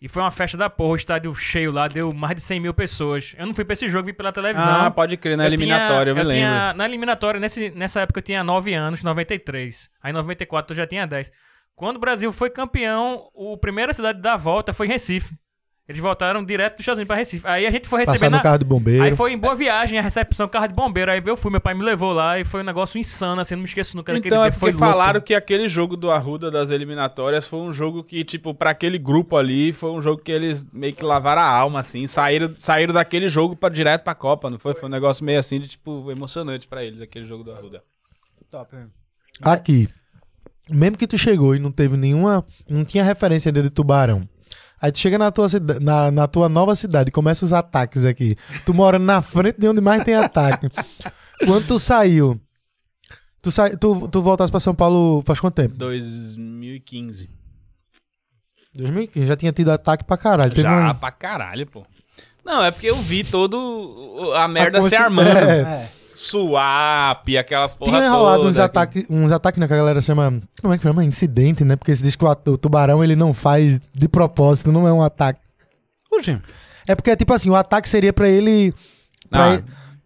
E 0.01 0.07
foi 0.09 0.21
uma 0.21 0.31
festa 0.31 0.57
da 0.57 0.69
porra, 0.69 0.91
o 0.91 0.95
estádio 0.95 1.33
cheio 1.33 1.71
lá, 1.71 1.87
deu 1.87 2.13
mais 2.13 2.35
de 2.35 2.41
100 2.41 2.59
mil 2.59 2.73
pessoas. 2.73 3.33
Eu 3.39 3.45
não 3.47 3.53
fui 3.53 3.63
pra 3.65 3.73
esse 3.73 3.87
jogo, 3.89 4.05
vi 4.07 4.13
pela 4.13 4.31
televisão. 4.33 4.67
Ah, 4.85 4.91
pode 4.91 5.15
crer, 5.17 5.37
na 5.37 5.45
Eu 5.45 5.47
eliminatória, 5.47 6.11
eu 6.11 6.15
me 6.15 6.21
lembro. 6.23 6.35
tinha- 6.35 6.73
na 6.73 6.85
eliminatória, 6.85 7.39
nesse, 7.39 7.71
nessa 7.71 8.01
época 8.01 8.19
eu 8.19 8.23
tinha 8.23 8.43
9 8.43 8.73
anos, 8.73 9.01
93. 9.01 9.89
Aí 10.03 10.11
em 10.11 10.13
94 10.13 10.73
eu 10.73 10.77
já 10.77 10.85
tinha 10.85 11.07
10. 11.07 11.31
Quando 11.75 11.97
o 11.97 11.99
Brasil 11.99 12.31
foi 12.31 12.49
campeão, 12.49 13.29
a 13.35 13.57
primeira 13.57 13.93
cidade 13.93 14.21
da 14.21 14.37
volta 14.37 14.73
foi 14.73 14.87
Recife. 14.87 15.35
Eles 15.87 16.01
voltaram 16.01 16.43
direto 16.43 16.73
dos 16.73 16.79
Estados 16.79 16.97
Unidos 16.97 17.07
pra 17.07 17.15
Recife. 17.15 17.45
Aí 17.45 17.67
a 17.67 17.69
gente 17.69 17.87
foi 17.87 17.99
receber 18.03 18.27
na... 18.29 18.41
carro 18.41 18.57
de 18.57 18.65
bombeiro. 18.65 19.03
Aí 19.03 19.15
foi 19.15 19.33
em 19.33 19.37
Boa 19.37 19.53
Viagem, 19.53 19.99
a 19.99 20.01
recepção, 20.01 20.47
carro 20.47 20.67
de 20.67 20.73
bombeiro. 20.73 21.11
Aí 21.11 21.21
eu 21.23 21.37
fui, 21.37 21.51
meu 21.51 21.61
pai 21.61 21.75
me 21.75 21.83
levou 21.83 22.11
lá 22.11 22.39
e 22.39 22.43
foi 22.43 22.61
um 22.61 22.63
negócio 22.63 22.97
insano, 22.97 23.39
assim, 23.39 23.53
não 23.53 23.61
me 23.61 23.67
esqueço 23.67 23.95
nunca 23.95 24.11
daquele 24.11 24.33
Então 24.33 24.43
é. 24.43 24.51
Foi 24.51 24.71
louco. 24.71 24.83
falaram 24.83 25.21
que 25.21 25.35
aquele 25.35 25.67
jogo 25.67 25.95
do 25.95 26.09
Arruda 26.09 26.49
das 26.49 26.71
eliminatórias 26.71 27.45
foi 27.45 27.59
um 27.59 27.71
jogo 27.71 28.03
que, 28.03 28.23
tipo, 28.23 28.51
pra 28.55 28.71
aquele 28.71 28.97
grupo 28.97 29.37
ali, 29.37 29.71
foi 29.71 29.91
um 29.91 30.01
jogo 30.01 30.23
que 30.23 30.31
eles 30.31 30.65
meio 30.73 30.93
que 30.93 31.03
lavaram 31.03 31.43
a 31.43 31.45
alma, 31.45 31.81
assim, 31.81 32.07
saíram, 32.07 32.55
saíram 32.57 32.93
daquele 32.93 33.29
jogo 33.29 33.55
pra, 33.55 33.69
direto 33.69 34.03
pra 34.03 34.15
Copa, 34.15 34.49
não 34.49 34.57
foi? 34.57 34.73
Foi 34.73 34.89
um 34.89 34.91
negócio 34.91 35.23
meio 35.23 35.37
assim 35.37 35.59
de, 35.59 35.67
tipo, 35.67 36.09
emocionante 36.09 36.67
pra 36.67 36.83
eles, 36.83 36.99
aquele 36.99 37.25
jogo 37.25 37.43
do 37.43 37.51
Arruda. 37.51 37.83
Top. 38.49 38.75
Aqui. 39.43 39.87
Mesmo 40.69 40.97
que 40.97 41.07
tu 41.07 41.17
chegou 41.17 41.55
e 41.55 41.59
não 41.59 41.71
teve 41.71 41.95
nenhuma. 41.97 42.43
Não 42.67 42.83
tinha 42.83 43.03
referência 43.03 43.49
ainda 43.49 43.61
de 43.61 43.69
tubarão. 43.69 44.27
Aí 44.81 44.91
tu 44.91 44.99
chega 44.99 45.17
na 45.17 45.31
tua, 45.31 45.47
cida- 45.47 45.79
na, 45.79 46.11
na 46.11 46.27
tua 46.27 46.49
nova 46.49 46.75
cidade 46.75 47.09
e 47.09 47.11
começa 47.11 47.45
os 47.45 47.53
ataques 47.53 48.03
aqui. 48.05 48.35
Tu 48.65 48.73
mora 48.73 48.99
na 48.99 49.21
frente 49.21 49.59
de 49.59 49.67
onde 49.67 49.79
mais 49.81 50.03
tem 50.03 50.15
ataque. 50.15 50.67
Quando 51.45 51.65
tu 51.67 51.79
saiu. 51.79 52.39
Tu, 53.41 53.51
sai, 53.51 53.77
tu, 53.77 54.07
tu 54.07 54.21
voltasse 54.21 54.51
pra 54.51 54.59
São 54.59 54.73
Paulo 54.75 55.21
faz 55.25 55.39
quanto 55.39 55.55
tempo? 55.55 55.75
2015. 55.75 57.29
2015 58.73 59.25
já 59.25 59.35
tinha 59.35 59.51
tido 59.53 59.69
ataque 59.71 60.03
pra 60.03 60.17
caralho. 60.17 60.49
Teve 60.51 60.63
Já, 60.63 60.91
um- 60.91 60.95
pra 60.95 61.11
caralho, 61.11 61.65
pô. 61.67 61.85
Não, 62.43 62.63
é 62.63 62.69
porque 62.71 62.87
eu 62.87 62.97
vi 62.97 63.23
todo 63.23 64.33
a 64.35 64.47
merda 64.47 64.79
A 64.79 64.81
se 64.81 64.95
armando. 64.95 65.27
É. 65.39 65.89
Swap, 66.15 67.27
aquelas 67.39 67.73
porra 67.73 67.91
Tinha 67.91 68.09
rolado 68.09 68.37
toda 68.37 68.49
uns 68.49 68.55
que- 68.55 68.61
ataques, 68.61 69.05
uns 69.09 69.31
ataques 69.31 69.59
né, 69.59 69.67
que 69.67 69.73
a 69.73 69.77
galera 69.77 70.01
chama. 70.01 70.41
Como 70.61 70.73
é 70.73 70.77
que 70.77 70.83
chama? 70.83 71.03
Incidente, 71.03 71.63
né? 71.63 71.75
Porque 71.75 71.95
se 71.95 72.01
diz 72.01 72.15
que 72.15 72.23
o, 72.25 72.29
o 72.29 72.57
tubarão 72.57 73.03
ele 73.03 73.15
não 73.15 73.33
faz 73.33 73.79
de 73.93 74.07
propósito, 74.07 74.71
não 74.71 74.87
é 74.87 74.93
um 74.93 75.01
ataque. 75.03 75.39
Oxi. 76.11 76.41
É 76.87 76.95
porque, 76.95 77.15
tipo 77.15 77.33
assim, 77.33 77.49
o 77.49 77.55
ataque 77.55 77.89
seria 77.89 78.13
pra 78.13 78.29
ele. 78.29 78.73
Pra, 79.29 79.45
Ah, 79.45 79.55
e- 79.55 79.63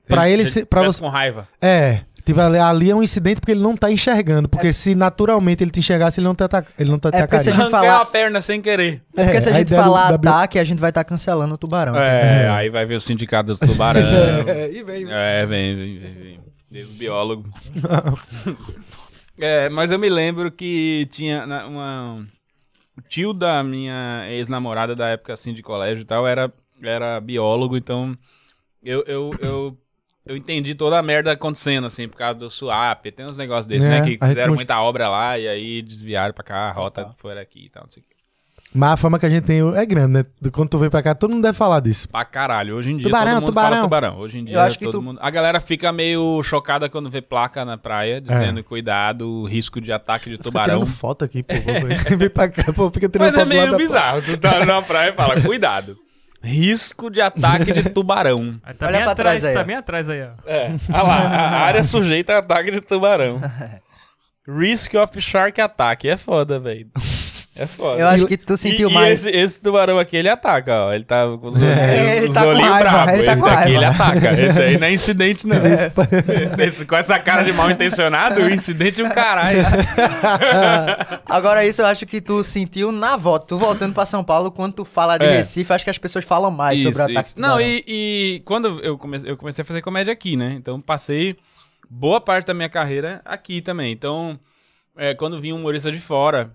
pra 0.07 0.29
ele 0.29 0.43
pra 0.65 0.83
você- 0.83 1.01
com 1.01 1.09
raiva. 1.09 1.47
É. 1.61 2.01
Tipo, 2.25 2.39
ali, 2.41 2.57
ali 2.57 2.89
é 2.91 2.95
um 2.95 3.01
incidente 3.03 3.39
porque 3.39 3.51
ele 3.51 3.61
não 3.61 3.75
tá 3.75 3.91
enxergando. 3.91 4.47
Porque 4.49 4.71
se 4.73 4.93
naturalmente 4.95 5.63
ele 5.63 5.71
te 5.71 5.79
enxergasse, 5.79 6.19
ele 6.19 6.25
não 6.25 6.31
ataca, 6.31 6.71
ele 6.77 6.89
não 6.91 6.99
te 6.99 7.07
É 7.07 7.21
porque 7.25 7.39
se 7.39 7.49
a 7.49 7.51
gente 7.53 7.61
Arrancar 7.61 7.79
falar- 7.81 8.01
a 8.01 8.05
perna 8.05 8.41
sem 8.41 8.61
querer. 8.61 9.01
É 9.15 9.23
porque 9.23 9.41
se 9.41 9.49
a 9.49 9.53
gente 9.53 9.73
falar 9.73 10.11
W- 10.11 10.29
ataque, 10.29 10.59
a 10.59 10.63
gente 10.63 10.79
vai 10.79 10.89
estar 10.89 11.03
cancelando 11.03 11.53
o 11.55 11.57
tubarão. 11.57 11.95
É, 11.95 12.43
É. 12.45 12.49
aí 12.49 12.69
vai 12.69 12.85
ver 12.85 12.95
o 12.95 12.99
sindicato 12.99 13.47
dos 13.47 13.59
tubarão. 13.59 14.01
É, 14.47 14.71
e 14.71 14.83
vem. 14.83 15.05
É, 15.09 15.45
vem, 15.45 15.75
vem, 15.75 15.99
vem, 15.99 16.13
vem. 16.13 16.39
Vem 16.71 16.83
os 16.83 16.93
biólogos. 16.93 17.49
é, 19.37 19.69
mas 19.69 19.91
eu 19.91 19.99
me 19.99 20.09
lembro 20.09 20.51
que 20.51 21.07
tinha 21.11 21.43
uma... 21.67 22.15
O 22.97 23.01
tio 23.07 23.33
da 23.33 23.63
minha 23.63 24.25
ex-namorada 24.29 24.93
da 24.95 25.07
época, 25.07 25.33
assim, 25.33 25.53
de 25.53 25.63
colégio 25.63 26.01
e 26.01 26.05
tal, 26.05 26.27
era, 26.27 26.51
era 26.83 27.19
biólogo, 27.21 27.77
então 27.77 28.13
eu, 28.83 29.03
eu, 29.07 29.31
eu, 29.39 29.77
eu 30.25 30.35
entendi 30.37 30.75
toda 30.75 30.97
a 30.99 31.03
merda 31.03 31.31
acontecendo, 31.31 31.85
assim, 31.87 32.07
por 32.07 32.17
causa 32.17 32.37
do 32.37 32.49
swap. 32.49 33.05
Tem 33.15 33.25
uns 33.25 33.37
negócios 33.37 33.65
desses, 33.67 33.85
É, 33.85 33.89
né, 33.89 34.01
que 34.01 34.17
fizeram 34.23 34.49
most- 34.51 34.59
muita 34.59 34.79
obra 34.81 35.09
lá 35.09 35.37
e 35.39 35.47
aí 35.47 35.81
desviaram 35.81 36.33
pra 36.33 36.43
cá, 36.43 36.69
a 36.69 36.71
rota 36.71 37.11
foi 37.17 37.37
aqui 37.39 37.65
e 37.65 37.69
tal, 37.69 37.83
não 37.83 37.91
sei 37.91 38.01
o 38.01 38.05
que. 38.05 38.09
Mas 38.71 38.91
a 38.91 38.97
fama 38.97 39.17
que 39.17 39.25
a 39.25 39.29
gente 39.29 39.45
tem 39.45 39.61
é 39.75 39.83
grande, 39.85 40.13
né? 40.13 40.25
Do- 40.39 40.51
Quando 40.51 40.69
tu 40.69 40.77
vem 40.77 40.91
pra 40.91 41.01
cá, 41.01 41.15
todo 41.15 41.31
mundo 41.33 41.41
deve 41.41 41.57
falar 41.57 41.79
disso. 41.79 42.07
Pra 42.07 42.23
caralho. 42.23 42.75
Hoje 42.75 42.91
em 42.91 42.97
dia 42.97 43.05
Tubarão, 43.07 43.31
todo 43.31 43.41
mundo 43.41 43.47
tubarão. 43.49 43.69
fala 43.77 43.81
tubarão. 43.83 44.17
Hoje 44.19 44.37
em 44.39 44.45
dia 44.45 44.55
Eu 44.57 44.61
acho 44.61 44.77
que 44.77 44.85
todo 44.85 44.99
tu- 44.99 45.01
mundo... 45.01 45.17
A 45.23 45.29
galera 45.31 45.59
fica 45.59 45.91
meio 45.91 46.43
chocada 46.43 46.87
quando 46.87 47.09
vê 47.09 47.19
placa 47.19 47.65
na 47.65 47.79
praia 47.79 48.21
dizendo 48.21 48.63
cuidado, 48.63 49.43
risco 49.45 49.81
de 49.81 49.91
ataque 49.91 50.25
de 50.29 50.33
Fica 50.37 50.43
tubarão. 50.43 50.81
tirando 50.81 50.85
foto 50.85 51.25
aqui, 51.25 51.41
pô. 51.41 51.55
vem 52.15 52.29
pra 52.29 52.47
cá, 52.47 52.71
pô. 52.71 52.91
Fica 52.91 53.09
tirando 53.09 53.29
Mas 53.33 53.37
é 53.37 53.43
foto 53.43 53.55
lá 53.57 53.65
meio 53.65 53.77
bizarro. 53.77 54.21
Tu 54.21 54.37
tá 54.37 54.63
na 54.63 54.81
praia 54.83 55.09
e 55.09 55.13
fala, 55.13 55.41
cuidado. 55.41 55.97
Risco 56.41 57.09
de 57.09 57.21
ataque 57.21 57.73
de 57.73 57.83
tubarão. 57.91 58.59
Aí 58.63 58.73
tá 58.73 58.87
Olha 58.87 58.97
bem 58.97 59.03
pra 59.03 59.11
atrás, 59.11 59.39
trás 59.41 59.45
aí, 59.45 59.53
tá 59.53 59.63
bem 59.63 59.75
atrás 59.75 60.09
aí, 60.09 60.21
ó. 60.21 60.49
É, 60.49 60.71
olha 60.93 61.03
lá, 61.03 61.17
a 61.27 61.59
área 61.65 61.83
sujeita 61.83 62.33
a 62.33 62.37
ataque 62.39 62.71
de 62.71 62.81
tubarão. 62.81 63.41
Risk 64.47 64.95
of 64.95 65.21
Shark 65.21 65.59
Attack. 65.61 66.09
É 66.09 66.17
foda, 66.17 66.57
velho. 66.57 66.87
É 67.59 67.67
foda. 67.67 67.99
Eu 68.01 68.07
acho 68.07 68.25
que 68.25 68.37
tu 68.37 68.55
sentiu 68.57 68.89
e, 68.89 68.93
mais. 68.93 69.25
E 69.25 69.29
esse, 69.29 69.37
esse 69.37 69.59
tubarão 69.59 69.99
aqui, 69.99 70.15
ele 70.15 70.29
ataca, 70.29 70.85
ó. 70.85 70.93
Ele 70.93 71.03
tá 71.03 71.25
com 71.25 71.47
os 71.47 71.55
olhinhos, 71.55 71.77
É, 71.77 72.17
ele 72.17 72.27
os 72.27 72.33
tá 72.33 72.43
com 72.43 72.49
olhinhos 72.49 72.77
bravos. 72.77 73.13
ele 73.13 73.23
tá 73.23 73.33
esse 73.33 73.41
com 73.41 73.47
aqui, 73.49 73.55
raiva. 73.57 73.69
ele 73.75 73.85
ataca. 73.85 74.41
Esse 74.41 74.61
aí 74.61 74.77
não 74.77 74.87
é 74.87 74.93
incidente, 74.93 75.45
não. 75.47 75.57
Esse- 75.65 75.91
esse- 76.63 76.85
com 76.85 76.95
essa 76.95 77.19
cara 77.19 77.43
de 77.43 77.51
mal 77.51 77.69
intencionado, 77.69 78.41
o 78.41 78.49
incidente 78.49 79.01
é 79.01 79.05
um 79.05 79.09
caralho. 79.09 79.59
Agora, 81.27 81.65
isso 81.65 81.81
eu 81.81 81.85
acho 81.85 82.05
que 82.05 82.21
tu 82.21 82.43
sentiu 82.43 82.91
na 82.91 83.15
volta. 83.17 83.47
Tu 83.47 83.57
voltando 83.57 83.93
pra 83.93 84.05
São 84.05 84.23
Paulo, 84.23 84.51
quando 84.51 84.73
tu 84.73 84.85
fala 84.85 85.17
de 85.17 85.25
É. 85.25 85.37
Recife, 85.37 85.71
acho 85.73 85.83
que 85.83 85.89
as 85.89 85.97
pessoas 85.97 86.25
falam 86.25 86.51
mais 86.51 86.81
sobre 86.81 87.01
o 87.01 87.01
Isso, 87.03 87.11
ataque 87.11 87.27
isso. 87.29 87.41
Não, 87.41 87.59
e, 87.59 87.83
e 87.87 88.41
quando 88.45 88.79
eu 88.81 88.97
comecei, 88.97 89.29
eu 89.29 89.37
comecei 89.37 89.61
a 89.61 89.65
fazer 89.65 89.81
comédia 89.81 90.13
aqui, 90.13 90.35
né? 90.35 90.53
Então 90.57 90.79
passei 90.79 91.35
boa 91.89 92.21
parte 92.21 92.47
da 92.47 92.53
minha 92.53 92.69
carreira 92.69 93.21
aqui 93.25 93.61
também. 93.61 93.91
Então, 93.91 94.39
é, 94.97 95.13
quando 95.13 95.39
vinha 95.41 95.55
um 95.55 95.59
humorista 95.59 95.91
de 95.91 95.99
fora, 95.99 96.51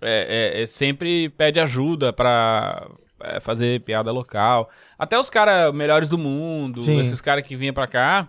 é, 0.00 0.52
é, 0.58 0.62
é, 0.62 0.66
sempre 0.66 1.28
pede 1.30 1.60
ajuda 1.60 2.12
pra 2.12 2.88
é, 3.20 3.40
fazer 3.40 3.80
piada 3.80 4.10
local. 4.12 4.68
Até 4.98 5.18
os 5.18 5.30
caras 5.30 5.74
melhores 5.74 6.08
do 6.08 6.18
mundo, 6.18 6.82
Sim. 6.82 7.00
esses 7.00 7.20
caras 7.20 7.46
que 7.46 7.56
vinham 7.56 7.74
pra 7.74 7.86
cá, 7.86 8.28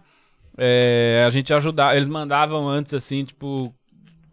é, 0.58 1.24
a 1.28 1.30
gente 1.30 1.54
ajudava. 1.54 1.96
Eles 1.96 2.08
mandavam 2.08 2.68
antes, 2.68 2.94
assim, 2.94 3.24
tipo, 3.24 3.74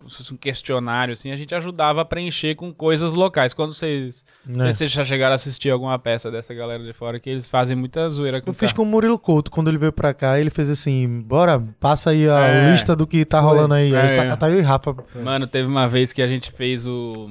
se 0.09 0.17
fosse 0.19 0.35
um 0.35 0.37
questionário, 0.37 1.13
assim, 1.13 1.31
a 1.31 1.37
gente 1.37 1.55
ajudava 1.55 2.01
a 2.03 2.05
preencher 2.05 2.55
com 2.55 2.73
coisas 2.73 3.13
locais. 3.13 3.53
Quando 3.55 3.73
vocês. 3.73 4.25
Não 4.47 4.55
sei 4.57 4.65
Né? 4.65 4.73
se 4.73 4.79
vocês 4.79 4.91
já 4.91 5.05
chegaram 5.05 5.33
a 5.33 5.35
assistir 5.35 5.71
alguma 5.71 5.99
peça 5.99 6.31
dessa 6.31 6.53
galera 6.55 6.83
de 6.85 6.93
fora, 6.93 7.19
que 7.21 7.29
eles 7.31 7.49
fazem 7.49 7.77
muita 7.77 8.09
zoeira 8.11 8.41
com 8.41 8.51
Eu 8.51 8.55
fiz 8.55 8.73
carro. 8.73 8.77
com 8.77 8.83
o 8.83 8.87
Murilo 8.87 9.19
Couto, 9.19 9.51
quando 9.51 9.69
ele 9.69 9.79
veio 9.79 9.93
pra 9.93 10.13
cá, 10.15 10.39
ele 10.39 10.51
fez 10.51 10.69
assim, 10.71 11.21
bora, 11.23 11.59
passa 11.81 12.11
aí 12.11 12.29
a 12.29 12.41
É. 12.49 12.71
lista 12.73 12.95
do 12.97 13.07
que 13.07 13.25
tá 13.25 13.41
Foi. 13.41 13.49
rolando 13.51 13.75
aí. 13.75 13.95
Aí 13.95 14.17
É. 14.19 14.27
tá, 14.27 14.37
tá 14.37 14.51
eu 14.51 14.59
e 14.59 14.63
Rafa. 14.63 14.95
Mano, 15.23 15.47
teve 15.47 15.69
uma 15.69 15.87
vez 15.89 16.13
que 16.13 16.23
a 16.23 16.27
gente 16.27 16.51
fez 16.53 16.87
o. 16.87 17.31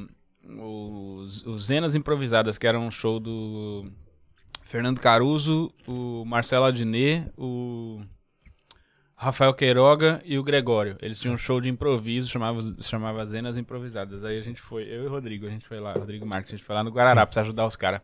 o 0.60 1.26
os 1.46 1.66
Zenas 1.66 1.96
Improvisadas, 1.96 2.58
que 2.58 2.68
era 2.68 2.78
um 2.80 2.92
show 2.92 3.20
do 3.20 3.86
Fernando 4.64 5.00
Caruso, 5.00 5.72
o 5.88 6.24
Marcelo 6.26 6.66
Adnet, 6.66 7.28
o 7.38 8.02
Rafael 9.24 9.54
Queiroga 9.54 10.22
e 10.26 10.38
o 10.38 10.44
Gregório. 10.44 10.98
Eles 11.02 11.20
tinham 11.20 11.36
um 11.36 11.38
show 11.38 11.60
de 11.62 11.70
improviso, 11.70 12.30
chamava, 12.30 12.60
chamava 12.82 13.26
Zenas 13.26 13.58
Improvisadas. 13.58 14.24
Aí 14.24 14.38
a 14.38 14.42
gente 14.42 14.62
foi, 14.62 14.84
eu 14.84 15.04
e 15.04 15.08
o 15.08 15.10
Rodrigo, 15.10 15.48
a 15.48 15.50
gente 15.50 15.66
foi 15.66 15.80
lá, 15.80 15.94
Rodrigo 15.94 16.26
Marques, 16.26 16.52
a 16.54 16.58
gente 16.58 16.66
foi 16.66 16.76
lá 16.76 16.84
no 16.84 16.92
Guararapes 16.92 17.34
pra 17.34 17.42
ajudar 17.44 17.66
os 17.66 17.76
caras. 17.76 18.02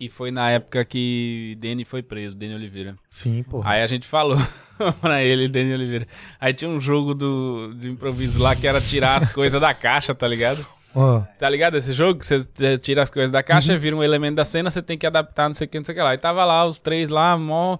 E 0.00 0.08
foi 0.08 0.30
na 0.30 0.48
época 0.50 0.84
que 0.84 1.56
Deni 1.60 1.84
foi 1.84 2.02
preso, 2.02 2.36
Deni 2.36 2.54
Oliveira. 2.54 2.96
Sim, 3.10 3.42
pô. 3.42 3.62
Aí 3.64 3.82
a 3.82 3.86
gente 3.86 4.06
falou 4.06 4.38
pra 5.00 5.22
ele, 5.22 5.48
Dani 5.48 5.74
Oliveira. 5.74 6.06
Aí 6.40 6.54
tinha 6.54 6.70
um 6.70 6.80
jogo 6.80 7.14
do, 7.14 7.74
de 7.74 7.90
improviso 7.90 8.40
lá 8.40 8.54
que 8.54 8.66
era 8.66 8.80
tirar 8.80 9.16
as 9.16 9.28
coisas 9.28 9.60
da 9.60 9.74
caixa, 9.74 10.14
tá 10.14 10.26
ligado? 10.26 10.64
Ó, 10.94 11.20
Tá 11.38 11.50
ligado 11.50 11.76
esse 11.76 11.92
jogo? 11.92 12.24
Você 12.24 12.78
tira 12.78 13.02
as 13.02 13.10
coisas 13.10 13.30
da 13.30 13.42
caixa, 13.42 13.76
vira 13.76 13.94
um 13.94 14.02
elemento 14.02 14.36
da 14.36 14.44
cena, 14.44 14.70
você 14.70 14.80
tem 14.80 14.96
que 14.96 15.06
adaptar, 15.06 15.48
não 15.48 15.54
sei 15.54 15.66
o 15.66 15.68
que, 15.70 15.78
não 15.78 15.84
sei 15.84 15.92
o 15.92 15.96
que 15.96 16.02
lá. 16.02 16.10
Aí 16.10 16.18
tava 16.18 16.44
lá 16.44 16.64
os 16.64 16.78
três 16.80 17.10
lá, 17.10 17.36
mó 17.36 17.78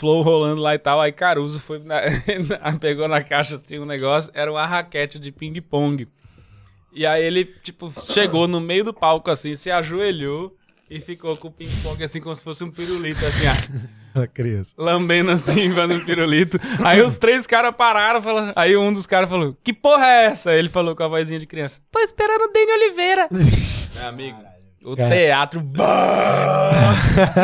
flow 0.00 0.22
rolando 0.22 0.60
lá 0.62 0.74
e 0.74 0.78
tal. 0.78 1.00
Aí 1.00 1.12
Caruso 1.12 1.60
foi 1.60 1.78
na- 1.78 2.00
pegou 2.80 3.06
na 3.06 3.22
caixa, 3.22 3.58
tinha 3.58 3.80
um 3.82 3.86
negócio, 3.86 4.32
era 4.34 4.50
uma 4.50 4.66
raquete 4.66 5.18
de 5.18 5.30
ping-pong. 5.30 6.08
E 6.92 7.06
aí 7.06 7.22
ele, 7.22 7.44
tipo, 7.44 7.92
chegou 8.12 8.48
no 8.48 8.60
meio 8.60 8.82
do 8.82 8.92
palco 8.94 9.30
assim, 9.30 9.54
se 9.54 9.70
ajoelhou 9.70 10.56
e 10.90 10.98
ficou 11.00 11.36
com 11.36 11.46
o 11.48 11.52
ping-pong 11.52 12.02
assim, 12.02 12.20
como 12.20 12.34
se 12.34 12.42
fosse 12.42 12.64
um 12.64 12.70
pirulito, 12.70 13.24
assim, 13.24 13.46
ó 14.16 14.22
a 14.22 14.26
criança. 14.26 14.74
lambendo 14.76 15.30
assim, 15.30 15.72
fazendo 15.72 16.04
pirulito. 16.04 16.58
Aí 16.84 17.00
os 17.00 17.16
três 17.16 17.46
caras 17.46 17.76
pararam, 17.76 18.20
falaram, 18.20 18.52
aí 18.56 18.76
um 18.76 18.92
dos 18.92 19.06
caras 19.06 19.28
falou, 19.28 19.56
que 19.62 19.72
porra 19.72 20.04
é 20.04 20.24
essa? 20.24 20.52
Ele 20.52 20.68
falou 20.68 20.96
com 20.96 21.04
a 21.04 21.08
vozinha 21.08 21.38
de 21.38 21.46
criança, 21.46 21.80
tô 21.92 22.00
esperando 22.00 22.42
o 22.42 22.52
Dani 22.52 22.72
Oliveira. 22.72 23.28
Meu 23.94 24.08
amigo, 24.08 24.38
o 24.84 24.96
Cara. 24.96 25.14
teatro 25.14 25.62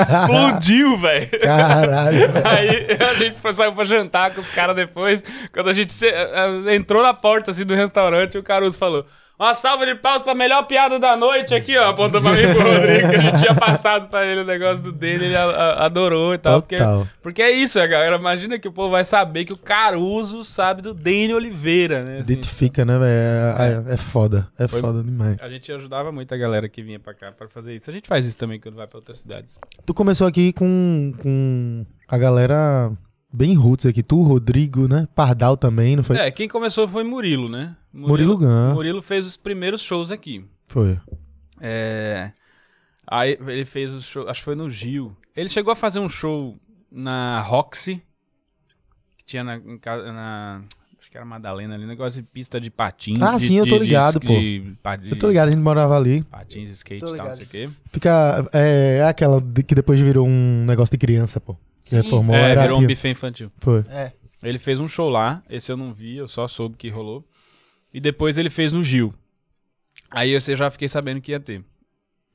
explodiu, 0.01 0.97
velho. 0.99 1.29
Caralho. 1.41 2.19
Aí 2.45 2.97
a 3.01 3.15
gente 3.15 3.39
foi, 3.39 3.53
saiu 3.55 3.73
pra 3.75 3.85
jantar 3.85 4.31
com 4.33 4.41
os 4.41 4.51
caras 4.51 4.75
depois. 4.77 5.23
Quando 5.53 5.69
a 5.69 5.73
gente 5.73 5.93
se- 5.93 6.09
eh, 6.09 6.75
entrou 6.75 7.03
na 7.03 7.15
porta 7.15 7.51
assim, 7.51 7.65
do 7.65 7.75
restaurante, 7.75 8.39
o 8.39 8.43
Caruso 8.43 8.79
falou: 8.79 9.05
Uma 9.39 9.53
salva 9.53 9.85
de 9.85 9.95
paus 9.95 10.23
pra 10.23 10.35
melhor 10.35 10.63
piada 10.67 10.99
da 10.99 11.15
noite 11.15 11.55
aqui, 11.55 11.77
ó. 11.77 11.91
Apontou 11.91 12.23
pra 12.23 12.33
mim 12.33 12.41
pro 12.55 12.63
Rodrigo, 12.73 13.11
que 13.11 13.17
a 13.17 13.21
gente 13.21 13.39
tinha 13.41 13.55
passado 13.55 14.09
pra 14.09 14.25
ele 14.25 14.41
o 14.41 14.45
negócio 14.47 14.83
do 14.83 14.93
dele, 14.93 15.27
ele 15.27 15.37
a- 15.37 15.45
a- 15.45 15.85
adorou 15.85 16.33
e 16.33 16.39
tal. 16.39 16.63
Porque, 16.63 16.77
Total. 16.79 17.07
porque 17.23 17.43
é 17.43 17.51
isso, 17.51 17.79
é, 17.79 17.87
galera. 17.87 18.17
Imagina 18.17 18.59
que 18.59 18.67
o 18.67 18.73
povo 18.73 18.91
vai 18.93 19.05
saber 19.05 19.45
que 19.45 19.53
o 19.53 19.57
Caruso 19.59 20.43
sabe 20.43 20.81
do 20.81 20.95
Dani 20.95 21.35
Oliveira, 21.35 22.01
né? 22.03 22.21
assim. 22.21 22.33
Identifica, 22.33 22.85
né, 22.87 22.99
velho? 22.99 23.11
É, 23.11 23.91
é- 23.91 23.95
é 23.95 23.97
foda. 23.99 24.49
É 24.59 24.67
Foi- 24.67 24.81
foda 24.81 25.03
demais. 25.03 25.37
a 25.39 25.49
gente 25.51 25.71
ajudava 25.71 26.11
muito 26.11 26.33
a 26.33 26.37
galera 26.39 26.67
que 26.67 26.83
vinha 26.83 26.99
pra 26.99 27.13
cá 27.13 27.31
pra 27.31 27.47
fazer 27.47 27.75
isso. 27.75 27.91
A 27.91 27.93
gente 27.93 28.09
faz 28.09 28.25
isso 28.25 28.39
também 28.39 28.59
quando 28.59 28.77
vai 28.77 28.87
pra 28.87 28.97
outras 28.97 29.19
cidades. 29.19 29.59
Tu 29.85 29.93
começou 29.93 30.27
aqui 30.27 30.51
com, 30.55 31.13
com 31.23 31.85
a 32.09 32.17
galera 32.17 32.91
bem 33.37 33.55
roots 33.55 33.85
aqui. 33.87 34.03
Tu, 34.03 34.21
Rodrigo, 34.23 34.89
né? 34.89 35.07
Pardal 35.15 35.57
também, 35.57 35.95
não 35.97 36.03
foi? 36.03 36.17
É, 36.17 36.31
quem 36.31 36.49
começou 36.49 36.89
foi 36.89 37.05
Murilo, 37.05 37.49
né? 37.49 37.77
Murilo 37.93 38.37
Gun. 38.39 38.75
Murilo 38.75 39.03
fez 39.03 39.27
os 39.27 39.37
primeiros 39.37 39.81
shows 39.83 40.11
aqui. 40.11 40.45
Foi. 40.67 40.99
É. 41.61 42.33
Aí 43.07 43.39
ele 43.47 43.65
fez 43.65 43.93
o 43.95 44.01
show, 44.03 44.29
acho 44.29 44.41
que 44.41 44.45
foi 44.45 44.55
no 44.55 44.71
Gil. 44.71 45.17
Ele 45.37 45.49
chegou 45.49 45.73
a 45.73 45.77
fazer 45.77 45.99
um 46.01 46.09
show 46.09 46.57
na 46.91 47.41
Roxy, 47.41 48.03
que 49.19 49.25
tinha 49.25 49.45
na, 49.45 49.59
na- 49.59 50.63
acho 50.99 51.11
que 51.11 51.17
era 51.17 51.25
Madalena 51.25 51.75
ali, 51.75 51.85
um 51.85 51.89
negócio 51.89 52.21
de 52.21 52.27
pista 52.29 52.61
de 52.61 52.71
patins. 52.71 53.21
Ah, 53.23 53.37
de- 53.37 53.45
sim, 53.47 53.59
eu 53.59 53.67
tô 53.67 53.77
de- 53.79 53.85
ligado, 53.85 54.19
pô. 54.21 54.27
de 54.29 54.61
de 54.61 55.11
Eu 55.11 55.19
tô 55.19 55.29
ligado, 55.29 55.49
a 55.49 55.51
gente 55.53 55.63
morava 55.63 55.97
ali. 55.97 56.23
Patins, 56.25 56.71
skate 56.71 57.05
e 57.05 57.17
tal, 57.17 57.27
não 57.29 57.37
sei 57.37 57.45
o 57.45 57.49
quê. 57.49 57.69
Fica. 57.93 58.47
É, 58.53 58.99
é 58.99 59.05
aquela 59.05 59.41
de- 59.41 59.63
que 59.63 59.75
depois 59.75 60.01
virou 60.01 60.27
um 60.27 60.65
negócio 60.67 60.91
de 60.91 60.99
criança, 60.99 61.41
pô. 61.41 61.57
Que 61.87 61.97
reformou. 61.97 62.35
É, 62.37 62.51
era 62.51 62.63
virou 62.63 62.81
um 62.81 62.87
buffet 62.87 63.11
infantil. 63.11 63.49
Foi. 63.59 63.85
É. 63.89 64.13
Ele 64.43 64.59
fez 64.59 64.79
um 64.81 64.87
show 64.89 65.09
lá, 65.09 65.43
esse 65.49 65.73
eu 65.73 65.77
não 65.77 65.93
vi, 65.95 66.17
eu 66.17 66.29
só 66.29 66.47
soube 66.47 66.77
que 66.77 66.89
rolou. 66.89 67.25
E 67.93 68.01
depois 68.01 68.37
ele 68.39 68.51
fez 68.51 68.73
no 68.73 68.85
Gil. 68.85 69.15
Aí 70.11 70.33
eu 70.33 70.41
já 70.41 70.71
fiquei 70.71 70.89
sabendo 70.89 71.21
que 71.21 71.33
ia 71.33 71.41
ter. 71.41 71.65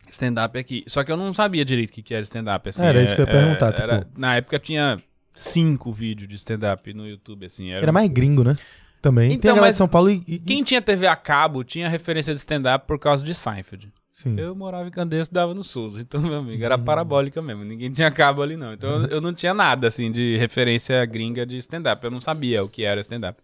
Stand-up 0.10 0.58
aqui. 0.58 0.84
Só 0.88 1.04
que 1.04 1.12
eu 1.12 1.16
não 1.16 1.32
sabia 1.34 1.64
direito 1.64 1.92
o 1.92 1.94
que 1.94 2.02
que 2.02 2.14
era 2.14 2.24
stand-up. 2.24 2.68
Assim, 2.68 2.84
Era 2.84 3.02
isso 3.02 3.16
que 3.16 3.22
eu 3.22 3.26
ia 3.28 3.32
é- 3.32 3.34
perguntar, 3.40 3.80
era- 3.80 4.00
tipo- 4.00 4.20
Na 4.20 4.36
época 4.36 4.58
tinha 4.60 4.98
cinco 5.36 5.94
vídeos 5.94 6.28
de 6.28 6.36
stand-up 6.36 6.92
no 6.94 7.08
YouTube, 7.08 7.46
assim. 7.46 7.70
Era... 7.72 7.84
Era 7.84 7.92
mais 7.92 8.10
gringo, 8.10 8.44
né? 8.44 8.58
Também. 9.02 9.30
Tem 9.30 9.38
Então, 9.38 9.52
a 9.52 9.56
galera 9.56 9.68
mas 9.70 9.76
de 9.76 9.78
São 9.78 9.88
Paulo 9.88 10.10
e. 10.10 10.24
e- 10.28 10.40
Quem 10.40 10.64
tinha 10.64 10.82
TV 10.82 11.08
a 11.08 11.16
cabo 11.16 11.64
tinha 11.64 11.88
referência 11.88 12.34
de 12.34 12.40
stand-up 12.40 12.86
por 12.88 13.00
causa 13.00 13.24
de 13.24 13.34
Seinfeld. 13.34 13.92
Sim. 14.12 14.38
Eu 14.38 14.54
morava 14.54 14.88
em 14.88 14.92
Candeias 14.92 15.28
e 15.30 15.34
dava 15.34 15.54
no 15.54 15.64
Souza. 15.64 16.02
Então, 16.02 16.22
meu 16.22 16.36
amigo, 16.36 16.64
era 16.64 16.78
parabólica 16.78 17.42
mesmo. 17.42 17.64
Ninguém 17.64 17.92
tinha 17.92 18.12
cabo 18.12 18.42
ali, 18.42 18.58
não. 18.58 18.74
Então, 18.74 19.04
eu, 19.04 19.08
eu 19.08 19.22
não 19.22 19.34
tinha 19.34 19.54
nada, 19.54 19.88
assim, 19.88 20.12
de 20.12 20.36
referência 20.38 21.04
gringa 21.06 21.46
de 21.46 21.58
stand-up. 21.58 22.04
Eu 22.04 22.12
não 22.12 22.20
sabia 22.22 22.64
o 22.64 22.70
que 22.70 22.84
era 22.84 23.00
stand-up. 23.02 23.42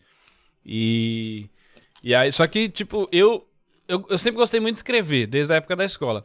E... 0.65 1.49
E 2.03 2.14
aí, 2.14 2.31
só 2.31 2.45
que, 2.45 2.69
tipo, 2.69 3.10
eu, 3.11 3.45
eu, 3.88 4.06
eu 4.10 4.18
sempre 4.18 4.38
gostei 4.38 4.60
muito 4.60 4.76
de 4.76 4.80
escrever, 4.80 5.26
desde 5.26 5.52
a 5.52 5.56
época 5.56 5.76
da 5.76 5.84
escola. 5.84 6.23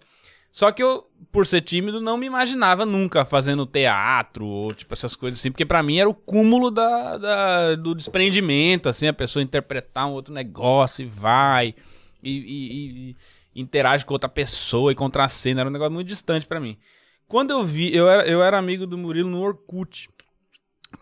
Só 0.51 0.70
que 0.70 0.82
eu, 0.82 1.06
por 1.32 1.47
ser 1.47 1.62
tímido, 1.62 1.98
não 1.98 2.19
me 2.19 2.27
imaginava 2.27 2.85
nunca 2.85 3.24
fazendo 3.24 3.64
teatro 3.64 4.44
ou, 4.44 4.74
tipo, 4.74 4.93
essas 4.93 5.16
coisas 5.16 5.40
assim. 5.40 5.51
Porque 5.51 5.64
pra 5.64 5.82
mim 5.82 5.97
era 5.97 6.09
o 6.10 6.14
cúmulo 6.14 6.70
da, 6.70 7.16
da- 7.16 7.74
do 7.77 7.94
desprendimento, 7.94 8.89
assim. 8.89 9.06
A 9.06 9.14
pessoa 9.14 9.43
interpretar 9.43 10.06
um 10.06 10.12
outro 10.12 10.35
negócio 10.35 11.05
e 11.05 11.06
vai... 11.09 11.74
E- 12.23 12.31
e- 12.31 13.10
e 13.10 13.16
interage 13.54 14.04
com 14.04 14.14
outra 14.14 14.28
pessoa 14.28 14.92
e 14.92 14.94
contracena. 14.94 15.60
Era 15.60 15.70
um 15.70 15.72
negócio 15.72 15.92
muito 15.92 16.08
distante 16.08 16.46
pra 16.46 16.60
mim. 16.60 16.78
Quando 17.26 17.50
eu 17.50 17.64
vi, 17.64 17.94
eu 17.94 18.08
era, 18.08 18.26
eu 18.26 18.42
era 18.42 18.58
amigo 18.58 18.86
do 18.86 18.98
Murilo 18.98 19.30
no 19.30 19.40
Orkut. 19.40 20.08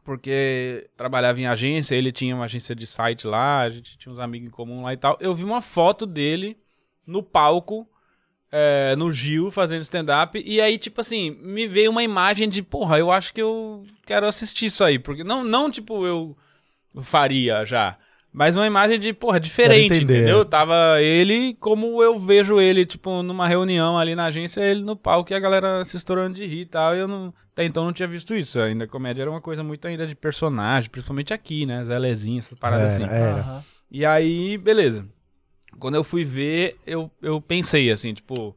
Porque 0.04 0.88
trabalhava 0.96 1.40
em 1.40 1.46
agência, 1.46 1.96
ele 1.96 2.12
tinha 2.12 2.34
uma 2.34 2.44
agência 2.44 2.74
de 2.74 2.86
site 2.86 3.26
lá, 3.26 3.62
a 3.62 3.70
gente 3.70 3.98
tinha 3.98 4.12
uns 4.12 4.18
amigos 4.18 4.46
em 4.46 4.50
comum 4.50 4.84
lá 4.84 4.92
e 4.92 4.96
tal. 4.96 5.18
Eu 5.20 5.34
vi 5.34 5.42
uma 5.42 5.60
foto 5.60 6.06
dele 6.06 6.56
no 7.04 7.22
palco, 7.22 7.88
é, 8.52 8.94
no 8.96 9.10
Gil, 9.12 9.50
fazendo 9.50 9.82
stand-up. 9.82 10.40
E 10.44 10.60
aí, 10.60 10.78
tipo 10.78 11.00
assim, 11.00 11.30
me 11.42 11.66
veio 11.66 11.90
uma 11.90 12.02
imagem 12.02 12.48
de, 12.48 12.62
porra, 12.62 12.98
eu 12.98 13.10
acho 13.10 13.34
que 13.34 13.42
eu 13.42 13.84
quero 14.06 14.26
assistir 14.26 14.66
isso 14.66 14.84
aí. 14.84 14.98
Porque 14.98 15.24
não, 15.24 15.42
não 15.42 15.70
tipo, 15.70 16.06
eu 16.06 16.36
faria 17.02 17.64
já. 17.64 17.98
Mas 18.32 18.54
uma 18.54 18.66
imagem 18.66 18.98
de, 18.98 19.12
porra, 19.12 19.40
diferente, 19.40 20.04
entendeu? 20.04 20.42
é. 20.42 20.44
Tava 20.44 21.00
ele 21.02 21.54
como 21.54 22.00
eu 22.02 22.18
vejo 22.18 22.60
ele, 22.60 22.86
tipo, 22.86 23.22
numa 23.22 23.48
reunião 23.48 23.98
ali 23.98 24.14
na 24.14 24.26
agência, 24.26 24.60
ele 24.60 24.82
no 24.82 24.94
palco 24.94 25.32
e 25.32 25.34
a 25.34 25.40
galera 25.40 25.84
se 25.84 25.96
estourando 25.96 26.36
de 26.36 26.46
rir 26.46 26.60
e 26.60 26.66
tal. 26.66 26.94
E 26.94 27.00
eu 27.00 27.08
não, 27.08 27.34
até 27.52 27.64
então 27.64 27.84
não 27.84 27.92
tinha 27.92 28.06
visto 28.06 28.34
isso. 28.34 28.60
Ainda 28.60 28.86
comédia 28.86 29.22
era 29.22 29.30
uma 29.30 29.40
coisa 29.40 29.64
muito 29.64 29.86
ainda 29.88 30.06
de 30.06 30.14
personagem, 30.14 30.88
principalmente 30.88 31.34
aqui, 31.34 31.66
né? 31.66 31.82
Zé 31.82 31.98
Lezinho, 31.98 32.38
essas 32.38 32.56
paradas 32.56 32.94
Era, 32.94 33.04
assim. 33.04 33.14
era. 33.14 33.40
Aham. 33.40 33.64
E 33.90 34.06
aí, 34.06 34.56
beleza. 34.56 35.08
Quando 35.80 35.96
eu 35.96 36.04
fui 36.04 36.24
ver, 36.24 36.76
eu, 36.86 37.10
eu 37.20 37.40
pensei 37.40 37.90
assim, 37.90 38.14
tipo, 38.14 38.56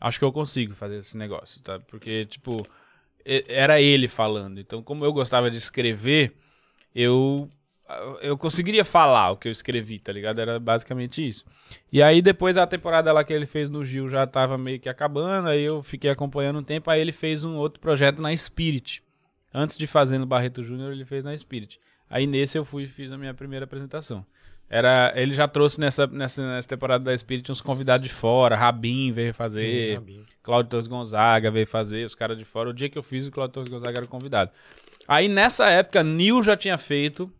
acho 0.00 0.18
que 0.18 0.24
eu 0.24 0.32
consigo 0.32 0.74
fazer 0.74 0.96
esse 0.96 1.16
negócio, 1.16 1.60
tá? 1.62 1.78
Porque, 1.78 2.26
tipo, 2.26 2.66
era 3.24 3.80
ele 3.80 4.08
falando. 4.08 4.58
Então, 4.58 4.82
como 4.82 5.04
eu 5.04 5.12
gostava 5.12 5.48
de 5.48 5.56
escrever, 5.56 6.32
eu 6.92 7.48
eu 8.20 8.36
conseguiria 8.36 8.84
falar 8.84 9.30
o 9.30 9.36
que 9.36 9.48
eu 9.48 9.52
escrevi, 9.52 9.98
tá 9.98 10.12
ligado? 10.12 10.40
Era 10.40 10.58
basicamente 10.58 11.26
isso. 11.26 11.44
E 11.92 12.02
aí, 12.02 12.20
depois 12.22 12.56
a 12.56 12.66
temporada 12.66 13.12
lá 13.12 13.24
que 13.24 13.32
ele 13.32 13.46
fez 13.46 13.70
no 13.70 13.84
Gil 13.84 14.08
já 14.08 14.26
tava 14.26 14.56
meio 14.58 14.80
que 14.80 14.88
acabando, 14.88 15.48
aí 15.48 15.64
eu 15.64 15.82
fiquei 15.82 16.10
acompanhando 16.10 16.58
um 16.58 16.62
tempo, 16.62 16.90
aí 16.90 17.00
ele 17.00 17.12
fez 17.12 17.44
um 17.44 17.56
outro 17.56 17.80
projeto 17.80 18.20
na 18.20 18.36
Spirit. 18.36 19.02
Antes 19.54 19.76
de 19.76 19.86
fazer 19.86 20.18
no 20.18 20.26
Barreto 20.26 20.62
Júnior, 20.62 20.92
ele 20.92 21.04
fez 21.04 21.22
na 21.24 21.36
Spirit. 21.36 21.78
Aí 22.08 22.26
nesse 22.26 22.58
eu 22.58 22.64
fui 22.64 22.84
e 22.84 22.86
fiz 22.86 23.12
a 23.12 23.18
minha 23.18 23.34
primeira 23.34 23.64
apresentação. 23.64 24.24
Era, 24.68 25.12
ele 25.14 25.34
já 25.34 25.46
trouxe 25.46 25.78
nessa, 25.78 26.06
nessa, 26.06 26.42
nessa 26.54 26.68
temporada 26.68 27.04
da 27.04 27.16
Spirit 27.16 27.52
uns 27.52 27.60
convidados 27.60 28.06
de 28.06 28.12
fora, 28.12 28.56
Rabin 28.56 29.12
veio 29.12 29.34
fazer, 29.34 30.00
Cláudio 30.42 30.70
Torres 30.70 30.86
Gonzaga 30.86 31.50
veio 31.50 31.66
fazer, 31.66 32.06
os 32.06 32.14
caras 32.14 32.38
de 32.38 32.44
fora. 32.44 32.70
O 32.70 32.72
dia 32.72 32.88
que 32.88 32.96
eu 32.96 33.02
fiz, 33.02 33.26
o 33.26 33.30
Cláudio 33.30 33.52
Torres 33.52 33.68
Gonzaga 33.68 33.98
era 33.98 34.06
convidado. 34.06 34.50
Aí 35.06 35.28
nessa 35.28 35.68
época, 35.68 36.02
Nil 36.02 36.42
já 36.42 36.56
tinha 36.56 36.78
feito 36.78 37.30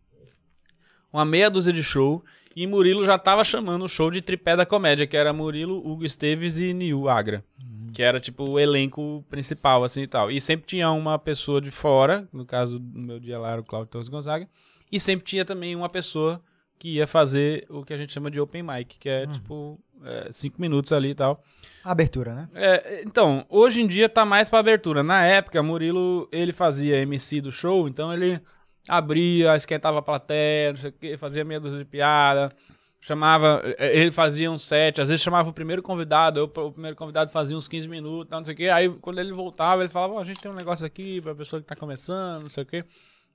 uma 1.13 1.25
meia 1.25 1.51
dúzia 1.51 1.73
de 1.73 1.83
show 1.83 2.25
e 2.55 2.67
Murilo 2.67 3.05
já 3.05 3.19
tava 3.19 3.45
chamando 3.45 3.85
o 3.85 3.89
show 3.89 4.11
de 4.11 4.21
tripé 4.21 4.57
da 4.57 4.67
comédia, 4.67 5.07
que 5.07 5.17
era 5.17 5.33
Murilo, 5.33 5.79
Hugo 5.79 6.05
Esteves 6.05 6.59
e 6.59 6.73
Nil 6.73 7.09
Agra. 7.09 7.45
Que 7.93 8.03
era 8.03 8.19
tipo 8.19 8.45
o 8.45 8.59
elenco 8.59 9.25
principal, 9.29 9.85
assim 9.85 10.03
e 10.03 10.07
tal. 10.07 10.31
E 10.31 10.41
sempre 10.41 10.67
tinha 10.67 10.91
uma 10.91 11.19
pessoa 11.19 11.61
de 11.61 11.71
fora, 11.71 12.27
no 12.33 12.45
caso, 12.45 12.79
no 12.79 13.03
meu 13.03 13.21
dia 13.21 13.39
lá 13.39 13.53
era 13.53 13.61
o 13.61 13.65
Cláudio 13.65 13.91
Torres 13.91 14.09
Gonzaga. 14.09 14.49
E 14.91 14.99
sempre 14.99 15.25
tinha 15.25 15.45
também 15.45 15.77
uma 15.77 15.89
pessoa 15.89 16.43
que 16.79 16.97
ia 16.97 17.07
fazer 17.07 17.67
o 17.71 17.85
que 17.85 17.93
a 17.93 17.97
gente 17.97 18.13
chama 18.13 18.31
de 18.31 18.41
open 18.41 18.63
mic, 18.63 18.99
que 18.99 19.09
é 19.09 19.27
tipo 19.27 19.79
é, 20.05 20.29
cinco 20.33 20.61
minutos 20.61 20.93
ali 20.93 21.11
e 21.11 21.15
tal. 21.15 21.43
Abertura, 21.85 22.35
né? 22.35 22.49
É, 22.55 23.03
então, 23.05 23.47
hoje 23.49 23.81
em 23.81 23.87
dia 23.87 24.09
tá 24.09 24.25
mais 24.25 24.51
pra 24.51 24.59
abertura. 24.59 25.03
Na 25.03 25.25
época, 25.25 25.63
Murilo, 25.63 26.29
ele 26.33 26.53
fazia 26.53 26.99
MC 26.99 27.41
do 27.41 27.53
show, 27.53 27.89
então 27.89 28.13
ele 28.13 28.41
abria, 28.89 29.57
esquentava 29.57 29.99
a 29.99 30.03
plateia, 30.03 30.73
não 30.73 30.79
sei 30.79 30.91
o 30.91 30.93
quê, 30.93 31.17
fazia 31.17 31.45
meia 31.45 31.61
dúzia 31.61 31.79
de 31.79 31.85
piada, 31.85 32.53
chamava, 33.01 33.63
eh, 33.79 34.01
ele 34.01 34.11
fazia 34.11 34.51
um 34.51 34.59
set, 34.59 35.01
às 35.01 35.09
vezes 35.09 35.23
chamava 35.23 35.49
o 35.49 35.53
primeiro 35.53 35.83
convidado, 35.83 36.41
eu, 36.41 36.45
o 36.45 36.73
primeiro 36.73 36.97
convidado 36.97 37.31
fazia 37.31 37.57
uns 37.57 37.69
15 37.69 37.89
minutos, 37.89 38.31
não 38.31 38.45
sei 38.45 38.55
o 38.55 38.57
quê, 38.57 38.69
aí 38.69 38.89
quando 39.01 39.19
ele 39.19 39.33
voltava, 39.33 39.83
ele 39.83 39.91
falava, 39.91 40.15
ó, 40.15 40.21
a 40.21 40.25
gente 40.25 40.41
tem 40.41 40.51
um 40.51 40.55
negócio 40.55 40.87
aqui 40.87 41.21
pra 41.21 41.35
pessoa 41.35 41.61
que 41.61 41.67
tá 41.67 41.77
começando, 41.77 42.43
não 42.43 42.51
sei 42.51 42.63
o 42.63 42.67
quê. 42.67 42.85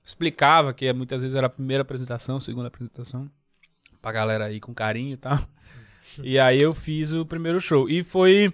Explicava 0.04 0.72
que 0.72 0.90
muitas 0.94 1.20
vezes 1.22 1.36
era 1.36 1.48
a 1.48 1.50
primeira 1.50 1.82
apresentação, 1.82 2.40
segunda 2.40 2.68
apresentação, 2.68 3.30
pra 4.00 4.10
galera 4.10 4.46
aí 4.46 4.58
com 4.58 4.72
carinho 4.74 5.12
e 5.12 5.16
tal. 5.16 5.38
E 6.22 6.38
aí 6.38 6.60
eu 6.62 6.72
fiz 6.72 7.12
o 7.12 7.26
primeiro 7.26 7.60
show. 7.60 7.88
E 7.88 8.02
foi. 8.02 8.52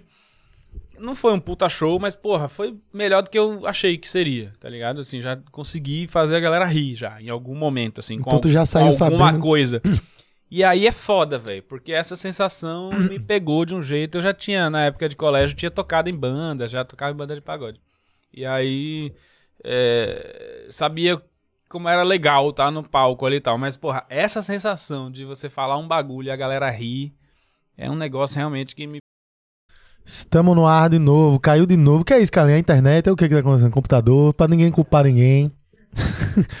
Não 0.99 1.15
foi 1.15 1.33
um 1.33 1.39
puta 1.39 1.67
show, 1.69 1.99
mas, 1.99 2.15
porra, 2.15 2.47
foi 2.47 2.77
melhor 2.93 3.21
do 3.23 3.29
que 3.29 3.37
eu 3.37 3.65
achei 3.67 3.97
que 3.97 4.07
seria, 4.09 4.51
tá 4.59 4.69
ligado? 4.69 5.01
Assim, 5.01 5.21
já 5.21 5.37
consegui 5.51 6.07
fazer 6.07 6.35
a 6.35 6.39
galera 6.39 6.65
rir 6.65 6.95
já, 6.95 7.21
em 7.21 7.29
algum 7.29 7.55
momento, 7.55 7.99
assim, 7.99 8.15
com, 8.19 8.29
Então 8.29 8.39
tu 8.41 8.49
já 8.51 8.65
saiu 8.65 8.95
com 8.97 9.03
alguma 9.03 9.25
sabendo- 9.27 9.41
coisa. 9.43 9.81
E 10.49 10.63
aí 10.63 10.85
é 10.87 10.91
foda, 10.91 11.37
velho, 11.39 11.63
porque 11.63 11.91
essa 11.91 12.15
sensação 12.15 12.91
me 12.91 13.19
pegou 13.19 13.65
de 13.65 13.73
um 13.75 13.81
jeito. 13.81 14.17
Eu 14.19 14.21
já 14.21 14.33
tinha, 14.33 14.69
na 14.69 14.83
época 14.83 15.09
de 15.09 15.15
colégio, 15.15 15.55
tinha 15.55 15.71
tocado 15.71 16.09
em 16.09 16.15
banda, 16.15 16.67
já 16.67 16.85
tocava 16.85 17.11
em 17.11 17.15
banda 17.15 17.33
de 17.35 17.41
pagode. 17.41 17.81
E 18.33 18.45
aí 18.45 19.11
é, 19.63 20.67
sabia 20.69 21.21
como 21.67 21.89
era 21.89 22.03
legal 22.03 22.49
estar 22.51 22.71
no 22.71 22.87
palco 22.87 23.25
ali 23.25 23.37
e 23.37 23.41
tal. 23.41 23.57
Mas, 23.57 23.75
porra, 23.75 24.05
essa 24.07 24.41
sensação 24.43 25.09
de 25.11 25.25
você 25.25 25.49
falar 25.49 25.77
um 25.77 25.87
bagulho 25.87 26.27
e 26.27 26.31
a 26.31 26.35
galera 26.35 26.69
rir 26.69 27.13
é 27.77 27.89
um 27.89 27.95
negócio 27.95 28.37
realmente 28.37 28.75
que 28.75 28.85
me. 28.87 28.99
Estamos 30.05 30.55
no 30.55 30.67
ar 30.67 30.89
de 30.89 30.99
novo, 30.99 31.39
caiu 31.39 31.65
de 31.65 31.75
novo. 31.75 32.01
O 32.01 32.05
que 32.05 32.13
é 32.13 32.19
isso, 32.19 32.31
cara? 32.31 32.49
A 32.49 32.59
internet 32.59 33.09
é 33.09 33.11
o 33.11 33.15
que 33.15 33.27
que 33.27 33.33
tá 33.33 33.39
acontecendo? 33.39 33.71
Computador, 33.71 34.33
pra 34.33 34.47
ninguém 34.47 34.69
culpar 34.71 35.03
ninguém. 35.05 35.51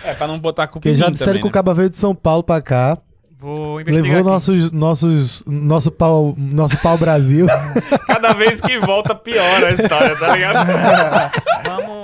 É, 0.03 0.13
pra 0.13 0.25
não 0.27 0.39
botar 0.39 0.65
culpa 0.67 0.79
Porque 0.79 0.89
em 0.91 0.95
já 0.95 1.09
disseram 1.09 1.33
também, 1.33 1.41
que 1.41 1.47
o 1.47 1.49
né? 1.49 1.53
caba 1.53 1.73
veio 1.73 1.89
de 1.89 1.97
São 1.97 2.15
Paulo 2.15 2.41
pra 2.43 2.61
cá. 2.61 2.97
Vou 3.37 3.79
investigar 3.81 4.03
Levou 4.03 4.19
aqui. 4.21 4.29
nossos, 4.29 4.71
nossos, 4.71 5.43
nosso 5.45 5.91
pau, 5.91 6.33
nosso 6.37 6.77
pau 6.77 6.97
Brasil. 6.97 7.45
Cada 8.07 8.33
vez 8.33 8.59
que 8.61 8.79
volta, 8.79 9.13
piora 9.13 9.67
a 9.67 9.71
história, 9.71 10.15
tá 10.15 10.33
ligado? 10.35 10.65
Vamos. 11.65 11.94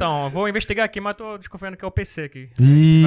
Então, 0.00 0.24
eu 0.24 0.30
vou 0.30 0.48
investigar 0.48 0.86
aqui, 0.86 0.98
mas 0.98 1.14
tô 1.14 1.36
desconfiando 1.36 1.76
que 1.76 1.84
é 1.84 1.88
o 1.88 1.90
PC 1.90 2.22
aqui. 2.22 2.48
e... 2.58 3.02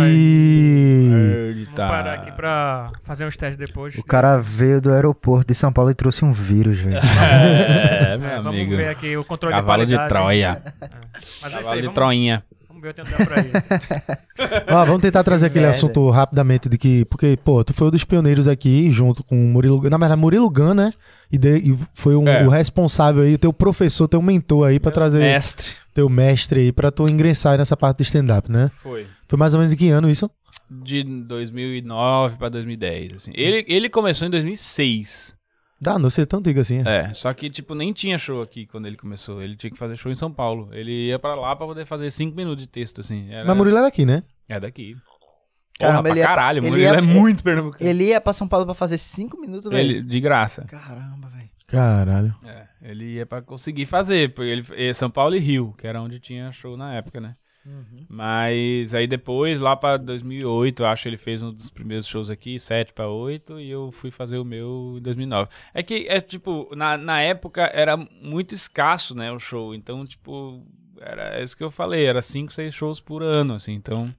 Vou 1.65 1.75
parar 1.75 2.13
aqui 2.13 2.31
pra 2.33 2.91
fazer 3.03 3.25
uns 3.25 3.35
testes 3.35 3.57
depois. 3.57 3.95
O 3.97 4.03
cara 4.03 4.37
veio 4.37 4.79
do 4.79 4.93
aeroporto 4.93 5.47
de 5.47 5.55
São 5.55 5.73
Paulo 5.73 5.89
e 5.89 5.95
trouxe 5.95 6.23
um 6.23 6.31
vírus, 6.31 6.77
velho. 6.77 7.01
É, 8.13 8.17
meu 8.17 8.29
É, 8.29 8.35
vamos 8.35 8.47
amigo. 8.53 8.77
ver 8.77 8.89
aqui 8.89 9.17
o 9.17 9.23
controle 9.23 9.55
Cavalo 9.55 9.85
de 9.87 9.91
de 9.91 9.95
qualidade. 9.95 10.23
Troia. 10.23 10.61
É 10.81 11.19
isso 11.19 11.41
Cavalo 11.49 11.69
aí, 11.69 11.75
de 11.77 11.81
vamos, 11.87 11.95
Troinha. 11.95 12.43
Vamos 12.84 12.95
ver 12.95 13.01
o 13.01 13.05
que 13.05 13.15
tem 13.15 13.26
por 13.26 13.34
aí. 13.38 14.73
Ó, 14.76 14.85
vamos 14.85 15.01
tentar 15.01 15.23
trazer 15.23 15.45
aquele 15.47 15.65
merda. 15.65 15.77
assunto 15.77 16.10
rapidamente 16.10 16.68
de 16.69 16.77
que, 16.77 17.05
porque, 17.05 17.38
pô, 17.43 17.64
tu 17.64 17.73
foi 17.73 17.88
um 17.88 17.91
dos 17.91 18.03
pioneiros 18.03 18.47
aqui, 18.47 18.91
junto 18.91 19.23
com 19.23 19.35
o 19.35 19.47
Murilo, 19.47 19.81
na 19.89 19.97
verdade, 19.97 20.19
Murilo 20.19 20.49
Gun, 20.49 20.73
né? 20.73 20.93
E, 21.31 21.38
de- 21.38 21.57
e 21.72 21.77
foi 21.93 22.15
um- 22.15 22.27
É. 22.27 22.45
o 22.45 22.49
responsável 22.49 23.23
aí, 23.23 23.34
o 23.34 23.38
teu 23.38 23.51
professor, 23.53 24.07
teu 24.07 24.22
mentor 24.22 24.68
aí 24.69 24.80
pra 24.80 24.91
trazer, 24.91 25.19
Mestre. 25.19 25.69
teu 25.93 26.07
mestre 26.10 26.60
aí 26.60 26.72
pra 26.72 26.91
tu 26.91 27.07
ingressar 27.10 27.57
nessa 27.57 27.76
parte 27.76 27.97
de 27.97 28.03
stand-up, 28.03 28.51
né? 28.51 28.69
Foi. 28.81 29.07
Foi 29.27 29.38
mais 29.39 29.53
ou 29.53 29.60
menos 29.60 29.73
em 29.73 29.77
que 29.77 29.89
ano 29.89 30.10
isso? 30.10 30.30
De 30.69 31.03
2009 31.03 32.38
pra 32.38 32.49
2010, 32.49 33.14
assim. 33.14 33.31
Ele, 33.35 33.65
ele 33.68 33.89
começou 33.89 34.27
em 34.27 34.31
2006. 34.31 35.35
Dá, 35.84 35.99
não 35.99 36.10
sei 36.10 36.26
tão 36.26 36.39
antigo 36.39 36.60
assim. 36.60 36.81
É, 36.88 37.14
só 37.14 37.31
que, 37.34 37.49
tipo, 37.49 37.76
nem 37.76 37.91
tinha 37.93 38.18
show 38.18 38.41
aqui 38.41 38.65
quando 38.65 38.85
ele 38.88 38.95
começou. 38.95 39.41
Ele 39.41 39.55
tinha 39.55 39.69
que 39.72 39.77
fazer 39.77 39.95
show 39.97 40.11
em 40.11 40.15
São 40.15 40.31
Paulo. 40.31 40.69
Ele 40.72 41.07
ia 41.07 41.19
pra 41.19 41.35
lá 41.35 41.55
pra 41.55 41.65
poder 41.68 41.85
fazer 41.85 42.10
5 42.11 42.35
minutos 42.35 42.64
de 42.64 42.68
texto, 42.69 43.01
assim. 43.01 43.30
Era, 43.31 43.45
Mas 43.45 43.57
Murilo 43.57 43.77
era 43.77 43.88
aqui, 43.88 44.05
né? 44.05 44.23
É 44.47 44.60
daqui. 44.60 44.95
Caramba, 45.80 46.03
Porra, 46.03 46.10
ele 46.10 46.14
pra 46.14 46.19
ia- 46.22 46.35
caralho. 46.35 46.57
ele 46.60 46.69
Murilo 46.69 46.93
ia- 46.93 46.97
é 46.97 47.01
muito 47.01 47.43
pernambucano. 47.43 47.89
Ele 47.89 48.03
ia 48.05 48.22
pra 48.22 48.31
São 48.34 48.47
Paulo 48.47 48.65
pra 48.65 48.76
fazer 48.76 48.97
cinco 48.97 49.39
minutos, 49.41 49.69
Ele, 49.72 49.93
velho. 49.95 50.03
de 50.07 50.19
graça. 50.19 50.64
Caramba, 50.65 51.27
velho. 51.30 51.49
Caralho. 51.68 52.35
É, 52.45 52.68
ele 52.84 53.14
ia 53.15 53.26
pra 53.26 53.41
conseguir 53.41 53.85
fazer, 53.85 54.34
porque 54.34 54.49
ele 54.49 54.65
é 54.89 54.93
São 54.93 55.10
Paulo 55.10 55.35
e 55.35 55.39
Rio, 55.39 55.73
que 55.77 55.88
era 55.88 56.01
onde 56.01 56.19
tinha 56.19 56.51
show 56.51 56.77
na 56.77 56.93
época, 56.93 57.19
né? 57.19 57.35
Mas 58.10 58.94
aí 58.94 59.07
depois, 59.07 59.60
lá 59.60 59.76
pra 59.76 59.98
2008, 59.98 60.84
eu 60.84 60.88
acho 60.88 61.03
que 61.03 61.10
ele 61.10 61.18
fez 61.18 61.41
um 61.41 61.52
dos 61.52 61.69
primeiros 61.69 62.06
shows 62.07 62.30
aqui, 62.30 62.60
7 62.60 62.94
pra 62.94 63.07
8, 63.07 63.60
e 63.60 63.69
eu 63.69 63.91
fui 63.91 64.11
fazer 64.11 64.38
o 64.38 64.45
meu 64.45 64.95
em 64.98 65.02
2009. 65.02 65.49
É 65.73 65.81
que, 65.81 66.06
é 66.10 66.19
tipo, 66.19 66.69
na, 66.76 66.98
na 66.98 67.22
época 67.22 67.64
era 67.73 67.95
muito 67.95 68.53
escasso, 68.53 69.15
né, 69.15 69.31
o 69.31 69.40
show, 69.40 69.73
então, 69.73 70.06
tipo, 70.06 70.65
era 70.99 71.41
isso 71.41 71.56
que 71.56 71.64
eu 71.64 71.72
falei, 71.72 72.06
era 72.06 72.22
5, 72.22 72.53
6 72.53 72.73
shows 72.73 72.99
por 72.99 73.23
ano, 73.23 73.53
assim, 73.53 73.73
então, 73.73 74.14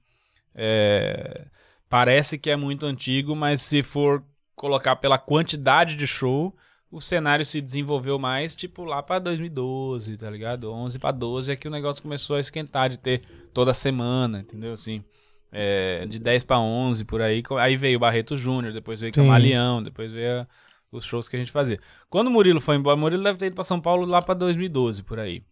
é, 0.53 1.45
parece 1.87 2.37
que 2.37 2.49
é 2.49 2.55
muito 2.55 2.85
antigo, 2.85 3.35
mas 3.35 3.61
se 3.61 3.83
for 3.83 4.23
colocar 4.55 4.95
pela 4.95 5.17
quantidade 5.17 5.95
de 5.95 6.07
show, 6.07 6.55
o 6.95 7.01
cenário 7.01 7.45
se 7.45 7.59
desenvolveu 7.59 8.17
mais, 8.17 8.55
tipo, 8.55 8.83
lá 8.85 9.03
pra 9.03 9.19
2012, 9.19 10.17
tá 10.17 10.29
ligado? 10.29 10.71
11 10.71 10.97
pra 10.97 11.11
12 11.11 11.51
é 11.51 11.55
que 11.55 11.67
o 11.67 11.71
negócio 11.71 12.01
começou 12.01 12.35
a 12.35 12.39
esquentar 12.39 12.89
de 12.89 12.97
ter 12.97 13.21
toda 13.53 13.73
semana, 13.73 14.39
entendeu? 14.39 14.73
Assim, 14.73 15.03
é, 15.51 16.05
de 16.05 16.19
10 16.19 16.43
pra 16.43 16.59
11 16.59 17.03
por 17.05 17.21
aí. 17.21 17.43
Aí 17.59 17.75
veio 17.75 17.97
o 17.97 17.99
Barreto 17.99 18.37
Júnior, 18.37 18.73
depois 18.73 19.01
veio 19.01 19.13
Sim. 19.13 19.21
Camaleão, 19.21 19.83
depois 19.83 20.11
veio 20.11 20.41
a- 20.41 20.47
os 20.91 21.03
shows 21.03 21.27
que 21.27 21.35
a 21.35 21.39
gente 21.39 21.51
fazia. 21.51 21.79
Quando 22.09 22.27
o 22.27 22.31
Murilo 22.31 22.61
foi 22.61 22.75
embora, 22.77 22.95
o 22.95 22.99
Murilo 22.99 23.23
deve 23.23 23.37
ter 23.37 23.47
ido 23.47 23.55
pra 23.55 23.63
São 23.65 23.81
Paulo 23.81 24.07
lá 24.07 24.21
pra 24.21 24.33
2012 24.33 25.03
por 25.03 25.19
aí. 25.19 25.43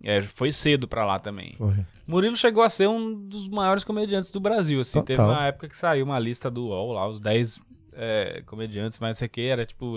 É, 0.00 0.22
foi 0.22 0.52
cedo 0.52 0.86
pra 0.86 1.04
lá 1.04 1.18
também. 1.18 1.54
Foi. 1.58 1.74
Murilo 2.08 2.36
chegou 2.36 2.62
a 2.62 2.68
ser 2.68 2.86
um 2.88 3.26
dos 3.26 3.48
maiores 3.48 3.82
comediantes 3.82 4.30
do 4.30 4.38
Brasil, 4.38 4.80
assim. 4.80 5.02
Teve 5.02 5.16
Total. 5.16 5.34
uma 5.34 5.46
época 5.46 5.68
que 5.68 5.76
saiu 5.76 6.04
uma 6.04 6.20
lista 6.20 6.48
do 6.48 6.66
UOL 6.66 6.92
lá, 6.92 7.08
os 7.08 7.18
10 7.18 7.60
é, 7.92 8.42
comediantes, 8.46 8.96
mas 9.00 9.08
não 9.08 9.14
sei 9.14 9.26
o 9.26 9.30
que, 9.30 9.40
era 9.40 9.66
tipo 9.66 9.96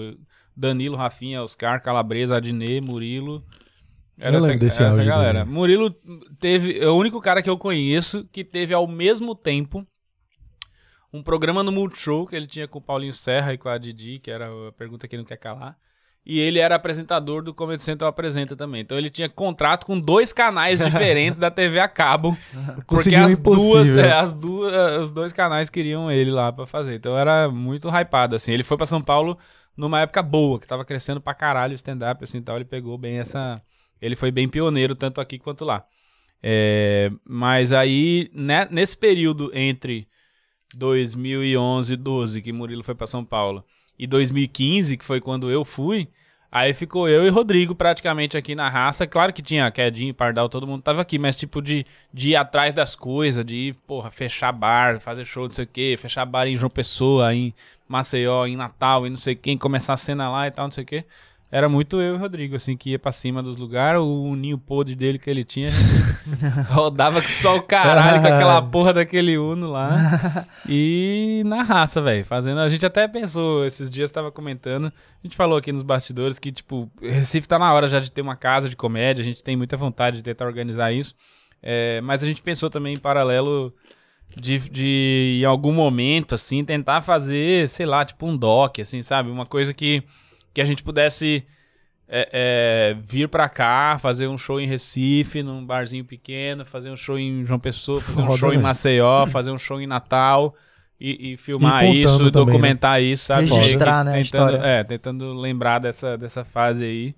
Danilo, 0.55 0.95
Rafinha, 0.95 1.43
Oscar, 1.43 1.81
Calabresa, 1.81 2.37
Adnet, 2.37 2.81
Murilo. 2.81 3.43
Era 4.17 4.35
Eu 4.35 4.37
essa, 4.39 4.55
desse 4.55 4.79
era 4.81 4.89
essa 4.89 5.03
galera. 5.03 5.39
dele. 5.43 5.55
Murilo 5.55 5.89
teve, 6.39 6.79
é 6.79 6.87
o 6.87 6.95
único 6.95 7.19
cara 7.19 7.41
que 7.41 7.49
eu 7.49 7.57
conheço 7.57 8.27
que 8.31 8.43
teve 8.43 8.73
ao 8.73 8.87
mesmo 8.87 9.33
tempo 9.33 9.85
um 11.13 11.21
programa 11.23 11.63
no 11.63 11.71
Multishow 11.71 12.25
que 12.27 12.35
ele 12.35 12.47
tinha 12.47 12.67
com 12.67 12.79
o 12.79 12.81
Paulinho 12.81 13.13
Serra 13.13 13.53
e 13.53 13.57
com 13.57 13.67
a 13.67 13.77
Didi, 13.77 14.19
que 14.19 14.31
era 14.31 14.47
a 14.67 14.71
pergunta 14.71 15.07
que 15.07 15.15
ele 15.15 15.23
não 15.23 15.27
quer 15.27 15.37
calar. 15.37 15.75
E 16.23 16.39
ele 16.39 16.59
era 16.59 16.75
apresentador 16.75 17.41
do 17.41 17.51
Comedy 17.51 17.81
Central 17.81 18.09
Apresenta 18.09 18.55
também. 18.55 18.81
Então 18.81 18.95
ele 18.95 19.09
tinha 19.09 19.27
contrato 19.27 19.87
com 19.87 19.99
dois 19.99 20.31
canais 20.31 20.77
diferentes 20.83 21.39
da 21.39 21.49
TV 21.49 21.79
a 21.79 21.87
cabo. 21.87 22.37
Porque 22.87 23.15
as 23.15 23.37
duas, 23.39 23.95
é, 23.95 24.11
as 24.11 24.31
duas, 24.31 25.05
os 25.05 25.11
dois 25.11 25.33
canais 25.33 25.67
queriam 25.69 26.11
ele 26.11 26.29
lá 26.29 26.53
pra 26.53 26.67
fazer. 26.67 26.93
Então 26.93 27.17
era 27.17 27.49
muito 27.49 27.89
hypado, 27.89 28.35
assim. 28.35 28.51
Ele 28.51 28.63
foi 28.63 28.77
pra 28.77 28.85
São 28.85 29.01
Paulo 29.01 29.35
numa 29.75 30.01
época 30.01 30.21
boa, 30.21 30.59
que 30.59 30.67
tava 30.67 30.85
crescendo 30.85 31.21
pra 31.21 31.33
caralho 31.33 31.73
o 31.73 31.75
stand-up, 31.75 32.23
assim, 32.23 32.41
tal. 32.41 32.55
Ele 32.55 32.65
pegou 32.65 32.97
bem 32.97 33.19
essa... 33.19 33.61
Ele 34.01 34.15
foi 34.15 34.31
bem 34.31 34.49
pioneiro, 34.49 34.95
tanto 34.95 35.21
aqui 35.21 35.37
quanto 35.37 35.63
lá. 35.63 35.85
É, 36.41 37.11
mas 37.23 37.71
aí, 37.71 38.29
né, 38.33 38.67
nesse 38.71 38.97
período 38.97 39.51
entre 39.53 40.07
2011 40.75 41.93
e 41.93 41.97
12, 41.97 42.41
que 42.41 42.51
Murilo 42.51 42.83
foi 42.83 42.95
pra 42.95 43.05
São 43.05 43.23
Paulo, 43.23 43.63
e 43.97 44.07
2015, 44.07 44.97
que 44.97 45.05
foi 45.05 45.21
quando 45.21 45.51
eu 45.51 45.63
fui, 45.63 46.07
aí 46.51 46.73
ficou 46.73 47.07
eu 47.07 47.25
e 47.25 47.29
Rodrigo 47.29 47.73
praticamente 47.73 48.37
aqui 48.37 48.53
na 48.53 48.67
raça. 48.67 49.07
Claro 49.07 49.31
que 49.31 49.41
tinha 49.41 49.71
Quedinho, 49.71 50.13
Pardal, 50.13 50.49
todo 50.49 50.67
mundo 50.67 50.81
tava 50.81 51.01
aqui, 51.01 51.17
mas 51.17 51.35
tipo 51.35 51.61
de, 51.61 51.85
de 52.13 52.31
ir 52.31 52.35
atrás 52.35 52.73
das 52.73 52.95
coisas, 52.95 53.45
de 53.45 53.55
ir, 53.55 53.73
porra, 53.87 54.11
fechar 54.11 54.51
bar, 54.51 54.99
fazer 54.99 55.25
show, 55.25 55.45
não 55.45 55.53
sei 55.53 55.65
o 55.65 55.67
quê, 55.67 55.95
fechar 55.97 56.25
bar 56.25 56.47
em 56.47 56.57
João 56.57 56.69
Pessoa, 56.69 57.33
em 57.33 57.53
Maceió, 57.87 58.45
em 58.45 58.55
Natal, 58.57 59.07
e 59.07 59.09
não 59.09 59.17
sei 59.17 59.35
quem, 59.35 59.57
começar 59.57 59.93
a 59.93 59.97
cena 59.97 60.29
lá 60.29 60.47
e 60.47 60.51
tal, 60.51 60.65
não 60.65 60.71
sei 60.71 60.83
o 60.83 60.87
quê. 60.87 61.05
Era 61.51 61.67
muito 61.67 61.99
eu 61.99 62.13
e 62.13 62.17
o 62.17 62.17
Rodrigo, 62.17 62.55
assim, 62.55 62.77
que 62.77 62.91
ia 62.91 62.99
pra 62.99 63.11
cima 63.11 63.43
dos 63.43 63.57
lugares, 63.57 63.99
o 63.99 64.35
ninho 64.37 64.57
podre 64.57 64.95
dele 64.95 65.19
que 65.19 65.29
ele 65.29 65.43
tinha, 65.43 65.67
rodava 66.71 67.21
que 67.21 67.29
só 67.29 67.57
o 67.57 67.61
caralho 67.61 68.21
com 68.21 68.27
aquela 68.27 68.61
porra 68.63 68.93
daquele 68.93 69.37
Uno 69.37 69.69
lá. 69.69 70.47
E 70.69 71.41
na 71.45 71.63
raça, 71.63 71.99
velho, 72.01 72.23
fazendo. 72.23 72.59
A 72.59 72.69
gente 72.69 72.85
até 72.85 73.05
pensou, 73.07 73.65
esses 73.65 73.89
dias 73.89 74.09
tava 74.09 74.31
comentando, 74.31 74.85
a 74.85 75.27
gente 75.27 75.35
falou 75.35 75.57
aqui 75.57 75.71
nos 75.71 75.83
bastidores 75.83 76.39
que, 76.39 76.51
tipo, 76.51 76.89
Recife 77.01 77.47
tá 77.47 77.59
na 77.59 77.73
hora 77.73 77.87
já 77.87 77.99
de 77.99 78.11
ter 78.11 78.21
uma 78.21 78.35
casa 78.37 78.69
de 78.69 78.75
comédia, 78.75 79.21
a 79.21 79.25
gente 79.25 79.43
tem 79.43 79.57
muita 79.57 79.75
vontade 79.75 80.17
de 80.17 80.23
tentar 80.23 80.45
organizar 80.45 80.93
isso. 80.93 81.13
É, 81.61 81.99
mas 82.01 82.23
a 82.23 82.25
gente 82.25 82.41
pensou 82.41 82.69
também 82.69 82.93
em 82.93 82.99
paralelo 82.99 83.73
de, 84.35 84.59
de, 84.69 85.39
em 85.41 85.45
algum 85.45 85.73
momento, 85.73 86.35
assim, 86.35 86.63
tentar 86.63 87.01
fazer, 87.01 87.67
sei 87.67 87.85
lá, 87.85 88.05
tipo 88.05 88.25
um 88.25 88.37
doc, 88.37 88.79
assim, 88.79 89.03
sabe? 89.03 89.29
Uma 89.29 89.45
coisa 89.45 89.73
que, 89.73 90.03
que 90.53 90.61
a 90.61 90.65
gente 90.65 90.83
pudesse 90.83 91.45
é, 92.07 92.29
é, 92.33 92.93
vir 92.99 93.29
pra 93.29 93.47
cá, 93.47 93.97
fazer 93.97 94.27
um 94.27 94.37
show 94.37 94.59
em 94.59 94.67
Recife, 94.67 95.41
num 95.41 95.65
barzinho 95.65 96.03
pequeno, 96.03 96.65
fazer 96.65 96.89
um 96.89 96.97
show 96.97 97.17
em 97.17 97.45
João 97.45 97.59
Pessoa, 97.59 98.01
fazer 98.01 98.21
um 98.21 98.25
Foda, 98.25 98.37
show 98.37 98.49
em 98.49 98.51
velho. 98.51 98.63
Maceió, 98.63 99.27
fazer 99.27 99.51
um 99.51 99.57
show 99.57 99.79
em 99.79 99.87
Natal 99.87 100.53
e, 100.99 101.33
e 101.33 101.37
filmar 101.37 101.85
E 101.85 102.03
isso, 102.03 102.17
também, 102.17 102.25
né? 102.25 102.31
documentar 102.31 103.01
isso, 103.01 103.25
sabe? 103.25 103.47
Registrar, 103.47 104.03
né, 104.03 104.11
a 104.11 104.13
tentando, 104.15 104.25
história. 104.25 104.57
É, 104.57 104.83
tentando 104.83 105.33
lembrar 105.33 105.79
dessa, 105.79 106.17
dessa 106.17 106.43
fase 106.43 106.83
aí. 106.83 107.15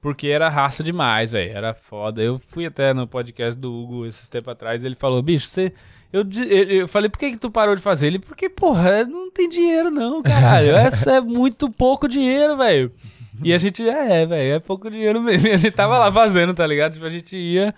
Porque 0.00 0.26
era 0.26 0.48
raça 0.48 0.82
demais, 0.82 1.30
velho. 1.30 1.56
Era 1.56 1.72
foda. 1.72 2.20
Eu 2.20 2.36
fui 2.36 2.66
até 2.66 2.92
no 2.92 3.06
podcast 3.06 3.58
do 3.58 3.72
Hugo 3.72 4.04
esses 4.04 4.28
tempos 4.28 4.52
atrás. 4.52 4.82
Ele 4.82 4.96
falou, 4.96 5.22
bicho, 5.22 5.46
você. 5.46 5.72
Eu, 6.12 6.26
eu 6.68 6.86
falei, 6.86 7.08
por 7.08 7.18
que, 7.18 7.30
que 7.30 7.38
tu 7.38 7.50
parou 7.50 7.74
de 7.74 7.80
fazer? 7.80 8.08
Ele, 8.08 8.18
porque, 8.18 8.48
porra, 8.48 9.04
não 9.04 9.30
tem 9.30 9.48
dinheiro, 9.48 9.90
não, 9.90 10.22
caralho. 10.22 10.72
Essa 10.76 11.12
é 11.16 11.20
muito 11.20 11.70
pouco 11.70 12.06
dinheiro, 12.06 12.56
velho. 12.56 12.92
E 13.42 13.54
a 13.54 13.58
gente, 13.58 13.88
é, 13.88 14.26
velho, 14.26 14.54
é 14.54 14.60
pouco 14.60 14.90
dinheiro 14.90 15.20
mesmo. 15.20 15.48
E 15.48 15.52
a 15.52 15.56
gente 15.56 15.74
tava 15.74 15.98
lá 15.98 16.12
fazendo, 16.12 16.54
tá 16.54 16.66
ligado? 16.66 16.92
Tipo, 16.92 17.06
a 17.06 17.10
gente 17.10 17.36
ia. 17.36 17.74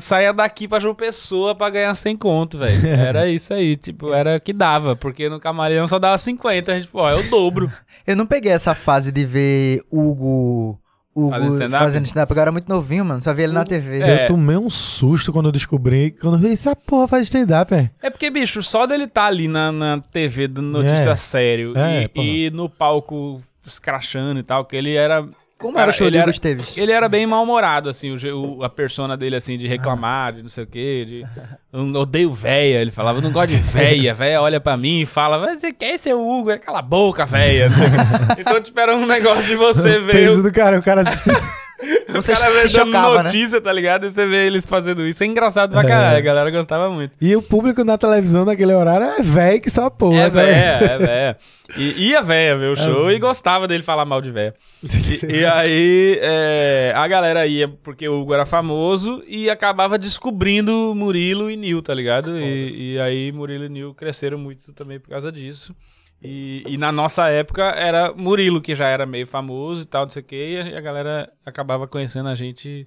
Saia 0.00 0.32
daqui 0.32 0.68
pra 0.68 0.78
João 0.78 0.94
Pessoa 0.94 1.54
pra 1.54 1.70
ganhar 1.70 1.94
100 1.94 2.16
conto, 2.16 2.58
velho. 2.58 2.86
Era 2.88 3.28
isso 3.28 3.52
aí, 3.52 3.76
tipo, 3.76 4.12
era 4.12 4.36
o 4.36 4.40
que 4.40 4.52
dava. 4.52 4.94
Porque 4.94 5.28
no 5.28 5.40
Camaleão 5.40 5.88
só 5.88 5.98
dava 5.98 6.18
50. 6.18 6.70
A 6.70 6.74
gente, 6.76 6.88
pô, 6.88 7.08
é 7.08 7.16
o 7.16 7.22
dobro. 7.30 7.72
Eu 8.06 8.16
não 8.16 8.26
peguei 8.26 8.52
essa 8.52 8.74
fase 8.74 9.12
de 9.12 9.24
ver 9.24 9.82
Hugo, 9.90 10.78
Hugo 11.14 11.30
Fazendo 11.30 11.52
stand-up? 11.52 11.84
fazendo 11.84 12.06
stand-up. 12.06 12.32
Eu 12.34 12.40
era 12.40 12.52
muito 12.52 12.68
novinho, 12.68 13.04
mano. 13.04 13.20
Só 13.22 13.32
via 13.34 13.44
ele 13.44 13.52
na 13.52 13.64
TV. 13.64 14.00
É. 14.00 14.24
Eu 14.24 14.28
tomei 14.28 14.56
um 14.56 14.70
susto 14.70 15.32
quando 15.32 15.46
eu 15.46 15.52
descobri. 15.52 16.12
Quando 16.12 16.34
eu 16.34 16.38
vi 16.40 16.52
essa 16.52 16.74
porra 16.76 17.08
faz 17.08 17.24
stand-up, 17.24 17.74
é. 17.74 17.90
É 18.00 18.10
porque, 18.10 18.30
bicho, 18.30 18.62
só 18.62 18.86
dele 18.86 19.06
tá 19.08 19.24
ali 19.26 19.48
na, 19.48 19.72
na 19.72 20.00
TV 20.00 20.46
dando 20.46 20.68
notícia 20.68 21.10
É. 21.10 21.16
sério 21.16 21.76
É, 21.76 22.04
e, 22.04 22.08
porra. 22.08 22.26
e 22.26 22.50
no 22.50 22.68
palco 22.68 23.42
escrachando 23.66 24.38
e 24.38 24.42
tal, 24.42 24.64
que 24.64 24.76
ele 24.76 24.94
era. 24.94 25.26
Como 25.60 25.74
Cara, 25.74 25.84
era 25.84 25.90
o 25.90 25.94
show 25.94 26.06
era- 26.08 26.30
Esteves? 26.30 26.74
Ele 26.76 26.90
era 26.90 27.06
bem 27.08 27.26
mal-humorado, 27.26 27.90
assim, 27.90 28.10
o, 28.10 28.56
o- 28.58 28.64
a 28.64 28.70
persona 28.70 29.14
dele, 29.16 29.36
assim, 29.36 29.58
de 29.58 29.68
reclamar, 29.68 30.32
de 30.32 30.42
não 30.42 30.48
sei 30.48 30.64
o 30.64 30.66
quê, 30.66 31.04
de. 31.06 31.26
Eu 31.72 32.00
odeio 32.00 32.32
véia. 32.32 32.78
Ele 32.80 32.90
falava, 32.90 33.18
eu 33.18 33.22
não 33.22 33.30
gosto 33.30 33.50
de 33.54 33.56
véia. 33.60 34.14
Véia 34.14 34.40
olha 34.40 34.58
pra 34.58 34.76
mim 34.76 35.00
e 35.00 35.06
fala, 35.06 35.38
"Mas 35.38 35.60
você 35.60 35.70
quer 35.72 35.98
ser 35.98 36.14
o 36.14 36.20
Hugo? 36.28 36.58
Cala 36.58 36.78
a 36.78 36.82
boca, 36.82 37.26
véia. 37.26 37.68
Não 37.68 37.76
sei 37.76 37.86
o 37.86 37.90
quê. 37.90 37.96
então, 38.40 38.60
tipo, 38.62 38.80
era 38.80 38.96
um 38.96 39.04
negócio 39.06 39.44
de 39.44 39.54
você 39.56 39.98
ver. 40.00 40.12
Peso 40.12 40.42
do 40.42 40.50
cara, 40.50 40.78
o 40.78 40.82
cara 40.82 41.02
assistindo. 41.02 41.38
Você 42.08 42.32
o 42.32 42.36
cara 42.36 42.68
se 42.68 42.76
dando 42.76 42.86
chocava, 42.86 43.16
né? 43.16 43.22
notícia, 43.24 43.60
tá 43.60 43.72
ligado? 43.72 44.06
E 44.06 44.10
você 44.10 44.26
vê 44.26 44.46
eles 44.46 44.64
fazendo 44.66 45.06
isso. 45.06 45.22
É 45.22 45.26
engraçado 45.26 45.72
pra 45.72 45.84
caralho. 45.84 46.18
A 46.18 46.20
galera 46.20 46.50
gostava 46.50 46.90
muito. 46.90 47.12
e 47.20 47.34
o 47.34 47.42
público 47.42 47.84
na 47.84 47.96
televisão 47.96 48.44
naquele 48.44 48.74
horário 48.74 49.06
é 49.06 49.22
velho 49.22 49.60
que 49.60 49.70
só 49.70 49.88
porra. 49.88 50.16
É 50.16 50.22
né? 50.22 50.28
véia, 50.30 50.92
é 50.92 50.98
véia. 50.98 51.36
E 51.76 52.08
ia 52.08 52.20
véia 52.20 52.56
ver 52.56 52.72
o 52.72 52.76
show 52.76 53.10
e 53.10 53.18
gostava 53.18 53.68
dele 53.68 53.82
falar 53.82 54.04
mal 54.04 54.20
de 54.20 54.30
véia. 54.30 54.54
E, 54.82 55.36
e 55.38 55.44
aí 55.44 56.18
é, 56.20 56.92
a 56.96 57.06
galera 57.06 57.46
ia 57.46 57.68
porque 57.68 58.08
o 58.08 58.20
Hugo 58.20 58.34
era 58.34 58.44
famoso 58.44 59.22
e 59.26 59.48
acabava 59.48 59.98
descobrindo 59.98 60.92
Murilo 60.94 61.50
e 61.50 61.56
Nil, 61.56 61.82
tá 61.82 61.94
ligado? 61.94 62.38
E, 62.38 62.94
e 62.94 63.00
aí 63.00 63.32
Murilo 63.32 63.64
e 63.64 63.68
Nil 63.68 63.94
cresceram 63.94 64.38
muito 64.38 64.72
também 64.72 64.98
por 64.98 65.10
causa 65.10 65.30
disso. 65.30 65.74
E, 66.22 66.62
e 66.66 66.76
na 66.76 66.92
nossa 66.92 67.28
época 67.28 67.64
era 67.70 68.12
Murilo, 68.12 68.60
que 68.60 68.74
já 68.74 68.86
era 68.86 69.06
meio 69.06 69.26
famoso 69.26 69.82
e 69.82 69.86
tal, 69.86 70.04
não 70.04 70.10
sei 70.10 70.22
o 70.22 70.24
quê, 70.24 70.62
e 70.66 70.76
a, 70.76 70.80
galera 70.80 71.30
acabava 71.44 71.86
conhecendo 71.88 72.28
a 72.28 72.34
gente 72.34 72.86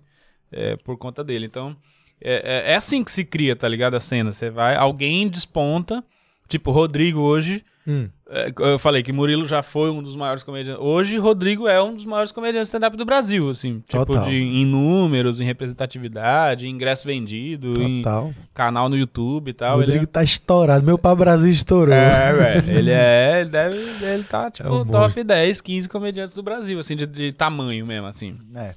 é, 0.52 0.76
por 0.78 0.98
conta 0.98 1.24
dele. 1.24 1.46
Então, 1.48 1.76
é, 2.22 2.68
é- 2.70 2.72
é 2.74 2.76
assim 2.76 3.04
que 3.04 3.12
se 3.12 3.26
cria, 3.26 3.56
tá 3.56 3.68
ligado? 3.68 3.96
A 3.96 4.00
cena. 4.00 4.32
Você 4.32 4.50
vai, 4.50 4.76
alguém 4.76 5.28
desponta, 5.28 6.04
tipo, 6.48 6.72
Rodrigo 6.72 7.20
hoje. 7.20 7.66
Hum. 7.86 8.08
é, 8.30 8.52
eu 8.58 8.80
falei 8.80 9.04
que 9.04 9.12
Murilo 9.12 9.46
já 9.46 9.62
foi 9.62 9.90
um 9.90 10.02
dos 10.02 10.16
maiores 10.16 10.42
comediantes. 10.42 10.82
Hoje, 10.82 11.18
Rodrigo 11.18 11.68
é 11.68 11.84
um 11.84 11.94
dos 11.94 12.06
maiores 12.06 12.32
comediantes 12.32 12.70
stand-up 12.70 12.96
do 12.96 13.04
Brasil, 13.06 13.50
assim. 13.50 13.80
Tipo, 13.80 14.06
Total. 14.06 14.26
de, 14.26 14.36
em 14.36 14.66
números, 14.66 15.42
em 15.42 15.44
representatividade, 15.44 16.66
em 16.66 16.70
ingresso 16.70 17.06
vendido, 17.06 17.82
em 17.82 18.02
Total. 18.02 18.34
canal 18.54 18.88
no 18.88 18.96
YouTube 18.96 19.50
e 19.50 19.52
O 19.52 19.54
tal. 19.54 19.78
Ele 19.80 19.86
Rodrigo 19.88 20.08
tá 20.08 20.24
estourado. 20.24 20.86
Meu 20.86 20.98
pau 20.98 21.16
Brasil 21.16 21.52
estourou. 21.52 21.94
é, 21.94 22.34
velho. 22.34 22.78
Ele 22.78 22.92
é. 22.92 23.42
Ele 23.42 23.50
deve. 23.50 23.78
Ele 24.06 24.24
tá, 24.24 24.50
tipo, 24.50 24.70
É 24.70 24.72
um 24.72 24.86
top 24.86 24.98
monstro. 24.98 25.24
10, 25.26 25.60
15 25.62 25.90
comediantes 25.90 26.36
do 26.36 26.42
Brasil, 26.42 26.80
assim, 26.80 26.96
de, 26.96 27.06
de 27.06 27.32
tamanho 27.34 27.86
mesmo, 27.86 28.08
assim. 28.08 28.36
É. 28.56 28.76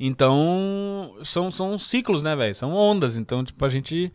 Então, 0.00 1.14
são, 1.24 1.50
são 1.50 1.78
ciclos, 1.78 2.22
né, 2.22 2.34
velho? 2.34 2.54
São 2.54 2.72
ondas. 2.72 3.16
Então, 3.16 3.44
tipo, 3.44 3.64
a 3.64 3.68
gente. 3.68 4.12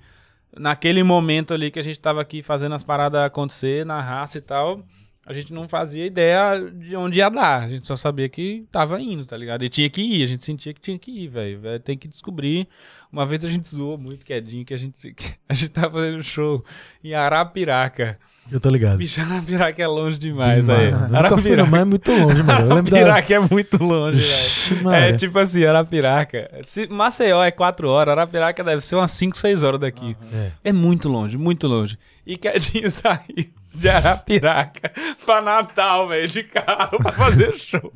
Naquele 0.59 1.03
momento 1.03 1.53
ali 1.53 1.71
que 1.71 1.79
a 1.79 1.83
gente 1.83 1.99
tava 1.99 2.21
aqui 2.21 2.41
fazendo 2.41 2.75
as 2.75 2.83
paradas 2.83 3.21
acontecer 3.21 3.85
na 3.85 4.01
raça 4.01 4.37
e 4.37 4.41
tal, 4.41 4.83
a 5.25 5.33
gente 5.33 5.53
não 5.53 5.67
fazia 5.67 6.05
ideia 6.05 6.57
de 6.71 6.95
onde 6.95 7.19
ia 7.19 7.29
dar. 7.29 7.63
A 7.63 7.69
gente 7.69 7.85
só 7.85 7.95
sabia 7.95 8.29
que 8.29 8.65
tava 8.71 8.99
indo, 9.01 9.25
tá 9.25 9.35
ligado? 9.35 9.63
E 9.63 9.69
tinha 9.69 9.89
que 9.89 10.01
ir, 10.01 10.23
a 10.23 10.25
gente 10.25 10.45
sentia 10.45 10.73
que 10.73 10.79
tinha 10.79 10.97
que 10.97 11.11
ir, 11.11 11.27
velho. 11.27 11.79
Tem 11.81 11.97
que 11.97 12.07
descobrir. 12.07 12.67
Uma 13.11 13.25
vez 13.25 13.43
a 13.43 13.49
gente 13.49 13.67
zoou 13.67 13.97
muito 13.97 14.25
quedinho 14.25 14.65
que 14.65 14.73
a 14.73 14.77
gente, 14.77 15.13
que 15.13 15.35
a 15.47 15.53
gente 15.53 15.71
tava 15.71 15.91
fazendo 15.91 16.23
show 16.23 16.63
em 17.03 17.13
Arapiraca. 17.13 18.17
Eu 18.51 18.59
tô 18.59 18.69
ligado. 18.69 18.97
Bicho, 18.97 19.19
Arapiraca 19.21 19.81
é 19.81 19.87
longe 19.87 20.17
demais. 20.17 20.67
Eu 20.69 20.75
Nunca 21.09 21.37
fui, 21.37 21.55
não, 21.55 21.67
mas 21.67 21.81
é 21.81 21.85
muito 21.85 22.11
longe, 22.11 22.43
mano. 22.43 22.75
Lembro 22.75 22.91
da. 22.91 22.97
Arapiraca 22.99 23.33
é 23.33 23.39
muito 23.39 23.83
longe, 23.83 24.21
velho. 24.21 24.91
É 24.91 25.13
tipo 25.13 25.37
assim, 25.37 25.65
Arapiraca. 25.65 26.49
Se 26.63 26.87
Maceió 26.87 27.43
é 27.43 27.51
4 27.51 27.89
horas, 27.89 28.13
Arapiraca 28.13 28.63
deve 28.63 28.81
ser 28.81 28.95
umas 28.95 29.11
5, 29.11 29.37
6 29.37 29.63
horas 29.63 29.79
daqui. 29.79 30.15
É. 30.33 30.51
É 30.65 30.73
muito 30.73 31.09
longe, 31.09 31.37
muito 31.37 31.67
longe. 31.67 31.97
E 32.25 32.37
Quedinho 32.37 32.89
saiu 32.91 33.56
de 33.77 33.89
Arapiraca 33.89 34.91
pra 35.25 35.41
Natal, 35.41 36.07
velho, 36.07 36.27
de 36.27 36.43
carro 36.43 36.97
pra 37.01 37.11
fazer 37.11 37.53
show. 37.57 37.91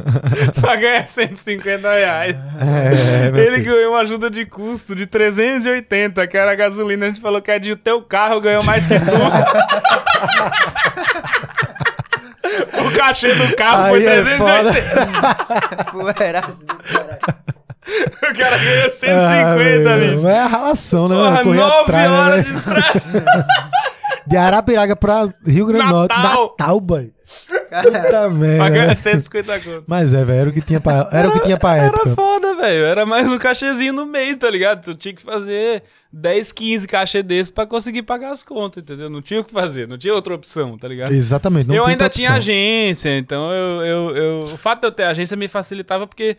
pra 0.60 0.76
ganhar 0.76 1.06
150 1.06 1.92
reais. 1.92 2.36
É, 2.60 3.26
Ele 3.38 3.58
filho. 3.58 3.64
ganhou 3.74 3.92
uma 3.92 4.00
ajuda 4.00 4.30
de 4.30 4.44
custo 4.46 4.94
de 4.94 5.06
380, 5.06 6.26
que 6.26 6.36
era 6.36 6.52
a 6.52 6.54
gasolina. 6.54 7.06
A 7.06 7.08
gente 7.08 7.20
falou 7.20 7.40
que 7.42 7.50
é 7.50 7.58
de 7.58 7.74
teu 7.76 8.02
carro, 8.02 8.40
ganhou 8.40 8.62
mais 8.64 8.86
que 8.86 8.94
tu. 8.98 9.06
o 12.86 12.90
cachê 12.96 13.32
do 13.34 13.54
carro 13.56 13.88
foi 13.90 14.06
Aí 14.08 14.18
é 14.18 14.22
380. 14.22 15.84
Fuleiragem 15.90 16.50
do 16.56 16.66
caralho. 16.66 17.18
o 17.86 18.34
cara 18.38 18.58
ganhou 18.58 18.86
Ah, 18.86 18.90
150, 18.90 19.96
meu, 19.96 20.14
bicho. 20.16 20.28
É 20.28 20.38
a 20.40 20.46
relação, 20.46 21.08
né? 21.08 21.14
Porra, 21.16 21.30
mano? 21.30 21.44
Correr 21.44 21.58
9 21.58 21.80
atrás, 21.82 22.10
né, 22.10 22.18
horas 22.18 22.44
velho? 22.44 22.48
de 22.48 22.54
estrada. 22.58 23.46
De 24.26 24.36
Arapiraca 24.36 24.96
pra 24.96 25.28
Rio 25.46 25.66
Grande 25.66 25.84
do 25.86 25.90
Norte. 25.90 26.16
Natal. 26.16 26.54
Natal, 26.58 26.80
boy. 26.80 27.12
Puta 27.82 28.00
Pra 28.08 28.30
merda. 28.30 28.70
ganhar 28.70 28.96
150 28.96 29.58
conto. 29.60 29.84
Mas 29.86 30.14
é, 30.14 30.24
velho, 30.24 30.40
era 30.40 30.50
o 30.50 30.52
que 30.52 30.60
tinha 30.60 30.80
pra, 30.80 31.08
era 31.12 31.28
o 31.28 31.32
que 31.32 31.40
tinha 31.40 31.56
pra 31.56 31.76
Era 31.76 31.86
época. 31.88 32.10
foda, 32.10 32.54
velho. 32.54 32.84
Era 32.84 33.04
mais 33.04 33.26
um 33.30 33.36
cachezinho 33.38 33.92
no 33.92 34.06
mês, 34.06 34.36
tá 34.36 34.48
ligado? 34.48 34.82
Tu 34.84 34.94
tinha 34.94 35.12
que 35.14 35.22
fazer 35.22 35.82
10, 36.12 36.52
15 36.52 36.86
cachê 36.86 37.22
desses 37.24 37.50
pra 37.50 37.66
conseguir 37.66 38.02
pagar 38.02 38.30
as 38.30 38.44
contas, 38.44 38.82
entendeu? 38.82 39.10
Não 39.10 39.20
tinha 39.20 39.40
o 39.40 39.44
que 39.44 39.52
fazer, 39.52 39.88
não 39.88 39.98
tinha 39.98 40.14
outra 40.14 40.34
opção, 40.34 40.78
tá 40.78 40.86
ligado? 40.86 41.12
Exatamente. 41.12 41.66
Não 41.66 41.74
eu 41.74 41.82
tem 41.84 41.92
ainda 41.92 42.08
tinha 42.08 42.32
agência, 42.32 43.16
então 43.18 43.50
eu, 43.52 43.84
eu, 43.84 44.16
eu- 44.16 44.38
o 44.54 44.56
fato 44.56 44.82
de 44.82 44.86
eu 44.86 44.92
ter 44.92 45.02
agência 45.04 45.36
me 45.36 45.48
facilitava 45.48 46.06
porque 46.06 46.36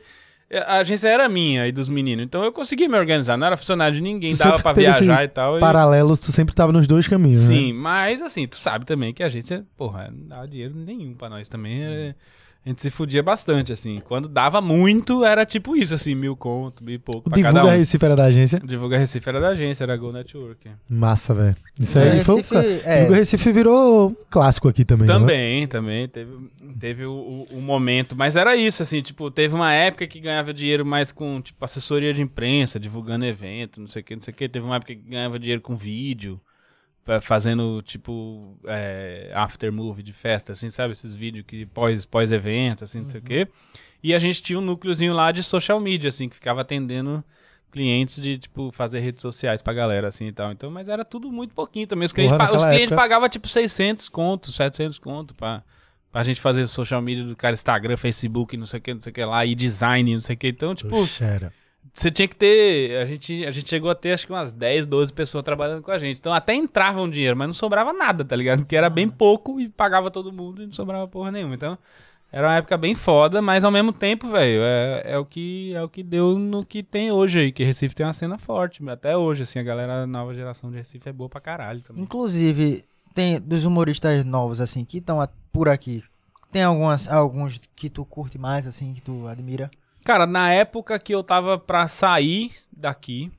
a 0.51 0.77
agência 0.77 1.07
era 1.09 1.27
minha 1.27 1.67
e 1.67 1.71
dos 1.71 1.89
meninos. 1.89 2.23
Então 2.25 2.43
eu 2.43 2.51
conseguia 2.51 2.87
me 2.87 2.97
organizar, 2.97 3.35
não 3.37 3.47
era 3.47 3.57
funcionário 3.57 3.95
de 3.95 4.01
ninguém, 4.01 4.31
Tu 4.31 4.37
dava 4.37 4.59
pra 4.61 4.73
viajar 4.73 5.23
e 5.23 5.27
tal. 5.27 5.57
e- 5.57 5.59
Paralelos, 5.59 6.19
tu 6.19 6.31
sempre 6.31 6.55
tava 6.55 6.71
nos 6.71 6.87
dois 6.87 7.07
caminhos, 7.07 7.49
né? 7.49 7.55
Sim, 7.55 7.73
mas 7.73 8.21
assim, 8.21 8.47
tu 8.47 8.55
sabe 8.55 8.85
também 8.85 9.13
que 9.13 9.21
a 9.23 9.25
agência, 9.25 9.65
porra, 9.75 10.09
não 10.15 10.27
dava 10.27 10.47
dinheiro 10.47 10.73
nenhum 10.75 11.13
pra 11.13 11.29
nós 11.29 11.47
também. 11.49 11.83
é- 11.83 12.15
A 12.67 12.69
gente 12.69 12.81
se 12.81 12.91
fudia 12.91 13.23
bastante, 13.23 13.71
assim. 13.71 14.01
Quando 14.03 14.27
dava 14.27 14.59
muito, 14.59 15.23
era 15.23 15.45
tipo 15.45 15.73
isso, 15.73 15.93
assim, 15.93 16.13
mil 16.13 16.35
conto, 16.35 16.83
mil 16.83 16.95
e 16.95 16.99
pouco 16.99 17.29
O 17.29 17.31
pra 17.31 17.41
cada 17.41 17.53
Divulga 17.53 17.73
um. 17.75 17.77
Recife 17.79 18.03
era 18.05 18.13
da 18.15 18.25
agência. 18.25 18.59
Divulga 18.59 18.97
Recife 18.97 19.29
era 19.29 19.39
da 19.39 19.47
agência, 19.47 19.85
era 19.85 19.95
Go 19.95 20.11
Network. 20.11 20.69
Massa, 20.89 21.33
velho. 21.33 21.55
Isso 21.79 21.97
aí 21.97 22.19
É, 22.19 22.23
foi. 22.25 22.35
Recife, 22.35 22.55
o... 22.57 22.59
é. 22.83 22.95
Divulga 22.99 23.15
Recife 23.15 23.51
virou 23.53 24.17
clássico 24.29 24.67
aqui 24.67 24.83
também. 24.83 25.07
né? 25.07 25.13
Também, 25.13 25.65
também. 25.67 26.07
Teve, 26.09 26.31
teve 26.77 27.05
o, 27.05 27.13
o- 27.13 27.47
o 27.53 27.61
momento. 27.61 28.17
Mas 28.17 28.35
era 28.35 28.53
isso, 28.57 28.83
assim, 28.83 29.01
tipo, 29.01 29.31
teve 29.31 29.55
uma 29.55 29.71
época 29.71 30.05
que 30.05 30.19
ganhava 30.19 30.53
dinheiro 30.53 30.85
mais 30.85 31.13
com, 31.13 31.39
tipo, 31.41 31.63
assessoria 31.63 32.13
de 32.13 32.21
imprensa, 32.21 32.77
divulgando 32.77 33.23
evento, 33.25 33.79
não 33.79 33.87
sei 33.87 34.01
o 34.01 34.05
que, 34.05 34.13
não 34.13 34.21
sei 34.21 34.33
o 34.33 34.35
que. 34.35 34.49
Teve 34.49 34.65
uma 34.65 34.75
época 34.75 34.93
que 34.93 35.09
ganhava 35.09 35.39
dinheiro 35.39 35.61
com 35.61 35.73
vídeo, 35.73 36.37
fazendo, 37.21 37.81
tipo, 37.81 38.57
é, 38.65 39.31
after 39.33 39.71
movie 39.71 40.03
de 40.03 40.13
festa, 40.13 40.51
assim, 40.53 40.69
sabe? 40.69 40.93
Esses 40.93 41.15
vídeos 41.15 41.45
que 41.47 41.65
pós, 41.65 42.05
pós-evento, 42.05 42.83
assim, 42.83 43.01
não 43.01 43.07
sei 43.07 43.19
o 43.19 43.23
que. 43.23 43.47
E 44.03 44.13
a 44.13 44.19
gente 44.19 44.41
tinha 44.41 44.59
um 44.59 44.61
núcleozinho 44.61 45.13
lá 45.13 45.31
de 45.31 45.41
social 45.43 45.79
media, 45.79 46.09
assim, 46.09 46.29
que 46.29 46.35
ficava 46.35 46.61
atendendo 46.61 47.23
clientes 47.71 48.19
de, 48.21 48.37
tipo, 48.37 48.71
fazer 48.71 48.99
redes 48.99 49.21
sociais 49.21 49.61
pra 49.61 49.73
galera, 49.73 50.07
assim, 50.07 50.27
e 50.27 50.31
tal. 50.31 50.51
Então, 50.51 50.69
mas 50.71 50.87
era 50.87 51.03
tudo 51.03 51.31
muito 51.31 51.53
pouquinho 51.53 51.85
também. 51.87 52.05
Os 52.05 52.13
clientes, 52.13 52.37
Porra, 52.37 52.49
pa- 52.49 52.55
os 52.57 52.65
clientes 52.65 52.95
pagavam, 52.95 53.27
tipo, 53.29 53.47
600 53.47 54.07
conto, 54.09 54.51
700 54.51 54.99
conto 54.99 55.33
pra, 55.35 55.63
pra 56.11 56.23
gente 56.23 56.39
fazer 56.39 56.65
social 56.67 57.01
media 57.01 57.23
do 57.23 57.35
cara, 57.35 57.53
Instagram, 57.53 57.97
Facebook, 57.97 58.55
não 58.55 58.65
sei 58.65 58.79
o 58.79 58.81
que, 58.81 58.93
não 58.93 59.01
sei 59.01 59.11
o 59.11 59.13
que 59.13 59.25
lá, 59.25 59.45
e 59.45 59.53
design, 59.55 60.13
não 60.13 60.21
sei 60.21 60.35
o 60.35 60.37
que. 60.39 60.47
Então, 60.47 60.73
tipo, 60.75 60.89
Poxa, 60.89 61.25
era. 61.25 61.53
Você 61.93 62.11
tinha 62.11 62.27
que 62.27 62.35
ter. 62.35 62.97
A 63.01 63.05
gente, 63.05 63.45
a 63.45 63.51
gente 63.51 63.69
chegou 63.69 63.89
a 63.89 63.95
ter 63.95 64.13
acho 64.13 64.25
que 64.25 64.33
umas 64.33 64.51
10, 64.53 64.85
12 64.85 65.13
pessoas 65.13 65.43
trabalhando 65.43 65.81
com 65.81 65.91
a 65.91 65.97
gente. 65.97 66.19
Então 66.19 66.33
até 66.33 66.53
entrava 66.53 67.01
um 67.01 67.09
dinheiro, 67.09 67.35
mas 67.35 67.47
não 67.47 67.53
sobrava 67.53 67.93
nada, 67.93 68.23
tá 68.23 68.35
ligado? 68.35 68.59
Porque 68.59 68.75
era 68.75 68.89
bem 68.89 69.07
pouco 69.09 69.59
e 69.59 69.69
pagava 69.69 70.11
todo 70.11 70.31
mundo 70.31 70.63
e 70.63 70.65
não 70.65 70.73
sobrava 70.73 71.07
porra 71.07 71.31
nenhuma. 71.31 71.55
Então 71.55 71.77
era 72.31 72.47
uma 72.47 72.55
época 72.57 72.77
bem 72.77 72.93
foda, 72.93 73.41
mas 73.41 73.63
ao 73.63 73.71
mesmo 73.71 73.93
tempo, 73.93 74.27
velho, 74.29 74.61
é, 74.61 75.13
é, 75.13 75.17
o 75.17 75.25
que, 75.25 75.73
é 75.73 75.81
o 75.81 75.87
que 75.87 76.03
deu 76.03 76.37
no 76.37 76.65
que 76.65 76.83
tem 76.83 77.11
hoje 77.11 77.39
aí. 77.39 77.51
Que 77.51 77.63
Recife 77.63 77.95
tem 77.95 78.05
uma 78.05 78.13
cena 78.13 78.37
forte. 78.37 78.87
Até 78.89 79.15
hoje, 79.15 79.43
assim, 79.43 79.59
a 79.59 79.63
galera, 79.63 80.03
a 80.03 80.07
nova 80.07 80.33
geração 80.33 80.69
de 80.69 80.77
Recife 80.77 81.07
é 81.07 81.13
boa 81.13 81.29
pra 81.29 81.39
caralho 81.39 81.81
também. 81.81 82.03
Inclusive, 82.03 82.83
tem 83.13 83.39
dos 83.39 83.63
humoristas 83.63 84.25
novos, 84.25 84.59
assim, 84.59 84.83
que 84.83 84.97
estão 84.97 85.25
por 85.53 85.69
aqui. 85.69 86.03
Tem 86.51 86.63
algumas, 86.63 87.07
alguns 87.07 87.61
que 87.75 87.89
tu 87.89 88.03
curte 88.03 88.37
mais, 88.37 88.67
assim, 88.67 88.93
que 88.93 89.01
tu 89.01 89.25
admira? 89.27 89.71
Cara, 90.07 90.25
na 90.25 90.49
época 90.53 90.97
que 90.97 91.13
eu 91.13 91.21
tava 91.21 91.59
pra 91.59 91.85
sair 91.85 92.53
daqui, 92.71 93.29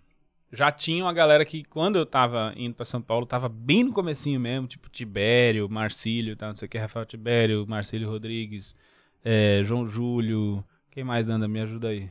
já 0.52 0.70
tinha 0.70 1.02
uma 1.02 1.14
galera 1.14 1.42
que, 1.42 1.64
quando 1.64 1.96
eu 1.96 2.04
tava 2.04 2.52
indo 2.58 2.74
pra 2.74 2.84
São 2.84 3.00
Paulo, 3.00 3.24
tava 3.24 3.48
bem 3.48 3.84
no 3.84 3.90
comecinho 3.90 4.38
mesmo, 4.38 4.66
tipo 4.66 4.90
Tibério, 4.90 5.66
Marcílio, 5.70 6.36
tá, 6.36 6.48
não 6.48 6.54
sei 6.54 6.66
o 6.66 6.68
que, 6.68 6.76
Rafael 6.76 7.06
Tibério, 7.06 7.64
Marcílio 7.66 8.10
Rodrigues, 8.10 8.76
é, 9.24 9.62
João 9.64 9.88
Júlio, 9.88 10.62
quem 10.90 11.02
mais 11.02 11.30
anda? 11.30 11.48
Me 11.48 11.58
ajuda 11.62 11.88
aí. 11.88 12.10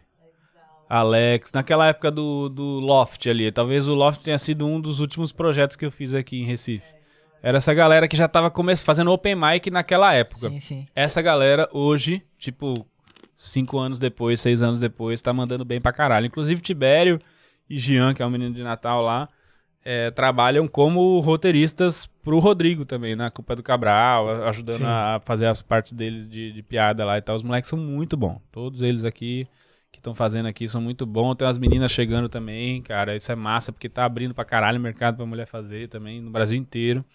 Alex, 0.89 1.51
naquela 1.51 1.85
época 1.85 2.09
do, 2.09 2.49
do 2.49 2.79
Loft 2.79 3.29
ali, 3.29 3.51
talvez 3.51 3.87
o 3.87 3.93
Loft 3.93 4.23
tenha 4.23 4.39
sido 4.39 4.65
um 4.65 4.81
dos 4.81 4.99
últimos 4.99 5.31
projetos 5.31 5.75
que 5.75 5.85
eu 5.85 5.91
fiz 5.91 6.15
aqui 6.15 6.41
em 6.41 6.45
Recife. 6.45 6.95
Era 7.43 7.59
essa 7.59 7.75
galera 7.75 8.07
que 8.07 8.17
já 8.17 8.27
tava 8.27 8.49
come- 8.49 8.75
fazendo 8.75 9.11
open 9.11 9.35
mic 9.35 9.69
naquela 9.69 10.15
época. 10.15 10.49
Sim, 10.49 10.59
sim. 10.59 10.87
Essa 10.95 11.21
galera 11.21 11.69
hoje, 11.71 12.23
tipo, 12.39 12.87
cinco 13.37 13.77
anos 13.77 13.99
depois, 13.99 14.41
seis 14.41 14.61
anos 14.61 14.79
depois, 14.79 15.21
tá 15.21 15.31
mandando 15.31 15.63
bem 15.63 15.79
pra 15.79 15.93
caralho. 15.93 16.25
Inclusive 16.25 16.59
Tibério 16.59 17.19
e 17.69 17.77
Jean, 17.77 18.13
que 18.13 18.21
é 18.21 18.25
o 18.25 18.29
menino 18.29 18.53
de 18.53 18.63
Natal 18.63 19.01
lá, 19.01 19.29
é, 19.85 20.11
trabalham 20.11 20.67
como 20.67 21.19
roteiristas 21.19 22.07
pro 22.21 22.39
Rodrigo 22.39 22.83
também, 22.83 23.15
na 23.15 23.31
Culpa 23.31 23.55
do 23.55 23.63
Cabral, 23.63 24.43
ajudando 24.43 24.79
Sim. 24.79 24.85
a 24.85 25.21
fazer 25.23 25.45
as 25.45 25.61
partes 25.61 25.93
deles 25.93 26.29
de, 26.29 26.51
de 26.51 26.61
piada 26.61 27.05
lá 27.05 27.17
e 27.17 27.21
tal. 27.21 27.35
Os 27.35 27.43
moleques 27.43 27.69
são 27.69 27.79
muito 27.79 28.17
bons. 28.17 28.41
Todos 28.51 28.81
eles 28.81 29.05
aqui 29.05 29.47
que 29.91 29.99
estão 29.99 30.13
fazendo 30.13 30.47
aqui 30.47 30.67
são 30.67 30.81
muito 30.81 31.05
bons. 31.05 31.35
Tem 31.35 31.47
umas 31.47 31.57
meninas 31.57 31.91
chegando 31.91 32.27
também, 32.27 32.81
cara. 32.81 33.15
Isso 33.15 33.31
é 33.31 33.35
massa, 33.35 33.71
porque 33.71 33.87
tá 33.87 34.03
abrindo 34.03 34.33
pra 34.33 34.43
caralho 34.43 34.77
o 34.77 34.81
mercado 34.81 35.15
pra 35.15 35.25
mulher 35.25 35.47
fazer 35.47 35.87
também, 35.87 36.21
no 36.21 36.31
Brasil 36.31 36.57
inteiro. 36.57 37.05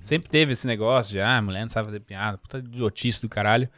Sempre 0.00 0.30
teve 0.30 0.52
esse 0.52 0.66
negócio 0.66 1.12
de, 1.12 1.20
ah, 1.20 1.40
mulher 1.42 1.60
não 1.60 1.68
sabe 1.68 1.86
fazer 1.86 2.00
piada, 2.00 2.38
puta 2.38 2.58
idiotice 2.58 3.20
do 3.20 3.28
caralho. 3.28 3.68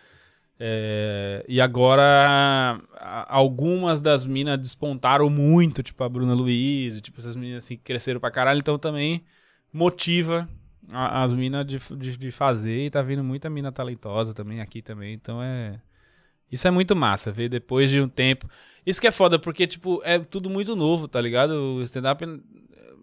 É, 0.61 1.45
e 1.49 1.61
agora 1.61 2.81
algumas 3.29 4.01
das 4.01 4.25
minas 4.27 4.59
despontaram 4.59 5.31
muito, 5.31 5.83
tipo 5.83 6.03
a 6.03 6.09
Bruna 6.09 6.35
Luiz, 6.35 7.01
tipo 7.01 7.21
essas 7.21 7.37
meninas 7.37 7.65
assim 7.65 7.77
que 7.77 7.83
cresceram 7.85 8.19
pra 8.21 8.31
caralho, 8.31 8.59
então 8.59 8.79
também 8.79 9.25
motiva 9.73 10.49
a- 10.91 11.23
as 11.23 11.33
minas 11.33 11.65
de, 11.67 11.79
de, 11.97 12.17
de 12.17 12.31
fazer 12.33 12.87
e 12.87 12.91
tá 12.91 13.01
vindo 13.03 13.23
muita 13.23 13.49
mina 13.49 13.71
talentosa 13.71 14.35
também 14.35 14.61
aqui 14.61 14.83
também, 14.83 15.15
então 15.15 15.43
é. 15.43 15.81
Isso 16.51 16.67
é 16.67 16.71
muito 16.71 16.97
massa, 16.97 17.31
ver 17.31 17.49
depois 17.49 17.91
de 17.91 18.01
um 18.01 18.09
tempo. 18.09 18.49
Isso 18.87 19.01
que 19.01 19.07
é 19.07 19.13
foda, 19.13 19.39
porque, 19.39 19.67
tipo, 19.67 20.01
é 20.05 20.19
tudo 20.19 20.49
muito 20.49 20.75
novo, 20.75 21.07
tá 21.07 21.21
ligado? 21.21 21.53
O 21.77 21.83
stand-up 21.83 22.25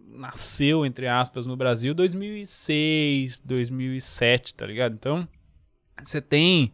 nasceu, 0.08 0.84
entre 0.84 1.06
aspas, 1.06 1.46
no 1.46 1.56
Brasil 1.56 1.92
em 1.92 1.94
2006, 1.94 3.38
2007, 3.38 4.54
tá 4.54 4.66
ligado? 4.66 4.94
Então, 4.94 5.28
você 6.04 6.20
tem. 6.20 6.72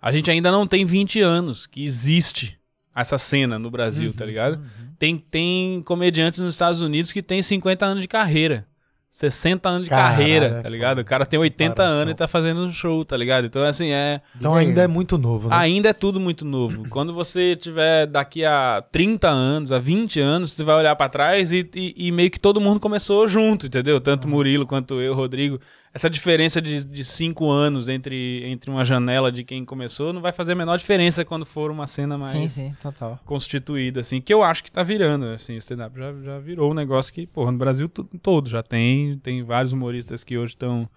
A 0.00 0.10
gente 0.12 0.30
ainda 0.30 0.50
não 0.50 0.66
tem 0.66 0.84
20 0.84 1.20
anos 1.20 1.66
que 1.66 1.84
existe 1.84 2.58
essa 2.94 3.18
cena 3.18 3.58
no 3.58 3.70
Brasil, 3.70 4.12
tá 4.12 4.24
ligado? 4.24 4.60
Tem, 4.98 5.16
tem 5.16 5.82
comediantes 5.82 6.40
nos 6.40 6.54
Estados 6.54 6.80
Unidos 6.80 7.12
que 7.12 7.22
tem 7.22 7.42
50 7.42 7.84
anos 7.86 8.02
de 8.02 8.08
carreira. 8.08 8.66
60 9.12 9.68
anos 9.68 9.84
de 9.84 9.90
Caralho, 9.90 10.16
carreira, 10.16 10.46
é 10.46 10.62
tá 10.62 10.68
ligado? 10.68 10.98
O 11.00 11.04
cara 11.04 11.26
tem 11.26 11.38
80 11.38 11.70
Comparação. 11.70 11.98
anos 12.02 12.12
e 12.12 12.16
tá 12.16 12.28
fazendo 12.28 12.60
um 12.64 12.72
show, 12.72 13.04
tá 13.04 13.16
ligado? 13.16 13.44
Então, 13.44 13.62
assim, 13.64 13.90
é. 13.90 14.20
Então 14.36 14.54
ainda 14.54 14.82
é 14.82 14.86
muito 14.86 15.18
novo, 15.18 15.48
né? 15.48 15.56
Ainda 15.56 15.88
é 15.88 15.92
tudo 15.92 16.20
muito 16.20 16.44
novo. 16.44 16.86
Quando 16.88 17.12
você 17.12 17.56
tiver 17.56 18.06
daqui 18.06 18.44
a 18.44 18.84
30 18.92 19.28
anos, 19.28 19.72
a 19.72 19.80
20 19.80 20.20
anos, 20.20 20.52
você 20.52 20.62
vai 20.62 20.76
olhar 20.76 20.94
pra 20.94 21.08
trás 21.08 21.50
e, 21.50 21.68
e- 21.74 21.94
e 22.06 22.12
meio 22.12 22.30
que 22.30 22.38
todo 22.38 22.60
mundo 22.60 22.78
começou 22.78 23.26
junto, 23.26 23.66
entendeu? 23.66 24.00
Tanto 24.00 24.28
Murilo 24.28 24.64
quanto 24.64 25.00
eu, 25.00 25.12
Rodrigo. 25.12 25.60
Essa 25.92 26.08
diferença 26.08 26.62
de, 26.62 26.84
de 26.84 27.04
cinco 27.04 27.50
anos 27.50 27.88
entre, 27.88 28.44
entre 28.44 28.70
uma 28.70 28.84
janela 28.84 29.32
de 29.32 29.42
quem 29.42 29.64
começou 29.64 30.12
não 30.12 30.20
vai 30.20 30.32
fazer 30.32 30.52
a 30.52 30.54
menor 30.54 30.78
diferença 30.78 31.24
quando 31.24 31.44
for 31.44 31.68
uma 31.70 31.86
cena 31.88 32.16
mais 32.16 32.52
Sim, 32.52 32.68
sim, 32.70 32.76
total. 32.80 33.18
constituída, 33.24 33.98
assim, 34.00 34.20
que 34.20 34.32
eu 34.32 34.42
acho 34.44 34.62
que 34.62 34.70
tá 34.70 34.84
virando, 34.84 35.26
assim, 35.26 35.54
o 35.56 35.58
stand-up 35.58 35.98
já, 35.98 36.12
já 36.22 36.38
virou 36.38 36.70
um 36.70 36.74
negócio 36.74 37.12
que, 37.12 37.26
porra, 37.26 37.50
no 37.50 37.58
Brasil 37.58 37.88
todo 37.88 38.48
já 38.48 38.62
tem, 38.62 39.18
tem 39.18 39.42
vários 39.42 39.72
humoristas 39.72 40.22
que 40.22 40.38
hoje 40.38 40.52
estão, 40.52 40.88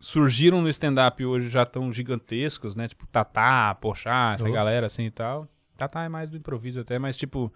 surgiram 0.00 0.60
no 0.62 0.68
stand-up 0.68 1.24
hoje 1.24 1.48
já 1.48 1.62
estão 1.62 1.92
gigantescos, 1.92 2.74
né, 2.74 2.88
tipo 2.88 3.06
Tatá, 3.06 3.74
Pochá, 3.80 4.32
essa 4.34 4.48
Oh. 4.48 4.52
galera 4.52 4.86
assim 4.86 5.06
e 5.06 5.10
tal, 5.10 5.48
Tatá 5.76 6.04
é 6.04 6.08
mais 6.08 6.28
do 6.30 6.36
improviso 6.36 6.80
até, 6.80 6.98
mas 6.98 7.16
tipo, 7.16 7.52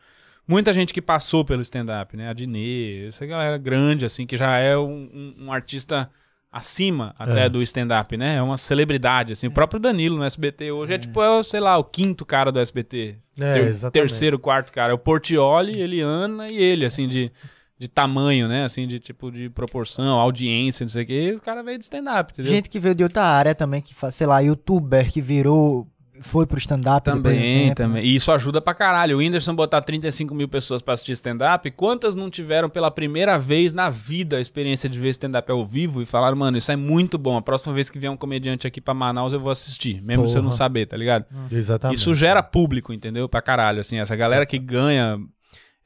muita 0.48 0.72
gente 0.72 0.92
que 0.94 1.02
passou 1.02 1.44
pelo 1.44 1.62
stand-up, 1.62 2.16
né, 2.16 2.28
a 2.28 2.32
Dinê, 2.32 3.06
essa 3.08 3.26
galera 3.26 3.58
grande, 3.58 4.04
assim, 4.04 4.26
que 4.26 4.36
já 4.36 4.56
é 4.56 4.76
um, 4.76 5.10
um- 5.12 5.34
um 5.46 5.52
artista 5.52 6.10
acima 6.52 7.14
até 7.18 7.46
É. 7.46 7.48
do 7.48 7.62
stand-up, 7.62 8.14
né? 8.16 8.36
É 8.36 8.42
uma 8.42 8.58
celebridade, 8.58 9.32
assim. 9.32 9.46
O 9.46 9.50
próprio 9.50 9.80
Danilo 9.80 10.18
no 10.18 10.24
SBT 10.24 10.70
hoje 10.70 10.92
é, 10.94 10.98
tipo, 10.98 11.22
é, 11.22 11.30
o, 11.30 11.42
sei 11.42 11.60
lá, 11.60 11.78
o 11.78 11.84
quinto 11.84 12.26
cara 12.26 12.52
do 12.52 12.60
SBT. 12.60 13.16
É, 13.38 13.54
Ter- 13.54 13.60
exatamente. 13.68 13.92
terceiro, 13.92 14.38
quarto 14.38 14.70
cara. 14.72 14.92
É 14.92 14.94
o 14.94 14.98
Portioli, 14.98 15.80
Eliana 15.80 16.46
e 16.50 16.56
ele, 16.62 16.84
assim, 16.84 17.08
de, 17.08 17.32
de 17.78 17.88
tamanho, 17.88 18.46
né? 18.46 18.64
Assim, 18.64 18.86
de 18.86 19.00
tipo 19.00 19.30
de 19.32 19.48
proporção, 19.48 20.20
audiência, 20.20 20.84
não 20.84 20.90
sei 20.90 21.04
o 21.04 21.06
quê. 21.06 21.28
E 21.30 21.34
o 21.36 21.40
cara 21.40 21.62
veio 21.62 21.78
de 21.78 21.84
stand-up, 21.84 22.32
entendeu? 22.32 22.52
Gente 22.52 22.68
que 22.68 22.78
veio 22.78 22.94
de 22.94 23.02
outra 23.02 23.22
área 23.24 23.54
também, 23.54 23.80
que 23.80 23.94
faz, 23.94 24.14
sei 24.14 24.26
lá, 24.26 24.40
youtuber 24.40 25.10
que 25.10 25.22
virou, 25.22 25.88
foi 26.22 26.46
pro 26.46 26.58
stand-up. 26.58 27.04
depois 27.04 27.34
de 27.34 27.40
um 27.40 27.42
Também, 27.42 27.74
também. 27.74 28.04
E 28.04 28.14
isso 28.14 28.32
ajuda 28.32 28.60
pra 28.60 28.72
caralho. 28.72 29.16
O 29.16 29.18
Whindersson 29.18 29.54
botar 29.54 29.82
35 29.82 30.34
mil 30.34 30.48
pessoas 30.48 30.80
pra 30.80 30.94
assistir 30.94 31.12
stand-up, 31.12 31.70
quantas 31.72 32.14
não 32.14 32.30
tiveram 32.30 32.70
pela 32.70 32.90
primeira 32.90 33.38
vez 33.38 33.72
na 33.72 33.90
vida 33.90 34.36
a 34.36 34.40
experiência 34.40 34.88
de 34.88 34.98
ver 34.98 35.10
stand-up 35.10 35.50
ao 35.50 35.66
vivo 35.66 36.00
e 36.00 36.06
falaram, 36.06 36.36
mano, 36.36 36.56
isso 36.56 36.72
é 36.72 36.76
muito 36.76 37.18
bom. 37.18 37.36
A 37.36 37.42
próxima 37.42 37.74
vez 37.74 37.90
que 37.90 37.98
vier 37.98 38.10
um 38.10 38.16
comediante 38.16 38.66
aqui 38.66 38.80
pra 38.80 38.94
Manaus, 38.94 39.32
eu 39.32 39.40
vou 39.40 39.50
assistir. 39.50 40.00
Mesmo 40.02 40.26
se 40.28 40.36
eu 40.38 40.42
não 40.42 40.50
Porra. 40.50 40.58
saber, 40.58 40.86
tá 40.86 40.96
ligado? 40.96 41.26
Exatamente. 41.50 41.98
Isso 41.98 42.14
gera 42.14 42.42
público, 42.42 42.92
entendeu? 42.92 43.28
Pra 43.28 43.42
caralho. 43.42 43.80
Assim, 43.80 43.98
essa 43.98 44.16
galera 44.16 44.46
que 44.46 44.58
ganha 44.58 45.18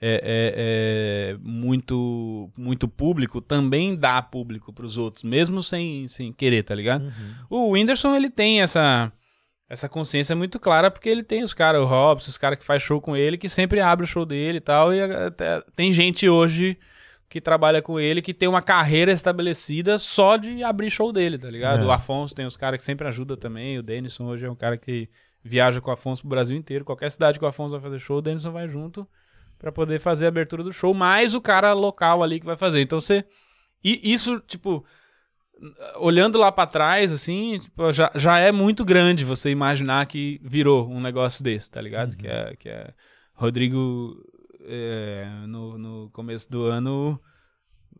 é, 0.01 0.21
é, 0.23 1.33
é, 1.33 1.39
muito, 1.43 2.51
muito 2.57 2.87
público 2.87 3.41
também 3.41 3.97
dá 3.97 4.21
público 4.21 4.73
pros 4.73 4.99
outros, 4.99 5.25
mesmo 5.25 5.63
sem, 5.63 6.07
sem 6.07 6.33
querer, 6.33 6.63
tá 6.63 6.75
ligado? 6.75 7.11
O 7.49 7.71
Whindersson, 7.71 8.15
ele 8.15 8.29
tem 8.29 8.61
essa, 8.61 9.11
essa 9.69 9.89
consciência 9.89 10.37
muito 10.37 10.61
clara, 10.61 10.91
porque 10.91 11.09
ele 11.09 11.23
tem 11.23 11.43
os 11.43 11.53
caras, 11.53 11.81
o 11.81 11.85
Robson, 11.85 12.31
os 12.31 12.39
caras 12.39 12.59
que 12.59 12.65
faz 12.65 12.83
show 12.83 13.01
com 13.01 13.17
ele, 13.17 13.37
que 13.37 13.49
sempre 13.49 13.81
abre 13.81 14.05
o 14.05 14.09
show 14.09 14.25
dele 14.25 14.59
e 14.59 14.61
tal, 14.61 14.93
e 14.95 15.01
até- 15.03 15.61
tem 15.75 15.91
gente 15.91 16.29
hoje 16.29 16.79
que 17.29 17.41
trabalha 17.41 17.83
com 17.83 17.99
ele, 17.99 18.23
que 18.23 18.33
tem 18.33 18.49
uma 18.49 18.63
carreira 18.63 19.11
estabelecida 19.11 19.99
só 19.99 20.37
de 20.37 20.63
abrir 20.63 20.91
show 20.91 21.13
dele, 21.13 21.37
tá 21.37 21.51
ligado? 21.51 21.83
É. 21.83 21.87
O 21.87 21.91
Afonso 21.91 22.35
tem 22.35 22.47
os 22.47 22.57
caras 22.57 22.79
que 22.79 22.85
sempre 22.85 23.09
ajudam 23.09 23.37
também, 23.37 23.79
o 23.79 23.83
Denison 23.83 24.27
hoje 24.27 24.47
é 24.47 24.51
um 24.51 24.55
cara 24.55 24.77
que 24.77 25.09
viaja 25.43 25.81
com 25.81 25.91
o 25.91 25.93
Afonso 25.95 26.23
pro 26.23 26.31
Brasil 26.31 26.57
inteiro, 26.57 26.85
qualquer 26.85 27.11
cidade 27.11 27.39
que 27.39 27.45
o 27.45 27.49
Afonso 27.49 27.73
vai 27.73 27.81
fazer 27.81 27.99
show, 27.99 28.19
o 28.19 28.23
Denison 28.23 28.53
vai 28.53 28.69
junto 28.69 29.07
pra 29.59 29.73
poder 29.73 29.99
fazer 30.01 30.27
a 30.27 30.29
abertura 30.29 30.63
do 30.63 30.73
show, 30.73 30.95
mais 30.95 31.35
o 31.35 31.41
cara 31.41 31.73
local 31.73 32.23
ali 32.23 32.39
que 32.39 32.47
vai 32.47 32.57
fazer. 32.57 32.81
Então 32.81 33.01
você 33.01 33.25
e 33.83 34.13
isso, 34.13 34.41
tipo, 34.47 34.85
olhando 35.97 36.39
lá 36.39 36.53
pra 36.53 36.67
trás, 36.67 37.13
assim, 37.13 37.59
tipo, 37.59 37.93
já, 37.93 38.11
já 38.15 38.39
é 38.39 38.53
muito 38.53 38.85
grande 38.85 39.25
você 39.25 39.51
imaginar 39.51 40.07
que 40.07 40.41
virou 40.43 40.89
um 40.89 41.01
negócio 41.01 41.43
desse, 41.43 41.71
tá 41.71 41.81
ligado? 41.81 42.17
Que 42.17 42.27
é 42.27 42.57
que 42.59 42.69
é 42.69 42.93
Rodrigo 43.35 44.17
é, 44.65 45.27
no, 45.47 45.79
no 45.79 46.11
começo 46.11 46.51
do 46.51 46.65
ano 46.65 47.21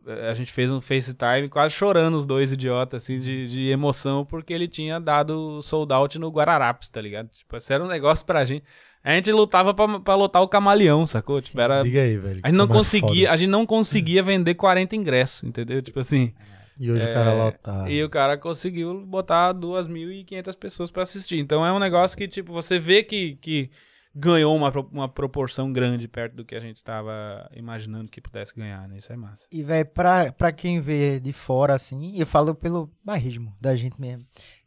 é, 0.07 0.29
a 0.29 0.33
gente 0.33 0.53
fez 0.53 0.71
um 0.71 0.79
FaceTime 0.79 1.49
quase 1.49 1.75
chorando 1.75 2.15
os 2.15 2.25
dois 2.25 2.51
idiotas, 2.51 3.03
assim, 3.03 3.19
de, 3.19 3.47
de 3.47 3.67
emoção, 3.69 4.23
porque 4.23 4.53
ele 4.53 4.67
tinha 4.67 4.99
dado 4.99 5.61
sold 5.61 5.91
out 5.91 6.17
no 6.17 6.29
Guararapes, 6.29 6.87
tá 6.87 7.01
ligado? 7.01 7.27
Tipo, 7.29 7.57
isso 7.57 7.73
era 7.73 7.83
um 7.83 7.87
negócio 7.87 8.25
pra 8.25 8.45
gente. 8.45 8.63
A 9.03 9.13
gente 9.13 9.31
lutava 9.31 9.73
pra, 9.73 9.99
pra 9.99 10.15
lotar 10.15 10.41
o 10.41 10.47
camaleão, 10.47 11.05
sacou? 11.05 11.41
Tipo, 11.41 11.59
era. 11.59 11.81
Diga 11.81 12.01
aí, 12.01 12.17
velho. 12.17 12.39
A 12.43 12.47
gente 12.47 12.57
não 12.57 12.65
é 12.65 12.67
conseguia, 12.67 13.27
foda. 13.27 13.33
a 13.33 13.37
gente 13.37 13.49
não 13.49 13.65
conseguia 13.65 14.23
vender 14.23 14.55
40 14.55 14.95
ingressos, 14.95 15.43
entendeu? 15.43 15.81
Tipo 15.81 15.99
assim. 15.99 16.33
E 16.79 16.91
hoje 16.91 17.05
o 17.09 17.13
cara 17.13 17.31
É, 17.31 17.43
lotar. 17.43 17.91
E 17.91 18.03
o 18.03 18.09
cara 18.09 18.37
conseguiu 18.37 19.05
botar 19.05 19.53
2.500 19.53 20.55
pessoas 20.57 20.91
pra 20.91 21.03
assistir. 21.03 21.39
Então 21.39 21.65
é 21.65 21.71
um 21.73 21.79
negócio 21.79 22.17
que, 22.17 22.27
tipo, 22.27 22.53
você 22.53 22.77
vê 22.79 23.03
que, 23.03 23.35
que 23.37 23.69
ganhou 24.13 24.55
uma, 24.55 24.69
uma 24.91 25.07
proporção 25.09 25.71
grande 25.71 26.07
perto 26.07 26.35
do 26.35 26.45
que 26.45 26.55
a 26.55 26.59
gente 26.59 26.83
tava 26.83 27.49
imaginando 27.55 28.09
que 28.09 28.21
pudesse 28.21 28.53
ganhar, 28.55 28.87
né? 28.87 28.97
Isso 28.97 29.11
é 29.11 29.15
massa. 29.15 29.45
E, 29.51 29.63
velho, 29.63 29.85
pra, 29.87 30.31
pra 30.31 30.51
quem 30.51 30.79
vê 30.81 31.19
de 31.19 31.33
fora, 31.33 31.73
assim, 31.73 32.17
eu 32.19 32.25
falo 32.25 32.55
pelo 32.55 32.91
barrismo 33.03 33.53
da 33.61 33.75
gente 33.75 33.99
mesmo. 33.99 34.23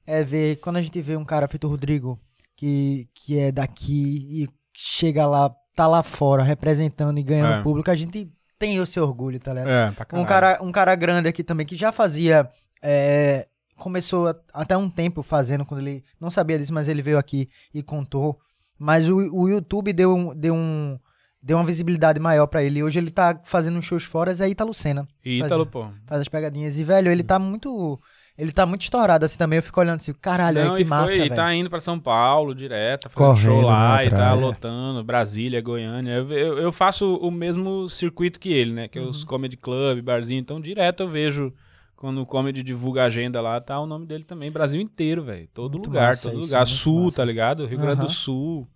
É 0.07 0.23
ver, 0.25 0.57
quando 0.57 0.77
a 0.77 0.83
gente 0.83 1.01
vê 1.01 1.17
um 1.17 1.25
cara 1.25 1.47
feito 1.49 1.67
o 1.67 1.71
Rodrigo, 1.71 2.19
que, 2.57 3.09
que 3.15 3.39
é 3.39 3.53
daqui 3.53 4.43
e 4.45 4.49
chega 4.77 5.27
lá, 5.27 5.55
tá 5.75 5.87
lá 5.87 6.03
fora, 6.03 6.43
representando 6.43 7.19
e 7.19 7.23
ganhando 7.23 7.61
É. 7.61 7.63
público, 7.63 7.91
a 7.91 7.95
gente 7.95 8.31
tem 8.61 8.77
esse 8.77 9.01
orgulho, 9.01 9.41
tá 9.41 9.53
ligado? 9.55 9.69
É, 9.71 9.91
pra 9.91 10.07
Um 10.19 10.25
cara, 10.25 10.59
um 10.63 10.71
cara 10.71 10.95
grande 10.95 11.27
aqui 11.29 11.43
também 11.43 11.67
que 11.67 11.77
já 11.77 11.91
fazia. 11.91 12.49
é, 12.83 13.47
começou 13.77 14.29
a- 14.29 14.35
até 14.55 14.77
um 14.77 14.89
tempo 14.89 15.23
fazendo, 15.23 15.65
quando 15.67 15.81
ele 15.81 16.05
não 16.21 16.31
sabia 16.31 16.59
disso, 16.59 16.73
mas 16.73 16.87
ele 16.89 17.03
veio 17.03 17.19
aqui 17.19 17.49
e 17.75 17.83
contou. 17.83 18.39
Mas 18.79 19.09
o, 19.09 19.17
o 19.35 19.49
YouTube 19.49 19.93
deu, 19.93 20.15
um- 20.15 20.35
deu, 20.35 20.55
um, 20.55 20.99
deu 21.43 21.57
uma 21.59 21.65
visibilidade 21.65 22.19
maior 22.21 22.47
pra 22.47 22.63
ele. 22.63 22.83
Hoje 22.83 22.99
ele 22.99 23.11
tá 23.11 23.39
fazendo 23.45 23.81
shows 23.83 24.05
fora, 24.05 24.33
é 24.33 24.49
Ítalo 24.49 24.73
Senna. 24.75 25.07
E 25.25 25.41
Ítalo, 25.41 25.67
pô. 25.67 25.89
Faz 26.07 26.21
as 26.23 26.29
pegadinhas. 26.29 26.79
E, 26.79 26.85
velho, 26.85 27.11
ele 27.11 27.23
tá 27.23 27.39
muito. 27.39 27.99
Ele 28.41 28.53
tá 28.53 28.65
muito 28.65 28.83
estourado 28.83 29.25
assim 29.25 29.37
também. 29.37 29.59
Eu 29.59 29.63
fico 29.63 29.79
olhando 29.81 29.97
assim, 30.01 30.13
caralho, 30.15 30.59
Não, 30.61 30.67
olha 30.73 30.77
que 30.77 30.83
e 30.83 30.85
foi, 30.87 30.97
massa, 30.97 31.15
e 31.15 31.19
velho. 31.19 31.35
tá 31.35 31.55
indo 31.55 31.69
pra 31.69 31.81
São 31.81 31.99
Paulo 32.01 32.55
direto, 32.55 33.03
tá 33.03 33.09
fazendo 33.11 33.29
Correndo, 33.29 33.45
show 33.45 33.61
lá 33.63 33.97
né, 33.99 34.07
e 34.07 34.11
tá 34.11 34.33
lotando, 34.35 35.05
Brasília, 35.05 35.61
Goiânia. 35.61 36.13
Eu, 36.13 36.31
eu, 36.33 36.59
eu 36.59 36.73
faço 36.73 37.17
o 37.17 37.31
mesmo 37.31 37.89
circuito 37.89 38.41
que 38.41 38.49
ele, 38.53 38.73
né? 38.73 38.89
Que 38.89 38.99
é 38.99 39.03
Uhum. 39.03 39.09
os 39.11 39.25
comedy 39.25 39.57
club, 39.57 40.01
barzinho. 40.03 40.41
Então, 40.41 40.61
direto 40.61 41.03
eu 41.03 41.09
vejo 41.09 41.53
quando 41.97 42.23
o 42.23 42.27
comedy 42.27 42.63
divulga 42.63 43.03
a 43.03 43.07
agenda 43.07 43.41
lá, 43.43 43.61
tá 43.61 43.79
o 43.79 43.87
nome 43.87 44.07
dele 44.07 44.25
também. 44.25 44.51
Brasil 44.51 44.81
inteiro, 44.81 45.23
velho. 45.23 45.47
Todo 45.53 45.73
Muito 45.75 45.89
lugar, 45.89 46.09
massa 46.09 46.31
todo 46.31 46.39
isso, 46.41 46.49
lugar. 46.49 46.67
Sul, 46.67 47.05
massa. 47.05 47.17
tá 47.19 47.25
ligado? 47.27 47.67
Rio 47.67 47.79
Grande 47.79 48.01
do 48.01 48.09
Sul. 48.09 48.67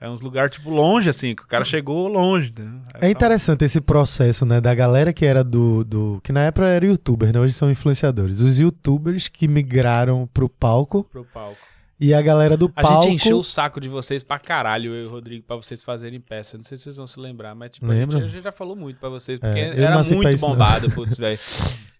É 0.00 0.08
uns 0.08 0.20
lugares, 0.20 0.52
tipo, 0.52 0.70
longe, 0.70 1.10
assim, 1.10 1.34
que 1.34 1.42
o 1.42 1.46
cara 1.46 1.64
chegou 1.64 2.06
longe. 2.06 2.54
Né? 2.56 2.80
É 3.00 3.10
interessante 3.10 3.64
esse 3.64 3.80
processo, 3.80 4.46
né, 4.46 4.60
da 4.60 4.72
galera 4.72 5.12
que 5.12 5.26
era 5.26 5.42
do, 5.42 5.82
do... 5.82 6.20
Que 6.22 6.32
na 6.32 6.42
época 6.42 6.66
era 6.68 6.86
youtuber, 6.86 7.32
né? 7.32 7.40
Hoje 7.40 7.52
são 7.52 7.68
influenciadores. 7.68 8.38
Os 8.40 8.60
youtubers 8.60 9.26
que 9.26 9.48
migraram 9.48 10.28
pro 10.32 10.48
palco 10.48 11.02
Pro 11.02 11.24
palco. 11.24 11.58
E 12.00 12.14
a 12.14 12.22
galera 12.22 12.56
do 12.56 12.70
A 12.76 12.82
palco... 12.82 13.02
gente 13.04 13.14
encheu 13.16 13.38
o 13.38 13.44
saco 13.44 13.80
de 13.80 13.88
vocês 13.88 14.22
pra 14.22 14.38
caralho, 14.38 14.94
eu 14.94 15.04
e 15.04 15.06
o 15.06 15.10
Rodrigo, 15.10 15.44
pra 15.44 15.56
vocês 15.56 15.82
fazerem 15.82 16.20
peça. 16.20 16.56
Não 16.56 16.64
sei 16.64 16.76
se 16.76 16.84
vocês 16.84 16.96
vão 16.96 17.06
se 17.06 17.18
lembrar, 17.18 17.54
mas 17.54 17.70
tipo, 17.72 17.90
a 17.90 17.94
gente, 17.94 18.16
a 18.16 18.20
gente 18.20 18.42
já 18.42 18.52
falou 18.52 18.76
muito 18.76 18.98
pra 19.00 19.08
vocês, 19.08 19.38
porque 19.40 19.58
É, 19.58 19.72
eu 19.72 19.76
não 19.76 19.84
era 19.84 19.96
muito 20.04 20.28
isso, 20.28 20.42
não. 20.44 20.50
bombado, 20.52 20.90
putz, 20.94 21.16
velho. 21.16 21.38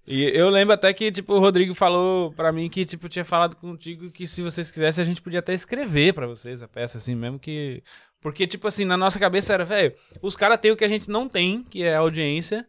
E 0.07 0.25
eu 0.35 0.49
lembro 0.49 0.73
até 0.73 0.93
que, 0.93 1.13
tipo, 1.13 1.35
o 1.35 1.39
Rodrigo 1.39 1.75
falou 1.75 2.33
pra 2.33 2.51
mim 2.51 2.69
que, 2.71 2.87
tipo, 2.87 3.09
tinha 3.09 3.25
falado 3.25 3.57
contigo 3.57 4.11
que 4.11 4.27
se 4.27 4.41
vocês 4.43 4.71
quisessem, 4.71 5.03
a 5.03 5.05
gente 5.05 5.21
podia 5.21 5.41
até 5.41 5.53
escrever 5.53 6.15
pra 6.15 6.27
vocês 6.27 6.63
a 6.63 6.69
peça, 6.69 6.97
assim, 6.97 7.15
mesmo 7.15 7.39
que... 7.39 7.83
Porque, 8.21 8.47
tipo 8.47 8.67
assim, 8.67 8.85
na 8.85 8.97
nossa 8.97 9.19
cabeça 9.19 9.53
era, 9.53 9.65
velho, 9.65 9.93
os 10.23 10.35
caras 10.35 10.59
têm 10.61 10.73
o 10.73 10.77
que 10.77 10.85
a 10.85 10.89
gente 10.89 11.11
não 11.11 11.29
tem, 11.29 11.63
que 11.63 11.83
é 11.83 11.95
a 11.95 11.99
audiência. 11.99 12.67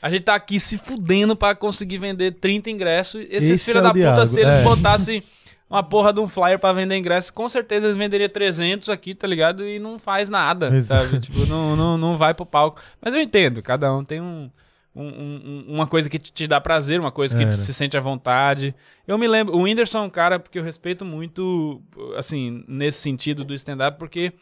A 0.00 0.10
gente 0.10 0.22
tá 0.22 0.34
aqui 0.34 0.58
se 0.58 0.76
fudendo 0.76 1.36
pra 1.36 1.54
conseguir 1.54 1.98
vender 1.98 2.32
30 2.32 2.70
ingressos. 2.70 3.24
Esses 3.30 3.50
Esse 3.50 3.64
filhos 3.64 3.80
é 3.80 3.82
da 3.82 3.92
puta, 3.92 4.26
se 4.26 4.40
eles 4.40 4.56
é. 4.56 4.62
botassem 4.62 5.22
uma 5.72 5.82
porra 5.82 6.12
de 6.12 6.20
um 6.20 6.28
flyer 6.28 6.58
pra 6.58 6.72
vender 6.72 6.96
ingresso, 6.96 7.32
com 7.32 7.48
certeza 7.48 7.86
eles 7.86 7.96
venderiam 7.96 8.28
300 8.28 8.88
aqui, 8.88 9.14
tá 9.14 9.26
ligado? 9.26 9.66
E 9.66 9.78
não 9.78 9.98
faz 9.98 10.28
nada, 10.28 10.68
Exato. 10.74 11.04
sabe? 11.06 11.20
Tipo, 11.20 11.46
não, 11.46 11.74
não, 11.74 11.96
não 11.98 12.18
vai 12.18 12.34
pro 12.34 12.44
palco. 12.46 12.80
Mas 13.00 13.14
eu 13.14 13.20
entendo, 13.20 13.62
cada 13.62 13.92
um 13.94 14.04
tem 14.04 14.20
um, 14.20 14.50
um- 14.94 15.02
um- 15.08 15.64
uma 15.68 15.86
coisa 15.86 16.10
que 16.10 16.18
te, 16.18 16.46
dá 16.46 16.60
prazer, 16.60 17.00
uma 17.00 17.10
coisa 17.10 17.34
que 17.36 17.42
É, 17.42 17.46
te 17.46 17.56
né? 17.56 17.56
se 17.56 17.72
sente 17.72 17.96
à 17.96 18.00
vontade. 18.00 18.74
Eu 19.08 19.16
me 19.16 19.26
lembro, 19.26 19.56
o 19.56 19.62
Whindersson 19.62 19.98
é 19.98 20.02
um 20.02 20.10
cara 20.10 20.38
que 20.38 20.58
eu 20.58 20.62
respeito 20.62 21.04
muito, 21.04 21.80
assim, 22.16 22.62
nesse 22.68 22.98
sentido 23.00 23.42
do 23.44 23.54
stand-up, 23.54 23.98
porque 23.98 24.32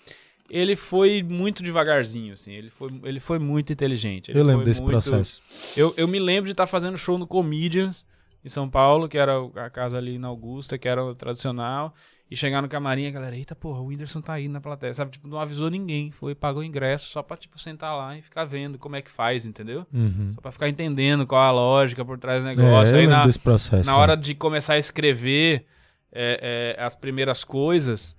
ele 0.51 0.75
foi 0.75 1.23
muito 1.23 1.63
devagarzinho, 1.63 2.33
assim, 2.33 2.53
ele 2.53 2.71
foi, 2.71 2.89
ele 3.05 3.21
foi 3.21 3.39
muito 3.39 3.73
inteligente. 3.73 4.33
ele 4.33 4.41
Eu 4.41 4.45
lembro 4.45 4.65
desse 4.65 4.81
muito- 4.83 4.91
processo. 4.91 5.41
eu, 5.77 5.95
eu 5.97 6.09
me 6.09 6.19
lembro 6.19 6.47
de 6.47 6.51
estar 6.53 6.67
fazendo 6.67 6.99
show 6.99 7.17
no 7.17 7.25
Comedians 7.27 8.05
em 8.45 8.49
São 8.49 8.69
Paulo, 8.69 9.09
que 9.09 9.19
era 9.19 9.33
a 9.57 9.69
casa 9.71 9.99
ali 9.99 10.19
na 10.19 10.29
Augusta, 10.29 10.79
que 10.79 10.89
era 10.89 11.05
o 11.05 11.15
tradicional, 11.15 11.95
e 12.31 12.37
chegar 12.37 12.63
no 12.63 12.69
camarim, 12.69 13.07
a 13.07 13.11
galera, 13.11 13.37
eita 13.37 13.55
porra, 13.57 13.81
o 13.81 13.87
Whindersson 13.87 14.21
tá 14.21 14.35
aí 14.35 14.49
na 14.49 14.61
plateia, 14.61 14.95
sabe? 14.95 15.11
Tipo, 15.11 15.27
não 15.29 15.39
avisou 15.39 15.69
ninguém, 15.69 16.11
foi, 16.11 16.35
pagou 16.35 16.63
o 16.63 16.65
ingresso 16.65 17.11
só 17.11 17.23
pra, 17.23 17.37
tipo, 17.37 17.59
sentar 17.59 17.97
lá 17.97 18.17
e 18.17 18.23
ficar 18.23 18.45
vendo 18.45 18.79
como 18.79 18.95
é 18.97 19.03
que 19.03 19.11
faz, 19.11 19.45
entendeu? 19.45 19.85
Uhum. 19.93 20.33
Só 20.35 20.41
pra 20.41 20.53
ficar 20.53 20.69
entendendo 20.69 21.27
qual 21.27 21.43
a 21.43 21.51
lógica 21.51 22.05
por 22.05 22.19
trás 22.19 22.43
do 22.45 22.49
É, 22.51 22.55
negócio. 22.55 22.95
eu 22.95 23.01
aí 23.01 23.07
na, 23.07 23.27
desse 23.27 23.39
processo. 23.39 23.85
na 23.87 23.93
cara. 23.93 23.99
hora 24.13 24.17
de 24.17 24.35
começar 24.35 24.75
a 24.75 24.79
escrever 24.79 25.67
é, 26.13 26.77
é, 26.79 26.83
as 26.83 26.95
primeiras 26.95 27.43
coisas, 27.45 28.17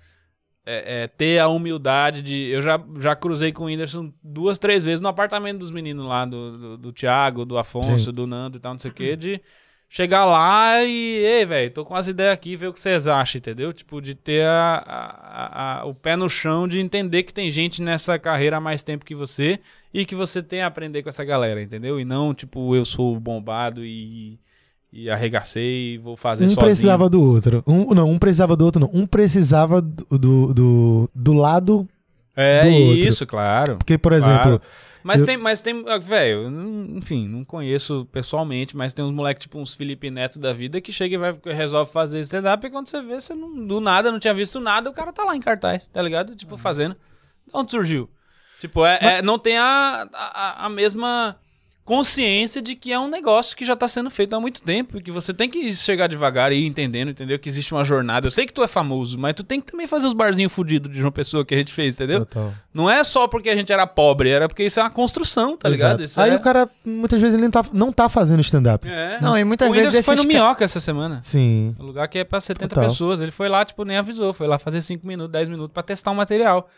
é, 0.66 1.04
é, 1.04 1.08
ter 1.08 1.40
a 1.40 1.48
humildade 1.48 2.22
de. 2.22 2.36
Eu 2.50 2.62
já, 2.62 2.80
já 3.00 3.16
cruzei 3.16 3.52
com 3.52 3.64
o 3.64 3.66
Whindersson 3.68 4.14
duas, 4.24 4.60
três 4.60 4.84
vezes 4.84 5.02
no 5.02 5.08
apartamento 5.08 5.60
dos 5.60 5.72
meninos 5.72 6.06
lá, 6.06 6.26
do, 6.26 6.58
do, 6.58 6.78
do 6.78 6.94
Thiago, 6.94 7.46
do 7.46 7.58
Afonso, 7.58 7.98
Sim. 8.06 8.12
do 8.12 8.28
Nando 8.28 8.58
e 8.58 8.60
tal, 8.60 8.74
não 8.74 8.80
sei 8.80 8.92
o 8.92 8.94
quê, 8.94 9.16
de 9.16 9.42
chegar 9.94 10.24
lá 10.24 10.82
e, 10.86 11.18
ei, 11.18 11.46
velho, 11.46 11.70
tô 11.70 11.84
com 11.84 11.94
as 11.94 12.08
ideias 12.08 12.32
aqui, 12.34 12.56
ver 12.56 12.68
o 12.68 12.74
que 12.74 12.80
vocês 12.80 13.10
acham, 13.10 13.40
entendeu? 13.40 13.74
Tipo, 13.74 14.02
de 14.02 14.16
ter 14.16 14.46
a, 14.46 14.82
a- 14.88 15.82
a- 15.82 15.86
o 15.86 15.94
pé 15.94 16.16
no 16.16 16.30
chão, 16.30 16.66
de 16.66 16.80
entender 16.80 17.24
que 17.24 17.34
tem 17.34 17.50
gente 17.52 17.82
nessa 17.82 18.18
carreira 18.18 18.56
há 18.56 18.62
mais 18.62 18.82
tempo 18.82 19.04
que 19.04 19.14
você 19.14 19.60
e 19.94 20.06
que 20.06 20.16
você 20.16 20.42
tem 20.42 20.62
a 20.62 20.68
aprender 20.68 21.04
com 21.04 21.10
essa 21.10 21.26
galera, 21.26 21.62
entendeu? 21.62 22.00
E 22.00 22.06
não, 22.06 22.34
tipo, 22.34 22.74
eu 22.74 22.86
sou 22.86 23.20
bombado 23.20 23.84
e, 23.84 24.40
e 24.94 25.10
arregacei 25.10 25.96
e 25.96 25.98
vou 25.98 26.16
fazer 26.16 26.46
Um 26.46 26.48
sozinho. 26.48 26.66
precisava 26.68 27.10
do 27.10 27.22
outro. 27.22 27.62
Um, 27.68 27.94
não, 27.94 28.10
um 28.10 28.18
precisava 28.18 28.56
do 28.56 28.64
outro, 28.64 28.80
não. 28.80 28.90
Um 28.94 29.06
precisava 29.06 29.82
do, 29.82 30.06
do, 30.18 30.54
do, 30.54 31.10
do 31.14 31.34
lado. 31.34 31.86
É 32.34 32.64
do 32.64 32.70
isso, 32.70 33.28
claro. 33.28 33.76
Porque, 33.76 33.98
por 33.98 34.14
exemplo, 34.14 34.42
Claro. 34.58 34.62
Mas 35.04 35.22
Eu- 35.22 35.26
tem, 35.28 35.38
mas 35.38 35.62
tem, 35.62 35.84
ah, 35.88 35.98
velho, 35.98 36.48
enfim, 36.96 37.28
não 37.28 37.44
conheço 37.44 38.08
pessoalmente, 38.12 38.76
mas 38.78 38.94
tem 38.94 39.04
uns 39.04 39.12
moleques, 39.12 39.44
tipo 39.44 39.58
uns 39.60 39.74
Felipe 39.74 40.10
Neto 40.12 40.40
da 40.40 40.54
vida, 40.54 40.80
que 40.82 40.92
chega 40.94 41.16
e 41.16 41.18
vai, 41.18 41.40
resolve 41.46 41.92
fazer 41.92 42.20
stand-up, 42.22 42.66
e 42.66 42.70
quando 42.70 42.88
você 42.88 43.02
vê, 43.02 43.20
você 43.20 43.34
não, 43.34 43.66
do 43.66 43.80
nada, 43.80 44.12
não 44.12 44.20
tinha 44.20 44.34
visto 44.34 44.60
nada, 44.60 44.90
o 44.90 44.94
cara 44.94 45.12
tá 45.12 45.24
lá 45.24 45.36
em 45.36 45.42
cartaz, 45.42 45.88
tá 45.88 46.02
ligado? 46.02 46.36
Tipo, 46.36 46.58
fazendo. 46.58 46.94
De 46.94 47.52
onde 47.54 47.72
surgiu? 47.72 48.10
Tipo, 48.60 48.86
é, 48.86 49.00
é- 49.02 49.22
não 49.22 49.40
tem 49.40 49.58
a, 49.58 50.08
a, 50.14 50.66
a 50.66 50.70
mesma 50.70 51.36
consciência 51.92 52.62
de 52.62 52.74
que 52.74 52.94
é 52.94 52.98
um 52.98 53.10
negócio 53.10 53.54
que 53.54 53.66
já 53.66 53.76
tá 53.76 53.86
sendo 53.86 54.10
feito 54.10 54.34
há 54.34 54.40
muito 54.40 54.62
tempo 54.62 54.98
e 54.98 55.02
que 55.02 55.12
você 55.12 55.34
tem 55.34 55.50
que 55.50 55.76
chegar 55.76 56.08
devagar 56.08 56.50
e 56.54 56.56
ir 56.56 56.66
entendendo, 56.66 57.12
entendeu? 57.12 57.38
Que 57.38 57.50
existe 57.50 57.74
uma 57.74 57.84
jornada. 57.84 58.26
Eu 58.28 58.32
sei 58.32 58.46
que 58.46 58.54
tu 58.54 58.64
é 58.64 58.68
famoso, 58.68 59.20
mas 59.20 59.34
tu 59.34 59.44
tem 59.44 59.60
que 59.60 59.70
também 59.70 59.86
fazer 59.88 60.08
os 60.08 60.14
barzinhos 60.14 60.54
fudidos 60.54 60.90
de 60.90 60.98
João 60.98 61.12
Pessoa 61.12 61.44
que 61.44 61.54
a 61.54 61.58
gente 61.58 61.74
fez, 61.74 61.96
entendeu? 61.96 62.26
Total. 62.26 62.54
Não 62.74 62.90
é 62.90 63.04
só 63.04 63.28
porque 63.28 63.50
a 63.50 63.56
gente 63.58 63.74
era 63.74 63.86
pobre, 63.86 64.30
era 64.30 64.48
porque 64.48 64.64
isso 64.64 64.80
é 64.80 64.84
uma 64.84 64.90
construção, 64.90 65.58
tá 65.58 65.68
ligado? 65.68 66.00
Exato. 66.00 66.04
Isso 66.06 66.22
Aí 66.22 66.32
é... 66.32 66.36
o 66.38 66.40
cara, 66.40 66.70
muitas 66.86 67.20
vezes, 67.20 67.34
ele 67.36 67.44
não 67.44 67.52
tá, 67.52 67.66
não 67.74 67.92
tá 67.92 68.08
fazendo 68.08 68.40
stand-up. 68.40 68.88
É. 68.88 69.20
Não, 69.20 69.38
e 69.38 69.44
muitas 69.44 69.70
o 69.70 69.74
vezes 69.74 69.88
Whindersson 69.90 70.06
foi 70.06 70.16
no 70.16 70.22
esses 70.22 70.32
ca- 70.32 70.40
Minhoca 70.40 70.64
essa 70.64 70.80
semana. 70.80 71.20
Sim. 71.22 71.76
Um 71.78 71.84
lugar 71.84 72.08
que 72.08 72.20
é 72.20 72.24
pra 72.24 72.40
70 72.40 72.70
Total. 72.70 72.90
pessoas. 72.90 73.20
Ele 73.20 73.32
foi 73.32 73.50
lá, 73.50 73.66
tipo, 73.66 73.84
nem 73.84 73.98
avisou. 73.98 74.32
Foi 74.32 74.48
lá 74.48 74.58
fazer 74.58 74.82
5 74.82 75.06
minutos, 75.06 75.34
10 75.34 75.50
minutos 75.50 75.74
pra 75.74 75.84
testar 75.84 76.12
o 76.12 76.16
material. 76.16 76.70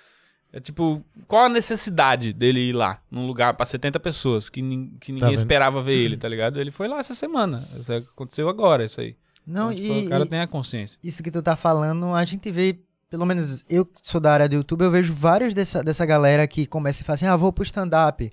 É 0.56 0.60
tipo, 0.60 1.04
qual 1.28 1.46
a 1.46 1.50
necessidade 1.50 2.32
dele 2.32 2.60
ir 2.70 2.74
lá, 2.74 3.00
num 3.10 3.26
lugar 3.26 3.56
pra 3.56 3.66
70 3.66 4.00
pessoas, 4.00 4.50
que, 4.50 4.62
nin- 4.62 4.96
que 5.02 5.12
ninguém 5.12 5.30
vendo? 5.30 5.38
esperava 5.38 5.82
ver 5.82 5.96
ele, 5.96 6.16
tá 6.16 6.30
ligado? 6.30 6.60
Ele 6.62 6.70
foi 6.72 6.88
lá 6.88 7.00
essa 7.00 7.16
semana. 7.16 7.68
Isso 7.80 7.92
aí 7.92 7.98
aconteceu 7.98 8.48
agora, 8.48 8.86
isso 8.86 9.02
aí. 9.02 9.16
Não, 9.48 9.72
Então, 9.72 9.84
tipo, 9.84 9.94
e, 9.94 10.06
o 10.06 10.10
cara 10.10 10.24
e 10.26 10.28
tem 10.30 10.40
a 10.42 10.48
consciência. 10.48 11.00
isso 11.04 11.24
que 11.24 11.32
tu 11.32 11.42
tá 11.42 11.56
falando, 11.56 12.14
a 12.14 12.24
gente 12.24 12.52
vê, 12.52 12.78
pelo 13.10 13.26
menos 13.26 13.66
eu 13.68 13.84
que 13.84 13.94
sou 14.04 14.22
da 14.22 14.32
área 14.32 14.48
do 14.48 14.56
YouTube, 14.56 14.84
eu 14.84 14.92
vejo 14.92 15.12
vários 15.14 15.56
dessa, 15.56 15.84
dessa 15.84 16.06
galera 16.06 16.46
que 16.48 16.68
começa 16.68 17.02
e 17.02 17.04
fala 17.06 17.16
assim, 17.16 17.26
ah, 17.26 17.36
vou 17.36 17.52
pro 17.52 17.64
stand-up. 17.64 18.30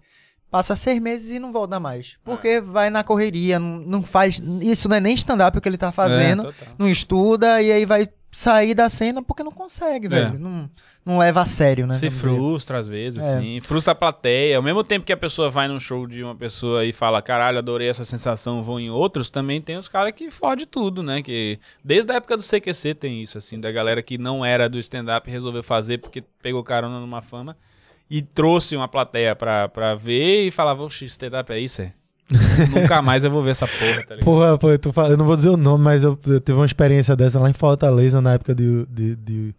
Passa 0.50 0.74
seis 0.76 1.00
meses 1.00 1.30
e 1.30 1.38
não 1.38 1.52
volta 1.52 1.78
mais. 1.80 2.16
Porque 2.24 2.60
vai 2.60 2.90
na 2.90 3.02
correria, 3.04 3.58
não, 3.58 3.78
não 3.78 4.02
faz. 4.02 4.40
Isso 4.60 4.88
não 4.88 4.96
é 4.96 5.00
nem 5.00 5.14
stand-up 5.14 5.56
o 5.56 5.60
que 5.60 5.68
ele 5.68 5.78
tá 5.78 5.92
fazendo. 5.92 6.48
É, 6.48 6.52
não 6.76 6.88
estuda 6.88 7.62
e 7.62 7.70
aí 7.72 7.86
vai 7.86 8.08
sair 8.30 8.74
da 8.74 8.88
cena 8.88 9.22
porque 9.22 9.42
não 9.42 9.50
consegue, 9.50 10.08
velho. 10.08 10.38
Não, 10.38 10.70
não 11.04 11.18
leva 11.18 11.42
a 11.42 11.46
sério, 11.46 11.86
né? 11.86 11.94
Se 11.94 12.08
vamos 12.08 12.14
dizer. 12.22 12.28
frustra 12.36 12.78
às 12.78 12.86
vezes, 12.88 13.24
É. 13.24 13.36
assim. 13.36 13.58
Frustra 13.60 13.92
a 13.92 13.94
plateia. 13.94 14.56
Ao 14.56 14.62
mesmo 14.62 14.84
tempo 14.84 15.04
que 15.04 15.12
a 15.12 15.16
pessoa 15.16 15.50
vai 15.50 15.66
num 15.66 15.80
show 15.80 16.06
de 16.06 16.22
uma 16.22 16.34
pessoa 16.34 16.84
e 16.84 16.92
fala, 16.92 17.20
caralho, 17.20 17.58
adorei 17.58 17.88
essa 17.88 18.04
sensação, 18.04 18.62
vou 18.62 18.78
em 18.78 18.88
outros, 18.90 19.30
também 19.30 19.60
tem 19.60 19.76
os 19.76 19.88
caras 19.88 20.12
que 20.12 20.30
fode 20.30 20.66
tudo, 20.66 21.02
né? 21.02 21.22
Que 21.22 21.58
desde 21.84 22.12
a 22.12 22.16
época 22.16 22.36
do 22.36 22.42
CQC 22.42 22.94
tem 22.94 23.22
isso, 23.22 23.36
assim, 23.38 23.58
da 23.60 23.72
galera 23.72 24.02
que 24.02 24.16
não 24.18 24.44
era 24.44 24.68
do 24.68 24.78
stand-up 24.78 25.28
e 25.28 25.32
resolveu 25.32 25.62
fazer 25.62 25.98
porque 25.98 26.22
pegou 26.42 26.62
carona 26.62 27.00
numa 27.00 27.22
fama 27.22 27.56
e 28.08 28.22
trouxe 28.22 28.76
uma 28.76 28.88
plateia 28.88 29.34
pra, 29.36 29.68
pra 29.68 29.94
ver 29.94 30.46
e 30.46 30.50
falava, 30.50 30.82
oxe, 30.82 31.04
stand-up 31.04 31.52
é 31.52 31.58
isso, 31.58 31.82
é? 31.82 31.92
Nunca 32.74 33.02
mais 33.02 33.24
eu 33.24 33.30
vou 33.30 33.42
ver 33.42 33.50
essa 33.50 33.66
porra, 33.66 33.94
tá 34.06 34.14
ligado? 34.14 34.24
Porra, 34.24 34.58
pô, 34.58 34.70
eu, 34.70 34.78
tô 34.78 34.92
eu 35.08 35.16
não 35.16 35.24
vou 35.24 35.36
dizer 35.36 35.48
o 35.48 35.56
nome, 35.56 35.82
mas 35.84 36.04
eu, 36.04 36.18
eu 36.26 36.40
tive 36.40 36.58
uma 36.58 36.66
experiência 36.66 37.16
dessa 37.16 37.38
lá 37.40 37.50
em 37.50 37.52
Fortaleza, 37.52 38.20
na 38.20 38.34
época 38.34 38.54
de, 38.54 38.86
de, 38.86 39.16
de, 39.16 39.54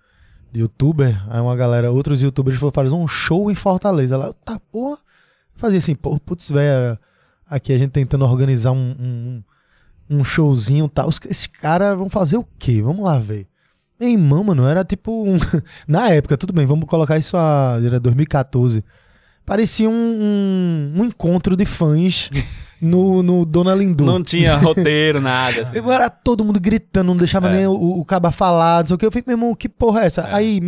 de 0.52 0.60
youtuber. 0.62 1.22
Aí 1.30 1.40
uma 1.42 1.56
galera, 1.56 1.92
outros 1.92 2.22
youtubers 2.22 2.58
foram 2.58 2.72
fazer 2.72 2.96
um 2.96 3.08
show 3.08 3.52
em 3.52 3.56
Fortaleza. 3.56 4.18
Lá, 4.18 4.34
tá, 4.46 4.60
porra. 4.72 4.98
Fazia 5.58 5.78
assim, 5.80 5.96
pô, 5.96 6.18
putz, 6.20 6.50
velho, 6.50 6.98
aqui 7.50 7.74
a 7.74 7.78
gente 7.78 7.92
tentando 7.92 8.26
organizar 8.26 8.72
um, 8.72 8.96
um, 9.00 9.44
um 10.20 10.24
showzinho 10.24 10.86
e 10.86 10.90
tal. 10.90 11.08
Os- 11.10 11.20
Esses 11.30 11.48
caras 11.48 11.98
vão 11.98 12.10
fazer 12.10 12.38
o 12.38 12.48
quê? 12.58 12.82
Vamos 12.82 13.04
lá 13.04 13.20
ver. 13.20 13.48
Meu 14.00 14.10
irmão, 14.10 14.44
mano, 14.44 14.66
era 14.66 14.84
tipo 14.84 15.12
um... 15.26 15.38
Na 15.88 16.10
época, 16.10 16.36
tudo 16.38 16.52
bem, 16.54 16.66
vamos 16.66 16.86
colocar 16.90 17.18
isso 17.20 17.38
a... 17.38 17.78
Era 17.84 18.00
2014. 18.00 18.84
Parecia 19.46 19.90
um, 19.90 19.94
um, 19.94 21.02
um 21.02 21.06
encontro 21.06 21.56
de 21.58 21.66
fãs 21.66 22.30
no, 22.82 23.22
no 23.24 23.46
Dona 23.46 23.74
Lindu. 23.76 24.06
Não 24.06 24.24
tinha 24.24 24.56
roteiro, 24.56 25.20
nada. 25.20 25.64
Assim. 25.64 25.78
Era 25.78 26.10
todo 26.10 26.44
mundo 26.46 26.60
gritando, 26.60 27.08
não 27.08 27.18
deixava 27.18 27.50
É. 27.50 27.58
nem 27.58 27.68
o, 27.68 27.74
o 28.00 28.06
caba 28.06 28.32
falar, 28.32 28.82
não 28.82 28.88
sei 28.88 28.96
o 28.96 28.98
que. 28.98 29.06
Eu 29.06 29.12
fiquei, 29.12 29.34
meu 29.34 29.38
irmão, 29.42 29.56
que 29.56 29.68
porra 29.68 30.02
é 30.02 30.06
essa? 30.06 30.22
É. 30.22 30.34
Aí, 30.36 30.60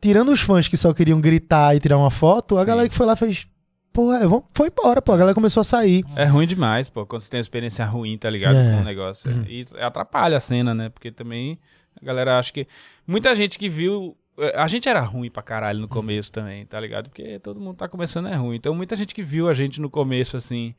tirando 0.00 0.30
os 0.32 0.40
fãs 0.40 0.68
que 0.68 0.76
só 0.76 0.92
queriam 0.94 1.20
gritar 1.20 1.74
e 1.76 1.80
tirar 1.80 1.98
uma 1.98 2.10
foto, 2.10 2.56
a 2.56 2.60
Sim. 2.60 2.66
galera 2.66 2.88
que 2.88 2.94
foi 2.94 3.06
lá 3.06 3.16
fez. 3.16 3.46
Porra, 3.92 4.18
é, 4.24 4.28
foi 4.52 4.68
embora, 4.68 5.00
pô. 5.00 5.12
A 5.12 5.16
galera 5.16 5.34
começou 5.34 5.60
a 5.60 5.64
sair. 5.64 6.04
É 6.16 6.24
ruim 6.24 6.46
demais, 6.48 6.88
pô, 6.88 7.06
quando 7.06 7.22
você 7.22 7.30
tem 7.30 7.38
uma 7.38 7.42
experiência 7.42 7.84
ruim, 7.84 8.18
tá 8.18 8.28
ligado? 8.28 8.56
É. 8.56 8.74
Com 8.74 8.80
o 8.80 8.84
negócio. 8.84 9.30
E 9.48 9.66
atrapalha 9.80 10.36
a 10.36 10.40
cena, 10.40 10.74
né? 10.74 10.88
Porque 10.88 11.12
também 11.12 11.58
a 12.00 12.04
galera 12.04 12.38
acha 12.38 12.52
que. 12.52 12.66
Muita 13.06 13.34
gente 13.34 13.58
que 13.58 13.68
viu. 13.68 14.16
Eh, 14.38 14.52
A 14.56 14.66
gente 14.66 14.88
era 14.88 15.00
ruim 15.00 15.30
pra 15.30 15.42
caralho 15.42 15.80
no 15.80 15.88
começo 15.88 16.30
também, 16.32 16.64
tá 16.66 16.78
ligado? 16.80 17.08
Porque 17.08 17.38
todo 17.38 17.60
mundo 17.60 17.76
tá 17.76 17.88
começando 17.88 18.28
é 18.28 18.34
ruim. 18.34 18.56
Então 18.56 18.74
muita 18.74 18.96
gente 18.96 19.14
que 19.14 19.22
viu 19.22 19.48
a 19.48 19.54
gente 19.54 19.80
no 19.80 19.90
começo, 19.90 20.36
assim, 20.36 20.74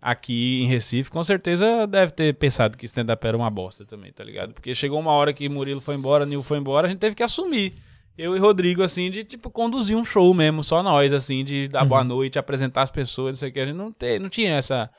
aqui 0.00 0.62
em 0.62 0.66
Recife, 0.66 1.10
com 1.10 1.22
certeza 1.22 1.86
deve 1.86 2.12
ter 2.12 2.34
pensado 2.34 2.76
que 2.76 2.86
stand-up 2.86 3.26
era 3.26 3.36
uma 3.36 3.50
bosta 3.50 3.84
também, 3.84 4.12
tá 4.12 4.24
ligado? 4.24 4.54
Porque 4.54 4.74
chegou 4.74 4.98
uma 4.98 5.12
hora 5.12 5.32
que 5.32 5.48
Murilo 5.48 5.80
foi 5.80 5.94
embora, 5.94 6.24
Nil 6.24 6.42
foi 6.42 6.58
embora, 6.58 6.86
a 6.86 6.90
gente 6.90 7.00
teve 7.00 7.14
que 7.14 7.22
assumir. 7.22 7.74
Eu 8.16 8.36
e 8.36 8.38
Rodrigo, 8.38 8.82
assim, 8.82 9.10
de, 9.10 9.24
tipo, 9.24 9.50
conduzir 9.50 9.96
um 9.96 10.04
show 10.04 10.32
mesmo, 10.34 10.62
só 10.62 10.82
nós, 10.82 11.10
assim, 11.12 11.42
de 11.42 11.68
dar 11.68 11.86
boa 11.86 12.04
noite, 12.04 12.38
apresentar 12.38 12.82
as 12.82 12.90
pessoas, 12.90 13.32
não 13.32 13.36
sei 13.36 13.48
o 13.48 13.52
que. 13.52 13.60
A 13.60 13.66
gente 13.66 13.76
não, 13.76 13.90
te, 13.90 14.18
não 14.18 14.28
tinha 14.28 14.56
essa 14.56 14.90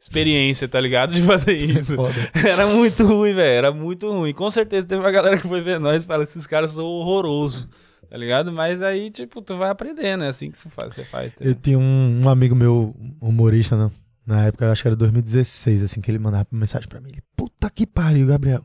experiência, 0.00 0.68
tá 0.68 0.80
ligado? 0.80 1.14
De 1.14 1.22
fazer 1.22 1.56
isso. 1.56 1.94
Foda. 1.96 2.14
Era 2.34 2.66
muito 2.66 3.06
ruim, 3.06 3.32
velho. 3.32 3.56
Era 3.56 3.72
muito 3.72 4.10
ruim. 4.10 4.32
Com 4.32 4.50
certeza 4.50 4.86
teve 4.86 5.00
uma 5.00 5.10
galera 5.10 5.38
que 5.38 5.48
foi 5.48 5.60
ver 5.60 5.78
nós 5.80 6.04
e 6.04 6.06
fala 6.06 6.24
esses 6.24 6.46
caras 6.46 6.72
são 6.72 6.84
horrorosos. 6.84 7.68
Tá 8.08 8.16
ligado? 8.16 8.52
Mas 8.52 8.82
aí, 8.82 9.10
tipo, 9.10 9.42
tu 9.42 9.56
vai 9.56 9.68
aprendendo, 9.68 10.22
é 10.24 10.28
assim 10.28 10.50
que 10.50 10.56
se 10.58 10.68
faz, 10.70 10.94
você 10.94 11.04
faz. 11.04 11.34
tá 11.34 11.44
Eu 11.44 11.54
tinha 11.54 11.78
um, 11.78 12.22
um 12.24 12.28
amigo 12.28 12.54
meu, 12.54 12.94
humorista, 13.20 13.76
né? 13.76 13.90
Na 14.24 14.44
época, 14.46 14.70
acho 14.70 14.82
que 14.82 14.88
era 14.88 14.96
2016, 14.96 15.82
assim, 15.82 16.00
que 16.00 16.10
ele 16.10 16.18
mandava 16.18 16.46
mensagem 16.52 16.88
pra 16.88 17.00
mim. 17.00 17.08
Ele, 17.12 17.22
puta 17.36 17.68
que 17.70 17.86
pariu, 17.86 18.26
Gabriel. 18.26 18.64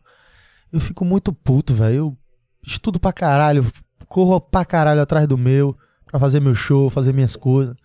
Eu 0.71 0.79
fico 0.79 1.03
muito 1.03 1.33
puto, 1.33 1.73
velho. 1.73 1.95
Eu 1.95 2.17
estudo 2.65 2.99
pra 2.99 3.11
caralho, 3.11 3.65
corro 4.07 4.39
pra 4.39 4.63
caralho 4.63 5.01
atrás 5.01 5.27
do 5.27 5.37
meu, 5.37 5.75
pra 6.05 6.19
fazer 6.19 6.39
meu 6.39 6.53
show, 6.53 6.89
fazer 6.89 7.13
minhas 7.13 7.35
coisas. 7.35 7.75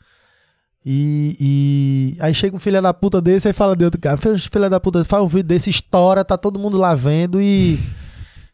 E, 0.88 1.36
e 1.40 2.16
aí 2.20 2.32
chega 2.32 2.54
um 2.54 2.60
filho 2.60 2.80
da 2.80 2.94
puta 2.94 3.20
desse 3.20 3.48
e 3.48 3.52
fala 3.52 3.74
de 3.74 3.84
outro 3.84 4.00
cara. 4.00 4.16
Filho 4.16 4.70
da 4.70 4.78
puta, 4.78 5.04
faz 5.04 5.20
um 5.20 5.26
vídeo 5.26 5.48
desse, 5.48 5.68
estoura, 5.68 6.24
tá 6.24 6.38
todo 6.38 6.60
mundo 6.60 6.78
lá 6.78 6.94
vendo 6.94 7.40
e. 7.40 7.76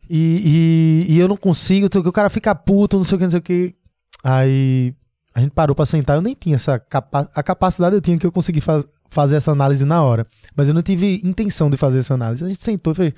E, 0.08 1.06
e, 1.08 1.14
e 1.14 1.18
eu 1.18 1.28
não 1.28 1.36
consigo, 1.36 1.88
o 1.94 2.12
cara 2.12 2.28
fica 2.28 2.54
puto, 2.54 2.96
não 2.96 3.04
sei 3.04 3.16
o 3.16 3.18
que, 3.18 3.24
não 3.24 3.30
sei 3.30 3.40
o 3.40 3.42
que. 3.42 3.74
Aí 4.24 4.94
a 5.34 5.40
gente 5.40 5.52
parou 5.52 5.76
pra 5.76 5.86
sentar, 5.86 6.16
eu 6.16 6.22
nem 6.22 6.34
tinha 6.34 6.56
essa 6.56 6.78
capa 6.78 7.30
a 7.34 7.42
capacidade 7.42 7.94
eu 7.94 8.00
tinha 8.00 8.18
que 8.18 8.26
eu 8.26 8.32
consegui 8.32 8.60
faz 8.60 8.84
fazer 9.08 9.36
essa 9.36 9.52
análise 9.52 9.84
na 9.84 10.02
hora, 10.02 10.26
mas 10.56 10.68
eu 10.68 10.74
não 10.74 10.82
tive 10.82 11.20
intenção 11.22 11.68
de 11.68 11.76
fazer 11.76 11.98
essa 11.98 12.14
análise. 12.14 12.44
A 12.44 12.48
gente 12.48 12.62
sentou 12.62 12.94
e 12.94 12.96
fez, 12.96 13.14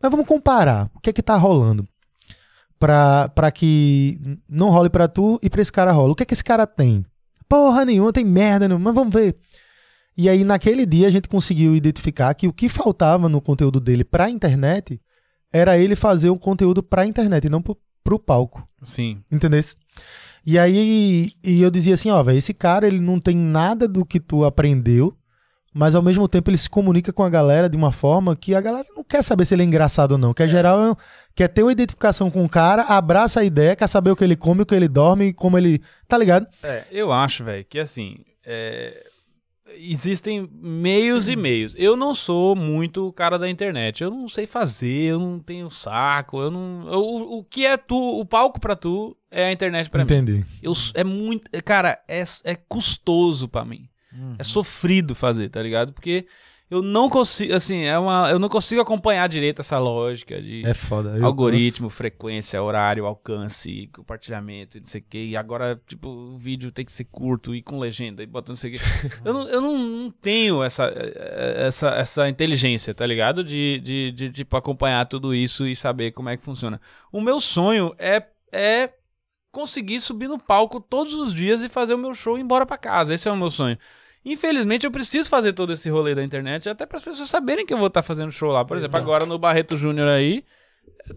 mas 0.00 0.10
vamos 0.10 0.26
comparar, 0.26 0.88
o 0.94 1.00
que 1.00 1.10
é 1.10 1.12
que 1.12 1.22
tá 1.22 1.36
rolando 1.36 1.86
pra, 2.78 3.28
pra 3.28 3.50
que 3.50 4.20
não 4.48 4.70
role 4.70 4.88
pra 4.90 5.08
tu 5.08 5.38
e 5.42 5.50
pra 5.50 5.62
esse 5.62 5.72
cara 5.72 5.92
rola. 5.92 6.12
O 6.12 6.14
que 6.14 6.22
é 6.22 6.26
que 6.26 6.34
esse 6.34 6.44
cara 6.44 6.66
tem? 6.66 7.04
Porra 7.52 7.84
nenhuma, 7.84 8.14
tem 8.14 8.24
merda 8.24 8.66
nenhuma, 8.66 8.86
mas 8.86 8.94
vamos 8.94 9.12
ver. 9.12 9.36
E 10.16 10.26
aí 10.26 10.42
naquele 10.42 10.86
dia 10.86 11.06
a 11.06 11.10
gente 11.10 11.28
conseguiu 11.28 11.76
identificar 11.76 12.32
que 12.32 12.48
o 12.48 12.52
que 12.52 12.66
faltava 12.66 13.28
no 13.28 13.42
conteúdo 13.42 13.78
dele 13.78 14.04
pra 14.04 14.30
internet 14.30 14.98
era 15.52 15.76
ele 15.76 15.94
fazer 15.94 16.30
um 16.30 16.38
conteúdo 16.38 16.82
pra 16.82 17.04
internet 17.04 17.44
e 17.44 17.50
não 17.50 17.60
pro, 17.60 17.76
pro 18.02 18.18
palco. 18.18 18.66
Sim. 18.82 19.22
Entendeu? 19.30 19.60
E 20.46 20.58
aí 20.58 21.30
e 21.44 21.60
eu 21.60 21.70
dizia 21.70 21.92
assim, 21.92 22.08
ó, 22.08 22.22
velho, 22.22 22.38
esse 22.38 22.54
cara 22.54 22.86
ele 22.86 23.00
não 23.00 23.20
tem 23.20 23.36
nada 23.36 23.86
do 23.86 24.02
que 24.02 24.18
tu 24.18 24.46
aprendeu, 24.46 25.14
mas 25.72 25.94
ao 25.94 26.02
mesmo 26.02 26.28
tempo 26.28 26.50
ele 26.50 26.58
se 26.58 26.68
comunica 26.68 27.12
com 27.12 27.22
a 27.22 27.30
galera 27.30 27.68
de 27.68 27.76
uma 27.76 27.90
forma 27.92 28.36
que 28.36 28.54
a 28.54 28.60
galera 28.60 28.86
não 28.94 29.02
quer 29.04 29.22
saber 29.22 29.44
se 29.44 29.54
ele 29.54 29.62
é 29.62 29.66
engraçado 29.66 30.12
ou 30.12 30.18
não, 30.18 30.34
quer 30.34 30.48
geral 30.48 30.96
quer 31.34 31.48
ter 31.48 31.62
uma 31.62 31.72
identificação 31.72 32.30
com 32.30 32.44
o 32.44 32.48
cara, 32.48 32.82
abraça 32.82 33.40
a 33.40 33.44
ideia, 33.44 33.74
quer 33.74 33.86
saber 33.86 34.10
o 34.10 34.16
que 34.16 34.22
ele 34.24 34.36
come, 34.36 34.62
o 34.62 34.66
que 34.66 34.74
ele 34.74 34.88
dorme, 34.88 35.32
como 35.32 35.56
ele, 35.56 35.80
tá 36.06 36.18
ligado? 36.18 36.46
É, 36.62 36.84
eu 36.90 37.10
acho, 37.10 37.42
velho, 37.44 37.64
que 37.64 37.78
assim. 37.78 38.18
é, 38.44 39.06
Existem 39.74 40.46
meios 40.52 41.28
e 41.30 41.36
meios. 41.36 41.72
Eu 41.78 41.96
não 41.96 42.14
sou 42.14 42.54
muito 42.54 43.06
o 43.08 43.12
cara 43.12 43.38
da 43.38 43.48
internet. 43.48 44.02
Eu 44.02 44.10
não 44.10 44.28
sei 44.28 44.46
fazer, 44.46 45.12
eu 45.12 45.18
não 45.18 45.38
tenho 45.38 45.70
saco. 45.70 46.38
Eu 46.38 46.50
não. 46.50 46.86
eu- 46.92 47.00
o, 47.00 47.38
o 47.38 47.44
que 47.44 47.64
é 47.64 47.78
tu, 47.78 47.96
o 47.96 48.26
palco 48.26 48.60
pra 48.60 48.76
tu 48.76 49.16
é 49.30 49.46
a 49.46 49.52
internet 49.52 49.88
pra 49.88 50.00
mim. 50.00 50.04
Entendi. 50.04 50.44
Eu, 50.62 50.72
é 50.92 51.02
muito. 51.02 51.48
é, 51.52 51.62
Cara, 51.62 51.98
é, 52.06 52.22
é 52.44 52.54
custoso 52.54 53.48
pra 53.48 53.64
mim. 53.64 53.88
É 54.38 54.42
sofrido 54.42 55.14
fazer, 55.14 55.48
tá 55.48 55.62
ligado? 55.62 55.92
Porque 55.92 56.26
eu 56.72 56.80
não 56.80 57.10
consigo. 57.10 57.52
Assim, 57.54 57.84
é 57.84 57.98
uma, 57.98 58.30
eu 58.30 58.38
não 58.38 58.48
consigo 58.48 58.80
acompanhar 58.80 59.28
direito 59.28 59.60
essa 59.60 59.78
lógica 59.78 60.40
de 60.40 60.64
É 60.64 60.72
foda. 60.72 61.22
Algoritmo, 61.22 61.90
frequência, 61.90 62.62
horário, 62.62 63.04
alcance, 63.04 63.90
compartilhamento 63.92 64.78
e 64.78 64.80
não 64.80 64.86
sei 64.86 65.02
o 65.02 65.04
que. 65.06 65.22
E 65.22 65.36
agora, 65.36 65.78
tipo, 65.86 66.08
o 66.08 66.38
vídeo 66.38 66.72
tem 66.72 66.82
que 66.82 66.92
ser 66.92 67.04
curto 67.04 67.54
e 67.54 67.60
com 67.60 67.78
legenda 67.78 68.22
e 68.22 68.26
bota 68.26 68.52
não 68.52 68.56
sei 68.56 68.70
o 68.70 68.74
que. 68.74 68.80
eu 69.22 69.34
não, 69.34 69.48
eu 69.50 69.60
não, 69.60 69.78
não 69.78 70.10
tenho 70.10 70.62
essa, 70.62 70.84
eh, 70.84 71.66
essa, 71.66 71.90
essa 71.90 72.26
inteligência, 72.26 72.94
tá 72.94 73.04
ligado? 73.04 73.44
De, 73.44 73.78
de, 73.80 74.12
de, 74.12 74.30
tipo, 74.30 74.56
acompanhar 74.56 75.04
tudo 75.04 75.34
isso 75.34 75.66
e 75.66 75.76
saber 75.76 76.12
como 76.12 76.30
é 76.30 76.38
que 76.38 76.42
funciona. 76.42 76.80
O 77.12 77.20
meu 77.20 77.38
sonho 77.38 77.94
é, 77.98 78.24
é 78.50 78.94
conseguir 79.50 80.00
subir 80.00 80.26
no 80.26 80.38
palco 80.38 80.80
todos 80.80 81.12
os 81.12 81.34
dias 81.34 81.62
e 81.62 81.68
fazer 81.68 81.92
o 81.92 81.98
meu 81.98 82.14
show 82.14 82.38
e 82.38 82.40
ir 82.40 82.44
embora 82.44 82.64
pra 82.64 82.78
casa. 82.78 83.12
Esse 83.12 83.28
é 83.28 83.30
o 83.30 83.36
meu 83.36 83.50
sonho. 83.50 83.76
Infelizmente, 84.24 84.84
eu 84.84 84.90
preciso 84.90 85.28
fazer 85.28 85.52
todo 85.52 85.72
esse 85.72 85.90
rolê 85.90 86.14
da 86.14 86.22
internet 86.22 86.68
até 86.68 86.86
para 86.86 86.96
as 86.96 87.02
pessoas 87.02 87.28
saberem 87.28 87.66
que 87.66 87.72
eu 87.74 87.78
vou 87.78 87.88
estar 87.88 88.02
fazendo 88.02 88.30
show 88.30 88.50
lá. 88.52 88.64
Por 88.64 88.76
exemplo, 88.76 88.96
agora 88.96 89.26
no 89.26 89.38
Barreto 89.38 89.76
Júnior 89.76 90.08
aí, 90.08 90.44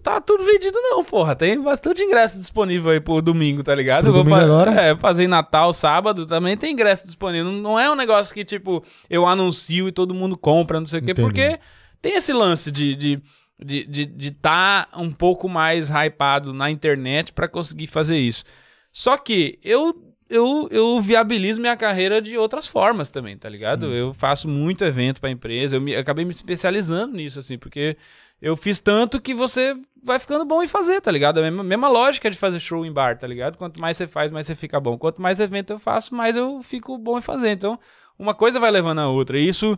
Tá 0.02 0.20
tudo 0.20 0.44
vendido 0.44 0.78
não, 0.82 1.04
porra. 1.04 1.36
Tem 1.36 1.60
bastante 1.62 2.02
ingresso 2.04 2.40
disponível 2.40 2.92
aí 2.92 3.00
pro 3.00 3.22
domingo, 3.22 3.64
tá 3.64 3.74
ligado? 3.76 4.06
Pro 4.06 4.14
vou 4.14 4.24
domingo 4.24 4.40
fa- 4.40 4.46
agora? 4.46 4.72
É, 4.82 4.96
fazer 4.96 5.24
em 5.24 5.28
Natal, 5.28 5.72
sábado, 5.74 6.26
também 6.26 6.58
tem 6.58 6.74
ingresso 6.74 7.06
disponível. 7.06 7.52
Não- 7.52 7.80
é 7.80 7.90
um 7.90 7.96
negócio 7.96 8.34
que, 8.34 8.44
tipo, 8.44 8.84
eu 9.10 9.26
anuncio 9.28 9.88
e 9.88 9.92
todo 9.92 10.14
mundo 10.14 10.36
compra, 10.36 10.80
não 10.80 10.88
sei 10.88 11.00
o 11.02 11.04
quê, 11.04 11.14
porque 11.14 11.60
tem 12.02 12.16
esse 12.16 12.34
lance 12.34 12.72
de... 12.72 12.96
de 12.96 13.22
de 13.58 13.86
de 13.86 14.06
de 14.06 14.32
tá 14.32 14.86
um 14.98 15.12
pouco 15.12 15.48
mais 15.48 15.90
hypado 15.90 16.52
na 16.52 16.70
internet 16.70 17.32
pra 17.32 17.48
conseguir 17.48 17.88
fazer 17.88 18.18
isso. 18.18 18.44
Só 18.92 19.18
que 19.18 19.58
eu, 19.64 19.96
eu, 20.30 20.68
eu 20.72 21.00
viabilizo 21.00 21.62
minha 21.62 21.78
carreira 21.78 22.22
de 22.22 22.38
outras 22.38 22.68
formas 22.68 23.10
também, 23.10 23.38
tá 23.38 23.48
ligado? 23.48 23.94
Eu 23.94 24.14
faço 24.14 24.48
muito 24.48 24.84
evento 24.84 25.22
pra 25.22 25.30
empresa, 25.30 25.76
eu 25.76 25.82
me, 25.82 25.96
acabei 25.96 26.26
me 26.26 26.32
especializando 26.32 27.16
nisso, 27.16 27.40
assim, 27.40 27.58
porque 27.58 27.96
eu 28.42 28.58
fiz 28.58 28.80
tanto 28.80 29.22
que 29.22 29.34
você 29.34 29.76
vai 30.04 30.20
ficando 30.20 30.46
bom 30.46 30.62
em 30.62 30.68
fazer, 30.68 31.02
tá 31.02 31.12
ligado? 31.12 31.40
A 31.40 31.42
mesma, 31.42 31.64
mesma 31.64 31.88
lógica 31.88 32.30
de 32.30 32.38
fazer 32.38 32.60
show 32.60 32.86
em 32.86 32.92
bar, 32.92 33.18
tá 33.18 33.26
ligado? 33.26 33.58
Quanto 33.58 33.80
mais 33.80 33.98
você 33.98 34.08
faz, 34.08 34.32
mais 34.32 34.46
você 34.46 34.56
fica 34.56 34.80
bom. 34.80 34.98
Quanto 34.98 35.22
mais 35.22 35.40
evento 35.40 35.74
eu 35.74 35.80
faço, 35.80 36.14
mais 36.14 36.36
eu 36.36 36.62
fico 36.62 36.98
bom 36.98 37.18
em 37.18 37.22
fazer. 37.22 37.52
Então, 37.52 37.80
uma 38.18 38.34
coisa 38.34 38.60
vai 38.60 38.72
levando 38.72 39.00
a 39.00 39.08
outra. 39.08 39.38
E 39.40 39.48
isso, 39.48 39.78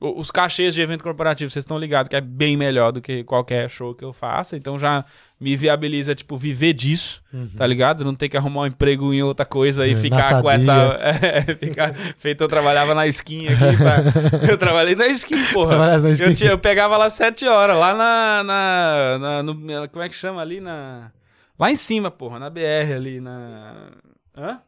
os 0.00 0.30
cachês 0.32 0.74
de 0.74 0.82
evento 0.82 1.04
corporativo, 1.04 1.48
vocês 1.50 1.62
estão 1.62 1.78
ligados 1.78 2.08
que 2.08 2.16
é 2.16 2.20
bem 2.20 2.56
melhor 2.56 2.90
do 2.92 3.00
que 3.00 3.22
qualquer 3.22 3.68
show 3.70 3.94
que 3.94 4.04
eu 4.04 4.12
faça. 4.12 4.56
Então 4.56 4.76
já 4.78 5.04
me 5.40 5.54
viabiliza, 5.56 6.14
tipo, 6.14 6.36
viver 6.36 6.72
disso, 6.72 7.22
tá 7.56 7.66
ligado? 7.66 8.04
Não 8.04 8.14
ter 8.14 8.28
que 8.28 8.36
arrumar 8.36 8.62
um 8.62 8.66
emprego 8.66 9.12
em 9.14 9.22
outra 9.22 9.44
coisa 9.46 9.86
e 9.86 9.92
É, 9.92 9.94
ficar 9.94 10.42
com 10.42 10.50
essa. 10.50 10.72
É, 11.22 11.42
ficar 11.54 11.94
feito, 12.16 12.42
eu 12.42 12.48
trabalhava 12.48 12.94
na 12.94 13.06
skin 13.06 13.46
aqui. 13.48 13.76
pra- 13.76 14.48
Eu 14.50 14.58
trabalhei 14.58 14.94
na 14.96 15.06
skin, 15.08 15.40
porra. 15.52 15.76
Na 15.98 16.10
skin. 16.10 16.24
Eu, 16.24 16.34
tinha- 16.34 16.50
eu 16.50 16.58
pegava 16.58 16.96
lá 16.96 17.08
sete 17.08 17.46
horas, 17.46 17.76
lá 17.76 17.94
na. 17.94 18.42
na, 18.44 19.18
na- 19.18 19.42
no- 19.42 19.88
como 19.88 20.02
é 20.02 20.08
que 20.08 20.14
chama 20.14 20.40
ali? 20.40 20.60
Na. 20.60 21.12
Lá 21.58 21.70
em 21.70 21.76
cima, 21.76 22.10
porra, 22.10 22.38
na 22.40 22.50
BR 22.50 22.92
ali, 22.96 23.20
na. 23.20 23.90
Hã? 24.36 24.58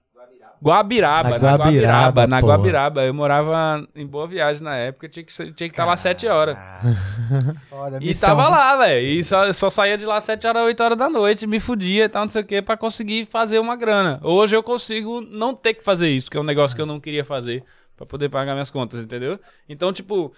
Guabiraba, 0.64 1.30
Na 1.30 1.38
na 1.38 1.56
Guabiraba, 1.56 2.26
na. 2.26 2.40
Guabiraba. 2.40 3.04
Eu 3.04 3.12
morava 3.12 3.86
em 3.94 4.06
Boa 4.06 4.26
Viagem 4.26 4.62
na 4.62 4.74
época, 4.74 5.08
tinha 5.08 5.22
que, 5.22 5.32
tinha 5.34 5.52
que 5.52 5.64
estar 5.66 5.84
lá 5.84 5.94
sete 5.96 6.26
horas. 6.26 6.56
Foda, 7.68 7.98
E 8.00 8.06
missão, 8.06 8.30
tava 8.30 8.48
lá, 8.48 8.76
velho. 8.78 9.06
E 9.06 9.22
só, 9.22 9.52
só 9.52 9.68
saía 9.68 9.98
de 9.98 10.06
lá 10.06 10.20
7 10.20 10.46
horas, 10.46 10.62
8 10.62 10.82
horas 10.82 10.98
da 10.98 11.08
noite, 11.10 11.46
me 11.46 11.60
fudia 11.60 12.04
e 12.04 12.08
tal, 12.08 12.22
não 12.22 12.28
sei 12.30 12.42
o 12.42 12.44
que, 12.44 12.62
pra 12.62 12.76
conseguir 12.76 13.26
fazer 13.26 13.58
uma 13.58 13.76
grana. 13.76 14.18
Hoje 14.22 14.56
eu 14.56 14.62
consigo 14.62 15.20
não 15.20 15.54
ter 15.54 15.74
que 15.74 15.84
fazer 15.84 16.08
isso, 16.08 16.30
que 16.30 16.36
é 16.36 16.40
um 16.40 16.44
negócio 16.44 16.74
que 16.74 16.80
eu 16.80 16.86
não 16.86 16.98
queria 16.98 17.24
fazer 17.24 17.62
pra 17.96 18.06
poder 18.06 18.28
pagar 18.28 18.54
minhas 18.54 18.70
contas, 18.70 19.04
entendeu? 19.04 19.38
Então, 19.68 19.92
tipo, 19.92 20.32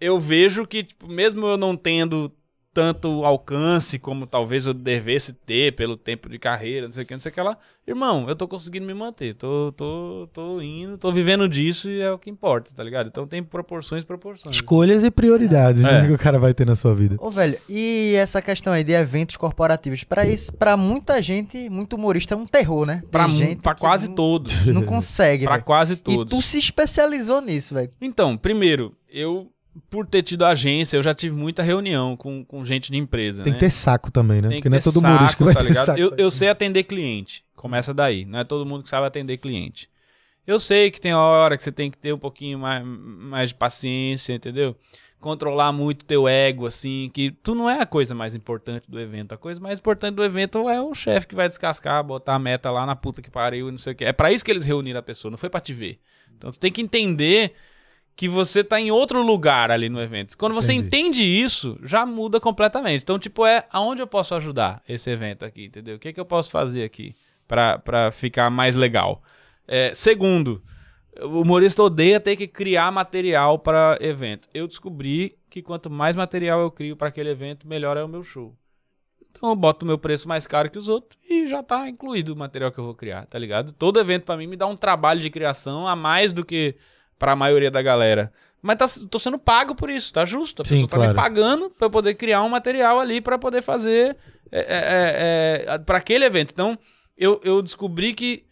eu 0.00 0.20
vejo 0.20 0.66
que, 0.66 0.84
tipo, 0.84 1.08
mesmo 1.08 1.46
eu 1.46 1.56
não 1.56 1.76
tendo 1.76 2.30
tanto 2.74 3.24
alcance 3.24 3.98
como 3.98 4.26
talvez 4.26 4.66
eu 4.66 4.72
devesse 4.74 5.32
ter 5.32 5.72
pelo 5.74 5.96
tempo 5.96 6.28
de 6.28 6.38
carreira, 6.38 6.86
não 6.86 6.92
sei 6.92 7.04
o 7.04 7.06
que, 7.06 7.12
não 7.14 7.20
sei 7.20 7.30
o 7.30 7.34
que 7.34 7.40
lá. 7.40 7.56
Irmão, 7.86 8.26
eu 8.28 8.36
tô 8.36 8.46
conseguindo 8.46 8.86
me 8.86 8.94
manter, 8.94 9.34
tô, 9.34 9.72
tô, 9.76 10.28
tô 10.32 10.60
indo, 10.62 10.96
tô 10.96 11.10
vivendo 11.12 11.48
disso 11.48 11.88
e 11.90 12.00
é 12.00 12.10
o 12.12 12.18
que 12.18 12.30
importa, 12.30 12.70
tá 12.74 12.82
ligado? 12.82 13.08
Então 13.08 13.26
tem 13.26 13.42
proporções, 13.42 14.04
proporções. 14.04 14.54
Escolhas 14.54 15.02
e 15.04 15.10
prioridades 15.10 15.84
É. 15.84 16.02
né, 16.02 16.06
que 16.06 16.12
o 16.12 16.18
cara 16.18 16.38
vai 16.38 16.54
ter 16.54 16.64
na 16.66 16.76
sua 16.76 16.94
vida. 16.94 17.16
Ô, 17.18 17.30
velho, 17.30 17.58
e 17.68 18.14
essa 18.16 18.40
questão 18.40 18.72
aí 18.72 18.84
de 18.84 18.92
eventos 18.92 19.36
corporativos? 19.36 20.04
Pra 20.04 20.24
isso, 20.26 20.52
pra 20.54 20.76
muita 20.76 21.20
gente, 21.20 21.68
muito 21.68 21.96
humorista, 21.96 22.34
é 22.34 22.36
um 22.36 22.46
terror, 22.46 22.86
né? 22.86 23.00
Tem 23.00 23.10
Pra, 23.10 23.28
gente 23.28 23.60
pra 23.60 23.74
quase 23.74 24.08
não, 24.08 24.14
todos. 24.14 24.66
Não 24.66 24.82
consegue, 24.84 25.44
Pra 25.44 25.54
velho. 25.54 25.64
quase 25.64 25.94
E 25.94 25.96
todos. 25.96 26.30
tu 26.30 26.40
se 26.40 26.58
especializou 26.58 27.40
nisso, 27.42 27.74
velho. 27.74 27.90
Então, 28.00 28.36
primeiro, 28.36 28.94
eu, 29.12 29.50
por 29.90 30.06
ter 30.06 30.22
tido 30.22 30.44
agência, 30.44 30.96
eu 30.96 31.02
já 31.02 31.14
tive 31.14 31.34
muita 31.34 31.62
reunião 31.62 32.16
com, 32.16 32.44
com 32.44 32.64
gente 32.64 32.90
de 32.90 32.98
empresa, 32.98 33.42
Tem 33.42 33.52
né? 33.52 33.58
que 33.58 33.64
ter 33.64 33.70
saco 33.70 34.10
também, 34.10 34.42
né? 34.42 34.48
Tem 34.48 34.58
Porque 34.58 34.62
que 34.62 34.68
não 34.68 34.78
é 34.78 34.80
todo 34.80 34.98
humorista 34.98 35.26
que 35.26 35.32
saco, 35.32 35.44
vai 35.44 35.54
tá 35.54 35.60
ter 35.60 35.68
ligado? 35.68 35.86
saco. 35.86 35.98
Eu, 35.98 36.14
eu 36.16 36.30
sei 36.30 36.48
atender 36.48 36.82
cliente. 36.84 37.44
Começa 37.56 37.94
daí. 37.94 38.24
Não 38.24 38.38
é 38.40 38.44
todo 38.44 38.66
mundo 38.66 38.82
que 38.82 38.90
sabe 38.90 39.06
atender 39.06 39.38
cliente. 39.38 39.88
Eu 40.46 40.58
sei 40.58 40.90
que 40.90 41.00
tem 41.00 41.14
hora 41.14 41.56
que 41.56 41.62
você 41.62 41.70
tem 41.72 41.90
que 41.90 41.96
ter 41.96 42.12
um 42.12 42.18
pouquinho 42.18 42.58
mais, 42.58 42.84
mais 42.84 43.48
de 43.50 43.54
paciência, 43.54 44.34
entendeu? 44.34 44.76
Controlar 45.20 45.72
muito 45.72 46.04
teu 46.04 46.26
ego, 46.26 46.66
assim, 46.66 47.08
que 47.14 47.30
tu 47.30 47.54
não 47.54 47.70
é 47.70 47.80
a 47.80 47.86
coisa 47.86 48.12
mais 48.12 48.34
importante 48.34 48.90
do 48.90 48.98
evento. 48.98 49.32
A 49.32 49.38
coisa 49.38 49.60
mais 49.60 49.78
importante 49.78 50.16
do 50.16 50.24
evento 50.24 50.68
é 50.68 50.82
o 50.82 50.92
chefe 50.94 51.28
que 51.28 51.34
vai 51.36 51.46
descascar, 51.46 52.02
botar 52.02 52.34
a 52.34 52.38
meta 52.40 52.70
lá 52.72 52.84
na 52.84 52.96
puta 52.96 53.22
que 53.22 53.30
pariu 53.30 53.68
e 53.68 53.70
não 53.70 53.78
sei 53.78 53.92
o 53.92 53.96
que. 53.96 54.04
É 54.04 54.12
pra 54.12 54.32
isso 54.32 54.44
que 54.44 54.50
eles 54.50 54.64
reuniram 54.64 54.98
a 54.98 55.02
pessoa, 55.02 55.30
não 55.30 55.38
foi 55.38 55.48
pra 55.48 55.60
te 55.60 55.72
ver. 55.72 56.00
Então 56.36 56.50
você 56.50 56.58
tem 56.58 56.72
que 56.72 56.82
entender 56.82 57.54
que 58.14 58.28
você 58.28 58.62
tá 58.62 58.80
em 58.80 58.90
outro 58.90 59.22
lugar 59.22 59.70
ali 59.70 59.88
no 59.88 60.00
evento. 60.00 60.36
Quando 60.36 60.54
você 60.54 60.72
Entendi. 60.72 60.86
entende 60.86 61.24
isso, 61.24 61.78
já 61.82 62.04
muda 62.04 62.38
completamente. 62.38 63.02
Então, 63.02 63.18
tipo, 63.18 63.46
é 63.46 63.66
aonde 63.70 64.02
eu 64.02 64.06
posso 64.06 64.34
ajudar 64.34 64.82
esse 64.88 65.10
evento 65.10 65.44
aqui, 65.44 65.66
entendeu? 65.66 65.96
O 65.96 65.98
que, 65.98 66.12
que 66.12 66.20
eu 66.20 66.24
posso 66.24 66.50
fazer 66.50 66.84
aqui 66.84 67.14
pra 67.48 68.10
ficar 68.12 68.50
mais 68.50 68.76
legal? 68.76 69.22
É, 69.66 69.92
segundo, 69.94 70.62
o 71.20 71.40
humorista 71.40 71.82
odeia 71.82 72.20
ter 72.20 72.36
que 72.36 72.46
criar 72.46 72.90
material 72.90 73.58
para 73.58 73.98
evento. 74.00 74.48
Eu 74.52 74.66
descobri 74.66 75.36
que 75.50 75.62
quanto 75.62 75.90
mais 75.90 76.16
material 76.16 76.60
eu 76.60 76.70
crio 76.70 76.96
para 76.96 77.08
aquele 77.08 77.30
evento, 77.30 77.68
melhor 77.68 77.96
é 77.96 78.04
o 78.04 78.08
meu 78.08 78.22
show. 78.22 78.56
Então 79.30 79.50
eu 79.50 79.56
boto 79.56 79.84
o 79.84 79.88
meu 79.88 79.98
preço 79.98 80.28
mais 80.28 80.46
caro 80.46 80.70
que 80.70 80.78
os 80.78 80.88
outros 80.88 81.18
e 81.28 81.46
já 81.46 81.62
tá 81.62 81.88
incluído 81.88 82.32
o 82.32 82.36
material 82.36 82.70
que 82.70 82.78
eu 82.78 82.84
vou 82.84 82.94
criar, 82.94 83.26
tá 83.26 83.38
ligado? 83.38 83.72
Todo 83.72 83.98
evento 83.98 84.24
pra 84.24 84.36
mim 84.36 84.46
me 84.46 84.56
dá 84.56 84.66
um 84.66 84.76
trabalho 84.76 85.20
de 85.20 85.30
criação 85.30 85.86
a 85.86 85.96
mais 85.96 86.32
do 86.32 86.44
que 86.44 86.76
pra 87.22 87.36
maioria 87.36 87.70
da 87.70 87.80
galera. 87.80 88.32
Mas 88.60 88.76
tá, 88.76 88.86
tô 89.08 89.16
sendo 89.16 89.38
pago 89.38 89.76
por 89.76 89.88
isso, 89.88 90.12
tá 90.12 90.24
justo. 90.24 90.62
A 90.62 90.64
Sim, 90.64 90.74
pessoa 90.74 90.88
tá 90.88 90.96
me 90.96 91.02
claro. 91.04 91.16
pagando 91.16 91.70
pra 91.70 91.86
eu 91.86 91.90
poder 91.90 92.14
criar 92.14 92.42
um 92.42 92.48
material 92.48 92.98
ali 92.98 93.20
pra 93.20 93.38
poder 93.38 93.62
fazer 93.62 94.16
é, 94.50 94.58
é, 94.58 95.74
é, 95.74 95.78
para 95.78 95.98
aquele 95.98 96.24
evento. 96.24 96.50
Então 96.50 96.76
eu, 97.16 97.40
eu 97.44 97.62
descobri 97.62 98.12
que 98.12 98.44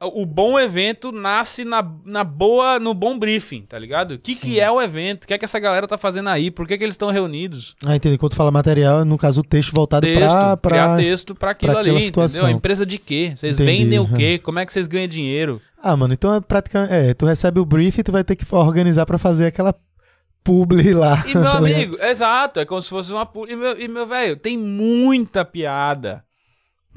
o 0.00 0.24
bom 0.24 0.58
evento 0.58 1.10
nasce 1.10 1.64
na, 1.64 1.84
na 2.04 2.22
boa, 2.22 2.78
no 2.78 2.94
bom 2.94 3.18
briefing, 3.18 3.62
tá 3.62 3.76
ligado? 3.78 4.12
O 4.12 4.18
que, 4.18 4.36
que 4.36 4.60
é 4.60 4.70
o 4.70 4.80
evento? 4.80 5.24
O 5.24 5.26
que 5.26 5.34
é 5.34 5.38
que 5.38 5.44
essa 5.44 5.58
galera 5.58 5.88
tá 5.88 5.98
fazendo 5.98 6.28
aí? 6.28 6.50
Por 6.50 6.66
que, 6.68 6.78
que 6.78 6.84
eles 6.84 6.94
estão 6.94 7.10
reunidos? 7.10 7.74
Ah, 7.84 7.96
entendi. 7.96 8.16
Quando 8.16 8.30
tu 8.30 8.36
fala 8.36 8.50
material, 8.52 9.04
no 9.04 9.18
caso 9.18 9.40
o 9.40 9.44
texto 9.44 9.72
voltado 9.72 10.06
Texto, 10.06 10.20
pra, 10.20 10.56
pra... 10.56 10.70
criar 10.70 10.96
texto 10.96 11.34
pra 11.34 11.50
aquilo 11.50 11.72
pra 11.72 11.80
ali, 11.80 11.90
aquela 11.90 11.98
entendeu? 12.04 12.28
situação. 12.28 12.46
A 12.46 12.50
empresa 12.52 12.86
de 12.86 12.96
quê? 12.98 13.32
Vocês 13.36 13.58
Entendi, 13.58 13.78
vendem 13.84 13.98
o 13.98 14.06
quê? 14.06 14.38
Como 14.38 14.58
é 14.60 14.66
que 14.66 14.72
vocês 14.72 14.86
ganham 14.86 15.08
dinheiro? 15.08 15.60
Ah, 15.82 15.96
mano, 15.96 16.14
então 16.14 16.32
é 16.34 16.40
praticamente... 16.40 16.92
É, 16.92 17.14
tu 17.14 17.26
recebe 17.26 17.58
o 17.58 17.66
brief 17.66 17.98
e 17.98 18.02
tu 18.04 18.12
vai 18.12 18.22
ter 18.22 18.36
que 18.36 18.44
organizar 18.54 19.04
pra 19.04 19.18
fazer 19.18 19.46
aquela 19.46 19.74
publi 20.44 20.94
lá. 20.94 21.24
E 21.26 21.34
meu 21.34 21.42
tá 21.50 21.58
amigo, 21.58 21.96
exato, 22.00 22.60
é 22.60 22.64
como 22.64 22.80
se 22.80 22.88
fosse 22.88 23.12
uma... 23.12 23.26
pu- 23.26 23.48
E 23.48 23.56
meu, 23.56 23.78
e 23.80 23.88
meu 23.88 24.06
velho, 24.06 24.36
tem 24.36 24.56
muita 24.56 25.44
piada 25.44 26.24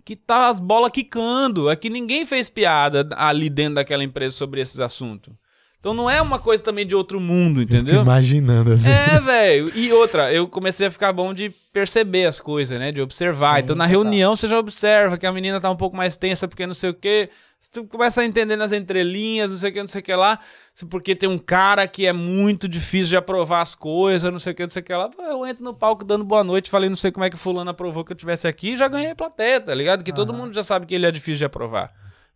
que 0.03 0.15
tá 0.15 0.49
as 0.49 0.59
bolas 0.59 0.91
quicando. 0.91 1.69
É 1.69 1.75
que 1.75 1.89
ninguém 1.89 2.25
fez 2.25 2.49
piada 2.49 3.07
ali 3.15 3.49
dentro 3.49 3.75
daquela 3.75 4.03
empresa 4.03 4.35
sobre 4.35 4.61
esses 4.61 4.79
assuntos. 4.79 5.33
Então 5.81 5.95
não 5.95 6.07
é 6.07 6.21
uma 6.21 6.37
coisa 6.37 6.61
também 6.61 6.85
de 6.85 6.93
outro 6.93 7.19
mundo, 7.19 7.59
entendeu? 7.59 8.03
imaginando 8.03 8.73
assim. 8.73 8.91
É, 8.91 9.19
velho. 9.19 9.71
E 9.75 9.91
outra, 9.91 10.31
eu 10.31 10.47
comecei 10.47 10.85
a 10.85 10.91
ficar 10.91 11.11
bom 11.11 11.33
de 11.33 11.49
perceber 11.73 12.27
as 12.27 12.39
coisas, 12.39 12.77
né? 12.77 12.91
De 12.91 13.01
observar. 13.01 13.55
Sim, 13.55 13.63
então, 13.63 13.75
na 13.75 13.87
reunião, 13.87 14.35
você 14.35 14.47
já 14.47 14.59
observa 14.59 15.17
que 15.17 15.25
a 15.25 15.31
menina 15.31 15.59
tá 15.59 15.71
um 15.71 15.75
pouco 15.75 15.97
mais 15.97 16.15
tensa 16.15 16.47
porque 16.47 16.67
não 16.67 16.75
sei 16.75 16.91
o 16.91 16.93
quê. 16.93 17.29
Se 17.59 17.71
tu 17.71 17.83
começa 17.85 18.21
a 18.21 18.25
entender 18.25 18.55
nas 18.55 18.71
entrelinhas, 18.71 19.49
não 19.49 19.57
sei 19.57 19.71
o 19.71 19.73
que, 19.73 19.79
não 19.81 19.87
sei 19.87 20.01
o 20.01 20.03
que 20.03 20.13
lá. 20.15 20.37
se 20.73 20.85
Porque 20.85 21.15
tem 21.15 21.27
um 21.27 21.37
cara 21.39 21.87
que 21.87 22.05
é 22.05 22.13
muito 22.13 22.69
difícil 22.69 23.09
de 23.09 23.17
aprovar 23.17 23.61
as 23.61 23.73
coisas, 23.73 24.31
não 24.31 24.39
sei 24.39 24.53
o 24.53 24.55
que, 24.55 24.63
não 24.63 24.69
sei 24.69 24.83
o 24.83 24.85
que 24.85 24.93
lá. 24.93 25.09
Eu 25.17 25.47
entro 25.47 25.63
no 25.63 25.73
palco 25.73 26.05
dando 26.05 26.23
boa 26.23 26.43
noite, 26.43 26.69
falei, 26.69 26.89
não 26.89 26.95
sei 26.95 27.11
como 27.11 27.23
é 27.23 27.29
que 27.29 27.37
fulano 27.37 27.71
aprovou 27.71 28.05
que 28.05 28.11
eu 28.11 28.17
tivesse 28.17 28.47
aqui, 28.47 28.73
e 28.73 28.77
já 28.77 28.87
ganhei 28.87 29.15
plateia, 29.15 29.59
tá 29.59 29.73
ligado? 29.73 30.03
Que 30.03 30.13
todo 30.13 30.31
mundo 30.31 30.53
já 30.53 30.61
sabe 30.61 30.85
que 30.85 30.93
ele 30.93 31.07
é 31.07 31.11
difícil 31.11 31.39
de 31.39 31.45
aprovar. 31.45 31.91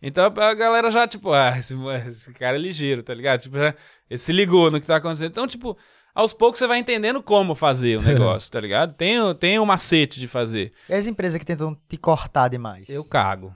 Então 0.08 0.24
a 0.24 0.54
galera 0.54 0.92
já, 0.92 1.08
tipo, 1.08 1.32
ah, 1.34 1.58
esse, 1.58 1.76
esse 2.10 2.32
cara 2.34 2.56
é 2.56 2.60
ligeiro, 2.60 3.02
tá 3.02 3.12
ligado? 3.12 3.42
Tipo, 3.42 3.58
já, 3.58 3.74
ele 4.08 4.20
se 4.20 4.32
ligou 4.32 4.70
no 4.70 4.80
que 4.80 4.86
tá 4.86 4.98
acontecendo. 4.98 5.32
Então, 5.32 5.48
tipo, 5.48 5.76
aos 6.14 6.32
poucos 6.32 6.60
você 6.60 6.68
vai 6.68 6.78
entendendo 6.78 7.24
como 7.24 7.56
fazer 7.56 7.98
o 7.98 8.04
negócio, 8.06 8.52
tá 8.52 8.60
ligado? 8.60 8.94
Tem, 8.94 9.18
tem 9.40 9.58
um 9.58 9.66
macete 9.66 10.20
de 10.20 10.28
fazer. 10.28 10.74
E 10.88 10.94
as 10.94 11.08
empresas 11.08 11.40
que 11.40 11.46
tentam 11.46 11.76
te 11.90 11.98
cortar 11.98 12.50
demais? 12.50 12.88
Eu 12.88 13.04
cago. 13.04 13.52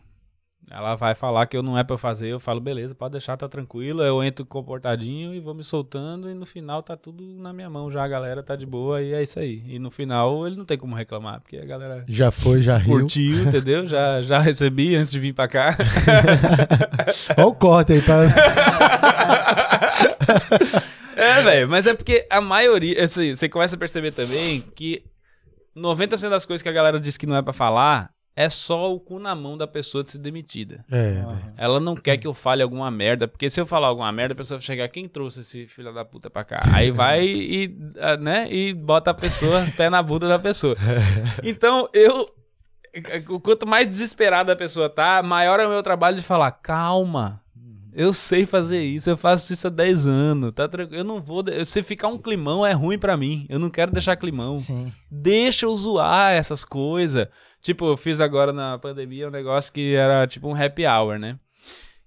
Ela 0.71 0.93
vai 0.93 1.15
falar 1.15 1.47
que 1.47 1.57
eu 1.57 1.63
não 1.63 1.75
é 1.77 1.83
pra 1.83 1.95
eu 1.95 1.97
fazer, 1.97 2.27
eu 2.27 2.39
falo, 2.39 2.59
beleza, 2.61 2.93
pode 2.93 3.13
deixar, 3.13 3.35
tá 3.35 3.49
tranquilo. 3.49 4.03
Eu 4.03 4.23
entro 4.23 4.45
comportadinho 4.45 5.33
e 5.33 5.39
vou 5.39 5.55
me 5.55 5.63
soltando 5.63 6.29
e 6.29 6.33
no 6.35 6.45
final 6.45 6.83
tá 6.83 6.95
tudo 6.95 7.23
na 7.23 7.51
minha 7.51 7.67
mão 7.69 7.89
já, 7.91 8.03
a 8.03 8.07
galera 8.07 8.43
tá 8.43 8.55
de 8.55 8.67
boa 8.67 9.01
e 9.01 9.11
é 9.13 9.23
isso 9.23 9.39
aí. 9.39 9.63
E 9.67 9.79
no 9.79 9.89
final 9.89 10.45
ele 10.45 10.55
não 10.55 10.65
tem 10.65 10.77
como 10.77 10.95
reclamar, 10.95 11.41
porque 11.41 11.57
a 11.57 11.65
galera 11.65 12.05
Já 12.07 12.29
foi, 12.29 12.61
já 12.61 12.77
riu. 12.77 12.99
curtiu, 12.99 13.43
entendeu? 13.43 13.87
Já, 13.87 14.21
já 14.21 14.37
recebi 14.39 14.95
antes 14.95 15.11
de 15.11 15.19
vir 15.19 15.33
pra 15.33 15.47
cá. 15.47 15.75
Olha 17.35 17.47
o 17.47 17.53
corte 17.55 17.93
aí 17.93 18.01
pra... 18.01 18.19
É, 21.15 21.41
velho, 21.41 21.67
mas 21.67 21.85
é 21.85 21.93
porque 21.93 22.25
a 22.29 22.39
maioria. 22.39 23.03
Assim, 23.03 23.35
você 23.35 23.49
começa 23.49 23.75
a 23.75 23.79
perceber 23.79 24.11
também 24.11 24.61
que 24.73 25.03
90% 25.75 26.29
das 26.29 26.45
coisas 26.45 26.61
que 26.61 26.69
a 26.69 26.71
galera 26.71 26.97
diz 26.99 27.17
que 27.17 27.25
não 27.27 27.35
é 27.35 27.41
pra 27.41 27.51
falar 27.51 28.09
é 28.41 28.49
só 28.49 28.93
o 28.93 28.99
cu 29.01 29.19
na 29.19 29.35
mão 29.35 29.57
da 29.57 29.67
pessoa 29.67 30.01
de 30.01 30.11
ser 30.11 30.17
demitida. 30.19 30.85
É, 30.89 31.11
velho. 31.15 31.53
Ela 31.57 31.77
não 31.79 31.93
quer 31.93 32.15
que 32.15 32.25
eu 32.25 32.33
fale 32.33 32.63
alguma 32.63 32.89
merda, 32.89 33.27
porque 33.27 33.49
se 33.49 33.59
eu 33.59 33.65
falar 33.65 33.87
alguma 33.87 34.09
merda, 34.13 34.33
a 34.33 34.37
pessoa 34.37 34.57
vai 34.57 34.65
chegar, 34.65 34.87
quem 34.87 35.09
trouxe 35.09 35.41
esse 35.41 35.67
filho 35.67 35.93
da 35.93 36.05
puta 36.05 36.29
pra 36.29 36.45
cá? 36.45 36.61
Aí 36.73 36.89
vai 36.89 37.25
e, 37.27 37.75
né, 38.21 38.47
e 38.49 38.73
bota 38.73 39.11
a 39.11 39.13
pessoa, 39.13 39.65
pé 39.75 39.89
na 39.89 40.01
bunda 40.01 40.27
da 40.29 40.39
pessoa. 40.39 40.77
Então, 41.43 41.89
eu, 41.93 42.29
quanto 43.43 43.67
mais 43.67 43.87
desesperada 43.87 44.53
a 44.53 44.55
pessoa 44.55 44.89
tá, 44.89 45.21
maior 45.21 45.59
é 45.59 45.67
o 45.67 45.69
meu 45.69 45.83
trabalho 45.83 46.15
de 46.17 46.23
falar, 46.23 46.51
calma, 46.51 47.41
eu 47.93 48.13
sei 48.13 48.45
fazer 48.45 48.81
isso, 48.81 49.09
eu 49.09 49.17
faço 49.17 49.51
isso 49.51 49.67
há 49.67 49.69
10 49.69 50.07
anos, 50.07 50.51
tá 50.53 50.67
tranquilo, 50.67 51.01
eu 51.01 51.03
não 51.03 51.21
vou, 51.21 51.43
de- 51.43 51.65
se 51.65 51.83
ficar 51.83 52.07
um 52.07 52.17
climão 52.17 52.65
é 52.65 52.71
ruim 52.71 52.97
pra 52.97 53.17
mim, 53.17 53.45
eu 53.49 53.59
não 53.59 53.69
quero 53.69 53.91
deixar 53.91 54.15
climão 54.15 54.55
Sim. 54.55 54.91
deixa 55.11 55.65
eu 55.65 55.75
zoar 55.75 56.31
essas 56.31 56.63
coisas. 56.63 57.27
Tipo, 57.61 57.85
eu 57.91 57.97
fiz 57.97 58.19
agora 58.21 58.53
na 58.53 58.77
pandemia 58.77 59.27
um 59.27 59.31
negócio 59.31 59.71
que 59.73 59.93
era 59.95 60.25
tipo 60.27 60.47
um 60.47 60.55
happy 60.55 60.85
hour, 60.87 61.19
né? 61.19 61.37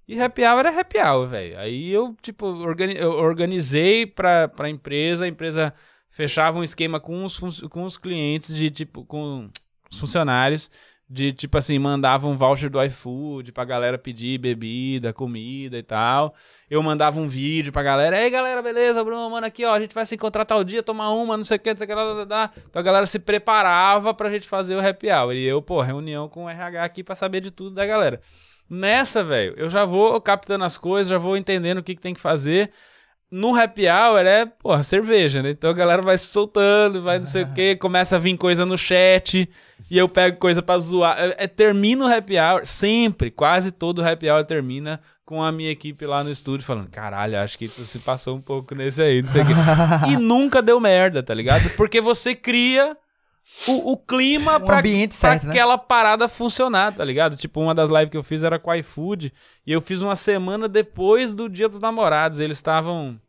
E 0.07 0.19
happy 0.19 0.43
hour 0.43 0.65
é 0.65 0.79
happy 0.79 0.97
hour, 0.99 1.27
velho. 1.27 1.57
Aí 1.59 1.89
eu, 1.91 2.15
tipo, 2.21 2.45
organi- 2.45 2.97
eu 2.97 3.11
organizei 3.13 4.05
pra, 4.05 4.47
pra 4.47 4.69
empresa, 4.69 5.25
a 5.25 5.27
empresa 5.27 5.73
fechava 6.09 6.59
um 6.59 6.63
esquema 6.63 6.99
com 6.99 7.23
os, 7.23 7.39
com 7.69 7.83
os 7.83 7.97
clientes 7.97 8.53
de, 8.53 8.69
tipo, 8.69 9.05
com 9.05 9.49
os 9.89 9.99
funcionários, 9.99 10.69
de, 11.13 11.31
tipo 11.31 11.55
assim, 11.59 11.77
mandava 11.77 12.25
um 12.25 12.35
voucher 12.35 12.71
do 12.71 12.83
iFood 12.83 13.51
pra 13.51 13.63
galera 13.63 13.99
pedir 13.99 14.39
bebida, 14.39 15.13
comida 15.13 15.77
e 15.77 15.83
tal. 15.83 16.33
Eu 16.67 16.81
mandava 16.81 17.19
um 17.19 17.27
vídeo 17.27 17.71
pra 17.71 17.83
galera, 17.83 18.19
ei 18.19 18.31
galera, 18.31 18.63
beleza, 18.63 19.03
Bruno, 19.03 19.29
mano, 19.29 19.45
aqui 19.45 19.63
ó, 19.63 19.75
a 19.75 19.79
gente 19.79 19.93
vai 19.93 20.07
se 20.07 20.15
encontrar 20.15 20.43
tal 20.43 20.63
dia, 20.63 20.81
tomar 20.81 21.11
uma, 21.11 21.37
não 21.37 21.43
sei 21.43 21.57
o 21.57 21.59
que, 21.59 21.69
não 21.69 21.77
sei 21.77 21.85
o 21.85 21.87
que, 21.87 21.93
lá, 21.93 22.03
lá, 22.03 22.25
lá. 22.27 22.51
Então 22.67 22.79
a 22.79 22.83
galera 22.83 23.05
se 23.05 23.19
preparava 23.19 24.11
pra 24.11 24.31
gente 24.31 24.49
fazer 24.49 24.75
o 24.75 24.79
happy 24.79 25.11
hour. 25.11 25.35
E 25.35 25.43
eu, 25.43 25.61
pô, 25.61 25.81
reunião 25.81 26.27
com 26.27 26.45
o 26.45 26.49
RH 26.49 26.83
aqui 26.83 27.03
pra 27.03 27.13
saber 27.13 27.41
de 27.41 27.51
tudo 27.51 27.75
da 27.75 27.85
galera. 27.85 28.19
Nessa, 28.67 29.23
velho, 29.23 29.53
eu 29.55 29.69
já 29.69 29.85
vou 29.85 30.19
captando 30.19 30.63
as 30.63 30.79
coisas, 30.79 31.09
já 31.11 31.19
vou 31.19 31.37
entendendo 31.37 31.77
o 31.77 31.83
que, 31.83 31.93
que 31.95 32.01
tem 32.01 32.15
que 32.15 32.19
fazer. 32.19 32.71
No 33.35 33.55
happy 33.59 33.87
hour 33.87 34.19
é, 34.19 34.45
porra, 34.45 34.83
cerveja, 34.83 35.41
né? 35.41 35.49
Então 35.49 35.69
a 35.69 35.73
galera 35.73 36.01
vai 36.01 36.17
se 36.17 36.27
soltando, 36.27 37.01
vai 37.01 37.17
não 37.17 37.25
sei 37.25 37.43
o 37.43 37.53
que, 37.53 37.75
começa 37.75 38.15
a 38.15 38.19
vir 38.19 38.37
coisa 38.37 38.65
no 38.65 38.77
chat, 38.77 39.49
e 39.89 39.97
eu 39.97 40.07
pego 40.07 40.37
coisa 40.37 40.61
pra 40.61 40.77
zoar. 40.77 41.17
É, 41.17 41.35
é, 41.39 41.47
termina 41.47 42.05
o 42.05 42.07
happy 42.13 42.37
hour, 42.39 42.65
sempre, 42.65 43.31
quase 43.31 43.71
todo 43.71 44.03
happy 44.03 44.29
hour 44.29 44.43
termina 44.45 44.99
com 45.25 45.41
a 45.41 45.51
minha 45.51 45.71
equipe 45.71 46.05
lá 46.05 46.23
no 46.23 46.29
estúdio 46.29 46.65
falando: 46.65 46.89
caralho, 46.89 47.39
acho 47.39 47.57
que 47.57 47.67
tu 47.67 47.85
se 47.85 47.99
passou 47.99 48.35
um 48.35 48.41
pouco 48.41 48.75
nesse 48.75 49.01
aí, 49.01 49.21
não 49.21 49.29
sei 49.29 49.41
o 49.41 49.45
quê. 49.45 49.53
e 50.11 50.17
nunca 50.17 50.61
deu 50.61 50.79
merda, 50.79 51.23
tá 51.23 51.33
ligado? 51.33 51.69
Porque 51.71 51.99
você 51.99 52.35
cria 52.35 52.95
o, 53.67 53.93
o 53.93 53.97
clima 53.97 54.57
Um 54.57 54.61
pra, 54.61 54.79
ambiente 54.79 55.17
pra 55.19 55.31
certo, 55.31 55.45
né? 55.45 55.51
aquela 55.51 55.77
parada 55.77 56.27
funcionar, 56.27 56.93
tá 56.93 57.03
ligado? 57.03 57.35
Tipo, 57.35 57.61
uma 57.61 57.75
das 57.75 57.89
lives 57.89 58.09
que 58.09 58.17
eu 58.17 58.23
fiz 58.23 58.43
era 58.43 58.59
com 58.59 58.71
o 58.71 58.75
iFood, 58.75 59.33
e 59.65 59.71
eu 59.71 59.81
fiz 59.81 60.01
uma 60.01 60.15
semana 60.15 60.67
depois 60.67 61.33
do 61.33 61.47
Dia 61.49 61.69
dos 61.69 61.79
Namorados. 61.79 62.39
Eles 62.39 62.57
estavam. 62.57 63.19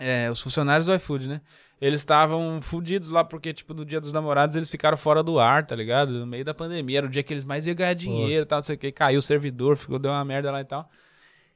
É, 0.00 0.30
os 0.30 0.40
funcionários 0.40 0.86
do 0.86 0.94
iFood, 0.94 1.28
né? 1.28 1.40
Eles 1.80 2.00
estavam 2.00 2.60
fudidos 2.60 3.08
lá, 3.10 3.22
porque, 3.22 3.52
tipo, 3.52 3.72
no 3.72 3.84
dia 3.84 4.00
dos 4.00 4.12
namorados 4.12 4.56
eles 4.56 4.70
ficaram 4.70 4.96
fora 4.96 5.22
do 5.22 5.38
ar, 5.38 5.64
tá 5.64 5.74
ligado? 5.74 6.12
No 6.12 6.26
meio 6.26 6.44
da 6.44 6.52
pandemia. 6.52 6.98
Era 6.98 7.06
o 7.06 7.10
dia 7.10 7.22
que 7.22 7.32
eles 7.32 7.44
mais 7.44 7.66
iam 7.66 7.74
ganhar 7.74 7.94
dinheiro 7.94 8.42
e 8.42 8.46
tal, 8.46 8.58
não 8.58 8.64
sei 8.64 8.76
o 8.76 8.78
que. 8.78 8.92
Caiu 8.92 9.18
o 9.18 9.22
servidor, 9.22 9.76
ficou, 9.76 9.98
deu 9.98 10.10
uma 10.10 10.24
merda 10.24 10.50
lá 10.50 10.60
e 10.60 10.64
tal. 10.64 10.90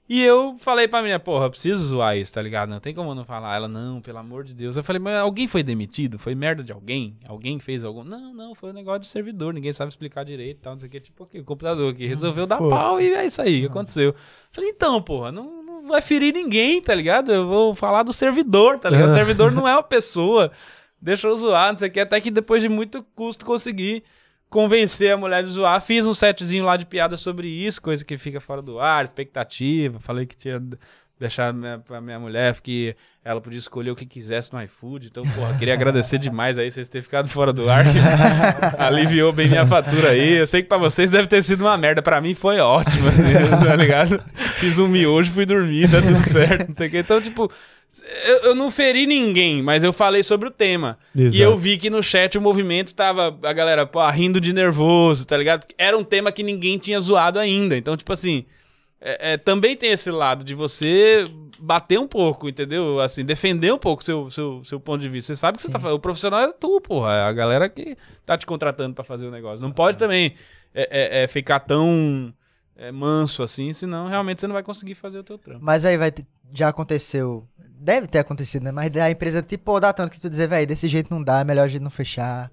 E 0.06 0.22
eu 0.22 0.54
falei 0.58 0.86
pra 0.86 1.00
menina, 1.00 1.18
porra, 1.18 1.46
eu 1.46 1.50
preciso 1.50 1.82
zoar 1.82 2.16
isso, 2.16 2.32
tá 2.32 2.42
ligado? 2.42 2.68
Não 2.68 2.78
tem 2.78 2.94
como 2.94 3.10
eu 3.10 3.14
não 3.14 3.24
falar. 3.24 3.56
Ela, 3.56 3.66
não, 3.66 4.02
pelo 4.02 4.18
amor 4.18 4.44
de 4.44 4.52
Deus. 4.52 4.76
Eu 4.76 4.84
falei, 4.84 5.00
mas 5.00 5.16
alguém 5.16 5.48
foi 5.48 5.62
demitido? 5.62 6.18
Foi 6.18 6.34
merda 6.34 6.62
de 6.62 6.72
alguém? 6.72 7.16
Alguém 7.26 7.58
fez 7.58 7.84
algum? 7.84 8.04
Não, 8.04 8.34
não, 8.34 8.54
foi 8.54 8.70
um 8.70 8.74
negócio 8.74 9.00
de 9.00 9.06
servidor, 9.06 9.54
ninguém 9.54 9.72
sabe 9.72 9.88
explicar 9.88 10.22
direito 10.22 10.58
e 10.58 10.60
tal, 10.60 10.74
não 10.74 10.80
sei 10.80 10.88
o 10.88 10.90
que. 10.90 11.00
Tipo, 11.00 11.24
o 11.24 11.44
computador 11.44 11.90
aqui 11.90 12.06
resolveu 12.06 12.46
dar 12.46 12.58
pau 12.58 13.00
e 13.00 13.14
é 13.14 13.24
isso 13.24 13.40
aí 13.40 13.60
que 13.60 13.66
aconteceu. 13.66 14.14
Falei, 14.52 14.70
então, 14.70 15.00
porra, 15.00 15.32
não 15.32 15.63
vai 15.86 16.02
ferir 16.02 16.32
ninguém, 16.32 16.81
tá 16.82 16.94
ligado? 16.94 17.32
Eu 17.32 17.47
vou 17.47 17.74
falar 17.74 18.02
do 18.02 18.12
servidor, 18.12 18.78
tá 18.78 18.90
ligado? 18.90 19.11
O 19.11 19.12
servidor 19.12 19.52
não 19.52 19.69
é 19.69 19.73
uma 19.73 19.82
pessoa. 19.82 20.51
Deixa 21.01 21.28
eu 21.28 21.36
zoar, 21.36 21.70
não 21.70 21.77
sei 21.77 21.89
o 21.89 21.93
que. 21.93 22.01
Até 22.01 22.20
que 22.20 22.31
depois 22.31 22.62
de 22.62 22.69
muito 22.69 23.02
custo 23.15 23.44
consegui 23.44 24.02
convencer 24.48 25.12
a 25.12 25.16
mulher 25.16 25.43
de 25.43 25.51
zoar. 25.51 25.81
Fiz 25.81 26.06
um 26.06 26.15
setzinho 26.15 26.65
lá 26.65 26.77
de 26.77 26.86
piada 26.86 27.16
sobre 27.16 27.48
isso, 27.48 27.82
coisa 27.82 28.05
que 28.05 28.16
fica 28.16 28.40
fora 28.40 28.62
do 28.62 28.78
ar, 28.78 29.05
expectativa. 29.05 29.98
Falei 29.98 30.27
que 30.27 30.36
tinha 30.36 30.62
deixar 31.18 31.52
minha, 31.52 31.78
pra 31.78 32.00
minha 32.00 32.18
mulher 32.18 32.60
que 32.60 32.94
ela 33.24 33.40
podia 33.40 33.58
escolher 33.58 33.90
o 33.90 33.96
que 33.96 34.04
quisesse 34.04 34.52
no 34.52 34.62
iFood. 34.62 35.06
Então, 35.06 35.22
porra, 35.22 35.56
queria 35.58 35.74
agradecer 35.74 36.18
demais 36.18 36.58
aí 36.58 36.70
vocês 36.70 36.88
terem 36.88 37.02
ficado 37.02 37.28
fora 37.28 37.52
do 37.52 37.70
ar. 37.70 37.84
aliviou 38.78 39.32
bem 39.32 39.48
minha 39.48 39.66
fatura 39.66 40.10
aí. 40.10 40.34
Eu 40.38 40.46
sei 40.46 40.62
que 40.62 40.68
pra 40.68 40.76
vocês 40.76 41.10
deve 41.10 41.28
ter 41.28 41.42
sido 41.42 41.62
uma 41.62 41.76
merda. 41.76 42.02
Pra 42.02 42.20
mim 42.20 42.34
foi 42.34 42.58
ótimo, 42.58 43.06
tá 43.64 43.76
ligado? 43.76 44.22
Fiz 44.56 44.78
um 44.78 44.88
miojo, 44.88 45.32
fui 45.32 45.46
dormir, 45.46 45.90
tá 45.90 46.02
tudo 46.02 46.20
certo, 46.20 46.68
não 46.68 46.74
sei 46.74 46.88
o 46.88 46.90
que. 46.90 46.98
Então, 46.98 47.20
tipo, 47.20 47.50
eu, 48.26 48.36
eu 48.48 48.54
não 48.54 48.70
feri 48.70 49.06
ninguém, 49.06 49.62
mas 49.62 49.84
eu 49.84 49.92
falei 49.92 50.22
sobre 50.22 50.48
o 50.48 50.50
tema. 50.50 50.98
Exato. 51.16 51.36
E 51.36 51.40
eu 51.40 51.56
vi 51.56 51.76
que 51.76 51.88
no 51.88 52.02
chat 52.02 52.36
o 52.36 52.40
movimento 52.40 52.94
tava, 52.94 53.38
a 53.42 53.52
galera, 53.52 53.86
pô, 53.86 54.04
rindo 54.10 54.40
de 54.40 54.52
nervoso, 54.52 55.26
tá 55.26 55.36
ligado? 55.36 55.64
Era 55.78 55.96
um 55.96 56.04
tema 56.04 56.32
que 56.32 56.42
ninguém 56.42 56.76
tinha 56.76 57.00
zoado 57.00 57.38
ainda. 57.38 57.76
Então, 57.76 57.96
tipo 57.96 58.12
assim, 58.12 58.44
é, 59.06 59.35
é, 59.35 59.36
também 59.36 59.76
tem 59.76 59.90
esse 59.90 60.10
lado 60.10 60.43
de 60.43 60.55
você 60.55 61.24
bater 61.59 62.01
um 62.01 62.09
pouco, 62.09 62.48
entendeu? 62.48 63.02
Assim, 63.02 63.22
defender 63.22 63.70
um 63.70 63.78
pouco 63.78 64.02
seu, 64.02 64.31
seu, 64.31 64.64
seu 64.64 64.81
ponto 64.81 65.02
de 65.02 65.10
vista. 65.10 65.35
Você 65.35 65.39
sabe 65.39 65.59
que 65.59 65.62
você 65.62 65.70
tá 65.70 65.78
fazendo. 65.78 65.97
O 65.97 66.01
profissional 66.01 66.40
é 66.40 66.51
tu, 66.52 66.81
porra. 66.81 67.12
É 67.12 67.22
a 67.24 67.32
galera 67.32 67.68
que 67.68 67.98
tá 68.24 68.39
te 68.39 68.47
contratando 68.47 68.94
pra 68.94 69.05
fazer 69.05 69.26
o 69.26 69.31
negócio. 69.31 69.62
Não 69.62 69.70
pode 69.70 69.98
também 69.98 70.35
é, 70.74 71.18
é, 71.18 71.22
é, 71.24 71.28
ficar 71.28 71.60
tão 71.60 72.32
é, 72.74 72.90
manso 72.90 73.43
assim, 73.43 73.74
senão 73.74 74.09
realmente 74.09 74.40
você 74.40 74.47
não 74.47 74.55
vai 74.55 74.62
conseguir 74.62 74.94
fazer 74.94 75.18
o 75.18 75.22
teu 75.22 75.36
trampo. 75.36 75.62
Mas 75.62 75.85
aí 75.85 75.98
vai 75.98 76.10
já 76.55 76.70
aconteceu. 76.70 77.47
Deve 77.59 78.06
ter 78.06 78.20
acontecido, 78.20 78.62
né? 78.62 78.72
Mas 78.72 78.90
da 78.90 79.10
empresa, 79.10 79.43
tipo, 79.43 79.78
dar 79.81 79.93
tanto 79.93 80.12
que 80.12 80.20
tu 80.20 80.31
dizer, 80.31 80.48
velho, 80.48 80.66
desse 80.66 80.89
jeito 80.89 81.12
não 81.12 81.22
dá, 81.22 81.40
é 81.40 81.44
melhor 81.44 81.64
a 81.64 81.68
gente 81.68 81.82
não 81.82 81.90
fechar. 81.90 82.51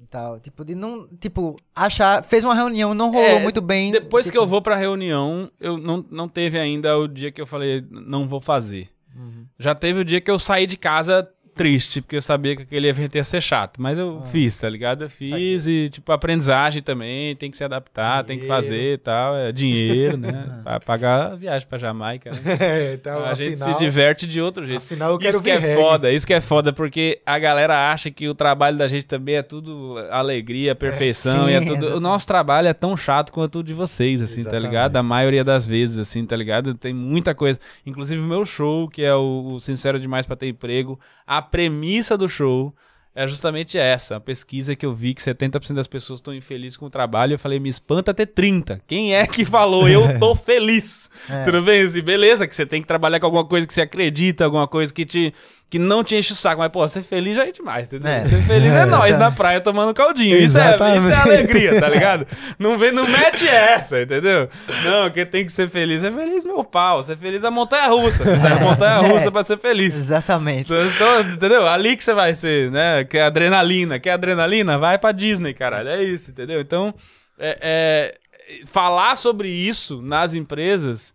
E 0.00 0.06
tal. 0.06 0.40
Tipo, 0.40 0.64
de 0.64 0.74
não. 0.74 1.06
Tipo, 1.20 1.56
achar. 1.74 2.22
Fez 2.24 2.42
uma 2.42 2.54
reunião, 2.54 2.94
não 2.94 3.10
rolou 3.10 3.28
É, 3.28 3.42
muito 3.42 3.60
bem. 3.60 3.92
Depois 3.92 4.26
tipo, 4.26 4.32
que 4.32 4.38
eu 4.38 4.46
vou 4.46 4.62
pra 4.62 4.74
reunião, 4.76 5.50
eu 5.60 5.76
não, 5.76 6.04
não 6.10 6.28
teve 6.28 6.58
ainda 6.58 6.96
o 6.98 7.06
dia 7.06 7.30
que 7.30 7.40
eu 7.40 7.46
falei, 7.46 7.84
não 7.90 8.26
vou 8.26 8.40
fazer. 8.40 8.88
Uhum. 9.14 9.44
Já 9.58 9.74
teve 9.74 10.00
o 10.00 10.04
dia 10.04 10.20
que 10.20 10.30
eu 10.30 10.38
saí 10.38 10.66
de 10.66 10.76
casa 10.76 11.28
triste, 11.54 12.00
porque 12.00 12.16
eu 12.16 12.22
sabia 12.22 12.56
que 12.56 12.62
aquele 12.62 12.86
evento 12.88 13.14
ia 13.16 13.24
ser 13.24 13.40
chato. 13.40 13.80
Mas 13.80 13.98
eu 13.98 14.22
Ah. 14.24 14.26
fiz, 14.28 14.58
tá 14.58 14.68
ligado? 14.68 15.02
Eu 15.04 15.10
fiz 15.10 15.66
e, 15.66 15.88
tipo, 15.90 16.10
aprendizagem 16.12 16.82
também, 16.82 17.34
tem 17.36 17.50
que 17.50 17.56
se 17.56 17.64
adaptar, 17.64 18.24
tem 18.24 18.36
que 18.38 18.44
Dinheiro. 18.44 18.62
fazer 18.62 18.94
e 18.94 18.98
tal. 18.98 19.36
É 19.36 19.52
dinheiro, 19.52 20.16
né? 20.16 20.60
pra 20.64 20.80
pagar 20.80 21.32
a 21.32 21.36
viagem 21.36 21.66
pra 21.68 21.78
Jamaica, 21.78 22.30
né? 22.30 22.40
É, 22.60 22.94
então, 22.94 23.24
a 23.24 23.34
gente 23.34 23.54
afinal, 23.62 23.78
se 23.78 23.84
diverte 23.84 24.26
de 24.26 24.40
outro 24.40 24.66
jeito. 24.66 24.78
Afinal, 24.82 25.12
eu 25.12 25.18
quero 25.18 25.34
Isso 25.36 25.42
que 25.44 25.50
é 25.50 25.58
reggae. 25.58 25.74
foda, 25.82 26.10
isso 26.12 26.26
que 26.26 26.34
é 26.34 26.40
foda, 26.40 26.72
porque 26.72 27.20
a 27.26 27.38
galera 27.38 27.90
acha 27.92 28.10
que 28.10 28.28
o 28.28 28.34
trabalho 28.34 28.76
da 28.78 28.86
gente 28.88 29.06
também 29.06 29.36
é 29.36 29.42
tudo 29.42 29.96
alegria, 30.10 30.74
perfeição, 30.74 31.46
sim, 31.46 31.50
e 31.50 31.54
é 31.54 31.60
tudo. 31.60 31.70
O 31.72 31.76
exatamente. 31.76 32.00
nosso 32.02 32.26
trabalho 32.26 32.68
é 32.68 32.74
tão 32.74 32.96
chato 32.96 33.32
quanto 33.32 33.58
o 33.60 33.62
de 33.62 33.74
vocês, 33.74 34.20
assim, 34.22 34.36
tá 34.36 34.40
Exatamente. 34.50 34.66
ligado? 34.68 34.96
A 34.96 35.02
maioria 35.02 35.42
das 35.44 35.66
vezes, 35.66 35.98
assim, 35.98 36.24
tá 36.24 36.36
ligado? 36.36 36.74
Tem 36.74 36.92
muita 36.94 37.34
coisa. 37.34 37.58
Inclusive 37.86 38.20
o 38.20 38.24
meu 38.26 38.44
show, 38.44 38.88
que 38.88 39.02
é 39.02 39.14
o, 39.14 39.52
o 39.54 39.60
Sincero 39.60 39.98
Demais 39.98 40.26
pra 40.26 40.36
Ter 40.36 40.48
Emprego, 40.48 40.98
a 41.26 41.40
premissa 41.50 42.16
do 42.16 42.28
show. 42.28 42.74
É 43.14 43.26
justamente 43.26 43.76
essa, 43.76 44.16
a 44.16 44.20
pesquisa 44.20 44.76
que 44.76 44.86
eu 44.86 44.94
vi 44.94 45.14
que 45.14 45.20
70% 45.20 45.74
das 45.74 45.88
pessoas 45.88 46.20
estão 46.20 46.32
infelizes 46.32 46.76
com 46.76 46.86
o 46.86 46.90
trabalho. 46.90 47.34
Eu 47.34 47.38
falei, 47.40 47.58
me 47.58 47.68
espanta 47.68 48.14
ter 48.14 48.26
30. 48.26 48.80
Quem 48.86 49.16
é 49.16 49.26
que 49.26 49.44
falou 49.44 49.88
eu 49.88 50.16
tô 50.20 50.34
feliz? 50.36 51.10
É. 51.28 51.42
Tudo 51.42 51.60
bem? 51.62 51.82
Assim, 51.82 52.02
beleza, 52.02 52.46
que 52.46 52.54
você 52.54 52.64
tem 52.64 52.80
que 52.80 52.86
trabalhar 52.86 53.18
com 53.18 53.26
alguma 53.26 53.44
coisa 53.44 53.66
que 53.66 53.74
você 53.74 53.82
acredita, 53.82 54.44
alguma 54.44 54.68
coisa 54.68 54.94
que 54.94 55.04
te 55.04 55.34
que 55.68 55.78
não 55.78 56.02
te 56.02 56.16
enche 56.16 56.32
o 56.32 56.36
saco. 56.36 56.60
Mas, 56.60 56.70
pô, 56.72 56.86
ser 56.88 57.02
feliz 57.02 57.36
já 57.36 57.46
é 57.46 57.52
demais, 57.52 57.86
entendeu? 57.86 58.10
É. 58.10 58.24
Ser 58.24 58.42
feliz 58.42 58.74
é, 58.74 58.82
É, 58.82 58.86
nós 58.86 59.16
na 59.16 59.30
praia 59.30 59.60
tomando 59.60 59.94
caldinho. 59.94 60.36
Isso 60.36 60.58
é, 60.58 60.74
isso 60.96 61.08
é 61.10 61.14
alegria, 61.14 61.80
tá 61.80 61.88
ligado? 61.88 62.26
Não, 62.58 62.76
vem, 62.76 62.90
não 62.90 63.06
mete 63.06 63.46
essa, 63.46 64.02
entendeu? 64.02 64.48
Não, 64.84 65.08
quem 65.10 65.24
tem 65.24 65.46
que 65.46 65.52
ser 65.52 65.70
feliz 65.70 66.02
é 66.02 66.10
feliz 66.10 66.44
meu 66.44 66.64
pau. 66.64 67.04
Ser 67.04 67.16
feliz 67.16 67.44
é 67.44 67.50
montanha 67.50 67.86
russa. 67.86 68.24
Você 68.24 68.36
na 68.36 68.56
montanha 68.58 68.98
russa 68.98 69.28
É. 69.28 69.30
pra 69.30 69.44
ser 69.44 69.58
feliz. 69.58 69.96
Exatamente. 69.96 70.72
Então, 70.72 71.20
entendeu? 71.20 71.66
Ali 71.68 71.96
que 71.96 72.02
você 72.02 72.14
vai 72.14 72.34
ser, 72.34 72.70
né? 72.72 72.99
Que 73.04 73.18
é 73.18 73.22
adrenalina. 73.22 73.98
Quer 73.98 74.12
adrenalina? 74.12 74.78
Vai 74.78 74.98
pra 74.98 75.12
Disney, 75.12 75.54
caralho. 75.54 75.88
É 75.88 76.02
isso, 76.02 76.30
entendeu? 76.30 76.60
Então, 76.60 76.94
é, 77.38 77.58
é, 77.60 78.64
falar 78.66 79.16
sobre 79.16 79.48
isso 79.48 80.00
nas 80.02 80.34
empresas 80.34 81.14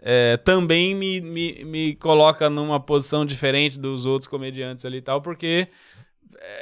é, 0.00 0.36
também 0.38 0.94
me, 0.94 1.20
me, 1.20 1.64
me 1.64 1.94
coloca 1.94 2.50
numa 2.50 2.80
posição 2.80 3.24
diferente 3.24 3.78
dos 3.78 4.04
outros 4.04 4.26
comediantes 4.28 4.84
ali 4.84 4.96
e 4.98 5.02
tal, 5.02 5.22
porque 5.22 5.68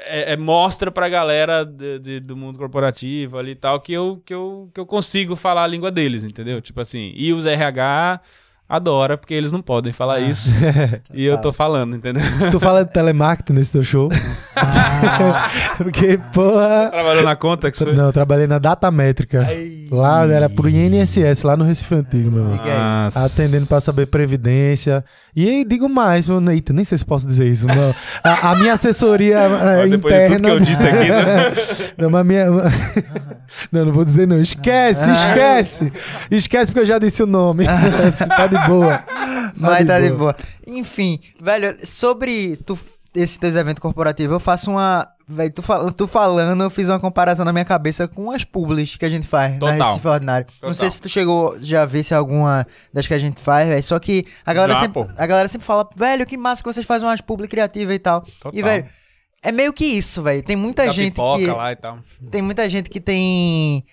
é, 0.04 0.32
é- 0.32 0.36
mostra 0.36 0.90
pra 0.90 1.08
galera 1.08 1.64
de- 1.64 1.98
de- 2.00 2.20
do 2.20 2.36
mundo 2.36 2.58
corporativo 2.58 3.38
ali 3.38 3.52
e 3.52 3.56
tal 3.56 3.80
que 3.80 3.92
eu, 3.94 4.22
que, 4.26 4.34
eu, 4.34 4.70
que 4.74 4.78
eu 4.80 4.84
consigo 4.84 5.34
falar 5.36 5.64
a 5.64 5.66
língua 5.66 5.90
deles, 5.90 6.22
entendeu? 6.22 6.60
Tipo 6.60 6.82
assim, 6.82 7.12
e 7.16 7.32
os 7.32 7.46
RH 7.46 8.20
adora, 8.70 9.18
porque 9.18 9.34
eles 9.34 9.50
não 9.52 9.60
podem 9.60 9.92
falar 9.92 10.14
Ah. 10.14 10.20
isso. 10.20 10.50
e 11.12 11.26
eu 11.26 11.36
tô 11.38 11.52
falando, 11.52 11.96
entendeu? 11.96 12.22
Tu 12.52 12.60
fala 12.60 12.84
de 12.84 12.92
telemarketing 12.92 13.52
nesse 13.54 13.72
teu 13.72 13.82
show? 13.82 14.08
Porque, 15.76 16.18
porra. 16.32 16.88
Trabalhou 16.90 17.22
na 17.22 17.36
conta 17.36 17.70
que 17.70 17.78
foi. 17.78 17.94
Não, 17.94 18.06
eu 18.06 18.12
trabalhei 18.12 18.46
na 18.46 18.58
Datamétrica. 18.58 19.46
Lá 19.90 20.26
era 20.26 20.48
pro 20.48 20.68
INSS, 20.68 21.42
lá 21.42 21.56
no 21.56 21.64
Recife 21.64 21.94
Antigo, 21.94 22.30
meu 22.30 22.44
irmão. 22.44 22.56
Nossa. 23.04 23.24
Atendendo 23.26 23.66
pra 23.66 23.80
saber 23.80 24.06
previdência. 24.06 25.04
E 25.34 25.48
aí, 25.48 25.64
digo 25.64 25.88
mais, 25.88 26.28
eu- 26.28 26.40
eita, 26.50 26.72
nem 26.72 26.84
sei 26.84 26.98
se 26.98 27.04
posso 27.04 27.26
dizer 27.26 27.46
isso. 27.46 27.66
Não. 27.66 27.94
A, 28.22 28.50
a 28.50 28.54
minha 28.56 28.72
assessoria 28.74 29.38
é, 29.82 29.86
de 29.86 29.94
interna. 29.96 30.36
tudo 30.36 30.44
que 30.44 30.50
eu 30.50 30.60
disse 30.60 30.86
aqui, 30.86 31.08
né? 31.08 31.54
Não, 31.96 32.10
mas 32.10 32.26
minha... 32.26 32.46
não, 33.72 33.84
não 33.86 33.92
vou 33.92 34.04
dizer 34.04 34.26
não. 34.26 34.40
Esquece, 34.40 35.08
esquece. 35.10 35.92
Esquece 36.30 36.66
porque 36.72 36.80
eu 36.80 36.86
já 36.86 36.98
disse 36.98 37.22
o 37.22 37.26
nome. 37.26 37.64
tá 37.64 38.46
de 38.46 38.56
boa. 38.66 39.04
Mas 39.56 39.86
tá 39.86 40.00
de 40.00 40.10
boa. 40.10 40.34
Enfim, 40.66 41.18
velho, 41.40 41.76
sobre 41.86 42.56
tu, 42.56 42.78
esses 43.14 43.36
teus 43.36 43.54
eventos 43.56 43.80
corporativos, 43.80 44.32
eu 44.32 44.40
faço 44.40 44.70
uma. 44.70 45.08
Velho, 45.32 45.52
tu, 45.52 45.62
fal- 45.62 45.92
tu 45.92 46.08
falando, 46.08 46.64
eu 46.64 46.70
fiz 46.70 46.88
uma 46.88 46.98
comparação 46.98 47.44
na 47.44 47.52
minha 47.52 47.64
cabeça 47.64 48.08
com 48.08 48.32
as 48.32 48.42
publis 48.42 48.96
que 48.96 49.04
a 49.04 49.08
gente 49.08 49.28
faz 49.28 49.56
Total. 49.60 49.76
na 49.76 49.84
Recife 49.86 50.08
Ordinário. 50.08 50.46
Não 50.60 50.74
sei 50.74 50.88
Total. 50.88 50.90
se 50.90 51.00
tu 51.02 51.08
chegou 51.08 51.56
já 51.60 51.82
a 51.82 51.86
ver 51.86 52.02
se 52.02 52.12
alguma 52.12 52.66
das 52.92 53.06
que 53.06 53.14
a 53.14 53.18
gente 53.18 53.40
faz, 53.40 53.68
velho. 53.68 53.82
Só 53.82 53.96
que 54.00 54.26
a 54.44 54.52
galera, 54.52 54.74
Já, 54.74 54.80
sempre, 54.80 55.04
pô. 55.04 55.08
a 55.16 55.26
galera 55.28 55.46
sempre 55.48 55.66
fala, 55.66 55.88
velho, 55.94 56.26
que 56.26 56.36
massa 56.36 56.62
que 56.64 56.72
vocês 56.72 56.84
fazem 56.84 57.06
umas 57.06 57.20
publi 57.20 57.46
criativas 57.46 57.94
e 57.94 57.98
tal. 58.00 58.22
Total. 58.22 58.50
E, 58.52 58.60
velho, 58.60 58.86
é 59.40 59.52
meio 59.52 59.72
que 59.72 59.84
isso, 59.84 60.20
velho. 60.20 60.42
Tem 60.42 60.56
muita 60.56 60.86
Da 60.86 60.90
gente 60.92 61.14
que. 61.14 61.46
lá 61.46 61.70
e 61.70 61.76
tal. 61.76 61.98
Tem 62.28 62.42
muita 62.42 62.68
gente 62.68 62.90
que 62.90 63.00
tem. 63.00 63.84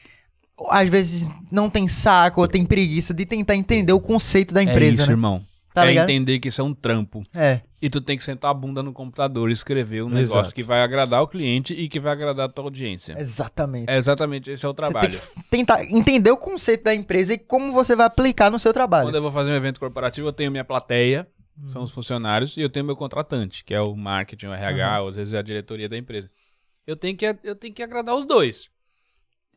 Às 0.70 0.90
vezes 0.90 1.30
não 1.52 1.70
tem 1.70 1.88
saco 1.88 2.42
ou 2.42 2.48
tem 2.48 2.66
preguiça 2.66 3.14
de 3.14 3.26
tentar 3.26 3.56
entender 3.56 3.94
o 3.94 4.00
conceito 4.00 4.54
da 4.54 4.64
empresa, 4.64 5.02
é 5.02 5.04
isso, 5.04 5.06
né? 5.06 5.14
irmão. 5.14 5.44
Tá 5.74 5.86
é 5.86 5.90
ligado? 5.90 6.10
entender 6.10 6.40
que 6.40 6.48
isso 6.48 6.60
é 6.60 6.64
um 6.64 6.74
trampo. 6.74 7.22
É. 7.36 7.62
E 7.80 7.88
tu 7.88 8.02
tem 8.02 8.18
que 8.18 8.24
sentar 8.24 8.50
a 8.50 8.54
bunda 8.54 8.82
no 8.82 8.92
computador 8.92 9.52
e 9.52 9.54
escrever 9.54 10.02
um 10.04 10.10
negócio 10.10 10.40
Exato. 10.40 10.56
que 10.56 10.64
vai 10.64 10.82
agradar 10.82 11.22
o 11.22 11.28
cliente 11.28 11.76
e 11.76 11.88
que 11.88 12.00
vai 12.00 12.14
agradar 12.14 12.48
a 12.48 12.50
tua 12.52 12.64
audiência. 12.64 13.16
Exatamente. 13.20 13.88
É 13.88 13.96
exatamente 13.96 14.50
esse 14.50 14.66
é 14.66 14.68
o 14.68 14.72
Você 14.72 14.82
tem 14.82 14.92
trabalho. 14.92 15.20
que 15.20 15.44
tentar 15.52 15.84
entender 15.84 16.32
o 16.32 16.38
conceito 16.38 16.86
da 16.86 16.96
empresa 16.96 17.36
e 17.36 17.38
como 17.38 17.72
você 17.72 17.96
vai 17.96 18.08
aplicar 18.08 18.50
no 18.50 18.58
seu 18.58 18.74
trabalho. 18.74 19.06
Quando 19.08 19.16
eu 19.16 19.22
vou 19.22 19.32
fazer 19.32 19.52
um 19.52 19.56
evento 19.56 19.80
corporativo, 19.80 20.28
eu 20.28 20.34
tenho 20.34 20.50
minha 20.50 20.66
plateia, 20.66 21.28
Uhum. 21.60 21.68
são 21.68 21.84
os 21.84 21.92
funcionários, 21.92 22.56
e 22.58 22.62
eu 22.62 22.70
tenho 22.70 22.86
meu 22.86 22.96
contratante, 22.96 23.64
que 23.64 23.74
é 23.74 23.82
o 23.82 23.96
marketing, 23.96 24.48
o 24.48 24.54
RH, 24.54 25.02
ou 25.02 25.08
às 25.10 25.16
vezes 25.16 25.34
é 25.34 25.40
a 25.40 25.42
diretoria 25.42 25.90
da 25.90 25.98
empresa. 25.98 26.30
Eu 26.86 26.96
tenho 26.96 27.18
que, 27.18 27.26
eu 27.44 27.56
tenho 27.56 27.74
que 27.74 27.84
agradar 27.84 28.16
os 28.16 28.26
dois. 28.26 28.70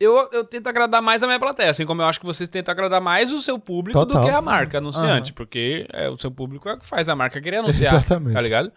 Eu, 0.00 0.30
eu 0.32 0.42
tento 0.44 0.66
agradar 0.66 1.02
mais 1.02 1.22
a 1.22 1.26
minha 1.26 1.38
plateia, 1.38 1.68
assim 1.68 1.84
como 1.84 2.00
eu 2.00 2.06
acho 2.06 2.18
que 2.18 2.24
vocês 2.24 2.48
tentam 2.48 2.72
agradar 2.72 3.02
mais 3.02 3.30
o 3.32 3.40
seu 3.42 3.58
público 3.58 3.98
Total. 3.98 4.22
do 4.22 4.26
que 4.26 4.34
a 4.34 4.40
marca 4.40 4.78
anunciante, 4.78 5.30
porque 5.30 5.86
é, 5.92 6.08
o 6.08 6.16
seu 6.16 6.30
público 6.30 6.66
é 6.70 6.72
o 6.72 6.78
que 6.78 6.86
faz 6.86 7.10
a 7.10 7.14
marca 7.14 7.38
querer 7.38 7.58
anunciar, 7.58 7.92
Exatamente. 8.00 8.32
tá 8.32 8.40
ligado? 8.40 8.72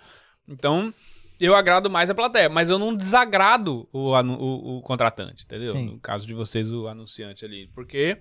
Então, 0.46 0.94
eu 1.40 1.56
agrado 1.56 1.90
mais 1.90 2.10
a 2.10 2.16
plateia, 2.16 2.50
mas 2.50 2.70
eu 2.70 2.78
não 2.78 2.94
desagrado 2.94 3.88
o, 3.94 4.12
o, 4.12 4.78
o 4.78 4.82
contratante, 4.82 5.46
entendeu? 5.46 5.72
Sim. 5.72 5.86
No 5.86 6.00
caso 6.00 6.28
de 6.28 6.34
vocês, 6.34 6.70
o 6.70 6.90
anunciante 6.90 7.46
ali, 7.46 7.70
porque... 7.74 8.18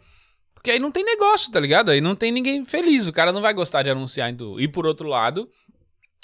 Porque 0.55 0.71
aí 0.71 0.79
não 0.79 0.93
tem 0.93 1.05
negócio, 1.05 1.51
tá 1.51 1.59
ligado? 1.59 1.91
Aí 1.91 2.01
não 2.01 2.15
tem 2.15 2.31
ninguém 2.31 2.65
feliz. 2.65 3.09
O 3.09 3.13
cara 3.13 3.33
não 3.33 3.43
vai 3.43 3.53
gostar 3.53 3.83
de 3.83 3.91
anunciar 3.91 4.31
em. 4.31 4.37
E 4.61 4.69
por 4.69 4.87
outro 4.87 5.09
lado, 5.09 5.51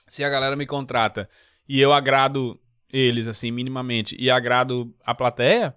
se 0.07 0.23
a 0.23 0.29
galera 0.29 0.55
me 0.55 0.65
contrata 0.65 1.29
e 1.69 1.81
eu 1.81 1.93
agrado 1.93 2.57
eles, 2.89 3.27
assim, 3.27 3.51
minimamente, 3.51 4.17
e 4.17 4.31
agrado 4.31 4.95
a 5.05 5.13
plateia, 5.13 5.75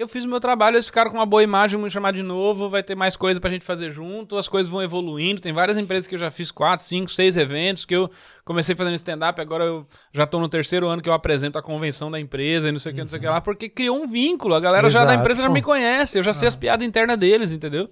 eu 0.00 0.08
fiz 0.08 0.24
o 0.24 0.28
meu 0.28 0.38
trabalho, 0.40 0.76
eles 0.76 0.86
ficaram 0.86 1.10
com 1.10 1.16
uma 1.16 1.26
boa 1.26 1.42
imagem, 1.42 1.76
vão 1.76 1.84
me 1.84 1.90
chamar 1.90 2.12
de 2.12 2.22
novo, 2.22 2.68
vai 2.68 2.82
ter 2.82 2.94
mais 2.94 3.16
coisa 3.16 3.40
pra 3.40 3.50
gente 3.50 3.64
fazer 3.64 3.90
junto, 3.90 4.36
as 4.36 4.48
coisas 4.48 4.70
vão 4.70 4.82
evoluindo. 4.82 5.40
Tem 5.40 5.52
várias 5.52 5.76
empresas 5.76 6.06
que 6.06 6.14
eu 6.14 6.18
já 6.18 6.30
fiz 6.30 6.50
quatro, 6.50 6.86
cinco, 6.86 7.10
seis 7.10 7.36
eventos, 7.36 7.84
que 7.84 7.94
eu 7.94 8.10
comecei 8.44 8.74
fazendo 8.76 8.94
stand-up, 8.94 9.40
agora 9.40 9.64
eu 9.64 9.86
já 10.12 10.26
tô 10.26 10.38
no 10.38 10.48
terceiro 10.48 10.86
ano 10.86 11.02
que 11.02 11.08
eu 11.08 11.12
apresento 11.12 11.58
a 11.58 11.62
convenção 11.62 12.10
da 12.10 12.20
empresa 12.20 12.68
e 12.68 12.72
não 12.72 12.78
sei 12.78 12.92
o 12.92 12.94
que, 12.94 13.00
não 13.02 13.08
sei 13.08 13.18
o 13.18 13.22
que 13.22 13.28
lá, 13.28 13.40
porque 13.40 13.68
criou 13.68 14.00
um 14.00 14.08
vínculo. 14.08 14.54
A 14.54 14.60
galera 14.60 14.88
já 14.88 15.00
da 15.00 15.12
Exato. 15.12 15.20
empresa 15.20 15.42
já 15.42 15.48
me 15.48 15.62
conhece, 15.62 16.18
eu 16.18 16.22
já 16.22 16.32
sei 16.32 16.48
as 16.48 16.54
piadas 16.54 16.86
internas 16.86 17.18
deles, 17.18 17.52
entendeu? 17.52 17.90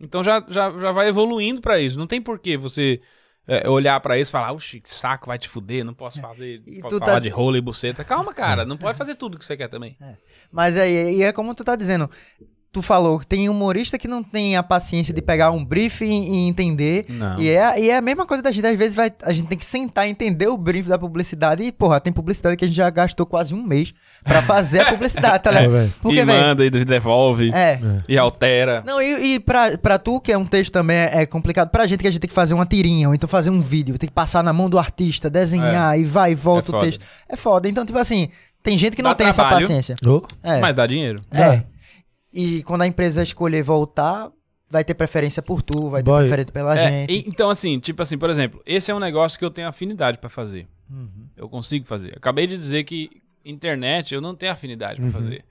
Então 0.00 0.22
já, 0.22 0.44
já, 0.48 0.70
já 0.70 0.92
vai 0.92 1.08
evoluindo 1.08 1.60
pra 1.60 1.80
isso. 1.80 1.98
Não 1.98 2.06
tem 2.06 2.22
porquê 2.22 2.56
você 2.56 3.00
é, 3.48 3.68
olhar 3.68 3.98
pra 4.00 4.18
isso 4.18 4.30
e 4.30 4.32
falar, 4.32 4.52
uxi, 4.52 4.78
que 4.78 4.90
saco, 4.90 5.26
vai 5.26 5.38
te 5.38 5.48
fuder, 5.48 5.82
não 5.84 5.94
posso 5.94 6.20
fazer, 6.20 6.62
E 6.66 6.80
posso 6.80 6.96
tu 6.96 6.98
falar 7.00 7.14
tá- 7.14 7.18
de 7.18 7.28
rola 7.30 7.56
e 7.58 7.60
buceta. 7.60 8.04
Calma, 8.04 8.32
cara, 8.34 8.64
não 8.66 8.76
pode 8.76 8.96
fazer 8.98 9.14
tudo 9.14 9.38
que 9.38 9.44
você 9.44 9.56
quer 9.56 9.68
também. 9.68 9.96
Mas 10.52 10.76
aí, 10.76 11.16
e 11.16 11.22
é 11.22 11.32
como 11.32 11.54
tu 11.54 11.64
tá 11.64 11.74
dizendo. 11.74 12.08
Tu 12.78 12.82
falou 12.82 13.18
que 13.18 13.26
tem 13.26 13.48
humorista 13.48 13.98
que 13.98 14.06
não 14.06 14.22
tem 14.22 14.54
a 14.56 14.62
paciência 14.62 15.12
de 15.12 15.20
pegar 15.20 15.50
um 15.50 15.64
briefing 15.64 16.30
e 16.32 16.48
entender. 16.48 17.06
Não. 17.08 17.40
E 17.40 17.48
é, 17.50 17.80
e 17.80 17.90
é 17.90 17.96
a 17.96 18.00
mesma 18.00 18.24
coisa 18.24 18.40
da 18.40 18.52
gente. 18.52 18.64
Às 18.68 18.78
vezes 18.78 18.94
vai, 18.94 19.10
a 19.24 19.32
gente 19.32 19.48
tem 19.48 19.58
que 19.58 19.66
sentar 19.66 20.06
e 20.06 20.10
entender 20.10 20.46
o 20.46 20.56
briefing 20.56 20.88
da 20.90 20.98
publicidade. 20.98 21.64
E, 21.64 21.72
porra, 21.72 21.98
tem 21.98 22.12
publicidade 22.12 22.56
que 22.56 22.64
a 22.64 22.68
gente 22.68 22.76
já 22.76 22.88
gastou 22.88 23.26
quase 23.26 23.52
um 23.52 23.62
mês 23.64 23.92
pra 24.22 24.42
fazer 24.42 24.80
a 24.82 24.92
publicidade, 24.92 25.42
tá 25.42 25.50
É, 25.54 25.54
ligado? 25.54 25.72
velho. 25.72 25.94
Porque, 26.00 26.20
e 26.20 26.24
velho. 26.24 26.40
manda 26.40 26.64
e 26.64 26.70
devolve 26.70 27.50
É. 27.52 27.80
e 28.08 28.16
altera. 28.16 28.84
Não, 28.86 29.02
e, 29.02 29.34
e 29.34 29.40
pra, 29.40 29.76
pra 29.76 29.98
tu, 29.98 30.20
que 30.20 30.30
é 30.30 30.38
um 30.38 30.46
texto 30.46 30.72
também 30.72 30.96
é 30.96 31.10
é 31.22 31.26
complicado, 31.26 31.70
pra 31.70 31.84
gente 31.84 31.98
que 32.00 32.06
a 32.06 32.10
gente 32.12 32.20
tem 32.20 32.28
que 32.28 32.34
fazer 32.34 32.54
uma 32.54 32.64
tirinha, 32.66 33.08
ou 33.08 33.14
então 33.14 33.28
fazer 33.28 33.50
um 33.50 33.60
vídeo, 33.60 33.98
tem 33.98 34.08
que 34.08 34.14
passar 34.14 34.44
na 34.44 34.52
mão 34.52 34.70
do 34.70 34.78
artista, 34.78 35.28
desenhar 35.28 35.98
e 35.98 36.04
vai 36.04 36.30
e 36.30 36.34
volta 36.36 36.68
É 36.68 36.70
o 36.70 36.72
foda. 36.74 36.84
texto. 36.84 37.00
É 37.28 37.34
foda. 37.36 37.68
Então, 37.68 37.84
tipo 37.84 37.98
assim, 37.98 38.28
tem 38.62 38.78
gente 38.78 38.94
que 38.94 39.02
não 39.02 39.10
Dá 39.10 39.16
tem 39.16 39.26
essa 39.26 39.44
paciência. 39.44 39.96
Ô, 40.06 40.22
É. 40.44 40.60
Mas 40.60 40.76
dá 40.76 40.86
dinheiro. 40.86 41.20
É. 41.32 41.64
E 42.40 42.62
quando 42.62 42.82
a 42.82 42.86
empresa 42.86 43.22
escolher 43.22 43.62
voltar, 43.62 44.28
vai 44.70 44.84
ter 44.84 44.94
preferência 44.94 45.42
por 45.42 45.60
tu, 45.62 45.88
vai 45.90 46.02
ter 46.02 46.10
Boy. 46.10 46.20
preferência 46.20 46.52
pela 46.52 46.78
É, 46.78 46.88
gente. 47.06 47.12
e- 47.12 47.24
então, 47.28 47.50
assim, 47.50 47.78
tipo 47.80 48.02
assim, 48.02 48.16
por 48.16 48.30
exemplo, 48.30 48.62
esse 48.64 48.90
é 48.90 48.94
um 48.94 48.98
negócio 49.00 49.38
que 49.38 49.44
eu 49.44 49.50
tenho 49.50 49.66
afinidade 49.66 50.18
pra 50.18 50.28
fazer. 50.30 50.68
Uhum. 50.90 51.24
Eu 51.36 51.48
consigo 51.48 51.84
fazer. 51.86 52.14
Acabei 52.16 52.46
de 52.46 52.56
dizer 52.56 52.84
que 52.84 53.10
internet 53.44 54.14
eu 54.14 54.20
não 54.20 54.34
tenho 54.34 54.52
afinidade 54.52 55.00
Uhum. 55.00 55.10
pra 55.10 55.20
fazer. 55.20 55.44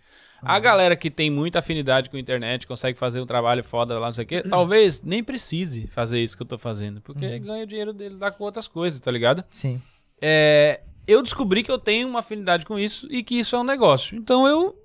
A 0.44 0.60
galera 0.60 0.96
que 0.96 1.10
tem 1.10 1.32
muita 1.32 1.60
afinidade 1.60 2.12
com 2.12 2.18
internet, 2.18 2.68
consegue 2.68 2.98
fazer 2.98 3.20
um 3.20 3.26
trabalho 3.26 3.64
foda 3.64 3.98
lá, 3.98 4.06
não 4.06 4.14
sei 4.14 4.24
o 4.24 4.28
quê, 4.28 4.42
Uhum. 4.46 4.50
talvez 4.52 5.02
nem 5.02 5.24
precise 5.24 5.88
fazer 5.88 6.20
isso 6.24 6.38
que 6.38 6.44
eu 6.44 6.48
tô 6.48 6.60
fazendo. 6.60 7.02
Porque 7.02 7.26
Uhum. 7.26 7.40
ganha 7.42 7.64
o 7.64 7.68
dinheiro 7.68 7.92
dele 7.92 8.16
lá 8.20 8.30
com 8.32 8.44
outras 8.44 8.68
coisas, 8.68 9.00
tá 9.00 9.10
ligado? 9.12 9.44
Sim. 9.50 9.82
É, 10.22 10.82
eu 11.08 11.22
descobri 11.24 11.64
que 11.64 11.72
eu 11.72 11.80
tenho 11.80 12.08
uma 12.08 12.20
afinidade 12.20 12.66
com 12.66 12.78
isso 12.78 13.08
e 13.10 13.24
que 13.24 13.40
isso 13.40 13.56
é 13.56 13.60
um 13.60 13.64
negócio. 13.64 14.16
Então 14.16 14.48
eu 14.48 14.76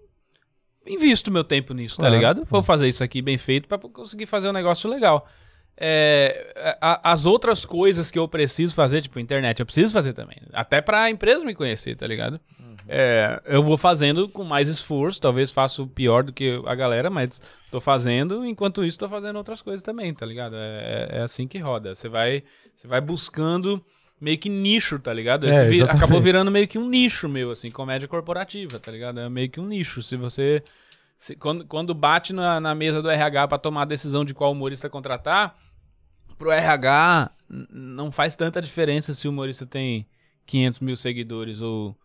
invisto 0.87 1.31
meu 1.31 1.45
tempo 1.45 1.73
nisso, 1.75 1.97
tá 1.97 2.03
Claro. 2.03 2.15
ligado? 2.15 2.47
Vou 2.51 2.63
fazer 2.63 2.89
isso 2.89 3.03
aqui 3.05 3.21
bem 3.23 3.39
feito 3.39 3.69
pra 3.69 3.79
conseguir 3.79 4.27
fazer 4.27 4.49
um 4.49 4.53
negócio 4.53 4.89
legal. 4.91 5.27
É, 5.85 6.77
a- 6.81 7.13
as 7.13 7.25
outras 7.25 7.65
coisas 7.65 8.11
que 8.11 8.19
eu 8.19 8.29
preciso 8.29 8.75
fazer, 8.75 9.01
tipo 9.01 9.19
internet, 9.19 9.59
eu 9.61 9.67
preciso 9.67 9.93
fazer 9.93 10.13
também. 10.13 10.37
Até 10.53 10.81
pra 10.81 11.09
empresa 11.11 11.45
me 11.45 11.55
conhecer, 11.55 11.97
tá 11.97 12.07
ligado? 12.07 12.39
É, 12.87 13.41
eu 13.47 13.63
vou 13.63 13.79
fazendo 13.79 14.29
com 14.29 14.45
mais 14.45 14.69
esforço, 14.69 15.21
talvez 15.21 15.51
faço 15.51 15.87
pior 15.87 16.25
do 16.25 16.33
que 16.33 16.61
a 16.67 16.75
galera, 16.75 17.09
mas 17.09 17.41
tô 17.71 17.81
fazendo, 17.81 18.45
enquanto 18.45 18.85
isso 18.85 18.99
tô 18.99 19.09
fazendo 19.09 19.37
outras 19.37 19.63
coisas 19.63 19.83
também, 19.83 20.13
tá 20.13 20.27
ligado? 20.27 20.57
É, 20.57 21.09
é- 21.13 21.19
é 21.19 21.23
assim 21.23 21.47
que 21.49 21.59
roda. 21.59 21.95
Você 21.95 22.09
vai, 22.09 22.43
você 22.77 22.87
vai 22.87 23.01
buscando 23.01 23.83
meio 24.23 24.39
que 24.39 24.49
nicho, 24.49 24.99
tá 24.99 25.13
ligado? 25.13 25.45
É, 25.47 25.65
vi- 25.69 25.77
exatamente. 25.77 25.97
acabou 25.97 26.21
virando 26.21 26.51
meio 26.51 26.69
que 26.69 26.79
um 26.79 26.89
nicho 26.89 27.29
meu, 27.29 27.51
assim, 27.51 27.71
comédia 27.71 28.07
corporativa, 28.07 28.79
tá 28.79 28.91
ligado? 28.93 29.19
É 29.21 29.29
meio 29.29 29.51
que 29.51 29.61
um 29.61 29.67
nicho. 29.67 30.03
Se 30.03 30.17
você. 30.17 30.63
se- 31.19 31.35
quando, 31.37 31.67
quando 31.67 31.93
bate 31.95 32.33
na, 32.33 32.61
na 32.61 32.75
mesa 32.75 33.03
do 33.03 33.11
RH 33.11 33.49
pra 33.49 33.59
tomar 33.59 33.83
a 33.83 33.87
decisão 33.87 34.25
de 34.25 34.33
qual 34.33 34.53
humorista 34.53 34.89
contratar, 34.89 35.57
pro 36.39 36.51
RH 36.51 37.31
não 37.71 38.11
faz 38.13 38.35
tanta 38.37 38.63
diferença 38.63 39.13
se 39.13 39.27
o 39.29 39.31
humorista 39.31 39.67
tem 39.67 40.07
500 40.47 40.81
mil 40.81 40.97
seguidores 40.97 41.61
ou, 41.61 41.97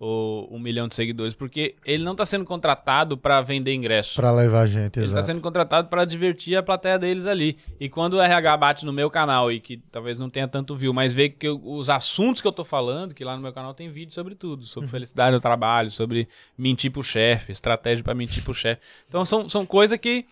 ou 0.00 0.48
um 0.54 0.60
milhão 0.60 0.86
de 0.86 0.94
seguidores, 0.94 1.34
porque 1.34 1.74
ele 1.84 2.04
não 2.04 2.14
tá 2.14 2.24
sendo 2.24 2.44
contratado 2.44 3.18
pra 3.18 3.40
vender 3.40 3.74
ingresso. 3.74 4.14
Pra 4.14 4.30
levar 4.30 4.64
gente, 4.66 4.96
Ele 4.98 5.06
está 5.06 5.18
exato. 5.18 5.26
sendo 5.26 5.40
contratado 5.40 5.88
para 5.88 6.04
divertir 6.04 6.56
a 6.56 6.62
plateia 6.62 6.96
deles 6.96 7.26
ali. 7.26 7.58
E 7.80 7.88
quando 7.88 8.14
o 8.14 8.20
RH 8.20 8.56
bate 8.56 8.86
no 8.86 8.92
meu 8.92 9.10
canal 9.10 9.50
e 9.50 9.58
que 9.58 9.78
talvez 9.90 10.16
não 10.16 10.30
tenha 10.30 10.46
tanto 10.46 10.76
view, 10.76 10.92
mas 10.94 11.12
vê 11.12 11.28
que 11.28 11.48
eu- 11.48 11.60
os 11.64 11.90
assuntos 11.90 12.40
que 12.40 12.46
eu 12.46 12.52
tô 12.52 12.64
falando, 12.64 13.12
que 13.12 13.24
lá 13.24 13.34
no 13.34 13.42
meu 13.42 13.52
canal 13.52 13.74
tem 13.74 13.90
vídeo 13.90 14.14
sobre 14.14 14.36
tudo, 14.36 14.62
sobre 14.62 14.88
felicidade 14.88 15.34
no 15.34 15.40
trabalho, 15.40 15.90
sobre 15.90 16.28
mentir 16.56 16.92
pro 16.92 17.02
chefe, 17.02 17.50
estratégia 17.50 18.04
para 18.04 18.14
mentir 18.14 18.44
pro 18.44 18.54
chefe. 18.54 18.80
Então 19.08 19.24
são, 19.24 19.48
são 19.48 19.66
coisas 19.66 19.98
que, 19.98 20.24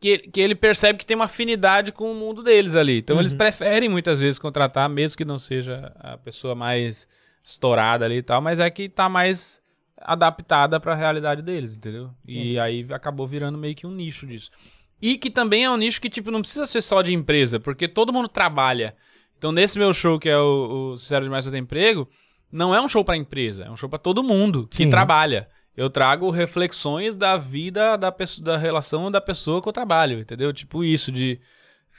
que, 0.00 0.18
que 0.18 0.40
ele 0.40 0.54
percebe 0.54 0.98
que 1.00 1.04
tem 1.06 1.16
uma 1.16 1.24
afinidade 1.24 1.90
com 1.90 2.12
o 2.12 2.14
mundo 2.14 2.40
deles 2.40 2.76
ali. 2.76 2.98
Então 2.98 3.18
eles 3.18 3.32
preferem 3.32 3.88
muitas 3.88 4.20
vezes 4.20 4.38
contratar, 4.38 4.88
mesmo 4.88 5.16
que 5.16 5.24
não 5.24 5.40
seja 5.40 5.92
a 5.98 6.16
pessoa 6.16 6.54
mais 6.54 7.08
estourada 7.42 8.04
ali 8.04 8.16
e 8.16 8.22
tal, 8.22 8.40
mas 8.40 8.60
é 8.60 8.70
que 8.70 8.88
tá 8.88 9.08
mais 9.08 9.62
adaptada 9.96 10.80
para 10.80 10.92
a 10.92 10.96
realidade 10.96 11.42
deles, 11.42 11.76
entendeu? 11.76 12.10
E 12.26 12.58
aí 12.58 12.86
acabou 12.90 13.26
virando 13.26 13.58
meio 13.58 13.74
que 13.74 13.86
um 13.86 13.90
nicho 13.92 14.26
disso. 14.26 14.50
E 15.00 15.16
que 15.16 15.30
também 15.30 15.64
é 15.64 15.70
um 15.70 15.76
nicho 15.76 16.00
que, 16.00 16.08
tipo, 16.08 16.30
não 16.30 16.40
precisa 16.40 16.66
ser 16.66 16.80
só 16.80 17.02
de 17.02 17.12
empresa, 17.12 17.58
porque 17.58 17.88
todo 17.88 18.12
mundo 18.12 18.28
trabalha. 18.28 18.94
Então, 19.36 19.50
nesse 19.50 19.78
meu 19.78 19.92
show, 19.92 20.18
que 20.18 20.28
é 20.28 20.38
o, 20.38 20.92
o 20.92 20.96
Sincero 20.96 21.24
Demais 21.24 21.44
Seu 21.44 21.56
Emprego, 21.56 22.08
não 22.50 22.74
é 22.74 22.80
um 22.80 22.88
show 22.88 23.04
pra 23.04 23.16
empresa, 23.16 23.64
é 23.64 23.70
um 23.70 23.76
show 23.76 23.88
pra 23.88 23.98
todo 23.98 24.22
mundo 24.22 24.68
que 24.68 24.76
Sim. 24.76 24.90
trabalha. 24.90 25.48
Eu 25.76 25.88
trago 25.88 26.30
reflexões 26.30 27.16
da 27.16 27.36
vida 27.36 27.96
da, 27.96 28.12
pessoa, 28.12 28.44
da 28.44 28.56
relação 28.56 29.10
da 29.10 29.20
pessoa 29.20 29.60
com 29.62 29.70
o 29.70 29.72
trabalho, 29.72 30.20
entendeu? 30.20 30.52
Tipo 30.52 30.84
isso 30.84 31.10
de... 31.10 31.40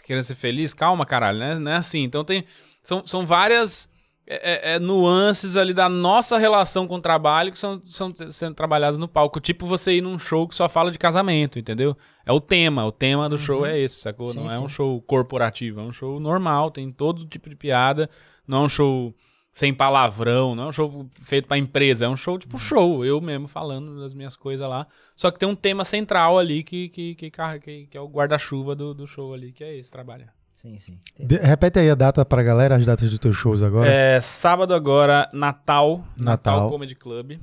querendo 0.06 0.24
ser 0.24 0.36
feliz, 0.36 0.74
calma, 0.74 1.06
caralho, 1.06 1.40
né? 1.40 1.56
Não 1.56 1.72
é 1.72 1.76
assim. 1.76 2.04
Então 2.04 2.24
tem. 2.24 2.46
São, 2.84 3.06
são 3.06 3.26
várias 3.26 3.90
é, 4.26 4.72
é, 4.72 4.76
é, 4.76 4.80
nuances 4.80 5.58
ali 5.58 5.74
da 5.74 5.90
nossa 5.90 6.38
relação 6.38 6.88
com 6.88 6.96
o 6.96 7.02
trabalho 7.02 7.52
que 7.52 7.58
são, 7.58 7.82
são 7.86 8.14
sendo 8.30 8.56
trabalhadas 8.56 8.98
no 8.98 9.08
palco. 9.08 9.40
Tipo 9.40 9.68
você 9.68 9.94
ir 9.98 10.02
num 10.02 10.18
show 10.18 10.48
que 10.48 10.56
só 10.56 10.70
fala 10.70 10.92
de 10.92 10.98
casamento, 10.98 11.60
entendeu? 11.60 11.96
É 12.26 12.32
o 12.32 12.40
tema. 12.40 12.86
O 12.86 12.92
tema 12.92 13.28
do 13.28 13.38
show 13.38 13.66
é 13.66 13.78
esse, 13.80 14.00
sacou? 14.00 14.32
Sim, 14.32 14.40
não 14.40 14.52
é 14.52 14.58
sim. 14.58 14.64
um 14.64 14.70
show 14.70 15.02
corporativo, 15.02 15.80
é 15.82 15.84
um 15.84 15.92
show 15.92 16.20
normal, 16.20 16.72
tem 16.72 16.92
todo 16.92 17.26
tipo 17.26 17.50
de 17.50 17.56
piada. 17.56 18.10
Não 18.48 18.60
é 18.64 18.66
um 18.66 18.70
show 18.70 19.14
sem 19.52 19.72
palavrão, 19.74 20.56
não 20.56 20.64
é 20.64 20.68
um 20.68 20.72
show 20.72 21.08
feito 21.22 21.48
pra 21.48 21.58
empresa, 21.58 22.06
é 22.06 22.10
um 22.10 22.16
show 22.16 22.40
tipo 22.40 22.58
show, 22.58 23.06
eu 23.06 23.22
mesmo 23.22 23.48
falando 23.48 24.00
das 24.00 24.14
minhas 24.14 24.36
coisas 24.36 24.68
lá. 24.68 24.88
Só 25.16 25.30
que 25.30 25.38
tem 25.38 25.48
um 25.48 25.56
tema 25.56 25.86
central 25.86 26.40
ali 26.40 26.64
que, 26.64 26.90
que, 26.90 27.14
que, 27.14 27.30
que- 27.30 27.88
que 27.88 27.98
é 27.98 28.02
o 28.02 28.08
guarda-chuva 28.08 28.74
do, 28.76 28.94
do 28.96 29.06
show 29.06 29.32
ali, 29.34 29.52
que 29.52 29.64
é 29.64 29.78
esse 29.78 29.92
trabalho. 29.92 30.28
Sim, 30.64 30.80
sim. 30.80 30.98
De- 31.20 31.36
repete 31.40 31.78
aí 31.78 31.90
a 31.90 31.96
data 31.96 32.24
pra 32.24 32.42
galera, 32.42 32.78
as 32.78 32.86
datas 32.86 33.10
dos 33.10 33.20
teus 33.20 33.36
shows 33.36 33.62
agora. 33.62 33.90
É, 33.92 34.22
sábado 34.22 34.74
agora, 34.74 35.30
Natal, 35.34 35.98
Natal, 36.18 36.56
Natal. 36.56 36.70
Comedy 36.70 36.96
Club. 36.96 37.34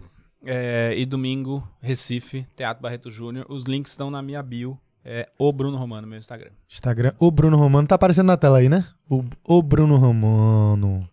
É, 0.42 0.94
e 0.97 1.05
domingo, 1.05 1.62
Recife, 1.82 2.47
Teatro 2.56 2.82
Barreto 2.82 3.10
Júnior. 3.10 3.44
Os 3.51 3.64
links 3.64 3.92
estão 3.92 4.10
na 4.10 4.22
minha 4.22 4.42
bio. 4.42 4.78
É 5.05 5.28
o 5.38 5.52
Bruno 5.52 5.76
Romano, 5.76 6.06
meu 6.06 6.18
Instagram. 6.18 6.51
Instagram. 6.66 7.12
O 7.18 7.30
Bruno 7.30 7.59
Romano 7.59 7.86
tá 7.86 7.94
aparecendo 7.97 8.28
na 8.28 8.38
tela 8.38 8.56
aí, 8.56 8.70
né? 8.70 8.86
O, 9.09 9.22
o 9.44 9.62
Bruno 9.62 9.97
Romano. 9.97 11.06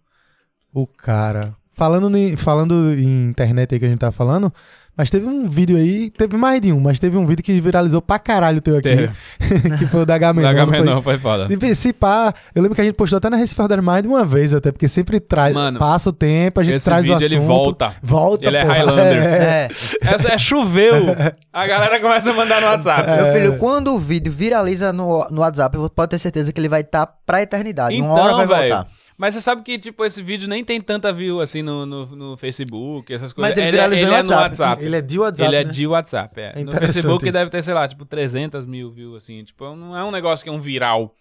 O 0.73 0.87
cara. 0.87 1.53
Falando, 1.73 2.09
falando 2.37 2.93
em 2.93 3.25
internet 3.29 3.73
aí 3.73 3.79
que 3.79 3.85
a 3.85 3.89
gente 3.89 3.99
tá 3.99 4.11
falando, 4.13 4.51
mas 4.97 5.09
teve 5.11 5.25
um 5.27 5.45
vídeo 5.47 5.77
aí, 5.77 6.09
teve 6.09 6.35
mais 6.35 6.59
de 6.59 6.73
um, 6.73 6.79
mas 6.79 6.97
teve 6.99 7.15
um 7.17 7.25
vídeo 7.25 7.43
que 7.43 7.59
viralizou 7.61 8.01
pra 8.01 8.17
caralho 8.17 8.57
o 8.57 8.61
teu 8.61 8.77
aqui. 8.77 9.09
Que 9.77 9.85
foi 9.85 10.01
o 10.01 10.05
da 10.05 10.17
Gamenon. 10.17 10.47
Da 10.47 10.53
não 10.53 10.67
foi? 10.67 10.77
Gamenon, 10.79 11.01
foi 11.01 11.17
foda. 11.17 11.47
E 11.49 11.75
se 11.75 11.93
pá, 11.93 12.33
eu 12.55 12.61
lembro 12.61 12.75
que 12.75 12.81
a 12.81 12.83
gente 12.83 12.95
postou 12.95 13.17
até 13.17 13.29
na 13.29 13.37
Recife 13.37 13.61
Order 13.61 13.81
mais 13.83 14.01
de 14.01 14.07
uma 14.07 14.25
vez, 14.25 14.53
até, 14.53 14.71
porque 14.71 14.87
sempre 14.87 15.19
traz, 15.19 15.55
passa 15.77 16.09
o 16.09 16.13
tempo, 16.13 16.59
a 16.59 16.63
gente 16.63 16.75
Esse 16.75 16.85
traz 16.85 17.01
o 17.07 17.13
vídeo 17.13 17.17
assunto. 17.17 17.33
ele 17.33 17.45
volta. 17.45 17.93
Volta, 18.01 18.47
Ele 18.47 18.57
é 18.57 18.61
porra. 18.61 18.73
Highlander. 18.73 19.23
É. 19.23 19.67
É. 20.03 20.29
É, 20.29 20.33
é 20.33 20.37
choveu. 20.37 21.15
A 21.53 21.67
galera 21.67 21.99
começa 21.99 22.31
a 22.31 22.33
mandar 22.33 22.61
no 22.61 22.67
WhatsApp. 22.67 23.09
É. 23.09 23.15
Meu 23.23 23.33
filho, 23.33 23.57
quando 23.57 23.93
o 23.93 23.99
vídeo 23.99 24.31
viraliza 24.31 24.91
no, 24.91 25.27
no 25.29 25.41
WhatsApp, 25.41 25.77
você 25.77 25.89
pode 25.93 26.09
ter 26.09 26.19
certeza 26.19 26.51
que 26.51 26.59
ele 26.59 26.69
vai 26.69 26.81
estar 26.81 27.07
pra 27.25 27.41
eternidade. 27.41 27.99
Uma 28.01 28.13
hora 28.13 28.33
vai 28.33 28.45
Então, 28.45 28.47
velho. 28.57 28.69
voltar. 28.75 28.87
Mas 29.17 29.33
você 29.33 29.41
sabe 29.41 29.63
que, 29.63 29.79
tipo, 29.79 30.05
esse 30.05 30.21
vídeo 30.21 30.47
nem 30.47 30.63
tem 30.63 30.79
tanta 30.79 31.11
view 31.11 31.41
assim 31.41 31.63
no, 31.63 31.87
no, 31.87 32.05
no 32.15 32.37
Facebook, 32.37 33.11
essas 33.11 33.33
coisas. 33.33 33.55
Mas 33.55 33.57
ele 33.57 33.69
é- 33.69 33.71
viralizou 33.71 34.07
ele 34.07 34.11
no 34.11 34.17
é 34.17 34.23
no 34.23 34.29
WhatsApp. 34.29 34.61
WhatsApp. 34.61 34.85
Ele 34.85 34.95
é 34.95 35.01
de 35.01 35.19
WhatsApp, 35.19 35.49
Ele 35.49 35.55
é 35.55 35.63
né? 35.63 35.71
de 35.71 35.87
WhatsApp, 35.87 36.39
é. 36.39 36.53
É 36.55 36.63
no 36.63 36.71
Facebook 36.71 37.25
isso. 37.25 37.33
deve 37.33 37.49
ter, 37.49 37.63
sei 37.63 37.73
lá, 37.73 37.87
tipo, 37.87 38.05
300 38.05 38.65
mil 38.67 38.91
views, 38.91 39.23
assim. 39.23 39.43
Tipo, 39.43 39.75
não 39.75 39.97
é 39.97 40.03
um 40.03 40.11
negócio 40.11 40.43
que 40.43 40.49
é 40.49 40.53
um 40.53 40.59
viral. 40.59 41.15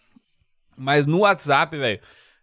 Mas 0.76 1.06
no 1.06 1.20
WhatsApp, 1.20 1.74
velho, 1.74 1.98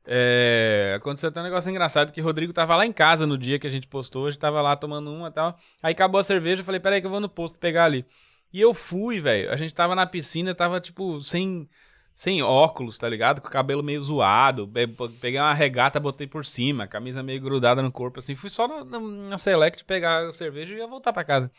é... 0.08 0.96
aconteceu 0.98 1.30
até 1.30 1.40
um 1.40 1.44
negócio 1.44 1.70
engraçado 1.70 2.12
que 2.12 2.20
o 2.20 2.24
Rodrigo 2.24 2.52
tava 2.52 2.76
lá 2.76 2.84
em 2.84 2.92
casa 2.92 3.28
no 3.28 3.38
dia 3.38 3.60
que 3.60 3.68
a 3.68 3.70
gente 3.70 3.88
postou, 3.88 4.26
a 4.26 4.32
gente 4.32 4.40
tava 4.40 4.60
lá 4.60 4.76
tomando 4.76 5.12
uma 5.12 5.28
e 5.28 5.32
tal. 5.32 5.56
Aí 5.84 5.92
acabou 5.92 6.20
a 6.20 6.24
cerveja, 6.24 6.62
eu 6.62 6.66
falei, 6.66 6.80
peraí 6.80 7.00
que 7.00 7.06
eu 7.06 7.12
vou 7.12 7.20
no 7.20 7.30
posto 7.30 7.60
pegar 7.60 7.86
ali. 7.86 8.04
E 8.52 8.60
eu 8.60 8.74
fui, 8.74 9.20
velho, 9.20 9.52
a 9.52 9.56
gente 9.56 9.74
tava 9.74 9.94
na 9.94 10.08
piscina, 10.08 10.56
tava, 10.56 10.80
tipo, 10.80 11.20
sem... 11.22 11.70
Sem 12.16 12.44
óculos, 12.44 12.98
tá 12.98 13.10
ligado? 13.10 13.42
Com 13.42 13.48
o 13.48 13.52
cabelo 13.52 13.82
meio 13.82 14.02
zoado. 14.04 14.68
Pe- 14.68 14.88
Peguei 15.20 15.40
uma 15.40 15.54
regata, 15.54 16.00
botei 16.00 16.28
por 16.28 16.46
cima, 16.46 16.86
camisa 16.86 17.24
meio 17.24 17.42
grudada 17.42 17.82
no 17.82 17.92
corpo, 17.92 18.20
assim. 18.20 18.36
Fui 18.36 18.50
só 18.52 18.68
na, 18.68 19.00
na- 19.00 19.38
Select 19.38 19.84
pegar 19.84 20.28
a 20.28 20.32
cerveja 20.34 20.76
e 20.76 20.78
ia 20.78 20.86
voltar 20.88 21.12
pra 21.12 21.24
casa. 21.24 21.52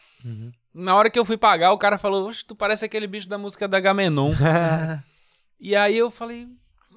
Na 0.72 0.94
hora 0.96 1.10
que 1.10 1.18
eu 1.18 1.24
fui 1.24 1.36
pagar, 1.36 1.72
o 1.72 1.78
cara 1.78 1.98
falou: 1.98 2.28
Oxe, 2.28 2.44
tu 2.44 2.54
parece 2.54 2.84
aquele 2.84 3.06
bicho 3.08 3.28
da 3.28 3.36
música 3.36 3.66
da 3.66 3.80
Gamenon. 3.80 4.30
e 5.58 5.74
aí 5.74 5.96
eu 5.98 6.10
falei: 6.10 6.46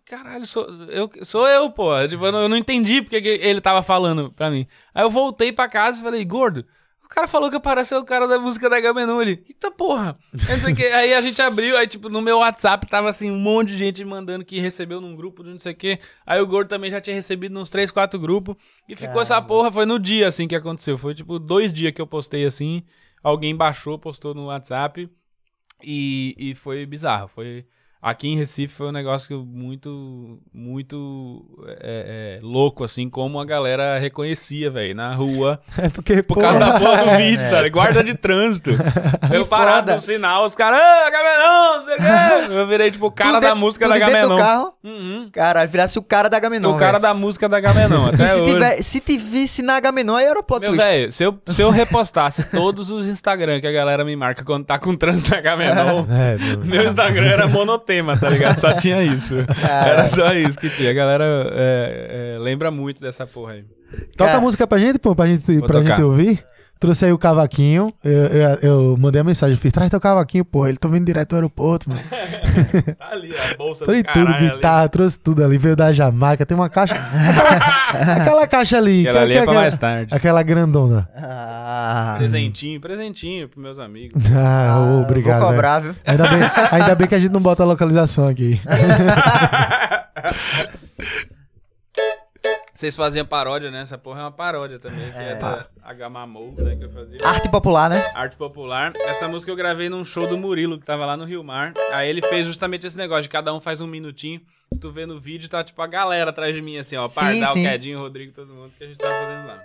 Caralho, 0.06 0.46
sou 0.46 0.66
eu, 0.90 1.10
sou 1.24 1.48
eu 1.48 1.70
pô. 1.72 1.92
Tipo, 2.08 2.26
eu 2.26 2.32
não, 2.32 2.42
eu 2.44 2.50
não 2.50 2.58
entendi 2.58 3.02
porque 3.02 3.22
que 3.22 3.28
ele 3.28 3.60
tava 3.60 3.82
falando 3.84 4.32
pra 4.34 4.50
mim. 4.52 4.68
Aí 4.94 5.04
eu 5.04 5.10
voltei 5.10 5.52
pra 5.52 5.68
casa 5.68 6.00
e 6.00 6.04
falei: 6.04 6.24
Gordo. 6.24 6.64
O 7.10 7.10
cara 7.10 7.26
falou 7.26 7.50
que 7.50 7.56
eu 7.56 7.62
parecia 7.62 7.98
o 7.98 8.04
cara 8.04 8.28
da 8.28 8.38
música 8.38 8.70
da 8.70 8.82
Gamenon. 8.82 9.22
Ele, 9.22 9.42
eita 9.48 9.72
porra. 9.72 10.20
Aí, 10.34 10.76
quê. 10.76 10.84
aí 10.88 11.14
a 11.14 11.22
gente 11.22 11.42
abriu, 11.42 11.78
aí 11.78 11.88
tipo, 11.88 12.10
no 12.10 12.22
meu 12.22 12.40
WhatsApp 12.40 12.86
tava 12.86 13.10
assim, 13.10 13.32
um 13.32 13.40
monte 13.40 13.70
de 13.70 13.78
gente 13.78 14.04
mandando 14.04 14.44
que 14.44 14.60
recebeu 14.60 15.00
num 15.00 15.16
grupo 15.16 15.42
de 15.42 15.50
não 15.52 15.60
sei 15.60 15.72
o 15.72 15.76
quê. 15.76 16.00
Aí 16.26 16.42
o 16.42 16.46
Gordo 16.46 16.68
também 16.68 16.92
já 16.92 17.00
tinha 17.00 17.16
recebido 17.16 17.54
nos 17.54 17.70
três, 17.70 17.90
quatro 17.92 18.20
grupos. 18.20 18.58
E 18.90 18.96
ficou 18.96 19.22
essa 19.22 19.42
porra, 19.42 19.72
foi 19.72 19.86
no 19.86 19.98
dia 19.98 20.28
assim 20.28 20.50
que 20.50 20.56
aconteceu. 20.56 20.98
Foi 20.98 21.16
tipo 21.16 21.40
dois 21.40 21.72
dias 21.72 21.94
que 21.94 22.02
eu 22.02 22.08
postei 22.08 22.46
assim. 22.46 22.84
Alguém 23.24 23.56
baixou, 23.56 23.98
postou 23.98 24.34
no 24.34 24.48
WhatsApp. 24.48 25.10
E, 25.82 26.36
e 26.38 26.56
foi 26.56 26.86
bizarro. 26.86 27.30
Foi. 27.30 27.66
Aqui 28.02 28.28
em 28.28 28.38
Recife 28.38 28.74
foi 28.74 28.88
um 28.88 28.92
negócio 28.92 29.44
muito, 29.44 30.40
muito 30.54 31.44
é, 31.82 32.38
é, 32.38 32.40
louco, 32.44 32.84
assim, 32.84 33.10
como 33.10 33.40
a 33.40 33.46
galera 33.46 33.98
reconhecia, 33.98 34.70
velho, 34.70 34.96
na 34.96 35.14
rua. 35.14 35.60
É 35.78 35.90
porque, 35.90 36.22
Por 36.24 36.38
causa 36.40 36.60
da 36.60 36.80
porra 36.80 37.06
do 37.06 37.12
vídeo, 37.18 37.38
tá? 37.50 37.62
ligado? 37.62 37.72
Guarda 37.72 38.04
de 38.04 38.14
trânsito. 38.16 38.72
Eu 39.34 39.46
parado 39.46 39.92
no 39.92 40.00
sinal, 40.00 40.46
os 40.46 40.56
caras, 40.56 40.80
ah, 40.82 41.10
Gamenon, 41.10 41.78
não 41.80 41.86
sei 41.86 41.96
o 41.96 41.98
quê. 42.50 42.54
Eu 42.60 42.68
virei, 42.68 42.92
tipo, 42.92 43.08
o 43.08 43.12
cara 43.12 43.30
Tudo 43.32 43.42
da 43.42 43.48
dentro- 43.50 43.60
música 43.62 43.88
da 43.88 43.98
Gamenon. 43.98 44.38
carro. 44.38 44.74
Uhum. 44.84 45.30
Caralho, 45.32 45.70
virasse 45.70 46.00
o 46.00 46.02
cara 46.02 46.30
da 46.30 46.40
Gamenon. 46.40 46.76
o 46.76 46.78
cara 46.78 46.98
da 47.00 47.14
música 47.14 47.50
da 47.50 47.60
Gamenon, 47.60 48.08
até 48.08 48.26
E 48.26 48.28
se, 48.28 48.40
hoje. 48.42 48.54
tiver, 48.54 48.82
se 48.82 49.00
te 49.00 49.18
visse 49.18 49.62
na 49.62 49.80
Gamenon, 49.80 50.16
aí 50.16 50.26
era 50.26 50.40
o 50.40 50.44
plot 50.44 50.62
Meu 50.62 50.74
velho, 50.76 51.12
se 51.12 51.24
eu, 51.24 51.38
se 51.48 51.62
eu 51.62 51.70
repostasse 51.70 52.44
todos 52.52 52.90
os 52.90 53.06
Instagram 53.08 53.60
que 53.60 53.68
a 53.68 53.72
galera 53.72 54.06
me 54.06 54.16
marca 54.16 54.44
quando 54.44 54.66
tá 54.66 54.80
com 54.80 54.96
trânsito 54.96 55.32
da 55.32 55.42
Gamenon, 55.42 56.06
É, 56.10 56.38
meu. 56.38 56.60
meu 56.66 56.84
Instagram 56.88 57.26
era 57.28 57.48
monotema, 57.88 58.18
tá 58.18 58.30
ligado? 58.30 58.60
Só 58.60 58.74
tinha 58.74 59.02
isso. 59.04 59.36
Era 59.64 60.08
só 60.08 60.34
isso 60.34 60.60
que 60.60 60.70
tinha. 60.70 60.92
A 60.92 60.94
galera 60.94 61.24
é, 61.54 62.36
é, 62.36 62.40
lembra 62.40 62.70
muito 62.70 63.02
dessa 63.02 63.26
porra 63.26 63.54
aí. 63.54 63.64
Toca 64.18 64.26
Cara, 64.32 64.38
a 64.38 64.42
música 64.42 64.68
pra 64.68 64.78
gente, 64.78 65.00
pô, 65.00 65.16
pra 65.16 65.28
gente, 65.28 65.46
Vou 65.60 65.68
pra 65.68 65.80
tocar. 65.80 65.96
gente 65.96 66.04
ouvir. 66.04 66.44
Trouxe 66.80 67.06
aí 67.06 67.12
o 67.12 67.18
cavaquinho. 67.18 67.94
Eu, 68.04 68.12
eu, 68.12 68.58
eu 68.62 68.98
mandei 69.00 69.22
a 69.22 69.24
mensagem, 69.24 69.56
fiz, 69.58 69.72
traz 69.72 69.90
teu 69.90 70.00
cavaquinho, 70.00 70.46
pô. 70.46 70.68
Ele 70.68 70.78
tô 70.78 70.88
vindo 70.90 71.06
direto 71.06 71.30
do 71.30 71.36
aeroporto, 71.36 71.90
mano. 71.90 72.02
Tá 72.98 73.10
ali, 73.12 73.32
a 73.36 73.56
bolsa 73.56 73.86
Trouxe 73.86 74.02
do 74.02 74.12
tudo, 74.14 74.26
caralho 74.26 74.46
ali. 74.48 74.56
guitarra, 74.56 74.90
trouxe 74.90 75.20
tudo 75.20 75.44
ali. 75.44 75.58
Veio 75.60 75.76
da 75.76 75.94
Jamaica, 75.94 76.44
tem 76.46 76.58
uma 76.58 76.70
caixa. 76.70 76.96
aquela, 76.96 78.16
aquela 78.18 78.48
caixa 78.48 78.78
ali. 78.78 79.08
Aquela 79.08 79.22
ali 79.24 79.34
é 79.34 79.36
pra 79.36 79.44
aquela, 79.44 79.62
mais 79.62 79.76
tarde. 79.78 80.16
Aquela 80.16 80.42
grandona. 80.44 81.08
Ah, 81.16 82.16
Presentinho, 82.18 82.82
presentinho 82.82 83.48
pros 83.48 83.62
meus 83.62 83.80
amigos. 83.80 84.24
Ah, 84.36 84.80
ô, 84.80 85.02
obrigado. 85.02 85.40
Vou 85.42 85.50
cobrar, 85.52 85.80
viu? 85.80 85.96
Ainda 86.06 86.28
bem, 86.28 86.40
ainda 86.72 86.96
bem 86.96 87.08
que 87.08 87.16
a 87.16 87.20
gente 87.20 87.32
não 87.32 87.42
bota 87.42 87.62
a 87.64 87.66
localização 87.66 88.28
aqui. 88.28 88.60
Vocês 92.78 92.96
faziam 92.96 93.26
paródia, 93.26 93.72
né? 93.72 93.82
Essa 93.82 93.98
porra 93.98 94.20
é 94.20 94.24
uma 94.26 94.32
paródia 94.32 94.78
também. 94.78 95.12
Que 95.12 95.18
é, 95.18 95.34
da 95.34 95.66
H 95.82 96.10
Mamous, 96.12 96.64
né? 96.64 96.76
Que 96.76 96.84
eu 96.84 96.92
fazia. 96.92 97.18
Arte 97.24 97.50
popular, 97.50 97.90
né? 97.90 98.12
Arte 98.14 98.36
popular. 98.36 98.94
Essa 98.98 99.28
música 99.28 99.52
eu 99.52 99.56
gravei 99.56 99.90
num 99.90 100.06
show 100.06 100.28
do 100.28 100.38
Murilo, 100.38 100.80
que 100.80 100.86
tava 100.86 101.04
lá 101.04 101.18
no 101.18 101.26
Rio 101.26 101.44
Mar. 101.44 101.74
Aí 101.92 102.08
ele 102.08 102.22
fez 102.22 102.46
justamente 102.46 102.86
esse 102.86 102.96
negócio 102.96 103.24
de 103.24 103.30
cada 103.30 103.52
um 103.52 103.60
faz 103.60 103.82
um 103.82 103.88
minutinho. 103.88 104.42
Se 104.72 104.80
tu 104.80 104.92
vê 104.92 105.08
no 105.08 105.20
vídeo, 105.20 105.50
tá 105.50 105.64
tipo 105.64 105.82
a 105.82 105.88
galera 105.88 106.30
atrás 106.30 106.54
de 106.54 106.62
mim, 106.62 106.78
assim, 106.78 106.96
ó. 106.96 107.08
Sim, 107.08 107.16
Pardal, 107.16 107.54
sim. 107.54 107.64
Quedinho, 107.64 107.98
Rodrigo, 107.98 108.32
todo 108.32 108.54
mundo 108.54 108.72
que 108.78 108.84
a 108.84 108.88
gente 108.88 109.00
tava 109.00 109.26
fazendo 109.26 109.48
lá. 109.48 109.64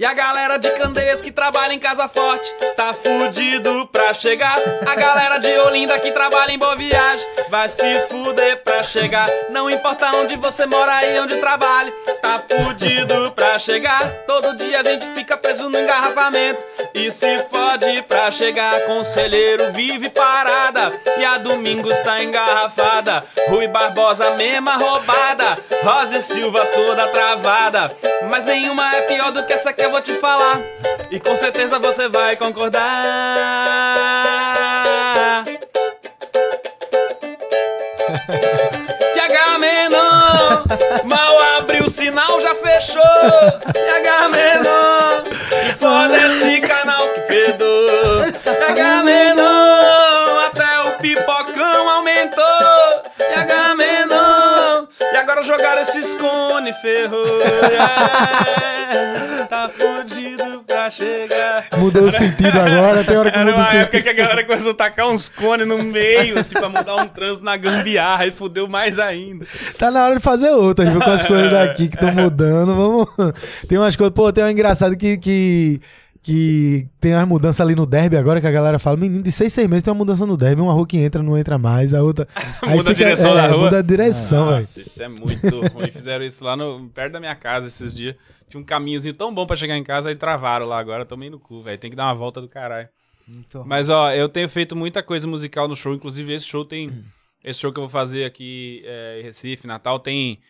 E 0.00 0.04
a 0.04 0.14
galera 0.14 0.58
de 0.58 0.70
Candeias 0.70 1.20
que 1.20 1.32
trabalha 1.32 1.74
em 1.74 1.78
Casa 1.80 2.06
Forte 2.06 2.48
tá 2.76 2.94
fudido 2.94 3.84
pra 3.88 4.14
chegar. 4.14 4.56
A 4.86 4.94
galera 4.94 5.38
de 5.38 5.48
Olinda 5.58 5.98
que 5.98 6.12
trabalha 6.12 6.52
em 6.52 6.58
Boa 6.58 6.76
Viagem 6.76 7.26
vai 7.48 7.68
se 7.68 8.06
fuder 8.08 8.62
pra 8.62 8.84
chegar. 8.84 9.28
Não 9.50 9.68
importa 9.68 10.14
onde 10.14 10.36
você 10.36 10.66
mora 10.66 11.04
e 11.04 11.18
onde 11.18 11.40
trabalha, 11.40 11.92
tá 12.22 12.40
fudido 12.48 13.32
pra 13.32 13.58
chegar. 13.58 14.00
Todo 14.24 14.56
dia 14.56 14.82
a 14.82 14.84
gente 14.84 15.04
fica 15.16 15.36
preso 15.36 15.68
no 15.68 15.76
engarrafamento 15.76 16.64
e 16.94 17.10
se 17.10 17.36
fode 17.50 18.00
pra 18.02 18.30
chegar. 18.30 18.80
Conselheiro 18.82 19.72
vive 19.72 20.08
parada 20.10 20.92
e 21.18 21.24
a 21.24 21.38
Domingos 21.38 21.98
tá 22.00 22.22
engarrafada. 22.22 23.24
Rui 23.48 23.66
Barbosa, 23.66 24.30
mesma 24.36 24.76
roubada. 24.76 25.58
Rosa 25.82 26.18
e 26.18 26.22
Silva 26.22 26.64
toda 26.66 27.08
travada. 27.08 27.90
Mas 28.30 28.44
nenhuma 28.44 28.94
é 28.94 29.02
pior 29.02 29.32
do 29.32 29.44
que 29.44 29.52
essa 29.52 29.72
que 29.72 29.87
eu 29.88 29.92
vou 29.92 30.00
te 30.02 30.12
falar. 30.14 30.60
E 31.10 31.18
com 31.18 31.34
certeza 31.36 31.78
você 31.78 32.08
vai 32.08 32.36
concordar. 32.36 32.84
Que 39.12 39.20
Agamenon 39.20 40.64
mal 41.04 41.38
abriu 41.58 41.84
o 41.84 41.90
sinal, 41.90 42.40
já 42.40 42.54
fechou. 42.54 43.02
Agamenon 43.96 45.22
que 45.22 45.72
foda 45.78 46.16
esse 46.16 46.60
canal 46.60 47.08
que 47.08 47.20
fedou. 47.22 48.07
O 55.40 55.42
jogar 55.42 55.78
esses 55.80 56.14
cone, 56.14 56.72
ferrou. 56.74 57.24
Yeah. 57.70 59.46
Tá 59.48 59.68
fudido 59.68 60.62
pra 60.66 60.90
chegar. 60.90 61.66
Mudou 61.76 62.04
o 62.04 62.10
sentido 62.12 62.58
agora, 62.60 63.04
tem 63.04 63.16
hora 63.16 63.30
que 63.30 63.38
Era 63.38 63.50
muda 63.50 63.56
o 63.56 63.60
uma 63.64 63.72
época 63.74 63.96
sentido. 63.98 64.02
que 64.02 64.08
a 64.08 64.24
galera 64.24 64.44
começou 64.44 64.70
a 64.72 64.74
tacar 64.74 65.08
uns 65.08 65.28
cones 65.28 65.66
no 65.66 65.78
meio, 65.82 66.38
assim, 66.38 66.54
pra 66.54 66.68
mudar 66.68 66.96
um 66.96 67.08
trânsito 67.08 67.44
na 67.44 67.56
gambiarra, 67.56 68.26
e 68.26 68.30
fudeu 68.30 68.68
mais 68.68 68.98
ainda. 68.98 69.46
Tá 69.78 69.90
na 69.90 70.04
hora 70.04 70.16
de 70.16 70.22
fazer 70.22 70.50
outras, 70.50 70.90
viu? 70.92 71.00
Com 71.00 71.10
as 71.10 71.24
coisas 71.24 71.50
daqui 71.50 71.88
que 71.88 71.94
estão 71.96 72.12
mudando. 72.14 72.74
Vamos. 72.74 73.08
Tem 73.68 73.78
umas 73.78 73.96
coisas. 73.96 74.14
Pô, 74.14 74.32
tem 74.32 74.44
uma 74.44 74.52
engraçada 74.52 74.94
que. 74.96 75.16
que... 75.18 75.80
Que 76.28 76.86
tem 77.00 77.14
umas 77.14 77.26
mudanças 77.26 77.58
ali 77.58 77.74
no 77.74 77.86
derby 77.86 78.14
agora 78.14 78.38
que 78.38 78.46
a 78.46 78.50
galera 78.50 78.78
fala, 78.78 78.98
menino, 78.98 79.22
de 79.22 79.32
seis, 79.32 79.50
seis 79.50 79.66
meses 79.66 79.82
tem 79.82 79.90
uma 79.90 79.96
mudança 79.96 80.26
no 80.26 80.36
derby, 80.36 80.60
uma 80.60 80.74
rua 80.74 80.86
que 80.86 80.98
entra, 80.98 81.22
não 81.22 81.38
entra 81.38 81.56
mais, 81.56 81.94
a 81.94 82.02
outra. 82.02 82.28
Muda 82.68 82.90
a 82.90 82.92
direção 82.92 83.30
é, 83.30 83.34
da 83.34 83.46
rua? 83.46 83.64
Muda 83.64 83.78
a 83.78 83.82
direção, 83.82 84.44
velho. 84.44 84.56
Nossa, 84.56 84.82
isso 84.82 85.02
é 85.02 85.08
muito 85.08 85.48
ruim. 85.72 85.90
Fizeram 85.90 86.22
isso 86.26 86.44
lá 86.44 86.54
no, 86.54 86.86
perto 86.90 87.14
da 87.14 87.18
minha 87.18 87.34
casa 87.34 87.66
esses 87.66 87.94
dias. 87.94 88.14
Tinha 88.46 88.60
um 88.60 88.64
caminhozinho 88.64 89.14
tão 89.14 89.32
bom 89.32 89.46
pra 89.46 89.56
chegar 89.56 89.74
em 89.78 89.82
casa, 89.82 90.10
aí 90.10 90.16
travaram 90.16 90.66
lá 90.66 90.78
agora. 90.78 91.06
Tomei 91.06 91.30
no 91.30 91.40
cu, 91.40 91.62
velho. 91.62 91.78
Tem 91.78 91.88
que 91.88 91.96
dar 91.96 92.04
uma 92.04 92.14
volta 92.14 92.42
do 92.42 92.48
caralho. 92.48 92.90
Muito. 93.26 93.64
Mas, 93.64 93.88
ó, 93.88 94.12
eu 94.12 94.28
tenho 94.28 94.50
feito 94.50 94.76
muita 94.76 95.02
coisa 95.02 95.26
musical 95.26 95.66
no 95.66 95.74
show. 95.74 95.94
Inclusive, 95.94 96.30
esse 96.34 96.44
show 96.44 96.62
tem. 96.62 96.92
Esse 97.42 97.60
show 97.60 97.72
que 97.72 97.78
eu 97.78 97.84
vou 97.84 97.90
fazer 97.90 98.26
aqui 98.26 98.82
é, 98.84 99.20
em 99.20 99.22
Recife, 99.22 99.66
Natal, 99.66 99.98
tem, 99.98 100.40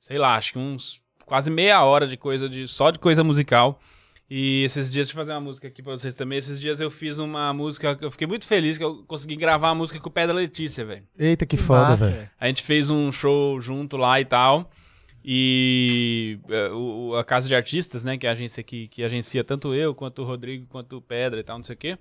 sei 0.00 0.16
lá, 0.16 0.36
acho 0.36 0.54
que 0.54 0.58
uns 0.58 1.04
quase 1.26 1.50
meia 1.50 1.84
hora 1.84 2.06
de 2.06 2.16
coisa 2.16 2.48
de 2.48 2.66
só 2.66 2.90
de 2.90 2.98
coisa 2.98 3.22
musical. 3.22 3.78
E 4.28 4.64
esses 4.64 4.92
dias, 4.92 5.06
deixa 5.06 5.12
eu 5.12 5.22
fazer 5.22 5.32
uma 5.32 5.40
música 5.40 5.68
aqui 5.68 5.82
pra 5.82 5.92
vocês 5.92 6.12
também. 6.12 6.38
Esses 6.38 6.58
dias 6.58 6.80
eu 6.80 6.90
fiz 6.90 7.18
uma 7.18 7.52
música 7.52 7.94
que 7.94 8.04
eu 8.04 8.10
fiquei 8.10 8.26
muito 8.26 8.44
feliz 8.44 8.76
que 8.76 8.82
eu 8.82 9.04
consegui 9.06 9.36
gravar 9.36 9.68
uma 9.68 9.76
música 9.76 10.00
com 10.00 10.08
o 10.08 10.12
pé 10.12 10.26
da 10.26 10.32
Letícia, 10.32 10.84
velho. 10.84 11.04
Eita, 11.16 11.46
que 11.46 11.56
foda, 11.56 11.90
massa, 11.90 12.10
velho. 12.10 12.30
A 12.38 12.46
gente 12.48 12.62
fez 12.62 12.90
um 12.90 13.12
show 13.12 13.60
junto 13.60 13.96
lá 13.96 14.20
e 14.20 14.24
tal. 14.24 14.70
E 15.24 16.38
é, 16.48 16.70
a 17.18 17.24
Casa 17.24 17.48
de 17.48 17.54
Artistas, 17.54 18.04
né, 18.04 18.16
que 18.16 18.26
é 18.26 18.30
a 18.30 18.32
agência 18.32 18.62
que, 18.62 18.88
que 18.88 19.02
agencia 19.02 19.42
tanto 19.44 19.74
eu, 19.74 19.94
quanto 19.94 20.22
o 20.22 20.24
Rodrigo, 20.24 20.66
quanto 20.68 20.96
o 20.96 21.02
Pedra 21.02 21.40
e 21.40 21.42
tal, 21.44 21.58
não 21.58 21.64
sei 21.64 21.74
o 21.74 21.78
quê. 21.78 21.98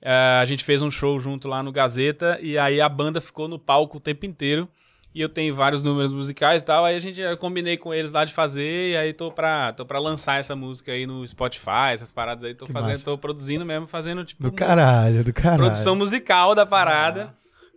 É, 0.00 0.38
a 0.40 0.44
gente 0.44 0.64
fez 0.64 0.82
um 0.82 0.90
show 0.90 1.18
junto 1.20 1.46
lá 1.46 1.62
no 1.62 1.70
Gazeta 1.70 2.38
e 2.42 2.58
aí 2.58 2.80
a 2.80 2.88
banda 2.88 3.20
ficou 3.20 3.46
no 3.46 3.58
palco 3.58 3.98
o 3.98 4.00
tempo 4.00 4.26
inteiro. 4.26 4.68
E 5.14 5.20
eu 5.20 5.28
tenho 5.28 5.54
vários 5.54 5.82
números 5.82 6.10
musicais 6.12 6.62
e 6.62 6.64
tal. 6.64 6.84
Aí 6.84 6.96
a 6.96 7.00
gente 7.00 7.20
eu 7.20 7.36
combinei 7.36 7.76
com 7.76 7.92
eles 7.92 8.12
lá 8.12 8.24
de 8.24 8.32
fazer. 8.32 8.92
E 8.92 8.96
aí 8.96 9.12
tô 9.12 9.30
pra, 9.30 9.72
tô 9.72 9.84
pra 9.84 9.98
lançar 9.98 10.40
essa 10.40 10.56
música 10.56 10.90
aí 10.92 11.06
no 11.06 11.26
Spotify, 11.28 11.92
essas 11.92 12.10
paradas 12.10 12.44
aí. 12.44 12.54
Tô 12.54 12.64
Que 12.66 12.72
fazendo, 12.72 12.92
massa. 12.92 13.04
tô 13.04 13.18
produzindo 13.18 13.64
mesmo, 13.64 13.86
fazendo 13.86 14.24
tipo 14.24 14.42
Do 14.42 14.52
caralho, 14.52 15.22
do 15.22 15.32
caralho. 15.32 15.62
produção 15.64 15.94
musical 15.94 16.54
da 16.54 16.64
parada. 16.64 17.34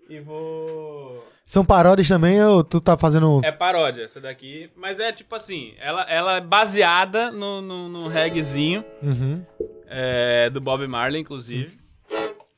E 0.10 0.20
vou. 0.20 1.26
São 1.45 1.64
paródias 1.66 2.07
também 2.07 2.41
ou 2.44 2.64
tu 2.64 2.80
tá 2.82 2.98
fazendo. 2.98 3.40
É 3.44 3.52
paródia 3.52 4.03
essa 4.03 4.20
daqui, 4.22 4.70
mas 4.76 4.99
é 4.99 5.12
tipo 5.12 5.36
assim, 5.36 5.74
ela, 5.80 6.02
ela 6.10 6.38
é 6.38 6.41
baseada 6.41 7.32
no, 7.32 7.62
no, 7.62 7.88
no 7.90 8.07
reggaezinho 8.07 8.84
Uhum. 9.03 9.44
é, 9.88 10.49
do 10.49 10.60
Bob 10.62 10.88
Marley, 10.88 11.22
inclusive. 11.22 11.78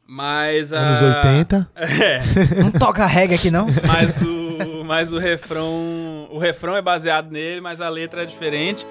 Mas 0.07 0.71
a... 0.71 0.79
Anos 0.79 1.01
80. 1.01 1.69
É, 1.75 2.61
Não 2.61 2.71
toca 2.71 3.05
reggae 3.05 3.35
aqui, 3.35 3.51
não? 3.51 3.67
mas 3.85 4.21
o, 4.21 4.83
mas 4.85 5.11
o 5.11 5.19
refrão, 5.19 6.27
o 6.31 6.39
refrão 6.39 6.75
é 6.75 6.81
baseado 6.81 7.29
nele, 7.29 7.59
mas 7.59 7.81
a 7.81 7.89
letra 7.89 8.23
é 8.23 8.25
diferente. 8.25 8.85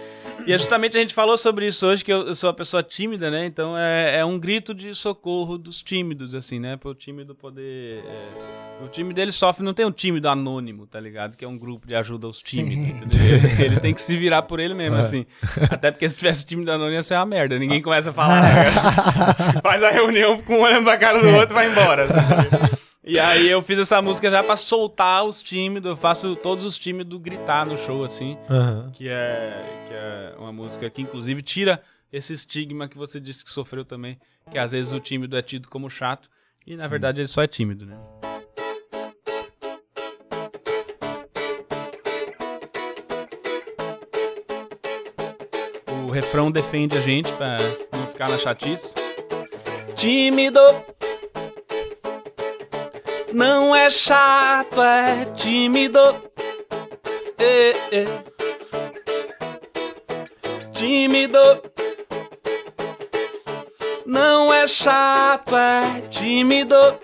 E 0.46 0.52
é 0.52 0.58
justamente 0.58 0.96
a 0.96 1.00
gente 1.00 1.14
falou 1.14 1.36
sobre 1.36 1.66
isso 1.66 1.86
hoje, 1.86 2.04
que 2.04 2.12
eu, 2.12 2.28
eu 2.28 2.34
sou 2.34 2.48
uma 2.48 2.54
pessoa 2.54 2.82
tímida, 2.82 3.30
né? 3.30 3.46
Então 3.46 3.76
é, 3.76 4.18
é 4.18 4.24
um 4.24 4.38
grito 4.38 4.74
de 4.74 4.94
socorro 4.94 5.56
dos 5.58 5.82
tímidos, 5.82 6.34
assim, 6.34 6.60
né? 6.60 6.76
Para 6.76 6.90
o 6.90 6.94
tímido 6.94 7.34
poder. 7.34 8.04
é, 8.04 8.65
O 8.82 8.88
time 8.88 9.12
dele 9.14 9.32
sofre, 9.32 9.64
não 9.64 9.72
tem 9.72 9.86
um 9.86 9.90
tímido 9.90 10.28
anônimo, 10.28 10.86
tá 10.86 11.00
ligado? 11.00 11.36
Que 11.36 11.44
é 11.44 11.48
um 11.48 11.56
grupo 11.56 11.86
de 11.86 11.94
ajuda 11.94 12.26
aos 12.26 12.42
entendeu? 12.52 13.36
Ele, 13.36 13.62
ele 13.64 13.80
tem 13.80 13.94
que 13.94 14.00
se 14.00 14.16
virar 14.16 14.42
por 14.42 14.60
ele 14.60 14.74
mesmo, 14.74 14.96
assim. 14.96 15.24
Até 15.70 15.90
porque 15.90 16.08
se 16.08 16.16
tivesse 16.16 16.44
tímido 16.44 16.70
anônimo 16.70 16.94
ia 16.94 17.02
ser 17.02 17.14
uma 17.14 17.24
merda. 17.26 17.58
Ninguém 17.58 17.80
começa 17.80 18.10
a 18.10 18.12
falar. 18.12 18.42
né? 18.42 18.72
Faz 19.62 19.82
a 19.82 19.90
reunião 19.90 20.40
com 20.42 20.56
um 20.56 20.60
olhando 20.60 20.84
pra 20.84 20.98
cara 20.98 21.20
do 21.20 21.28
outro 21.30 21.52
e 21.52 21.54
vai 21.54 21.70
embora. 21.70 22.04
assim. 22.04 22.76
E 23.02 23.18
aí 23.18 23.48
eu 23.48 23.62
fiz 23.62 23.78
essa 23.78 24.02
música 24.02 24.30
já 24.30 24.42
pra 24.42 24.56
soltar 24.56 25.24
os 25.24 25.42
tímidos. 25.42 25.90
Eu 25.90 25.96
faço 25.96 26.36
todos 26.36 26.64
os 26.64 26.78
tímidos 26.78 27.20
gritar 27.20 27.64
no 27.64 27.78
show, 27.78 28.04
assim. 28.04 28.36
Aham. 28.50 28.90
Que 28.92 29.08
é, 29.08 29.64
que 29.88 29.94
é 29.94 30.34
uma 30.38 30.52
música 30.52 30.90
que, 30.90 31.00
inclusive, 31.00 31.40
tira 31.40 31.80
esse 32.12 32.34
estigma 32.34 32.88
que 32.88 32.98
você 32.98 33.18
disse 33.18 33.44
que 33.44 33.50
sofreu 33.50 33.84
também. 33.84 34.18
Que 34.50 34.58
às 34.58 34.72
vezes 34.72 34.92
o 34.92 35.00
tímido 35.00 35.36
é 35.36 35.42
tido 35.42 35.68
como 35.68 35.88
chato. 35.88 36.28
E 36.66 36.76
na 36.76 36.88
verdade 36.88 37.20
ele 37.20 37.28
só 37.28 37.42
é 37.42 37.46
tímido, 37.46 37.86
né? 37.86 37.96
Refrão 46.16 46.50
defende 46.50 46.96
a 46.96 47.00
gente 47.02 47.30
pra 47.32 47.58
não 47.92 48.06
ficar 48.06 48.30
na 48.30 48.38
chatice. 48.38 48.94
Tímido 49.94 50.60
não 53.34 53.76
é 53.76 53.90
chato, 53.90 54.80
é 54.80 55.26
tímido. 55.34 56.00
É, 57.36 57.70
é. 57.92 58.06
Tímido 60.72 61.38
não 64.06 64.54
é 64.54 64.66
chato, 64.66 65.54
é 65.54 66.00
tímido. 66.08 66.98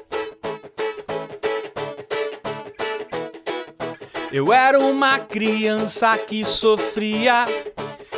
Eu 4.32 4.50
era 4.54 4.78
uma 4.78 5.18
criança 5.18 6.16
que 6.16 6.46
sofria 6.46 7.44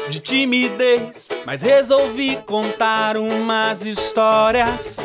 de 0.09 0.21
timidez, 0.21 1.29
mas 1.45 1.63
resolvi 1.63 2.37
contar 2.47 3.17
umas 3.17 3.85
histórias 3.85 4.99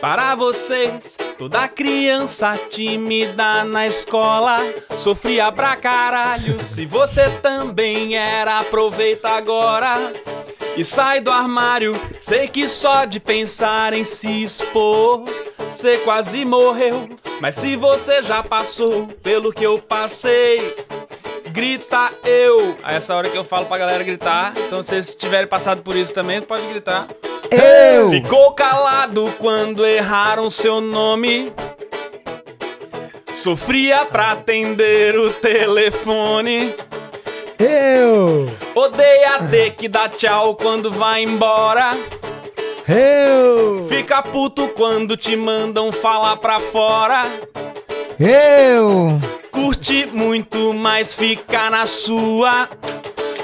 para 0.00 0.34
vocês. 0.34 1.16
Toda 1.38 1.68
criança 1.68 2.58
tímida 2.70 3.64
na 3.64 3.86
escola 3.86 4.56
sofria 4.96 5.52
pra 5.52 5.76
caralho. 5.76 6.58
Se 6.62 6.86
você 6.86 7.28
também 7.42 8.16
era, 8.16 8.58
aproveita 8.58 9.28
agora 9.30 9.94
e 10.76 10.84
sai 10.84 11.20
do 11.20 11.30
armário. 11.30 11.92
Sei 12.18 12.48
que 12.48 12.68
só 12.68 13.04
de 13.04 13.20
pensar 13.20 13.92
em 13.92 14.04
se 14.04 14.44
expor, 14.44 15.24
você 15.72 15.98
quase 15.98 16.44
morreu. 16.44 17.08
Mas 17.40 17.56
se 17.56 17.76
você 17.76 18.22
já 18.22 18.42
passou 18.42 19.06
pelo 19.22 19.52
que 19.52 19.64
eu 19.64 19.78
passei, 19.78 20.74
grita 21.56 22.10
eu. 22.22 22.76
A 22.82 22.92
essa 22.92 23.14
hora 23.14 23.30
que 23.30 23.36
eu 23.36 23.42
falo 23.42 23.64
pra 23.64 23.78
galera 23.78 24.04
gritar. 24.04 24.52
Então, 24.66 24.82
se 24.82 24.90
vocês 24.90 25.14
tiverem 25.14 25.48
passado 25.48 25.80
por 25.80 25.96
isso 25.96 26.12
também, 26.12 26.42
pode 26.42 26.66
gritar. 26.66 27.06
Eu! 27.50 28.10
Ficou 28.10 28.52
calado 28.52 29.32
quando 29.38 29.86
erraram 29.86 30.50
seu 30.50 30.82
nome. 30.82 31.50
Sofria 33.32 34.04
pra 34.04 34.32
atender 34.32 35.18
o 35.18 35.32
telefone. 35.32 36.74
Eu! 37.58 38.50
Odeia 38.74 39.38
ter 39.50 39.70
que 39.70 39.88
dar 39.88 40.10
tchau 40.10 40.56
quando 40.56 40.90
vai 40.90 41.22
embora. 41.22 41.90
Eu! 42.86 43.86
Fica 43.88 44.22
puto 44.22 44.68
quando 44.68 45.16
te 45.16 45.34
mandam 45.34 45.90
falar 45.90 46.36
pra 46.36 46.60
fora. 46.60 47.22
Eu! 48.20 49.35
Curte 49.56 50.04
muito, 50.12 50.74
mas 50.74 51.14
fica 51.14 51.70
na 51.70 51.86
sua. 51.86 52.68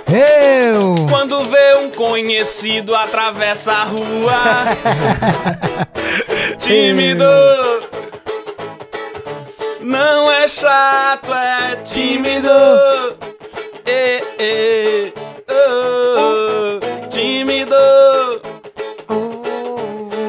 Eu! 0.06 0.94
Quando 1.08 1.42
vê 1.44 1.74
um 1.76 1.90
conhecido 1.90 2.94
atravessa 2.94 3.72
a 3.72 3.84
rua. 3.84 4.34
Tímido. 6.60 7.24
Não 9.80 10.30
é 10.30 10.46
chato, 10.46 11.32
é 11.32 11.76
tímido. 11.76 12.50
E, 13.86 14.22
e, 14.38 15.14
oh, 15.48 17.08
tímido. 17.08 17.74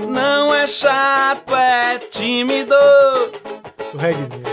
Não 0.07 0.55
é 0.55 0.65
chato, 0.65 1.53
é 1.53 1.97
tímido. 1.97 2.73
O 3.93 3.97
reggaezinho. 3.97 4.52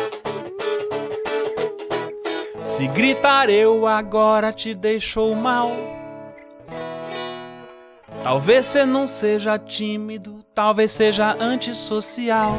Se 2.81 2.86
gritar 2.86 3.51
eu 3.51 3.86
agora 3.86 4.55
te 4.55 4.74
deixou 4.74 5.35
mal. 5.35 5.70
Talvez 8.23 8.65
você 8.65 8.86
não 8.86 9.07
seja 9.07 9.59
tímido, 9.59 10.43
talvez 10.55 10.90
seja 10.90 11.36
antissocial. 11.39 12.57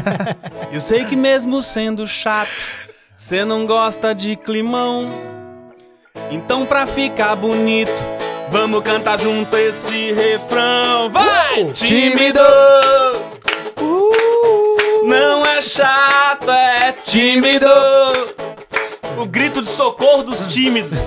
Eu 0.70 0.78
sei 0.78 1.06
que 1.06 1.16
mesmo 1.16 1.62
sendo 1.62 2.06
chato, 2.06 2.50
você 3.16 3.46
não 3.46 3.64
gosta 3.64 4.14
de 4.14 4.36
climão. 4.36 5.08
Então 6.30 6.66
pra 6.66 6.86
ficar 6.86 7.34
bonito, 7.34 7.90
vamos 8.50 8.82
cantar 8.82 9.18
junto 9.18 9.56
esse 9.56 10.12
refrão. 10.12 11.08
Vai! 11.08 11.64
Tímido! 11.72 12.42
Não 15.02 15.46
é 15.46 15.62
chato, 15.62 16.50
é 16.50 16.92
tímido. 16.92 17.66
O 19.18 19.26
grito 19.26 19.62
de 19.62 19.68
socorro 19.68 20.22
dos 20.22 20.46
tímidos. 20.46 20.98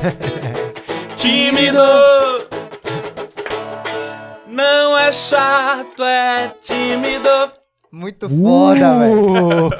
Tímido! 1.15 1.80
Não 4.48 4.98
é 4.98 5.11
chato, 5.11 6.03
é 6.03 6.49
tímido. 6.61 7.30
Muito 7.91 8.30
foda, 8.30 8.99
velho. 8.99 9.68
Uh! 9.68 9.69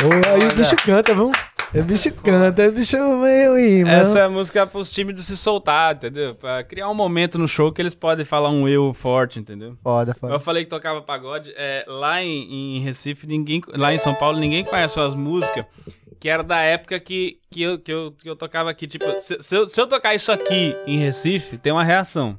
Ô, 0.00 0.32
aí 0.32 0.48
o 0.48 0.54
bicho 0.54 0.76
canta, 0.76 1.12
vamos. 1.14 1.36
O 1.74 1.82
bicho 1.82 2.10
canta, 2.14 2.66
o 2.68 2.72
bicho 2.72 2.96
meio 3.18 3.58
imã. 3.58 3.90
Essa 3.90 4.20
é 4.20 4.22
a 4.22 4.28
música 4.30 4.66
pros 4.66 4.90
tímidos 4.90 5.26
se 5.26 5.36
soltar, 5.36 5.94
entendeu? 5.96 6.34
Pra 6.34 6.62
criar 6.64 6.88
um 6.88 6.94
momento 6.94 7.38
no 7.38 7.46
show 7.46 7.70
que 7.72 7.82
eles 7.82 7.94
podem 7.94 8.24
falar 8.24 8.48
um 8.50 8.66
eu 8.66 8.94
forte, 8.94 9.38
entendeu? 9.38 9.76
Foda, 9.82 10.12
Eu 10.12 10.18
foda. 10.18 10.40
falei 10.40 10.64
que 10.64 10.70
tocava 10.70 11.02
pagode. 11.02 11.52
É, 11.56 11.84
lá 11.86 12.22
em, 12.22 12.76
em 12.78 12.80
Recife, 12.80 13.26
ninguém. 13.26 13.60
Lá 13.74 13.92
em 13.92 13.98
São 13.98 14.14
Paulo, 14.14 14.38
ninguém 14.38 14.64
conhece 14.64 14.94
suas 14.94 15.14
músicas. 15.14 15.64
Que 16.20 16.28
era 16.28 16.42
da 16.42 16.60
época 16.60 16.98
que, 16.98 17.38
que, 17.50 17.62
eu, 17.62 17.78
que, 17.78 17.92
eu, 17.92 18.12
que 18.12 18.28
eu 18.28 18.34
tocava 18.36 18.70
aqui. 18.70 18.86
Tipo, 18.86 19.20
se, 19.20 19.40
se 19.40 19.54
eu, 19.56 19.66
se 19.66 19.80
eu 19.80 19.86
tocar 19.86 20.14
isso 20.14 20.32
aqui 20.32 20.74
em 20.86 20.98
Recife, 20.98 21.56
tem 21.58 21.72
uma 21.72 21.84
reação. 21.84 22.38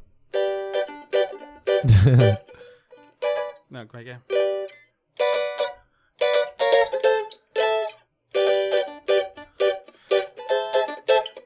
Não, 3.70 3.88
como 3.88 4.02
é 4.02 4.04
que 4.04 4.10
é? 4.10 4.20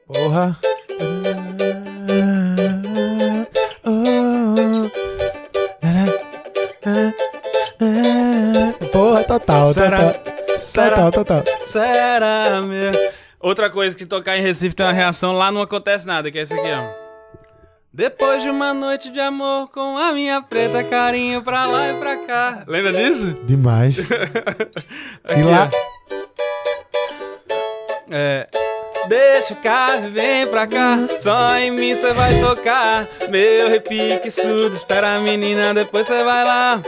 Porra. 0.06 0.58
Porra, 8.92 9.24
total, 9.24 9.66
Será? 9.68 10.12
total. 10.12 10.33
Será? 10.64 10.90
Total, 11.10 11.12
total. 11.24 11.44
Será 11.62 12.60
meu? 12.62 12.92
Outra 13.40 13.68
coisa 13.70 13.94
que 13.96 14.06
tocar 14.06 14.36
em 14.38 14.42
Recife 14.42 14.74
tem 14.74 14.84
uma 14.86 14.92
reação, 14.92 15.32
lá 15.34 15.52
não 15.52 15.60
acontece 15.62 16.06
nada, 16.06 16.30
que 16.30 16.38
é 16.38 16.42
esse 16.42 16.54
aqui, 16.54 16.68
ó. 16.68 17.04
Depois 17.92 18.42
de 18.42 18.50
uma 18.50 18.74
noite 18.74 19.08
de 19.10 19.20
amor 19.20 19.68
com 19.70 19.96
a 19.96 20.12
minha 20.12 20.42
preta, 20.42 20.82
carinho 20.82 21.42
pra 21.42 21.64
lá 21.66 21.90
e 21.92 21.94
pra 21.98 22.16
cá. 22.26 22.64
Lembra 22.66 22.92
disso? 22.92 23.34
Demais. 23.44 23.98
Aqui, 25.22 25.42
lá- 25.44 25.68
ó. 25.72 26.14
É. 28.10 28.48
Deixa 29.08 29.52
o 29.52 29.56
carro 29.56 30.06
e 30.06 30.08
vem 30.08 30.46
pra 30.46 30.66
cá. 30.66 30.98
Só 31.20 31.56
em 31.56 31.70
mim 31.70 31.94
cê 31.94 32.12
vai 32.14 32.40
tocar. 32.40 33.06
Meu 33.28 33.68
repique 33.68 34.30
surdo, 34.30 34.74
espera 34.74 35.14
a 35.16 35.20
menina, 35.20 35.72
depois 35.74 36.06
cê 36.06 36.24
vai 36.24 36.44
lá. 36.44 36.80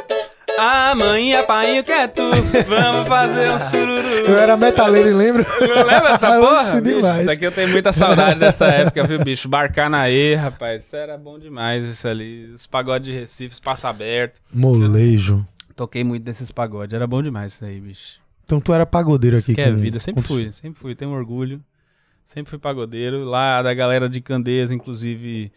A 0.59 0.95
mãe 0.95 1.31
e 1.31 1.37
a 1.37 1.43
pai 1.43 1.83
quer 1.83 2.09
tu. 2.09 2.23
Vamos 2.67 3.07
fazer 3.09 3.51
um 3.51 3.59
sururu. 3.59 4.09
Eu 4.27 4.39
era 4.39 4.57
metaleiro, 4.57 5.17
lembra? 5.17 5.47
Não 5.61 5.85
lembra 5.85 6.11
essa 6.11 6.31
Oxe, 6.39 6.41
porra? 6.47 6.81
Bicho, 6.81 6.83
demais. 6.83 7.21
Isso 7.23 7.31
aqui 7.31 7.45
eu 7.47 7.53
tenho 7.53 7.69
muita 7.69 7.93
saudade 7.93 8.41
dessa 8.41 8.67
época, 8.67 9.05
viu, 9.05 9.19
bicho? 9.23 9.49
Barcar 9.49 9.91
na 9.91 10.09
E, 10.09 10.35
rapaz. 10.35 10.85
Isso 10.85 10.97
era 10.97 11.19
bom 11.19 11.39
demais, 11.39 11.85
isso 11.85 12.09
ali. 12.09 12.51
Os 12.55 12.67
pagodes 12.67 13.13
de 13.13 13.19
Recife, 13.19 13.53
espaço 13.55 13.87
aberto. 13.87 14.41
Molejo. 14.53 15.45
Toquei 15.75 16.03
muito 16.03 16.23
desses 16.23 16.51
pagodes. 16.51 16.95
Era 16.95 17.07
bom 17.07 17.23
demais 17.23 17.53
isso 17.53 17.65
aí, 17.65 17.79
bicho. 17.79 18.19
Então 18.45 18.61
tu 18.61 18.73
era 18.73 18.87
pagodeiro 18.87 19.37
Isso 19.37 19.51
aqui. 19.51 19.61
que 19.63 19.69
é 19.69 19.73
vida. 19.73 19.99
Sempre 19.99 20.23
fui, 20.23 20.53
sempre 20.53 20.79
fui. 20.81 20.95
Tenho 20.95 21.11
orgulho. 21.11 21.61
Sempre 22.25 22.51
fui 22.51 22.59
pagodeiro. 22.59 23.25
Lá 23.25 23.61
da 23.61 23.75
galera 23.75 24.09
de 24.09 24.21
Candeias, 24.21 24.71
inclusive, 24.73 25.53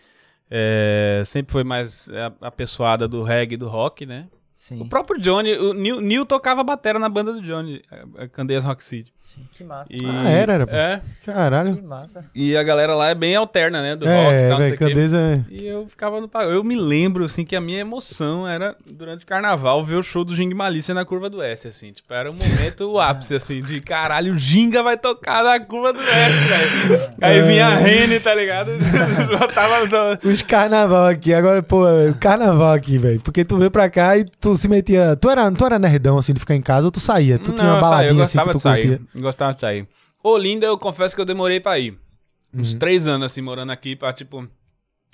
é, 0.51 1.21
sempre 1.25 1.51
foi 1.51 1.63
mais 1.63 2.09
a- 2.09 2.47
apessoada 2.47 3.07
do 3.07 3.23
reggae 3.23 3.53
e 3.53 3.57
do 3.57 3.67
rock, 3.69 4.05
né? 4.05 4.25
Sim. 4.61 4.81
O 4.81 4.85
próprio 4.89 5.19
Johnny, 5.21 5.53
o 5.53 5.73
Neil, 5.73 6.01
Neil 6.01 6.25
tocava 6.25 6.61
batera 6.65 6.99
na 6.99 7.07
banda 7.07 7.31
do 7.31 7.41
Johnny, 7.41 7.81
a- 7.89 8.23
a 8.25 8.27
Candeias 8.27 8.65
Rock 8.65 8.83
City. 8.83 9.09
Sim, 9.17 9.47
que 9.53 9.63
massa. 9.63 9.87
E- 9.89 10.05
Ah, 10.05 10.29
era, 10.29 10.53
era. 10.53 10.65
É. 10.69 11.01
Caralho. 11.25 11.77
Que 11.77 11.81
massa. 11.81 12.25
E 12.35 12.57
a 12.57 12.61
galera 12.63 12.93
lá 12.93 13.07
é 13.07 13.15
bem 13.15 13.37
alterna, 13.37 13.81
né? 13.81 13.95
Do 13.95 14.05
rock 14.05 14.17
e 14.17 14.33
É, 14.33 14.49
tal, 14.49 14.59
o. 14.61 14.77
Candeias 14.77 15.13
é... 15.13 15.41
E 15.49 15.65
eu 15.65 15.87
ficava 15.87 16.19
no 16.19 16.27
pagode. 16.27 16.55
Eu 16.55 16.63
me 16.63 16.75
lembro, 16.75 17.23
assim, 17.23 17.45
que 17.45 17.55
a 17.55 17.61
minha 17.61 17.79
emoção 17.79 18.45
era, 18.45 18.75
durante 18.85 19.23
o 19.23 19.27
carnaval, 19.27 19.81
ver 19.81 19.95
o 19.95 20.03
show 20.03 20.25
do 20.25 20.35
Ginga 20.35 20.53
e 20.53 20.57
Malícia 20.57 20.93
na 20.93 21.05
curva 21.05 21.29
do 21.29 21.41
S, 21.41 21.65
assim. 21.67 21.93
Tipo, 21.93 22.13
era 22.13 22.29
um 22.29 22.33
momento, 22.33 22.81
o 22.91 22.99
ápice, 22.99 23.35
assim, 23.35 23.61
de 23.61 23.79
caralho, 23.79 24.33
o 24.33 24.37
Ginga 24.37 24.83
vai 24.83 24.97
tocar 24.97 25.41
na 25.41 25.57
curva 25.59 25.93
do 25.93 26.01
S, 26.01 26.35
velho. 26.49 27.13
Aí 27.21 27.41
vinha 27.43 27.65
a 27.67 27.75
Rene, 27.77 28.19
tá 28.19 28.35
ligado? 28.35 28.71
Botava. 29.39 30.19
Os 30.23 30.41
carnaval 30.41 31.05
aqui, 31.05 31.33
agora, 31.33 31.63
pô, 31.63 31.85
o 31.85 32.13
carnaval 32.19 32.73
aqui, 32.73 32.97
velho. 32.97 33.21
Porque 33.21 33.45
tu 33.45 33.57
veio 33.57 33.71
pra 33.71 33.89
cá 33.89 34.17
e 34.17 34.25
tu 34.25 34.48
se 34.55 34.67
metia. 34.67 35.15
Tu 35.15 35.29
era, 35.29 35.51
tu 35.51 35.65
era 35.65 35.77
nerdão, 35.79 36.17
assim, 36.17 36.33
de 36.33 36.39
ficar 36.39 36.55
em 36.55 36.61
casa 36.61 36.87
ou 36.87 36.91
tu 36.91 36.99
saía? 36.99 37.37
Tu 37.39 37.51
tinha 37.53 37.71
uma 37.73 37.81
baladinha 37.81 38.23
assim 38.23 38.37
que 38.37 38.45
gostava 38.45 38.51
tu 38.51 38.57
de 38.57 38.61
sair. 38.61 38.97
curtia? 38.99 39.21
Gostava 39.21 39.53
de 39.53 39.59
sair. 39.59 39.87
Olinda, 40.23 40.65
eu 40.65 40.77
confesso 40.77 41.15
que 41.15 41.21
eu 41.21 41.25
demorei 41.25 41.59
pra 41.59 41.77
ir. 41.79 41.97
Uns 42.53 42.73
Uhum. 42.73 42.79
três 42.79 43.07
anos, 43.07 43.31
assim, 43.31 43.41
morando 43.41 43.71
aqui, 43.71 43.95
pra, 43.95 44.11
tipo... 44.13 44.47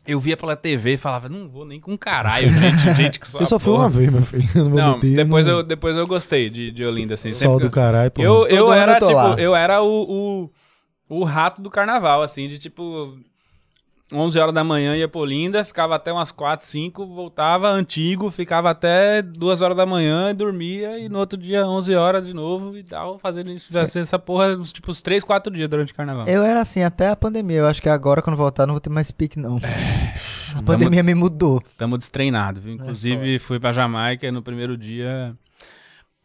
Eu 0.07 0.19
via 0.19 0.37
pela 0.37 0.55
TV 0.55 0.93
e 0.93 0.97
falava, 0.97 1.27
não 1.27 1.49
vou 1.49 1.65
nem 1.65 1.79
com 1.79 1.97
caralho, 1.97 2.47
gente, 2.47 2.93
gente 2.95 3.19
que 3.19 3.27
só 3.27 3.39
Eu 3.39 3.45
só 3.47 3.57
fui 3.57 3.73
uma 3.73 3.89
vez, 3.89 4.11
meu 4.11 4.21
filho. 4.21 4.47
Eu 4.53 4.63
Não, 4.65 4.69
vou 4.69 4.79
Não, 4.79 4.93
mentir, 4.93 5.15
depois, 5.15 5.47
não- 5.47 5.53
eu, 5.55 5.63
depois 5.63 5.97
eu 5.97 6.05
gostei 6.05 6.47
de, 6.49 6.69
de 6.71 6.85
Olinda, 6.85 7.15
assim. 7.15 7.31
Sol 7.31 7.59
do 7.59 7.71
caralho, 7.71 8.11
pô. 8.11 8.21
Eu, 8.21 8.45
eu 8.47 8.71
era, 8.71 8.93
eu 8.93 8.99
tipo, 8.99 9.13
lá. 9.13 9.35
eu 9.39 9.55
era 9.55 9.81
o, 9.81 10.49
o, 11.09 11.19
o 11.21 11.23
rato 11.23 11.59
do 11.61 11.71
carnaval, 11.71 12.21
assim, 12.21 12.47
de 12.47 12.59
tipo... 12.59 13.17
11 14.13 14.39
horas 14.39 14.53
da 14.53 14.63
manhã 14.63 14.95
ia 14.95 15.07
pra 15.07 15.19
Olinda, 15.19 15.65
ficava 15.65 15.95
até 15.95 16.13
umas 16.13 16.31
4, 16.31 16.65
5, 16.65 17.07
voltava 17.07 17.69
antigo, 17.69 18.29
ficava 18.29 18.69
até 18.69 19.21
2 19.21 19.61
horas 19.61 19.75
da 19.75 19.85
manhã 19.85 20.29
e 20.29 20.33
dormia, 20.33 20.99
e 20.99 21.09
no 21.09 21.17
outro 21.17 21.39
dia 21.39 21.65
11 21.65 21.95
horas 21.95 22.25
de 22.25 22.33
novo 22.33 22.77
e 22.77 22.83
tal, 22.83 23.17
fazendo 23.17 23.51
isso, 23.51 23.73
fazendo 23.73 24.03
essa 24.03 24.19
porra, 24.19 24.49
uns, 24.49 24.71
tipo, 24.71 24.91
uns 24.91 25.01
3, 25.01 25.23
4 25.23 25.51
dias 25.51 25.67
durante 25.67 25.91
o 25.91 25.95
carnaval. 25.95 26.27
Eu 26.27 26.43
era 26.43 26.61
assim 26.61 26.83
até 26.83 27.09
a 27.09 27.15
pandemia. 27.15 27.57
Eu 27.57 27.65
acho 27.65 27.81
que 27.81 27.89
agora, 27.89 28.21
quando 28.21 28.37
voltar, 28.37 28.67
não 28.67 28.75
vou 28.75 28.81
ter 28.81 28.91
mais 28.91 29.11
pique, 29.11 29.39
não. 29.39 29.59
A 30.55 30.61
pandemia 30.61 31.03
me 31.03 31.13
mudou. 31.13 31.61
Tamo 31.77 31.97
destreinados, 31.97 32.63
viu? 32.63 32.75
Inclusive, 32.75 33.39
fui 33.39 33.59
pra 33.59 33.73
Jamaica 33.73 34.31
no 34.31 34.41
primeiro 34.41 34.77
dia. 34.77 35.35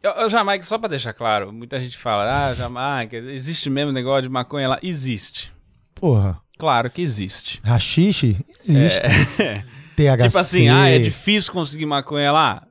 Eu, 0.01 0.11
eu, 0.11 0.29
Jamaica, 0.29 0.63
só 0.63 0.77
pra 0.77 0.87
deixar 0.87 1.13
claro, 1.13 1.51
muita 1.51 1.79
gente 1.81 1.97
fala, 1.97 2.47
ah, 2.47 2.53
Jamaica, 2.53 3.17
existe 3.17 3.69
mesmo 3.69 3.91
negócio 3.91 4.23
de 4.23 4.29
maconha 4.29 4.69
lá? 4.69 4.79
Existe. 4.81 5.51
Porra. 5.93 6.39
Claro 6.61 6.91
que 6.91 7.01
existe. 7.01 7.59
Rachixe? 7.63 8.37
Existe. 8.59 9.01
É. 9.41 9.63
THC. 9.95 10.27
tipo 10.27 10.37
assim, 10.37 10.69
ah, 10.69 10.87
é 10.87 10.99
difícil 10.99 11.51
conseguir 11.51 11.87
maconha 11.87 12.31
lá? 12.31 12.63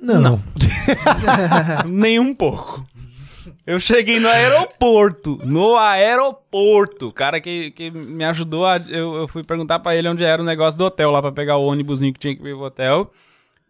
Não. 0.00 0.42
Nem 1.88 2.18
um 2.18 2.34
pouco. 2.34 2.86
Eu 3.66 3.80
cheguei 3.80 4.20
no 4.20 4.28
aeroporto, 4.28 5.40
no 5.44 5.76
aeroporto. 5.78 7.08
O 7.08 7.12
cara 7.12 7.40
que, 7.40 7.70
que 7.70 7.90
me 7.90 8.22
ajudou, 8.26 8.66
a, 8.66 8.76
eu, 8.76 9.14
eu 9.14 9.28
fui 9.28 9.42
perguntar 9.42 9.78
pra 9.78 9.96
ele 9.96 10.08
onde 10.10 10.22
era 10.22 10.42
o 10.42 10.44
negócio 10.44 10.76
do 10.76 10.84
hotel 10.84 11.10
lá 11.10 11.22
pra 11.22 11.32
pegar 11.32 11.56
o 11.56 11.64
ônibusinho 11.64 12.12
que 12.12 12.20
tinha 12.20 12.36
que 12.36 12.42
ir 12.42 12.54
pro 12.54 12.64
hotel. 12.64 13.10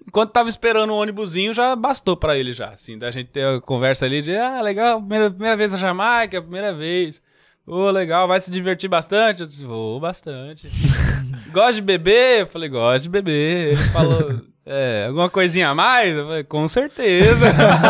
Enquanto 0.07 0.33
tava 0.33 0.49
esperando 0.49 0.91
o 0.91 0.97
ônibusinho, 0.97 1.55
já 1.55 1.77
bastou 1.77 2.17
pra 2.17 2.37
ele 2.37 2.53
já, 2.53 2.71
assim, 2.71 2.99
da 2.99 3.13
gente 3.13 3.29
ter 3.29 3.47
a 3.47 3.61
conversa 3.61 4.07
ali 4.07 4.23
de, 4.23 4.37
ah, 4.37 4.61
legal, 4.61 4.99
primeira, 4.99 5.31
primeira 5.31 5.57
vez 5.57 5.71
na 5.71 5.79
Jamaica, 5.79 6.43
primeira 6.43 6.75
vez. 6.75 7.23
Ô, 7.67 7.91
legal, 7.91 8.29
vai 8.29 8.41
se 8.41 8.51
divertir 8.51 8.89
bastante? 8.89 9.41
Eu 9.41 9.47
disse, 9.47 9.65
vou 9.65 9.99
bastante. 9.99 10.69
Gosta 11.53 11.75
de 11.75 11.81
beber? 11.83 12.41
Eu 12.43 12.47
falei, 12.47 12.69
gosto 12.69 13.03
de 13.05 13.09
beber. 13.09 13.69
Ele 13.73 13.77
falou, 13.89 14.41
é, 14.65 15.07
alguma 15.09 15.29
coisinha 15.31 15.71
a 15.71 15.75
mais? 15.75 16.15
Eu 16.17 16.27
falei, 16.27 16.45
com 16.45 16.69
certeza. 16.69 17.47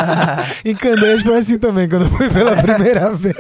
Em 0.64 0.74
Candeias 0.74 1.22
foi 1.22 1.36
assim 1.38 1.58
também, 1.58 1.88
quando 1.88 2.04
eu 2.06 2.10
fui 2.10 2.28
pela 2.30 2.56
primeira 2.56 3.14
vez. 3.14 3.36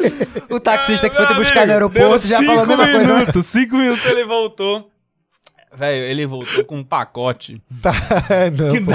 O 0.50 0.58
taxista 0.60 1.08
que 1.08 1.16
foi 1.16 1.26
te 1.26 1.34
buscar 1.34 1.66
no 1.66 1.72
aeroporto 1.72 2.26
já 2.26 2.38
falou 2.42 2.60
a 2.60 2.64
cinco 2.64 2.76
mesma 2.76 2.92
coisa. 2.98 3.14
minutos, 3.18 3.46
Cinco 3.46 3.76
minutos 3.76 4.04
ele 4.06 4.24
voltou. 4.24 4.90
Velho, 5.74 6.04
ele 6.04 6.26
voltou 6.26 6.64
com 6.64 6.78
um 6.78 6.84
pacote. 6.84 7.62
Tá, 7.82 7.92
não, 8.56 8.84
pô. 8.84 8.92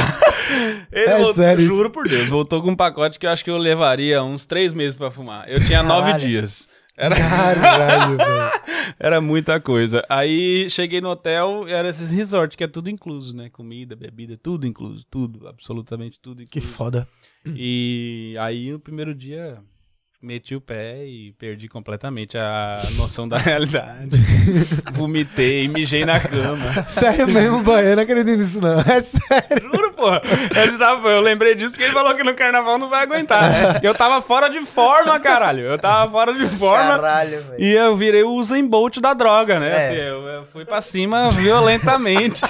Ele 0.91 1.05
É 1.09 1.17
voltou, 1.17 1.33
sério 1.35 1.61
isso? 1.63 1.73
juro 1.75 1.89
por 1.91 2.07
Deus, 2.09 2.27
voltou 2.27 2.61
com 2.61 2.71
um 2.71 2.75
pacote 2.75 3.17
que 3.19 3.25
eu 3.25 3.29
acho 3.29 3.43
que 3.43 3.51
eu 3.51 3.57
levaria 3.57 4.23
uns 4.23 4.45
três 4.45 4.73
meses 4.73 4.95
pra 4.95 5.09
fumar. 5.11 5.45
Eu 5.47 5.63
tinha 5.65 5.81
nove 5.83 6.07
Caralho. 6.11 6.23
dias. 6.27 6.67
Era, 7.01 7.15
Caralho, 7.15 8.17
era 8.99 9.19
muita 9.19 9.59
coisa. 9.59 10.05
Aí 10.07 10.69
cheguei 10.69 11.01
no 11.01 11.09
hotel, 11.09 11.65
era 11.67 11.89
esses 11.89 12.11
resort 12.11 12.55
que 12.55 12.63
é 12.63 12.67
tudo 12.67 12.91
incluso, 12.91 13.35
né? 13.35 13.49
Comida, 13.49 13.95
bebida, 13.95 14.37
tudo 14.37 14.67
incluso. 14.67 15.03
Tudo, 15.09 15.47
absolutamente 15.47 16.19
tudo 16.19 16.43
incluso. 16.43 16.51
Que 16.51 16.61
foda. 16.61 17.07
E 17.43 18.35
aí 18.39 18.71
no 18.71 18.79
primeiro 18.79 19.15
dia 19.15 19.57
meti 20.21 20.55
o 20.55 20.61
pé 20.61 21.03
e 21.03 21.33
perdi 21.39 21.67
completamente 21.67 22.37
a 22.37 22.79
noção 22.95 23.27
da 23.27 23.37
realidade. 23.39 24.17
Vomitei, 24.93 25.67
mijei 25.67 26.05
na 26.05 26.19
cama. 26.19 26.83
Sério 26.87 27.27
mesmo, 27.27 27.63
boy, 27.63 27.83
eu 27.83 27.95
não 27.95 28.03
acredito 28.03 28.37
nisso, 28.37 28.61
não. 28.61 28.79
É 28.79 29.01
sério. 29.01 29.69
Juro, 29.71 29.93
porra. 29.93 30.21
Eu, 30.55 30.77
tava, 30.77 31.09
eu 31.09 31.21
lembrei 31.21 31.55
disso 31.55 31.71
porque 31.71 31.83
ele 31.85 31.93
falou 31.93 32.13
que 32.15 32.23
no 32.23 32.35
carnaval 32.35 32.77
não 32.77 32.89
vai 32.89 33.03
aguentar. 33.03 33.83
Eu 33.83 33.95
tava 33.95 34.21
fora 34.21 34.47
de 34.49 34.61
forma, 34.61 35.19
caralho. 35.19 35.61
Eu 35.61 35.77
tava 35.79 36.11
fora 36.11 36.33
de 36.33 36.45
forma. 36.45 36.91
Caralho, 36.95 37.41
velho. 37.43 37.55
E 37.63 37.71
eu 37.71 37.95
virei 37.97 38.23
o 38.23 38.33
Usain 38.35 38.67
Bolt 38.67 38.99
da 38.99 39.13
droga, 39.13 39.59
né? 39.59 39.69
É. 39.69 39.77
Assim, 39.77 39.95
eu, 39.95 40.27
eu 40.27 40.45
fui 40.45 40.65
pra 40.65 40.81
cima 40.81 41.29
violentamente. 41.29 42.41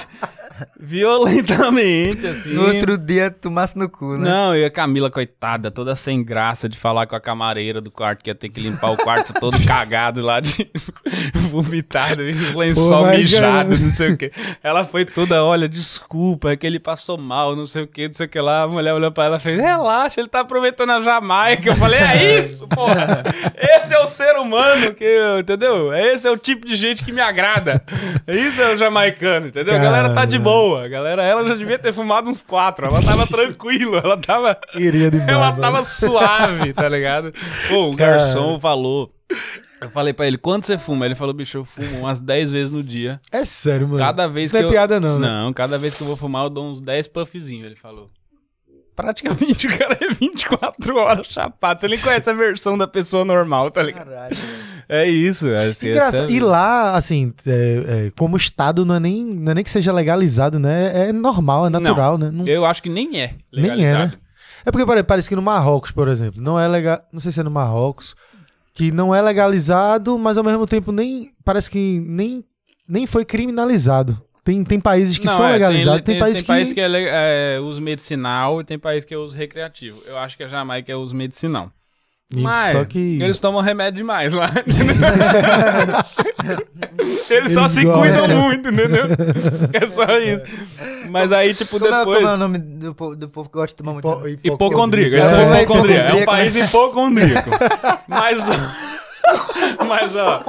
Violentamente, 0.78 2.26
assim. 2.26 2.50
No 2.50 2.66
outro 2.66 2.98
dia, 2.98 3.30
tomasse 3.30 3.78
no 3.78 3.88
cu, 3.88 4.16
né? 4.16 4.28
Não, 4.28 4.56
e 4.56 4.64
a 4.64 4.70
Camila, 4.70 5.10
coitada, 5.10 5.70
toda 5.70 5.94
sem 5.96 6.22
graça 6.22 6.68
de 6.68 6.78
falar 6.78 7.06
com 7.06 7.16
a 7.16 7.20
camareira 7.20 7.80
do 7.80 7.90
quarto 7.90 8.22
que 8.22 8.30
ia 8.30 8.34
ter 8.34 8.48
que 8.48 8.60
limpar 8.60 8.92
o 8.92 8.96
quarto 8.96 9.32
todo 9.34 9.56
cagado 9.66 10.20
lá 10.20 10.40
de 10.40 10.70
vomitado, 11.50 12.22
e 12.22 12.32
lençol 12.56 13.04
Pô, 13.04 13.10
mijado, 13.10 13.70
cara. 13.70 13.80
não 13.80 13.94
sei 13.94 14.12
o 14.12 14.16
que. 14.16 14.32
Ela 14.62 14.84
foi 14.84 15.04
toda, 15.04 15.42
olha, 15.44 15.68
desculpa, 15.68 16.50
é 16.50 16.56
que 16.56 16.66
ele 16.66 16.78
passou 16.78 17.16
mal, 17.18 17.54
não 17.56 17.66
sei 17.66 17.82
o 17.82 17.86
que, 17.86 18.08
não 18.08 18.14
sei 18.14 18.26
o 18.26 18.28
que 18.28 18.40
lá. 18.40 18.62
A 18.62 18.68
mulher 18.68 18.92
olhou 18.92 19.10
pra 19.10 19.24
ela 19.24 19.36
e 19.36 19.40
fez, 19.40 19.60
relaxa, 19.60 20.20
ele 20.20 20.28
tá 20.28 20.40
aproveitando 20.40 20.90
a 20.90 21.00
Jamaica. 21.00 21.68
Eu 21.70 21.76
falei, 21.76 22.00
é 22.00 22.38
isso, 22.38 22.66
porra. 22.68 23.22
Esse 23.56 23.94
é 23.94 23.98
o 23.98 24.06
ser 24.06 24.36
humano, 24.36 24.94
que, 24.94 25.38
entendeu? 25.38 25.92
Esse 25.94 26.26
é 26.26 26.30
o 26.30 26.36
tipo 26.36 26.66
de 26.66 26.76
gente 26.76 27.04
que 27.04 27.12
me 27.12 27.20
agrada. 27.20 27.82
Isso 28.26 28.60
é 28.60 28.74
o 28.74 28.76
jamaicano, 28.76 29.48
entendeu? 29.48 29.74
A 29.74 29.78
galera 29.78 30.10
tá 30.10 30.24
de 30.24 30.38
Caramba. 30.38 30.50
Boa. 30.52 30.88
Galera, 30.88 31.22
ela 31.22 31.46
já 31.46 31.54
devia 31.54 31.78
ter 31.78 31.92
fumado 31.92 32.28
uns 32.30 32.42
quatro. 32.44 32.86
Ela 32.86 33.02
tava 33.02 33.26
tranquila, 33.28 34.00
ela 34.04 34.16
tava. 34.16 34.58
Iria 34.74 35.10
de 35.10 35.18
Ela 35.20 35.50
barba. 35.52 35.60
tava 35.60 35.84
suave, 35.84 36.72
tá 36.72 36.88
ligado? 36.88 37.32
Pô, 37.68 37.90
o 37.90 37.94
garçom 37.96 38.58
falou. 38.60 39.12
Eu 39.80 39.90
falei 39.90 40.12
pra 40.12 40.26
ele, 40.28 40.38
quanto 40.38 40.64
você 40.66 40.78
fuma? 40.78 41.04
Ele 41.06 41.16
falou, 41.16 41.34
bicho, 41.34 41.58
eu 41.58 41.64
fumo 41.64 41.98
umas 42.00 42.20
10 42.20 42.52
vezes 42.52 42.70
no 42.70 42.82
dia. 42.84 43.20
É 43.32 43.44
sério, 43.44 43.88
mano. 43.88 43.98
Cada 43.98 44.28
vez 44.28 44.46
Isso 44.46 44.54
que 44.54 44.62
não 44.62 44.68
é 44.68 44.70
eu... 44.70 44.72
piada, 44.72 45.00
não, 45.00 45.18
né? 45.18 45.26
Não, 45.26 45.52
cada 45.52 45.76
vez 45.76 45.94
que 45.94 46.02
eu 46.02 46.06
vou 46.06 46.16
fumar, 46.16 46.44
eu 46.44 46.50
dou 46.50 46.70
uns 46.70 46.80
10 46.80 47.08
puffzinhos, 47.08 47.66
ele 47.66 47.74
falou. 47.74 48.08
Praticamente 48.94 49.66
o 49.68 49.78
cara 49.78 49.96
é 50.00 50.08
24 50.12 50.96
horas 50.96 51.26
chapado. 51.28 51.80
Você 51.80 51.88
nem 51.88 51.98
conhece 51.98 52.28
a 52.28 52.32
versão 52.34 52.76
da 52.76 52.86
pessoa 52.86 53.24
normal, 53.24 53.70
tá 53.70 53.82
ligado? 53.82 54.08
Caralho. 54.08 54.36
É 54.88 55.08
isso, 55.08 55.48
acho 55.48 55.80
que 55.80 55.90
Engraçado. 55.90 56.24
essa- 56.24 56.30
E 56.32 56.40
lá, 56.40 56.94
assim, 56.94 57.32
é, 57.46 57.50
é, 58.08 58.12
como 58.18 58.36
Estado, 58.36 58.84
não 58.84 58.94
é, 58.96 59.00
nem, 59.00 59.24
não 59.24 59.52
é 59.52 59.54
nem 59.54 59.64
que 59.64 59.70
seja 59.70 59.92
legalizado, 59.92 60.58
né? 60.58 61.08
É 61.08 61.12
normal, 61.12 61.66
é 61.66 61.70
natural, 61.70 62.18
né? 62.18 62.30
Não- 62.30 62.46
Eu 62.46 62.64
acho 62.66 62.82
que 62.82 62.90
nem 62.90 63.20
é 63.20 63.34
Nem 63.52 63.64
é, 63.64 63.74
legalizado. 63.74 64.12
né? 64.12 64.18
É 64.64 64.70
porque 64.70 64.86
pare- 64.86 65.02
parece 65.02 65.28
que 65.28 65.36
no 65.36 65.42
Marrocos, 65.42 65.90
por 65.90 66.06
exemplo, 66.08 66.40
não 66.42 66.60
é 66.60 66.68
legal. 66.68 67.00
Não 67.12 67.18
sei 67.20 67.32
se 67.32 67.40
é 67.40 67.42
no 67.42 67.50
Marrocos, 67.50 68.14
que 68.74 68.92
não 68.92 69.14
é 69.14 69.20
legalizado, 69.22 70.18
mas 70.18 70.36
ao 70.38 70.44
mesmo 70.44 70.66
tempo 70.66 70.92
nem. 70.92 71.32
Parece 71.44 71.70
que 71.70 71.98
nem, 72.06 72.44
nem 72.86 73.06
foi 73.06 73.24
criminalizado. 73.24 74.22
Tem, 74.44 74.64
tem 74.64 74.80
países 74.80 75.18
que 75.18 75.26
Não, 75.26 75.36
são 75.36 75.46
é, 75.46 75.52
legalizados, 75.52 76.02
tem, 76.02 76.14
tem, 76.14 76.20
países 76.20 76.42
tem 76.42 76.46
país 76.46 76.68
que. 76.68 76.74
que 76.74 76.80
é, 76.80 77.56
é 77.56 77.60
uso 77.60 77.80
medicinal 77.80 78.60
e 78.60 78.64
tem 78.64 78.78
país 78.78 79.04
que 79.04 79.14
é 79.14 79.16
uso 79.16 79.36
recreativo. 79.36 80.02
Eu 80.06 80.18
acho 80.18 80.36
que 80.36 80.42
a 80.42 80.48
Jamaica 80.48 80.90
é 80.90 80.96
uso 80.96 81.14
medicinal. 81.14 81.70
Mas 82.34 82.72
só 82.72 82.84
que. 82.84 83.22
eles 83.22 83.38
tomam 83.38 83.60
remédio 83.60 83.98
demais 83.98 84.32
lá. 84.32 84.50
eles 87.30 87.52
só 87.52 87.60
Eles 87.62 87.72
se 87.72 87.84
gostam. 87.84 88.00
cuidam 88.02 88.28
muito, 88.28 88.68
entendeu? 88.68 89.04
É 89.72 89.86
só 89.86 90.04
isso. 90.18 90.42
Mas 91.08 91.32
aí, 91.32 91.54
tipo, 91.54 91.78
Como, 91.78 91.86
é, 91.94 91.98
depois. 91.98 92.18
como 92.18 92.30
é 92.30 92.34
o 92.34 92.36
nome 92.36 92.58
do, 92.58 92.94
povo- 92.94 93.16
do 93.16 93.28
povo 93.28 93.48
que 93.48 93.54
gosta 93.54 93.68
de 93.68 93.74
tomar 93.76 93.92
muito? 93.92 94.28
Hipo- 94.28 94.54
Hipocondríaco, 94.54 95.14
É, 95.14 95.18
eles 95.18 95.28
são 95.28 95.38
é 95.54 95.62
hipocondríacos. 95.62 96.10
É 96.10 96.14
um 96.14 96.22
hipocondríaco, 96.22 96.26
país 96.26 96.56
hipocondríaco. 96.56 97.50
Mas, 98.08 98.44
mas, 99.86 100.16
ó, 100.16 100.44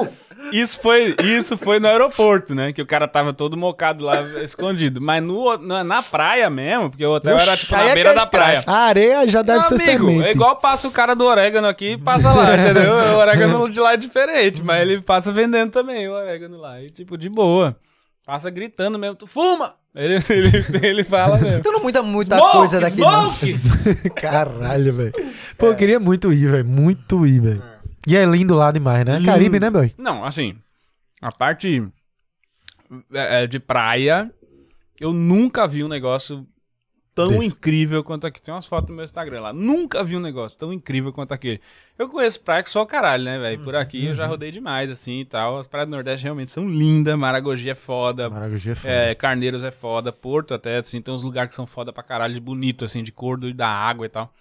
isso 0.53 0.79
foi, 0.79 1.15
isso 1.23 1.57
foi 1.57 1.79
no 1.79 1.87
aeroporto, 1.87 2.53
né? 2.53 2.71
Que 2.71 2.81
o 2.81 2.85
cara 2.85 3.07
tava 3.07 3.33
todo 3.33 3.57
mocado 3.57 4.05
lá, 4.05 4.21
escondido. 4.43 5.01
Mas 5.01 5.23
no, 5.23 5.57
na, 5.57 5.83
na 5.83 6.03
praia 6.03 6.49
mesmo, 6.49 6.89
porque 6.89 7.05
o 7.05 7.11
hotel 7.11 7.37
era, 7.37 7.57
tipo, 7.57 7.71
na 7.73 7.83
é 7.83 7.93
beira 7.93 8.11
é 8.11 8.13
da 8.13 8.25
praia. 8.25 8.63
A 8.67 8.77
areia 8.85 9.27
já 9.27 9.41
deve 9.41 9.59
Meu 9.59 9.77
ser 9.79 9.89
amigo, 9.89 10.07
semente. 10.07 10.27
é 10.27 10.31
igual 10.31 10.55
passa 10.57 10.87
o 10.87 10.91
cara 10.91 11.15
do 11.15 11.25
orégano 11.25 11.67
aqui 11.67 11.93
e 11.93 11.97
passa 11.97 12.31
lá, 12.31 12.53
entendeu? 12.55 12.93
O 12.93 13.17
orégano 13.17 13.69
de 13.69 13.79
lá 13.79 13.93
é 13.93 13.97
diferente, 13.97 14.61
mas 14.63 14.81
ele 14.81 15.01
passa 15.01 15.31
vendendo 15.31 15.71
também 15.71 16.07
o 16.07 16.13
orégano 16.13 16.57
lá. 16.59 16.81
E, 16.81 16.89
tipo, 16.89 17.17
de 17.17 17.29
boa. 17.29 17.75
Passa 18.25 18.49
gritando 18.49 18.97
mesmo, 18.97 19.15
tu 19.15 19.27
fuma! 19.27 19.75
Ele, 19.95 20.15
ele, 20.29 20.87
ele 20.87 21.03
fala 21.03 21.37
mesmo. 21.37 21.57
Então 21.57 21.71
não 21.71 21.81
muda 21.81 22.01
muita 22.01 22.35
Smoke, 22.37 22.57
coisa 22.57 22.79
daqui, 22.79 22.99
não. 22.99 23.31
smoke! 23.33 24.09
Caralho, 24.15 24.93
velho. 24.93 25.11
Pô, 25.57 25.67
eu 25.67 25.75
queria 25.75 25.99
muito 25.99 26.31
ir, 26.31 26.49
velho. 26.49 26.65
Muito 26.65 27.27
ir, 27.27 27.39
velho. 27.39 27.72
E 28.07 28.15
é 28.15 28.25
lindo 28.25 28.53
lá 28.55 28.71
demais, 28.71 29.05
né? 29.05 29.17
Lindo. 29.17 29.25
Caribe, 29.25 29.59
né, 29.59 29.69
boy? 29.69 29.93
Não, 29.97 30.25
assim, 30.25 30.57
a 31.21 31.31
parte 31.31 31.87
é, 33.13 33.43
é, 33.43 33.47
de 33.47 33.59
praia, 33.59 34.31
eu 34.99 35.13
nunca 35.13 35.67
vi 35.67 35.83
um 35.83 35.87
negócio 35.87 36.45
tão 37.15 37.29
Desse. 37.29 37.45
incrível 37.45 38.03
quanto 38.03 38.27
aqui. 38.27 38.41
Tem 38.41 38.53
umas 38.53 38.65
fotos 38.65 38.89
no 38.89 38.95
meu 38.95 39.05
Instagram 39.05 39.41
lá. 39.41 39.53
Nunca 39.53 40.03
vi 40.03 40.17
um 40.17 40.19
negócio 40.19 40.57
tão 40.57 40.73
incrível 40.73 41.13
quanto 41.13 41.31
aquele. 41.31 41.61
Eu 41.97 42.09
conheço 42.09 42.41
praia 42.41 42.63
que 42.63 42.69
só 42.69 42.81
o 42.81 42.85
caralho, 42.85 43.23
né, 43.23 43.39
velho? 43.39 43.63
Por 43.63 43.75
aqui 43.75 44.05
eu 44.05 44.15
já 44.15 44.25
rodei 44.25 44.51
demais, 44.51 44.89
assim 44.89 45.21
e 45.21 45.25
tal. 45.25 45.59
As 45.59 45.67
praias 45.67 45.87
do 45.87 45.91
Nordeste 45.91 46.23
realmente 46.23 46.51
são 46.51 46.67
lindas. 46.67 47.17
Maragogi 47.17 47.69
é 47.69 47.75
foda. 47.75 48.29
Maragogi 48.29 48.71
é 48.71 48.75
foda. 48.75 48.93
É, 48.93 49.15
Carneiros 49.15 49.63
é 49.63 49.71
foda, 49.71 50.11
Porto 50.11 50.53
até, 50.53 50.77
assim, 50.77 51.01
tem 51.01 51.13
uns 51.13 51.21
lugares 51.21 51.49
que 51.49 51.55
são 51.55 51.67
foda 51.67 51.93
pra 51.93 52.03
caralho, 52.03 52.33
de 52.33 52.39
bonito, 52.39 52.83
assim, 52.83 53.03
de 53.03 53.11
cor 53.11 53.37
do, 53.37 53.53
da 53.53 53.67
água 53.67 54.05
e 54.05 54.09
tal. 54.09 54.33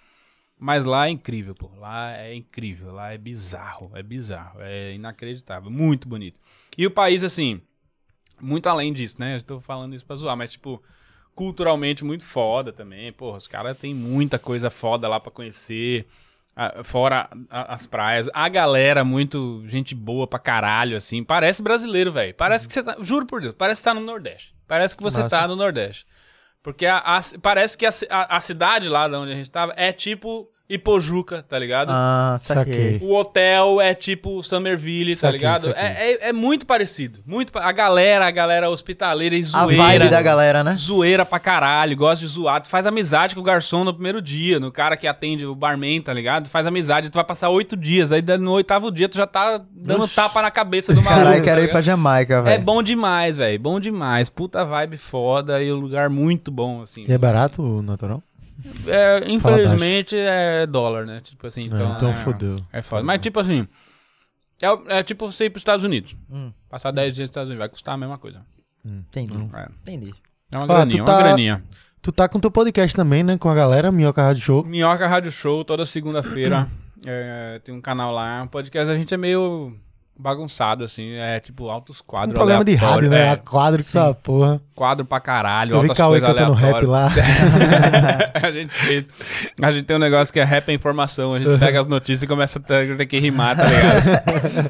Mas 0.65 0.85
lá 0.85 1.07
é 1.07 1.09
incrível, 1.09 1.53
pô. 1.53 1.69
Lá 1.77 2.17
é 2.17 2.33
incrível, 2.33 2.93
lá 2.93 3.11
é 3.11 3.17
bizarro, 3.17 3.91
é 3.93 4.01
bizarro, 4.01 4.61
é 4.61 4.93
inacreditável, 4.93 5.69
muito 5.69 6.07
bonito. 6.07 6.39
E 6.77 6.87
o 6.87 6.91
país, 6.91 7.21
assim, 7.21 7.59
muito 8.39 8.67
além 8.69 8.93
disso, 8.93 9.17
né? 9.19 9.35
Eu 9.35 9.41
tô 9.41 9.59
falando 9.59 9.93
isso 9.93 10.05
pra 10.05 10.15
zoar, 10.15 10.37
mas, 10.37 10.51
tipo, 10.51 10.81
culturalmente 11.35 12.05
muito 12.05 12.25
foda 12.25 12.71
também. 12.71 13.11
Pô, 13.11 13.35
os 13.35 13.45
caras 13.45 13.77
têm 13.77 13.93
muita 13.93 14.39
coisa 14.39 14.69
foda 14.69 15.05
lá 15.09 15.19
pra 15.19 15.33
conhecer. 15.33 16.07
Fora 16.85 17.27
as 17.49 17.85
praias, 17.85 18.29
a 18.33 18.47
galera 18.47 19.03
muito 19.03 19.63
gente 19.67 19.93
boa 19.93 20.25
pra 20.27 20.39
caralho, 20.39 20.95
assim. 20.95 21.25
Parece 21.25 21.61
brasileiro, 21.61 22.09
velho. 22.09 22.33
Parece 22.35 22.67
que 22.67 22.73
você 22.73 22.83
tá. 22.83 22.95
Juro 23.01 23.25
por 23.25 23.41
Deus, 23.41 23.53
parece 23.57 23.81
que 23.81 23.85
tá 23.85 23.93
no 23.93 23.99
Nordeste. 23.99 24.55
Parece 24.65 24.95
que 24.95 25.03
você 25.03 25.23
Massa. 25.23 25.39
tá 25.41 25.45
no 25.45 25.57
Nordeste. 25.57 26.05
Porque 26.61 26.85
a- 26.85 26.99
a- 26.99 27.21
parece 27.41 27.77
que 27.77 27.85
a- 27.85 27.91
a 28.29 28.39
cidade 28.39 28.87
lá 28.87 29.09
de 29.09 29.15
onde 29.15 29.33
a 29.33 29.35
gente 29.35 29.51
tava 29.51 29.73
é 29.75 29.91
tipo 29.91 30.49
Ipojuca, 30.69 31.43
tá 31.47 31.59
ligado? 31.59 31.89
Ah, 31.91 32.37
saquei. 32.39 32.97
O 33.01 33.13
hotel 33.13 33.81
é 33.81 33.93
tipo 33.93 34.41
Somerville, 34.41 35.13
tá 35.13 35.19
Saquei, 35.21 35.37
ligado? 35.37 35.63
saquei. 35.63 35.81
É, 35.83 36.11
é, 36.13 36.29
é 36.29 36.33
muito 36.33 36.65
parecido. 36.65 37.19
Muito, 37.25 37.51
pa- 37.51 37.63
a 37.65 37.71
galera, 37.71 38.25
a 38.25 38.31
galera 38.31 38.69
hospitaleira 38.69 39.35
e 39.35 39.41
A 39.41 39.43
zoeira. 39.43 39.83
vibe 39.83 40.09
da 40.09 40.21
galera, 40.21 40.63
né? 40.63 40.73
Zoeira 40.75 41.25
pra 41.25 41.37
caralho, 41.37 41.95
gosta 41.97 42.25
de 42.25 42.31
zoar. 42.31 42.61
Tu 42.61 42.69
faz 42.69 42.87
amizade 42.87 43.35
com 43.35 43.41
o 43.41 43.43
garçom 43.43 43.83
no 43.83 43.93
primeiro 43.93 44.21
dia, 44.21 44.57
no 44.59 44.71
cara 44.71 44.95
que 44.95 45.05
atende 45.05 45.45
o 45.45 45.53
barman, 45.53 46.01
tá 46.01 46.13
ligado? 46.13 46.45
Tu 46.45 46.49
faz 46.49 46.65
amizade, 46.65 47.09
tu 47.09 47.15
vai 47.15 47.25
passar 47.25 47.49
oito 47.49 47.75
dias. 47.75 48.11
Aí 48.13 48.21
no 48.39 48.53
oitavo 48.53 48.89
dia 48.89 49.09
tu 49.09 49.17
já 49.17 49.27
tá 49.27 49.61
dando 49.69 50.07
tapa 50.07 50.41
na 50.41 50.49
cabeça 50.49 50.93
do 50.93 51.01
maluco. 51.01 51.23
Caralho, 51.23 51.39
tá 51.39 51.43
quero 51.43 51.59
ir 51.59 51.61
ligado? 51.63 51.71
pra 51.73 51.81
Jamaica, 51.81 52.33
É 52.35 52.41
velho. 52.41 52.63
bom 52.63 52.81
demais, 52.81 53.35
velho. 53.37 53.59
Bom 53.59 53.79
demais. 53.81 54.29
Puta 54.29 54.63
vibe 54.63 54.97
foda 54.97 55.61
e 55.61 55.71
um 55.73 55.75
lugar 55.77 56.09
muito 56.09 56.49
bom, 56.49 56.81
assim. 56.81 57.03
E 57.07 57.11
é 57.11 57.17
barato 57.17 57.61
o 57.61 57.81
natural? 57.81 58.23
É, 58.87 59.29
infelizmente 59.29 60.15
é 60.15 60.65
dólar, 60.65 61.05
né? 61.05 61.21
Tipo 61.21 61.47
assim, 61.47 61.63
então. 61.65 61.77
Então, 61.77 61.95
então 61.95 62.09
é, 62.09 62.13
fodeu. 62.13 62.55
É 62.71 62.81
foda. 62.81 63.03
Mas 63.03 63.21
tipo 63.21 63.39
assim. 63.39 63.67
É, 64.61 64.99
é 64.99 65.03
tipo 65.03 65.29
você 65.31 65.45
ir 65.45 65.49
pros 65.49 65.61
Estados 65.61 65.83
Unidos. 65.83 66.15
Hum. 66.29 66.51
Passar 66.69 66.91
10 66.91 67.13
dias 67.13 67.23
nos 67.25 67.31
Estados 67.31 67.49
Unidos. 67.49 67.59
Vai 67.59 67.69
custar 67.69 67.95
a 67.95 67.97
mesma 67.97 68.17
coisa. 68.17 68.45
Entendi. 68.85 69.33
É, 69.53 69.69
Entendi. 69.81 70.13
é 70.51 70.57
uma 70.57 70.63
Ah, 70.63 70.67
graninha, 70.67 71.03
tu 71.03 71.05
tá- 71.05 71.13
uma 71.13 71.23
graninha. 71.23 71.63
Tu 72.01 72.11
tá 72.11 72.27
com 72.29 72.39
teu 72.39 72.51
podcast 72.51 72.95
também, 72.95 73.23
né? 73.23 73.37
Com 73.37 73.49
a 73.49 73.55
galera, 73.55 73.91
Minhoca 73.91 74.21
Rádio 74.21 74.41
Show. 74.43 74.65
Minhoca 74.65 75.07
Rádio 75.07 75.31
Show, 75.31 75.63
toda 75.63 75.85
segunda-feira. 75.85 76.69
é, 77.07 77.59
tem 77.63 77.73
um 77.73 77.79
canal 77.81 78.11
lá. 78.11 78.43
Um 78.43 78.47
podcast 78.47 78.91
a 78.91 78.95
gente 78.97 79.13
é 79.13 79.17
meio 79.17 79.73
bagunçado, 80.17 80.83
assim. 80.83 81.13
É 81.15 81.39
tipo 81.39 81.69
altos 81.69 81.99
Um 82.01 82.03
quadros. 82.05 82.33
programa 82.33 82.63
de 82.63 82.75
rádio, 82.75 83.09
né? 83.09 83.33
é, 83.33 83.35
quadro 83.35 83.81
que 83.81 83.87
essa 83.89 84.13
porra. 84.13 84.61
quadro 84.75 85.05
pra 85.05 85.19
caralho, 85.19 85.75
Eu 85.75 85.81
vi 85.81 85.89
Cauê 85.93 86.21
cantando 86.21 86.53
rap 86.53 86.85
lá. 86.85 87.09
a 88.41 88.51
gente 88.51 88.73
fez. 88.73 89.07
A 89.61 89.71
gente 89.71 89.85
tem 89.85 89.95
um 89.95 89.99
negócio 89.99 90.33
que 90.33 90.39
é 90.39 90.43
rap 90.43 90.69
é 90.69 90.73
informação. 90.73 91.33
A 91.33 91.39
gente 91.39 91.57
pega 91.59 91.79
as 91.79 91.87
notícias 91.87 92.23
e 92.23 92.27
começa 92.27 92.59
a 92.59 92.61
ter, 92.61 93.05
que 93.05 93.19
rimar, 93.19 93.55
tá 93.55 93.65
ligado? 93.65 94.63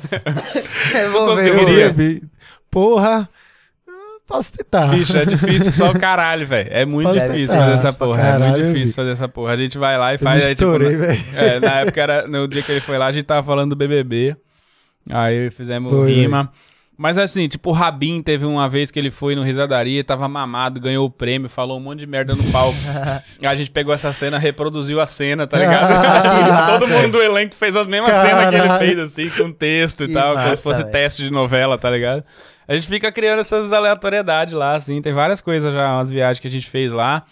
Eu 0.95 1.11
vou 1.11 1.28
conseguiria? 1.28 1.91
ver. 1.91 2.22
Porra. 2.70 3.30
Posso 4.26 4.53
tentar. 4.53 4.88
Bicho, 4.88 5.18
é 5.18 5.26
difícil 5.26 5.74
só 5.74 5.91
o 5.91 5.99
caralho, 5.99 6.48
velho. 6.48 6.70
É 6.72 6.86
muito 6.86 7.10
Pode 7.10 7.20
difícil 7.20 7.48
ser. 7.49 7.57
fazer 7.57 7.74
essa 7.74 7.94
porra. 7.94 8.22
é 8.22 8.24
muito 8.32 8.40
caralho, 8.41 8.56
difícil 8.64 8.86
vi. 8.88 8.94
fazer 8.94 9.11
essa 9.11 9.28
porra. 9.28 9.52
A 9.53 9.57
gente 9.57 9.78
vai 9.78 9.98
lá 9.98 10.14
e 10.14 10.15
Eu 10.15 10.20
faz. 10.20 10.44
me 10.44 10.49
Aí, 10.49 10.56
tipo, 10.56 10.72
na, 10.80 10.88
é, 11.38 11.60
na 11.60 11.72
época, 11.82 12.02
era, 12.02 12.28
no 12.28 12.48
dia 12.48 12.61
que 12.64 12.72
ele 12.72 12.80
foi 12.80 12.98
lá, 12.98 13.07
a 13.07 13.11
gente 13.11 13.26
tava 13.26 13.44
falando 13.45 13.72
do 13.72 13.76
BBB. 13.76 14.36
Aí 15.10 15.50
fizemos 15.52 15.92
Foi, 15.92 16.14
rima. 16.14 16.52
Mas 16.96 17.18
assim, 17.18 17.48
tipo, 17.48 17.72
o 17.72 17.74
Rabin 17.74 18.22
teve 18.22 18.46
uma 18.46 18.70
vez 18.70 18.92
que 18.92 19.00
ele 19.00 19.10
foi 19.10 19.36
no 19.36 19.42
Risadaria, 19.42 20.04
tava 20.04 20.28
mamado, 20.30 20.80
ganhou 20.80 21.08
o 21.08 21.10
prêmio, 21.10 21.50
falou 21.50 21.78
um 21.78 21.82
monte 21.82 22.00
de 22.00 22.08
merda 22.08 22.36
no 22.36 22.44
palco. 22.52 22.78
A 23.44 23.56
gente 23.56 23.72
pegou 23.72 23.94
essa 23.94 24.14
cena, 24.14 24.38
reproduziu 24.38 25.02
a 25.02 25.06
cena, 25.06 25.48
tá 25.48 25.58
ligado? 25.58 25.90
Todo 26.80 26.88
mundo 26.88 27.14
do 27.14 27.22
elenco 27.22 27.56
fez 27.56 27.76
a 27.76 27.84
mesma 27.84 28.14
cena 28.14 28.48
que 28.48 28.56
ele 28.56 28.68
Caralho. 28.68 28.86
fez, 28.86 29.00
assim, 29.00 29.30
com 29.30 29.52
texto 29.52 30.04
e 30.04 30.08
Que 30.08 30.14
tal, 30.14 30.34
como 30.34 30.44
massa, 30.46 30.56
se 30.56 30.64
fosse 30.64 30.82
velho. 30.82 30.92
teste 30.92 31.24
de 31.24 31.32
novela, 31.32 31.78
tá 31.80 31.90
ligado? 31.90 32.24
A 32.68 32.76
gente 32.76 32.88
fica 32.88 33.12
criando 33.12 33.40
essas 33.40 33.74
aleatoriedades 33.74 34.54
lá, 34.54 34.76
assim. 34.76 35.02
Tem 35.02 35.12
várias 35.12 35.42
coisas 35.42 35.74
já, 35.74 35.96
umas 35.96 36.10
viagens 36.12 36.40
que 36.40 36.48
a 36.48 36.52
gente 36.52 36.70
fez 36.70 36.92
lá. 36.92 37.24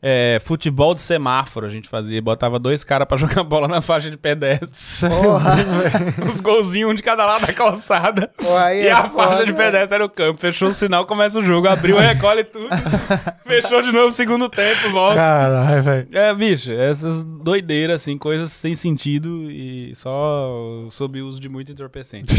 É, 0.00 0.40
futebol 0.44 0.94
de 0.94 1.00
semáforo 1.00 1.66
a 1.66 1.68
gente 1.68 1.88
fazia. 1.88 2.22
Botava 2.22 2.58
dois 2.58 2.84
caras 2.84 3.06
pra 3.08 3.16
jogar 3.18 3.42
bola 3.42 3.66
na 3.66 3.80
faixa 3.80 4.10
de 4.10 4.16
pedestre. 4.16 5.08
Porra. 5.08 5.56
Os 6.28 6.40
golzinhos, 6.40 6.90
um 6.90 6.94
de 6.94 7.02
cada 7.02 7.26
lado 7.26 7.46
da 7.46 7.52
calçada. 7.52 8.30
Aí 8.58 8.84
E 8.84 8.86
é 8.86 8.92
a 8.92 9.08
faixa 9.08 9.44
de 9.44 9.52
pedestre 9.52 9.94
era 9.96 10.04
o 10.04 10.08
campo. 10.08 10.38
Fechou 10.40 10.68
o 10.68 10.72
sinal, 10.72 11.06
começa 11.06 11.38
o 11.38 11.42
jogo. 11.42 11.68
Abriu, 11.68 11.96
recolhe 11.98 12.44
tudo. 12.44 12.68
Fechou 13.44 13.82
de 13.82 13.90
novo, 13.90 14.12
segundo 14.12 14.48
tempo, 14.48 14.90
volta. 14.90 15.16
Caralho, 15.16 15.82
velho. 15.82 16.08
É, 16.12 16.34
bicho, 16.34 16.70
essas 16.70 17.24
doideiras, 17.24 18.02
assim, 18.02 18.16
coisas 18.16 18.52
sem 18.52 18.74
sentido 18.74 19.50
e 19.50 19.92
só 19.96 20.86
sob 20.90 21.20
uso 21.20 21.40
de 21.40 21.48
muito 21.48 21.72
entorpecente. 21.72 22.34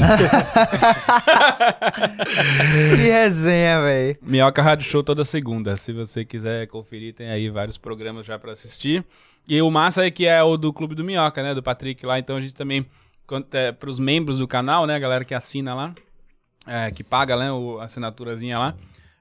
Que 2.95 3.10
resenha, 3.10 3.81
velho. 3.81 4.18
Minhoca 4.22 4.61
Rádio 4.61 4.86
Show 4.88 5.03
toda 5.03 5.26
segunda. 5.26 5.76
Se 5.77 5.91
você 5.91 6.23
quiser 6.23 6.68
conferir, 6.68 7.14
tem 7.14 7.30
aí 7.30 7.48
vários 7.51 7.77
programas 7.77 8.26
já 8.26 8.38
pra 8.39 8.51
assistir. 8.51 9.05
E 9.47 9.61
o 9.61 9.69
massa 9.69 10.05
é 10.05 10.11
que 10.11 10.26
é 10.26 10.41
o 10.43 10.57
do 10.57 10.71
Clube 10.71 10.95
do 10.95 11.03
Minhoca, 11.03 11.41
né? 11.41 11.53
Do 11.55 11.63
Patrick 11.63 12.05
lá. 12.05 12.19
Então 12.19 12.35
a 12.38 12.41
gente 12.41 12.53
também, 12.53 12.85
é, 13.51 13.71
pros 13.71 13.99
membros 13.99 14.38
do 14.38 14.47
canal, 14.47 14.85
né? 14.85 14.95
A 14.95 14.99
galera 14.99 15.26
que 15.26 15.34
assina 15.34 15.73
lá, 15.73 15.95
é, 16.67 16.91
que 16.91 17.03
paga, 17.03 17.35
né? 17.35 17.51
O, 17.51 17.80
a 17.80 17.85
assinaturazinha 17.85 18.57
lá. 18.59 18.76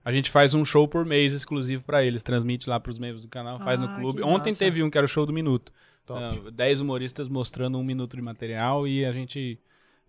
A 0.05 0.12
gente 0.12 0.30
faz 0.30 0.55
um 0.55 0.64
show 0.64 0.88
por 0.88 1.05
mês 1.05 1.32
exclusivo 1.34 1.84
pra 1.84 2.02
eles. 2.02 2.22
Transmite 2.22 2.68
lá 2.68 2.78
pros 2.80 2.98
membros 2.98 3.22
do 3.22 3.28
canal, 3.28 3.59
faz 3.59 3.78
Ah, 3.80 3.86
no 3.86 4.00
clube. 4.00 4.22
Ontem 4.22 4.50
massa. 4.50 4.59
teve 4.64 4.82
um 4.82 4.88
que 4.90 4.96
era 4.96 5.05
o 5.05 5.09
show 5.09 5.26
do 5.26 5.32
minuto. 5.32 5.72
Top. 6.06 6.20
Ah, 6.22 6.50
Dez 6.50 6.80
humoristas 6.80 7.28
mostrando 7.28 7.76
um 7.78 7.84
minuto 7.84 8.16
de 8.16 8.22
material 8.22 8.86
e 8.88 9.05
a 9.05 9.12
gente 9.12 9.59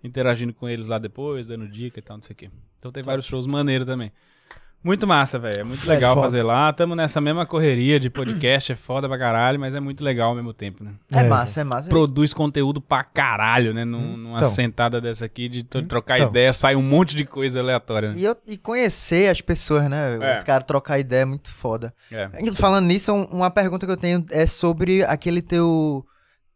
interagindo 0.02 0.54
com 0.54 0.70
eles 0.70 0.88
lá 0.88 0.98
depois, 0.98 1.48
dando 1.48 1.68
dica 1.68 2.00
e 2.00 2.02
tal, 2.02 2.16
não 2.18 2.24
sei 2.24 2.34
o 2.34 2.38
quê. 2.38 2.50
Então 2.80 2.92
tem 2.92 3.04
vários 3.04 3.26
shows 3.26 3.46
maneiros 3.46 3.86
também. 3.86 4.12
Muito 4.82 5.06
massa, 5.06 5.38
velho. 5.38 5.60
É 5.60 5.64
muito 5.64 5.84
É 5.86 5.94
legal 5.94 6.16
foda. 6.16 6.26
fazer 6.28 6.42
lá. 6.42 6.72
Tamo 6.72 6.96
nessa 6.96 7.20
mesma 7.20 7.46
correria 7.46 8.00
de 8.00 8.10
podcast, 8.10 8.72
é 8.72 8.76
foda 8.78 9.10
pra 9.10 9.18
caralho, 9.20 9.60
mas 9.60 9.76
é 9.76 9.80
muito 9.82 10.02
legal 10.04 10.30
ao 10.30 10.36
mesmo 10.36 10.54
tempo, 10.54 10.84
né? 10.86 10.92
É, 11.12 11.20
É, 11.20 11.24
massa, 11.26 11.60
é 11.60 11.64
massa. 11.66 11.90
Produz 11.90 12.34
conteúdo 12.34 12.80
pra 12.80 13.04
caralho, 13.04 13.74
né? 13.74 13.84
Num- 13.84 14.16
numa 14.16 14.38
Então. 14.38 14.50
sentada 14.50 15.02
dessa 15.02 15.26
aqui, 15.26 15.50
de 15.50 15.64
to- 15.64 15.84
trocar 15.84 16.18
Então. 16.18 16.30
ideia, 16.30 16.54
sai 16.54 16.78
um 16.78 16.82
monte 16.82 17.14
de 17.14 17.26
coisa 17.26 17.60
aleatória. 17.60 18.14
Né? 18.14 18.20
E, 18.20 18.24
eu- 18.24 18.38
e 18.48 18.58
conhecer 18.58 19.30
as 19.30 19.42
pessoas, 19.42 19.90
né? 19.90 20.18
É. 20.22 20.40
O 20.40 20.46
cara 20.46 20.64
trocar 20.64 20.98
ideia 20.98 21.24
é 21.24 21.26
muito 21.26 21.52
foda. 21.52 21.94
É. 22.10 22.30
Falando 22.54 22.86
nisso, 22.86 23.12
um- 23.14 23.26
uma 23.26 23.50
pergunta 23.52 23.86
que 23.86 23.92
eu 23.92 23.98
tenho 23.98 24.26
é 24.32 24.46
sobre 24.48 25.04
aquele 25.04 25.42
teu. 25.42 26.06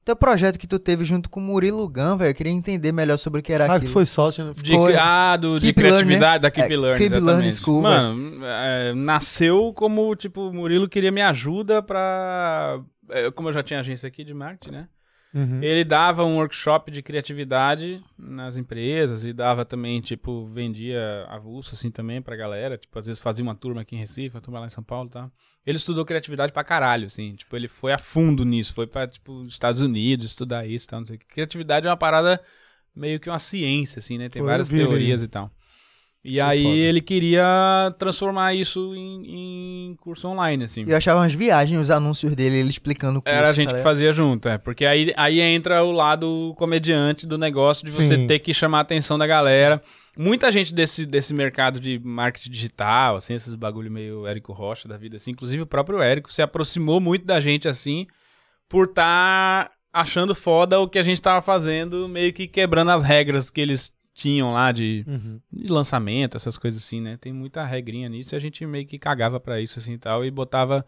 Teu 0.06 0.16
projeto 0.18 0.60
que 0.60 0.68
tu 0.68 0.78
teve 0.78 1.06
junto 1.06 1.30
com 1.30 1.40
o 1.40 1.44
Murilo 1.44 1.88
Gun, 1.88 2.18
velho. 2.18 2.32
Eu 2.32 2.36
queria 2.36 2.52
entender 2.52 2.92
melhor 2.92 3.18
sobre 3.18 3.40
o 3.40 3.44
que 3.44 3.54
era 3.54 3.64
Ah, 3.64 3.68
que 3.68 3.74
aquilo. 3.76 3.90
tu 3.90 3.94
foi 3.94 4.06
sócio, 4.06 4.44
né? 4.44 4.54
De, 4.56 4.72
Foi. 4.76 4.96
ah, 4.98 5.38
do, 5.38 5.58
de 5.60 5.68
Keep 5.68 5.80
criatividade 5.82 6.42
da 6.42 6.50
Learning, 6.50 6.62
Keep 6.62 6.74
é, 6.74 6.78
Learning, 6.78 6.98
Keep 6.98 7.12
Learning 7.14 7.48
exatamente. 7.48 7.56
School, 7.56 7.82
Mano, 7.82 8.46
é, 8.46 8.94
nasceu 8.94 9.72
como, 9.74 10.14
tipo, 10.16 10.50
o 10.50 10.54
Murilo 10.54 10.90
queria 10.90 11.12
me 11.12 11.22
ajuda 11.22 11.82
pra... 11.82 12.82
é, 13.10 13.32
Como 13.32 13.48
eu 13.50 13.54
já 13.54 13.64
tinha 13.64 13.80
agência 13.80 14.08
aqui 14.08 14.26
de 14.26 14.34
marketing, 14.34 14.72
né? 14.72 14.88
Uhum. 15.34 15.64
Ele 15.64 15.84
dava 15.84 16.24
um 16.24 16.36
workshop 16.36 16.92
de 16.92 17.02
criatividade 17.02 18.04
nas 18.18 18.56
empresas 18.56 19.26
e 19.26 19.34
dava 19.34 19.66
também, 19.66 20.00
tipo, 20.00 20.46
vendia 20.46 21.26
avulso 21.28 21.74
assim 21.74 21.90
também 21.90 22.22
pra 22.22 22.36
galera. 22.36 22.78
Tipo, 22.78 23.00
às 23.00 23.08
vezes 23.08 23.22
fazia 23.22 23.44
uma 23.44 23.56
turma 23.56 23.82
aqui 23.82 23.96
em 23.96 24.00
Recife, 24.00 24.36
uma 24.36 24.42
turma 24.42 24.60
lá 24.60 24.68
em 24.68 24.70
São 24.70 24.84
Paulo 24.84 25.10
e 25.10 25.14
tal. 25.14 25.32
Ele 25.66 25.78
estudou 25.78 26.06
criatividade 26.06 26.54
pra 26.54 26.64
caralho, 26.64 27.08
assim. 27.08 27.36
Tipo, 27.36 27.56
ele 27.56 27.68
foi 27.68 27.94
a 27.94 27.98
fundo 27.98 28.46
nisso. 28.46 28.74
Foi 28.74 28.86
pra, 28.86 29.08
tipo, 29.08 29.44
Estados 29.44 29.82
Unidos 29.82 30.28
estudar 30.28 30.68
isso 30.68 30.86
e 30.86 30.90
tal, 30.90 31.00
não 31.00 31.08
sei 31.08 31.16
o 31.16 31.20
que. 31.20 31.26
Criatividade 31.26 31.88
é 31.88 31.90
uma 31.90 31.98
parada 31.98 32.40
meio 32.96 33.20
que 33.20 33.30
uma 33.30 33.40
ciência, 33.40 33.98
assim, 34.00 34.20
né? 34.20 34.30
Tem 34.30 34.42
Foi, 34.42 34.50
várias 34.52 34.70
teorias 34.70 35.24
e 35.24 35.28
tal. 35.28 35.50
E 36.26 36.36
Foi 36.36 36.40
aí 36.40 36.64
foda. 36.64 36.76
ele 36.76 37.02
queria 37.02 37.94
transformar 38.00 38.54
isso 38.54 38.94
em, 38.96 39.90
em 39.90 39.96
curso 39.96 40.26
online, 40.30 40.64
assim. 40.64 40.86
E 40.86 40.92
eu 40.92 40.96
achava 40.96 41.20
umas 41.20 41.34
viagens, 41.34 41.78
os 41.82 41.92
anúncios 41.92 42.34
dele, 42.34 42.56
ele 42.58 42.70
explicando 42.70 43.20
o 43.20 43.22
curso. 43.22 43.38
Era 43.38 43.50
a 43.50 43.54
gente 43.54 43.72
tá 43.72 43.76
que 43.76 43.84
fazia 43.84 44.14
junto, 44.14 44.48
é. 44.48 44.58
Porque 44.58 44.86
aí, 44.86 45.14
aí 45.18 45.42
entra 45.42 45.84
o 45.84 45.92
lado 45.92 46.54
comediante 46.58 47.28
do 47.28 47.38
negócio 47.38 47.86
de 47.86 47.92
você 47.92 48.16
Sim. 48.16 48.26
ter 48.26 48.40
que 48.40 48.54
chamar 48.54 48.78
a 48.78 48.82
atenção 48.82 49.18
da 49.18 49.28
galera. 49.28 49.82
Muita 50.18 50.50
gente 50.50 50.74
desse, 50.74 51.06
desse 51.06 51.34
mercado 51.34 51.78
de 51.78 52.00
marketing 52.00 52.52
digital, 52.52 53.18
assim, 53.18 53.34
esses 53.34 53.54
bagulho 53.54 53.92
meio 53.92 54.26
Érico 54.26 54.54
Rocha 54.54 54.88
da 54.88 54.96
vida, 54.96 55.18
assim. 55.18 55.32
Inclusive 55.32 55.64
o 55.64 55.68
próprio 55.68 56.02
Érico 56.02 56.32
se 56.32 56.42
aproximou 56.42 57.02
muito 57.02 57.26
da 57.26 57.42
gente, 57.42 57.68
assim, 57.68 58.08
por 58.70 58.86
estar 58.88 59.70
achando 59.92 60.34
foda 60.34 60.80
o 60.80 60.88
que 60.88 60.98
a 60.98 61.04
gente 61.04 61.22
tava 61.22 61.42
fazendo, 61.42 62.08
meio 62.08 62.32
que 62.32 62.48
quebrando 62.48 62.92
as 62.92 63.04
regras 63.04 63.50
que 63.50 63.60
eles 63.60 63.92
tinham 64.14 64.54
lá 64.54 64.72
de, 64.72 65.04
Uhum. 65.08 65.40
de 65.52 65.68
lançamento, 65.72 66.38
essas 66.38 66.58
coisas 66.58 66.84
assim, 66.84 67.02
né? 67.02 67.18
Tem 67.18 67.34
muita 67.34 67.66
regrinha 67.66 68.08
nisso 68.10 68.36
e 68.36 68.38
a 68.38 68.40
gente 68.40 68.66
meio 68.66 68.86
que 68.86 69.00
cagava 69.00 69.40
pra 69.40 69.60
isso, 69.60 69.80
assim, 69.80 69.94
e 69.94 69.98
tal, 69.98 70.24
e 70.24 70.30
botava 70.32 70.86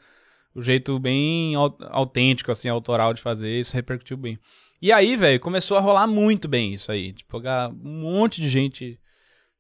o 0.54 0.62
jeito 0.62 0.98
bem 1.00 1.56
au- 1.56 1.78
autêntico, 1.90 2.52
assim, 2.52 2.70
autoral 2.70 3.14
de 3.14 3.22
fazer, 3.22 3.60
isso 3.60 3.74
repercutiu 3.76 4.16
bem. 4.16 4.38
E 4.82 4.92
aí, 4.92 5.18
velho, 5.18 5.40
começou 5.40 5.78
a 5.78 5.82
rolar 5.82 6.08
muito 6.08 6.48
bem 6.48 6.74
isso 6.74 6.92
aí. 6.92 7.12
Tipo, 7.14 7.40
um 7.84 8.02
monte 8.02 8.40
de 8.42 8.48
gente 8.50 9.00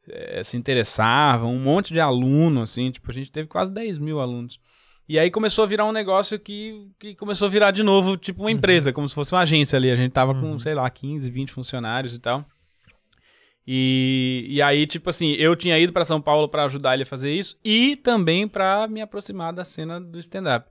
eh, 0.08 0.44
se 0.44 0.56
interessava, 0.56 1.46
um 1.48 1.60
monte 1.60 1.92
de 1.94 2.00
aluno, 2.00 2.62
assim, 2.62 2.92
tipo, 2.92 3.10
a 3.10 3.14
gente 3.14 3.32
teve 3.32 3.48
quase 3.48 3.72
10 3.72 3.98
mil 3.98 4.20
alunos. 4.20 4.60
E 5.10 5.18
aí 5.20 5.30
começou 5.32 5.64
a 5.64 5.68
virar 5.68 5.86
um 5.86 5.92
negócio 5.92 6.40
que, 6.40 6.88
que 7.00 7.16
começou 7.16 7.48
a 7.48 7.50
virar 7.50 7.72
de 7.72 7.84
novo, 7.84 8.16
tipo, 8.18 8.42
uma 8.44 8.52
empresa, 8.52 8.92
como 8.94 9.08
se 9.10 9.14
fosse 9.16 9.34
uma 9.34 9.42
agência 9.42 9.78
ali. 9.78 9.90
A 9.92 9.96
gente 9.96 10.12
tava 10.12 10.34
com, 10.34 10.58
sei 10.60 10.74
lá, 10.74 10.90
15, 10.90 11.30
20 11.30 11.52
funcionários 11.52 12.14
e 12.16 12.20
tal. 12.20 12.46
E, 13.68 14.46
e 14.48 14.62
aí, 14.62 14.86
tipo 14.86 15.10
assim, 15.10 15.34
eu 15.34 15.56
tinha 15.56 15.78
ido 15.80 15.92
pra 15.92 16.06
São 16.06 16.22
Paulo 16.22 16.48
pra 16.48 16.66
ajudar 16.66 16.94
ele 16.94 17.04
a 17.04 17.06
fazer 17.06 17.32
isso 17.32 17.58
e 17.64 17.96
também 17.96 18.48
pra 18.48 18.88
me 18.88 19.02
aproximar 19.02 19.52
da 19.52 19.64
cena 19.64 20.00
do 20.00 20.20
stand-up. 20.20 20.70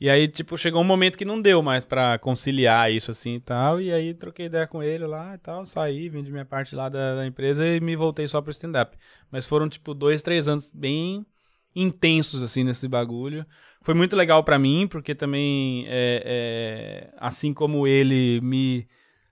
E 0.00 0.08
aí, 0.08 0.28
tipo, 0.28 0.56
chegou 0.56 0.80
um 0.80 0.84
momento 0.84 1.18
que 1.18 1.24
não 1.24 1.42
deu 1.42 1.60
mais 1.60 1.84
pra 1.84 2.18
conciliar 2.18 2.92
isso 2.92 3.10
assim 3.10 3.34
e 3.34 3.40
tal. 3.40 3.80
E 3.80 3.92
aí 3.92 4.14
troquei 4.14 4.46
ideia 4.46 4.66
com 4.66 4.80
ele 4.80 5.04
lá 5.06 5.34
e 5.34 5.38
tal, 5.38 5.66
saí, 5.66 6.08
vendi 6.08 6.30
minha 6.30 6.44
parte 6.44 6.76
lá 6.76 6.88
da, 6.88 7.16
da 7.16 7.26
empresa 7.26 7.66
e 7.66 7.80
me 7.80 7.96
voltei 7.96 8.28
só 8.28 8.40
pro 8.40 8.52
stand-up. 8.52 8.96
Mas 9.30 9.44
foram, 9.44 9.68
tipo, 9.68 9.92
dois, 9.94 10.22
três 10.22 10.46
anos 10.46 10.70
bem 10.72 11.26
intensos, 11.74 12.42
assim, 12.42 12.62
nesse 12.62 12.86
bagulho. 12.86 13.44
Foi 13.82 13.94
muito 13.94 14.14
legal 14.16 14.44
pra 14.44 14.58
mim, 14.58 14.86
porque 14.88 15.14
também, 15.16 15.84
é, 15.88 16.22
é, 16.24 17.10
assim 17.18 17.52
como 17.52 17.84
ele, 17.84 18.40
me 18.40 18.86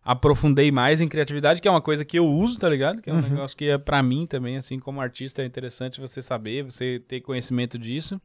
aprofundei 0.07 0.71
mais 0.71 1.01
em 1.01 1.09
criatividade, 1.09 1.61
que 1.61 1.67
é 1.67 1.71
uma 1.71 1.81
coisa 1.81 2.05
que 2.05 2.17
eu 2.17 2.27
uso, 2.27 2.59
tá 2.61 2.69
ligado? 2.69 3.03
Que 3.03 3.11
é 3.11 3.13
um 3.13 3.21
negócio 3.21 3.57
que 3.57 3.65
é 3.69 3.77
pra 3.77 4.01
mim 4.05 4.25
também, 4.25 4.57
assim, 4.57 4.79
como 4.79 5.01
artista, 5.01 5.43
é 5.43 5.45
interessante 5.45 6.01
você 6.01 6.23
saber, 6.23 6.63
você 6.63 7.03
ter 7.09 7.21
conhecimento 7.21 7.77
disso. 7.77 8.21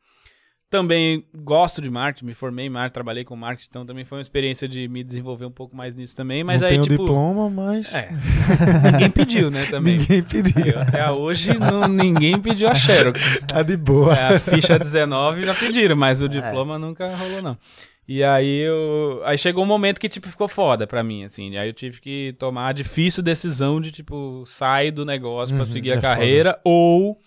Também 0.69 1.25
gosto 1.39 1.81
de 1.81 1.89
marketing, 1.89 2.27
me 2.27 2.33
formei 2.33 2.67
em 2.67 2.69
marketing, 2.69 2.93
trabalhei 2.93 3.25
com 3.25 3.35
marketing, 3.35 3.67
então 3.69 3.85
também 3.85 4.05
foi 4.05 4.19
uma 4.19 4.21
experiência 4.21 4.69
de 4.69 4.87
me 4.87 5.03
desenvolver 5.03 5.43
um 5.45 5.51
pouco 5.51 5.75
mais 5.75 5.95
nisso 5.95 6.15
também. 6.15 6.45
Mas 6.45 6.61
não 6.61 6.67
aí, 6.67 6.73
tenho 6.75 6.83
tipo. 6.83 6.97
diploma, 7.03 7.49
mas 7.49 7.93
É. 7.93 8.09
ninguém 8.93 9.09
pediu, 9.09 9.51
né? 9.51 9.65
Também. 9.65 9.97
ninguém 9.97 10.23
pediu. 10.23 10.65
Eu, 10.65 10.79
até 10.79 11.11
hoje 11.11 11.57
não, 11.57 11.89
ninguém 11.89 12.39
pediu 12.39 12.69
a 12.69 12.75
Xerox. 12.75 13.43
Tá 13.45 13.63
de 13.63 13.75
boa. 13.75 14.15
É, 14.15 14.35
a 14.35 14.39
ficha 14.39 14.79
19 14.79 15.45
já 15.45 15.53
pediram, 15.55 15.95
mas 15.97 16.21
o 16.21 16.29
diploma 16.29 16.79
nunca 16.79 17.13
rolou, 17.15 17.41
não. 17.41 17.57
E 18.07 18.23
aí 18.23 18.59
eu. 18.61 19.21
Aí 19.23 19.37
chegou 19.37 19.63
um 19.63 19.67
momento 19.67 19.99
que, 19.99 20.09
tipo, 20.09 20.29
ficou 20.29 20.47
foda 20.47 20.85
pra 20.87 21.03
mim, 21.03 21.23
assim. 21.23 21.55
Aí 21.57 21.69
eu 21.69 21.73
tive 21.73 22.01
que 22.01 22.33
tomar 22.39 22.69
a 22.69 22.73
difícil 22.73 23.23
decisão 23.23 23.79
de, 23.79 23.91
tipo, 23.91 24.43
sair 24.45 24.91
do 24.91 25.05
negócio 25.05 25.55
pra 25.55 25.63
Uhum, 25.63 25.65
seguir 25.65 25.91
é 25.91 25.93
a 25.93 25.97
carreira 25.97 26.59
ou 26.63 27.21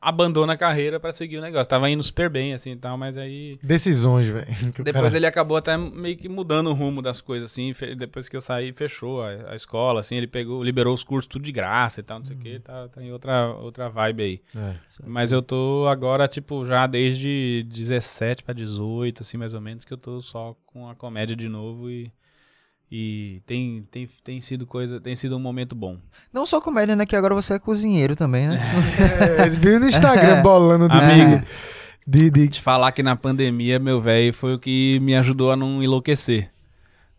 abandona 0.00 0.52
a 0.52 0.56
carreira 0.56 0.98
pra 1.00 1.12
seguir 1.12 1.38
o 1.38 1.40
negócio. 1.40 1.68
Tava 1.68 1.88
indo 1.90 2.02
super 2.02 2.28
bem, 2.30 2.52
assim 2.54 2.72
e 2.72 2.76
tal, 2.76 2.96
mas 2.96 3.16
aí. 3.16 3.58
Decisões, 3.62 4.26
velho. 4.26 4.46
que 4.72 4.82
Depois 4.82 5.04
cara- 5.06 5.16
ele 5.16 5.26
acabou 5.26 5.56
até 5.56 5.76
meio 5.76 6.16
que 6.16 6.28
mudando 6.28 6.68
o 6.70 6.74
rumo 6.74 7.00
das 7.02 7.20
coisas, 7.20 7.50
assim. 7.50 7.72
Depois 7.96 8.28
que 8.28 8.36
eu 8.36 8.40
saí, 8.40 8.72
fechou 8.72 9.22
a, 9.22 9.52
a 9.52 9.56
escola, 9.56 10.00
assim. 10.00 10.16
Ele 10.16 10.26
pegou, 10.26 10.62
liberou 10.62 10.94
os 10.94 11.02
cursos 11.04 11.26
tudo 11.28 11.42
de 11.44 11.52
graça 11.52 12.00
e 12.00 12.02
tal, 12.02 12.18
não 12.20 12.26
sei 12.26 12.36
o 12.36 12.38
quê. 12.38 12.60
Tá, 12.60 12.88
tá 12.88 13.02
em 13.02 13.12
outra, 13.12 13.48
outra 13.56 13.88
vibe 13.88 14.22
aí. 14.22 14.40
É. 14.56 14.74
Mas 15.06 15.32
eu 15.32 15.42
tô 15.42 15.86
agora, 15.88 16.26
tipo, 16.28 16.64
já 16.66 16.86
desde 16.86 17.64
17 17.68 18.42
pra 18.44 18.54
18, 18.54 19.22
assim, 19.22 19.36
mais 19.36 19.54
ou 19.54 19.60
menos, 19.60 19.84
que 19.84 19.92
eu 19.92 19.98
tô 19.98 20.20
só 20.20 20.56
com 20.66 20.88
a 20.88 20.94
comédia 20.94 21.34
de 21.36 21.48
novo 21.48 21.90
e. 21.90 22.10
E 22.90 23.42
tem, 23.44 23.86
tem, 23.90 24.08
tem 24.24 24.40
sido 24.40 24.66
coisa. 24.66 24.98
Tem 24.98 25.14
sido 25.14 25.36
um 25.36 25.40
momento 25.40 25.74
bom. 25.76 25.98
Não 26.32 26.46
só 26.46 26.58
comédia, 26.60 26.96
né? 26.96 27.04
Que 27.04 27.14
agora 27.14 27.34
você 27.34 27.54
é 27.54 27.58
cozinheiro 27.58 28.16
também, 28.16 28.48
né? 28.48 28.58
É, 29.38 29.48
viu 29.50 29.78
no 29.78 29.86
Instagram 29.86 30.40
bolando 30.42 30.88
de, 30.88 30.94
Amigo. 30.96 31.42
de, 32.06 32.30
de, 32.30 32.48
Te 32.48 32.62
falar 32.62 32.92
que 32.92 33.02
na 33.02 33.14
pandemia, 33.14 33.78
meu 33.78 34.00
velho, 34.00 34.32
foi 34.32 34.54
o 34.54 34.58
que 34.58 34.98
me 35.00 35.14
ajudou 35.16 35.50
a 35.52 35.56
não 35.56 35.82
enlouquecer. 35.82 36.50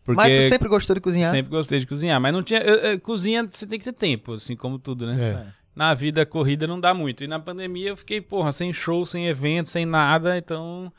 Porque 0.04 0.16
Mas 0.20 0.38
tu 0.44 0.48
sempre 0.48 0.68
gostou 0.68 0.94
de 0.94 1.00
cozinhar? 1.00 1.30
sempre 1.30 1.50
gostei 1.52 1.78
de 1.78 1.86
cozinhar. 1.86 2.20
Mas 2.20 2.32
não 2.32 2.42
tinha. 2.42 2.60
eu- 2.60 2.76
eu- 2.76 3.00
cozinha 3.00 3.46
você 3.48 3.64
tem 3.64 3.78
que 3.78 3.84
ter 3.84 3.92
tempo, 3.92 4.32
assim 4.32 4.56
como 4.56 4.76
tudo, 4.76 5.06
né? 5.06 5.22
É. 5.22 5.46
Na 5.76 5.94
vida 5.94 6.26
corrida 6.26 6.66
não 6.66 6.80
dá 6.80 6.92
muito. 6.92 7.22
E 7.22 7.28
na 7.28 7.38
pandemia 7.38 7.90
eu 7.90 7.96
fiquei, 7.96 8.20
porra, 8.20 8.50
sem 8.50 8.72
show, 8.72 9.06
sem 9.06 9.28
evento, 9.28 9.70
sem 9.70 9.86
nada. 9.86 10.36
Então 10.36 10.92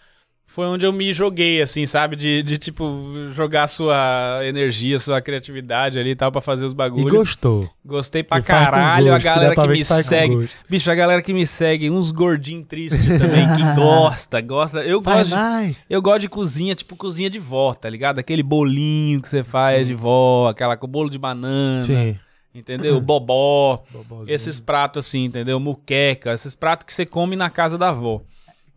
foi 0.53 0.65
onde 0.65 0.85
eu 0.85 0.91
me 0.91 1.13
joguei, 1.13 1.61
assim, 1.61 1.85
sabe? 1.85 2.15
De, 2.17 2.43
de 2.43 2.57
tipo, 2.57 2.85
jogar 3.31 3.67
sua 3.67 4.39
energia, 4.43 4.99
sua 4.99 5.21
criatividade 5.21 5.97
ali 5.97 6.09
e 6.09 6.15
tal, 6.15 6.29
pra 6.29 6.41
fazer 6.41 6.65
os 6.65 6.73
E 6.73 6.75
bagulhos. 6.75 7.09
gostou. 7.11 7.69
Gostei 7.85 8.21
pra 8.21 8.39
E 8.39 8.43
caralho. 8.43 9.07
gosto, 9.07 9.27
a 9.27 9.33
galera 9.33 9.55
que 9.55 9.67
me 9.67 9.77
que 9.77 9.85
com 9.87 10.03
segue. 10.03 10.49
Bicho, 10.69 10.91
a 10.91 10.95
galera 10.95 11.21
que 11.21 11.33
me 11.33 11.47
segue, 11.47 11.89
uns 11.89 12.11
gordinhos 12.11 12.67
tristes 12.67 13.05
também, 13.05 13.47
que 13.55 13.63
gosta, 13.79 14.41
gosta. 14.41 14.79
Eu 14.83 15.01
Vai, 15.01 15.19
gosto, 15.19 15.35
de, 15.35 15.77
eu 15.89 16.01
gosto 16.01 16.19
de 16.21 16.29
cozinha, 16.29 16.75
tipo 16.75 16.97
cozinha 16.97 17.29
de 17.29 17.39
vó, 17.39 17.73
tá 17.73 17.89
ligado? 17.89 18.19
Aquele 18.19 18.43
bolinho 18.43 19.21
que 19.21 19.29
você 19.29 19.43
faz 19.43 19.87
de 19.87 19.93
vó, 19.93 20.49
aquela 20.49 20.75
com 20.75 20.85
bolo 20.87 21.09
de 21.09 21.17
banana, 21.17 21.85
Sim. 21.85 22.17
entendeu? 22.53 22.99
Bobó. 23.01 23.83
Bobozinho. 23.89 24.35
Esses 24.35 24.59
pratos 24.59 25.05
assim, 25.07 25.23
entendeu? 25.23 25.59
Muqueca, 25.61 26.33
esses 26.33 26.53
pratos 26.53 26.85
que 26.85 26.93
você 26.93 27.05
come 27.05 27.37
na 27.37 27.49
casa 27.49 27.77
da 27.77 27.87
avó. 27.89 28.21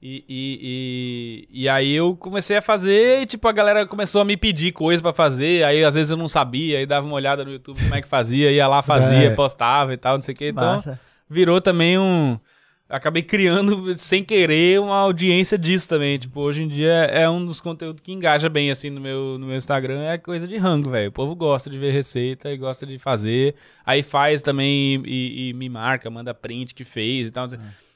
E, 0.07 0.23
e, 0.29 1.49
e, 1.51 1.63
e 1.63 1.67
aí 1.67 1.95
eu 1.95 2.15
comecei 2.15 2.59
a 2.59 2.61
fazer 2.61 3.23
e, 3.23 3.27
tipo, 3.27 3.49
a 3.49 3.53
galera 3.53 3.87
começou 3.87 4.21
a 4.21 4.25
me 4.25 4.37
pedir 4.37 4.71
coisa 4.71 5.03
pra 5.03 5.15
fazer. 5.15 5.65
Aí, 5.65 5.83
às 5.83 5.95
vezes, 5.95 6.11
eu 6.11 6.17
não 6.19 6.29
sabia, 6.29 6.77
aí 6.77 6.85
dava 6.85 7.07
uma 7.07 7.17
olhada 7.17 7.43
no 7.43 7.51
YouTube 7.53 7.81
como 7.81 7.95
é 7.95 8.03
que 8.03 8.09
fazia, 8.09 8.51
ia 8.53 8.69
lá, 8.69 8.83
fazia, 8.83 9.29
É. 9.33 9.35
postava 9.35 9.95
e 9.95 9.97
tal, 9.97 10.17
não 10.17 10.23
sei 10.23 10.35
o 10.35 10.37
que. 10.37 10.49
Então, 10.49 10.63
Massa. 10.63 11.01
virou 11.27 11.59
também 11.59 11.99
um... 11.99 12.39
Acabei 12.87 13.23
criando, 13.23 13.97
sem 13.99 14.23
querer, 14.23 14.79
uma 14.79 14.97
audiência 14.99 15.57
disso 15.57 15.89
também. 15.89 16.19
Tipo, 16.19 16.43
hoje 16.43 16.63
em 16.63 16.69
dia 16.69 16.93
é 17.07 17.27
um 17.27 17.45
dos 17.45 17.59
conteúdos 17.59 18.03
que 18.03 18.13
engaja 18.13 18.51
bem, 18.51 18.71
assim, 18.71 18.91
no 18.91 19.01
meu, 19.01 19.39
no 19.39 19.47
meu 19.47 19.57
Instagram. 19.57 20.03
É 20.03 20.19
coisa 20.19 20.47
de 20.47 20.59
rango, 20.59 20.91
velho. 20.91 21.09
O 21.09 21.13
povo 21.13 21.35
gosta 21.35 21.71
de 21.71 21.79
ver 21.79 21.93
receita 21.93 22.53
e 22.53 22.59
gosta 22.59 22.85
de 22.85 22.99
fazer. 22.99 23.55
Aí 23.87 24.03
faz 24.03 24.43
também 24.43 25.03
e, 25.07 25.49
e 25.49 25.53
me 25.55 25.71
marca, 25.71 26.11
manda 26.11 26.35
print 26.35 26.75
que 26.75 26.85
fez 26.85 27.29
e 27.29 27.31
tal. 27.31 27.49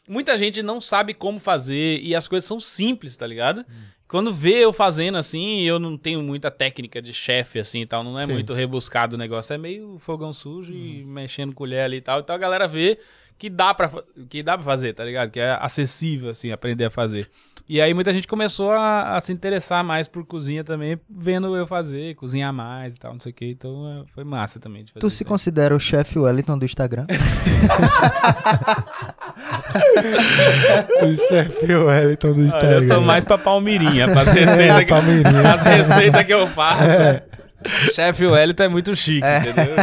Muita 0.08 0.36
gente 0.36 0.62
não 0.62 0.80
sabe 0.80 1.14
como 1.14 1.38
fazer 1.38 2.00
e 2.02 2.14
as 2.14 2.26
coisas 2.26 2.46
são 2.46 2.58
simples, 2.58 3.16
tá 3.16 3.26
ligado? 3.26 3.64
Quando 4.08 4.32
vê 4.32 4.64
eu 4.64 4.72
fazendo 4.72 5.18
assim, 5.18 5.60
eu 5.60 5.78
não 5.78 5.98
tenho 5.98 6.22
muita 6.22 6.50
técnica 6.50 7.02
de 7.02 7.12
chefe 7.12 7.58
assim 7.58 7.82
e 7.82 7.86
tal, 7.86 8.02
não 8.02 8.18
é 8.18 8.22
Sim. 8.22 8.32
muito 8.32 8.54
rebuscado 8.54 9.16
o 9.16 9.18
negócio, 9.18 9.52
é 9.52 9.58
meio 9.58 9.98
fogão 9.98 10.32
sujo 10.32 10.72
e 10.72 11.04
mexendo 11.04 11.54
colher 11.54 11.84
ali 11.84 11.98
e 11.98 12.00
tal. 12.00 12.20
Então 12.20 12.34
a 12.34 12.38
galera 12.38 12.66
vê 12.66 12.98
que 13.38 13.48
dá 13.48 13.72
para 13.72 13.90
que 14.28 14.42
dá 14.42 14.56
para 14.56 14.64
fazer, 14.64 14.94
tá 14.94 15.04
ligado? 15.04 15.30
Que 15.30 15.38
é 15.38 15.56
acessível 15.60 16.30
assim 16.30 16.50
aprender 16.50 16.86
a 16.86 16.90
fazer. 16.90 17.30
E 17.68 17.80
aí 17.80 17.94
muita 17.94 18.12
gente 18.12 18.26
começou 18.26 18.72
a, 18.72 19.16
a 19.16 19.20
se 19.20 19.30
interessar 19.32 19.84
mais 19.84 20.08
por 20.08 20.24
cozinha 20.24 20.64
também, 20.64 20.98
vendo 21.08 21.54
eu 21.54 21.66
fazer, 21.66 22.16
cozinhar 22.16 22.52
mais 22.52 22.96
e 22.96 22.98
tal, 22.98 23.12
não 23.12 23.20
sei 23.20 23.30
o 23.30 23.34
que. 23.34 23.44
Então 23.44 23.86
é, 23.88 24.12
foi 24.12 24.24
massa 24.24 24.58
também 24.58 24.84
Tu 24.98 25.10
se 25.10 25.24
considera 25.24 25.76
o 25.76 25.78
chefe 25.78 26.18
Wellington 26.18 26.58
do 26.58 26.64
Instagram? 26.64 27.06
O 31.02 31.15
chefe 31.28 31.75
Wellington 31.75 32.33
do 32.33 32.41
Ah, 32.42 32.44
Instagram. 32.44 32.83
eu 32.83 32.89
tô 32.89 33.00
mais 33.00 33.25
pra 33.25 33.39
Palmirinha, 33.39 34.08
pras 34.08 34.28
receitas 34.33 34.81
que, 34.81 34.86
Palmeirinha. 34.86 35.52
as 35.55 35.62
receitas 35.62 36.25
que 36.25 36.33
eu 36.34 36.47
faço. 36.49 37.28
Chefe 37.92 38.25
Wellington 38.25 38.62
é 38.62 38.68
muito 38.68 38.94
chique, 38.94 39.26
entendeu? 39.26 39.75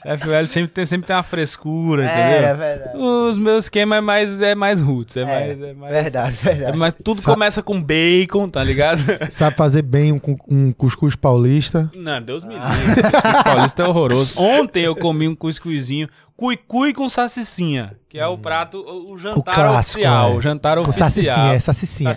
Chefe 0.00 0.28
Wellington 0.28 0.52
sempre 0.52 0.68
tem, 0.68 0.86
sempre 0.86 1.06
tem 1.08 1.16
uma 1.16 1.24
frescura, 1.24 2.04
entendeu? 2.04 2.56
verdade. 2.56 2.96
Os 2.96 3.36
meus 3.36 3.64
esquemas 3.64 3.98
é 3.98 4.00
mais, 4.00 4.40
é 4.42 4.54
mais 4.54 4.80
roots, 4.80 5.16
é, 5.16 5.20
É, 5.22 5.24
mais... 5.24 5.62
É 5.62 5.72
mais 5.74 5.92
Verdade, 5.92 6.36
é 6.40 6.54
verdade. 6.54 6.78
mais 6.78 6.94
tudo 7.02 7.20
Sa- 7.20 7.32
começa 7.32 7.62
com 7.64 7.82
bacon, 7.82 8.48
tá 8.48 8.62
ligado? 8.62 9.00
Sabe 9.28 9.56
fazer 9.56 9.82
bem 9.82 10.12
um, 10.12 10.20
um 10.48 10.70
cuscuz 10.72 11.16
paulista. 11.16 11.90
Não, 11.96 12.22
Deus 12.22 12.44
me 12.44 12.54
livre. 12.54 13.02
Cuscuz 13.02 13.42
paulista 13.42 13.82
é 13.82 13.88
horroroso. 13.88 14.32
Ontem 14.40 14.84
eu 14.84 14.94
comi 14.94 15.26
um 15.26 15.34
cuscuzinho, 15.34 16.08
cuicui 16.36 16.92
com 16.92 17.08
salsicinha, 17.08 17.96
que 18.08 18.18
é 18.18 18.26
o 18.26 18.36
prato, 18.36 18.78
o, 18.78 19.14
o 19.14 19.18
jantar 19.18 19.54
clássico, 19.54 19.98
oficial, 20.00 20.32
é. 20.32 20.34
o 20.36 20.42
jantar 20.42 20.74
Com 20.76 20.82
oficial. 20.82 21.08
salsicinha, 21.08 21.52
é. 21.54 21.60
Salsicinha. 21.60 22.14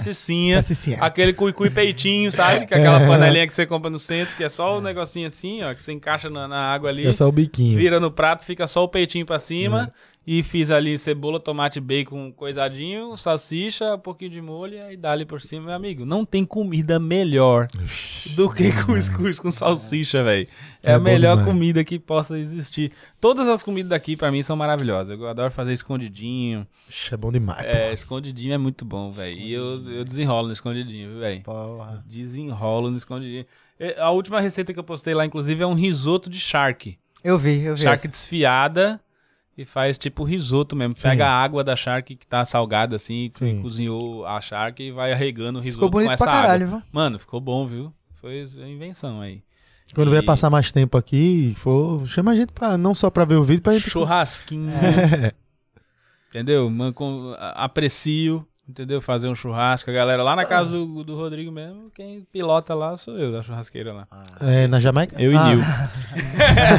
Salsicinha. 0.62 0.98
Aquele 1.02 1.32
cuicui 1.34 1.70
peitinho, 1.70 2.32
sabe? 2.32 2.66
Que 2.68 2.74
é 2.74 2.78
aquela 2.78 3.00
panelinha 3.08 3.48
que 3.48 3.54
você 3.54 3.66
compra 3.66 3.90
no 3.90 4.00
centro, 4.00 4.36
que 4.36 4.44
é 4.44 4.50
só 4.50 4.78
o 4.78 4.82
negocinho 4.82 5.28
assim, 5.28 5.64
ó, 5.64 5.74
que 5.74 5.82
você 5.82 5.94
encaixa 5.94 6.30
na, 6.30 6.48
na 6.48 6.60
água 6.74 6.90
ali, 6.90 7.08
É 7.08 7.14
só 7.14 7.28
o 7.28 7.32
biquinho. 7.32 7.78
vira 7.78 8.00
no 8.00 8.12
prato, 8.12 8.44
fica 8.44 8.68
só 8.68 8.84
o 8.84 8.88
peitinho 8.90 9.26
pra 9.26 9.40
cima. 9.40 9.92
E 10.32 10.44
fiz 10.44 10.70
ali 10.70 10.96
cebola, 11.00 11.40
tomate, 11.40 11.80
bacon 11.80 12.32
coisadinho, 12.32 13.18
salsicha, 13.18 13.96
um 13.96 14.00
pouquinho 14.00 14.30
de 14.30 14.40
molho 14.40 14.76
e 14.76 14.80
aí 14.80 14.96
dá 14.96 15.12
ali 15.12 15.26
por 15.26 15.42
cima, 15.42 15.66
meu 15.66 15.74
amigo. 15.74 16.06
Não 16.06 16.24
tem 16.24 16.46
comida 16.46 17.00
melhor 17.00 17.68
do 18.36 18.48
que 18.54 18.72
cuscuz 18.86 19.40
com 19.40 19.50
salsicha, 19.50 20.24
velho. 20.24 20.48
É, 20.84 20.92
É 20.92 20.94
a 20.94 21.00
melhor 21.00 21.32
demais. 21.36 21.48
comida 21.52 21.84
que 21.84 21.98
possa 21.98 22.38
existir. 22.38 22.92
Todas 23.20 23.48
as 23.48 23.64
comidas 23.64 23.90
daqui 23.90 24.16
pra 24.16 24.30
mim 24.30 24.44
são 24.44 24.56
maravilhosas. 24.56 25.20
Eu 25.20 25.28
adoro 25.28 25.52
fazer 25.52 25.74
escondidinho. 25.74 26.68
Ixi, 26.88 27.16
É 27.16 27.18
bom 27.18 27.32
demais. 27.32 27.66
É, 27.66 27.92
escondidinho 27.92 28.54
é 28.54 28.58
muito 28.60 28.86
bom, 28.86 29.12
velho. 29.12 29.36
E 29.36 29.52
eu, 29.52 29.84
eu 29.92 30.06
desenrolo 30.06 30.46
no 30.46 30.54
escondidinho, 30.54 31.18
velho? 31.18 31.42
Porra. 31.42 32.04
Desenrolo 32.06 32.92
no 32.92 32.98
escondidinho. 32.98 33.48
A 33.98 34.12
última 34.12 34.40
receita 34.40 34.74
que 34.74 34.80
eu 34.80 34.84
postei 34.84 35.16
lá, 35.16 35.26
inclusive, 35.26 35.64
é 35.64 35.66
um 35.66 35.74
risoto 35.74 36.30
de 36.30 36.40
charque. 36.40 37.00
Eu 37.24 37.36
vi, 37.36 37.64
eu 37.64 37.76
vi. 37.76 37.82
Charque 37.82 38.02
essa. 38.06 38.08
desfiada 38.08 39.02
e 39.62 39.66
faz 39.66 39.98
tipo 39.98 40.24
risoto 40.24 40.76
mesmo. 40.76 40.96
Sim. 40.96 41.10
Pega 41.10 41.28
a 41.28 41.44
água 41.44 41.64
da 41.64 41.76
charque 41.76 42.16
que 42.16 42.26
tá 42.26 42.46
salgada 42.46 42.96
assim, 42.96 43.30
que 43.34 43.40
Sim. 43.40 43.62
cozinhou 43.62 44.26
a 44.26 44.40
charque 44.40 44.84
e 44.84 44.92
vai 44.92 45.12
arregando 45.12 45.60
o 45.60 45.62
risoto 45.62 45.80
Ficou 45.86 45.90
bonito 45.90 46.08
com 46.08 46.14
essa 46.14 46.24
pra 46.24 46.34
caralho, 46.34 46.66
água. 46.68 46.78
viu? 46.80 46.88
Mano, 46.92 47.20
ficou 47.20 47.42
bom, 47.42 47.68
viu? 47.68 47.94
Foi 48.22 48.44
invenção 48.68 49.22
aí. 49.22 49.42
Quando 49.96 50.10
E 50.10 50.12
vier 50.12 50.24
passar 50.26 50.50
mais 50.50 50.72
tempo 50.72 50.98
aqui, 50.98 51.54
for, 51.58 52.06
chama 52.08 52.32
a 52.32 52.36
gente 52.36 52.52
pra, 52.54 52.78
não 52.78 52.94
só 52.94 53.10
pra 53.10 53.26
ver 53.26 53.36
o 53.36 53.44
vídeo, 53.44 53.62
pra 53.64 53.74
gente. 53.74 53.90
Churrasquinho. 53.90 54.72
Entendeu? 56.30 56.70
Man, 56.70 56.94
com- 56.94 57.34
aprecio, 57.40 58.46
entendeu? 58.70 59.02
Fazer 59.02 59.28
um 59.28 59.36
churrasco. 59.36 59.90
A 59.90 59.94
galera 59.94 60.22
lá 60.24 60.36
na 60.36 60.46
casa 60.46 60.72
do, 60.72 61.04
do 61.04 61.16
Rodrigo 61.16 61.52
mesmo, 61.52 61.90
quem 61.96 62.22
pilota 62.32 62.74
lá 62.76 62.96
sou 62.98 63.18
eu, 63.18 63.32
da 63.32 63.42
churrasqueira 63.42 63.92
lá. 63.94 64.08
É, 64.40 64.68
na 64.68 64.80
Jamaica? 64.80 65.16
Eu 65.22 65.34
e 65.34 65.38
Ah, 65.38 65.50
Nil. 65.50 65.60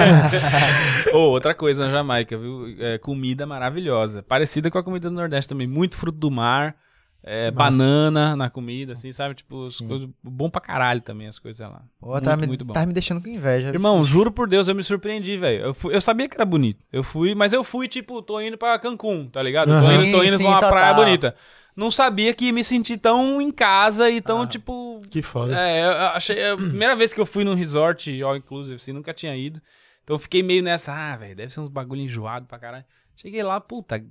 Ô, 1.12 1.18
outra 1.30 1.54
coisa 1.54 1.86
na 1.86 1.90
Jamaica, 1.90 2.36
viu? 2.36 2.74
É, 2.78 2.98
comida 2.98 3.46
maravilhosa. 3.46 4.22
Parecida 4.22 4.70
com 4.70 4.78
a 4.78 4.82
comida 4.82 5.08
do 5.08 5.14
Nordeste 5.14 5.48
também. 5.48 5.66
Muito 5.66 5.96
fruto 5.96 6.18
do 6.18 6.30
mar. 6.30 6.74
é, 7.22 7.50
banana 7.50 8.34
na 8.34 8.48
comida, 8.48 8.94
assim, 8.94 9.12
sabe? 9.12 9.34
Tipo, 9.34 9.66
as 9.66 9.76
coisas, 9.78 10.08
bom 10.22 10.48
pra 10.48 10.58
caralho 10.60 11.02
também 11.02 11.28
as 11.28 11.38
coisas 11.38 11.60
lá. 11.60 11.82
Pô, 12.00 12.12
muito, 12.12 12.24
tá, 12.24 12.36
me, 12.36 12.46
muito 12.46 12.64
bom. 12.64 12.72
tá 12.72 12.86
me 12.86 12.94
deixando 12.94 13.20
com 13.20 13.28
inveja. 13.28 13.68
Irmão, 13.68 14.02
juro 14.04 14.32
por 14.32 14.48
Deus, 14.48 14.68
eu 14.68 14.74
me 14.74 14.82
surpreendi, 14.82 15.38
velho. 15.38 15.64
Eu, 15.66 15.74
fui- 15.74 15.94
eu 15.94 16.00
sabia 16.00 16.26
que 16.28 16.34
era 16.36 16.46
bonito. 16.46 16.82
Eu 16.90 17.02
fui, 17.04 17.34
mas 17.34 17.52
eu 17.52 17.62
fui, 17.62 17.88
tipo, 17.88 18.22
tô 18.22 18.40
indo 18.40 18.56
pra 18.56 18.78
Cancún, 18.78 19.28
tá 19.28 19.42
ligado? 19.42 19.70
Eu 19.70 19.80
Tô 19.82 19.92
indo, 19.92 20.16
tô 20.16 20.24
indo 20.24 20.36
sim, 20.38 20.44
pra 20.44 20.52
uma 20.52 20.60
praia 20.60 20.94
bonita. 20.94 21.34
Não 21.80 21.90
sabia 21.90 22.34
que 22.34 22.44
ia 22.44 22.52
me 22.52 22.62
sentir 22.62 22.98
tão 22.98 23.40
em 23.40 23.50
casa 23.50 24.10
e 24.10 24.20
tão, 24.20 24.42
Ah. 24.42 24.46
tipo, 24.46 25.00
Que 25.10 25.22
foda. 25.22 25.58
é, 25.58 25.82
eu 25.82 25.90
achei. 26.08 26.38
É 26.38 26.50
a 26.50 26.56
primeira 26.56 26.94
vez 26.94 27.14
que 27.14 27.20
eu 27.20 27.24
fui 27.24 27.42
num 27.42 27.54
resort 27.54 28.22
all 28.22 28.36
inclusive, 28.36 28.76
assim, 28.76 28.92
nunca 28.92 29.14
tinha 29.14 29.34
ido. 29.34 29.62
Então 30.04 30.14
eu 30.14 30.18
fiquei 30.20 30.42
meio 30.42 30.62
nessa, 30.62 30.92
ah, 30.92 31.16
velho, 31.16 31.34
deve 31.34 31.50
ser 31.50 31.60
uns 31.60 31.70
bagulho 31.70 32.02
enjoado 32.02 32.44
pra 32.46 32.58
caralho. 32.58 32.84
Cheguei 33.16 33.42
lá, 33.42 33.58
puta, 33.60 34.02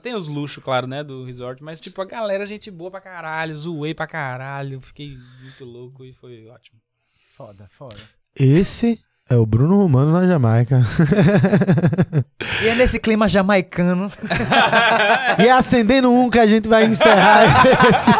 tem 0.00 0.14
os 0.14 0.28
luxos, 0.28 0.62
claro, 0.62 0.86
né, 0.86 1.02
do 1.02 1.24
resort, 1.24 1.62
mas 1.64 1.80
tipo, 1.80 2.00
a 2.00 2.04
galera, 2.04 2.46
gente 2.46 2.70
boa 2.70 2.90
pra 2.92 3.00
caralho, 3.00 3.56
zoei 3.58 3.92
pra 3.92 4.06
caralho, 4.06 4.80
fiquei 4.80 5.16
muito 5.42 5.64
louco 5.64 6.04
e 6.04 6.12
foi 6.12 6.46
ótimo. 6.46 6.78
Foda, 7.36 7.68
foda. 7.70 7.98
Esse 8.34 9.00
é 9.28 9.36
o 9.36 9.44
Bruno 9.44 9.76
Romano 9.76 10.12
na 10.12 10.26
Jamaica. 10.26 10.82
E 12.62 12.68
é 12.68 12.74
nesse 12.74 12.98
clima 12.98 13.28
jamaicano. 13.28 14.10
e 15.38 15.46
é 15.46 15.50
acendendo 15.50 16.10
um 16.10 16.30
que 16.30 16.38
a 16.38 16.46
gente 16.46 16.68
vai 16.68 16.86
encerrar 16.86 17.44
esse. 17.92 18.12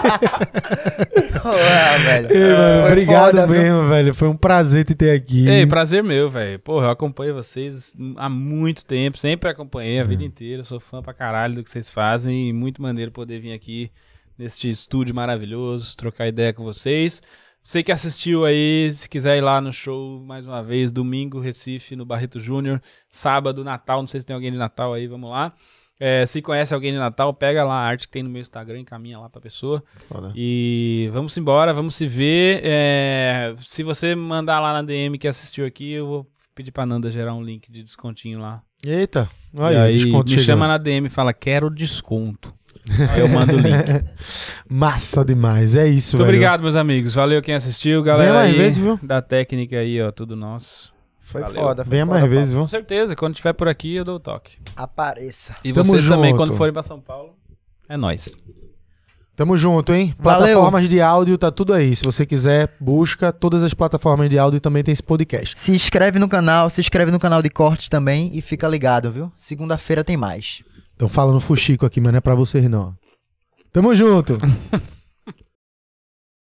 Porra, 1.40 1.98
velho. 2.04 2.32
Ei, 2.32 2.52
mano, 2.52 2.86
obrigado 2.86 3.36
foda, 3.36 3.46
viu? 3.46 3.62
mesmo, 3.62 3.88
velho. 3.88 4.14
Foi 4.14 4.28
um 4.28 4.36
prazer 4.36 4.84
te 4.84 4.94
ter 4.94 5.10
aqui. 5.10 5.48
Ei, 5.48 5.66
prazer 5.66 6.02
meu, 6.02 6.28
velho. 6.28 6.58
Porra, 6.58 6.86
eu 6.86 6.90
acompanho 6.90 7.34
vocês 7.34 7.94
há 8.16 8.28
muito 8.28 8.84
tempo, 8.84 9.16
sempre 9.16 9.48
acompanhei 9.48 10.00
a 10.00 10.04
vida 10.04 10.24
inteira, 10.24 10.64
sou 10.64 10.80
fã 10.80 11.02
pra 11.02 11.14
caralho 11.14 11.54
do 11.54 11.64
que 11.64 11.70
vocês 11.70 11.88
fazem 11.88 12.48
e 12.48 12.52
muito 12.52 12.82
maneiro 12.82 13.10
poder 13.10 13.40
vir 13.40 13.52
aqui 13.52 13.90
neste 14.38 14.70
estúdio 14.70 15.14
maravilhoso, 15.14 15.96
trocar 15.96 16.26
ideia 16.26 16.52
com 16.52 16.62
vocês. 16.62 17.22
Você 17.66 17.82
que 17.82 17.90
assistiu 17.90 18.44
aí, 18.44 18.88
se 18.92 19.08
quiser 19.08 19.38
ir 19.38 19.40
lá 19.40 19.60
no 19.60 19.72
show 19.72 20.20
mais 20.20 20.46
uma 20.46 20.62
vez, 20.62 20.92
domingo, 20.92 21.40
Recife, 21.40 21.96
no 21.96 22.06
Barreto 22.06 22.38
Júnior, 22.38 22.80
sábado, 23.10 23.64
Natal, 23.64 24.00
não 24.00 24.06
sei 24.06 24.20
se 24.20 24.26
tem 24.26 24.34
alguém 24.34 24.52
de 24.52 24.56
Natal 24.56 24.94
aí, 24.94 25.08
vamos 25.08 25.28
lá. 25.28 25.52
É, 25.98 26.24
se 26.26 26.40
conhece 26.40 26.72
alguém 26.72 26.92
de 26.92 26.98
Natal, 26.98 27.34
pega 27.34 27.64
lá 27.64 27.74
a 27.74 27.84
arte 27.84 28.06
que 28.06 28.12
tem 28.12 28.22
no 28.22 28.30
meu 28.30 28.40
Instagram, 28.40 28.78
encaminha 28.78 29.18
lá 29.18 29.28
pra 29.28 29.40
pessoa. 29.40 29.82
Foda. 29.96 30.32
E 30.36 31.10
vamos 31.12 31.36
embora, 31.36 31.74
vamos 31.74 31.96
se 31.96 32.06
ver. 32.06 32.60
É, 32.62 33.56
se 33.60 33.82
você 33.82 34.14
mandar 34.14 34.60
lá 34.60 34.72
na 34.72 34.82
DM 34.82 35.18
que 35.18 35.26
assistiu 35.26 35.66
aqui, 35.66 35.90
eu 35.90 36.06
vou 36.06 36.26
pedir 36.54 36.70
pra 36.70 36.86
Nanda 36.86 37.10
gerar 37.10 37.34
um 37.34 37.42
link 37.42 37.68
de 37.68 37.82
descontinho 37.82 38.38
lá. 38.38 38.62
Eita. 38.86 39.28
Olha 39.52 39.82
aí, 39.82 40.04
aí 40.04 40.04
me 40.04 40.38
chama 40.38 40.68
na 40.68 40.78
DM 40.78 41.08
e 41.08 41.10
fala, 41.10 41.34
quero 41.34 41.68
desconto. 41.68 42.54
Eu 43.16 43.28
mando 43.28 43.54
o 43.56 43.58
link. 43.58 44.04
Massa 44.68 45.24
demais, 45.24 45.74
é 45.74 45.86
isso, 45.88 46.16
Muito 46.16 46.24
velho. 46.26 46.36
obrigado, 46.36 46.60
meus 46.62 46.76
amigos. 46.76 47.14
Valeu 47.14 47.42
quem 47.42 47.54
assistiu, 47.54 48.02
galera. 48.02 48.24
Vem 48.24 48.34
mais 48.34 48.50
aí, 48.52 48.56
vezes, 48.58 48.78
viu? 48.78 48.98
Da 49.02 49.20
técnica 49.20 49.76
aí, 49.78 50.00
ó, 50.00 50.10
tudo 50.12 50.36
nosso. 50.36 50.92
Foi 51.20 51.40
Valeu. 51.40 51.56
foda. 51.56 51.84
Foi 51.84 51.98
foda, 51.98 52.06
mais 52.06 52.30
vezes, 52.30 52.50
viu? 52.52 52.60
Com 52.60 52.68
certeza, 52.68 53.16
quando 53.16 53.32
estiver 53.34 53.52
por 53.52 53.66
aqui, 53.68 53.96
eu 53.96 54.04
dou 54.04 54.16
o 54.16 54.20
toque. 54.20 54.58
Apareça. 54.76 55.56
E 55.64 55.72
Tamo 55.72 55.86
vocês 55.86 56.02
junto. 56.02 56.14
também, 56.16 56.36
quando 56.36 56.52
forem 56.54 56.72
pra 56.72 56.82
São 56.82 57.00
Paulo, 57.00 57.34
é 57.88 57.96
nós. 57.96 58.32
Tamo 59.34 59.56
junto, 59.56 59.92
hein? 59.92 60.14
Valeu. 60.18 60.46
Plataformas 60.54 60.88
de 60.88 61.00
áudio, 61.00 61.36
tá 61.36 61.50
tudo 61.50 61.74
aí. 61.74 61.94
Se 61.94 62.04
você 62.04 62.24
quiser, 62.24 62.74
busca 62.80 63.32
todas 63.32 63.62
as 63.62 63.74
plataformas 63.74 64.30
de 64.30 64.38
áudio 64.38 64.56
e 64.56 64.60
também 64.60 64.82
tem 64.82 64.92
esse 64.92 65.02
podcast. 65.02 65.58
Se 65.58 65.72
inscreve 65.72 66.18
no 66.18 66.26
canal, 66.28 66.70
se 66.70 66.80
inscreve 66.80 67.10
no 67.10 67.18
canal 67.18 67.42
de 67.42 67.50
cortes 67.50 67.88
também 67.90 68.30
e 68.32 68.40
fica 68.40 68.66
ligado, 68.66 69.10
viu? 69.10 69.30
Segunda-feira 69.36 70.02
tem 70.02 70.16
mais. 70.16 70.62
Estão 70.96 71.10
falando 71.10 71.38
fuxico 71.40 71.84
aqui, 71.84 72.00
mas 72.00 72.10
não 72.10 72.18
é 72.18 72.20
pra 72.22 72.34
vocês 72.34 72.70
não. 72.70 72.96
Tamo 73.70 73.94
junto! 73.94 74.38